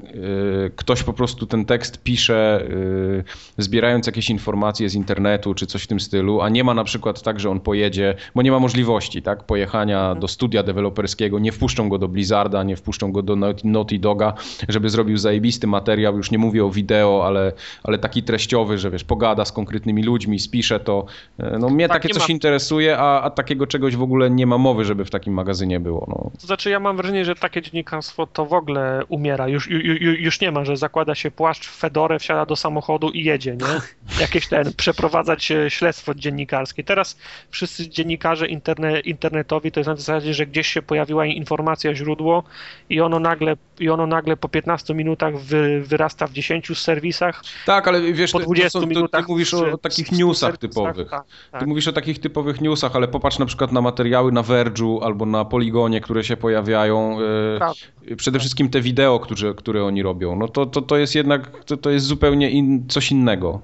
e, 0.65 0.69
ktoś 0.75 1.03
po 1.03 1.13
prostu 1.13 1.45
ten 1.45 1.65
tekst 1.65 2.03
pisze, 2.03 2.61
e, 3.57 3.61
zbierając 3.63 4.07
jakieś 4.07 4.29
informacje 4.29 4.89
z 4.89 4.95
internetu 4.95 5.53
czy 5.53 5.65
coś 5.67 5.83
w 5.83 5.87
tym 5.87 5.99
stylu, 5.99 6.41
a 6.41 6.49
nie 6.49 6.63
ma 6.63 6.73
na 6.73 6.83
przykład 6.83 7.21
tak, 7.21 7.39
że 7.39 7.49
on 7.49 7.59
pojedzie, 7.59 8.15
bo 8.35 8.41
nie 8.41 8.51
ma 8.51 8.59
możliwości, 8.59 9.21
tak, 9.21 9.43
pojechania 9.43 10.15
do 10.15 10.27
studia 10.27 10.63
deweloperskiego, 10.63 11.39
nie 11.39 11.51
wpuszczą 11.51 11.89
go 11.89 11.97
do 11.97 12.07
Blizzarda, 12.07 12.63
nie 12.63 12.75
wpuszczą 12.75 13.11
go 13.11 13.21
do 13.21 13.33
Naughty- 13.35 13.99
Doga, 13.99 14.33
żeby 14.69 14.89
zrobił 14.89 15.17
zajebisty 15.17 15.67
materiał, 15.67 16.17
już 16.17 16.31
nie 16.31 16.37
mówię 16.37 16.65
o 16.65 16.69
wideo, 16.69 17.23
ale, 17.25 17.51
ale 17.83 17.97
taki 17.97 18.23
treściowy, 18.23 18.77
że 18.77 18.91
wiesz, 18.91 19.03
pogada 19.03 19.45
z 19.45 19.51
konkretnymi 19.51 20.03
ludźmi, 20.03 20.39
spisze 20.39 20.79
to. 20.79 21.05
E, 21.39 21.57
No 21.59 21.69
mnie 21.69 21.87
Tak, 21.87 22.01
takie 22.01 22.13
coś 22.13 22.29
ma- 22.29 22.33
interesuje, 22.33 22.97
a, 22.97 23.21
a 23.21 23.29
takiego 23.29 23.67
czegoś 23.67 23.95
w 23.95 24.01
ogóle 24.01 24.29
nie 24.29 24.47
ma 24.47 24.57
mowy, 24.57 24.85
żeby 24.85 25.05
w 25.05 25.09
takim 25.09 25.33
magazynie 25.33 25.79
było. 25.79 26.05
No. 26.09 26.31
To 26.41 26.47
znaczy 26.47 26.69
ja 26.69 26.79
mam 26.79 26.97
wrażenie, 26.97 27.25
że 27.25 27.35
takie 27.35 27.56
dziennikarstwo 27.61 28.27
to 28.27 28.45
w 28.45 28.53
ogóle 28.53 29.01
umiera, 29.07 29.47
już, 29.47 29.69
ju, 29.69 29.79
ju, 29.79 30.13
już 30.13 30.41
nie 30.41 30.51
ma, 30.51 30.65
że 30.65 30.77
zakłada 30.77 31.15
się 31.15 31.31
płaszcz, 31.31 31.67
fedorę, 31.69 32.19
wsiada 32.19 32.45
do 32.45 32.55
samochodu 32.55 33.09
i 33.09 33.23
jedzie, 33.23 33.51
nie? 33.57 34.21
Jakieś 34.21 34.47
ten, 34.47 34.73
przeprowadzać 34.73 35.51
e, 35.51 35.69
śledztwo 35.69 36.13
dziennikarskie. 36.15 36.83
Teraz 36.83 37.17
wszyscy 37.49 37.89
dziennikarze 37.89 38.47
interne, 38.47 38.99
internetowi 38.99 39.71
to 39.71 39.79
jest 39.79 39.87
na 39.87 39.95
zasadzie, 39.95 40.33
że 40.33 40.45
gdzieś 40.45 40.67
się 40.67 40.81
pojawiła 40.81 41.25
informacja, 41.25 41.95
źródło 41.95 42.43
i 42.89 43.01
ono 43.01 43.19
nagle, 43.19 43.55
i 43.79 43.89
ono 43.89 44.07
nagle 44.07 44.37
po 44.37 44.49
15 44.49 44.93
minutach 44.93 45.37
wy, 45.37 45.81
wyrasta 45.81 46.27
w 46.27 46.31
10 46.33 46.77
serwisach, 46.79 47.41
Tak, 47.65 47.87
ale 47.87 48.01
wiesz, 48.13 48.31
po 48.31 48.39
to- 48.39 48.45
to 48.45 48.51
20 48.51 48.69
są- 48.69 48.81
to, 48.81 48.87
minutach 48.87 49.25
ty 49.25 49.31
mówisz 49.31 49.53
o, 49.53 49.71
o 49.71 49.77
takich 49.77 50.07
100 50.07 50.15
newsach 50.15 50.57
typowych. 50.57 51.09
tak, 51.09 51.23
tak. 51.51 51.59
Ty 51.61 51.67
mówisz 51.67 51.87
o 51.87 51.93
takich 51.93 52.19
typowych 52.19 52.61
newsach, 52.61 52.95
ale 52.95 53.07
popatrz 53.07 53.39
na 53.39 53.45
przykład 53.45 53.71
na 53.71 53.81
materiały 53.81 54.31
na 54.31 54.41
Verge'u 54.43 54.99
albo 55.03 55.25
na 55.25 55.45
Poligonie, 55.45 56.01
które 56.01 56.23
się 56.23 56.37
pojawiają. 56.37 57.17
Prawda. 57.57 57.81
Przede 58.17 58.39
wszystkim 58.39 58.69
te 58.69 58.81
wideo, 58.81 59.19
które, 59.19 59.53
które 59.53 59.83
oni 59.83 60.03
robią. 60.03 60.35
No 60.35 60.47
to, 60.47 60.65
to, 60.65 60.81
to 60.81 60.97
jest 60.97 61.15
jednak 61.15 61.63
to, 61.65 61.77
to 61.77 61.89
jest 61.89 62.05
zupełnie 62.05 62.49
in, 62.49 62.87
coś 62.87 63.11
innego. 63.11 63.61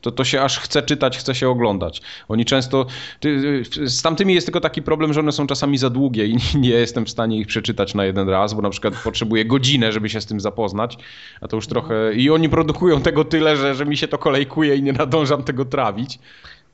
To, 0.00 0.10
to 0.10 0.24
się 0.24 0.42
aż 0.42 0.58
chce 0.58 0.82
czytać, 0.82 1.18
chce 1.18 1.34
się 1.34 1.48
oglądać. 1.48 2.02
Oni 2.28 2.44
często. 2.44 2.86
Ty, 3.20 3.62
z 3.84 4.02
tamtymi 4.02 4.34
jest 4.34 4.46
tylko 4.46 4.60
taki 4.60 4.82
problem, 4.82 5.12
że 5.12 5.20
one 5.20 5.32
są 5.32 5.46
czasami 5.46 5.78
za 5.78 5.90
długie 5.90 6.26
i 6.26 6.36
nie 6.58 6.70
jestem 6.70 7.04
w 7.04 7.10
stanie 7.10 7.38
ich 7.38 7.46
przeczytać 7.46 7.94
na 7.94 8.04
jeden 8.04 8.28
raz, 8.28 8.54
bo 8.54 8.62
na 8.62 8.70
przykład 8.70 8.94
potrzebuję 9.04 9.44
godzinę, 9.44 9.92
żeby 9.92 10.08
się 10.08 10.20
z 10.20 10.26
tym 10.26 10.40
zapoznać. 10.40 10.98
A 11.40 11.48
to 11.48 11.56
już 11.56 11.66
trochę. 11.66 12.14
I 12.14 12.30
oni 12.30 12.48
produkują 12.48 13.00
tego 13.00 13.24
tyle, 13.24 13.56
że, 13.56 13.74
że 13.74 13.86
mi 13.86 13.96
się 13.96 14.08
to 14.08 14.18
kolejkuje 14.18 14.76
i 14.76 14.82
nie 14.82 14.92
nadążam 14.92 15.42
tego 15.42 15.64
trawić. 15.64 16.18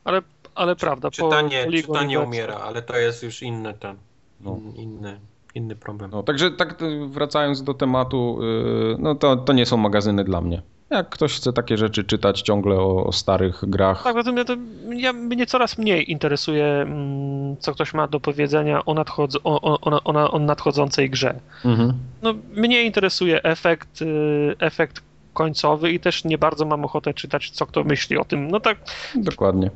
Ale, 0.04 0.22
ale 0.54 0.76
prawda, 0.76 1.10
po 1.10 1.16
Czytanie, 1.16 1.64
Polygon 1.64 1.94
czytanie 1.96 2.20
umiera, 2.20 2.54
ale 2.54 2.82
to 2.82 2.96
jest 2.96 3.22
już 3.22 3.42
inny 3.42 3.74
ten, 3.74 3.96
No. 4.40 4.60
inny, 4.76 5.20
inny 5.58 5.76
problem. 5.76 6.10
No, 6.10 6.22
także 6.22 6.50
tak 6.50 6.82
y, 6.82 7.06
wracając 7.08 7.62
do 7.62 7.74
tematu, 7.74 8.38
y, 8.42 8.96
no 8.98 9.14
to, 9.14 9.36
to 9.36 9.52
nie 9.52 9.66
są 9.66 9.76
magazyny 9.76 10.24
dla 10.24 10.40
mnie. 10.40 10.62
Jak 10.90 11.08
ktoś 11.08 11.36
chce 11.36 11.52
takie 11.52 11.76
rzeczy 11.76 12.04
czytać 12.04 12.42
ciągle 12.42 12.76
o, 12.76 13.06
o 13.06 13.12
starych 13.12 13.60
grach, 13.62 14.02
Tak, 14.02 14.16
ja 14.36 14.44
to, 14.44 14.56
ja, 14.90 15.12
mnie 15.12 15.46
coraz 15.46 15.78
mniej 15.78 16.10
interesuje, 16.10 16.66
mm, 16.66 17.56
co 17.56 17.72
ktoś 17.72 17.94
ma 17.94 18.08
do 18.08 18.20
powiedzenia 18.20 18.84
o, 18.84 18.94
nadchodz, 18.94 19.36
o, 19.44 19.60
o, 19.60 19.80
o, 19.80 20.02
o, 20.04 20.30
o 20.30 20.38
nadchodzącej 20.38 21.10
grze. 21.10 21.40
mhm. 21.64 21.92
No, 22.22 22.34
mnie 22.54 22.82
interesuje 22.82 23.42
efekt, 23.42 24.02
y, 24.02 24.56
efekt 24.58 25.02
końcowy 25.32 25.92
i 25.92 26.00
też 26.00 26.24
nie 26.24 26.38
bardzo 26.38 26.64
mam 26.64 26.84
ochotę 26.84 27.14
czytać, 27.14 27.50
co 27.50 27.66
kto 27.66 27.84
myśli 27.84 28.16
o 28.18 28.24
tym. 28.24 28.50
No 28.50 28.60
tak, 28.60 28.78
dokładnie. 29.14 29.70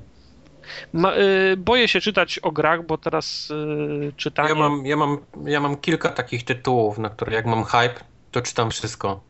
Ma, 0.92 1.16
y, 1.16 1.56
boję 1.56 1.88
się 1.88 2.00
czytać 2.00 2.38
o 2.38 2.52
grach, 2.52 2.86
bo 2.86 2.98
teraz 2.98 3.50
y, 3.50 4.12
czytanie... 4.16 4.48
Ja 4.48 4.54
mam, 4.54 4.86
ja, 4.86 4.96
mam, 4.96 5.18
ja 5.44 5.60
mam 5.60 5.76
kilka 5.76 6.08
takich 6.08 6.44
tytułów, 6.44 6.98
na 6.98 7.10
które 7.10 7.34
jak 7.34 7.46
mam 7.46 7.64
hype, 7.64 7.94
to 8.30 8.42
czytam 8.42 8.70
wszystko. 8.70 9.20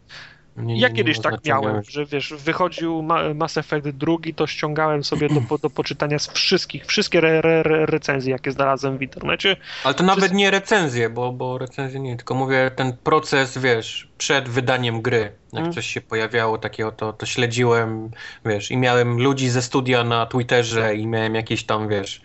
Nie- 0.56 0.80
Ja 0.80 0.88
nie 0.88 0.94
kiedyś 0.94 1.16
ma 1.16 1.22
tak 1.22 1.32
znaczenia. 1.32 1.60
miałem, 1.60 1.82
że 1.88 2.06
wiesz, 2.06 2.34
wychodził 2.38 3.02
Ma- 3.02 3.34
Mass 3.34 3.56
Effect 3.58 3.88
drugi, 3.88 4.34
to 4.34 4.46
ściągałem 4.46 5.04
sobie 5.04 5.28
do, 5.28 5.40
po- 5.48 5.58
do 5.58 5.70
poczytania 5.70 6.18
z 6.18 6.28
wszystkich, 6.32 6.86
wszystkie 6.86 7.18
re, 7.18 7.40
re, 7.42 7.62
re, 7.62 7.86
recenzje, 7.86 8.30
jakie 8.32 8.52
znalazłem 8.52 8.98
w 8.98 9.02
internecie. 9.02 9.56
Ale 9.84 9.94
to 9.94 10.04
nawet 10.04 10.32
nie 10.32 10.50
recenzje, 10.50 11.10
bo, 11.10 11.32
bo 11.32 11.58
recenzje 11.58 12.00
nie, 12.00 12.16
tylko 12.16 12.34
mówię 12.34 12.70
ten 12.76 12.96
proces, 12.96 13.58
wiesz, 13.58 14.08
przed 14.18 14.48
wydaniem 14.48 15.02
gry. 15.02 15.32
Jak 15.52 15.62
Mm. 15.62 15.72
coś 15.72 15.86
się 15.86 16.00
pojawiało 16.00 16.58
takiego, 16.58 16.92
to, 16.92 17.12
to 17.12 17.26
śledziłem, 17.26 18.10
wiesz, 18.44 18.70
i 18.70 18.76
miałem 18.76 19.22
ludzi 19.22 19.48
ze 19.48 19.62
studia 19.62 20.04
na 20.04 20.26
Twitterze 20.26 20.94
i 20.94 21.06
miałem 21.06 21.34
jakieś 21.34 21.64
tam, 21.64 21.88
wiesz, 21.88 22.22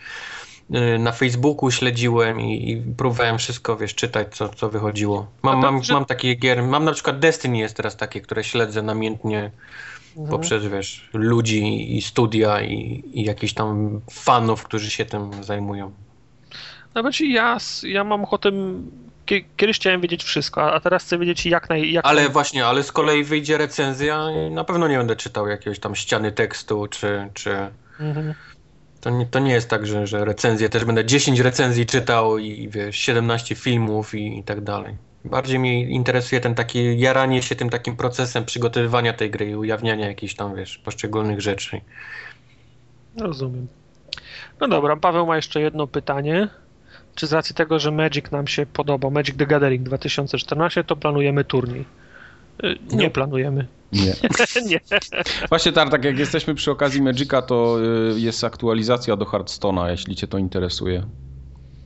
na 0.99 1.11
Facebooku 1.11 1.71
śledziłem 1.71 2.41
i, 2.41 2.71
i 2.71 2.81
próbowałem 2.97 3.37
wszystko, 3.37 3.77
wiesz, 3.77 3.95
czytać, 3.95 4.35
co, 4.35 4.49
co 4.49 4.69
wychodziło. 4.69 5.27
Mam, 5.43 5.59
mam, 5.59 5.81
mam 5.91 6.05
takie 6.05 6.35
gier, 6.35 6.63
mam 6.63 6.85
na 6.85 6.91
przykład 6.91 7.19
Destiny 7.19 7.57
jest 7.57 7.77
teraz 7.77 7.97
takie, 7.97 8.21
które 8.21 8.43
śledzę 8.43 8.81
namiętnie. 8.81 9.51
Mhm. 10.17 10.29
poprzez, 10.37 10.65
wiesz, 10.65 11.09
ludzi 11.13 11.97
i 11.97 12.01
studia 12.01 12.61
i, 12.61 13.03
i 13.13 13.23
jakichś 13.23 13.53
tam 13.53 14.01
fanów, 14.11 14.63
którzy 14.63 14.91
się 14.91 15.05
tym 15.05 15.43
zajmują. 15.43 15.91
Nawet 16.93 17.13
ci 17.15 17.31
ja, 17.33 17.57
ja 17.83 18.03
mam 18.03 18.23
ochotę. 18.23 18.51
kie- 19.25 19.43
Kiedyś 19.57 19.75
chciałem 19.75 20.01
wiedzieć 20.01 20.23
wszystko, 20.23 20.63
a 20.63 20.73
a 20.73 20.79
teraz 20.79 21.03
chcę 21.03 21.17
wiedzieć 21.17 21.45
jak 21.45 21.69
naj. 21.69 21.91
Jak 21.91 22.05
Ale 22.05 22.21
naj... 22.21 22.31
właśnie, 22.31 22.65
ale 22.65 22.83
z 22.83 22.91
kolei 22.91 23.23
wyjdzie 23.23 23.57
recenzja 23.57 24.27
i 24.47 24.51
na 24.51 24.63
pewno 24.63 24.87
nie 24.87 24.97
będę 24.97 25.15
czytał 25.15 25.47
jakiegoś 25.47 25.79
tam 25.79 25.95
ściany 25.95 26.31
tekstu, 26.31 26.87
czy... 26.87 27.29
czy... 27.33 27.55
Mhm. 27.99 28.33
To 29.07 29.11
nie, 29.11 29.25
to 29.25 29.39
nie 29.39 29.51
jest 29.51 29.69
tak, 29.69 29.87
że, 29.87 30.07
że 30.07 30.25
recenzje 30.25 30.69
też 30.69 30.85
będę 30.85 31.05
10 31.05 31.39
recenzji 31.39 31.85
czytał 31.85 32.37
i 32.37 32.69
wiesz, 32.69 32.95
17 32.95 33.55
filmów 33.55 34.15
i, 34.15 34.39
i 34.39 34.43
tak 34.43 34.61
dalej. 34.61 34.95
Bardziej 35.25 35.59
mnie 35.59 35.89
interesuje 35.89 36.41
ten 36.41 36.55
taki 36.55 36.99
jaranie 36.99 37.41
się 37.41 37.55
tym 37.55 37.69
takim 37.69 37.95
procesem 37.95 38.45
przygotowywania 38.45 39.13
tej 39.13 39.31
gry 39.31 39.49
i 39.49 39.55
ujawniania 39.55 40.07
jakichś 40.07 40.35
tam, 40.35 40.55
wiesz, 40.55 40.77
poszczególnych 40.77 41.41
rzeczy. 41.41 41.81
Rozumiem. 43.17 43.67
No 44.59 44.67
dobra, 44.67 44.95
Paweł 44.95 45.27
ma 45.27 45.35
jeszcze 45.35 45.61
jedno 45.61 45.87
pytanie. 45.87 46.47
Czy 47.15 47.27
z 47.27 47.33
racji 47.33 47.55
tego, 47.55 47.79
że 47.79 47.91
Magic 47.91 48.31
nam 48.31 48.47
się 48.47 48.65
podobał, 48.65 49.11
Magic 49.11 49.37
the 49.37 49.45
Gathering 49.45 49.83
2014, 49.83 50.83
to 50.83 50.95
planujemy 50.95 51.43
turniej? 51.43 51.85
Y, 52.63 52.77
Nie 52.95 53.05
No. 53.05 53.09
planujemy. 53.11 53.67
Nie. 53.91 54.13
nie. 54.69 54.79
Właśnie 55.49 55.71
Tartak, 55.71 56.03
jak 56.03 56.19
jesteśmy 56.19 56.55
przy 56.55 56.71
okazji 56.71 57.01
Magica, 57.01 57.41
to 57.41 57.77
y, 58.15 58.19
jest 58.19 58.43
aktualizacja 58.43 59.15
do 59.15 59.25
Hearthstone'a, 59.25 59.89
jeśli 59.89 60.15
cię 60.15 60.27
to 60.27 60.37
interesuje. 60.37 61.03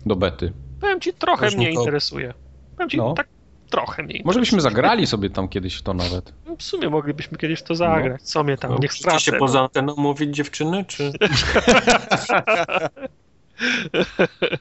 Do 0.06 0.16
bety. 0.16 0.54
Powiem 0.82 1.02
ci, 1.02 1.14
trochę 1.14 1.46
Już 1.46 1.56
mnie 1.56 1.66
nikogo. 1.70 1.86
interesuje. 1.86 2.34
Powiem 2.76 2.90
ci, 2.90 2.98
No. 2.98 3.14
tak 3.14 3.28
trochę 3.70 4.04
mnie 4.04 4.22
Może 4.26 4.40
byśmy 4.40 4.62
zagrali 4.62 5.08
sobie 5.08 5.30
tam 5.30 5.48
kiedyś 5.50 5.76
w 5.76 5.82
to 5.82 5.94
nawet. 5.94 6.34
W 6.58 6.64
sumie 6.64 6.90
moglibyśmy 6.90 7.38
kiedyś 7.38 7.60
w 7.60 7.64
to 7.64 7.76
zagrać. 7.76 8.22
Co 8.22 8.44
mnie 8.44 8.58
tam, 8.58 8.72
No, 8.72 8.78
niech 8.82 8.94
stracę. 8.94 9.20
się 9.20 9.32
poza 9.32 9.62
anteną 9.62 9.96
mówić 9.98 10.36
dziewczyny, 10.36 10.86
czy... 10.88 11.12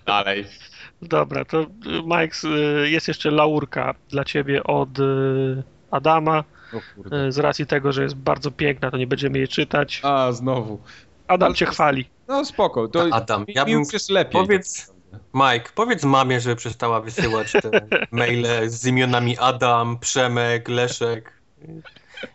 Dalej. 0.07 0.45
Dobra, 1.03 1.45
to 1.45 1.61
y, 1.63 1.67
Mike, 2.05 2.49
y, 2.85 2.91
jest 2.91 3.09
jeszcze 3.09 3.31
laurka 3.31 3.95
dla 4.09 4.25
ciebie 4.25 4.65
od 4.65 4.89
Adama. 5.91 6.45
Y, 7.29 7.33
Z 7.33 7.39
racji 7.39 7.67
tego, 7.67 7.93
że 7.93 8.03
jest 8.03 8.15
bardzo 8.15 8.51
piękna, 8.51 8.91
to 8.91 8.97
nie 8.97 9.07
będziemy 9.07 9.39
jej 9.39 9.49
czytać. 9.49 10.01
A, 10.05 10.33
znowu. 10.33 10.81
Adam 11.29 11.47
ale 11.47 11.55
cię 11.55 11.67
chwali. 11.67 12.09
No 12.29 12.45
spoko. 12.45 12.89
To 12.89 13.07
Adam, 13.13 13.45
ja 13.49 13.65
bym... 13.65 13.79
już 13.79 13.93
jest 13.93 14.11
lepiej. 14.11 14.33
Powiedz, 14.33 14.93
Mike, 15.35 15.71
powiedz 15.75 16.05
mamie, 16.05 16.41
żeby 16.41 16.57
przestała 16.57 17.01
wysyłać 17.01 17.53
te 17.53 17.71
maile 18.11 18.47
z 18.71 18.87
imionami 18.87 19.39
Adam, 19.39 19.99
Przemek, 19.99 20.69
Leszek. 20.69 21.33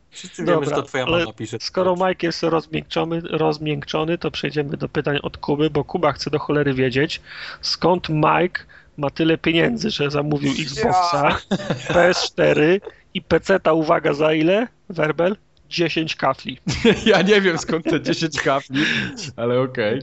Wszyscy 0.09 0.45
wiemy, 0.45 0.53
Dobra, 0.53 0.69
że 0.69 0.75
to 0.75 0.83
twoja 0.83 1.05
mama 1.05 1.33
pisze. 1.33 1.57
Skoro 1.61 1.95
Mike 1.95 2.27
jest 2.27 2.43
rozmiękczony, 2.43 3.21
rozmiękczony, 3.21 4.17
to 4.17 4.31
przejdziemy 4.31 4.77
do 4.77 4.89
pytań 4.89 5.19
od 5.23 5.37
Kuby, 5.37 5.69
bo 5.69 5.83
Kuba 5.83 6.11
chce 6.11 6.29
do 6.29 6.39
cholery 6.39 6.73
wiedzieć, 6.73 7.21
skąd 7.61 8.09
Mike 8.09 8.63
ma 8.97 9.09
tyle 9.09 9.37
pieniędzy, 9.37 9.89
że 9.89 10.11
zamówił 10.11 10.51
Xboxa, 10.51 11.37
PS4 11.87 12.79
i 13.13 13.21
PC-ta, 13.21 13.73
uwaga, 13.73 14.13
za 14.13 14.33
ile? 14.33 14.67
Werbel? 14.89 15.35
10 15.69 16.15
kafli. 16.15 16.57
Ja 17.05 17.21
nie 17.21 17.41
wiem 17.41 17.57
skąd 17.57 17.85
te 17.85 18.01
10 18.01 18.41
kafli, 18.41 18.83
ale 19.35 19.59
okej. 19.61 20.01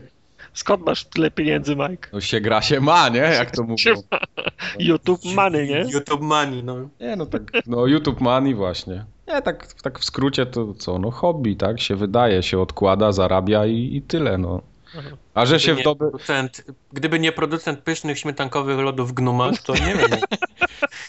Skąd 0.54 0.86
masz 0.86 1.04
tyle 1.04 1.30
pieniędzy, 1.30 1.76
Mike? 1.76 2.08
No 2.12 2.20
się 2.20 2.40
gra 2.40 2.62
się 2.62 2.80
ma, 2.80 3.08
nie? 3.08 3.18
Jak 3.18 3.50
to 3.50 3.62
mówią. 3.62 3.94
YouTube 4.78 5.24
money, 5.24 5.68
nie? 5.68 5.84
YouTube 5.92 6.20
Money, 6.22 6.62
no. 6.62 6.88
Nie, 7.00 7.16
no 7.16 7.26
tak, 7.26 7.42
no 7.66 7.86
YouTube 7.86 8.20
Money 8.20 8.54
właśnie. 8.54 9.04
Nie, 9.28 9.42
tak, 9.42 9.74
tak 9.82 9.98
w 9.98 10.04
skrócie 10.04 10.46
to 10.46 10.74
co, 10.74 10.98
no 10.98 11.10
hobby, 11.10 11.56
tak? 11.56 11.80
Się 11.80 11.96
wydaje, 11.96 12.42
się 12.42 12.58
odkłada, 12.60 13.12
zarabia 13.12 13.66
i, 13.66 13.96
i 13.96 14.02
tyle, 14.02 14.38
no. 14.38 14.62
A 15.34 15.46
że 15.46 15.60
się 15.60 15.74
Gdyby 15.74 15.74
w 15.74 15.78
nie 15.78 15.84
doby... 15.84 15.98
producent, 15.98 16.64
gdyby 16.92 17.18
nie 17.18 17.32
producent 17.32 17.80
pysznych 17.80 18.18
śmietankowych 18.18 18.78
lodów 18.78 19.12
Gnumach, 19.12 19.58
to 19.62 19.74
nie 19.74 19.94
wiem. 19.94 20.20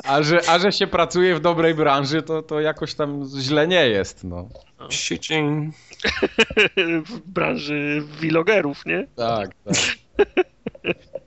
A 0.03 0.23
że, 0.23 0.41
a 0.49 0.59
że 0.59 0.71
się 0.71 0.87
pracuje 0.87 1.35
w 1.35 1.39
dobrej 1.39 1.75
branży, 1.75 2.21
to, 2.21 2.41
to 2.41 2.59
jakoś 2.59 2.95
tam 2.95 3.25
źle 3.39 3.67
nie 3.67 3.87
jest, 3.87 4.23
no. 4.23 4.47
Shitting. 4.89 5.75
w 7.05 7.19
branży 7.19 8.03
vlogerów, 8.21 8.85
nie? 8.85 9.07
Tak, 9.15 9.49
tak. 9.65 9.75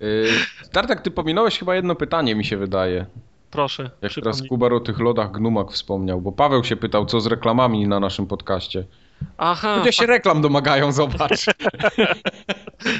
Yy, 0.00 0.28
Tartak, 0.72 1.00
ty 1.00 1.10
pominąłeś 1.10 1.58
chyba 1.58 1.74
jedno 1.74 1.94
pytanie, 1.94 2.34
mi 2.34 2.44
się 2.44 2.56
wydaje. 2.56 3.06
Proszę, 3.50 3.90
Jak 4.02 4.12
teraz. 4.12 4.42
Kubar 4.48 4.72
o 4.72 4.80
tych 4.80 4.98
lodach 4.98 5.32
gnumach 5.32 5.70
wspomniał, 5.70 6.20
bo 6.20 6.32
Paweł 6.32 6.64
się 6.64 6.76
pytał, 6.76 7.06
co 7.06 7.20
z 7.20 7.26
reklamami 7.26 7.88
na 7.88 8.00
naszym 8.00 8.26
podcaście. 8.26 8.84
Aha, 9.38 9.76
Ludzie 9.76 9.92
się 9.92 10.06
reklam 10.06 10.40
domagają, 10.42 10.92
zobacz. 10.92 11.44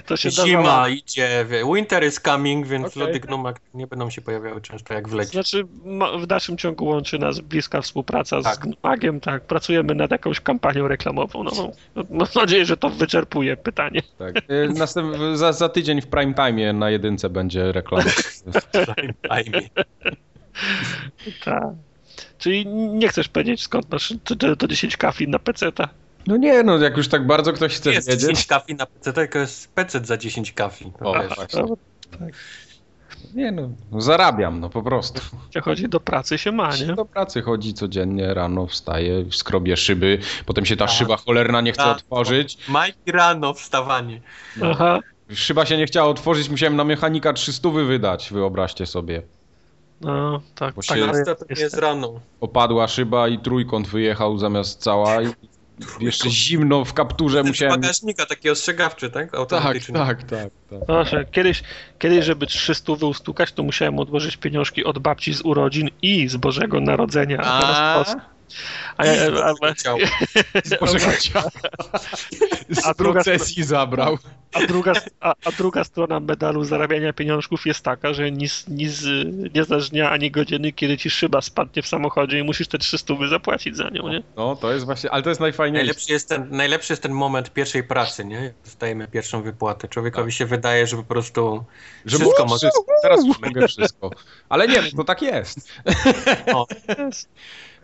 to 0.07 0.17
się 0.17 0.31
Zima 0.31 0.63
załatwić. 0.63 1.13
idzie, 1.13 1.47
wie, 1.49 1.65
winter 1.75 2.07
is 2.07 2.21
coming, 2.21 2.67
więc 2.67 2.87
Okej. 2.87 3.03
lody 3.03 3.21
Gnumak 3.21 3.61
nie 3.75 3.87
będą 3.87 4.11
się 4.11 4.21
pojawiały 4.23 4.61
często 4.61 4.95
jak 4.95 5.09
w 5.09 5.13
lecie. 5.13 5.31
Znaczy, 5.33 5.65
w 6.19 6.27
dalszym 6.27 6.57
ciągu 6.59 6.85
łączy 6.85 7.19
nas 7.19 7.41
bliska 7.41 7.81
współpraca 7.81 8.41
z 8.41 8.45
Tak. 8.45 8.59
Gnumagiem, 8.59 9.21
tak. 9.21 9.43
Pracujemy 9.43 9.95
nad 9.95 10.11
jakąś 10.11 10.41
kampanią 10.41 10.89
reklamową. 10.89 11.45
No, 11.45 11.51
no, 11.97 12.05
mam 12.11 12.29
nadzieję, 12.35 12.67
że 12.67 12.77
to 12.77 12.91
wyczerpuje 12.91 13.57
pytanie. 13.57 14.03
Tak. 14.19 14.35
Yy, 14.49 14.69
Następ... 14.69 15.17
za, 15.35 15.53
za 15.53 15.69
tydzień 15.69 16.01
w 16.01 16.07
prime 16.07 16.35
time 16.35 16.73
na 16.73 16.91
jedynce 16.91 17.31
będzie 17.31 17.73
reklama. 17.73 18.05
Fajnie. 19.29 19.71
Tak. 21.45 21.65
Czyli 22.39 22.67
nie 22.67 23.09
chcesz 23.09 23.29
powiedzieć, 23.29 23.63
skąd 23.63 23.91
masz 23.93 24.15
to, 24.25 24.37
to, 24.37 24.57
to 24.57 24.69
10 24.69 24.97
kafli 24.97 25.29
na 25.29 25.39
PC-ta? 25.39 25.89
No 26.27 26.37
nie, 26.37 26.63
no 26.63 26.79
jak 26.79 26.97
już 26.97 27.09
tak 27.09 27.27
bardzo 27.27 27.53
ktoś 27.53 27.77
chce 27.77 27.93
Jest 27.93 28.09
wiedzieć. 28.09 28.21
10 28.23 28.47
kafli 28.47 28.75
na 28.75 28.87
PC, 28.87 29.13
tylko 29.13 29.39
jest 29.39 29.73
PC 29.73 30.01
za 30.05 30.17
10 30.17 30.53
kafli. 30.53 30.93
To 30.99 31.11
O, 31.11 31.15
wiesz. 31.23 31.35
właśnie. 31.37 31.63
No, 31.63 31.77
Nie 33.35 33.53
no, 33.53 33.69
no 33.93 34.01
zarabiam, 34.01 34.61
no 34.61 34.71
po 34.71 34.83
prostu. 34.83 35.21
jak 35.55 35.65
chodzi 35.65 35.89
do 35.89 36.01
pracy 36.01 36.39
się 36.39 36.53
ma, 36.53 36.77
nie? 36.77 36.87
Do 36.95 37.05
pracy 37.05 37.43
chodzi 37.43 37.75
codziennie, 37.75 38.35
rano 38.35 38.67
wstaje, 38.67 39.25
skrobie 39.33 39.77
szyby, 39.77 40.19
potem 40.47 40.67
się 40.67 40.77
ta 40.77 40.87
Tak. 40.87 40.95
szyba 40.95 41.17
cholerna 41.17 41.61
nie 41.61 41.73
chce 41.73 41.83
Tak. 41.83 41.97
otworzyć. 41.97 42.59
Mike 42.69 43.13
rano 43.19 43.55
wstawanie. 43.55 44.21
Aha. 44.63 44.99
Szyba 45.35 45.67
się 45.67 45.77
nie 45.77 45.87
chciała 45.87 46.09
otworzyć, 46.09 46.49
musiałem 46.49 46.77
na 46.77 46.85
mechanika 46.85 47.33
300 47.33 47.71
wydać, 47.71 48.29
wyobraźcie 48.33 48.87
sobie. 48.87 49.23
No, 50.01 50.41
tak, 50.55 50.75
Bo 50.75 50.83
tak 50.83 50.99
się- 50.99 51.63
jest 51.63 51.77
rano. 51.79 52.21
Opadła 52.41 52.89
szyba 52.89 53.29
i 53.29 53.39
trójkąt 53.39 53.89
wyjechał 53.89 54.39
zamiast 54.39 54.81
cała 54.83 55.23
i 55.23 55.27
jeszcze 56.01 56.31
zimno 56.31 56.85
w 56.85 56.93
kapturze 56.93 57.39
Ten 57.39 57.47
musiałem... 57.47 57.81
bagażnika 57.81 58.27
taki 58.27 58.51
ostrzegawczy, 58.51 59.11
tak? 59.11 59.31
Tak, 59.31 59.75
tak, 59.93 60.23
tak, 60.23 60.51
tak. 60.71 60.79
Proszę, 60.87 61.25
kiedyś, 61.31 61.63
kiedyś, 61.99 62.25
żeby 62.25 62.47
300 62.47 62.93
ustukać, 62.93 63.53
to 63.53 63.63
musiałem 63.63 63.99
odłożyć 63.99 64.37
pieniążki 64.37 64.85
od 64.85 64.99
babci 64.99 65.35
z 65.35 65.41
urodzin 65.41 65.89
i 66.03 66.29
z 66.29 66.37
Bożego 66.37 66.81
Narodzenia. 66.81 67.39
A, 67.39 67.61
teraz 67.61 68.15
po- 68.15 68.36
a, 68.97 69.07
ja- 69.07 69.45
a, 69.45 69.55
A 72.85 72.95
druga 72.95 73.23
procesji 73.23 73.65
zabrał. 73.65 74.19
A 74.53 74.67
druga, 74.67 74.93
a, 75.21 75.35
a 75.45 75.53
druga 75.53 75.85
strona 75.85 76.21
medalu 76.21 76.65
zarabiania 76.65 77.13
pieniążków 77.13 77.67
jest 77.67 77.81
taka, 77.81 78.15
że 78.15 78.31
nic, 78.33 78.65
nic, 78.69 79.03
nie 79.55 79.65
znasz 79.65 79.91
dnia 79.91 80.11
ani 80.11 80.31
godziny, 80.31 80.73
kiedy 80.73 80.99
ci 80.99 81.11
szyba 81.11 81.41
spadnie 81.41 81.83
w 81.83 81.87
samochodzie 81.87 82.39
i 82.39 82.43
musisz 82.43 82.69
te 82.69 82.79
300 82.79 83.15
zapłacić 83.29 83.77
za 83.77 83.89
nią, 83.89 84.09
nie? 84.09 84.23
No, 84.37 84.57
to 84.57 84.73
jest 84.73 84.85
właśnie, 84.85 85.11
ale 85.11 85.23
to 85.23 85.29
jest 85.29 85.41
najfajniejsze. 85.41 85.87
Najlepszy 85.87 86.13
jest, 86.13 86.29
ten, 86.29 86.49
najlepszy 86.51 86.93
jest 86.93 87.03
ten 87.03 87.13
moment 87.13 87.53
pierwszej 87.53 87.85
pracy, 87.85 88.25
nie? 88.25 88.37
Jak 88.37 88.55
dostajemy 88.65 89.09
pierwszą 89.09 89.43
wypłatę. 89.43 89.89
Człowiekowi 89.89 90.33
się 90.33 90.47
wydaje, 90.47 90.87
że 90.87 90.97
po 90.97 91.05
prostu 91.05 91.65
Że 92.05 92.17
wszystko 92.19 92.45
mogę 92.45 92.51
może... 92.51 92.71
teraz 93.03 93.21
mogę 93.43 93.69
wszystko. 93.69 94.11
Ale 94.49 94.69
nie, 94.69 94.83
to 94.97 95.05
tak 95.05 95.23
jest. 95.23 95.69
O, 96.55 96.67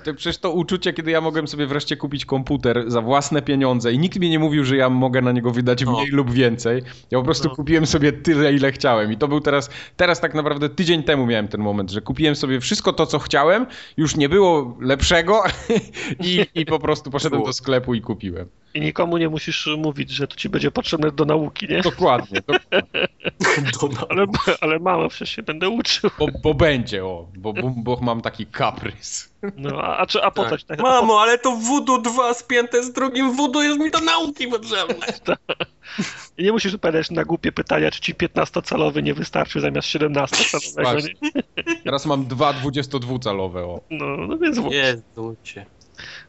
To 0.04 0.14
przecież 0.14 0.38
to 0.38 0.50
uczucie, 0.52 0.92
kiedy 0.92 1.10
ja 1.10 1.20
mogłem 1.20 1.48
sobie 1.48 1.66
wreszcie 1.66 1.96
kupić 1.96 2.24
komputer 2.24 2.84
za 2.90 3.00
własne 3.00 3.42
pieniądze 3.42 3.92
i 3.92 3.98
nikt 3.98 4.18
mi 4.18 4.30
nie 4.30 4.38
mówił, 4.38 4.64
że 4.64 4.76
ja 4.76 4.88
mogę 4.90 5.22
na 5.22 5.32
niego 5.32 5.50
wydać 5.50 5.84
No. 5.84 5.92
mniej 5.92 6.06
lub 6.06 6.30
więcej. 6.30 6.82
Ja 7.10 7.18
po 7.18 7.24
prostu 7.24 7.48
No. 7.48 7.54
kupiłem 7.56 7.86
sobie 7.86 8.12
tyle, 8.12 8.52
ile 8.54 8.72
chciałem. 8.72 9.12
I 9.12 9.16
to 9.16 9.28
był 9.28 9.40
teraz, 9.40 9.70
teraz 9.96 10.20
tak 10.20 10.34
naprawdę 10.34 10.68
tydzień 10.68 11.02
temu 11.02 11.26
miałem 11.26 11.48
ten 11.48 11.60
moment, 11.60 11.90
że 11.90 12.00
kupiłem 12.00 12.36
sobie 12.36 12.60
wszystko 12.60 12.92
to, 12.92 13.06
co 13.06 13.18
chciałem, 13.18 13.66
już 13.96 14.16
nie 14.16 14.28
było 14.28 14.76
lepszego 14.80 15.42
i, 16.24 16.46
i 16.54 16.66
po 16.66 16.78
prostu 16.78 17.10
poszedłem 17.10 17.42
do 17.44 17.52
sklepu 17.52 17.94
i 17.94 18.00
kupiłem. 18.00 18.48
I 18.74 18.80
nikomu 18.80 19.18
nie 19.18 19.28
musisz 19.28 19.68
mówić, 19.78 20.10
że 20.10 20.28
to 20.28 20.36
ci 20.36 20.48
będzie 20.48 20.70
potrzebne 20.70 21.10
do 21.10 21.24
nauki, 21.24 21.66
nie? 21.68 21.80
Dokładnie, 21.82 22.42
to, 22.42 22.52
do, 23.88 24.06
Ale, 24.10 24.26
ale 24.60 24.78
mamo, 24.78 25.08
przecież 25.08 25.36
się 25.36 25.42
będę 25.42 25.68
uczył. 25.68 26.10
bo, 26.18 26.26
bo 26.42 26.54
będzie, 26.54 27.04
o, 27.04 27.28
bo, 27.36 27.52
bo, 27.52 27.72
bo 27.76 27.98
mam 28.02 28.20
taki 28.20 28.46
kaprys. 28.46 29.31
No, 29.56 29.82
a, 29.82 29.96
a, 29.98 30.06
czy- 30.06 30.22
a 30.22 30.30
po 30.30 30.44
tak. 30.44 30.60
ci 30.60 30.66
tak? 30.66 30.80
Mamo, 30.80 31.20
ale 31.20 31.38
to 31.38 31.56
Voodoo 31.56 31.98
2 31.98 32.34
spięte 32.34 32.82
z 32.82 32.92
drugim 32.92 33.36
Voodoo 33.36 33.62
jest 33.62 33.78
mi 33.80 33.90
do 33.90 34.00
nauki 34.00 34.48
potrzebne. 34.48 35.06
I 36.38 36.42
nie 36.44 36.52
musisz 36.52 36.74
odpowiadać 36.74 37.10
na 37.10 37.24
głupie 37.24 37.52
pytania, 37.52 37.90
czy 37.90 38.00
ci 38.00 38.14
15-calowy 38.14 39.02
nie 39.02 39.14
wystarczy 39.14 39.60
zamiast 39.60 39.88
17-calowego, 39.88 41.02
nie? 41.04 41.42
Teraz 41.84 42.06
mam 42.06 42.26
dwa 42.26 42.52
22-calowe, 42.52 43.58
o. 43.64 43.80
No, 43.90 44.06
no 44.16 44.38
więc 44.38 44.58
w- 44.58 44.72
Jezu 44.72 45.36
cię. 45.42 45.66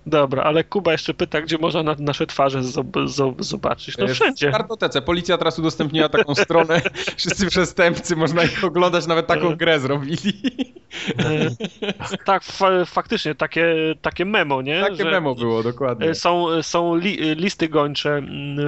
Dobra, 0.05 0.43
ale 0.43 0.63
Kuba 0.63 0.91
jeszcze 0.91 1.13
pyta, 1.13 1.41
gdzie 1.41 1.57
można 1.57 1.83
na 1.83 1.95
nasze 1.99 2.27
twarze 2.27 2.59
zob- 2.59 3.07
zob- 3.07 3.43
zobaczyć. 3.43 3.97
No 3.97 4.05
E, 4.05 4.07
wszędzie. 4.13 4.49
W 4.49 4.51
kartotece. 4.51 5.01
Policja 5.01 5.37
teraz 5.37 5.59
udostępniła 5.59 6.09
taką 6.09 6.35
stronę. 6.45 6.81
Wszyscy 7.17 7.47
przestępcy, 7.47 8.15
można 8.15 8.43
ich 8.43 8.63
oglądać, 8.63 9.07
nawet 9.07 9.27
taką 9.27 9.55
grę 9.55 9.79
zrobili. 9.79 10.33
E, 11.19 12.15
tak, 12.25 12.43
fa- 12.43 12.85
faktycznie, 12.85 13.35
takie, 13.35 13.75
takie 14.01 14.25
memo, 14.25 14.61
nie? 14.61 14.81
Takie 14.81 14.95
Że- 14.95 15.11
memo 15.11 15.35
było, 15.35 15.63
dokładnie. 15.63 16.09
E, 16.09 16.15
Są, 16.15 16.63
są 16.63 16.95
li, 16.95 17.35
listy 17.35 17.69
gończe 17.69 18.21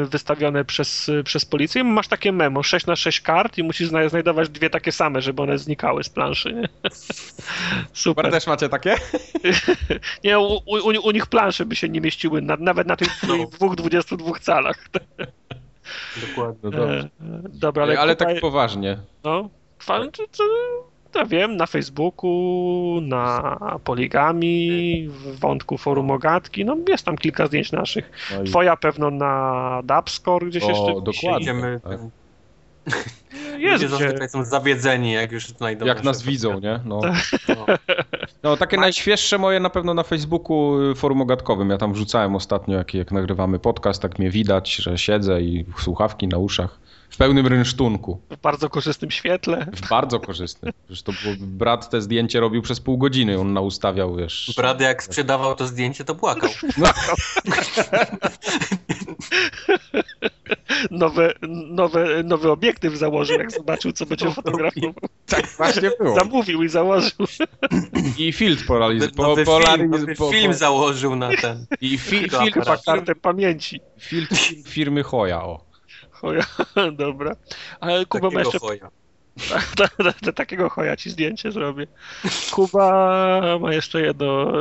wystawione 0.06 0.66
przez, 0.66 1.12
przez 1.26 1.46
policję. 1.46 1.84
Masz 1.84 2.08
takie 2.08 2.32
memo, 2.32 2.64
6 2.64 2.86
na 2.86 2.96
6 2.96 3.22
kart 3.22 3.58
i 3.58 3.64
musisz 3.64 3.88
zna- 3.90 4.10
znajdować 4.10 4.50
dwie 4.50 4.70
takie 4.70 4.92
same, 4.92 5.22
żeby 5.22 5.42
one 5.42 5.58
znikały 5.58 6.04
z 6.04 6.10
planszy. 6.10 6.54
Nie? 6.54 6.70
Super. 6.92 7.86
Super. 7.94 8.32
też 8.32 8.48
macie 8.48 8.70
takie? 8.70 8.96
Nie, 10.24 10.40
u, 10.40 10.54
u, 10.66 10.78
u 11.04 11.12
nich 11.12 11.25
plansze 11.28 11.66
by 11.66 11.76
się 11.76 11.90
nie 11.90 12.02
mieściły 12.02 12.42
na, 12.42 12.58
nawet 12.60 12.88
na 12.88 12.96
tych 12.96 13.10
No. 13.28 13.46
dwóch 13.52 13.76
22 13.76 14.32
calach. 14.40 14.90
Dokładnie. 16.30 16.60
No 16.64 16.72
dobrze. 16.72 17.10
E, 17.22 17.50
Dobra, 17.50 17.84
ale, 17.84 17.92
Ale, 17.94 18.02
ale 18.02 18.16
Kuba- 18.16 18.26
tak 18.34 18.42
poważnie. 18.42 18.98
No, 19.24 19.50
fan, 19.80 20.12
czy, 20.12 20.24
czy, 20.32 20.44
ja 21.16 21.26
wiem, 21.26 21.58
na 21.58 21.66
Facebooku, 21.66 23.00
na 23.02 23.58
Poligami, 23.84 25.08
w 25.10 25.40
wątku 25.40 25.78
forum 25.78 26.12
Ogatki, 26.12 26.66
no 26.66 26.78
jest 26.90 27.06
tam 27.06 27.18
kilka 27.18 27.48
zdjęć 27.48 27.72
naszych. 27.72 28.12
No 28.36 28.42
i- 28.44 28.46
Twoja 28.46 28.78
pewno 28.78 29.12
na 29.12 29.82
Dubscore 29.84 30.48
gdzieś 30.48 30.64
O, 30.64 30.70
jeszcze 30.70 30.94
dokładnie. 31.02 31.54
wisi. 31.54 32.10
Jest 33.58 33.84
ludzie 33.84 33.90
zazwyczaj 33.90 34.30
są 34.30 34.46
zawiedzeni, 34.46 35.12
jak 35.12 35.32
już 35.32 35.48
znajdą 35.48 35.86
Jak 35.86 36.04
nas 36.04 36.24
widzą, 36.24 36.60
nie? 36.60 36.80
No. 36.86 37.02
No. 37.48 37.66
no 38.44 38.58
takie 38.58 38.78
najświeższe 38.78 39.38
moje 39.38 39.60
na 39.60 39.70
pewno 39.70 39.94
na 39.94 40.04
Facebooku 40.04 40.82
y, 40.92 40.96
forum 40.96 41.22
ogatkowym. 41.22 41.70
Ja 41.70 41.78
tam 41.78 41.94
wrzucałem 41.94 42.36
ostatnio, 42.36 42.78
jak, 42.78 42.94
jak 42.94 43.12
nagrywamy 43.12 43.60
podcast, 43.60 44.02
tak 44.02 44.20
mnie 44.20 44.30
widać, 44.30 44.76
że 44.76 44.98
siedzę 44.98 45.42
i 45.42 45.66
słuchawki 45.78 46.28
na 46.28 46.38
uszach. 46.38 46.80
W 47.16 47.18
pełnym 47.18 47.48
rynsztunku. 47.48 48.22
W 48.30 48.38
bardzo 48.42 48.70
korzystnym 48.70 49.12
świetle. 49.12 49.68
W 49.74 49.90
bardzo 49.90 50.20
korzystnym. 50.20 50.74
Przecież 50.86 51.04
to 51.04 51.12
było, 51.24 51.36
brat 51.40 51.90
te 51.90 52.02
zdjęcie 52.02 52.40
robił 52.40 52.62
przez 52.62 52.80
pół 52.80 52.98
godziny. 52.98 53.40
On 53.40 53.54
naustawiał, 53.54 54.16
wiesz. 54.16 54.54
Brady 54.58 54.84
jak 54.84 55.04
sprzedawał 55.04 55.56
to 55.56 55.68
zdjęcie, 55.68 56.06
to 56.06 56.16
płakał. 56.16 56.50
Nowe, 60.92 61.34
nowe, 61.70 62.24
nowy 62.24 62.52
obiektyw 62.52 62.98
założył, 62.98 63.38
jak 63.38 63.52
zobaczył, 63.52 63.92
co 63.92 64.06
będzie 64.06 64.32
fotografował. 64.32 64.94
Tak 65.26 65.48
właśnie 65.48 65.92
było. 66.00 66.16
Zamówił 66.16 66.64
i 66.64 66.70
założył. 66.70 67.28
I 68.18 68.34
filtr 68.34 68.66
polariz... 68.66 69.04
Po, 69.16 69.24
nowy, 69.24 69.46
film, 69.46 69.90
nowy 69.90 70.16
po, 70.16 70.32
film 70.32 70.52
po, 70.52 70.58
założył 70.58 71.16
na 71.16 71.30
ten. 71.42 71.66
I 71.82 71.98
fi, 71.98 72.30
filtr. 72.30 72.82
Kartę 72.86 73.16
pamięci. 73.16 73.80
filtr 74.00 74.36
firmy 74.66 75.04
Hoja, 75.04 75.44
o. 75.44 75.75
Choja, 76.22 76.46
dobra. 76.98 77.36
Ale 77.80 78.06
Kuba 78.06 78.30
ma 78.30 78.40
jeszcze 78.40 78.60
foja. 78.60 78.90
Ta- 79.78 79.88
ta- 79.88 80.14
ta- 80.14 80.32
Takiego 80.32 80.70
choja 80.70 80.96
ci 80.96 81.10
zdjęcie 81.10 81.52
zrobię. 81.52 81.88
Kuba 82.52 83.58
ma 83.62 83.74
jeszcze 83.74 84.02
jedno 84.02 84.52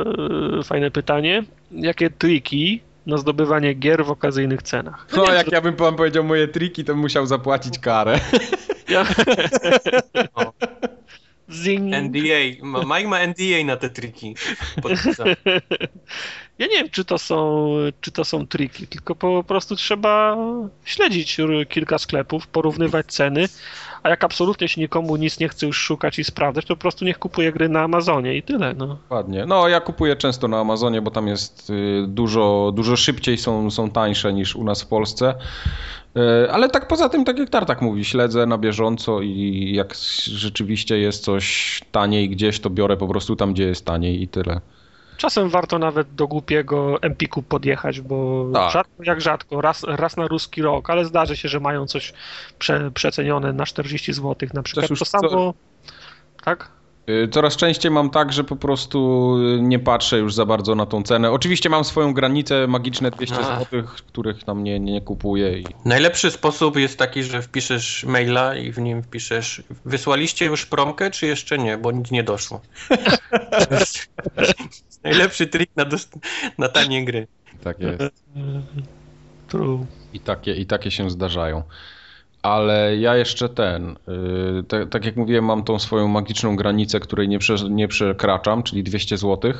e, 0.59 0.63
fajne 0.63 0.91
pytanie. 0.91 1.43
Jakie 1.71 2.09
triki 2.09 2.81
na 3.05 3.17
zdobywanie 3.17 3.73
gier 3.73 4.05
w 4.05 4.11
okazyjnych 4.11 4.63
cenach? 4.63 5.07
No, 5.15 5.33
jak 5.33 5.51
ja 5.51 5.61
bym 5.61 5.75
wam 5.75 5.95
powiedział 5.95 6.23
moje 6.23 6.47
triki, 6.47 6.83
to 6.85 6.93
bym 6.93 7.01
musiał 7.01 7.25
zapłacić 7.25 7.79
karę. 7.79 8.19
Ja... 8.89 9.05
O. 10.35 10.53
Zing. 11.49 11.93
NDA. 11.93 12.39
Mike 12.95 13.07
ma 13.07 13.27
NDA 13.27 13.65
na 13.65 13.77
te 13.77 13.89
triki. 13.89 14.35
Ja 16.59 16.67
nie 16.67 16.77
wiem, 16.77 16.89
czy 16.89 17.05
to 17.05 17.17
są, 17.17 17.69
czy 18.01 18.11
to 18.11 18.25
są 18.25 18.47
triki, 18.47 18.87
tylko 18.87 19.15
po 19.15 19.43
prostu 19.43 19.75
trzeba 19.75 20.37
śledzić 20.85 21.37
kilka 21.69 21.97
sklepów, 21.97 22.47
porównywać 22.47 23.05
ceny, 23.05 23.45
a 24.03 24.09
jak 24.09 24.23
absolutnie 24.23 24.67
się 24.67 24.81
nikomu 24.81 25.15
nic 25.15 25.39
nie 25.39 25.49
chce 25.49 25.65
już 25.65 25.77
szukać 25.77 26.19
i 26.19 26.23
sprawdzać, 26.23 26.65
to 26.65 26.75
po 26.75 26.81
prostu 26.81 27.05
niech 27.05 27.19
kupuje 27.19 27.51
gry 27.51 27.69
na 27.69 27.81
Amazonie 27.81 28.35
i 28.35 28.43
tyle, 28.43 28.73
no. 28.73 28.87
Dokładnie. 28.87 29.45
No, 29.45 29.67
ja 29.67 29.79
kupuję 29.79 30.15
często 30.15 30.47
na 30.47 30.59
Amazonie, 30.59 31.01
bo 31.01 31.11
tam 31.11 31.27
jest 31.27 31.69
y, 31.69 32.05
dużo, 32.07 32.71
dużo 32.75 32.95
szybciej, 32.95 33.37
są, 33.37 33.71
są 33.71 33.89
tańsze 33.89 34.33
niż 34.33 34.55
u 34.55 34.63
nas 34.63 34.81
w 34.81 34.87
Polsce. 34.87 35.35
Y, 36.17 36.51
Ale 36.51 36.69
tak 36.69 36.87
poza 36.87 37.09
tym, 37.09 37.25
tak 37.25 37.39
jak 37.39 37.49
Tartak 37.49 37.81
mówi, 37.81 38.05
śledzę 38.05 38.45
na 38.45 38.57
bieżąco 38.57 39.21
i 39.21 39.71
jak 39.75 39.93
rzeczywiście 40.23 40.97
jest 40.97 41.23
coś 41.23 41.81
taniej 41.91 42.29
gdzieś, 42.29 42.59
to 42.59 42.69
biorę 42.69 42.97
po 42.97 43.07
prostu 43.07 43.35
tam, 43.35 43.53
gdzie 43.53 43.63
jest 43.63 43.85
taniej 43.85 44.21
i 44.21 44.27
tyle. 44.27 44.61
Czasem 45.17 45.49
warto 45.49 45.79
nawet 45.79 46.15
do 46.15 46.27
głupiego 46.27 47.01
Empiku 47.01 47.43
podjechać, 47.43 48.01
bo 48.01 48.49
Tak. 48.53 48.71
rzadko 48.71 49.03
jak 49.03 49.21
rzadko, 49.21 49.61
raz, 49.61 49.83
raz 49.83 50.17
na 50.17 50.27
ruski 50.27 50.61
rok, 50.61 50.89
ale 50.89 51.05
zdarzy 51.05 51.37
się, 51.37 51.49
że 51.49 51.59
mają 51.59 51.87
coś 51.87 52.13
prze, 52.59 52.91
przecenione 52.91 53.53
na 53.53 53.65
40 53.65 54.13
zł 54.13 54.49
na 54.53 54.63
przykład. 54.63 54.89
już 54.89 54.99
To 54.99 55.05
samo, 55.05 55.29
co- 55.29 55.53
tak? 56.45 56.69
Y, 57.09 57.27
Coraz 57.27 57.55
częściej 57.55 57.91
mam 57.91 58.09
tak, 58.09 58.33
że 58.33 58.43
po 58.43 58.55
prostu 58.55 59.29
y, 59.57 59.61
nie 59.61 59.79
patrzę 59.79 60.17
już 60.17 60.33
za 60.33 60.45
bardzo 60.45 60.75
na 60.75 60.85
tą 60.85 61.03
cenę. 61.03 61.31
Oczywiście 61.31 61.69
mam 61.69 61.83
swoją 61.83 62.13
granicę, 62.13 62.67
magiczne 62.67 63.11
200 63.11 63.35
Ach. 63.39 63.59
zł, 63.59 63.83
których 64.07 64.43
tam 64.43 64.63
nie, 64.63 64.79
nie 64.79 65.01
kupuję. 65.01 65.59
I... 65.59 65.65
Najlepszy 65.85 66.31
sposób 66.31 66.77
jest 66.77 66.99
taki, 66.99 67.23
że 67.23 67.41
wpiszesz 67.41 68.03
maila 68.03 68.55
i 68.55 68.71
w 68.71 68.77
nim 68.77 69.03
wpiszesz 69.03 69.63
wysłaliście 69.85 70.45
już 70.45 70.65
promkę, 70.65 71.11
czy 71.11 71.25
jeszcze 71.25 71.57
nie, 71.57 71.77
bo 71.77 71.91
nic 71.91 72.11
nie 72.11 72.23
doszło. 72.23 72.61
Najlepszy 75.03 75.47
trik 75.47 75.69
na, 75.75 75.85
dost- 75.85 76.19
na 76.57 76.69
tanie 76.69 77.05
gry. 77.05 77.27
Tak 77.63 77.79
jest. 77.79 78.03
True. 79.47 79.85
I 80.13 80.19
takie, 80.19 80.53
I 80.53 80.65
takie 80.65 80.91
się 80.91 81.09
zdarzają. 81.09 81.63
Ale 82.45 82.97
ja 82.97 83.15
jeszcze 83.15 83.49
ten, 83.49 83.95
yy, 84.07 84.63
te, 84.67 84.87
tak 84.87 85.05
jak 85.05 85.15
mówiłem, 85.15 85.45
mam 85.45 85.63
tą 85.63 85.79
swoją 85.79 86.07
magiczną 86.07 86.55
granicę, 86.55 86.99
której 86.99 87.29
nie, 87.29 87.39
prze, 87.39 87.55
nie 87.69 87.87
przekraczam, 87.87 88.63
czyli 88.63 88.83
200 88.83 89.17
zł. 89.17 89.53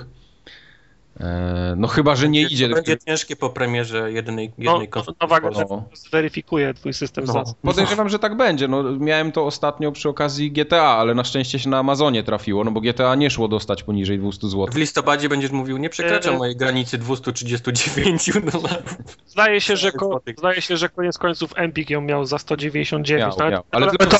No 1.77 1.87
chyba, 1.87 2.15
że 2.15 2.29
nie 2.29 2.47
To 2.47 2.53
idzie. 2.53 2.69
będzie 2.69 2.97
ciężkie 2.97 3.35
po 3.35 3.49
premierze 3.49 4.11
jednej, 4.11 4.51
No, 4.57 4.71
jednej 4.71 4.87
konsoli. 4.89 5.17
nowa 5.21 5.37
w 5.39 5.41
Polsce. 5.41 5.65
gra 5.65 5.77
zweryfikuje 5.93 6.73
twój 6.73 6.93
system 6.93 7.23
No. 7.27 7.33
za. 7.33 7.43
Podejrzewam, 7.61 8.09
że 8.09 8.19
tak 8.19 8.37
będzie. 8.37 8.67
No, 8.67 8.83
miałem 8.83 9.31
to 9.31 9.45
ostatnio 9.45 9.91
przy 9.91 10.09
okazji 10.09 10.51
GTA, 10.51 10.83
ale 10.83 11.13
na 11.13 11.23
szczęście 11.23 11.59
się 11.59 11.69
na 11.69 11.79
Amazonie 11.79 12.23
trafiło, 12.23 12.63
no 12.63 12.71
bo 12.71 12.81
GTA 12.81 13.15
nie 13.15 13.29
szło 13.29 13.47
dostać 13.47 13.83
poniżej 13.83 14.19
200 14.19 14.47
zł. 14.47 14.67
W 14.71 14.75
listopadzie 14.75 15.29
będziesz 15.29 15.51
mówił, 15.51 15.77
nie 15.77 15.89
przekraczam 15.89 16.35
E, 16.35 16.37
mojej 16.37 16.55
granicy 16.55 16.97
239 16.97 18.31
dolarów. 18.51 18.97
Zdaje 19.35 19.61
się, 19.61 19.77
że, 19.77 19.91
ko- 19.91 20.21
zdaje 20.37 20.61
się, 20.61 20.77
że 20.77 20.89
koniec 20.89 21.17
końców 21.17 21.51
Empik 21.55 21.89
ją 21.89 22.01
miał 22.01 22.25
za 22.25 22.37
199. 22.39 23.19
Miał, 23.21 23.31
no, 23.39 23.49
miał, 23.51 23.63
ale 23.71 23.85
ale, 23.87 24.07
to, 24.07 24.17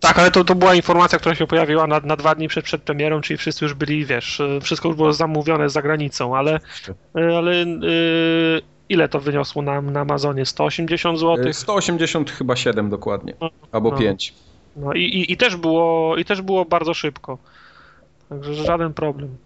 tak, 0.00 0.18
ale 0.18 0.30
to, 0.30 0.44
to 0.44 0.54
była 0.54 0.74
informacja, 0.74 1.18
która 1.18 1.34
się 1.34 1.46
pojawiła 1.46 1.86
na, 1.86 2.00
na 2.00 2.16
dwa 2.16 2.34
dni 2.34 2.48
przed, 2.48 2.64
przed 2.64 2.82
premierą, 2.82 3.20
czyli 3.20 3.36
wszyscy 3.36 3.64
już 3.64 3.74
byli, 3.74 4.06
wiesz, 4.06 4.42
wszystko 4.62 4.88
już 4.88 4.96
było 4.96 5.12
zamówione 5.12 5.68
za 5.70 5.82
granicą, 5.98 6.36
ale, 6.36 6.60
y, 7.18 7.36
ale 7.36 7.52
y, 7.62 8.62
ile 8.88 9.08
to 9.08 9.20
wyniosło 9.20 9.62
nam 9.62 9.90
na 9.92 10.00
Amazonie? 10.00 10.46
180 10.46 11.18
zł? 11.18 11.52
180 11.52 12.30
chyba 12.30 12.56
7 12.56 12.90
dokładnie, 12.90 13.34
No, 13.40 13.50
albo 13.72 13.90
no. 13.90 13.96
5. 13.98 14.34
No 14.76 14.92
i, 14.92 15.00
i, 15.02 15.32
i, 15.32 15.36
też 15.36 15.56
było, 15.56 16.16
i 16.16 16.24
też 16.24 16.42
było 16.42 16.64
bardzo 16.64 16.94
szybko. 16.94 17.38
Także 18.28 18.54
żaden 18.54 18.94
problem. 18.94 19.36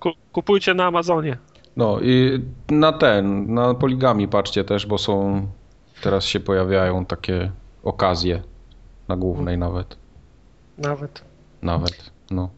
Ku, 0.00 0.10
kupujcie 0.32 0.74
na 0.74 0.84
Amazonie. 0.84 1.36
No 1.76 2.00
i 2.00 2.40
na 2.70 2.92
ten, 2.92 3.54
na 3.54 3.74
poligami 3.74 4.28
patrzcie 4.28 4.64
też, 4.64 4.86
bo 4.86 4.98
są, 4.98 5.46
teraz 6.02 6.24
się 6.24 6.40
pojawiają 6.40 7.04
takie 7.04 7.50
okazje 7.84 8.42
na 9.08 9.16
głównej 9.16 9.58
nawet, 9.58 9.96
Nawet. 10.78 11.22
nawet, 11.62 12.10
no, 12.30 12.48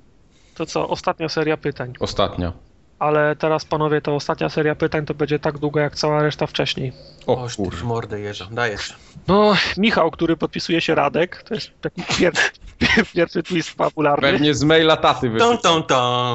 To 0.54 0.66
co, 0.66 0.88
ostatnia 0.88 1.28
seria 1.28 1.56
pytań. 1.56 1.92
ostatnia. 2.00 2.52
Ale 2.98 3.36
teraz, 3.36 3.64
panowie, 3.64 4.00
to 4.00 4.14
ostatnia 4.14 4.48
seria 4.48 4.74
pytań 4.74 5.06
to 5.06 5.14
będzie 5.14 5.38
tak 5.38 5.58
długa 5.58 5.82
jak 5.82 5.94
cała 5.94 6.22
reszta 6.22 6.46
wcześniej. 6.46 6.92
O 7.26 7.48
w 7.48 7.56
kur... 7.56 7.84
mordę 7.84 8.20
jeżdżą, 8.20 8.44
dajesz. 8.50 8.94
No, 9.28 9.54
Michał, 9.76 10.10
który 10.10 10.36
podpisuje 10.36 10.80
się 10.80 10.94
Radek, 10.94 11.42
to 11.42 11.54
jest 11.54 11.70
taki 11.80 12.02
pierwszy, 12.18 12.50
pierwszy 13.14 13.42
twist 13.42 13.70
fabularny, 13.70 14.32
Pewnie 14.32 14.54
z 14.54 14.62
maila 14.64 14.96
taty 14.96 15.26
Tą, 15.26 15.32
wyszło. 15.32 15.56
tą, 15.56 15.82
tą. 15.82 16.34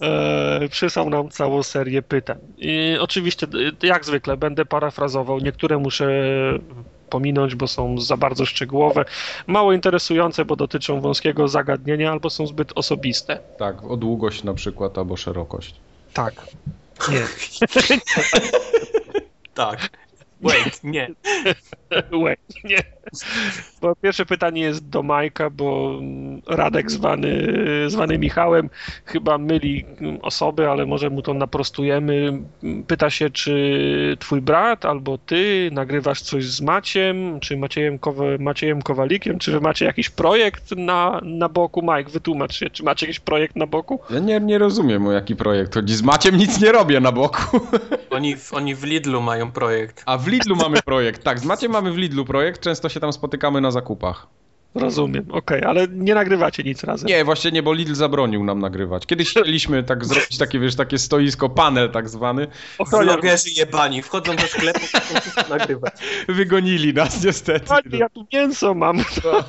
e, 0.00 0.68
przysłał 0.68 1.10
nam 1.10 1.28
całą 1.28 1.62
serię 1.62 2.02
pytań. 2.02 2.38
I 2.58 2.96
oczywiście, 3.00 3.46
jak 3.82 4.04
zwykle, 4.04 4.36
będę 4.36 4.64
parafrazował. 4.64 5.38
Niektóre 5.40 5.78
muszę 5.78 6.08
pominąć, 7.10 7.54
bo 7.54 7.68
są 7.68 8.00
za 8.00 8.16
bardzo 8.16 8.46
szczegółowe, 8.46 9.04
mało 9.46 9.72
interesujące, 9.72 10.44
bo 10.44 10.56
dotyczą 10.56 11.00
wąskiego 11.00 11.48
zagadnienia 11.48 12.12
albo 12.12 12.30
są 12.30 12.46
zbyt 12.46 12.72
osobiste. 12.74 13.38
Tak, 13.58 13.84
o 13.84 13.96
długość 13.96 14.44
na 14.44 14.54
przykład 14.54 14.98
albo 14.98 15.16
szerokość. 15.16 15.74
Tak. 16.12 16.34
Nie. 17.10 17.26
Tak. 19.54 19.90
Wait, 20.40 20.84
nie. 20.84 21.08
Wait, 22.24 22.40
nie. 22.64 22.78
Bo 23.80 23.96
pierwsze 23.96 24.26
pytanie 24.26 24.62
jest 24.62 24.88
do 24.88 25.02
Majka, 25.02 25.50
bo 25.50 25.98
Radek 26.46 26.90
zwany, 26.90 27.48
zwany 27.86 28.18
Michałem 28.18 28.70
chyba 29.04 29.38
myli 29.38 29.84
osoby, 30.22 30.68
ale 30.70 30.86
może 30.86 31.10
mu 31.10 31.22
to 31.22 31.34
naprostujemy. 31.34 32.42
Pyta 32.86 33.10
się, 33.10 33.30
czy 33.30 34.16
twój 34.20 34.40
brat 34.40 34.84
albo 34.84 35.18
ty 35.18 35.70
nagrywasz 35.72 36.20
coś 36.22 36.44
z 36.44 36.60
Maciem, 36.60 37.40
czy 37.40 37.56
Maciejem, 37.56 37.98
Kowa, 37.98 38.24
Maciejem 38.38 38.82
Kowalikiem, 38.82 39.38
czy 39.38 39.52
wy 39.52 39.60
macie 39.60 39.84
jakiś 39.84 40.10
projekt 40.10 40.70
na, 40.76 41.20
na 41.24 41.48
boku? 41.48 41.82
Mike, 41.82 42.10
wytłumacz 42.10 42.54
się, 42.54 42.70
czy 42.70 42.82
macie 42.84 43.06
jakiś 43.06 43.20
projekt 43.20 43.56
na 43.56 43.66
boku? 43.66 44.00
Ja 44.10 44.18
nie, 44.18 44.40
nie 44.40 44.58
rozumiem 44.58 45.06
o 45.06 45.12
jaki 45.12 45.36
projekt 45.36 45.74
chodzi. 45.74 45.94
Z 45.94 46.02
Maciem 46.02 46.36
nic 46.36 46.60
nie 46.60 46.72
robię 46.72 47.00
na 47.00 47.12
boku. 47.12 47.60
Oni, 48.10 48.36
w- 48.36 48.52
oni 48.54 48.74
w 48.74 48.84
Lidlu 48.84 49.20
mają 49.22 49.52
projekt. 49.52 50.02
A 50.06 50.18
w 50.18 50.26
Lidlu 50.28 50.56
mamy 50.56 50.82
projekt. 50.84 51.22
Tak, 51.22 51.38
z 51.38 51.44
Maciem 51.44 51.72
mamy 51.79 51.79
w 51.82 51.96
Lidlu 51.96 52.24
projekt. 52.24 52.60
Często 52.60 52.88
się 52.88 53.00
tam 53.00 53.12
spotykamy 53.12 53.60
na 53.60 53.70
zakupach. 53.70 54.39
Rozumiem, 54.74 55.26
okej, 55.30 55.64
ale 55.64 55.88
nie 55.88 56.14
nagrywacie 56.14 56.62
nic 56.62 56.84
razem. 56.84 57.08
Nie, 57.08 57.24
właśnie 57.24 57.50
nie, 57.50 57.62
bo 57.62 57.72
Lidl 57.72 57.94
zabronił 57.94 58.44
nam 58.44 58.58
nagrywać. 58.58 59.06
Kiedyś 59.06 59.30
chcieliśmy 59.30 59.82
tak 59.82 60.04
zrobić 60.04 60.38
takie, 60.38 60.58
wiesz, 60.58 60.76
takie 60.76 60.98
stoisko, 60.98 61.48
panel 61.48 61.90
tak 61.90 62.08
zwany. 62.08 62.46
Vlogerzy 62.90 63.50
jebani, 63.56 64.02
wchodzą 64.02 64.36
do 64.36 64.42
sklepu, 64.42 64.80
chcą 65.30 65.48
nagrywać. 65.48 65.92
Wygonili 66.28 66.94
nas 66.94 67.24
niestety. 67.24 67.66
Panie, 67.66 67.98
ja 67.98 68.08
tu 68.08 68.26
mięso 68.32 68.74
mam. 68.74 68.96
No. 69.24 69.44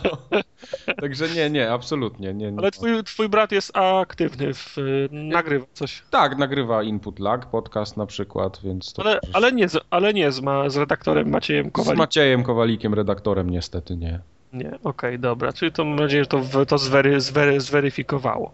Także 1.02 1.30
nie, 1.30 1.50
nie, 1.50 1.72
absolutnie. 1.72 2.34
Nie, 2.34 2.52
nie. 2.52 2.60
Ale 2.60 2.72
twój, 2.72 3.04
twój 3.04 3.30
brat 3.30 3.52
jest 3.52 3.78
aktywny, 3.78 4.54
w, 4.54 4.76
nagrywa 5.12 5.66
coś. 5.74 6.04
Tak, 6.10 6.38
nagrywa 6.38 6.84
Input 6.84 7.20
Lag, 7.20 7.46
podcast 7.46 7.98
na 7.98 8.06
przykład, 8.06 8.60
więc 8.64 8.94
to 8.94 9.02
Ale, 9.02 9.20
ale 9.34 9.52
nie, 9.52 9.70
z, 9.70 9.78
ale 9.90 10.14
nie 10.14 10.32
z, 10.32 10.42
ma, 10.42 10.70
z 10.70 10.78
redaktorem 10.78 11.30
Maciejem 11.30 11.70
Z 11.70 11.72
Kowalikiem. 11.72 11.98
Maciejem 11.98 12.44
Kowalikiem, 12.44 12.94
redaktorem 12.94 13.50
niestety 13.50 13.98
nie. 13.98 14.20
Nie, 14.54 14.72
okej, 14.84 15.20
dobra. 15.20 15.54
Czyli 15.54 15.72
to 15.72 15.86
mam 15.86 15.96
nadzieję, 15.96 16.24
że 16.24 16.28
to, 16.28 16.66
to 16.66 16.78
zwery, 16.78 17.22
zwery, 17.22 17.60
zweryfikowało. 17.62 18.54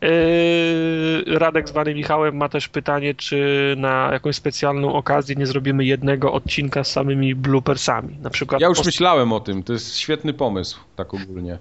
Yy, 0.00 1.38
Radek 1.38 1.68
zwany 1.68 1.94
Michałem 1.94 2.36
ma 2.36 2.48
też 2.48 2.68
pytanie, 2.68 3.14
czy 3.14 3.74
na 3.78 4.08
jakąś 4.12 4.36
specjalną 4.36 4.92
okazję 4.94 5.34
nie 5.36 5.46
zrobimy 5.46 5.84
jednego 5.84 6.32
odcinka 6.32 6.84
z 6.84 6.90
samymi 6.92 7.34
bloopersami. 7.34 8.18
Na 8.22 8.30
przykład 8.30 8.60
Ja 8.60 8.68
już 8.68 8.78
pod, 8.78 8.86
myślałem 8.86 9.32
o 9.32 9.40
tym, 9.40 9.62
to 9.62 9.72
jest 9.72 9.96
świetny 9.96 10.32
pomysł, 10.34 10.80
tak 10.96 11.14
ogólnie. 11.14 11.58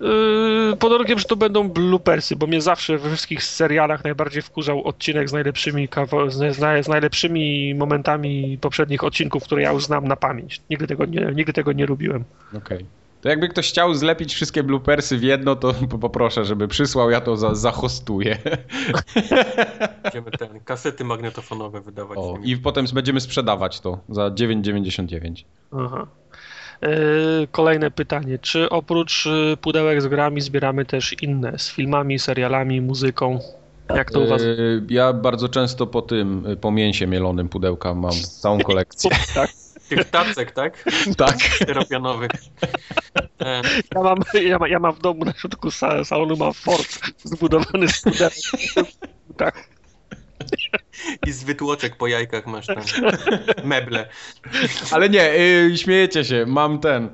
yy, 0.00 0.76
pod 0.78 0.92
warunkiem, 0.92 1.18
że 1.18 1.24
to 1.24 1.36
będą 1.36 1.68
bloopersy, 1.68 2.36
bo 2.36 2.46
mnie 2.46 2.60
zawsze 2.60 2.98
we 2.98 3.08
wszystkich 3.08 3.44
serialach 3.44 4.04
najbardziej 4.04 4.42
wkurzał 4.42 4.84
odcinek 4.84 5.28
z 5.28 5.32
najlepszymi, 5.32 5.88
kawa- 5.88 6.30
z, 6.30 6.56
z, 6.56 6.84
z 6.84 6.88
najlepszymi 6.88 7.74
momentami 7.74 8.58
poprzednich 8.60 9.04
odcinków, 9.04 9.44
które 9.44 9.62
ja 9.62 9.72
już 9.72 9.84
znam 9.84 10.08
na 10.08 10.16
pamięć. 10.16 10.60
Nigdy 10.70 10.86
tego 10.86 11.04
nie, 11.04 11.32
nigdy 11.34 11.52
tego 11.52 11.72
nie 11.72 11.86
lubiłem. 11.86 12.24
Okej. 12.56 12.86
To 13.22 13.28
jakby 13.28 13.48
ktoś 13.48 13.68
chciał 13.68 13.94
zlepić 13.94 14.34
wszystkie 14.34 14.62
bloopersy 14.62 15.18
w 15.18 15.22
jedno, 15.22 15.56
to 15.56 15.74
po- 15.90 15.98
poproszę, 16.08 16.44
żeby 16.44 16.68
przysłał, 16.68 17.10
ja 17.10 17.20
to 17.20 17.36
za, 17.36 17.54
zahostuję. 17.54 18.38
Będziemy 20.02 20.30
ten, 20.30 20.60
kasety 20.64 21.04
magnetofonowe 21.04 21.80
wydawać. 21.80 22.18
O. 22.18 22.38
I 22.44 22.56
potem 22.56 22.86
będziemy 22.94 23.20
sprzedawać 23.20 23.80
to 23.80 23.98
za 24.08 24.22
9,99. 24.28 25.44
Aha. 25.72 26.06
Yy, 26.82 26.88
Kolejne 27.52 27.90
pytanie. 27.90 28.38
Czy 28.38 28.70
oprócz 28.70 29.26
yy, 29.26 29.56
pudełek 29.56 30.02
z 30.02 30.06
grami 30.06 30.40
zbieramy 30.40 30.84
też 30.84 31.22
inne, 31.22 31.58
z 31.58 31.70
filmami, 31.70 32.18
serialami, 32.18 32.80
muzyką? 32.80 33.38
Jak 33.94 34.10
to 34.10 34.20
u 34.20 34.26
was? 34.28 34.42
Yy, 34.42 34.82
Ja 34.88 35.12
bardzo 35.12 35.48
często 35.48 35.86
po 35.86 36.02
tym, 36.02 36.46
po 36.60 36.70
mięsie 36.70 37.06
mielonym 37.06 37.48
pudełka 37.48 37.94
mam 37.94 38.12
całą 38.12 38.58
kolekcję. 38.70 39.10
Tak. 39.34 39.50
Tych 39.96 40.10
tacek, 40.10 40.50
tak? 40.50 40.84
tak. 41.16 41.36
Styropianowych. 41.42 42.30
E, 43.40 43.62
Ja 43.94 44.02
mam, 44.02 44.18
ja, 44.42 44.58
ma, 44.58 44.68
ja 44.68 44.78
mam 44.78 44.92
w 44.92 44.98
domu 45.00 45.24
na 45.24 45.32
środku 45.32 45.68
sa- 45.68 46.04
salonu 46.04 46.36
mam 46.36 46.52
fort 46.52 47.00
zbudowany 47.24 47.88
z 47.88 48.00
pudełek. 48.02 48.32
Tak. 49.36 49.68
I 51.26 51.32
z 51.32 51.44
wytłoczek 51.44 51.96
po 51.96 52.06
jajkach 52.06 52.46
masz 52.46 52.66
ten 52.66 52.78
meble. 53.64 54.08
Ale 54.90 55.08
nie, 55.08 55.34
y, 55.34 55.72
śmiejecie 55.78 56.24
się, 56.24 56.44
mam 56.46 56.78
ten. 56.80 57.08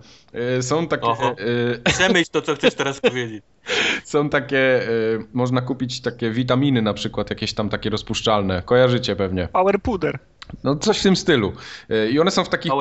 y, 0.58 0.62
Są 0.62 0.86
takie, 0.88 1.02
Oho. 1.06 1.36
y, 1.40 1.80
Przemyśl 1.84 2.30
to, 2.32 2.42
co 2.42 2.54
chcesz 2.54 2.74
teraz 2.74 3.00
powiedzieć. 3.00 3.42
są 4.04 4.28
takie, 4.28 4.88
y, 4.88 5.18
można 5.32 5.60
kupić 5.60 6.00
takie 6.02 6.30
witaminy 6.30 6.82
na 6.82 6.94
przykład, 6.94 7.30
jakieś 7.30 7.54
tam 7.54 7.68
takie 7.68 7.90
rozpuszczalne. 7.90 8.62
Kojarzycie 8.62 9.16
pewnie. 9.16 9.48
Power 9.52 9.80
puder. 9.82 10.18
No 10.64 10.76
coś 10.76 10.98
w 10.98 11.02
tym 11.02 11.16
stylu. 11.16 11.52
Y, 11.90 12.10
I 12.10 12.20
one 12.20 12.30
są 12.30 12.44
w 12.44 12.48
takich 12.48 12.72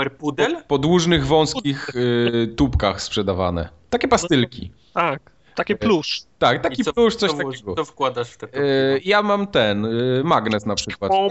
podłużnych, 0.67 1.25
wąskich 1.25 1.89
y, 1.95 2.53
tubkach 2.57 3.01
sprzedawane. 3.01 3.69
Takie 3.89 4.07
pastylki. 4.07 4.71
Tak. 4.93 5.37
Takie 5.55 5.75
plusz. 5.75 6.21
Tak, 6.39 6.61
taki 6.61 6.81
I 6.81 6.85
co, 6.85 6.93
plusz, 6.93 7.15
coś 7.15 7.31
co, 7.31 7.37
takiego. 7.37 7.75
Co 7.75 7.85
wkładasz 7.85 8.29
w 8.29 8.37
te 8.37 8.47
Ja 9.03 9.21
mam 9.21 9.47
ten, 9.47 9.87
magnes 10.23 10.65
na 10.65 10.75
przykład. 10.75 11.11
Pą. 11.11 11.29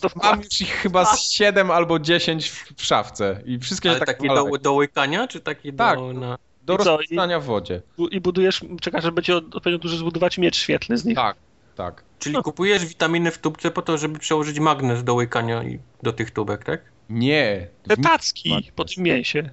To 0.00 0.08
Mam 0.22 0.42
już 0.42 0.60
ich 0.60 0.70
chyba 0.70 1.04
z 1.16 1.30
7 1.30 1.70
albo 1.70 1.98
10 1.98 2.50
w 2.76 2.84
szafce 2.84 3.42
i 3.44 3.58
wszystkie 3.58 3.88
Ale 3.88 3.98
się 3.98 4.04
tak 4.04 4.16
takie 4.16 4.28
do, 4.28 4.58
do 4.58 4.72
łykania, 4.72 5.28
czy 5.28 5.40
takie 5.40 5.72
Tak. 5.72 5.98
do... 5.98 6.12
Na... 6.12 6.38
do 6.62 6.74
I 6.74 6.76
rozpuszczania 6.76 7.40
w 7.40 7.44
wodzie. 7.44 7.82
I 8.10 8.20
budujesz, 8.20 8.60
czekasz, 8.80 9.04
że 9.04 9.12
będzie 9.12 9.36
od- 9.36 9.44
odpowiednio 9.54 9.78
duży 9.78 9.96
zbudować 9.96 10.38
miecz 10.38 10.56
świetlny 10.56 10.98
z 10.98 11.04
nich. 11.04 11.16
Tak, 11.16 11.36
tak. 11.74 12.04
Czyli 12.18 12.36
kupujesz 12.42 12.86
witaminy 12.86 13.30
w 13.30 13.38
tubce 13.38 13.70
po 13.70 13.82
to, 13.82 13.98
żeby 13.98 14.18
przełożyć 14.18 14.58
magnes 14.60 15.04
do 15.04 15.14
łykania 15.14 15.62
i 15.62 15.78
do 16.02 16.12
tych 16.12 16.30
tubek, 16.30 16.64
tak? 16.64 16.80
Nie. 17.08 17.68
Te 17.88 17.96
tacki 17.96 18.50
Magnes. 18.50 18.72
po 18.76 18.84
tym 18.84 19.04
mięsie. 19.04 19.50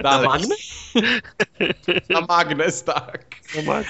Na 0.00 0.10
Dalej. 0.10 0.28
magnes? 0.28 0.92
Na 2.10 2.20
magnes, 2.20 2.84
tak. 2.84 3.26
No 3.56 3.62
ma- 3.62 3.82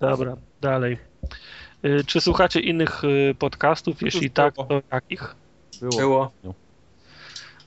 Dobra, 0.00 0.36
dalej. 0.60 0.98
Y, 1.84 2.04
Czy 2.06 2.20
słuchacie 2.20 2.60
innych 2.60 3.04
y, 3.04 3.34
podcastów? 3.38 4.02
Jeśli 4.02 4.30
tak, 4.30 4.54
to 4.54 4.82
jakich? 4.92 5.34
Było. 5.80 6.32
Było. 6.42 6.54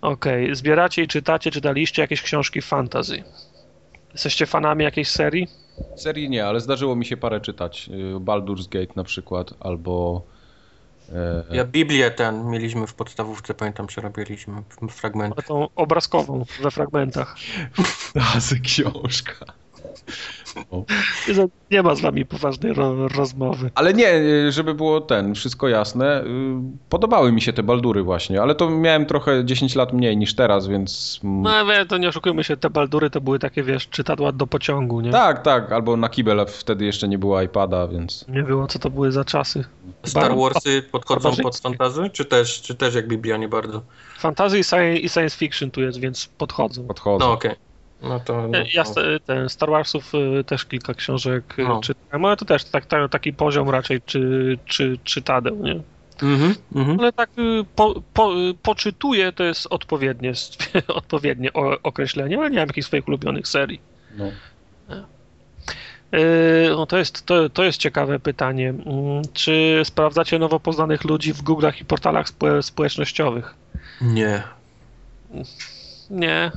Okej, 0.02 0.56
zbieracie 0.56 1.04
i 1.04 1.08
czytacie, 1.08 1.52
czytaliście 1.52 2.02
jakieś 2.02 2.22
książki 2.22 2.62
fantasy? 2.62 3.24
Jesteście 4.14 4.46
fanami 4.46 4.84
jakiejś 4.84 5.10
serii? 5.10 5.48
Serii 5.96 6.30
nie, 6.30 6.46
ale 6.46 6.60
zdarzyło 6.60 6.96
mi 6.96 7.06
się 7.06 7.18
parę 7.18 7.42
czytać. 7.42 7.90
Y, 7.90 8.20
Baldur's 8.20 8.70
Gate 8.70 8.94
na 8.96 9.04
przykład, 9.04 9.54
albo... 9.60 10.22
E, 11.10 11.44
Ja 11.56 11.66
Biblię 11.66 12.12
ten 12.12 12.50
mieliśmy 12.50 12.88
w 12.88 12.94
podstawówce, 12.94 13.54
pamiętam, 13.54 13.88
przerabialiśmy 13.88 14.62
w- 14.88 14.92
fragmenty. 14.92 15.34
Ale 15.38 15.44
tą 15.48 15.68
obrazkową 15.76 16.46
we 16.62 16.72
fragmentach. 16.72 17.36
Tazy 18.34 18.60
książka. 18.60 19.46
O. 20.72 20.84
Nie 21.72 21.84
ma 21.84 21.96
z 21.96 22.02
wami 22.02 22.26
poważnej 22.26 22.74
ro 22.74 23.08
rozmowy. 23.08 23.72
Ale 23.76 23.94
nie, 23.94 24.12
żeby 24.52 24.74
było 24.74 25.02
ten, 25.02 25.36
wszystko 25.36 25.68
jasne, 25.68 26.24
y, 26.24 26.28
podobały 26.90 27.32
mi 27.32 27.42
się 27.42 27.54
te 27.54 27.64
Baldury 27.64 28.04
właśnie, 28.04 28.42
ale 28.42 28.56
to 28.56 28.70
miałem 28.70 29.06
trochę 29.06 29.46
10 29.46 29.76
lat 29.76 29.94
mniej 29.94 30.18
niż 30.18 30.36
teraz, 30.36 30.68
więc... 30.68 31.20
No 31.24 31.66
wie, 31.66 31.86
to 31.86 31.98
nie 31.98 32.10
oszukujmy 32.10 32.44
się, 32.44 32.58
te 32.58 32.70
baldury 32.70 33.10
to 33.10 33.22
były 33.22 33.40
takie, 33.40 33.64
wiesz, 33.64 33.90
czytadła 33.90 34.32
do 34.32 34.48
pociągu, 34.48 35.02
nie? 35.02 35.12
Tak, 35.12 35.42
tak, 35.42 35.72
albo 35.72 35.98
na 35.98 36.10
kibel, 36.10 36.46
wtedy 36.48 36.86
jeszcze 36.86 37.08
nie 37.08 37.18
było 37.18 37.42
iPada, 37.42 37.88
więc... 37.88 38.26
Nie 38.28 38.44
było, 38.44 38.68
co 38.68 38.80
to 38.80 38.90
były 38.90 39.12
za 39.12 39.26
czasy. 39.26 39.66
Star 40.04 40.36
Warsy 40.38 40.84
podchodzą 40.92 41.36
pod 41.36 41.58
fantazy? 41.60 42.10
Czy 42.14 42.26
też, 42.26 42.62
czy 42.62 42.76
też 42.76 42.96
jak 42.96 43.08
Biblia, 43.08 43.38
nie 43.38 43.48
bardzo? 43.48 43.82
Fantasy 44.20 44.60
i 44.60 44.62
sci- 44.64 45.00
i 45.04 45.10
science 45.10 45.38
fiction 45.38 45.72
tu 45.72 45.82
jest, 45.82 46.00
więc 46.00 46.28
podchodzą. 46.38 46.88
Podchodzę. 46.88 47.26
No 47.26 47.32
okej. 47.32 47.67
No 48.02 48.20
to... 48.20 48.48
No, 48.48 48.58
Ja 48.74 48.84
no. 48.84 49.20
ten 49.26 49.50
Star 49.50 49.70
Warsów 49.70 50.12
y, 50.40 50.44
też 50.44 50.66
kilka 50.66 50.94
książek 50.94 51.60
y, 51.60 51.64
No. 51.64 51.82
czytałem, 51.82 52.26
ale 52.26 52.38
to 52.38 52.46
też 52.46 52.64
tak, 52.64 52.86
tak, 52.86 53.12
taki 53.12 53.34
poziom 53.34 53.70
raczej 53.70 54.02
czy, 54.06 54.58
czy, 54.66 54.98
czytadeł, 55.04 55.56
nie? 55.56 55.82
Mhm, 56.24 56.56
mhm. 56.76 57.00
Ale 57.00 57.14
tak 57.14 57.30
y, 57.40 57.66
po, 57.76 58.02
po, 58.14 58.32
poczytuję 58.64 59.32
to 59.32 59.44
jest 59.44 59.68
odpowiednie, 59.70 60.34
odpowiednie 60.88 61.54
określenie, 61.84 62.38
ale 62.38 62.50
nie 62.50 62.58
mam 62.58 62.68
jakichś 62.68 62.88
swoich 62.88 63.08
ulubionych 63.08 63.48
serii. 63.48 63.82
No. 64.18 64.26
No 66.76 66.86
to, 66.86 66.98
jest, 66.98 67.26
to, 67.26 67.50
to 67.50 67.64
jest 67.64 67.78
ciekawe 67.78 68.20
pytanie. 68.20 68.70
Mm, 68.70 69.22
Czy 69.34 69.82
sprawdzacie 69.84 70.40
nowo 70.40 70.60
poznanych 70.60 71.04
ludzi 71.04 71.34
w 71.34 71.44
Google'ach 71.44 71.82
i 71.82 71.86
portalach 71.86 72.30
spo, 72.30 72.62
społecznościowych? 72.62 73.56
Nie, 74.02 74.44
Nie. 76.10 76.52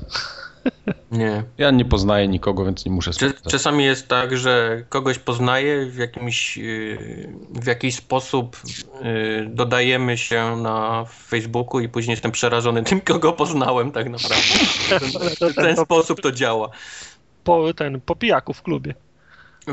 nie. 1.13 1.45
Ja 1.59 1.71
nie 1.71 1.85
poznaję 1.85 2.29
nikogo, 2.29 2.65
więc 2.65 2.85
nie 2.85 2.93
muszę 2.93 3.13
sprawdzać. 3.13 3.53
Czasami 3.53 3.85
jest 3.85 4.09
tak, 4.09 4.37
że 4.37 4.85
kogoś 4.89 5.19
poznaję 5.19 5.87
w 5.87 5.97
jakimś, 5.97 6.57
yy, 6.57 7.29
w 7.51 7.67
jakiś 7.67 7.97
sposób 7.97 8.57
yy, 9.03 9.47
dodajemy 9.47 10.19
się 10.19 10.57
na 10.57 11.05
Facebooku 11.05 11.81
i 11.81 11.89
później 11.89 12.13
jestem 12.13 12.33
przerażony 12.33 12.83
tym, 12.83 13.01
kogo 13.01 13.33
poznałem 13.33 13.93
tak 13.93 14.09
naprawdę. 14.09 14.45
W 15.51 15.55
ten 15.55 15.77
sposób 15.77 16.21
to 16.21 16.33
działa. 16.33 16.71
Po, 17.45 17.75
ten, 17.75 18.01
po 18.01 18.17
pijaku 18.17 18.53
w 18.53 18.63
klubie. 18.63 18.95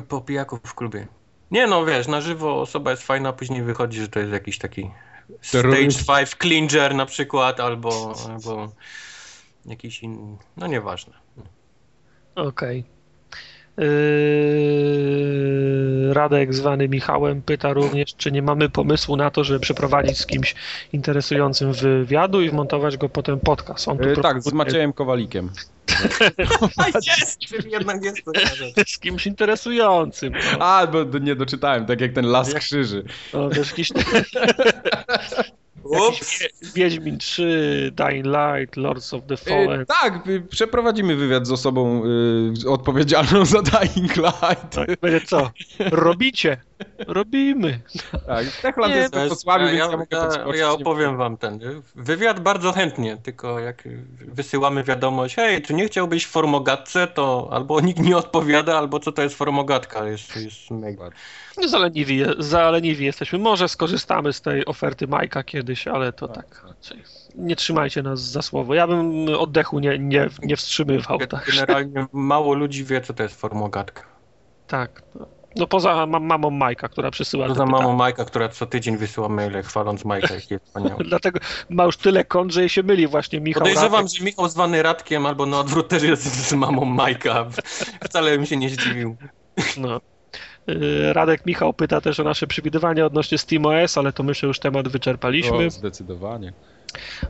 Po 0.07 0.21
pijaku 0.21 0.59
w 0.63 0.75
klubie. 0.75 1.07
Nie 1.51 1.67
no, 1.67 1.85
wiesz, 1.85 2.07
na 2.07 2.21
żywo 2.21 2.61
osoba 2.61 2.91
jest 2.91 3.03
fajna, 3.03 3.29
a 3.29 3.33
później 3.33 3.63
wychodzi, 3.63 4.01
że 4.01 4.07
to 4.07 4.19
jest 4.19 4.31
jakiś 4.31 4.57
taki 4.57 4.91
Stage 5.41 5.63
Terroryst. 5.63 6.07
5 6.07 6.35
Clinger 6.41 6.95
na 6.95 7.05
przykład, 7.05 7.59
albo, 7.59 8.13
albo 8.29 8.71
jakiś 9.67 10.03
inny, 10.03 10.37
no 10.57 10.67
nieważne. 10.67 11.13
Okej. 12.35 12.83
Yy, 13.77 16.13
Radek 16.13 16.53
zwany 16.53 16.89
Michałem 16.89 17.41
pyta 17.41 17.73
również, 17.73 18.15
czy 18.15 18.31
nie 18.31 18.41
mamy 18.41 18.69
pomysłu 18.69 19.15
na 19.15 19.31
to, 19.31 19.43
żeby 19.43 19.59
przeprowadzić 19.59 20.17
z 20.17 20.25
kimś 20.25 20.55
interesującym 20.93 21.73
wywiadu 21.73 22.41
i 22.41 22.49
wmontować 22.49 22.97
go 22.97 23.09
potem 23.09 23.39
podcast. 23.39 23.87
On 23.87 23.97
tu 23.97 24.09
E, 24.09 24.15
tak, 24.15 24.41
z 24.41 24.53
Maciejem 24.53 24.93
Kowalikiem. 24.93 25.49
Jest! 27.07 27.39
Jednak 27.71 28.03
jest 28.03 28.17
to 28.25 28.31
z 28.93 28.99
kimś 28.99 29.27
interesującym. 29.27 30.33
No, 30.33 30.39
A, 30.65 30.87
bo 30.87 31.03
nie 31.19 31.35
doczytałem, 31.35 31.85
tak 31.85 32.01
jak 32.01 32.13
ten 32.13 32.25
Las 32.25 32.53
Krzyży. 32.53 33.03
no 33.33 33.49
wiesz, 33.49 33.69
jakiś! 33.69 33.91
jakiś 35.91 36.49
Wiedźmin 36.75 37.17
3, 37.17 37.91
Dying 37.95 38.25
Light, 38.25 38.77
Lords 38.77 39.13
of 39.13 39.21
the 39.27 39.37
Fallen. 39.37 39.81
E, 39.81 39.85
tak, 39.85 40.27
y, 40.27 40.41
przeprowadzimy 40.41 41.15
wywiad 41.15 41.47
z 41.47 41.51
osobą 41.51 42.01
y, 42.65 42.69
odpowiedzialną 42.69 43.45
za 43.45 43.61
Dying 43.61 44.15
Light. 44.15 44.69
Tak, 44.75 44.99
będzie 45.01 45.21
co? 45.27 45.51
Robicie? 45.79 46.57
Robimy. 47.07 47.79
Tak, 48.27 48.45
Techland 48.61 48.93
Nie, 48.93 48.99
jest 48.99 49.13
To 49.13 49.19
jest- 49.19 49.29
Wrocławiu, 49.29 49.65
ja, 49.65 49.71
więc 49.71 49.79
ja 49.79 49.85
ja, 49.91 49.97
mogę 49.97 50.17
ja, 50.17 50.23
podskoczyć. 50.25 50.59
ja 50.61 50.67
nie 50.67 50.73
opowiem 50.73 51.17
wam 51.17 51.37
ten. 51.37 51.59
Wywiad 51.95 52.39
bardzo 52.39 52.71
chętnie, 52.71 53.17
tylko 53.23 53.59
jak 53.59 53.83
wysyłamy 54.19 54.83
wiadomość, 54.83 55.35
hej, 55.35 55.61
czy 55.61 55.73
nie 55.73 55.87
chciałbyś 55.87 56.25
w 56.25 56.29
formogatce, 56.29 57.07
to 57.07 57.49
albo 57.51 57.81
nikt 57.81 57.99
nie 57.99 58.17
odpowiada, 58.17 58.77
albo 58.77 58.99
co 58.99 59.11
to 59.11 59.21
jest 59.21 59.35
formogatka, 59.35 60.05
jest, 60.05 60.35
jest 60.35 60.71
mega. 60.71 61.09
No, 61.61 61.67
Zaleniwi, 61.67 62.23
zaleniwi 62.39 63.05
jesteśmy. 63.05 63.39
Może 63.39 63.67
skorzystamy 63.69 64.33
z 64.33 64.41
tej 64.41 64.65
oferty 64.65 65.07
Majka 65.07 65.43
kiedyś, 65.43 65.87
ale 65.87 66.13
to 66.13 66.27
tak. 66.27 66.63
raczej 66.67 67.03
Nie 67.35 67.55
trzymajcie 67.55 68.03
nas 68.03 68.19
za 68.21 68.41
słowo. 68.41 68.73
Ja 68.73 68.87
bym 68.87 69.29
oddechu 69.37 69.79
nie, 69.79 69.99
nie, 69.99 70.29
nie 70.43 70.55
wstrzymywał. 70.57 71.17
Tak. 71.17 71.45
Generalnie 71.51 72.05
mało 72.13 72.53
ludzi 72.53 72.83
wie, 72.85 73.01
co 73.01 73.13
to 73.13 73.23
jest 73.23 73.41
formogatka. 73.41 74.03
tak. 74.67 75.03
No 75.55 75.67
poza 75.67 76.05
mam, 76.05 76.23
mamą 76.25 76.49
Majka, 76.49 76.87
która 76.89 77.11
przysyła 77.11 77.47
To 77.47 77.53
te 77.53 77.57
za 77.57 77.65
mamą. 77.65 77.93
Majka, 77.93 78.25
która 78.25 78.49
co 78.49 78.65
tydzień 78.65 78.97
wysyła 78.97 79.29
maile 79.29 79.63
chwaląc 79.63 80.05
Majka, 80.05 80.33
jaki 80.33 80.53
jest 80.53 80.65
wspaniały. 80.65 81.03
Dlatego 81.09 81.39
ma 81.69 81.83
już 81.83 81.97
tyle 81.97 82.25
kont, 82.25 82.51
że 82.53 82.59
jej 82.59 82.69
się 82.69 82.83
myli 82.83 83.07
właśnie 83.07 83.39
Michał 83.41 83.59
Podejrzewam, 83.61 83.91
Radek. 83.93 84.17
że 84.17 84.23
Michał 84.25 84.49
zwany 84.49 84.83
Radkiem 84.83 85.25
albo 85.25 85.45
na 85.45 85.59
odwrót 85.59 85.87
też 85.87 86.03
jest 86.03 86.23
z 86.23 86.53
mamą 86.53 86.85
Majka. 86.85 87.45
Wcale 88.03 88.31
bym 88.31 88.45
się 88.45 88.57
nie 88.57 88.69
zdziwił. 88.69 89.15
No. 89.77 90.01
Y, 90.69 91.13
Radek 91.13 91.45
Michał 91.45 91.73
pyta 91.73 92.01
też 92.01 92.19
o 92.19 92.23
nasze 92.23 92.47
przewidywania 92.47 93.05
odnośnie 93.05 93.37
SteamOS, 93.37 93.97
ale 93.97 94.13
to 94.13 94.23
myślę 94.23 94.47
już 94.47 94.59
temat 94.59 94.87
wyczerpaliśmy. 94.87 95.65
O, 95.65 95.69
zdecydowanie. 95.69 96.53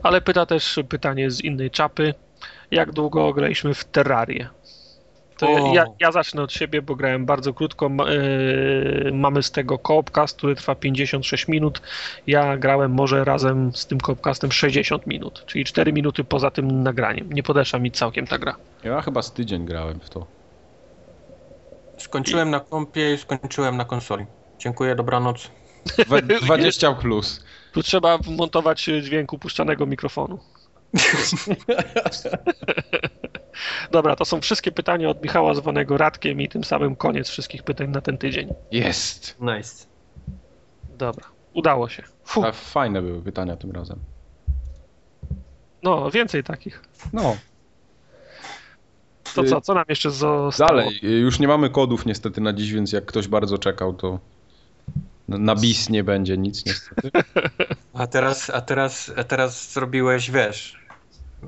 Ale 0.03 0.21
pyta 0.21 0.45
też 0.45 0.79
pytanie 0.89 1.31
z 1.31 1.41
innej 1.41 1.71
czapy. 1.71 2.13
Jak 2.71 2.91
długo 2.91 3.33
graliśmy 3.33 3.73
w 3.73 3.85
Terrarię? 3.85 4.49
To 5.37 5.73
ja, 5.73 5.85
ja 5.99 6.11
zacznę 6.11 6.41
od 6.41 6.53
siebie, 6.53 6.81
bo 6.81 6.95
grałem 6.95 7.25
bardzo 7.25 7.53
krótko. 7.53 7.89
Yy, 7.89 9.11
mamy 9.13 9.43
z 9.43 9.51
tego 9.51 9.77
koopcast, 9.77 10.37
który 10.37 10.55
trwa 10.55 10.75
56 10.75 11.47
minut. 11.47 11.81
Ja 12.27 12.57
grałem 12.57 12.91
może 12.91 13.23
razem 13.23 13.71
z 13.73 13.85
tym 13.85 13.99
koopcastem 13.99 14.51
60 14.51 15.07
minut, 15.07 15.43
czyli 15.45 15.65
4 15.65 15.93
minuty 15.93 16.23
poza 16.23 16.51
tym 16.51 16.83
nagraniem. 16.83 17.33
Nie 17.33 17.43
podeszła 17.43 17.79
mi 17.79 17.91
całkiem 17.91 18.27
ta 18.27 18.37
gra. 18.37 18.55
Ja 18.83 19.01
chyba 19.01 19.21
z 19.21 19.33
tydzień 19.33 19.65
grałem 19.65 19.99
w 19.99 20.09
to. 20.09 20.36
Skończyłem 21.97 22.49
na 22.49 22.59
kompie 22.59 23.13
i 23.13 23.17
skończyłem 23.17 23.77
na 23.77 23.85
konsoli. 23.85 24.25
Dziękuję, 24.59 24.95
dobranoc. 24.95 25.51
We, 26.07 26.21
20 26.45 26.93
plus. 26.93 27.43
Tu 27.71 27.83
trzeba 27.83 28.17
wmontować 28.17 28.89
dźwięk 29.01 29.33
upuszczanego 29.33 29.85
mikrofonu. 29.85 30.39
Dobra, 33.91 34.15
to 34.15 34.25
są 34.25 34.41
wszystkie 34.41 34.71
pytania 34.71 35.09
od 35.09 35.23
Michała 35.23 35.53
zwanego 35.53 35.97
Radkiem 35.97 36.41
i 36.41 36.49
tym 36.49 36.63
samym 36.63 36.95
koniec 36.95 37.29
wszystkich 37.29 37.63
pytań 37.63 37.89
na 37.89 38.01
ten 38.01 38.17
tydzień. 38.17 38.53
Jest. 38.71 39.37
Nice. 39.39 39.85
Dobra, 40.97 41.25
udało 41.53 41.89
się. 41.89 42.03
Fuh, 42.23 42.45
A 42.45 42.51
fajne 42.51 43.01
były 43.01 43.21
pytania 43.21 43.55
tym 43.55 43.71
razem. 43.71 43.99
no, 45.83 46.11
więcej 46.11 46.43
takich. 46.43 46.81
No. 47.13 47.37
To 49.43 49.49
co, 49.49 49.61
co 49.61 49.73
nam 49.73 49.85
jeszcze 49.89 50.11
zostało? 50.11 50.69
Dalej, 50.69 50.99
y, 51.03 51.07
już 51.07 51.39
nie 51.39 51.47
mamy 51.47 51.69
kodów 51.69 52.05
niestety 52.05 52.41
na 52.41 52.53
dziś, 52.53 52.73
więc 52.73 52.91
jak 52.91 53.05
ktoś 53.05 53.27
bardzo 53.27 53.57
czekał, 53.57 53.93
to 53.93 54.19
na, 55.27 55.55
bis 55.55 55.89
nie 55.89 56.03
będzie 56.03 56.37
nic 56.37 56.65
niestety. 56.65 57.11
A 57.93 58.07
teraz, 58.07 58.49
a 58.49 58.61
teraz, 58.61 59.11
a 59.17 59.23
teraz 59.23 59.73
zrobiłeś, 59.73 60.31
wiesz, 60.31 60.79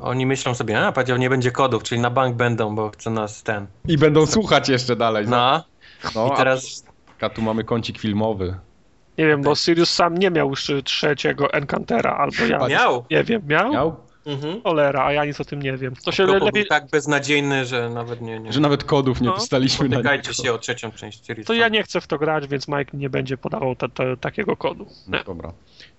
oni 0.02 0.26
myślą 0.26 0.56
sobie, 0.56 0.80
a 0.80 0.92
powiedział, 0.92 1.18
nie 1.18 1.30
będzie 1.30 1.52
kodów, 1.52 1.84
czyli 1.84 2.02
na 2.02 2.10
bank 2.10 2.36
będą, 2.36 2.76
bo 2.76 2.90
chce 2.90 3.10
nas 3.10 3.44
ten. 3.44 3.68
I 3.88 3.98
będą 3.98 4.26
słuchać 4.26 4.70
jeszcze 4.70 4.96
dalej. 4.96 5.28
No, 5.28 5.64
no 6.16 6.28
i 6.28 6.32
a 6.32 6.36
teraz 6.36 6.86
A 7.22 7.30
tu 7.30 7.42
mamy 7.42 7.64
kącik 7.64 8.00
filmowy. 8.00 8.56
Nie 9.18 9.28
wiem, 9.28 9.42
bo 9.42 9.56
Sirius 9.56 9.90
sam 9.90 10.18
nie 10.18 10.32
miał 10.32 10.50
już 10.50 10.72
trzeciego 10.84 11.54
Encantera, 11.54 12.12
albo 12.12 12.46
ja. 12.46 12.68
miał. 12.68 13.06
Nie 13.12 13.24
wiem, 13.24 13.42
miał? 13.48 13.72
Miał? 13.72 13.96
Mhm. 14.26 14.62
Cholera, 14.62 15.06
a 15.06 15.14
ja 15.14 15.26
nic 15.26 15.42
o 15.42 15.46
tym 15.46 15.62
nie 15.62 15.78
wiem. 15.78 15.94
To 16.06 16.12
się 16.12 16.24
Propos 16.26 16.46
lepiej... 16.46 16.68
tak 16.68 16.90
beznadziejny, 16.90 17.66
że 17.66 17.90
nawet 17.90 18.22
nie, 18.22 18.40
nie. 18.40 18.54
Że 18.54 18.60
nawet 18.60 18.84
kodów 18.84 19.22
nie 19.22 19.28
No. 19.28 19.36
dostaliśmy 19.36 19.90
niego. 19.90 20.34
się 20.44 20.54
o 20.54 20.58
trzecią 20.58 20.92
część 20.92 21.26
serii. 21.26 21.46
To 21.46 21.54
ja 21.54 21.68
nie 21.70 21.84
chcę 21.84 22.02
w 22.02 22.08
to 22.08 22.18
grać, 22.18 22.48
więc 22.48 22.68
Mike 22.68 22.98
nie 22.98 23.10
będzie 23.10 23.38
podawał 23.38 23.76
ta- 23.76 23.90
ta- 23.90 24.16
takiego 24.16 24.58
kodu. 24.58 24.86
No 25.08 25.18
Nie. 25.18 25.24
dobra. 25.24 25.54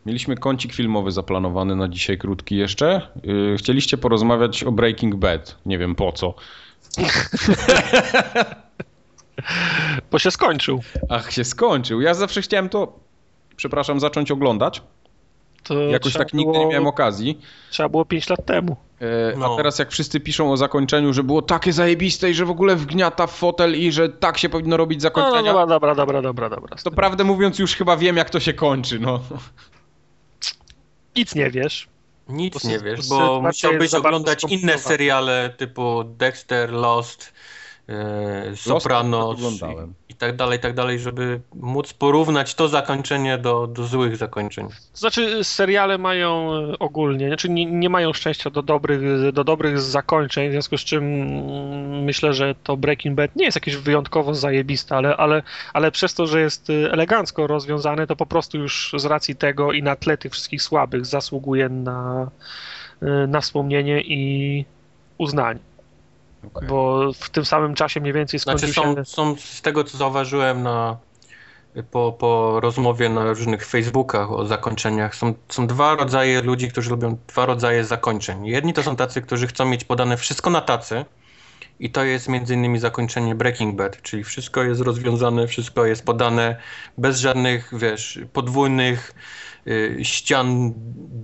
Mieliśmy 0.07 0.37
kącik 0.37 0.73
filmowy 0.73 1.11
zaplanowany 1.11 1.77
na 1.77 1.89
dzisiaj 1.89 2.19
krótki 2.19 2.57
jeszcze. 2.57 3.09
Yy, 3.25 3.57
Chcieliście 3.59 3.99
porozmawiać 3.99 4.65
o 4.65 4.73
Breaking 4.73 5.15
Bad. 5.17 5.57
Nie 5.67 5.79
wiem 5.79 5.95
po 5.95 6.13
co. 6.13 6.35
Bo 10.11 10.19
się 10.19 10.31
skończył. 10.31 10.81
Ach, 11.09 11.33
się 11.33 11.45
skończył. 11.45 12.01
Ja 12.01 12.15
zawsze 12.15 12.43
chciałem 12.43 12.69
to, 12.69 12.99
przepraszam, 13.57 14.01
zacząć 14.01 14.31
oglądać. 14.31 14.83
To 15.63 15.81
Jakoś 15.83 16.13
tak 16.13 16.35
nigdy 16.35 16.53
było, 16.53 16.65
nie 16.65 16.71
miałem 16.71 16.87
okazji. 16.87 17.41
Trzeba 17.71 17.89
było 17.89 18.05
5 18.05 18.29
lat 18.29 18.47
temu. 18.47 18.77
E, 19.01 19.37
No. 19.37 19.55
A 19.55 19.57
teraz 19.57 19.79
jak 19.79 19.91
wszyscy 19.91 20.21
piszą 20.21 20.53
o 20.53 20.57
zakończeniu, 20.57 21.13
że 21.13 21.23
było 21.23 21.43
takie 21.43 21.73
zajebiste 21.73 22.31
i 22.31 22.35
że 22.35 22.45
w 22.45 22.51
ogóle 22.51 22.77
wgniata 22.77 23.27
w 23.27 23.33
fotel 23.37 23.77
i 23.81 23.93
że 23.93 24.09
tak 24.09 24.39
się 24.39 24.49
powinno 24.49 24.77
robić 24.77 25.03
No, 25.03 25.11
no 25.17 25.17
zakończenia, 25.23 25.53
dobra, 25.53 25.67
dobra, 25.67 25.95
dobra, 25.95 26.23
dobra, 26.23 26.51
dobra. 26.51 26.77
to 26.85 26.91
prawdę 26.91 27.25
mówiąc 27.25 27.59
już 27.59 27.75
chyba 27.77 27.97
wiem 27.97 28.17
jak 28.17 28.31
to 28.31 28.41
się 28.41 28.53
kończy, 28.55 28.99
no. 28.99 29.21
Nic 31.17 31.35
nie 31.35 31.51
wiesz. 31.51 31.89
Nic 32.29 32.65
nie 32.65 32.79
wiesz, 32.79 33.09
bo 33.09 33.43
musiałbyś 33.43 33.95
oglądać 33.95 34.45
inne 34.49 34.79
seriale 34.79 35.55
typu 35.57 36.05
Dexter, 36.05 36.73
Lost, 36.73 37.33
e, 37.91 38.75
oglądałem. 39.25 39.95
i, 40.09 40.13
i 40.13 40.15
tak 40.15 40.37
dalej, 40.37 40.59
i 40.59 40.63
tak 40.63 40.75
dalej, 40.75 40.99
żeby 40.99 41.41
móc 41.55 41.93
porównać 41.93 42.55
to 42.55 42.69
zakończenie 42.69 43.39
do, 43.39 43.67
do 43.67 43.87
złych 43.87 44.17
zakończeń. 44.17 44.69
To 44.69 44.99
znaczy, 44.99 45.45
seriale 45.45 45.99
mają 45.99 46.55
e, 46.55 46.79
ogólnie, 46.79 47.27
znaczy 47.27 47.49
nie, 47.49 47.67
nie 47.67 47.91
mają 47.91 48.13
szczęścia 48.13 48.51
do 48.51 48.63
dobrych, 48.63 49.33
do 49.33 49.45
dobrych 49.45 49.81
zakończeń, 49.81 50.49
w 50.49 50.53
związku 50.53 50.79
z 50.79 50.81
czym 50.81 51.05
mm, 51.05 52.05
myślę, 52.05 52.35
że 52.35 52.55
to 52.63 52.77
Breaking 52.77 53.17
Bad 53.17 53.37
nie 53.37 53.45
jest 53.45 53.57
jakieś 53.57 53.77
wyjątkowo 53.77 54.35
zajebiste, 54.35 54.97
ale, 54.97 55.17
ale, 55.17 55.43
ale 55.73 55.91
przez 55.91 56.15
to, 56.15 56.27
że 56.27 56.41
jest 56.41 56.71
e, 56.71 56.93
elegancko 56.93 57.47
rozwiązane, 57.47 58.07
to 58.07 58.17
po 58.17 58.27
prostu 58.27 58.59
już 58.59 58.95
z 58.97 59.05
racji 59.05 59.37
tego 59.37 59.73
i 59.73 59.83
na 59.83 59.97
tle 59.97 60.17
tych 60.17 60.33
wszystkich 60.33 60.63
słabych 60.63 61.07
zasługuje 61.07 61.69
na, 61.69 62.31
na 63.29 63.41
wspomnienie 63.41 64.01
i 64.01 64.65
uznanie. 65.19 65.61
Okej. 66.45 66.69
Bo 66.69 67.13
w 67.13 67.31
tym 67.31 67.45
samym 67.45 67.75
czasie 67.75 68.01
mniej 68.01 68.13
więcej 68.13 68.41
skończył 68.41 68.69
Znaczy 68.69 68.95
się... 68.97 69.05
są, 69.05 69.35
są 69.35 69.37
z 69.37 69.63
tego, 69.63 69.85
co 69.85 69.99
zauważyłem 69.99 70.63
na, 70.63 70.97
po, 71.91 72.13
po 72.13 72.61
rozmowie 72.61 73.09
na 73.09 73.25
różnych 73.25 73.67
Facebookach 73.67 74.33
o 74.33 74.47
zakończeniach, 74.47 75.15
są, 75.15 75.35
są 75.49 75.67
dwa 75.67 75.95
rodzaje 75.95 76.43
ludzi, 76.43 76.69
którzy 76.69 76.91
lubią 76.91 77.17
dwa 77.29 77.47
rodzaje 77.47 77.85
zakończeń. 77.85 78.47
Jedni 78.47 78.73
to 78.73 78.83
są 78.83 78.97
tacy, 78.97 79.23
którzy 79.23 79.47
chcą 79.47 79.65
mieć 79.65 79.85
podane 79.85 80.17
wszystko 80.17 80.51
na 80.51 80.61
tacy 80.61 81.05
i 81.81 81.91
to 81.91 82.05
jest 82.05 82.29
między 82.29 82.55
innymi 82.55 82.79
zakończenie 82.79 83.35
Breaking 83.35 83.77
Bad, 83.77 84.03
czyli 84.03 84.25
wszystko 84.25 84.63
jest 84.63 84.81
rozwiązane, 84.81 85.47
wszystko 85.47 85.87
jest 85.87 86.05
podane 86.05 86.57
bez 86.99 87.19
żadnych, 87.19 87.71
wiesz, 87.73 88.19
podwójnych 88.33 89.15
ścian, 90.03 90.73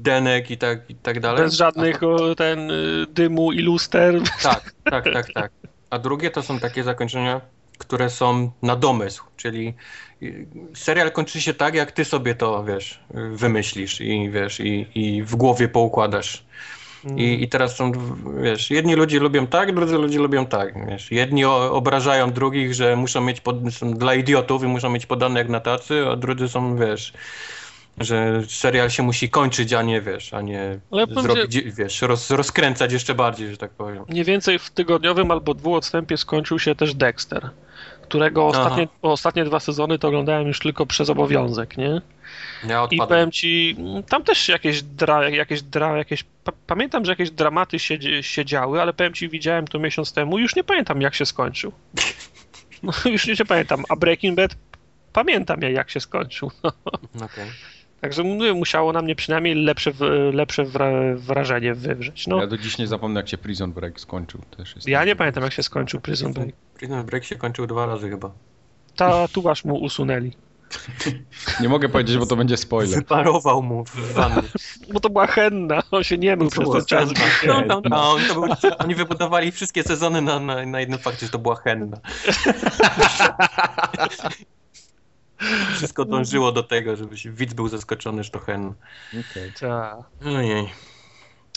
denek 0.06 0.50
i 0.50 0.58
tak, 0.58 0.90
i 0.90 0.94
tak 0.94 1.20
dalej. 1.20 1.42
Bez 1.44 1.54
żadnych 1.54 2.02
o, 2.02 2.34
ten 2.34 2.70
y, 2.70 3.06
dymu 3.08 3.52
i 3.52 3.62
luster. 3.62 4.20
Tak, 4.42 4.74
tak, 4.84 5.04
tak, 5.04 5.32
tak. 5.32 5.52
A 5.90 5.98
drugie 5.98 6.30
to 6.30 6.42
są 6.42 6.60
takie 6.60 6.82
zakończenia, 6.82 7.40
które 7.78 8.10
są 8.10 8.50
na 8.62 8.76
domysł, 8.76 9.24
czyli 9.36 9.74
y, 10.22 10.46
serial 10.74 11.12
kończy 11.12 11.40
się 11.40 11.54
tak, 11.54 11.74
jak 11.74 11.92
ty 11.92 12.04
sobie 12.04 12.34
to, 12.34 12.64
wiesz, 12.64 13.00
y, 13.14 13.36
wymyślisz 13.36 14.00
i 14.00 14.30
wiesz, 14.30 14.60
i, 14.60 14.86
i 14.94 15.22
w 15.22 15.36
głowie 15.36 15.68
poukładasz. 15.68 16.46
I, 17.16 17.42
I 17.42 17.48
teraz 17.48 17.76
są, 17.76 17.92
wiesz, 18.42 18.70
jedni 18.70 18.94
ludzie 18.94 19.20
lubią 19.20 19.46
tak, 19.46 19.74
drudzy 19.74 19.98
ludzie 19.98 20.18
lubią 20.18 20.46
tak, 20.46 20.86
wiesz. 20.86 21.12
Jedni 21.12 21.44
obrażają 21.44 22.30
drugich, 22.30 22.74
że 22.74 22.96
muszą 22.96 23.20
mieć, 23.20 23.40
pod, 23.40 23.56
są 23.70 23.94
dla 23.94 24.14
idiotów 24.14 24.62
i 24.62 24.66
muszą 24.66 24.90
mieć 24.90 25.06
podane 25.06 25.40
jak 25.40 25.48
na 25.48 25.60
tacy, 25.60 26.06
a 26.12 26.16
drudzy 26.16 26.48
są, 26.48 26.76
wiesz, 26.76 27.12
że 27.98 28.42
serial 28.48 28.90
się 28.90 29.02
musi 29.02 29.30
kończyć, 29.30 29.72
a 29.72 29.82
nie 29.82 30.00
wiesz, 30.00 30.34
a 30.34 30.40
nie 30.40 30.78
powiem, 30.90 31.22
zrobić, 31.22 31.60
wiesz, 31.60 32.02
roz, 32.02 32.30
rozkręcać 32.30 32.92
jeszcze 32.92 33.14
bardziej, 33.14 33.50
że 33.50 33.56
tak 33.56 33.70
powiem. 33.70 34.04
Mniej 34.08 34.24
więcej 34.24 34.58
w 34.58 34.70
tygodniowym 34.70 35.30
albo 35.30 35.54
dwuodstępie 35.54 36.16
skończył 36.16 36.58
się 36.58 36.74
też 36.74 36.94
Dexter, 36.94 37.50
którego 38.02 38.46
ostatnie, 38.46 38.88
ostatnie 39.02 39.44
dwa 39.44 39.60
sezony 39.60 39.98
to 39.98 40.08
oglądałem 40.08 40.46
już 40.46 40.58
tylko 40.58 40.86
przez 40.86 41.10
obowiązek, 41.10 41.76
nie? 41.76 42.00
Ja 42.68 42.88
I 42.90 42.98
powiem 42.98 43.32
ci, 43.32 43.76
tam 44.08 44.22
też 44.24 44.48
jakieś 44.48 44.82
dra, 44.82 45.28
jakieś 45.28 45.62
dra, 45.62 45.96
jakieś, 45.96 46.24
pa, 46.44 46.52
pamiętam, 46.66 47.04
że 47.04 47.12
jakieś 47.12 47.30
dramaty 47.30 47.78
się, 47.78 48.22
się 48.22 48.44
działy, 48.44 48.80
ale 48.80 48.92
powiem 48.92 49.14
ci, 49.14 49.28
widziałem 49.28 49.66
to 49.66 49.78
miesiąc 49.78 50.12
temu, 50.12 50.38
już 50.38 50.56
nie 50.56 50.64
pamiętam 50.64 51.00
jak 51.00 51.14
się 51.14 51.26
skończył. 51.26 51.72
No, 52.82 52.92
już 53.04 53.26
nie, 53.26 53.36
pamiętam, 53.36 53.84
a 53.88 53.96
Breaking 53.96 54.36
Bad 54.36 54.56
pamiętam 55.12 55.62
ja, 55.62 55.70
jak 55.70 55.90
się 55.90 56.00
skończył. 56.00 56.50
No. 56.62 56.72
Okej. 57.24 57.50
Także 58.06 58.22
mówię, 58.22 58.54
musiało 58.54 58.92
na 58.92 59.02
mnie 59.02 59.14
przynajmniej 59.16 59.54
lepsze, 59.54 59.92
lepsze 60.32 60.64
wra- 60.64 61.16
wrażenie 61.16 61.74
wywrzeć. 61.74 62.26
No, 62.26 62.36
Ja 62.40 62.46
do 62.46 62.58
dziś 62.58 62.78
nie 62.78 62.86
zapomnę, 62.86 63.20
jak 63.20 63.28
się 63.28 63.38
Prison 63.38 63.72
Break 63.72 64.00
skończył. 64.00 64.40
Też 64.56 64.74
jest 64.76 64.88
ja 64.88 65.04
nie 65.04 65.16
pamiętam 65.16 65.42
jak 65.44 65.52
się 65.52 65.62
skończył 65.62 66.00
Prison 66.00 66.32
Break. 66.32 66.48
Prison 66.74 67.06
Break 67.06 67.24
się 67.24 67.36
kończył 67.36 67.66
dwa 67.66 67.86
razy 67.86 68.10
chyba. 68.10 68.30
Tatuaż 68.96 69.64
mu 69.64 69.74
usunęli. 69.76 70.32
Nie 71.60 71.68
mogę 71.68 71.88
powiedzieć, 71.88 72.18
bo 72.18 72.26
to 72.26 72.36
będzie 72.36 72.56
spoiler. 72.56 72.98
Wyparował 72.98 73.62
mu 73.62 73.84
w 73.84 74.12
wannie. 74.12 74.42
Bo 74.92 75.00
to 75.00 75.10
była 75.10 75.26
henna, 75.26 75.82
on 75.90 76.02
się 76.04 76.18
nie 76.18 76.36
mył 76.36 76.50
przez 76.50 76.70
ten 76.70 76.84
czas. 76.84 77.10
No, 77.46 77.62
no, 77.66 77.80
no, 77.90 78.16
to 78.28 78.34
był, 78.34 78.44
oni 78.78 78.94
wybudowali 78.94 79.52
wszystkie 79.52 79.82
sezony 79.82 80.22
na, 80.22 80.40
na, 80.40 80.66
na 80.66 80.80
jednym 80.80 80.98
fakcie, 80.98 81.26
że 81.26 81.32
to 81.32 81.38
była 81.38 81.56
henna. 81.56 81.96
Wszystko 85.74 86.04
dążyło 86.04 86.52
do 86.52 86.62
tego, 86.62 86.96
żeby 86.96 87.16
się, 87.18 87.30
widz 87.30 87.54
był 87.54 87.68
zaskoczony, 87.68 88.24
że 88.24 88.30
to 88.30 88.38
henna. 88.38 88.74
Okej. 89.30 89.52
Ta. 89.60 90.04
Ojej. 90.24 90.72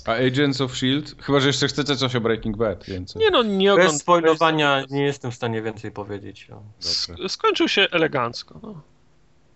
A 0.06 0.12
Agents 0.12 0.62
of 0.62 0.72
S.H.I.E.L.D.? 0.72 1.24
Chyba, 1.24 1.40
że 1.40 1.48
jeszcze 1.48 1.68
chcecie 1.68 1.96
coś 1.96 2.16
o 2.16 2.22
Breaking 2.22 2.58
Bad 2.58 2.86
więcej. 2.86 3.22
Nie 3.22 3.32
no, 3.32 3.44
nie 3.44 3.76
Bez 3.76 3.98
spoilowania 3.98 4.84
nie 4.90 5.04
jestem 5.04 5.32
w 5.32 5.36
stanie 5.36 5.62
więcej 5.62 5.92
powiedzieć. 5.92 6.48
No. 6.50 6.64
Dobrze. 7.08 7.30
Skończył 7.30 7.68
się 7.68 7.88
elegancko. 7.92 8.60
No. 8.64 8.82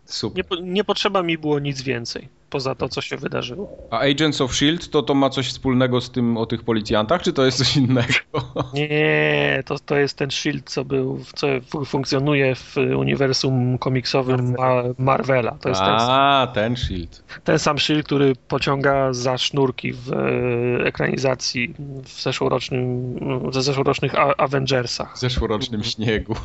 Super. 0.06 0.46
Nie, 0.62 0.62
nie 0.72 0.84
potrzeba 0.84 1.24
mi 1.24 1.38
było 1.38 1.60
nic 1.60 1.82
więcej, 1.82 2.28
poza 2.50 2.76
to, 2.76 2.90
co 2.90 3.02
się 3.02 3.18
wydarzyło. 3.18 3.78
A 3.92 4.00
Agents 4.00 4.42
of 4.42 4.52
S.H.I.E.L.D. 4.52 4.88
to 4.88 5.02
to 5.04 5.14
ma 5.16 5.30
coś 5.30 5.48
wspólnego 5.50 6.02
z 6.02 6.12
tym 6.12 6.38
o 6.38 6.46
tych 6.46 6.64
policjantach, 6.64 7.22
czy 7.22 7.34
to 7.34 7.46
jest 7.46 7.58
coś 7.58 7.78
innego? 7.78 8.14
Nie, 8.74 9.64
to, 9.66 9.80
to 9.80 9.98
jest 9.98 10.18
ten 10.18 10.32
Shield, 10.32 10.70
co 10.70 10.86
był, 10.86 11.20
co 11.36 11.48
fu- 11.70 11.86
funkcjonuje 11.86 12.56
w 12.56 12.76
uniwersum 12.98 13.78
komiksowym 13.78 14.56
Ma 14.58 14.84
Marvela. 14.98 15.52
To 15.62 15.70
jest 15.70 15.82
ten, 15.82 15.90
A, 16.00 16.48
ten 16.54 16.74
S.H.I.E.L.D. 16.74 17.42
ten 17.44 17.60
sam 17.60 17.80
Shield, 17.80 18.06
który 18.06 18.34
pociąga 18.48 19.14
za 19.14 19.38
sznurki 19.38 19.94
w 19.94 20.14
e, 20.14 20.86
ekranizacji 20.86 21.74
w 22.04 22.22
zeszłorocznym, 22.22 23.20
ze 23.54 23.62
zeszłorocznych 23.62 24.14
Avengersach. 24.38 25.16
W 25.16 25.20
zeszłorocznym 25.20 25.84
śniegu. 25.84 26.36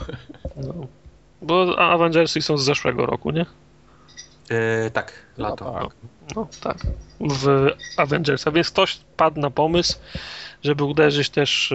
No. 0.56 0.74
Bo 1.42 1.78
Avengersy 1.78 2.42
są 2.42 2.58
z 2.58 2.64
zeszłego 2.64 3.06
roku, 3.06 3.30
nie? 3.30 3.46
E, 4.50 4.90
tak, 4.90 5.12
lato. 5.38 5.72
tak. 5.72 5.90
No 6.36 6.48
tak, 6.60 6.76
w 7.20 7.70
Avengersa. 7.96 8.50
Więc 8.50 8.70
ktoś 8.70 9.00
padł 9.16 9.40
na 9.40 9.50
pomysł, 9.50 9.98
żeby 10.62 10.84
uderzyć 10.84 11.30
też 11.30 11.74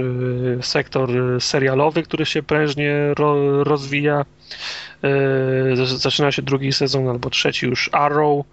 w 0.59 0.66
sektor 0.66 1.17
y, 1.17 1.42
serialowy, 1.42 2.03
który 2.03 2.25
się 2.25 2.43
prężnie 2.43 3.14
ro, 3.17 3.64
rozwija. 3.64 4.25
Zaczyna 5.83 6.32
się 6.32 6.42
drugi 6.42 6.74
sezon 6.74 7.09
albo 7.09 7.30
trzeci 7.30 7.66
już 7.66 7.90
Arrow, 7.93 8.45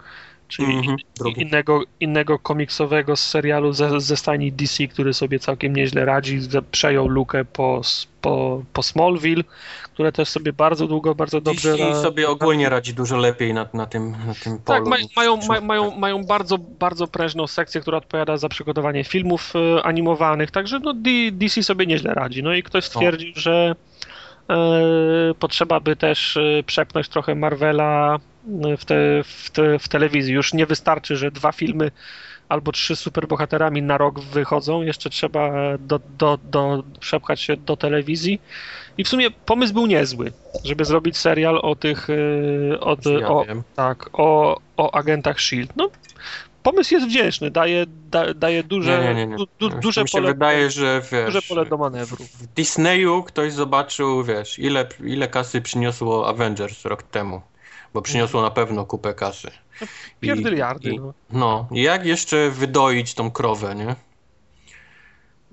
czyli 0.51 0.73
in- 0.73 0.97
drugi. 1.19 1.41
innego, 1.41 1.83
innego 1.99 2.39
komiksowego 2.39 3.15
z 3.15 3.27
serialu 3.27 3.73
ze, 3.73 4.01
ze 4.01 4.17
stajni 4.17 4.51
DC, 4.51 4.87
który 4.87 5.13
sobie 5.13 5.39
całkiem 5.39 5.75
nieźle 5.75 6.05
radzi. 6.05 6.39
Przejął 6.71 7.07
lukę 7.07 7.45
po, 7.45 7.81
po, 8.21 8.63
po 8.73 8.83
Smallville, 8.83 9.43
które 9.93 10.11
też 10.11 10.29
sobie 10.29 10.53
bardzo 10.53 10.87
długo, 10.87 11.15
bardzo 11.15 11.41
dobrze 11.41 11.71
DC 11.71 11.89
ra- 11.89 12.01
sobie 12.01 12.29
ogólnie 12.29 12.69
radzi 12.69 12.93
dużo 12.93 13.17
lepiej 13.17 13.53
na, 13.53 13.69
na, 13.73 13.85
tym, 13.85 14.11
na 14.11 14.33
tym 14.43 14.59
polu. 14.59 14.79
tak, 14.79 14.85
ma, 14.87 14.97
mają, 15.15 15.37
ma, 15.47 15.61
mają, 15.61 15.97
mają 15.97 16.23
bardzo, 16.23 16.57
bardzo 16.57 17.07
prężną 17.07 17.47
sekcję, 17.47 17.81
która 17.81 17.97
odpowiada 17.97 18.37
za 18.37 18.49
przygotowanie 18.49 19.03
filmów 19.03 19.53
e, 19.55 19.83
animowanych, 19.83 20.51
także 20.51 20.79
no, 20.79 20.93
DC 21.31 21.63
sobie 21.63 21.85
nieźle 21.85 22.13
radzi. 22.13 22.43
No 22.43 22.53
i 22.53 22.63
ktoś 22.63 22.85
stwierdził, 22.85 23.31
że 23.35 23.75
e, 24.49 24.55
potrzeba 25.39 25.79
by 25.79 25.95
też 25.95 26.37
e, 26.37 26.63
przepnąć 26.65 27.09
trochę 27.09 27.35
Marvela 27.35 28.19
w, 28.77 28.85
te, 28.85 28.95
w, 29.23 29.51
te, 29.51 29.79
w 29.79 29.87
telewizji. 29.87 30.33
Już 30.33 30.53
nie 30.53 30.65
wystarczy, 30.65 31.15
że 31.15 31.31
dwa 31.31 31.51
filmy 31.51 31.91
albo 32.49 32.71
trzy 32.71 32.95
z 32.95 32.99
superbohaterami 32.99 33.81
na 33.81 33.97
rok 33.97 34.19
wychodzą, 34.19 34.81
jeszcze 34.81 35.09
trzeba 35.09 35.51
do, 35.77 35.99
do, 36.17 36.39
do, 36.43 36.83
przepchać 36.99 37.41
się 37.41 37.57
do 37.57 37.77
telewizji. 37.77 38.41
I 38.97 39.03
w 39.03 39.07
sumie 39.09 39.31
pomysł 39.31 39.73
był 39.73 39.85
niezły, 39.85 40.31
żeby 40.63 40.85
zrobić 40.85 41.17
serial 41.17 41.59
o 41.61 41.75
tych, 41.75 42.07
e, 42.09 42.79
o, 42.79 42.97
Ja 43.19 43.27
o, 43.29 43.45
wiem. 43.45 43.63
tak, 43.75 44.09
o, 44.13 44.59
o 44.77 44.95
agentach 44.95 45.39
SHIELD. 45.39 45.73
No, 45.75 45.89
pomysł 46.63 46.93
jest 46.93 47.07
wdzięczny, 47.07 47.51
daje, 47.51 47.85
da, 48.11 48.33
daje 48.33 48.63
duże, 48.63 49.03
Nie, 49.03 49.15
nie, 49.15 49.27
nie. 49.27 49.35
Du, 49.35 49.47
du, 49.59 49.69
duże, 49.69 50.05
pole, 50.11 50.27
wydaje, 50.27 50.69
że 50.69 51.01
wiesz, 51.11 51.25
duże 51.25 51.41
pole 51.41 51.65
do 51.65 51.77
manewru. 51.77 52.25
w 52.39 52.47
Disneyu 52.47 53.23
ktoś 53.23 53.53
zobaczył, 53.53 54.23
wiesz, 54.23 54.59
ile, 54.59 54.87
ile 55.03 55.27
kasy 55.27 55.61
przyniosło 55.61 56.27
Avengers 56.27 56.85
rok 56.85 57.03
temu. 57.03 57.41
Bo 57.93 58.01
przyniosło 58.01 58.41
na 58.41 58.51
pewno 58.51 58.85
kupę 58.85 59.13
kasy. 59.13 59.51
I- 59.81 59.85
Pierdyliardy, 60.19 60.89
i- 60.89 60.99
no. 60.99 61.13
No, 61.31 61.67
i 61.71 61.81
jak 61.81 62.05
jeszcze 62.05 62.49
wydoić 62.49 63.13
tą 63.13 63.31
krowę, 63.31 63.75
nie? 63.75 63.95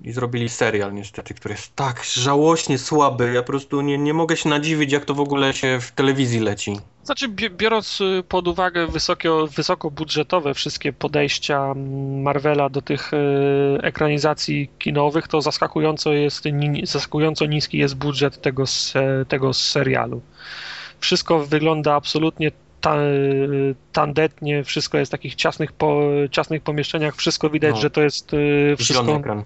I 0.03 0.11
zrobili 0.11 0.49
serial 0.49 0.93
niestety, 0.93 1.33
który 1.33 1.53
jest 1.53 1.75
tak 1.75 2.03
żałośnie 2.03 2.77
słaby. 2.77 3.31
Ja 3.33 3.41
po 3.41 3.47
prostu 3.47 3.81
nie, 3.81 3.97
nie 3.97 4.13
mogę 4.13 4.37
się 4.37 4.49
nadziwić, 4.49 4.91
jak 4.91 5.05
to 5.05 5.13
w 5.13 5.19
ogóle 5.19 5.53
się 5.53 5.79
w 5.81 5.91
telewizji 5.91 6.39
leci. 6.39 6.79
Znaczy, 7.03 7.27
bi- 7.27 7.49
biorąc 7.49 8.01
y, 8.01 8.23
pod 8.29 8.47
uwagę 8.47 8.87
wysoko, 8.87 9.47
wysokobudżetowe 9.47 10.53
wszystkie 10.53 10.93
podejścia 10.93 11.73
Marvela 12.23 12.69
do 12.69 12.81
tych 12.81 13.13
y, 13.13 13.17
ekranizacji 13.81 14.69
kinowych, 14.79 15.27
to 15.27 15.41
zaskakująco 15.41 16.13
jest 16.13 16.43
zaskakująco 16.83 17.45
niski 17.45 17.77
jest 17.77 17.95
budżet 17.95 18.41
tego, 18.41 18.63
tego 19.27 19.53
serialu. 19.53 20.21
Wszystko 20.99 21.39
wygląda 21.45 21.95
absolutnie 21.95 22.51
ta, 22.81 22.95
tandetnie, 23.91 24.63
wszystko 24.63 24.97
jest 24.97 25.11
w 25.11 25.11
takich 25.11 25.35
ciasnych, 25.35 25.71
po, 25.71 26.01
ciasnych 26.31 26.61
pomieszczeniach, 26.63 27.15
wszystko 27.15 27.49
widać, 27.49 27.75
No. 27.75 27.81
że 27.81 27.89
to 27.89 28.01
jest 28.01 28.33
y, 28.33 28.75
wszystko 28.77 29.03
Zielony 29.05 29.19
ekran. 29.19 29.43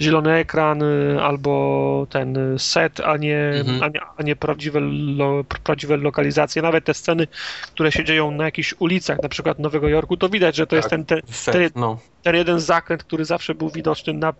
zielony 0.00 0.32
ekran 0.32 0.82
y, 0.82 1.18
albo 1.22 2.06
ten 2.10 2.38
set, 2.58 3.00
a 3.00 3.16
nie, 3.16 3.38
Mhm. 3.60 3.82
a 3.82 3.88
nie, 3.88 4.00
a 4.16 4.22
nie 4.22 4.36
prawdziwe, 4.36 4.80
lo, 5.16 5.44
prawdziwe 5.64 5.96
lokalizacje. 5.96 6.62
Nawet 6.62 6.84
te 6.84 6.94
sceny, 6.94 7.26
które 7.72 7.92
się 7.92 8.04
dzieją 8.04 8.30
na 8.30 8.44
jakichś 8.44 8.74
ulicach, 8.78 9.22
na 9.22 9.28
przykład 9.28 9.58
Nowego 9.58 9.88
Jorku, 9.88 10.16
to 10.16 10.28
widać, 10.28 10.56
że 10.56 10.66
to 10.66 10.76
jest 10.76 10.90
Tak. 10.90 10.98
ten, 10.98 11.04
ten, 11.04 11.20
Set, 11.34 11.54
ten, 11.54 11.70
no, 11.76 11.98
ten 12.22 12.36
jeden 12.36 12.60
zakręt, 12.60 13.04
który 13.04 13.24
zawsze 13.24 13.54
był 13.54 13.70
widoczny, 13.70 14.12
na, 14.14 14.32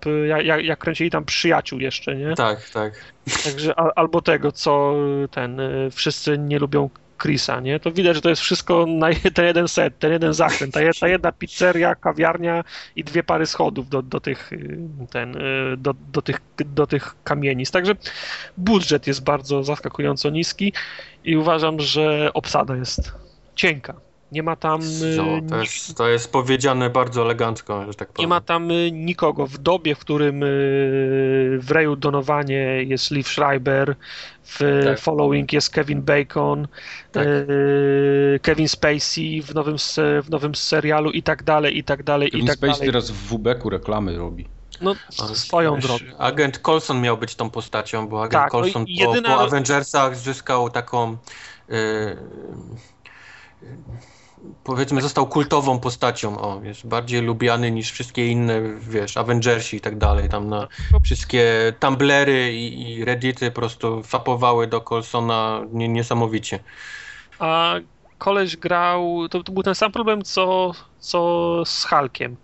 jak, 0.45 0.65
jak, 0.65 0.79
kręcili 0.79 1.11
tam 1.11 1.25
przyjaciół 1.25 1.79
jeszcze, 1.81 2.17
nie? 2.17 2.35
tak, 2.35 2.71
tak. 2.71 2.93
Także 3.45 3.79
a, 3.79 3.91
albo 3.95 4.23
tego, 4.23 4.53
co 4.53 4.95
ten, 5.31 5.61
y, 5.61 5.91
wszyscy 5.91 6.39
nie 6.39 6.59
lubią 6.59 6.91
Chrisa, 7.23 7.61
nie? 7.61 7.81
To 7.81 7.93
widać, 7.93 8.15
że 8.17 8.23
to 8.23 8.29
jest 8.29 8.43
wszystko 8.43 8.87
na 8.87 9.07
ten 9.35 9.45
jeden 9.45 9.69
set, 9.69 9.99
ten 9.99 10.13
jeden 10.13 10.35
zakręt, 10.35 10.75
ta, 10.75 10.81
ta 11.01 11.09
jedna 11.09 11.33
pizzeria, 11.33 11.95
kawiarnia 11.95 12.65
i 12.97 13.05
dwie 13.05 13.23
pary 13.23 13.47
schodów 13.47 13.89
do, 13.89 14.03
do 14.03 14.21
tych 14.21 14.53
y, 14.53 14.79
ten, 15.11 15.37
y, 15.37 15.77
do, 15.77 15.95
do, 16.13 16.23
tych, 16.23 16.41
do 16.57 16.87
tych 16.87 17.17
kamienic. 17.25 17.71
Także 17.71 17.93
budżet 18.57 19.07
jest 19.07 19.25
bardzo 19.25 19.65
zaskakująco 19.65 20.31
niski 20.31 20.73
i 21.25 21.37
uważam, 21.37 21.81
że 21.81 22.31
obsada 22.35 22.77
jest 22.77 23.13
cienka. 23.55 24.06
Nie 24.33 24.43
ma 24.43 24.57
tam 24.57 24.81
y, 24.83 25.17
No, 25.17 25.25
to, 25.49 25.57
jest, 25.61 25.97
to 25.97 26.09
jest 26.09 26.33
powiedziane 26.33 26.91
bardzo 26.91 27.23
elegancko, 27.23 27.85
że 27.87 27.95
tak 27.95 28.09
powiem. 28.13 28.25
nie 28.25 28.29
ma 28.29 28.41
tam 28.41 28.71
y, 28.71 28.91
nikogo. 28.93 29.47
W 29.47 29.59
dobie, 29.59 29.95
w 29.95 29.99
którym 29.99 30.43
y, 30.43 30.47
w 31.63 31.71
Reju 31.71 31.97
Donowanie 31.97 32.85
jest 32.85 33.11
Liv 33.11 33.29
Schreiber, 33.29 33.97
w 34.45 34.83
Tak. 34.85 34.99
Following 35.01 35.53
jest 35.53 35.71
Kevin 35.71 36.03
Bacon, 36.03 36.69
Tak. 37.13 37.27
Kevin 38.43 38.69
Spacey 38.69 39.43
w 39.43 39.55
nowym, 39.55 39.77
w 40.23 40.31
nowym 40.31 40.55
serialu 40.55 41.11
i 41.11 41.23
tak 41.23 41.43
dalej, 41.43 41.79
i 41.79 41.85
tak 41.85 42.03
dalej, 42.03 42.29
i 42.29 42.31
Kevin 42.33 42.47
tak 42.47 42.57
Spacey 42.57 42.73
dalej. 42.75 42.89
teraz 42.89 43.11
w 43.11 43.29
WB-ku 43.35 43.71
reklamy 43.71 44.19
robi. 44.19 44.47
No, 44.81 44.95
swoją 45.35 45.79
drogą. 45.81 46.05
Agent 46.19 46.59
Coulson 46.59 47.01
miał 47.01 47.19
być 47.19 47.35
tą 47.35 47.51
postacią, 47.51 48.09
bo 48.09 48.23
agent 48.23 48.33
Tak, 48.33 48.53
no 48.53 48.59
i 48.59 48.63
Coulson 48.63 48.85
po, 48.85 48.91
jedyna- 48.93 49.29
po 49.29 49.41
Avengersach 49.41 50.17
zyskał 50.17 50.71
taką. 50.71 51.17
Yy, 51.69 51.77
powiedzmy, 54.65 55.03
został 55.03 55.27
kultową 55.27 55.79
postacią. 55.81 56.39
O, 56.41 56.61
jest 56.65 56.87
bardziej 56.87 57.23
lubiany 57.23 57.71
niż 57.71 57.91
wszystkie 57.91 58.27
inne, 58.29 58.63
wiesz, 58.81 59.17
Avengersi 59.17 59.77
i 59.77 59.81
tak 59.81 59.99
dalej. 59.99 60.29
Tam 60.29 60.49
na 60.49 60.69
wszystkie 61.05 61.73
Tumblery 61.81 62.53
i, 62.55 62.91
i 62.93 63.05
Reddity 63.05 63.51
po 63.51 63.55
prostu 63.61 64.03
fapowały 64.03 64.67
do 64.67 64.81
Coulsona 64.81 65.63
nie, 65.73 65.89
niesamowicie. 65.89 66.59
A 67.39 67.75
koleś 68.19 68.57
grał, 68.57 69.29
to, 69.31 69.43
to 69.43 69.53
był 69.53 69.63
ten 69.63 69.75
sam 69.75 69.93
problem, 69.93 70.23
co, 70.23 70.73
co 70.99 71.63
z 71.67 71.85
Hulkiem. 71.85 72.37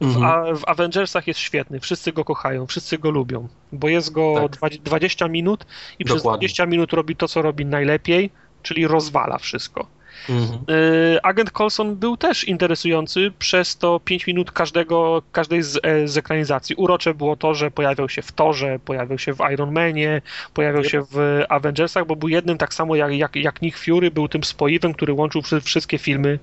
W, 0.00 0.04
Mhm. 0.16 0.24
a, 0.24 0.54
w 0.56 0.68
Avengersach 0.68 1.26
jest 1.26 1.40
świetny, 1.40 1.80
wszyscy 1.80 2.12
go 2.12 2.24
kochają, 2.24 2.66
wszyscy 2.66 2.98
go 2.98 3.10
lubią, 3.10 3.48
bo 3.72 3.88
jest 3.88 4.12
go 4.12 4.34
Tak. 4.34 4.50
dwa- 4.50 4.82
20 4.82 5.28
minut 5.28 5.66
i 5.98 6.04
przez 6.04 6.16
Dokładnie. 6.16 6.38
20 6.38 6.66
minut 6.66 6.92
robi 6.92 7.16
to, 7.16 7.28
co 7.28 7.42
robi 7.42 7.66
najlepiej, 7.66 8.30
czyli 8.62 8.86
rozwala 8.86 9.38
wszystko. 9.38 9.86
Mhm. 10.28 10.76
Y, 10.76 11.22
Agent 11.22 11.50
Coulson 11.50 11.96
był 11.96 12.16
też 12.16 12.44
interesujący 12.44 13.32
przez 13.38 13.76
to 13.76 14.00
5 14.04 14.26
minut 14.26 14.52
każdego, 14.52 15.22
każdej 15.32 15.62
z, 15.62 15.80
e, 15.82 16.08
z 16.08 16.16
ekranizacji. 16.16 16.74
Urocze 16.76 17.14
było 17.14 17.36
to, 17.36 17.54
że 17.54 17.70
pojawiał 17.70 18.08
się 18.08 18.22
w 18.22 18.32
Torze, 18.32 18.78
pojawiał 18.84 19.18
się 19.18 19.32
w 19.32 19.38
Iron 19.52 19.72
Manie, 19.72 20.22
pojawiał 20.54 20.84
się 20.84 21.02
w 21.12 21.42
Avengersach, 21.48 22.06
bo 22.06 22.16
był 22.16 22.28
jednym 22.28 22.58
tak 22.58 22.74
samo 22.74 22.96
jak, 22.96 23.12
jak, 23.12 23.36
jak 23.36 23.62
Nick 23.62 23.78
Fury, 23.78 24.10
był 24.10 24.28
tym 24.28 24.44
spoiwem, 24.44 24.94
który 24.94 25.12
łączył 25.12 25.42
wszy- 25.42 25.60
wszystkie 25.60 25.98
filmy 25.98 26.38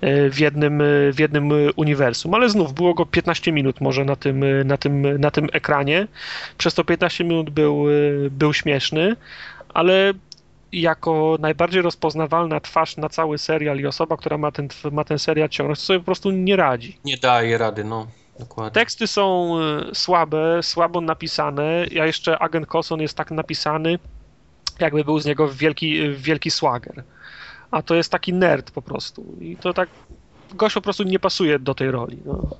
e, 0.00 0.30
w 0.30 0.38
jednym, 0.38 0.80
e, 0.80 0.84
w 1.12 1.18
jednym 1.18 1.50
uniwersum. 1.76 2.34
Ale 2.34 2.48
znów 2.48 2.74
było 2.74 2.94
go 2.94 3.06
15 3.06 3.52
minut 3.52 3.80
może 3.80 4.04
na 4.04 4.16
tym, 4.16 4.44
na 4.64 4.76
tym, 4.76 5.20
na 5.20 5.30
tym 5.30 5.48
ekranie. 5.52 6.06
Przez 6.58 6.74
to 6.74 6.84
15 6.84 7.24
minut 7.24 7.50
był, 7.50 7.84
był 8.30 8.52
śmieszny, 8.52 9.16
ale 9.74 10.12
jako 10.72 11.36
najbardziej 11.40 11.82
rozpoznawalna 11.82 12.60
twarz 12.60 12.96
na 12.96 13.08
cały 13.08 13.38
serial 13.38 13.78
i 13.78 13.86
osoba, 13.86 14.16
która 14.16 14.38
ma 14.38 14.52
ten, 14.52 14.68
ma 14.92 15.04
ten 15.04 15.18
serial 15.18 15.48
ciągnąć, 15.48 15.78
sobie 15.78 15.98
po 15.98 16.04
prostu 16.04 16.30
nie 16.30 16.56
radzi. 16.56 16.98
Nie 17.04 17.16
daje 17.16 17.58
rady, 17.58 17.84
no. 17.84 18.06
Dokładnie. 18.38 18.70
Teksty 18.70 19.06
są 19.06 19.54
e, 19.60 19.94
słabe, 19.94 20.62
słabo 20.62 21.00
napisane, 21.00 21.86
a 22.00 22.06
jeszcze 22.06 22.38
Agent 22.38 22.66
Coulson 22.66 23.00
jest 23.00 23.16
tak 23.16 23.30
napisany, 23.30 23.98
jakby 24.78 25.04
był 25.04 25.18
z 25.18 25.26
niego 25.26 25.48
wielki, 25.48 26.14
wielki 26.16 26.50
swagger. 26.50 27.02
A 27.70 27.82
to 27.82 27.94
jest 27.94 28.12
taki 28.12 28.32
nerd 28.32 28.70
po 28.70 28.82
prostu. 28.82 29.24
I 29.40 29.56
to 29.56 29.72
tak, 29.72 29.88
gość 30.54 30.74
po 30.74 30.80
prostu 30.80 31.02
nie 31.02 31.18
pasuje 31.18 31.58
do 31.58 31.74
tej 31.74 31.90
roli. 31.90 32.18
No. 32.24 32.56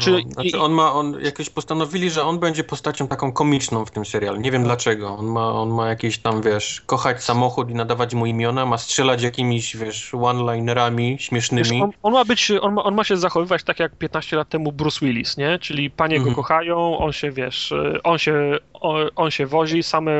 Znaczy, 0.00 0.22
no, 0.26 0.32
znaczy 0.32 0.60
on 0.60 0.72
ma, 0.72 0.92
on 0.92 1.16
jakoś 1.24 1.50
postanowili, 1.50 2.10
że 2.10 2.24
on 2.24 2.38
będzie 2.38 2.64
postacią 2.64 3.08
taką 3.08 3.32
komiczną 3.32 3.84
w 3.84 3.90
tym 3.90 4.04
serialu. 4.04 4.40
Nie 4.40 4.50
wiem 4.50 4.64
dlaczego. 4.64 5.16
On 5.18 5.26
ma, 5.26 5.52
on 5.52 5.68
ma 5.70 5.88
jakieś 5.88 6.18
tam, 6.18 6.42
wiesz, 6.42 6.80
kochać 6.86 7.24
samochód 7.24 7.70
i 7.70 7.74
nadawać 7.74 8.14
mu 8.14 8.26
imiona, 8.26 8.66
ma 8.66 8.78
strzelać 8.78 9.22
jakimiś, 9.22 9.76
wiesz, 9.76 10.14
one-linerami 10.14 11.10
Wiesz, 11.12 11.22
śmiesznymi. 11.26 11.82
on, 11.82 11.90
on 12.02 12.12
ma 12.12 12.24
być, 12.24 12.50
on 12.60 12.74
ma, 12.74 12.84
on 12.84 12.94
ma 12.94 13.04
się 13.04 13.16
zachowywać 13.16 13.62
tak 13.62 13.80
jak 13.80 13.96
15 13.96 14.36
lat 14.36 14.48
temu 14.48 14.72
Bruce 14.72 15.06
Willis, 15.06 15.36
nie? 15.36 15.58
Czyli 15.58 15.90
panie 15.90 16.16
Mhm. 16.16 16.34
go 16.34 16.42
kochają, 16.42 16.98
on 16.98 17.12
się, 17.12 17.30
wiesz, 17.30 17.74
on 18.04 18.18
się, 18.18 18.58
on, 18.74 19.08
on 19.16 19.30
się 19.30 19.46
wozi, 19.46 19.82
same 19.82 20.12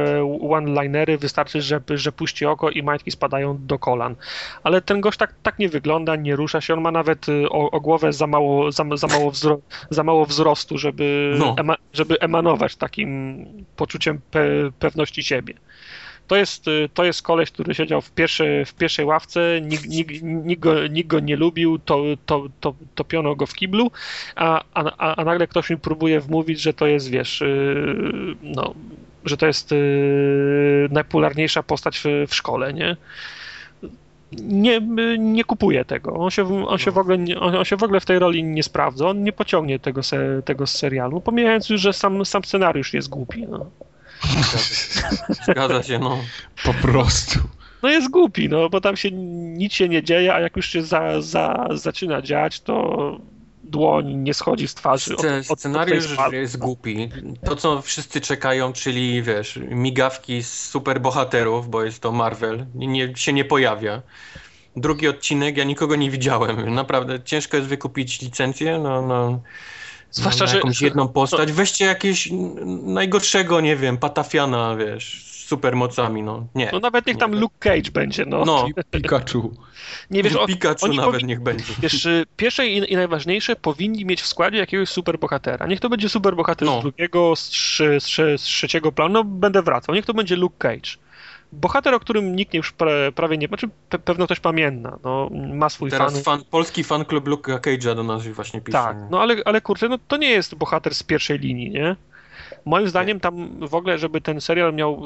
one-linery, 0.51 1.19
wystarczy, 1.19 1.63
że, 1.63 1.81
że 1.95 2.13
puści 2.13 2.47
oko 2.47 2.71
i 2.71 2.83
majtki 2.83 3.11
spadają 3.11 3.59
do 3.67 3.79
kolan. 3.79 4.17
Ale 4.65 4.81
ten 4.83 5.01
gość 5.01 5.19
tak, 5.19 5.35
tak 5.43 5.59
nie 5.59 5.69
wygląda, 5.69 6.17
nie 6.17 6.37
rusza 6.37 6.61
się, 6.61 6.75
on 6.75 6.81
ma 6.81 6.91
nawet 6.91 7.29
y, 7.29 7.49
o, 7.51 7.71
o 7.71 7.81
głowę 7.81 8.13
za 8.13 8.27
mało, 8.27 8.73
za, 8.73 8.85
za, 8.95 9.07
mało 9.07 9.31
wzro, 9.31 9.59
za 9.91 10.03
mało 10.03 10.27
wzrostu, 10.27 10.79
żeby, 10.79 11.37
No. 11.39 11.55
ema, 11.59 11.77
żeby 11.93 12.21
emanować 12.21 12.77
takim 12.77 13.47
poczuciem 13.77 14.21
pe, 14.31 14.45
pewności 14.79 15.23
siebie. 15.23 15.55
To 16.27 16.37
jest, 16.37 16.69
y, 16.69 16.89
to 16.95 17.05
jest 17.05 17.23
koleś, 17.23 17.51
który 17.51 17.75
siedział 17.75 18.01
w 18.01 18.11
pierwszej, 18.11 18.65
w 18.65 18.75
pierwszej 18.75 19.05
ławce, 19.05 19.61
nikt, 19.63 19.87
nikt, 19.87 20.23
nikt, 20.23 20.61
go, 20.63 20.87
nikt 20.87 21.09
go 21.09 21.21
nie 21.21 21.37
lubił, 21.37 21.79
to, 21.79 22.03
to, 22.27 22.47
to, 22.61 22.75
topiono 22.95 23.37
go 23.37 23.47
w 23.47 23.55
kiblu, 23.55 23.91
a, 24.37 24.63
a, 24.75 25.17
a 25.17 25.25
nagle 25.25 25.47
ktoś 25.47 25.71
mi 25.71 25.77
próbuje 25.77 26.21
wmówić, 26.21 26.61
że 26.61 26.75
to 26.75 26.87
jest, 26.87 27.11
wiesz, 27.11 27.43
y, 27.43 28.37
no, 28.43 28.75
że 29.25 29.37
to 29.37 29.47
jest 29.47 29.73
y, 29.73 30.89
najpopularniejsza 30.91 31.63
postać 31.63 31.99
w, 31.99 32.05
w 32.29 32.35
szkole, 32.35 32.73
nie? 32.73 32.97
Nie, 34.33 34.77
y, 34.77 35.19
nie 35.19 35.45
kupuje 35.45 35.85
tego. 35.85 36.15
On 36.15 36.31
się, 36.31 36.45
w- 36.45 36.65
on, 36.69 36.79
się 36.79 36.91
w 36.91 36.99
ogóle, 36.99 37.19
nie- 37.19 37.41
on, 37.41 37.57
on 37.57 37.65
się 37.65 37.77
w 37.77 37.83
ogóle 37.83 38.01
w 38.01 38.05
tej 38.05 38.19
roli 38.19 38.45
nie 38.45 38.63
sprawdza. 38.63 39.09
On 39.09 39.23
nie 39.25 39.33
pociągnie 39.33 39.79
tego, 39.79 40.03
se, 40.03 40.43
tego 40.45 40.67
z 40.67 40.71
serialu. 40.75 41.21
Pomijając 41.21 41.69
już, 41.71 41.81
że 41.81 41.93
sam, 41.93 42.25
sam 42.25 42.45
scenariusz 42.45 42.95
jest 42.95 43.09
głupi. 43.09 43.47
No. 43.49 43.67
Zgadza 44.25 44.59
się. 44.59 45.43
Zgadza 45.53 45.83
się, 45.83 45.99
no. 45.99 46.19
Po 46.65 46.75
prostu. 46.75 47.39
No 47.83 47.89
jest 47.89 48.11
głupi, 48.11 48.49
no 48.49 48.69
bo 48.69 48.81
tam 48.81 48.97
się 48.97 49.11
nic 49.13 49.73
się 49.73 49.89
nie 49.89 50.03
dzieje, 50.03 50.35
a 50.35 50.41
jak 50.41 50.57
już 50.57 50.69
się 50.69 50.83
za, 50.83 51.23
za, 51.23 51.69
zaczyna 51.71 52.23
dziać, 52.23 52.61
to 52.61 53.19
dłoń 53.71 54.15
nie 54.15 54.35
schodzi 54.35 54.69
z 54.69 54.75
twarzy. 54.75 55.17
od- 55.17 55.25
od- 55.51 55.59
Scenariusz 55.61 56.17
jest 56.33 56.57
głupi. 56.59 57.09
To, 57.45 57.57
co 57.57 57.83
wszyscy 57.83 58.21
czekają, 58.21 58.73
czyli 58.73 59.23
wiesz, 59.23 59.59
migawki 59.71 60.43
z 60.43 60.69
superbohaterów, 60.69 61.71
bo 61.71 61.85
jest 61.85 62.01
to 62.01 62.13
Marvel, 62.13 62.67
nie, 62.75 63.17
się 63.17 63.33
nie 63.33 63.45
pojawia. 63.45 64.03
Drugi 64.77 65.09
odcinek, 65.09 65.57
ja 65.57 65.65
nikogo 65.65 65.97
nie 65.97 66.11
widziałem. 66.11 66.75
Naprawdę 66.75 67.21
ciężko 67.25 67.57
jest 67.57 67.69
wykupić 67.69 68.21
licencję 68.21 68.79
na, 68.79 69.03
na, 69.03 69.39
Zwłaszcza, 70.11 70.45
na 70.45 70.51
że- 70.51 70.57
jakąś 70.57 70.83
jedną 70.83 71.09
postać. 71.09 71.53
Weźcie 71.53 71.85
jakiegoś 71.85 72.29
najgorszego, 72.83 73.61
nie 73.61 73.77
wiem, 73.77 73.97
patafiana, 73.99 74.77
wiesz, 74.77 75.26
supermocami, 75.47 76.23
no. 76.23 76.47
Nie. 76.55 76.71
No 76.73 76.81
nawet 76.81 77.07
niech 77.07 77.17
tam 77.17 77.31
Nie. 77.35 77.41
Luke 77.41 77.57
Cage 77.59 77.91
będzie, 77.93 78.25
no. 78.27 78.45
No, 78.45 78.67
Pikachu. 78.91 79.55
nie 80.11 80.23
wiesz, 80.23 80.35
o, 80.37 80.47
Pikachu 80.47 80.85
oni 80.85 80.97
nawet 80.97 81.15
powinni- 81.15 81.27
niech 81.29 81.41
będzie. 81.41 81.65
Wiesz, 81.79 82.07
y, 82.07 82.25
pierwsze 82.37 82.67
i, 82.67 82.93
i 82.93 82.97
najważniejsze 82.97 83.57
powinni 83.57 84.05
mieć 84.05 84.23
w 84.23 84.27
składzie 84.27 84.59
jakiegoś 84.59 84.89
superbohatera. 84.89 85.67
Niech 85.67 85.81
to 85.81 85.89
będzie 85.89 86.09
superbohater 86.09 86.67
No. 86.67 86.79
z 86.81 86.83
drugiego, 86.83 87.37
z, 87.37 87.49
trzy, 87.49 88.01
z, 88.01 88.05
trzy, 88.05 88.39
z 88.39 88.43
trzeciego 88.43 88.93
planu, 88.93 89.13
no 89.15 89.25
będę 89.25 89.63
wracał. 89.63 89.95
Niech 89.95 90.07
to 90.07 90.15
będzie 90.15 90.37
Luke 90.37 90.57
Cage. 90.59 90.91
Bohater, 91.53 91.95
o 91.95 92.01
którym 92.01 92.37
nikt 92.37 92.55
już 92.55 92.73
pra, 92.73 92.91
prawie 93.15 93.39
nie, 93.39 93.47
znaczy 93.49 93.69
pe, 93.89 93.99
pewno 93.99 94.25
ktoś 94.25 94.41
pamięta, 94.41 94.99
no, 95.05 95.31
ma 95.55 95.69
swój 95.69 95.91
Teraz 95.91 96.13
fan. 96.13 96.23
fan, 96.23 96.45
polski 96.51 96.85
fan 96.85 97.05
klub 97.05 97.29
Luke'a 97.29 97.59
Cage'a 97.59 97.95
do 97.95 98.03
nas 98.03 98.27
właśnie 98.29 98.61
pisze. 98.61 98.79
Tak, 98.79 98.97
no 99.11 99.21
ale, 99.21 99.37
ale 99.45 99.61
kurczę, 99.61 99.89
no 99.89 99.99
to 100.09 100.17
nie 100.17 100.31
jest 100.31 100.55
bohater 100.55 100.95
z 100.95 101.03
pierwszej 101.03 101.39
linii, 101.39 101.71
nie? 101.71 101.97
Moim 102.67 102.89
zdaniem 102.89 103.21
tam 103.21 103.49
w 103.69 103.75
ogóle, 103.75 103.99
żeby 103.99 104.21
ten 104.21 104.41
serial 104.41 104.75
miał, 104.75 105.03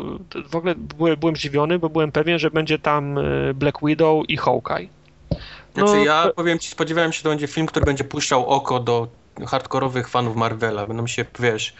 w 0.48 0.56
ogóle 0.56 0.74
byłem, 0.74 1.16
byłem 1.16 1.36
zdziwiony, 1.36 1.78
bo 1.78 1.88
byłem 1.88 2.12
pewien, 2.12 2.38
że 2.38 2.50
będzie 2.50 2.78
tam 2.78 3.18
y, 3.18 3.54
Black 3.54 3.78
Widow 3.82 4.24
i 4.28 4.36
Hawkeye. 4.36 4.88
Znaczy 5.74 5.92
No, 5.92 6.04
ja 6.04 6.22
to- 6.22 6.32
powiem 6.34 6.58
ci, 6.58 6.70
spodziewałem 6.70 7.12
się, 7.12 7.16
że 7.16 7.22
to 7.22 7.28
będzie 7.28 7.46
film, 7.46 7.66
który 7.66 7.86
będzie 7.86 8.04
puszczał 8.04 8.46
oko 8.46 8.80
do 8.80 9.08
hardkorowych 9.46 10.08
fanów 10.08 10.36
Marvela. 10.36 10.86
Będą 10.86 11.06
się, 11.06 11.24
wiesz, 11.40 11.74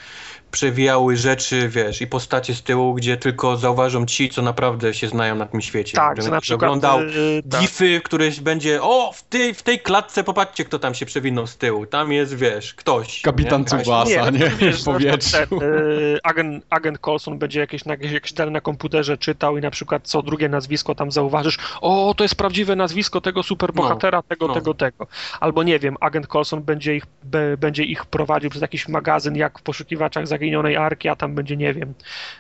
przewijały 0.51 1.17
rzeczy, 1.17 1.69
wiesz, 1.69 2.03
i 2.03 2.07
postacie 2.07 2.55
z 2.55 2.63
tyłu, 2.63 2.95
gdzie 2.95 3.17
tylko 3.17 3.57
zauważą 3.57 4.07
ci, 4.07 4.31
co 4.31 4.43
naprawdę 4.43 4.95
się 4.95 5.09
znają 5.09 5.35
na 5.35 5.47
tym 5.47 5.61
świecie. 5.61 5.97
Tak, 5.97 6.17
Że 6.17 6.23
że 6.23 6.31
na 6.31 6.41
przykład 6.41 6.63
oglądał 6.63 7.01
y, 7.01 7.43
tak. 7.51 7.61
gify, 7.61 8.01
któreś 8.05 8.41
będzie, 8.41 8.83
o, 8.83 9.13
w 9.15 9.23
tej, 9.23 9.55
w 9.55 9.63
tej 9.63 9.81
klatce, 9.81 10.25
popatrzcie, 10.25 10.65
kto 10.65 10.79
tam 10.79 10.95
się 10.95 11.07
przewinął 11.07 11.47
z 11.47 11.57
tyłu. 11.57 11.87
Tam 11.87 12.13
jest, 12.13 12.37
wiesz, 12.37 12.75
ktoś. 12.75 13.23
Kapitan 13.23 13.61
nie? 13.61 13.67
Tsubasa, 13.67 14.31
nie? 14.31 14.51
to 14.51 14.57
wiesz, 14.57 14.83
W 14.83 14.85
powietrzu. 14.85 15.31
ten, 15.31 15.63
y, 15.63 16.19
agent, 16.23 16.65
agent 16.71 16.99
Coulson 16.99 17.39
będzie 17.39 17.61
jakieś, 17.61 17.85
na, 17.85 17.93
jakieś, 17.93 18.13
jakieś 18.13 18.33
dane 18.33 18.51
na 18.51 18.61
komputerze 18.61 19.19
czytał 19.19 19.59
i 19.59 19.61
na 19.61 19.71
przykład 19.71 20.03
co 20.09 20.23
drugie 20.23 20.49
nazwisko 20.49 20.95
tam 20.95 21.11
zauważysz, 21.11 21.59
o, 21.81 22.15
to 22.17 22.25
jest 22.25 22.35
prawdziwe 22.35 22.77
nazwisko 22.77 23.21
tego 23.21 23.43
superbohatera, 23.43 24.23
tego, 24.23 24.47
no. 24.49 24.55
tego, 24.55 24.75
tego. 24.75 25.07
Albo 25.41 25.63
nie 25.63 25.79
wiem, 25.79 25.97
agent 26.01 26.27
Coulson 26.27 26.63
będzie 26.63 26.97
ich, 26.97 27.05
be, 27.23 27.57
będzie 27.57 27.85
ich 27.85 28.07
prowadził 28.07 28.51
przez 28.51 28.63
jakiś 28.63 28.89
magazyn, 28.89 29.37
jak 29.37 29.59
w 29.59 29.63
poszukiwaczach 29.63 30.29
zaginionej 30.41 30.77
arki, 30.77 31.09
a 31.09 31.17
tam 31.17 31.35
będzie, 31.35 31.57
nie 31.57 31.75
wiem, 31.75 31.95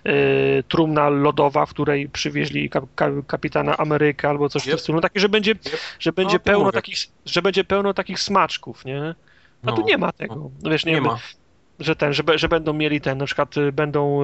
y, 0.07 0.65
trumna 0.69 1.09
lodowa, 1.09 1.67
w 1.67 1.70
której 1.70 2.09
przywieźli 2.09 2.70
kap, 2.70 2.85
ka, 2.95 3.11
kapitana 3.27 3.77
Amerykę 3.77 4.29
albo 4.29 4.49
coś 4.49 4.62
w 4.62 4.65
tym 4.65 4.73
Yep. 4.75 4.81
stylu. 4.81 4.97
No 4.97 5.03
Takie, 5.03 5.20
że 5.20 5.29
będzie, 5.29 5.55
że 5.99 6.12
będzie 6.12 6.39
to 6.39 6.45
pełno 6.45 6.65
mówię. 6.65 6.73
takich, 6.73 6.97
że 7.27 7.43
będzie 7.43 7.65
pełno 7.65 7.95
takich 7.95 8.20
smaczków, 8.20 8.85
nie? 8.85 9.15
A 9.67 9.73
tu 9.73 9.81
No. 9.81 9.87
nie 9.87 9.99
ma 9.99 10.12
tego. 10.12 10.51
No 10.62 10.70
wiesz, 10.70 10.85
nie, 10.85 10.93
Nie 10.93 11.01
ma. 11.01 11.19
że 11.79 11.97
ten, 11.97 12.12
że, 12.12 12.23
że 12.35 12.49
będą 12.49 12.73
mieli 12.73 13.01
ten, 13.01 13.19
na 13.19 13.27
przykład 13.27 13.57
y, 13.57 13.73
będą 13.73 14.20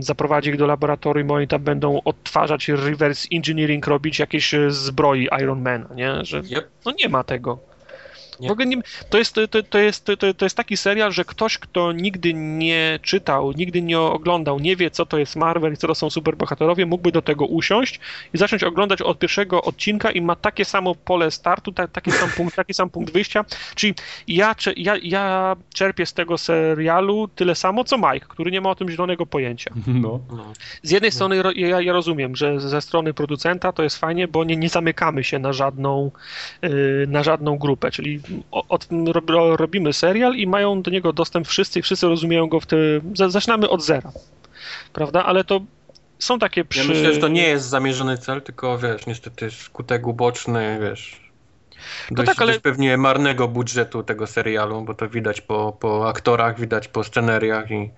zaprowadzić 0.00 0.52
ich 0.52 0.58
do 0.58 0.66
laboratorium, 0.66 1.30
oni 1.30 1.48
tam 1.48 1.62
będą 1.62 2.00
odtwarzać 2.04 2.68
reverse 2.68 3.28
engineering, 3.32 3.86
robić 3.86 4.18
jakieś 4.18 4.54
y, 4.54 4.70
zbroi 4.70 5.28
Ironmana, 5.42 5.88
nie? 5.94 6.24
Że 6.24 6.38
Yep. 6.38 6.68
no 6.86 6.92
nie 6.98 7.08
ma 7.08 7.24
tego. 7.24 7.58
Nie. 8.40 8.48
W 8.48 8.52
ogóle 8.52 8.66
nie, 8.66 8.76
to, 9.10 9.18
jest, 9.18 9.34
to, 9.34 9.62
to, 9.70 9.78
jest, 9.78 10.04
to, 10.04 10.16
to 10.16 10.44
jest 10.44 10.56
taki 10.56 10.76
serial, 10.76 11.12
że 11.12 11.24
ktoś, 11.24 11.58
kto 11.58 11.92
nigdy 11.92 12.34
nie 12.34 12.98
czytał, 13.02 13.52
nigdy 13.52 13.82
nie 13.82 14.00
oglądał, 14.00 14.58
nie 14.60 14.76
wie, 14.76 14.90
co 14.90 15.06
to 15.06 15.18
jest 15.18 15.36
Marvel 15.36 15.72
i 15.72 15.76
co 15.76 15.86
to 15.86 15.94
są 15.94 16.10
superbohaterowie, 16.10 16.86
mógłby 16.86 17.12
do 17.12 17.22
tego 17.22 17.46
usiąść 17.46 18.00
i 18.34 18.38
zacząć 18.38 18.64
oglądać 18.64 19.02
od 19.02 19.18
pierwszego 19.18 19.62
odcinka 19.62 20.10
i 20.10 20.20
ma 20.20 20.36
takie 20.36 20.64
samo 20.64 20.94
pole 20.94 21.30
startu, 21.30 21.72
ta, 21.72 21.88
taki, 21.88 22.12
sam 22.12 22.30
punkt, 22.30 22.56
taki 22.56 22.74
sam 22.74 22.90
punkt 22.90 23.12
wyjścia. 23.12 23.44
Czyli 23.74 23.94
ja, 24.28 24.54
ja, 24.76 24.94
ja 25.02 25.56
czerpię 25.74 26.06
z 26.06 26.12
tego 26.12 26.38
serialu 26.38 27.28
tyle 27.28 27.54
samo, 27.54 27.84
co 27.84 27.98
Mike, 27.98 28.26
który 28.28 28.50
nie 28.50 28.60
ma 28.60 28.70
o 28.70 28.74
tym 28.74 28.90
zielonego 28.90 29.26
pojęcia. 29.26 29.70
No. 29.98 30.20
No. 30.30 30.52
Z 30.82 30.90
jednej 30.90 31.12
strony 31.12 31.42
ro- 31.42 31.52
ja, 31.56 31.80
ja 31.80 31.92
rozumiem, 31.92 32.36
że 32.36 32.60
ze 32.60 32.80
strony 32.80 33.14
producenta 33.14 33.72
to 33.72 33.82
jest 33.82 33.96
fajnie, 33.98 34.28
bo 34.28 34.44
nie, 34.44 34.56
nie 34.56 34.68
zamykamy 34.68 35.24
się 35.24 35.38
na 35.38 35.52
żadną, 35.52 36.10
yy, 36.62 37.06
na 37.08 37.22
żadną 37.22 37.58
grupę, 37.58 37.90
czyli 37.90 38.20
o, 38.50 38.78
rob, 39.12 39.30
ro- 39.30 39.56
robimy 39.56 39.92
serial 39.92 40.34
i 40.34 40.46
mają 40.46 40.82
do 40.82 40.90
niego 40.90 41.12
dostęp 41.12 41.48
wszyscy 41.48 41.78
i 41.78 41.82
wszyscy 41.82 42.08
rozumieją 42.08 42.46
go 42.46 42.60
w 42.60 42.66
tym, 42.66 43.12
za- 43.14 43.28
zaczynamy 43.28 43.68
od 43.68 43.82
zera, 43.82 44.12
prawda, 44.92 45.24
ale 45.24 45.44
to 45.44 45.60
są 46.18 46.38
takie 46.38 46.64
przy... 46.64 46.78
Ja 46.80 46.84
myślę, 46.88 47.14
że 47.14 47.20
to 47.20 47.28
nie 47.28 47.48
jest 47.48 47.68
zamierzony 47.68 48.18
cel, 48.18 48.42
tylko 48.42 48.78
wiesz, 48.78 49.06
niestety 49.06 49.50
skutek 49.50 50.06
uboczny, 50.06 50.78
wiesz. 50.82 51.28
Dość, 52.10 52.26
tak, 52.28 52.42
ale- 52.42 52.52
dość 52.52 52.62
pewnie 52.62 52.96
marnego 52.96 53.48
budżetu 53.48 54.02
tego 54.02 54.26
serialu, 54.26 54.82
bo 54.82 54.94
to 54.94 55.08
widać 55.08 55.40
po, 55.40 55.76
po 55.80 56.08
aktorach, 56.08 56.60
widać 56.60 56.88
po 56.88 57.04
sceneriach 57.04 57.70
i 57.70 57.90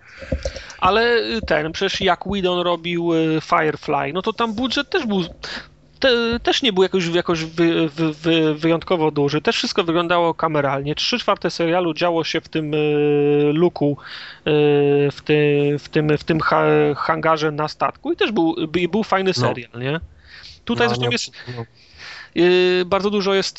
Ale 0.79 1.17
ten, 1.47 1.73
przecież 1.73 2.01
jak 2.01 2.25
Whedon 2.27 2.61
robił 2.61 3.15
y, 3.15 3.41
Firefly, 3.41 4.13
no 4.13 4.23
to 4.23 4.33
tam 4.33 4.53
budżet 4.55 4.91
też 4.91 5.07
był. 5.07 5.21
Te, 6.01 6.41
też 6.43 6.63
nie 6.63 6.73
był 6.73 6.83
jakoś, 6.83 7.07
jakoś 7.07 7.45
wy, 7.45 7.89
wy, 7.89 8.13
wy, 8.13 8.55
wyjątkowo 8.55 9.11
duży. 9.11 9.41
Też 9.41 9.57
wszystko 9.57 9.85
wyglądało 9.85 10.35
kameralnie. 10.35 10.95
Trzy 10.95 11.19
czwarte 11.19 11.51
serialu 11.51 11.95
działo 11.95 12.25
się 12.25 12.41
w 12.41 12.49
tym 12.49 12.75
y, 12.75 13.51
luku, 13.55 13.97
y, 14.41 14.51
w, 15.13 15.21
ty, 15.25 15.77
w 15.79 15.89
tym, 15.89 16.19
w 16.19 16.25
tym 16.25 16.41
ha, 16.41 16.65
hangarze 16.97 17.51
na 17.53 17.69
statku 17.69 18.13
i 18.13 18.17
też 18.17 18.33
był, 18.33 18.55
by, 18.69 18.89
był 18.89 19.05
fajny 19.05 19.33
No. 19.37 19.43
serial, 19.49 19.71
nie? 19.81 20.01
Tutaj 20.65 20.87
no, 20.87 20.89
zresztą 20.95 21.05
nie- 21.07 21.13
jest 21.13 21.33
no, 21.57 21.65
Yy, 22.35 22.85
bardzo 22.87 23.11
dużo 23.11 23.35
jest 23.35 23.59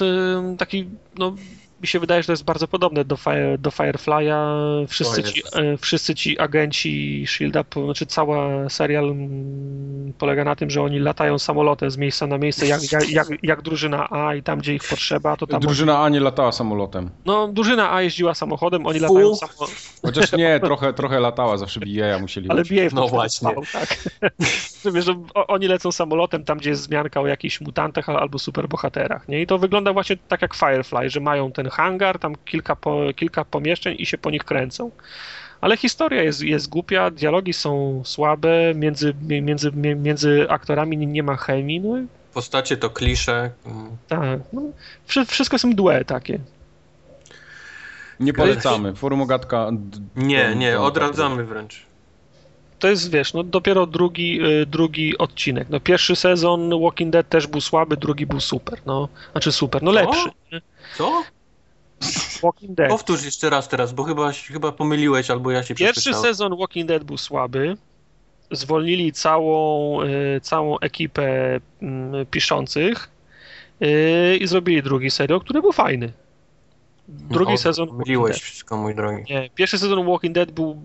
taki, 0.58 0.90
no 1.18 1.36
mi 1.82 1.88
się 1.88 2.00
wydaje, 2.00 2.22
że 2.24 2.26
to 2.26 2.32
jest 2.34 2.44
bardzo 2.44 2.68
podobne 2.68 3.06
do, 3.06 3.18
Fire, 3.18 3.58
do 3.58 3.70
Firefly'a. 3.70 4.88
Wszyscy 4.88 5.24
ci, 5.24 5.44
yy, 5.56 5.78
wszyscy 5.78 6.16
ci 6.16 6.40
agenci 6.40 7.24
Shielda, 7.28 7.64
znaczy 7.86 8.06
cały 8.06 8.70
serial 8.70 9.06
mm, 9.06 10.14
polega 10.18 10.44
na 10.44 10.56
tym, 10.56 10.70
że 10.70 10.82
oni 10.82 11.00
latają 11.00 11.40
samolotem 11.40 11.92
z 11.92 11.98
miejsca 11.98 12.28
na 12.28 12.38
miejsce, 12.38 12.68
jak, 12.68 12.92
jak, 12.92 13.10
jak, 13.10 13.28
jak 13.44 13.62
drużyna 13.62 14.10
A 14.10 14.36
i 14.36 14.44
tam, 14.44 14.60
gdzie 14.60 14.76
ich 14.76 14.84
potrzeba, 14.90 15.38
to 15.38 15.48
tam... 15.48 15.62
Drużyna 15.62 16.04
A 16.04 16.10
nie 16.10 16.20
latała 16.20 16.52
samolotem. 16.52 17.10
No, 17.26 17.48
drużyna 17.48 17.94
A 17.94 18.02
jeździła 18.02 18.34
samochodem, 18.34 18.86
oni 18.86 19.00
Fu. 19.00 19.06
latają 19.06 19.36
samolotem, 19.36 19.76
Chociaż 20.02 20.32
nie, 20.32 20.60
trochę, 20.60 20.94
trochę 20.94 21.20
latała, 21.20 21.58
zawsze 21.58 21.80
BA 21.80 22.20
musieli 22.20 22.50
ale 22.50 22.64
w 22.64 22.94
No 22.94 23.08
właśnie. 23.08 23.50
spał, 23.50 23.64
tak. 23.74 23.98
Wiesz, 24.86 25.06
że 25.06 25.16
oni 25.48 25.68
lecą 25.68 25.92
samolotem 25.92 26.44
tam, 26.44 26.58
gdzie 26.58 26.70
jest 26.70 26.82
wzmianka 26.82 27.22
o 27.22 27.28
jakichś 27.28 27.62
mutantach 27.62 28.10
al- 28.10 28.18
albo 28.18 28.40
superbohaterach, 28.40 29.28
nie? 29.28 29.42
I 29.42 29.48
to 29.48 29.58
wygląda 29.58 29.94
właśnie 29.94 30.18
tak 30.28 30.42
jak 30.42 30.54
Firefly, 30.56 31.10
że 31.10 31.20
mają 31.20 31.52
ten 31.52 31.70
hangar, 31.70 32.20
tam 32.20 32.36
kilka, 32.46 32.76
po, 32.76 33.02
kilka 33.16 33.46
pomieszczeń 33.46 33.96
i 34.00 34.06
się 34.06 34.18
po 34.18 34.32
nich 34.32 34.44
kręcą. 34.44 34.92
Ale 35.62 35.78
historia 35.78 36.24
jest, 36.24 36.42
jest 36.42 36.70
głupia, 36.70 37.12
dialogi 37.12 37.54
są 37.54 38.02
słabe, 38.06 38.50
między, 38.76 39.14
między, 39.22 39.72
między 39.96 40.46
aktorami 40.50 40.98
nie, 40.98 41.24
ma 41.24 41.36
chemii, 41.36 41.80
no 41.80 41.96
Postacie 42.34 42.78
to 42.78 42.90
klisze. 42.90 43.52
tak, 44.08 44.40
no, 44.54 44.62
wszy- 45.06 45.26
wszystko 45.26 45.60
są 45.60 45.68
mdłe 45.68 46.06
takie. 46.06 46.40
Nie 48.20 48.34
polecamy. 48.34 48.96
Forum 48.96 49.22
Ogatka... 49.22 49.72
Nie, 50.16 50.56
nie, 50.56 50.80
odradzamy 50.80 51.44
wręcz. 51.44 51.86
To 52.82 52.88
jest, 52.88 53.12
wiesz, 53.12 53.34
no 53.34 53.44
dopiero 53.44 53.88
drugi, 53.88 54.46
y, 54.46 54.66
drugi 54.66 55.18
odcinek. 55.18 55.68
No 55.70 55.80
pierwszy 55.80 56.16
sezon 56.16 56.82
Walking 56.82 57.14
Dead 57.14 57.30
też 57.30 57.48
był 57.48 57.62
słaby, 57.62 57.98
drugi 57.98 58.26
był 58.26 58.40
super, 58.40 58.82
no. 58.86 59.10
Znaczy 59.32 59.52
super, 59.52 59.84
no 59.84 59.92
Co? 59.92 59.96
lepszy. 59.96 60.30
nie? 60.52 60.62
Co? 60.98 61.24
Walking 62.44 62.76
Dead. 62.76 62.90
Powtórz 62.90 63.24
jeszcze 63.24 63.50
raz 63.50 63.68
teraz, 63.68 63.94
bo 63.94 64.04
chyba, 64.04 64.32
chyba 64.32 64.72
pomyliłeś 64.72 65.30
albo 65.32 65.52
ja 65.52 65.64
się 65.64 65.76
Pierwszy 65.76 66.14
sezon 66.14 66.58
Walking 66.58 66.88
Dead 66.88 67.04
był 67.04 67.18
słaby. 67.18 67.78
Zwolnili 68.52 69.12
całą, 69.12 70.02
y, 70.04 70.42
całą 70.42 70.80
ekipę 70.80 71.60
mm, 71.82 72.26
piszących 72.26 73.10
y, 73.82 74.38
i 74.38 74.48
zrobili 74.48 74.84
drugi 74.84 75.12
serial, 75.12 75.40
który 75.40 75.62
był 75.62 75.72
fajny. 75.72 76.14
Drugi 77.08 77.54
O, 77.54 77.58
sezon 77.58 77.88
Pomyliłeś 77.88 78.42
wszystko, 78.42 78.78
mój 78.78 78.96
drogi. 78.96 79.34
Nie, 79.34 79.50
pierwszy 79.56 79.80
sezon 79.80 80.06
Walking 80.06 80.36
Dead 80.36 80.52
był 80.52 80.82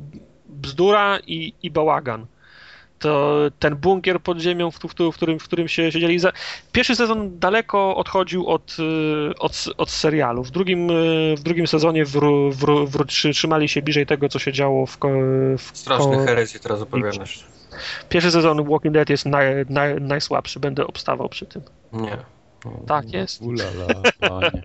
bzdura 0.57 1.19
i, 1.27 1.53
i 1.63 1.71
bałagan. 1.71 2.27
To 2.99 3.37
ten 3.59 3.77
bunkier 3.77 4.21
pod 4.21 4.39
ziemią, 4.39 4.71
w, 4.71 4.79
w, 4.79 5.13
w, 5.13 5.15
którym, 5.15 5.39
w 5.39 5.45
którym 5.45 5.69
się 5.69 5.93
siedzieli. 5.93 6.19
Pierwszy 6.73 6.97
sezon 6.97 7.39
daleko 7.39 7.97
odchodził 7.97 8.47
od, 8.47 8.77
y, 9.31 9.39
od, 9.39 9.65
od 9.77 9.91
serialu. 9.91 10.45
W 10.45 10.51
drugim, 10.51 10.91
y, 10.91 11.35
w 11.37 11.43
drugim 11.43 11.67
sezonie 11.67 12.05
wró, 12.05 12.51
wró, 12.51 12.87
wró, 12.87 13.05
trzy- 13.05 13.33
trzymali 13.33 13.69
się 13.69 13.83
bliżej 13.83 14.07
tego, 14.07 14.29
co 14.29 14.39
się 14.39 14.53
działo 14.53 14.87
w, 14.87 14.99
w 15.59 15.79
Straszne 15.79 16.17
ko... 16.17 16.25
herezje 16.25 16.61
teraz 16.61 16.83
opowiadasz. 16.83 17.45
Pierwszy 18.09 18.31
sezon 18.31 18.69
Walking 18.69 18.95
Dead 18.95 19.11
jest 19.11 19.27
naj, 19.27 19.47
naj, 19.69 20.01
najsłabszy, 20.01 20.61
będę 20.61 20.87
obstawał 20.87 21.29
przy 21.29 21.47
tym. 21.47 21.63
Nie. 21.93 22.17
Tak 22.87 23.13
jest. 23.13 23.43
Ulala, 23.43 23.87
panie. 24.21 24.63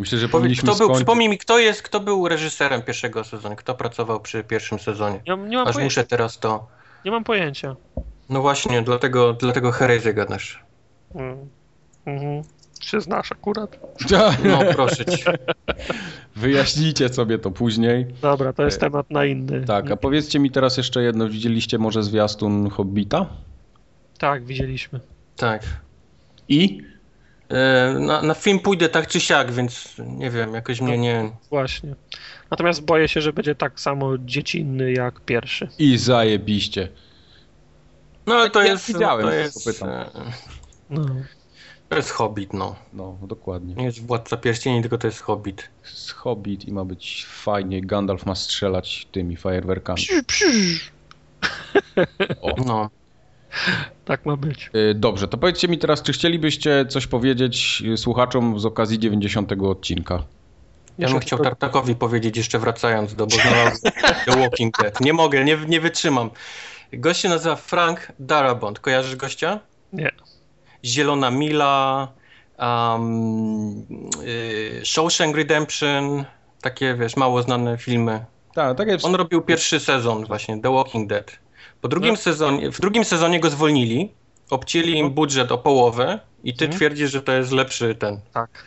Myślę, 0.00 0.18
że 0.18 0.28
powinniśmy 0.28 0.62
kto 0.62 0.72
był, 0.72 0.76
skończyć. 0.86 0.96
przypomnij 0.96 1.28
mi, 1.28 1.38
kto 1.38 1.58
jest, 1.58 1.82
kto 1.82 2.00
był 2.00 2.28
reżyserem 2.28 2.82
pierwszego 2.82 3.24
sezonu? 3.24 3.56
Kto 3.56 3.74
pracował 3.74 4.20
przy 4.20 4.44
pierwszym 4.44 4.78
sezonie? 4.78 5.20
Nie, 5.26 5.36
mam- 5.36 5.48
nie, 5.48 5.56
mam, 5.56 5.68
Aż 5.68 5.74
pojęcia, 5.74 6.00
muszę 6.00 6.08
teraz 6.08 6.38
to... 6.38 6.66
nie 7.04 7.10
mam 7.10 7.24
pojęcia. 7.24 7.76
No 8.28 8.40
właśnie, 8.42 8.82
dlatego, 8.82 9.32
dlatego 9.32 9.72
herezję 9.72 10.14
gadasz. 10.14 10.62
Mm. 11.14 11.36
Mhm. 12.06 12.42
Się 12.80 13.00
znasz 13.00 13.32
akurat. 13.32 13.78
No 14.44 14.58
proszę 14.74 15.04
cię. 15.04 15.32
Wyjaśnijcie 16.36 17.08
sobie 17.08 17.38
to 17.38 17.50
później. 17.50 18.06
Dobra, 18.22 18.52
to 18.52 18.62
jest 18.62 18.76
E, 18.76 18.80
temat 18.80 19.10
na 19.10 19.24
inny. 19.24 19.64
Tak, 19.64 19.90
a 19.90 19.96
powiedzcie 19.96 20.38
mi 20.38 20.50
teraz 20.50 20.76
jeszcze 20.76 21.02
jedno. 21.02 21.28
Widzieliście 21.28 21.78
może 21.78 22.02
zwiastun 22.02 22.70
Hobbita? 22.70 23.26
Tak, 24.18 24.44
widzieliśmy. 24.44 25.00
Tak. 25.36 25.62
I? 26.48 26.82
E, 27.50 27.94
Na, 27.98 28.22
na 28.22 28.34
film 28.34 28.58
pójdę 28.60 28.88
tak 28.88 29.06
czy 29.06 29.20
siak, 29.20 29.52
więc 29.52 29.94
nie 29.98 30.30
wiem, 30.30 30.54
jakoś 30.54 30.80
mnie 30.80 30.98
nie... 30.98 31.30
Właśnie. 31.50 31.94
Natomiast 32.50 32.84
boję 32.84 33.08
się, 33.08 33.20
że 33.20 33.32
będzie 33.32 33.54
tak 33.54 33.80
samo 33.80 34.18
dziecinny 34.18 34.92
jak 34.92 35.20
pierwszy. 35.20 35.68
I 35.78 35.98
zajebiście. 35.98 36.88
No 38.26 38.34
ale 38.34 38.50
to 38.50 38.62
Ja 38.62 38.72
jest... 38.72 38.86
widziałem, 38.92 39.26
to 39.26 39.32
jest, 39.32 39.82
e, 39.82 40.10
No. 40.90 41.06
to 41.88 41.96
jest 41.96 42.10
Hobbit, 42.10 42.52
no. 42.52 42.76
No, 42.92 43.18
dokładnie. 43.22 43.74
Nie 43.74 43.84
jest 43.84 44.06
Władca 44.06 44.36
Pierścieni, 44.36 44.80
tylko 44.80 44.98
to 44.98 45.06
jest 45.06 45.20
Hobbit. 45.20 45.68
Z 45.82 46.10
Hobbit 46.10 46.64
i 46.68 46.72
ma 46.72 46.84
być 46.84 47.26
fajnie. 47.26 47.80
Gandalf 47.80 48.26
ma 48.26 48.34
strzelać 48.34 49.06
tymi 49.12 49.36
fajerwerkami. 49.36 49.96
Psiu, 49.98 50.24
psiu. 50.26 50.46
No. 52.66 52.90
Tak 54.04 54.26
ma 54.26 54.36
być. 54.36 54.70
Y, 54.74 54.94
Dobrze, 54.94 55.28
to 55.28 55.38
powiedzcie 55.38 55.68
mi 55.68 55.78
teraz, 55.78 56.02
czy 56.02 56.12
chcielibyście 56.12 56.86
coś 56.86 57.06
powiedzieć 57.06 57.82
słuchaczom 57.96 58.60
z 58.60 58.66
okazji 58.66 58.98
90 58.98 59.52
odcinka? 59.62 60.22
Ja 60.98 61.08
bym 61.08 61.20
chciał 61.20 61.38
Tartakowi 61.38 61.94
powiedzieć 61.94 62.36
jeszcze 62.36 62.58
wracając 62.58 63.14
do, 63.14 63.26
bo 63.26 63.36
znalazłem 63.36 63.92
The 64.26 64.40
Walking 64.40 64.78
Dead. 64.82 65.00
Nie 65.00 65.12
mogę, 65.12 65.44
nie, 65.44 65.58
nie 65.68 65.80
wytrzymam. 65.80 66.30
Gość 66.92 67.20
się 67.20 67.28
nazywa 67.28 67.56
Frank 67.56 68.12
Darabont. 68.18 68.80
Kojarzysz 68.80 69.16
gościa? 69.16 69.60
Nie. 69.92 70.10
Zielona 70.84 71.30
Mila, 71.30 72.08
um, 72.58 73.86
y, 74.22 74.82
Shawshank 74.84 75.36
Redemption, 75.36 76.24
takie 76.60 76.94
wiesz, 76.94 77.16
mało 77.16 77.42
znane 77.42 77.78
filmy. 77.78 78.24
Tak, 78.54 78.76
tak 78.76 78.88
jest. 78.88 79.04
On 79.04 79.14
robił 79.14 79.42
pierwszy 79.42 79.80
sezon 79.80 80.24
właśnie, 80.24 80.62
The 80.62 80.74
Walking 80.74 81.08
Dead. 81.08 81.38
Po 81.80 81.88
drugim 81.88 82.10
No. 82.10 82.16
sezonie, 82.16 82.70
w 82.72 82.80
drugim 82.80 83.04
sezonie 83.04 83.40
go 83.40 83.50
zwolnili, 83.50 84.12
obcięli 84.50 84.98
im 84.98 85.10
budżet 85.10 85.52
o 85.52 85.58
połowę 85.58 86.20
i 86.44 86.54
ty 86.54 86.64
Mhm. 86.64 86.78
twierdzisz, 86.78 87.10
że 87.10 87.22
to 87.22 87.32
jest 87.32 87.52
lepszy 87.52 87.94
ten 87.94 88.20
Tak. 88.34 88.64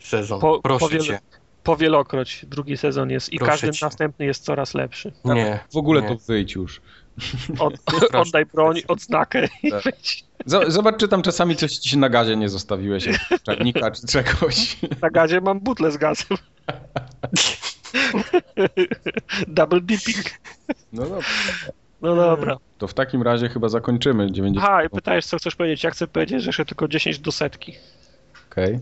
sezon. 0.00 0.40
Po- 0.40 0.60
Proszę 0.62 0.98
cię. 0.98 1.18
Powielokroć 1.62 2.46
drugi 2.48 2.76
sezon 2.76 3.10
jest 3.10 3.32
i 3.32 3.38
Proszę 3.38 3.50
każdy 3.52 3.70
cię. 3.72 3.86
następny 3.86 4.24
jest 4.26 4.44
coraz 4.44 4.74
lepszy. 4.74 5.12
Nie. 5.24 5.60
W 5.72 5.76
ogóle 5.76 6.02
nie. 6.02 6.08
to 6.08 6.16
wyjdź 6.26 6.54
już. 6.54 6.80
Od, 7.58 7.74
oddaj 8.22 8.46
broń, 8.46 8.80
odznakę 8.88 9.48
i 9.62 9.70
Tak. 9.70 9.82
wyjdź. 9.82 10.24
Zobacz, 10.68 10.96
czy 10.96 11.08
tam 11.08 11.22
czasami 11.22 11.56
coś 11.56 11.72
ci 11.76 11.88
się 11.88 11.96
na 11.98 12.08
gazie 12.08 12.36
nie 12.36 12.48
zostawiłeś, 12.48 13.04
czarnika 13.46 13.90
czy 13.90 14.06
czegoś. 14.06 14.76
Na 15.02 15.10
gazie 15.10 15.40
mam 15.40 15.60
butlę 15.60 15.90
z 15.90 15.96
gazem. 15.96 16.26
Double 19.48 19.80
dipping. 19.80 20.24
No 20.92 21.02
dobra. 21.02 21.20
No 22.02 22.16
dobra. 22.16 22.56
To 22.78 22.88
w 22.88 22.94
takim 22.94 23.22
razie 23.22 23.48
chyba 23.48 23.68
zakończymy 23.68 24.32
90. 24.32 24.66
Aha, 24.68 24.84
i 24.84 24.90
pytałeś, 24.90 25.26
co 25.26 25.38
chcesz 25.38 25.56
powiedzieć. 25.56 25.84
Ja 25.84 25.90
chcę 25.90 26.06
powiedzieć, 26.06 26.42
że 26.42 26.48
jeszcze 26.48 26.64
tylko 26.64 26.88
10 26.88 27.18
do 27.18 27.32
setki. 27.32 27.74
Okej. 28.50 28.80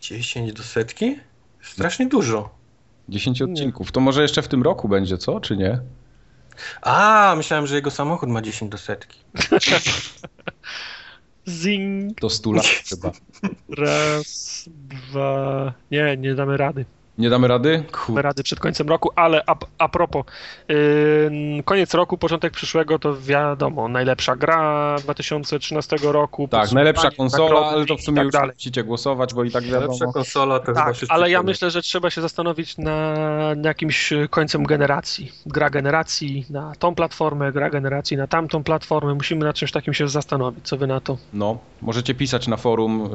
10 0.00 0.52
do 0.52 0.62
setki? 0.62 1.18
Strasznie 1.62 2.06
dużo. 2.06 2.50
10 3.08 3.42
odcinków. 3.42 3.92
To 3.92 4.00
może 4.00 4.22
jeszcze 4.22 4.42
w 4.42 4.48
tym 4.48 4.62
roku 4.62 4.88
będzie, 4.88 5.18
co? 5.18 5.40
Czy 5.40 5.56
nie? 5.56 5.80
A, 6.82 7.34
myślałem, 7.36 7.66
że 7.66 7.74
jego 7.74 7.90
samochód 7.90 8.28
ma 8.28 8.42
10 8.42 8.70
do 8.70 8.78
setki. 8.78 9.18
Zing. 11.46 12.20
To 12.20 12.30
100 12.30 12.52
lat 12.52 12.66
chyba. 12.90 13.12
Raz, 13.68 14.64
dwa. 14.76 15.72
Nie, 15.90 16.16
nie 16.16 16.34
damy 16.34 16.56
rady. 16.56 16.84
Nie 17.18 17.30
damy 17.30 17.48
rady? 17.48 17.82
Kur... 17.92 18.22
rady 18.22 18.42
przed 18.42 18.60
końcem 18.60 18.88
roku, 18.88 19.10
ale 19.16 19.42
a, 19.46 19.54
a 19.78 19.88
propos, 19.88 20.24
yy, 20.68 21.62
koniec 21.64 21.94
roku, 21.94 22.18
początek 22.18 22.52
przyszłego 22.52 22.98
to 22.98 23.16
wiadomo, 23.20 23.88
najlepsza 23.88 24.36
gra 24.36 24.96
2013 25.02 25.96
roku. 26.02 26.48
Tak, 26.48 26.72
najlepsza 26.72 27.10
konsola, 27.10 27.60
ale 27.60 27.86
to 27.86 27.96
w 27.96 28.00
sumie 28.00 28.16
tak 28.16 28.24
już 28.24 28.32
dalej. 28.32 28.54
musicie 28.54 28.84
głosować, 28.84 29.34
bo 29.34 29.44
i 29.44 29.50
tak 29.50 29.64
wiadomo. 29.64 30.12
konsola 30.12 30.58
to 30.58 30.66
chyba 30.66 30.84
Tak, 30.84 30.94
wszyscy 30.94 31.14
ale 31.14 31.30
ja 31.30 31.42
myślę, 31.42 31.70
że 31.70 31.82
trzeba 31.82 32.10
się 32.10 32.20
zastanowić 32.20 32.78
na, 32.78 33.14
na 33.56 33.68
jakimś 33.68 34.12
końcem 34.30 34.64
generacji. 34.64 35.32
Gra 35.46 35.70
generacji 35.70 36.46
na 36.50 36.72
tą 36.78 36.94
platformę, 36.94 37.52
gra 37.52 37.70
generacji 37.70 38.16
na 38.16 38.26
tamtą 38.26 38.64
platformę. 38.64 39.14
Musimy 39.14 39.44
nad 39.44 39.56
czymś 39.56 39.72
takim 39.72 39.94
się 39.94 40.08
zastanowić. 40.08 40.64
Co 40.64 40.76
wy 40.76 40.86
na 40.86 41.00
to? 41.00 41.16
No, 41.32 41.58
możecie 41.82 42.14
pisać 42.14 42.48
na 42.48 42.56
forum, 42.56 43.10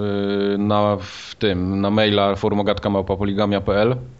yy, 0.51 0.57
na 0.57 0.97
w 1.01 1.35
tym, 1.35 1.81
na 1.81 1.89
maila 1.89 2.35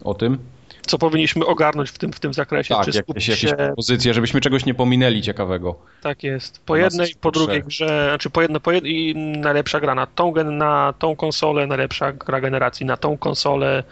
o 0.04 0.14
tym. 0.14 0.38
Co 0.86 0.98
powinniśmy 0.98 1.46
ogarnąć 1.46 1.90
w 1.90 1.98
tym, 1.98 2.12
w 2.12 2.20
tym 2.20 2.34
zakresie? 2.34 2.74
Tak, 2.74 2.84
Czy 2.84 2.90
jakieś, 2.90 3.02
skupić 3.02 3.28
jakieś 3.28 3.50
się 3.50 3.56
propozycje, 3.56 4.14
żebyśmy 4.14 4.40
czegoś 4.40 4.66
nie 4.66 4.74
pominęli 4.74 5.22
ciekawego. 5.22 5.74
Tak 6.02 6.22
jest. 6.22 6.60
Po 6.66 6.76
jednej, 6.76 7.14
po 7.20 7.30
drugiej 7.30 7.62
grze, 7.62 8.06
znaczy 8.08 8.30
po 8.30 8.42
jedno, 8.42 8.60
po 8.60 8.72
jed... 8.72 8.84
i 8.84 9.14
najlepsza 9.16 9.80
gra 9.80 9.94
na 9.94 10.06
tą, 10.06 10.34
na 10.44 10.94
tą 10.98 11.16
konsolę, 11.16 11.66
najlepsza 11.66 12.12
gra 12.12 12.40
generacji 12.40 12.86
na 12.86 12.96
tą 12.96 13.18
konsolę. 13.18 13.84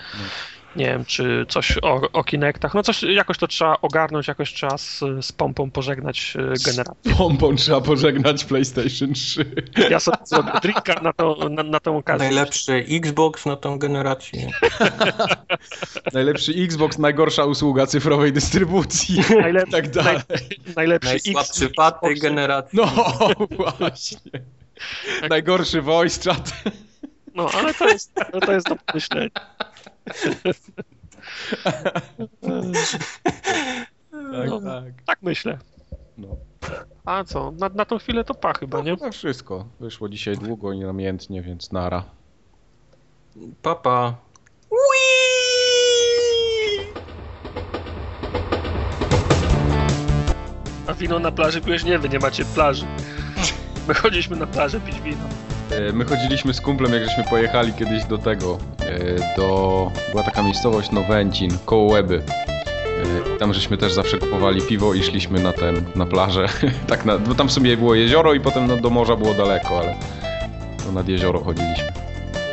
Nie 0.77 0.85
wiem, 0.85 1.05
czy 1.05 1.47
coś 1.49 1.79
o, 1.83 2.01
o 2.13 2.25
Kinectach. 2.25 2.75
No 2.75 2.83
coś, 2.83 3.03
jakoś 3.03 3.39
to 3.39 3.47
trzeba 3.47 3.77
ogarnąć, 3.83 4.29
jakoś 4.29 4.53
trzeba 4.53 4.79
z, 4.79 5.01
z 5.21 5.33
pompą 5.33 5.71
pożegnać 5.71 6.35
e, 6.37 6.71
generację. 6.71 7.15
Pompą 7.19 7.57
trzeba 7.57 7.81
pożegnać 7.81 8.45
PlayStation 8.45 9.13
3. 9.13 9.45
Ja 9.91 10.01
sobie 10.01 10.17
zrobię 10.25 10.53
drinka 10.63 11.01
na, 11.03 11.13
to, 11.13 11.49
na, 11.51 11.63
na 11.63 11.81
tą 11.81 11.97
okazję. 11.97 12.29
Najlepszy 12.29 12.85
Xbox 12.91 13.47
na 13.47 13.57
tą 13.57 13.79
generację. 13.79 14.51
Najlepszy 16.13 16.53
Xbox, 16.53 16.99
najgorsza 16.99 17.45
usługa 17.45 17.87
cyfrowej 17.87 18.33
dystrybucji. 18.33 19.21
Najlep... 19.41 19.69
I 19.69 19.71
tak 19.73 19.91
dalej. 19.91 20.17
naj- 20.17 20.77
najlepszy 20.77 21.11
X. 21.15 21.25
Najsłabszy 21.25 21.71
pad 21.77 22.01
tej 22.01 22.19
generacji. 22.21 22.79
No 22.79 22.91
właśnie. 23.51 24.19
Najgorszy 25.31 25.83
voice 25.83 26.31
chat. 26.31 26.53
No, 27.35 27.51
ale 27.55 27.75
to 27.75 27.89
jest, 27.89 28.15
to 28.47 28.53
jest 28.53 28.69
do 28.69 28.77
pomyślenia. 28.77 29.31
Tak, 34.11 34.49
No. 34.51 34.61
tak. 34.61 34.85
Tak 35.07 35.19
myślę. 35.23 35.59
No. 36.19 36.29
A 37.05 37.25
co? 37.25 37.51
Na, 37.51 37.69
na 37.69 37.85
tą 37.85 37.99
chwilę 37.99 38.25
to 38.25 38.35
pa 38.35 38.53
chyba, 38.53 38.81
nie? 38.83 38.97
No 39.01 39.13
wszystko. 39.13 39.65
Wyszło 39.81 40.09
dzisiaj 40.09 40.37
długo 40.37 40.73
i 40.73 40.79
namiętnie, 40.81 41.43
więc 41.43 41.73
nara. 41.73 42.05
Papa. 43.63 44.15
A 50.87 50.95
wino 50.95 51.19
na 51.19 51.33
plaży 51.33 51.61
piłeś? 51.61 51.85
Nie, 51.85 51.99
wy 51.99 52.09
nie 52.09 52.19
macie 52.19 52.45
plaży. 52.45 52.87
My 53.89 53.95
chodziliśmy 53.95 54.37
na 54.37 54.47
plażę 54.47 54.81
pić 54.81 55.01
wino. 55.01 55.25
E, 55.71 55.93
My 55.93 56.05
chodziliśmy 56.05 56.55
z 56.55 56.61
kumplem, 56.61 56.93
jak 56.95 57.05
żeśmy 57.05 57.25
pojechali 57.25 57.73
kiedyś 57.73 58.05
do 58.05 58.19
tego, 58.19 58.59
e, 58.81 59.37
do... 59.37 59.91
Była 60.11 60.23
taka 60.23 60.43
miejscowość 60.43 60.91
Nowęcin, 60.91 61.59
koło 61.65 61.93
Łeby. 61.93 62.23
E, 63.35 63.39
Tam 63.39 63.55
żeśmy 63.55 63.77
też 63.77 63.93
zawsze 63.93 64.19
kupowali 64.19 64.63
piwo 64.63 64.95
i 64.95 65.03
szliśmy 65.03 65.41
na 65.41 65.53
ten, 65.53 65.85
na 65.95 66.07
plażę. 66.07 66.47
tak 66.89 67.05
na, 67.05 67.19
bo 67.19 67.35
tam 67.35 67.49
w 67.49 67.53
sumie 67.53 67.77
było 67.77 67.95
jezioro 67.95 68.35
i 68.35 68.41
potem 68.41 68.67
no, 68.67 68.77
do 68.77 68.91
morza 68.91 69.17
było 69.17 69.35
daleko, 69.35 69.79
ale 69.79 69.95
to 70.87 70.93
nad 70.93 71.09
jezioro 71.09 71.45
chodziliśmy. 71.45 71.89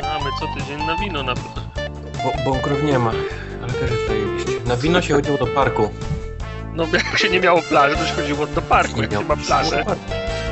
A 0.02 0.18
my 0.24 0.30
co 0.40 0.60
tydzień 0.60 0.86
na 0.86 0.96
wino 0.96 1.22
na 1.22 1.34
plaży. 1.34 1.66
Bo, 2.24 2.50
bąkrów 2.50 2.82
nie 2.82 2.98
ma, 2.98 3.12
ale 3.62 3.72
też 3.72 3.90
jest 3.90 4.06
zajebiście. 4.08 4.52
Na 4.66 4.76
wino 4.76 5.02
się 5.02 5.14
chodziło 5.14 5.38
do 5.38 5.46
parku. 5.46 5.90
No 6.74 6.84
jak 6.92 7.18
się 7.18 7.28
nie 7.28 7.40
miało 7.40 7.62
plaży, 7.62 7.96
to 7.96 8.06
się 8.06 8.14
chodziło 8.14 8.46
do 8.46 8.62
parku. 8.62 9.00
Jak 9.02 9.12
miał- 9.12 9.22
się 9.22 9.28
ma 9.28 9.36
plażę, 9.36 9.84
to 9.84 9.90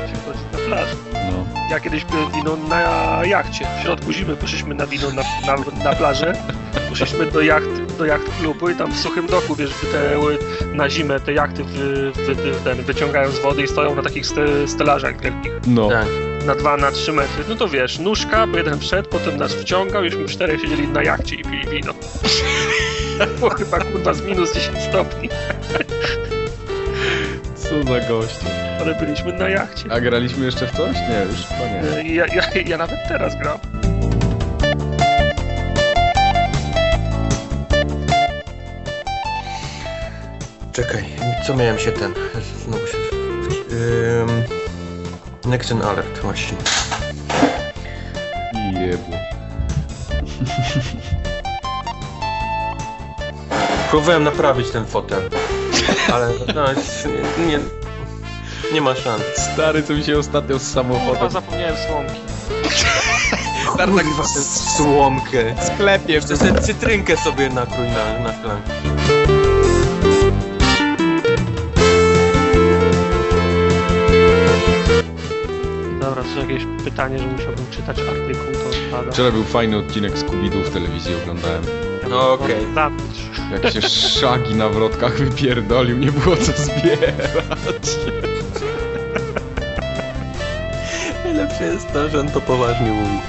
się 0.07 0.21
chodzi 0.25 0.39
na 0.53 0.57
plażę. 0.67 0.95
No. 1.13 1.44
Ja 1.69 1.79
kiedyś 1.79 2.05
piłem 2.05 2.31
wino 2.31 2.55
na 2.69 3.21
jachcie. 3.25 3.67
W 3.79 3.83
środku 3.83 4.11
zimy 4.11 4.35
poszliśmy 4.35 4.75
na 4.75 4.87
wino 4.87 5.07
na, 5.11 5.23
na, 5.47 5.83
na 5.83 5.95
plażę. 5.95 6.33
Poszliśmy 6.89 7.25
do 7.25 7.41
jacht, 7.41 7.95
do 7.97 8.05
jacht 8.05 8.37
klubu 8.39 8.69
i 8.69 8.75
tam 8.75 8.91
w 8.91 8.99
suchym 8.99 9.27
doku, 9.27 9.55
wiesz, 9.55 9.71
te, 9.91 10.19
na 10.73 10.89
zimę 10.89 11.19
te 11.19 11.33
jachty 11.33 11.63
wy, 11.63 12.11
wy, 12.11 12.35
wy, 12.35 12.51
ten, 12.63 12.83
wyciągają 12.83 13.31
z 13.31 13.39
wody 13.39 13.61
i 13.63 13.67
stoją 13.67 13.95
na 13.95 14.03
takich 14.03 14.25
ste, 14.25 14.67
stelażach 14.67 15.21
wielkich. 15.21 15.51
no. 15.67 15.89
Tak. 15.89 16.07
Na 16.45 16.55
2, 16.55 16.77
na 16.77 16.91
3 16.91 17.13
metry. 17.13 17.43
No 17.49 17.55
to 17.55 17.67
wiesz, 17.67 17.99
nóżka, 17.99 18.47
bo 18.47 18.57
jeden 18.57 18.79
wszedł, 18.79 19.09
potem 19.09 19.37
nas 19.37 19.53
wciągał, 19.53 20.03
jużśmy 20.03 20.25
czterech 20.25 20.61
siedzieli 20.61 20.87
na 20.87 21.03
jachcie 21.03 21.35
i 21.35 21.43
pili 21.43 21.67
wino. 21.69 21.93
Było 23.39 23.49
chyba 23.49 23.79
kurwa 23.79 24.13
z 24.13 24.21
minus 24.21 24.53
10 24.53 24.77
stopni, 24.89 25.29
Co 27.75 27.93
za 27.93 27.99
goście. 27.99 28.45
ale 28.79 28.95
byliśmy 28.95 29.33
na 29.33 29.49
jachcie. 29.49 29.91
A 29.91 29.99
graliśmy 29.99 30.45
jeszcze 30.45 30.67
w 30.67 30.71
coś? 30.71 30.95
Nie, 30.95 31.25
już 31.29 31.45
chyba 31.45 31.67
nie. 32.01 32.15
Ja, 32.15 32.25
ja, 32.25 32.43
ja 32.65 32.77
nawet 32.77 32.99
teraz 33.07 33.35
gram. 33.39 33.59
Czekaj, 40.71 41.05
co 41.47 41.55
miałem 41.55 41.79
się 41.79 41.91
ten... 41.91 42.13
Znowu 42.65 42.87
się... 42.87 42.97
Ym... 44.21 44.43
Next 45.45 45.69
Gen 45.69 45.81
Alert, 45.81 46.19
właśnie. 46.19 46.57
Jebło. 48.73 49.17
Próbowałem 53.89 54.23
naprawić 54.23 54.71
ten 54.71 54.85
fotel. 54.85 55.29
Ale 56.13 56.29
no, 56.55 56.65
nie, 57.37 57.47
nie, 57.47 57.59
nie 58.73 58.81
ma 58.81 58.95
szans. 58.95 59.23
Stary, 59.53 59.83
co 59.83 59.93
mi 59.93 60.03
się 60.03 60.17
ostatnio 60.17 60.59
z 60.59 60.73
Kurwa, 60.73 60.89
samochodem 60.93 61.31
zapomniałem 61.31 61.75
słomki. 61.87 62.19
Kurwa, 63.77 64.23
tę 64.23 64.43
słomkę. 64.77 65.55
w 65.55 65.63
sklepie. 65.63 66.13
Jeszcze 66.13 66.37
sobie 66.37 66.61
cytrynkę 66.61 67.17
sobie 67.17 67.49
nakrój 67.49 67.87
na, 67.87 68.19
na 68.19 68.33
szklankę. 68.33 68.71
Dobra, 76.01 76.23
to 76.23 76.39
jakieś 76.39 76.63
pytanie, 76.83 77.19
że 77.19 77.27
musiałbym 77.27 77.65
czytać 77.71 77.97
artykuł, 77.99 78.53
to 78.53 78.69
odpada. 78.85 79.11
Wczoraj 79.11 79.31
był 79.31 79.43
fajny 79.43 79.77
odcinek 79.77 80.13
Scooby-Doo 80.13 80.63
w 80.63 80.69
telewizji, 80.73 81.15
oglądałem. 81.23 81.63
No 82.09 82.33
okej. 82.33 82.65
Jak 83.63 83.73
się 83.73 83.81
szagi 83.89 84.55
na 84.55 84.69
wrotkach 84.69 85.13
wypierdolił, 85.17 85.97
nie 85.97 86.11
było 86.11 86.35
co 86.37 86.51
zbierać. 86.51 87.97
Najlepsze 91.25 91.63
jest 91.63 91.93
to, 91.93 92.09
że 92.09 92.19
on 92.19 92.29
to 92.29 92.41
poważnie 92.41 92.91
mówi. 92.91 93.19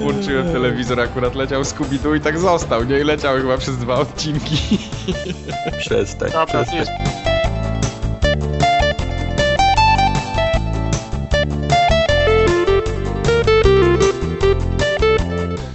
Włączyłem 0.00 0.52
telewizor, 0.52 1.00
akurat 1.00 1.34
leciał 1.34 1.62
Scooby-Doo 1.62 2.16
i 2.16 2.20
tak 2.20 2.38
został, 2.38 2.84
nie? 2.84 2.98
I 3.00 3.04
leciał 3.04 3.36
chyba 3.36 3.58
przez 3.58 3.76
dwa 3.78 3.94
odcinki. 3.94 4.78
Przestań, 5.78 6.30
Dobra, 6.30 6.46
przestań. 6.46 6.76
jest 6.76 6.90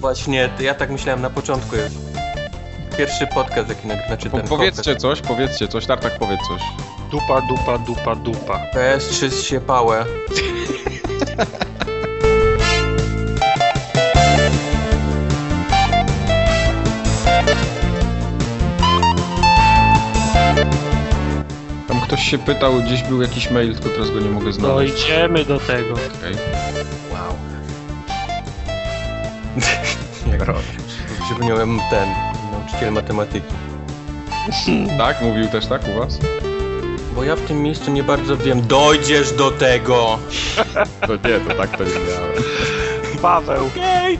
Właśnie, 0.09 0.49
to 0.57 0.63
ja 0.63 0.73
tak 0.73 0.89
myślałem 0.89 1.21
na 1.21 1.29
początku 1.29 1.75
jest. 1.75 1.95
Pierwszy 2.97 3.27
podcast, 3.27 3.69
jaki 3.69 3.87
znaczy 4.07 4.29
Po, 4.29 4.37
ten 4.37 4.47
powiedzcie 4.47 4.95
coś, 4.95 5.21
powiedzcie 5.21 5.67
coś, 5.67 5.85
Tartak 5.85 6.19
powiedz 6.19 6.39
coś. 6.47 6.61
dupa, 7.11 7.41
dupa, 7.41 7.77
dupa, 7.77 8.15
dupa. 8.15 8.59
podcast. 8.59 9.11
PS3 9.11 9.43
się 9.43 9.61
pałę. 9.61 10.05
Tam 21.87 22.01
ktoś 22.01 22.23
się 22.23 22.37
pytał, 22.37 22.73
gdzieś 22.81 23.03
był 23.03 23.21
jakiś 23.21 23.51
mail, 23.51 23.73
tylko 23.75 23.89
teraz 23.89 24.11
go 24.11 24.19
nie 24.19 24.29
mogę 24.29 24.53
znaleźć. 24.53 24.93
Dojdziemy 24.93 25.45
do 25.45 25.59
tego. 25.59 25.93
Okej. 25.93 26.35
Jak 30.47 31.25
Przypomniałem 31.25 31.79
ten, 31.89 32.09
nauczyciel 32.51 32.91
matematyki. 32.91 33.53
Tak? 34.97 35.21
Mówił 35.21 35.47
też 35.47 35.65
tak 35.65 35.81
u 35.95 35.99
was? 35.99 36.19
Bo 37.15 37.23
ja 37.23 37.35
w 37.35 37.41
tym 37.41 37.61
miejscu 37.61 37.91
nie 37.91 38.03
bardzo 38.03 38.37
wiem, 38.37 38.67
dojdziesz 38.67 39.31
do 39.33 39.51
tego! 39.51 40.19
To 41.07 41.13
nie, 41.13 41.39
to 41.39 41.55
tak 41.57 41.77
to 41.77 41.83
nie 41.83 41.89
miałem. 41.89 42.43
Paweł. 43.21 43.65
Okej! 43.67 44.19